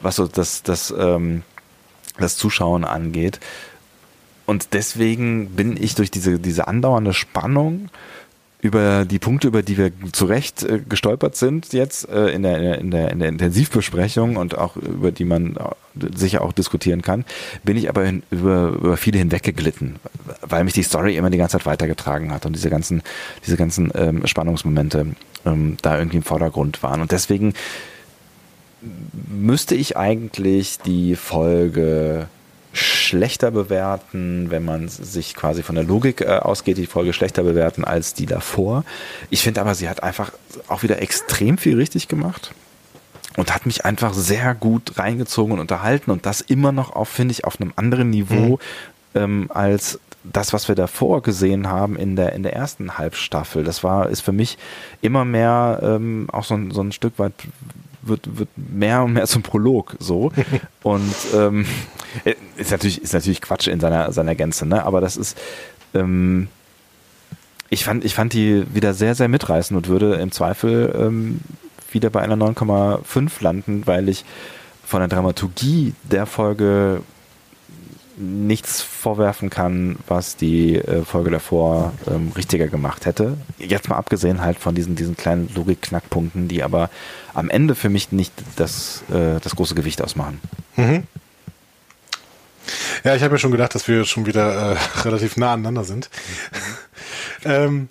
was 0.00 0.16
so 0.16 0.26
das, 0.26 0.62
das, 0.62 0.94
ähm, 0.96 1.42
das 2.18 2.36
Zuschauen 2.36 2.84
angeht. 2.84 3.40
Und 4.44 4.74
deswegen 4.74 5.50
bin 5.56 5.82
ich 5.82 5.96
durch 5.96 6.10
diese, 6.10 6.38
diese 6.38 6.68
andauernde 6.68 7.12
Spannung 7.12 7.88
über 8.66 9.04
die 9.04 9.18
Punkte, 9.18 9.48
über 9.48 9.62
die 9.62 9.78
wir 9.78 9.92
zu 10.12 10.26
Recht 10.26 10.62
äh, 10.62 10.80
gestolpert 10.86 11.36
sind 11.36 11.72
jetzt 11.72 12.08
äh, 12.08 12.28
in, 12.28 12.42
der, 12.42 12.78
in, 12.78 12.90
der, 12.90 13.10
in 13.10 13.18
der 13.20 13.28
Intensivbesprechung 13.28 14.36
und 14.36 14.58
auch 14.58 14.76
über 14.76 15.12
die 15.12 15.24
man 15.24 15.56
sicher 16.14 16.42
auch 16.42 16.52
diskutieren 16.52 17.02
kann, 17.02 17.24
bin 17.64 17.76
ich 17.76 17.88
aber 17.88 18.04
in, 18.04 18.22
über, 18.30 18.68
über 18.68 18.96
viele 18.96 19.18
hinweggeglitten, 19.18 19.96
weil 20.42 20.64
mich 20.64 20.74
die 20.74 20.82
Story 20.82 21.16
immer 21.16 21.30
die 21.30 21.38
ganze 21.38 21.56
Zeit 21.56 21.66
weitergetragen 21.66 22.32
hat 22.32 22.44
und 22.44 22.54
diese 22.54 22.70
ganzen, 22.70 23.02
diese 23.46 23.56
ganzen 23.56 23.90
ähm, 23.94 24.26
Spannungsmomente 24.26 25.06
ähm, 25.44 25.76
da 25.82 25.98
irgendwie 25.98 26.18
im 26.18 26.22
Vordergrund 26.22 26.82
waren. 26.82 27.00
Und 27.00 27.12
deswegen 27.12 27.54
müsste 29.28 29.74
ich 29.74 29.96
eigentlich 29.96 30.78
die 30.80 31.16
Folge 31.16 32.28
schlechter 32.76 33.50
bewerten, 33.50 34.50
wenn 34.50 34.64
man 34.64 34.88
sich 34.88 35.34
quasi 35.34 35.62
von 35.62 35.74
der 35.74 35.84
Logik 35.84 36.20
äh, 36.20 36.26
ausgeht, 36.26 36.78
die 36.78 36.86
Folge 36.86 37.12
schlechter 37.12 37.42
bewerten 37.42 37.84
als 37.84 38.14
die 38.14 38.26
davor. 38.26 38.84
Ich 39.30 39.42
finde 39.42 39.60
aber, 39.60 39.74
sie 39.74 39.88
hat 39.88 40.02
einfach 40.02 40.32
auch 40.68 40.82
wieder 40.82 41.00
extrem 41.02 41.58
viel 41.58 41.76
richtig 41.76 42.08
gemacht 42.08 42.52
und 43.36 43.54
hat 43.54 43.66
mich 43.66 43.84
einfach 43.84 44.14
sehr 44.14 44.54
gut 44.54 44.98
reingezogen 44.98 45.52
und 45.52 45.60
unterhalten 45.60 46.10
und 46.10 46.26
das 46.26 46.40
immer 46.40 46.72
noch 46.72 46.94
auf, 46.94 47.08
finde 47.08 47.32
ich, 47.32 47.44
auf 47.44 47.60
einem 47.60 47.72
anderen 47.76 48.10
Niveau 48.10 48.58
mhm. 49.14 49.20
ähm, 49.20 49.50
als 49.52 50.00
das, 50.32 50.52
was 50.52 50.68
wir 50.68 50.74
davor 50.74 51.22
gesehen 51.22 51.68
haben 51.68 51.96
in 51.96 52.16
der, 52.16 52.32
in 52.32 52.42
der 52.42 52.54
ersten 52.54 52.98
Halbstaffel. 52.98 53.64
Das 53.64 53.84
war, 53.84 54.08
ist 54.08 54.22
für 54.22 54.32
mich 54.32 54.58
immer 55.00 55.24
mehr 55.24 55.80
ähm, 55.82 56.28
auch 56.32 56.44
so 56.44 56.54
ein, 56.54 56.70
so 56.70 56.80
ein 56.80 56.92
Stück 56.92 57.18
weit 57.18 57.32
wird, 58.08 58.38
wird 58.38 58.48
mehr 58.56 59.02
und 59.02 59.14
mehr 59.14 59.26
zum 59.26 59.42
Prolog 59.42 59.96
so. 59.98 60.32
und 60.82 61.14
ähm, 61.34 61.66
ist 62.56 62.70
natürlich, 62.70 63.02
ist 63.02 63.14
natürlich 63.14 63.40
Quatsch 63.40 63.68
in 63.68 63.80
seiner, 63.80 64.12
seiner 64.12 64.34
Gänze, 64.34 64.66
ne? 64.66 64.84
Aber 64.84 65.00
das 65.00 65.16
ist, 65.16 65.38
ähm, 65.94 66.48
ich 67.68 67.84
fand, 67.84 68.04
ich 68.04 68.14
fand 68.14 68.32
die 68.32 68.64
wieder 68.72 68.94
sehr, 68.94 69.14
sehr 69.14 69.28
mitreißend 69.28 69.76
und 69.76 69.88
würde 69.88 70.14
im 70.14 70.32
Zweifel 70.32 70.94
ähm, 70.98 71.40
wieder 71.90 72.10
bei 72.10 72.20
einer 72.20 72.36
9,5 72.36 73.30
landen, 73.40 73.86
weil 73.86 74.08
ich 74.08 74.24
von 74.84 75.00
der 75.00 75.08
Dramaturgie 75.08 75.94
der 76.04 76.26
Folge 76.26 77.02
nichts 78.16 78.80
vorwerfen 78.80 79.50
kann, 79.50 79.96
was 80.08 80.36
die 80.36 80.76
äh, 80.76 81.04
Folge 81.04 81.30
davor 81.30 81.92
ähm, 82.08 82.32
richtiger 82.34 82.68
gemacht 82.68 83.06
hätte. 83.06 83.36
Jetzt 83.58 83.88
mal 83.88 83.96
abgesehen 83.96 84.40
halt 84.40 84.58
von 84.58 84.74
diesen, 84.74 84.96
diesen 84.96 85.16
kleinen 85.16 85.50
Logik-Knackpunkten, 85.54 86.48
die 86.48 86.62
aber 86.62 86.90
am 87.34 87.50
Ende 87.50 87.74
für 87.74 87.90
mich 87.90 88.12
nicht 88.12 88.32
das, 88.56 89.04
äh, 89.10 89.38
das 89.40 89.54
große 89.56 89.74
Gewicht 89.74 90.02
ausmachen. 90.02 90.40
Mhm. 90.76 91.04
Ja, 93.04 93.14
ich 93.14 93.22
habe 93.22 93.34
mir 93.34 93.38
schon 93.38 93.52
gedacht, 93.52 93.74
dass 93.74 93.86
wir 93.86 94.04
schon 94.04 94.26
wieder 94.26 94.72
äh, 94.72 94.76
relativ 95.04 95.36
nah 95.36 95.52
aneinander 95.52 95.84
sind. 95.84 96.10
Mhm. 97.44 97.50
ähm, 97.50 97.88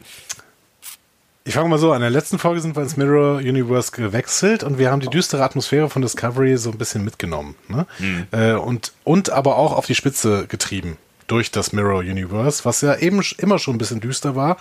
ich 1.48 1.54
fange 1.54 1.70
mal 1.70 1.78
so 1.78 1.92
an. 1.92 1.98
In 1.98 2.02
der 2.02 2.10
letzten 2.10 2.40
Folge 2.40 2.60
sind 2.60 2.76
wir 2.76 2.82
ins 2.82 2.98
Mirror 2.98 3.38
Universe 3.38 3.92
gewechselt 3.92 4.64
und 4.64 4.80
wir 4.80 4.90
haben 4.90 5.00
die 5.00 5.08
düstere 5.08 5.44
Atmosphäre 5.44 5.90
von 5.92 6.02
Discovery 6.02 6.58
so 6.58 6.72
ein 6.72 6.78
bisschen 6.80 7.06
mitgenommen. 7.06 7.56
Ne? 7.68 7.86
Mhm. 8.00 8.28
Äh, 8.32 8.54
und, 8.54 8.94
und 9.04 9.30
aber 9.30 9.58
auch 9.58 9.72
auf 9.72 9.86
die 9.86 9.94
Spitze 9.94 10.48
getrieben 10.48 10.98
durch 11.28 11.52
das 11.52 11.72
Mirror 11.72 12.00
Universe, 12.00 12.66
was 12.66 12.82
ja 12.82 12.96
eben 12.96 13.22
immer 13.38 13.60
schon 13.60 13.76
ein 13.76 13.78
bisschen 13.78 14.00
düster 14.00 14.36
war, 14.36 14.58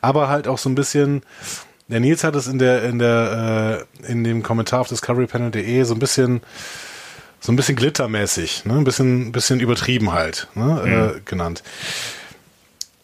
aber 0.00 0.28
halt 0.28 0.48
auch 0.48 0.58
so 0.58 0.68
ein 0.68 0.74
bisschen. 0.74 1.22
Der 1.88 1.98
Nils 1.98 2.22
hat 2.22 2.36
es 2.36 2.46
in 2.46 2.60
der 2.60 2.84
in 2.84 3.00
der 3.00 3.86
äh, 4.06 4.12
in 4.12 4.22
dem 4.22 4.44
Kommentar 4.44 4.80
auf 4.80 4.88
discoverypanel.de 4.88 5.82
so 5.82 5.94
ein 5.94 5.98
bisschen 5.98 6.40
so 7.40 7.50
ein 7.50 7.56
bisschen 7.56 7.74
glittermäßig, 7.74 8.64
ne? 8.64 8.74
ein 8.74 8.84
bisschen 8.84 9.32
bisschen 9.32 9.58
übertrieben 9.58 10.12
halt 10.12 10.46
ne? 10.54 10.82
Mhm. 10.84 10.92
Äh, 10.92 11.20
genannt. 11.24 11.64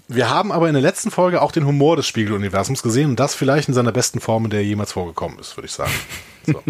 Wir 0.08 0.30
haben 0.30 0.52
aber 0.52 0.68
in 0.68 0.74
der 0.74 0.82
letzten 0.82 1.10
Folge 1.10 1.42
auch 1.42 1.52
den 1.52 1.66
Humor 1.66 1.96
des 1.96 2.06
Spiegeluniversums 2.06 2.82
gesehen 2.82 3.10
und 3.10 3.20
das 3.20 3.34
vielleicht 3.34 3.68
in 3.68 3.74
seiner 3.74 3.92
besten 3.92 4.20
Form, 4.20 4.44
in 4.44 4.50
der 4.50 4.60
er 4.60 4.66
jemals 4.66 4.92
vorgekommen 4.92 5.38
ist, 5.38 5.56
würde 5.56 5.66
ich 5.66 5.72
sagen. 5.72 5.92
So. 6.48 6.62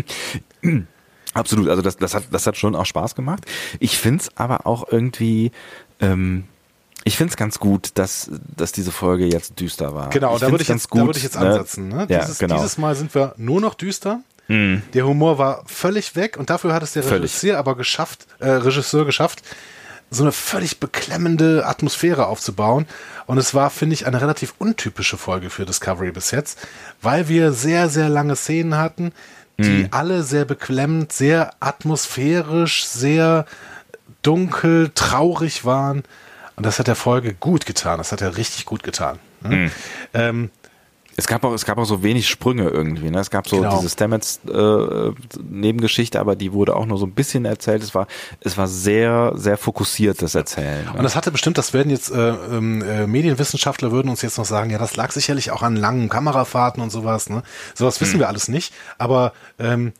Absolut, 1.34 1.68
also 1.68 1.82
das, 1.82 1.98
das, 1.98 2.14
hat, 2.14 2.24
das 2.30 2.46
hat 2.46 2.56
schon 2.56 2.74
auch 2.74 2.86
Spaß 2.86 3.14
gemacht. 3.14 3.44
Ich 3.78 3.98
finde 3.98 4.22
es 4.22 4.30
aber 4.38 4.66
auch 4.66 4.90
irgendwie, 4.90 5.50
ähm, 6.00 6.44
ich 7.04 7.18
finde 7.18 7.32
es 7.32 7.36
ganz 7.36 7.58
gut, 7.58 7.90
dass, 7.96 8.30
dass 8.56 8.72
diese 8.72 8.90
Folge 8.90 9.26
jetzt 9.26 9.60
düster 9.60 9.94
war. 9.94 10.08
Genau, 10.08 10.38
da 10.38 10.50
würde 10.50 10.62
ich, 10.62 10.68
jetzt, 10.68 10.90
würd 10.94 11.14
ich 11.14 11.24
jetzt 11.24 11.36
ansetzen. 11.36 11.88
Ne? 11.88 12.06
Ja, 12.08 12.20
dieses, 12.20 12.38
genau. 12.38 12.56
dieses 12.56 12.78
Mal 12.78 12.94
sind 12.94 13.14
wir 13.14 13.34
nur 13.36 13.60
noch 13.60 13.74
düster. 13.74 14.22
Mhm. 14.48 14.82
Der 14.94 15.06
Humor 15.06 15.36
war 15.36 15.62
völlig 15.66 16.16
weg 16.16 16.38
und 16.38 16.48
dafür 16.48 16.72
hat 16.72 16.82
es 16.82 16.94
der 16.94 17.08
Regisseur 17.10 17.58
aber 17.58 17.76
geschafft, 17.76 18.26
äh, 18.38 18.48
Regisseur 18.48 19.04
geschafft, 19.04 19.42
so 20.10 20.22
eine 20.22 20.32
völlig 20.32 20.78
beklemmende 20.78 21.66
Atmosphäre 21.66 22.26
aufzubauen. 22.26 22.86
Und 23.26 23.38
es 23.38 23.54
war, 23.54 23.70
finde 23.70 23.94
ich, 23.94 24.06
eine 24.06 24.20
relativ 24.20 24.54
untypische 24.58 25.16
Folge 25.16 25.50
für 25.50 25.66
Discovery 25.66 26.12
bis 26.12 26.30
jetzt, 26.30 26.58
weil 27.02 27.28
wir 27.28 27.52
sehr, 27.52 27.88
sehr 27.88 28.08
lange 28.08 28.36
Szenen 28.36 28.76
hatten, 28.76 29.12
die 29.58 29.84
mhm. 29.84 29.88
alle 29.90 30.22
sehr 30.22 30.44
beklemmend, 30.44 31.12
sehr 31.12 31.54
atmosphärisch, 31.60 32.84
sehr 32.86 33.46
dunkel, 34.22 34.90
traurig 34.94 35.64
waren. 35.64 36.04
Und 36.56 36.64
das 36.64 36.78
hat 36.78 36.86
der 36.86 36.96
Folge 36.96 37.34
gut 37.34 37.66
getan. 37.66 37.98
Das 37.98 38.12
hat 38.12 38.20
er 38.20 38.36
richtig 38.36 38.64
gut 38.64 38.82
getan. 38.82 39.18
Mhm. 39.42 39.70
Ähm, 40.14 40.50
es 41.16 41.26
gab 41.26 41.44
auch, 41.44 41.52
es 41.52 41.64
gab 41.64 41.78
auch 41.78 41.84
so 41.86 42.02
wenig 42.02 42.28
Sprünge 42.28 42.68
irgendwie. 42.68 43.10
Ne? 43.10 43.20
Es 43.20 43.30
gab 43.30 43.48
so 43.48 43.56
genau. 43.56 43.76
diese 43.76 43.88
Stamets 43.88 44.40
äh, 44.52 45.10
Nebengeschichte, 45.42 46.20
aber 46.20 46.36
die 46.36 46.52
wurde 46.52 46.76
auch 46.76 46.84
nur 46.84 46.98
so 46.98 47.06
ein 47.06 47.12
bisschen 47.12 47.46
erzählt. 47.46 47.82
Es 47.82 47.94
war, 47.94 48.06
es 48.40 48.58
war 48.58 48.68
sehr, 48.68 49.32
sehr 49.34 49.56
fokussiertes 49.56 50.34
Erzählen. 50.34 50.84
Ne? 50.84 50.92
Und 50.92 51.02
das 51.02 51.16
hatte 51.16 51.30
bestimmt, 51.30 51.56
das 51.56 51.72
werden 51.72 51.90
jetzt 51.90 52.10
äh, 52.10 52.28
ähm, 52.28 52.82
äh, 52.82 53.06
Medienwissenschaftler 53.06 53.92
würden 53.92 54.10
uns 54.10 54.20
jetzt 54.20 54.36
noch 54.36 54.44
sagen, 54.44 54.70
ja, 54.70 54.78
das 54.78 54.96
lag 54.96 55.10
sicherlich 55.10 55.50
auch 55.50 55.62
an 55.62 55.76
langen 55.76 56.10
Kamerafahrten 56.10 56.82
und 56.82 56.90
sowas. 56.90 57.30
Ne? 57.30 57.42
Sowas 57.74 58.00
wissen 58.00 58.14
hm. 58.14 58.20
wir 58.20 58.28
alles 58.28 58.48
nicht, 58.48 58.74
aber 58.98 59.32
ähm, 59.58 59.94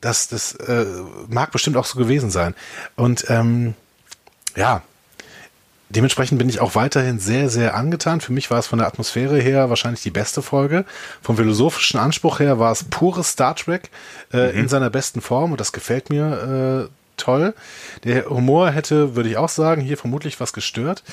das, 0.00 0.28
das 0.28 0.52
äh, 0.54 0.84
mag 1.28 1.52
bestimmt 1.52 1.76
auch 1.76 1.86
so 1.86 1.98
gewesen 1.98 2.30
sein. 2.30 2.54
Und 2.96 3.26
ähm, 3.28 3.74
ja, 4.56 4.82
Dementsprechend 5.88 6.38
bin 6.38 6.48
ich 6.48 6.60
auch 6.60 6.74
weiterhin 6.74 7.20
sehr, 7.20 7.48
sehr 7.48 7.76
angetan. 7.76 8.20
Für 8.20 8.32
mich 8.32 8.50
war 8.50 8.58
es 8.58 8.66
von 8.66 8.78
der 8.78 8.88
Atmosphäre 8.88 9.38
her 9.38 9.70
wahrscheinlich 9.70 10.02
die 10.02 10.10
beste 10.10 10.42
Folge. 10.42 10.84
Vom 11.22 11.36
philosophischen 11.36 12.00
Anspruch 12.00 12.40
her 12.40 12.58
war 12.58 12.72
es 12.72 12.84
pures 12.84 13.30
Star 13.30 13.54
Trek 13.54 13.90
äh, 14.32 14.52
mhm. 14.52 14.58
in 14.60 14.68
seiner 14.68 14.90
besten 14.90 15.20
Form 15.20 15.52
und 15.52 15.60
das 15.60 15.72
gefällt 15.72 16.10
mir 16.10 16.88
äh, 16.88 16.92
toll. 17.16 17.54
Der 18.02 18.28
Humor 18.28 18.70
hätte, 18.70 19.14
würde 19.14 19.28
ich 19.28 19.36
auch 19.36 19.48
sagen, 19.48 19.80
hier 19.80 19.96
vermutlich 19.96 20.40
was 20.40 20.52
gestört. 20.52 21.04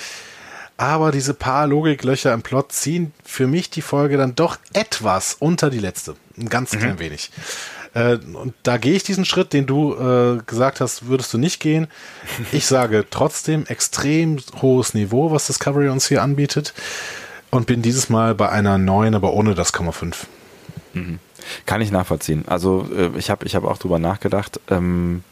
Aber 0.75 1.11
diese 1.11 1.35
paar 1.35 1.67
Logiklöcher 1.67 2.33
im 2.33 2.41
Plot 2.41 2.71
ziehen 2.71 3.13
für 3.23 3.45
mich 3.45 3.69
die 3.69 3.83
Folge 3.83 4.17
dann 4.17 4.33
doch 4.33 4.57
etwas 4.73 5.35
unter 5.39 5.69
die 5.69 5.79
letzte. 5.79 6.15
Ein 6.35 6.49
ganz 6.49 6.73
mhm. 6.73 6.79
klein 6.79 6.99
wenig. 6.99 7.29
Äh, 7.93 8.17
und 8.33 8.53
da 8.63 8.77
gehe 8.77 8.93
ich 8.93 9.03
diesen 9.03 9.25
Schritt, 9.25 9.53
den 9.53 9.65
du 9.65 9.93
äh, 9.93 10.41
gesagt 10.45 10.81
hast, 10.81 11.07
würdest 11.07 11.33
du 11.33 11.37
nicht 11.37 11.59
gehen. 11.59 11.87
Ich 12.51 12.65
sage 12.65 13.05
trotzdem 13.09 13.65
extrem 13.67 14.39
hohes 14.61 14.93
Niveau, 14.93 15.31
was 15.31 15.47
Discovery 15.47 15.89
uns 15.89 16.07
hier 16.07 16.21
anbietet. 16.21 16.73
Und 17.51 17.67
bin 17.67 17.83
dieses 17.83 18.09
Mal 18.09 18.33
bei 18.33 18.49
einer 18.49 18.77
9, 18.79 19.13
aber 19.13 19.33
ohne 19.33 19.53
das 19.53 19.73
Komma 19.73 19.91
5. 19.91 20.25
Mhm. 20.93 21.19
Kann 21.65 21.81
ich 21.81 21.91
nachvollziehen. 21.91 22.45
Also 22.47 22.87
äh, 22.95 23.11
ich 23.17 23.29
habe 23.29 23.45
ich 23.45 23.55
hab 23.55 23.63
auch 23.63 23.77
drüber 23.77 23.99
nachgedacht. 23.99 24.59
Ähm, 24.69 25.23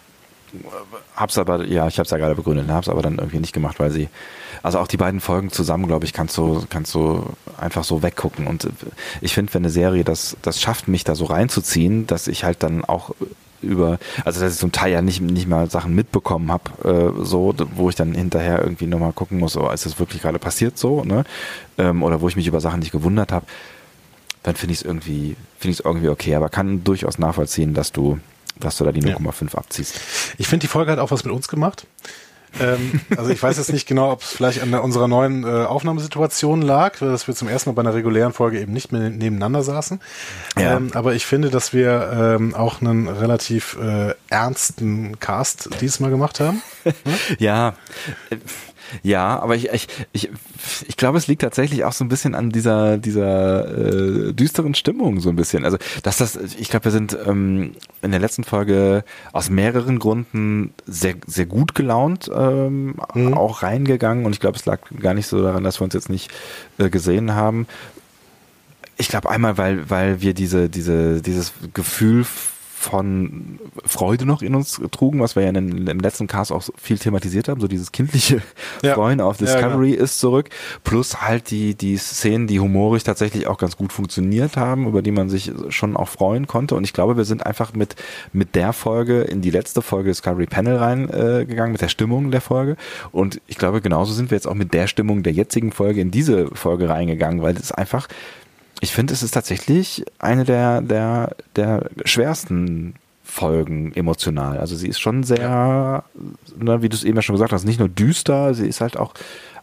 hab's 1.16 1.38
aber, 1.38 1.66
ja, 1.66 1.88
ich 1.88 1.98
habe 1.98 2.06
es 2.06 2.12
ja 2.12 2.18
gerade 2.18 2.36
begründet, 2.36 2.68
hab's 2.70 2.90
aber 2.90 3.02
dann 3.02 3.18
irgendwie 3.18 3.40
nicht 3.40 3.54
gemacht, 3.54 3.80
weil 3.80 3.92
sie 3.92 4.10
also 4.64 4.80
auch 4.80 4.88
die 4.88 4.98
beiden 4.98 5.20
Folgen 5.20 5.52
zusammen, 5.52 5.88
glaube 5.88 6.06
ich, 6.06 6.14
kannst 6.14 6.38
du, 6.38 6.64
kannst 6.70 6.94
du 6.94 7.26
einfach 7.58 7.84
so 7.84 8.04
weggucken. 8.04 8.48
Und 8.48 8.68
ich 9.20 9.34
finde, 9.34 9.54
wenn 9.54 9.64
eine 9.64 9.72
Serie 9.72 10.04
das, 10.04 10.38
das 10.42 10.62
schafft, 10.62 10.88
mich 10.88 11.04
da 11.04 11.16
so 11.16 11.26
reinzuziehen, 11.26 12.06
dass 12.06 12.28
ich 12.28 12.44
halt 12.44 12.62
dann 12.64 12.86
auch 12.86 13.12
über, 13.62 14.00
also 14.26 14.42
dass 14.42 14.54
ich 14.54 14.60
zum 14.60 14.72
Teil 14.72 14.92
ja 14.92 15.02
nicht, 15.02 15.22
nicht 15.22 15.48
mal 15.48 15.70
Sachen 15.70 15.94
mitbekommen 15.94 16.52
habe, 16.52 17.14
äh, 17.20 17.24
so, 17.24 17.54
wo 17.76 17.90
ich 17.90 17.96
dann 17.96 18.14
hinterher 18.14 18.62
irgendwie 18.62 18.88
nochmal 18.88 19.14
gucken 19.14 19.40
muss, 19.40 19.56
oh, 19.58 19.70
ist 19.70 19.86
das 19.86 20.00
wirklich 20.00 20.22
gerade 20.22 20.40
passiert 20.40 20.78
so, 20.78 21.04
ne? 21.04 21.24
Ähm, 21.78 22.04
oder 22.04 22.22
wo 22.22 22.28
ich 22.28 22.36
mich 22.36 22.48
über 22.48 22.60
Sachen 22.60 22.80
nicht 22.80 22.92
gewundert 22.92 23.32
habe, 23.32 23.46
dann 24.44 24.56
finde 24.56 24.74
ich 24.74 24.80
es 24.80 24.86
irgendwie, 24.86 25.36
finde 25.60 25.74
ich 25.74 25.80
es 25.80 25.86
irgendwie 25.86 26.10
okay, 26.10 26.36
aber 26.36 26.50
kann 26.50 26.84
durchaus 26.84 27.20
nachvollziehen, 27.20 27.74
dass 27.74 27.92
du, 27.92 28.20
dass 28.64 28.78
du 28.78 28.84
da 28.84 28.92
die 28.92 29.02
0,5 29.02 29.54
ja. 29.54 29.58
abziehst. 29.58 30.00
Ich 30.38 30.48
finde, 30.48 30.64
die 30.64 30.68
Folge 30.68 30.92
hat 30.92 31.00
auch 31.00 31.12
was 31.12 31.24
mit 31.24 31.34
uns 31.34 31.48
gemacht. 31.48 31.86
Ähm, 32.60 33.00
also 33.16 33.30
ich 33.30 33.42
weiß 33.42 33.58
jetzt 33.58 33.72
nicht 33.72 33.88
genau, 33.88 34.12
ob 34.12 34.22
es 34.22 34.32
vielleicht 34.32 34.62
an 34.62 34.74
unserer 34.74 35.08
neuen 35.08 35.44
äh, 35.44 35.48
Aufnahmesituation 35.48 36.62
lag, 36.62 36.98
dass 37.00 37.28
wir 37.28 37.36
zum 37.36 37.48
ersten 37.48 37.70
Mal 37.70 37.76
bei 37.76 37.82
einer 37.82 37.94
regulären 37.94 38.34
Folge 38.34 38.60
eben 38.60 38.74
nicht 38.74 38.92
mehr 38.92 39.10
nebeneinander 39.10 39.64
saßen. 39.64 40.02
Ja. 40.58 40.78
Ähm, 40.78 40.92
aber 40.94 41.14
ich 41.14 41.26
finde, 41.26 41.50
dass 41.50 41.74
wir 41.74 42.38
ähm, 42.40 42.54
auch 42.54 42.82
einen 42.82 43.08
relativ 43.08 43.78
äh, 43.82 44.14
ernsten 44.30 45.20
Cast 45.20 45.70
diesmal 45.82 46.10
gemacht 46.10 46.40
haben. 46.40 46.62
Hm? 46.84 47.14
ja. 47.38 47.76
Ja, 49.04 49.40
aber 49.40 49.56
ich, 49.56 49.70
ich, 49.70 49.88
ich, 50.12 50.30
ich 50.88 50.98
glaube, 50.98 51.18
es 51.18 51.28
liegt 51.28 51.42
tatsächlich 51.42 51.84
auch 51.84 51.94
so 51.94 52.04
ein 52.04 52.10
bisschen 52.10 52.36
an 52.36 52.50
dieser, 52.50 52.98
dieser 52.98 54.28
äh, 54.30 54.34
düsteren 54.34 54.76
Stimmung 54.76 55.20
so 55.20 55.30
ein 55.30 55.36
bisschen. 55.36 55.66
Also, 55.66 55.78
dass 56.04 56.18
das, 56.18 56.36
ich 56.36 56.70
glaube, 56.70 56.86
wir 56.86 56.92
sind 56.92 57.18
ähm, 57.26 57.76
in 58.02 58.12
der 58.12 58.20
letzten 58.20 58.44
Folge 58.44 59.04
aus 59.32 59.50
mehreren 59.50 60.00
Gründen 60.00 60.74
sehr, 60.86 61.16
sehr 61.28 61.46
gut 61.46 61.76
gelaunt 61.76 62.30
ähm, 62.34 62.96
mhm. 63.14 63.34
auch 63.34 63.64
reingegangen 63.64 64.26
und 64.26 64.34
ich 64.34 64.40
glaube, 64.40 64.58
es 64.58 64.66
lag 64.66 64.80
gar 65.00 65.14
nicht 65.14 65.28
so 65.28 65.42
daran, 65.42 65.64
dass 65.64 65.80
wir 65.80 65.86
uns 65.86 65.94
jetzt 65.94 66.10
nicht 66.10 66.32
äh, 66.78 66.90
gesehen 66.90 67.34
haben 67.34 67.68
Ich 68.98 69.08
glaube 69.08 69.30
einmal, 69.30 69.58
weil, 69.58 69.90
weil 69.90 70.22
wir 70.22 70.34
diese, 70.34 70.70
diese, 70.70 71.22
dieses 71.22 71.54
Gefühl 71.74 72.26
von 72.82 73.60
Freude 73.86 74.26
noch 74.26 74.42
in 74.42 74.56
uns 74.56 74.82
trugen, 74.90 75.20
was 75.20 75.36
wir 75.36 75.44
ja 75.44 75.50
in, 75.50 75.88
im 75.88 76.00
letzten 76.00 76.26
Cast 76.26 76.52
auch 76.52 76.64
viel 76.76 76.98
thematisiert 76.98 77.48
haben, 77.48 77.62
so 77.62 77.68
dieses 77.68 77.92
kindliche 77.92 78.42
ja. 78.82 78.96
Freuen 78.96 79.22
auf 79.22 79.38
Discovery 79.38 79.90
ja, 79.90 79.96
genau. 79.96 80.04
ist 80.04 80.20
zurück, 80.20 80.50
plus 80.84 81.22
halt 81.22 81.52
die, 81.52 81.76
die 81.76 81.98
Szenen, 81.98 82.48
die 82.48 82.60
humorig 82.60 83.04
tatsächlich 83.04 83.46
auch 83.46 83.60
ganz 83.60 83.78
gut 83.78 83.94
funktioniert 83.94 84.58
haben, 84.58 84.88
über 84.88 85.04
die 85.04 85.12
man 85.12 85.30
sich 85.30 85.52
schon 85.70 85.96
auch 85.96 86.08
freuen 86.08 86.48
konnte 86.48 86.74
und 86.74 86.84
ich 86.84 86.94
glaube, 86.94 87.18
wir 87.18 87.26
sind 87.26 87.46
einfach 87.46 87.74
mit, 87.74 87.96
mit 88.34 88.56
der 88.56 88.74
Folge 88.74 89.22
in 89.22 89.42
die 89.42 89.52
letzte 89.52 89.84
Folge 89.84 90.10
Discovery 90.10 90.48
Panel 90.48 90.78
reingegangen, 90.78 91.70
äh, 91.70 91.72
mit 91.72 91.82
der 91.82 91.90
Stimmung 91.90 92.32
der 92.32 92.42
Folge 92.42 92.78
und 93.12 93.42
ich 93.46 93.58
glaube, 93.58 93.82
genauso 93.82 94.12
sind 94.14 94.32
wir 94.32 94.36
jetzt 94.36 94.48
auch 94.48 94.56
mit 94.56 94.74
der 94.74 94.88
Stimmung 94.88 95.22
der 95.22 95.34
jetzigen 95.34 95.72
Folge 95.72 96.02
in 96.02 96.10
diese 96.10 96.48
Folge 96.56 96.90
reingegangen, 96.90 97.44
weil 97.44 97.56
es 97.56 97.72
einfach 97.72 98.08
ich 98.82 98.92
finde, 98.92 99.14
es 99.14 99.24
ist 99.24 99.32
tatsächlich 99.32 100.04
eine 100.20 100.44
der, 100.44 100.82
der, 100.82 101.36
der 101.56 101.90
schwersten 102.04 102.96
Folgen 103.24 103.94
emotional. 103.94 104.58
Also 104.58 104.76
sie 104.76 104.88
ist 104.88 105.00
schon 105.00 105.24
sehr, 105.24 106.04
ne, 106.58 106.82
wie 106.82 106.90
du 106.90 106.96
es 106.96 107.04
eben 107.04 107.16
ja 107.16 107.22
schon 107.22 107.36
gesagt 107.36 107.54
hast, 107.54 107.64
nicht 107.64 107.80
nur 107.80 107.88
düster, 107.88 108.56
sie 108.56 108.68
ist 108.68 108.82
halt 108.82 108.98
auch, 108.98 109.14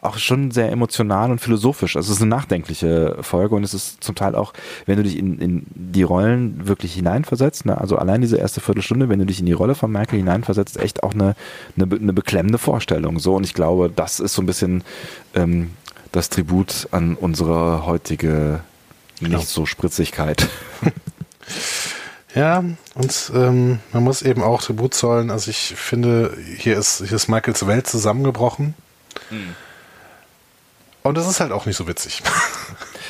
auch 0.01 0.19
schon 0.19 0.53
sehr 0.53 0.71
emotional 0.71 1.33
und 1.33 1.41
philosophisch. 1.41 1.97
Also 1.97 2.13
es 2.13 2.19
ist 2.19 2.23
eine 2.23 2.31
nachdenkliche 2.31 3.19
Folge 3.21 3.57
und 3.57 3.65
es 3.65 3.75
ist 3.75 4.03
zum 4.05 4.15
Teil 4.15 4.37
auch, 4.37 4.53
wenn 4.87 4.97
du 4.97 5.03
dich 5.03 5.19
in, 5.19 5.39
in 5.41 5.67
die 5.75 6.05
Rollen 6.05 6.69
wirklich 6.69 6.95
hineinversetzt, 6.95 7.67
ne, 7.67 7.79
also 7.79 7.97
allein 7.97 8.21
diese 8.21 8.37
erste 8.37 8.61
Viertelstunde, 8.61 9.09
wenn 9.09 9.19
du 9.19 9.27
dich 9.27 9.41
in 9.41 9.47
die 9.47 9.53
Rolle 9.53 9.75
von 9.75 9.91
Michael 9.91 10.21
hineinversetzt, 10.21 10.79
echt 10.79 11.03
auch 11.03 11.13
eine, 11.13 11.35
eine, 11.77 11.93
eine 11.93 12.13
beklemmende 12.13 12.59
Vorstellung. 12.59 13.19
So 13.19 13.35
und 13.35 13.45
ich 13.45 13.53
glaube, 13.53 13.91
das 13.95 14.21
ist 14.21 14.35
so 14.35 14.43
ein 14.43 14.47
bisschen 14.47 14.85
ähm, 15.35 15.73
das 16.13 16.31
Tribut 16.31 16.87
an 16.93 17.17
unsere 17.17 17.85
heutige 17.85 18.61
Genau. 19.21 19.39
Nicht 19.39 19.49
so 19.49 19.67
Spritzigkeit. 19.67 20.49
Ja, 22.35 22.63
und 22.95 23.33
ähm, 23.35 23.81
man 23.93 24.05
muss 24.05 24.23
eben 24.23 24.43
auch 24.43 24.63
Tribut 24.63 24.95
zollen. 24.95 25.31
Also 25.31 25.51
ich 25.51 25.75
finde, 25.77 26.37
hier 26.59 26.77
ist, 26.77 26.99
hier 26.99 27.17
ist 27.17 27.27
Michaels 27.29 27.67
Welt 27.67 27.87
zusammengebrochen. 27.87 28.75
Hm. 29.31 29.57
Und 31.03 31.17
das 31.17 31.27
ist 31.27 31.41
halt 31.41 31.53
auch 31.53 31.67
nicht 31.67 31.77
so 31.77 31.89
witzig. 31.89 32.23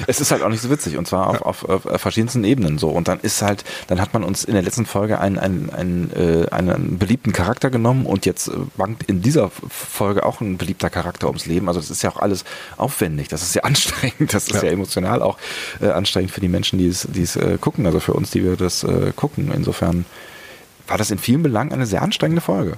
Es 0.07 0.21
ist 0.21 0.31
halt 0.31 0.43
auch 0.43 0.49
nicht 0.49 0.61
so 0.61 0.71
witzig 0.71 0.97
und 0.97 1.07
zwar 1.07 1.29
auf, 1.29 1.43
auf, 1.43 1.65
auf, 1.69 1.87
auf 1.87 2.01
verschiedensten 2.01 2.45
Ebenen 2.45 2.79
so. 2.79 2.89
Und 2.91 3.09
dann 3.09 3.21
ist 3.21 3.43
halt, 3.43 3.65
dann 3.89 4.01
hat 4.01 4.15
man 4.15 4.25
uns 4.25 4.45
in 4.45 4.55
der 4.55 4.63
letzten 4.63 4.87
Folge 4.87 5.21
einen, 5.21 5.39
einen, 5.39 5.71
einen, 5.71 6.13
äh, 6.15 6.49
einen 6.51 6.99
beliebten 6.99 7.33
Charakter 7.33 7.71
genommen 7.71 8.07
und 8.07 8.27
jetzt 8.27 8.51
wankt 8.77 9.05
in 9.05 9.23
dieser 9.23 9.51
Folge 9.51 10.25
auch 10.25 10.41
ein 10.41 10.59
beliebter 10.59 10.91
Charakter 10.91 11.27
ums 11.27 11.47
Leben. 11.47 11.69
Also 11.69 11.81
das 11.81 11.91
ist 11.91 12.03
ja 12.03 12.11
auch 12.11 12.19
alles 12.19 12.45
aufwendig, 12.77 13.29
das 13.29 13.43
ist 13.43 13.55
ja 13.55 13.63
anstrengend, 13.65 14.33
das 14.35 14.49
ist 14.49 14.55
ja, 14.55 14.65
ja 14.65 14.71
emotional 14.71 15.23
auch 15.23 15.39
äh, 15.81 15.89
anstrengend 15.89 16.31
für 16.31 16.41
die 16.41 16.49
Menschen, 16.49 16.79
die 16.79 16.89
es, 16.89 17.07
die 17.11 17.23
es 17.23 17.37
äh, 17.37 17.59
gucken, 17.61 17.87
also 17.87 18.01
für 18.01 18.13
uns, 18.15 18.31
die 18.31 18.45
wir 18.45 18.57
das 18.57 18.85
äh, 18.85 19.13
gucken. 19.15 19.53
Insofern 19.55 20.05
war 20.87 20.99
das 20.99 21.11
in 21.11 21.19
vielen 21.19 21.43
Belangen 21.43 21.73
eine 21.73 21.87
sehr 21.87 22.03
anstrengende 22.03 22.41
Folge. 22.41 22.77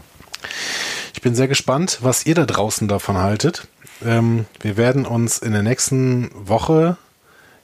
Ich 1.14 1.22
bin 1.22 1.34
sehr 1.34 1.48
gespannt, 1.48 1.98
was 2.02 2.26
ihr 2.26 2.34
da 2.34 2.47
draußen 2.47 2.88
davon 2.88 3.18
haltet. 3.18 3.66
Ähm, 4.05 4.47
wir 4.60 4.76
werden 4.76 5.06
uns 5.06 5.38
in 5.38 5.52
der 5.52 5.62
nächsten 5.62 6.30
Woche 6.34 6.97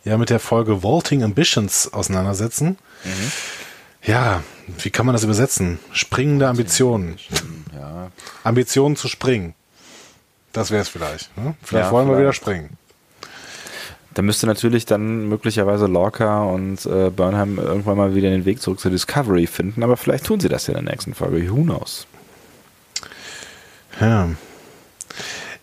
ja 0.07 0.17
mit 0.17 0.31
der 0.31 0.41
Folge 0.41 0.83
Vaulting 0.83 1.23
Ambitions 1.23 1.93
auseinandersetzen. 1.93 2.79
Mhm. 3.05 3.33
Ja, 4.05 4.43
wie 4.79 4.91
kann 4.91 5.05
man 5.05 5.15
das 5.15 5.25
übersetzen? 5.25 5.79
Springende 5.93 6.49
Ambitionen. 6.49 7.17
Ja. 7.75 8.11
Ambitionen 8.45 8.97
zu 8.97 9.09
springen. 9.09 9.55
Das 10.53 10.71
wäre 10.71 10.83
es 10.83 10.89
vielleicht. 10.89 11.37
Ne? 11.37 11.55
Vielleicht 11.63 11.87
ja, 11.87 11.93
wollen 11.93 12.07
vielleicht. 12.07 12.19
wir 12.19 12.23
wieder 12.23 12.33
springen. 12.33 12.79
Da 14.15 14.23
müsste 14.23 14.47
natürlich 14.47 14.87
dann 14.87 15.29
möglicherweise 15.29 15.87
Lorca 15.87 16.45
und 16.45 16.87
äh, 16.87 17.11
Burnham 17.11 17.59
irgendwann 17.59 17.99
mal 17.99 18.15
wieder 18.15 18.31
den 18.31 18.47
Weg 18.47 18.63
zurück 18.63 18.81
zur 18.81 18.91
Discovery 18.91 19.47
finden, 19.47 19.83
aber 19.83 19.99
vielleicht 19.99 20.25
tun 20.25 20.41
sie 20.41 20.49
das 20.49 20.69
ja 20.69 20.75
in 20.75 20.85
der 20.85 20.93
nächsten 20.93 21.13
Folge. 21.13 21.51
Who 21.51 21.63
knows? 21.65 22.07
Ja. 24.01 24.31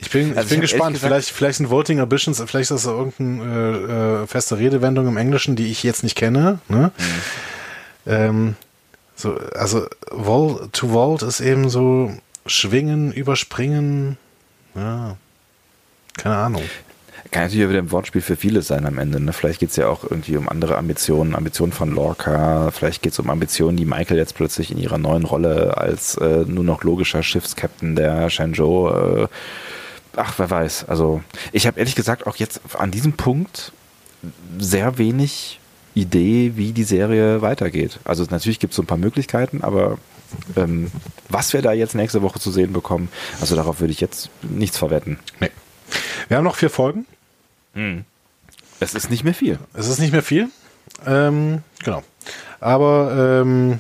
Ich 0.04 0.12
bin, 0.12 0.32
also 0.32 0.42
ich 0.42 0.50
bin 0.50 0.62
gespannt. 0.62 0.96
Gesagt, 0.96 1.14
vielleicht, 1.14 1.30
vielleicht 1.30 1.58
sind 1.58 1.70
Voting 1.70 2.00
Ambitions, 2.02 2.38
vielleicht 2.46 2.72
ist 2.72 2.86
das 2.86 2.86
irgendeine 2.86 4.20
äh, 4.20 4.24
äh, 4.24 4.28
feste 4.28 4.58
Redewendung 4.58 5.08
im 5.08 5.16
Englischen, 5.16 5.56
die 5.56 5.72
ich 5.72 5.82
jetzt 5.84 6.04
nicht 6.04 6.16
kenne. 6.16 6.60
Ne? 6.68 6.92
Mhm. 6.98 8.12
Ähm, 8.12 8.56
so, 9.16 9.38
also 9.56 9.88
Vol 10.12 10.68
to 10.74 10.90
Vault 10.90 11.22
ist 11.22 11.40
eben 11.40 11.70
so 11.70 12.12
schwingen, 12.46 13.14
überspringen. 13.14 14.18
Ja, 14.76 15.16
keine 16.18 16.36
Ahnung. 16.36 16.64
Kann 17.32 17.44
natürlich 17.44 17.70
wieder 17.70 17.80
ein 17.80 17.92
Wortspiel 17.92 18.22
für 18.22 18.36
viele 18.36 18.62
sein 18.62 18.86
am 18.86 19.00
Ende. 19.00 19.20
Ne? 19.20 19.32
Vielleicht 19.32 19.60
geht 19.60 19.70
es 19.70 19.78
ja 19.78 19.88
auch 19.88 20.04
irgendwie 20.04 20.36
um 20.36 20.50
andere 20.50 20.78
Ambitionen, 20.78 21.36
Ambitionen 21.36 21.72
von 21.72 21.90
Lorca, 21.90 22.70
vielleicht 22.72 23.02
geht 23.02 23.14
es 23.14 23.20
um 23.20 23.30
Ambitionen, 23.30 23.78
die 23.78 23.86
Michael 23.86 24.18
jetzt 24.18 24.36
plötzlich 24.36 24.70
in 24.72 24.78
ihrer 24.78 24.98
neuen 24.98 25.24
Rolle 25.24 25.78
als 25.78 26.16
äh, 26.18 26.44
nur 26.46 26.64
noch 26.64 26.84
logischer 26.84 27.24
Schiffskapitän 27.24 27.96
der 27.96 28.30
Shenzhou 28.30 28.90
äh, 28.90 29.28
ach, 30.16 30.34
wer 30.38 30.50
weiß. 30.50 30.86
Also 30.90 31.24
ich 31.52 31.68
habe 31.68 31.80
ehrlich 31.80 31.96
gesagt 31.96 32.28
auch 32.28 32.36
jetzt 32.38 32.62
an 32.78 32.92
diesem 32.92 33.14
Punkt 33.14 33.72
sehr 34.58 34.98
wenig 34.98 35.60
Idee, 35.96 36.54
wie 36.56 36.72
die 36.72 36.84
Serie 36.84 37.42
weitergeht. 37.42 38.00
Also 38.04 38.26
natürlich 38.30 38.60
gibt 38.60 38.72
es 38.72 38.78
so 38.78 38.84
ein 38.84 38.88
paar 38.88 38.98
Möglichkeiten, 38.98 39.62
aber 39.64 39.98
ähm, 40.56 40.92
was 41.30 41.54
wir 41.54 41.62
da 41.62 41.72
jetzt 41.74 41.96
nächste 41.96 42.22
Woche 42.22 42.40
zu 42.40 42.52
sehen 42.52 42.74
bekommen, 42.74 43.10
also 43.40 43.56
darauf 43.56 43.80
würde 43.80 43.94
ich 43.94 44.02
jetzt 44.02 44.30
nichts 44.42 44.78
verwetten. 44.78 45.20
Nee. 45.40 45.52
Wir 46.28 46.38
haben 46.38 46.44
noch 46.44 46.56
vier 46.56 46.70
Folgen. 46.70 47.06
Hm. 47.74 48.06
Es 48.80 48.96
ist 48.96 49.10
nicht 49.10 49.24
mehr 49.24 49.34
viel. 49.36 49.60
Es 49.74 49.88
ist 49.88 50.00
nicht 50.00 50.12
mehr 50.12 50.24
viel. 50.24 50.50
Ähm, 51.06 51.62
genau. 51.84 52.04
Aber 52.60 53.42
ähm, 53.42 53.80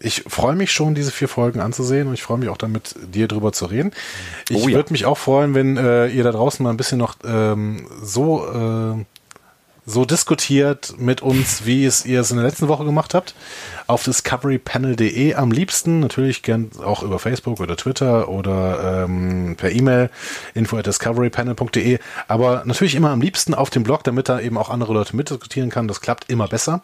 ich 0.00 0.24
freue 0.26 0.56
mich 0.56 0.72
schon, 0.72 0.94
diese 0.94 1.12
vier 1.12 1.28
Folgen 1.28 1.60
anzusehen 1.60 2.08
und 2.08 2.14
ich 2.14 2.22
freue 2.22 2.38
mich 2.38 2.48
auch 2.48 2.56
damit, 2.56 2.94
dir 3.12 3.28
drüber 3.28 3.52
zu 3.52 3.66
reden. 3.66 3.92
Ich 4.48 4.56
oh, 4.56 4.68
ja. 4.68 4.76
würde 4.76 4.92
mich 4.92 5.04
auch 5.04 5.18
freuen, 5.18 5.54
wenn 5.54 5.76
äh, 5.76 6.08
ihr 6.08 6.24
da 6.24 6.32
draußen 6.32 6.62
mal 6.62 6.70
ein 6.70 6.76
bisschen 6.76 6.98
noch 6.98 7.16
ähm, 7.24 7.86
so 8.02 8.96
äh, 8.98 9.04
so 9.86 10.04
diskutiert 10.04 10.94
mit 10.98 11.20
uns, 11.20 11.66
wie 11.66 11.84
es 11.84 12.04
ihr 12.04 12.20
es 12.20 12.30
in 12.30 12.36
der 12.36 12.46
letzten 12.46 12.68
Woche 12.68 12.84
gemacht 12.84 13.14
habt. 13.14 13.34
Auf 13.86 14.04
discoverypanel.de 14.04 15.34
am 15.34 15.50
liebsten, 15.50 16.00
natürlich 16.00 16.42
gern 16.42 16.70
auch 16.84 17.02
über 17.02 17.18
Facebook 17.18 17.60
oder 17.60 17.76
Twitter 17.76 18.28
oder 18.28 19.04
ähm, 19.04 19.56
per 19.56 19.72
E-Mail 19.72 20.10
info 20.54 20.76
at 20.76 20.86
discoverypanel.de, 20.86 21.98
aber 22.28 22.62
natürlich 22.64 22.94
immer 22.94 23.10
am 23.10 23.20
liebsten 23.20 23.54
auf 23.54 23.70
dem 23.70 23.82
Blog, 23.82 24.04
damit 24.04 24.28
da 24.28 24.40
eben 24.40 24.58
auch 24.58 24.70
andere 24.70 24.92
Leute 24.92 25.16
mitdiskutieren 25.16 25.70
kann. 25.70 25.88
Das 25.88 26.00
klappt 26.00 26.30
immer 26.30 26.46
besser. 26.46 26.82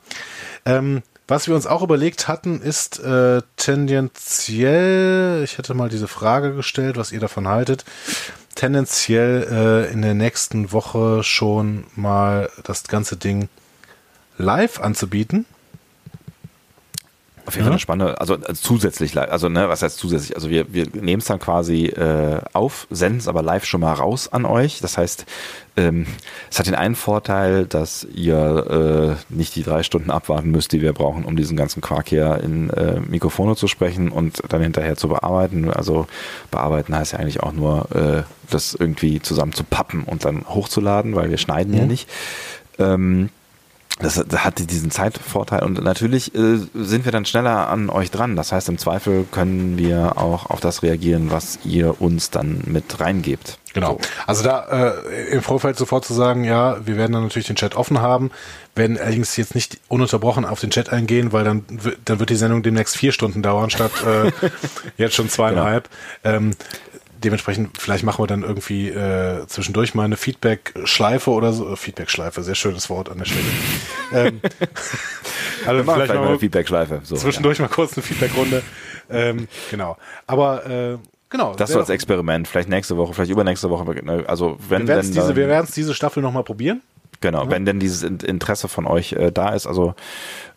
Ähm, 0.65 1.03
was 1.29 1.49
wir 1.49 1.55
uns 1.55 1.67
auch 1.67 1.83
überlegt 1.83 2.29
hatten, 2.29 2.61
ist 2.61 3.01
äh, 3.01 3.43
tendenziell, 3.57 5.43
ich 5.45 5.59
hätte 5.59 5.75
mal 5.75 5.89
diese 5.89 6.09
Frage 6.09 6.55
gestellt, 6.55 6.97
was 6.97 7.13
ihr 7.13 7.21
davon 7.21 7.49
haltet, 7.49 7.85
tendenziell 8.55 9.47
äh, 9.89 9.93
in 9.93 10.03
der 10.03 10.15
nächsten 10.15 10.73
Woche 10.73 11.23
schon 11.25 11.85
mal 11.95 12.51
das 12.63 12.85
ganze 12.85 13.17
Ding 13.17 13.49
live 14.39 14.81
anzubieten. 14.81 15.47
Auf 17.47 17.55
jeden 17.55 17.65
Fall 17.65 17.73
eine 17.73 17.79
spannende, 17.79 18.21
also, 18.21 18.35
also 18.35 18.53
zusätzlich, 18.55 19.17
also 19.17 19.49
ne, 19.49 19.69
was 19.69 19.83
heißt 19.83 19.99
zusätzlich? 19.99 20.35
Also 20.35 20.51
wir, 20.51 20.73
wir 20.75 20.89
nehmen 20.93 21.21
es 21.21 21.27
dann 21.27 21.39
quasi 21.39 21.87
äh, 21.87 22.41
auf, 22.53 22.89
senden 22.91 23.19
es 23.19 23.29
aber 23.29 23.43
live 23.43 23.65
schon 23.65 23.81
mal 23.81 23.93
raus 23.93 24.29
an 24.33 24.45
euch. 24.45 24.81
Das 24.81 24.99
heißt, 24.99 25.27
ähm, 25.77 26.07
es 26.51 26.59
hat 26.59 26.67
den 26.67 26.75
einen 26.75 26.97
Vorteil, 26.97 27.67
dass 27.67 28.05
ihr 28.13 29.17
äh, 29.31 29.35
nicht 29.35 29.55
die 29.55 29.63
drei 29.63 29.85
Stunden 29.85 30.11
abwarten 30.11 30.51
müsst, 30.51 30.73
die 30.73 30.83
wir 30.83 30.93
brauchen, 30.93 31.25
um 31.25 31.37
diesen 31.37 31.57
ganzen 31.57 31.81
Quark 31.81 32.09
hier 32.09 32.41
in 32.43 32.71
äh, 32.71 32.99
Mikrofone 32.99 33.55
zu 33.55 33.69
sprechen 33.69 34.11
und 34.11 34.43
dann 34.49 34.63
hinterher 34.63 34.97
zu 34.97 35.07
bearbeiten. 35.07 35.71
Also 35.71 36.09
bearbeiten 36.51 36.97
heißt 36.97 37.13
ja 37.13 37.21
eigentlich 37.21 37.45
auch 37.45 37.53
nur, 37.53 37.89
äh, 37.95 38.23
das 38.51 38.75
irgendwie 38.75 39.21
zusammen 39.21 39.53
zu 39.53 39.63
pappen 39.63 40.03
und 40.03 40.25
dann 40.25 40.47
hochzuladen, 40.49 41.15
weil 41.15 41.31
wir 41.31 41.39
schneiden 41.39 41.73
mhm. 41.73 41.79
ja 41.79 41.87
nicht. 41.87 42.09
Ähm, 42.79 43.31
das 43.99 44.23
hatte 44.45 44.67
diesen 44.67 44.91
Zeitvorteil 44.91 45.63
und 45.63 45.83
natürlich 45.83 46.35
äh, 46.35 46.59
sind 46.75 47.07
wir 47.07 47.13
dann 47.13 47.25
schneller 47.25 47.69
an 47.69 47.89
euch 47.89 48.11
dran. 48.11 48.37
Das 48.37 48.53
heißt, 48.53 48.69
im 48.69 48.77
Zweifel 48.77 49.25
können 49.31 49.79
wir 49.79 50.19
auch 50.19 50.51
auf 50.51 50.61
das 50.61 50.83
reagieren, 50.83 51.31
was 51.31 51.59
ihr 51.65 52.01
uns 52.01 52.31
dann 52.31 52.61
mit 52.67 53.01
reingebt. 53.01 53.59
Genau. 53.73 53.93
So. 53.93 54.09
Also 54.27 54.43
da 54.43 54.93
äh, 54.93 55.29
im 55.33 55.43
Vorfeld 55.43 55.77
sofort 55.77 56.05
zu 56.05 56.13
sagen, 56.13 56.45
ja, 56.45 56.87
wir 56.87 56.97
werden 56.97 57.13
dann 57.13 57.23
natürlich 57.23 57.47
den 57.47 57.57
Chat 57.57 57.75
offen 57.75 58.01
haben, 58.01 58.31
werden 58.75 58.99
allerdings 58.99 59.37
jetzt 59.37 59.55
nicht 59.55 59.79
ununterbrochen 59.89 60.45
auf 60.45 60.61
den 60.61 60.71
Chat 60.71 60.91
eingehen, 60.91 61.33
weil 61.33 61.45
dann, 61.45 61.65
dann 62.05 62.19
wird 62.19 62.31
die 62.31 62.37
Sendung 62.37 62.63
demnächst 62.63 62.97
vier 62.97 63.13
Stunden 63.13 63.43
dauern 63.43 63.71
statt 63.71 63.93
äh, 64.07 64.31
jetzt 64.99 65.15
schon 65.15 65.31
zweieinhalb. 65.31 65.89
Genau. 66.23 66.37
Ähm, 66.37 66.57
dementsprechend, 67.23 67.79
vielleicht 67.79 68.05
machen 68.05 68.23
wir 68.23 68.27
dann 68.27 68.43
irgendwie 68.43 68.89
äh, 68.89 69.47
zwischendurch 69.47 69.95
mal 69.95 70.05
eine 70.05 70.17
Feedback-Schleife 70.17 71.31
oder 71.31 71.53
so. 71.53 71.75
Feedback-Schleife, 71.77 72.43
sehr 72.43 72.55
schönes 72.55 72.91
Wort 72.91 73.09
an 73.09 73.19
der 73.19 73.25
Stelle. 73.25 73.45
ähm, 74.13 74.41
also 75.67 75.83
vielleicht, 75.83 75.85
vielleicht 75.85 76.15
mal 76.15 76.29
eine 76.29 76.39
Feedback-Schleife. 76.39 77.01
So, 77.05 77.17
zwischendurch 77.17 77.59
ja. 77.59 77.65
mal 77.65 77.69
kurz 77.69 77.95
eine 77.95 78.03
Feedback-Runde. 78.03 78.63
Ähm, 79.11 79.49
genau. 79.71 79.97
Aber 80.27 80.67
äh, 80.67 80.99
genau. 81.29 81.55
Das 81.55 81.71
so 81.71 81.79
als 81.79 81.91
Experiment. 81.91 82.49
Vielleicht 82.49 82.69
nächste 82.69 82.97
Woche, 82.97 83.15
vielleicht 83.15 83.31
übernächste 83.31 83.71
Woche. 83.71 83.85
Also 84.27 84.59
wenn 84.69 84.87
wir 84.87 84.97
werden 84.97 85.13
diese, 85.13 85.73
diese 85.75 85.95
Staffel 85.95 86.23
nochmal 86.23 86.45
probieren. 86.45 86.83
Genau, 87.21 87.45
ja. 87.45 87.51
wenn 87.51 87.65
denn 87.65 87.81
dieses 87.81 88.03
Interesse 88.03 88.69
von 88.69 88.87
euch 88.87 89.13
äh, 89.13 89.31
da 89.31 89.51
ist, 89.51 89.67
also 89.67 89.95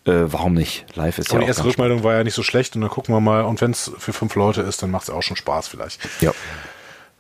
äh, 0.06 0.12
warum 0.26 0.54
nicht? 0.54 0.86
Live 0.96 1.20
ist 1.20 1.32
und 1.32 1.40
ja. 1.40 1.42
Die 1.42 1.48
erste 1.48 1.66
Rückmeldung 1.66 2.04
war 2.04 2.16
ja 2.16 2.24
nicht 2.24 2.34
so 2.34 2.44
schlecht 2.44 2.76
und 2.76 2.82
dann 2.82 2.90
gucken 2.90 3.14
wir 3.14 3.22
mal. 3.22 3.44
Und 3.44 3.62
wenn 3.62 3.72
es 3.72 3.92
für 3.98 4.14
fünf 4.14 4.36
Leute 4.36 4.62
ist, 4.62 4.82
dann 4.82 4.92
macht 4.92 5.04
es 5.04 5.10
auch 5.10 5.24
schon 5.24 5.38
Spaß 5.38 5.68
vielleicht. 5.68 6.00
Ja. 6.22 6.32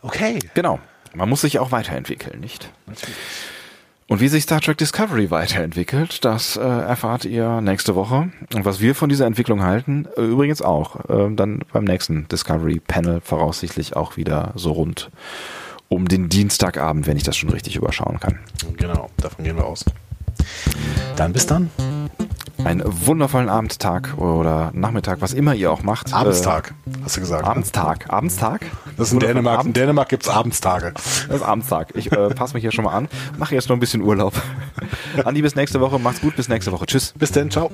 Okay. 0.02 0.40
Genau. 0.54 0.80
Man 1.14 1.28
muss 1.28 1.42
sich 1.42 1.60
auch 1.60 1.72
weiterentwickeln, 1.72 2.40
nicht? 2.40 2.70
Natürlich. 2.86 3.16
Und 4.10 4.22
wie 4.22 4.28
sich 4.28 4.44
Star 4.44 4.60
Trek 4.60 4.76
Discovery 4.80 5.30
weiterentwickelt, 5.30 6.26
das 6.26 6.58
äh, 6.58 6.62
erfahrt 6.62 7.26
ihr 7.26 7.62
nächste 7.62 7.94
Woche. 7.94 8.32
Und 8.56 8.66
was 8.66 8.80
wir 8.80 8.96
von 8.96 9.08
dieser 9.08 9.28
Entwicklung 9.28 9.62
halten, 9.62 10.08
äh, 10.18 10.22
übrigens 10.22 10.64
auch, 10.64 11.08
äh, 11.10 11.30
dann 11.36 11.60
beim 11.72 11.84
nächsten 11.84 12.28
Discovery 12.28 12.80
Panel 12.80 13.22
voraussichtlich 13.22 13.96
auch 13.96 14.18
wieder 14.18 14.52
so 14.56 14.72
rund 14.72 15.12
um 15.90 16.08
den 16.08 16.30
Dienstagabend, 16.30 17.08
wenn 17.08 17.18
ich 17.18 17.24
das 17.24 17.36
schon 17.36 17.50
richtig 17.50 17.76
überschauen 17.76 18.20
kann. 18.20 18.40
Genau, 18.78 19.10
davon 19.18 19.44
gehen 19.44 19.58
wir 19.58 19.66
aus. 19.66 19.84
Dann 21.16 21.34
bis 21.34 21.46
dann 21.46 21.70
einen 22.64 22.84
wundervollen 22.86 23.50
Abendtag 23.50 24.18
oder 24.18 24.72
Nachmittag, 24.74 25.22
was 25.22 25.34
immer 25.34 25.54
ihr 25.54 25.72
auch 25.72 25.84
macht. 25.84 26.14
Abendstag, 26.14 26.74
äh, 26.86 26.92
hast 27.04 27.18
du 27.18 27.22
gesagt. 27.22 27.44
Ne? 27.44 27.50
Abendstag. 27.50 28.08
Ne? 28.08 28.14
Abendstag? 28.14 28.62
Das 28.98 29.08
ist 29.08 29.14
in 29.14 29.20
Dänemark. 29.20 29.66
In 29.66 29.74
Dänemark 29.74 30.10
gibt 30.10 30.24
es 30.24 30.30
Abendstage. 30.30 30.94
Das 30.94 31.28
ist 31.28 31.42
Abendstag. 31.42 31.96
Ich 31.96 32.12
äh, 32.12 32.30
passe 32.30 32.54
mich 32.54 32.62
hier 32.62 32.72
schon 32.72 32.86
mal 32.86 32.94
an. 32.94 33.08
Mache 33.38 33.56
jetzt 33.56 33.70
noch 33.70 33.76
ein 33.76 33.80
bisschen 33.80 34.02
Urlaub. 34.02 34.34
Andi, 35.26 35.42
bis 35.42 35.56
nächste 35.56 35.80
Woche. 35.80 36.00
Macht's 36.00 36.22
gut. 36.22 36.36
Bis 36.36 36.50
nächste 36.50 36.72
Woche. 36.72 36.86
Tschüss. 36.86 37.14
Bis 37.18 37.32
dann. 37.32 37.50
Ciao. 37.50 37.72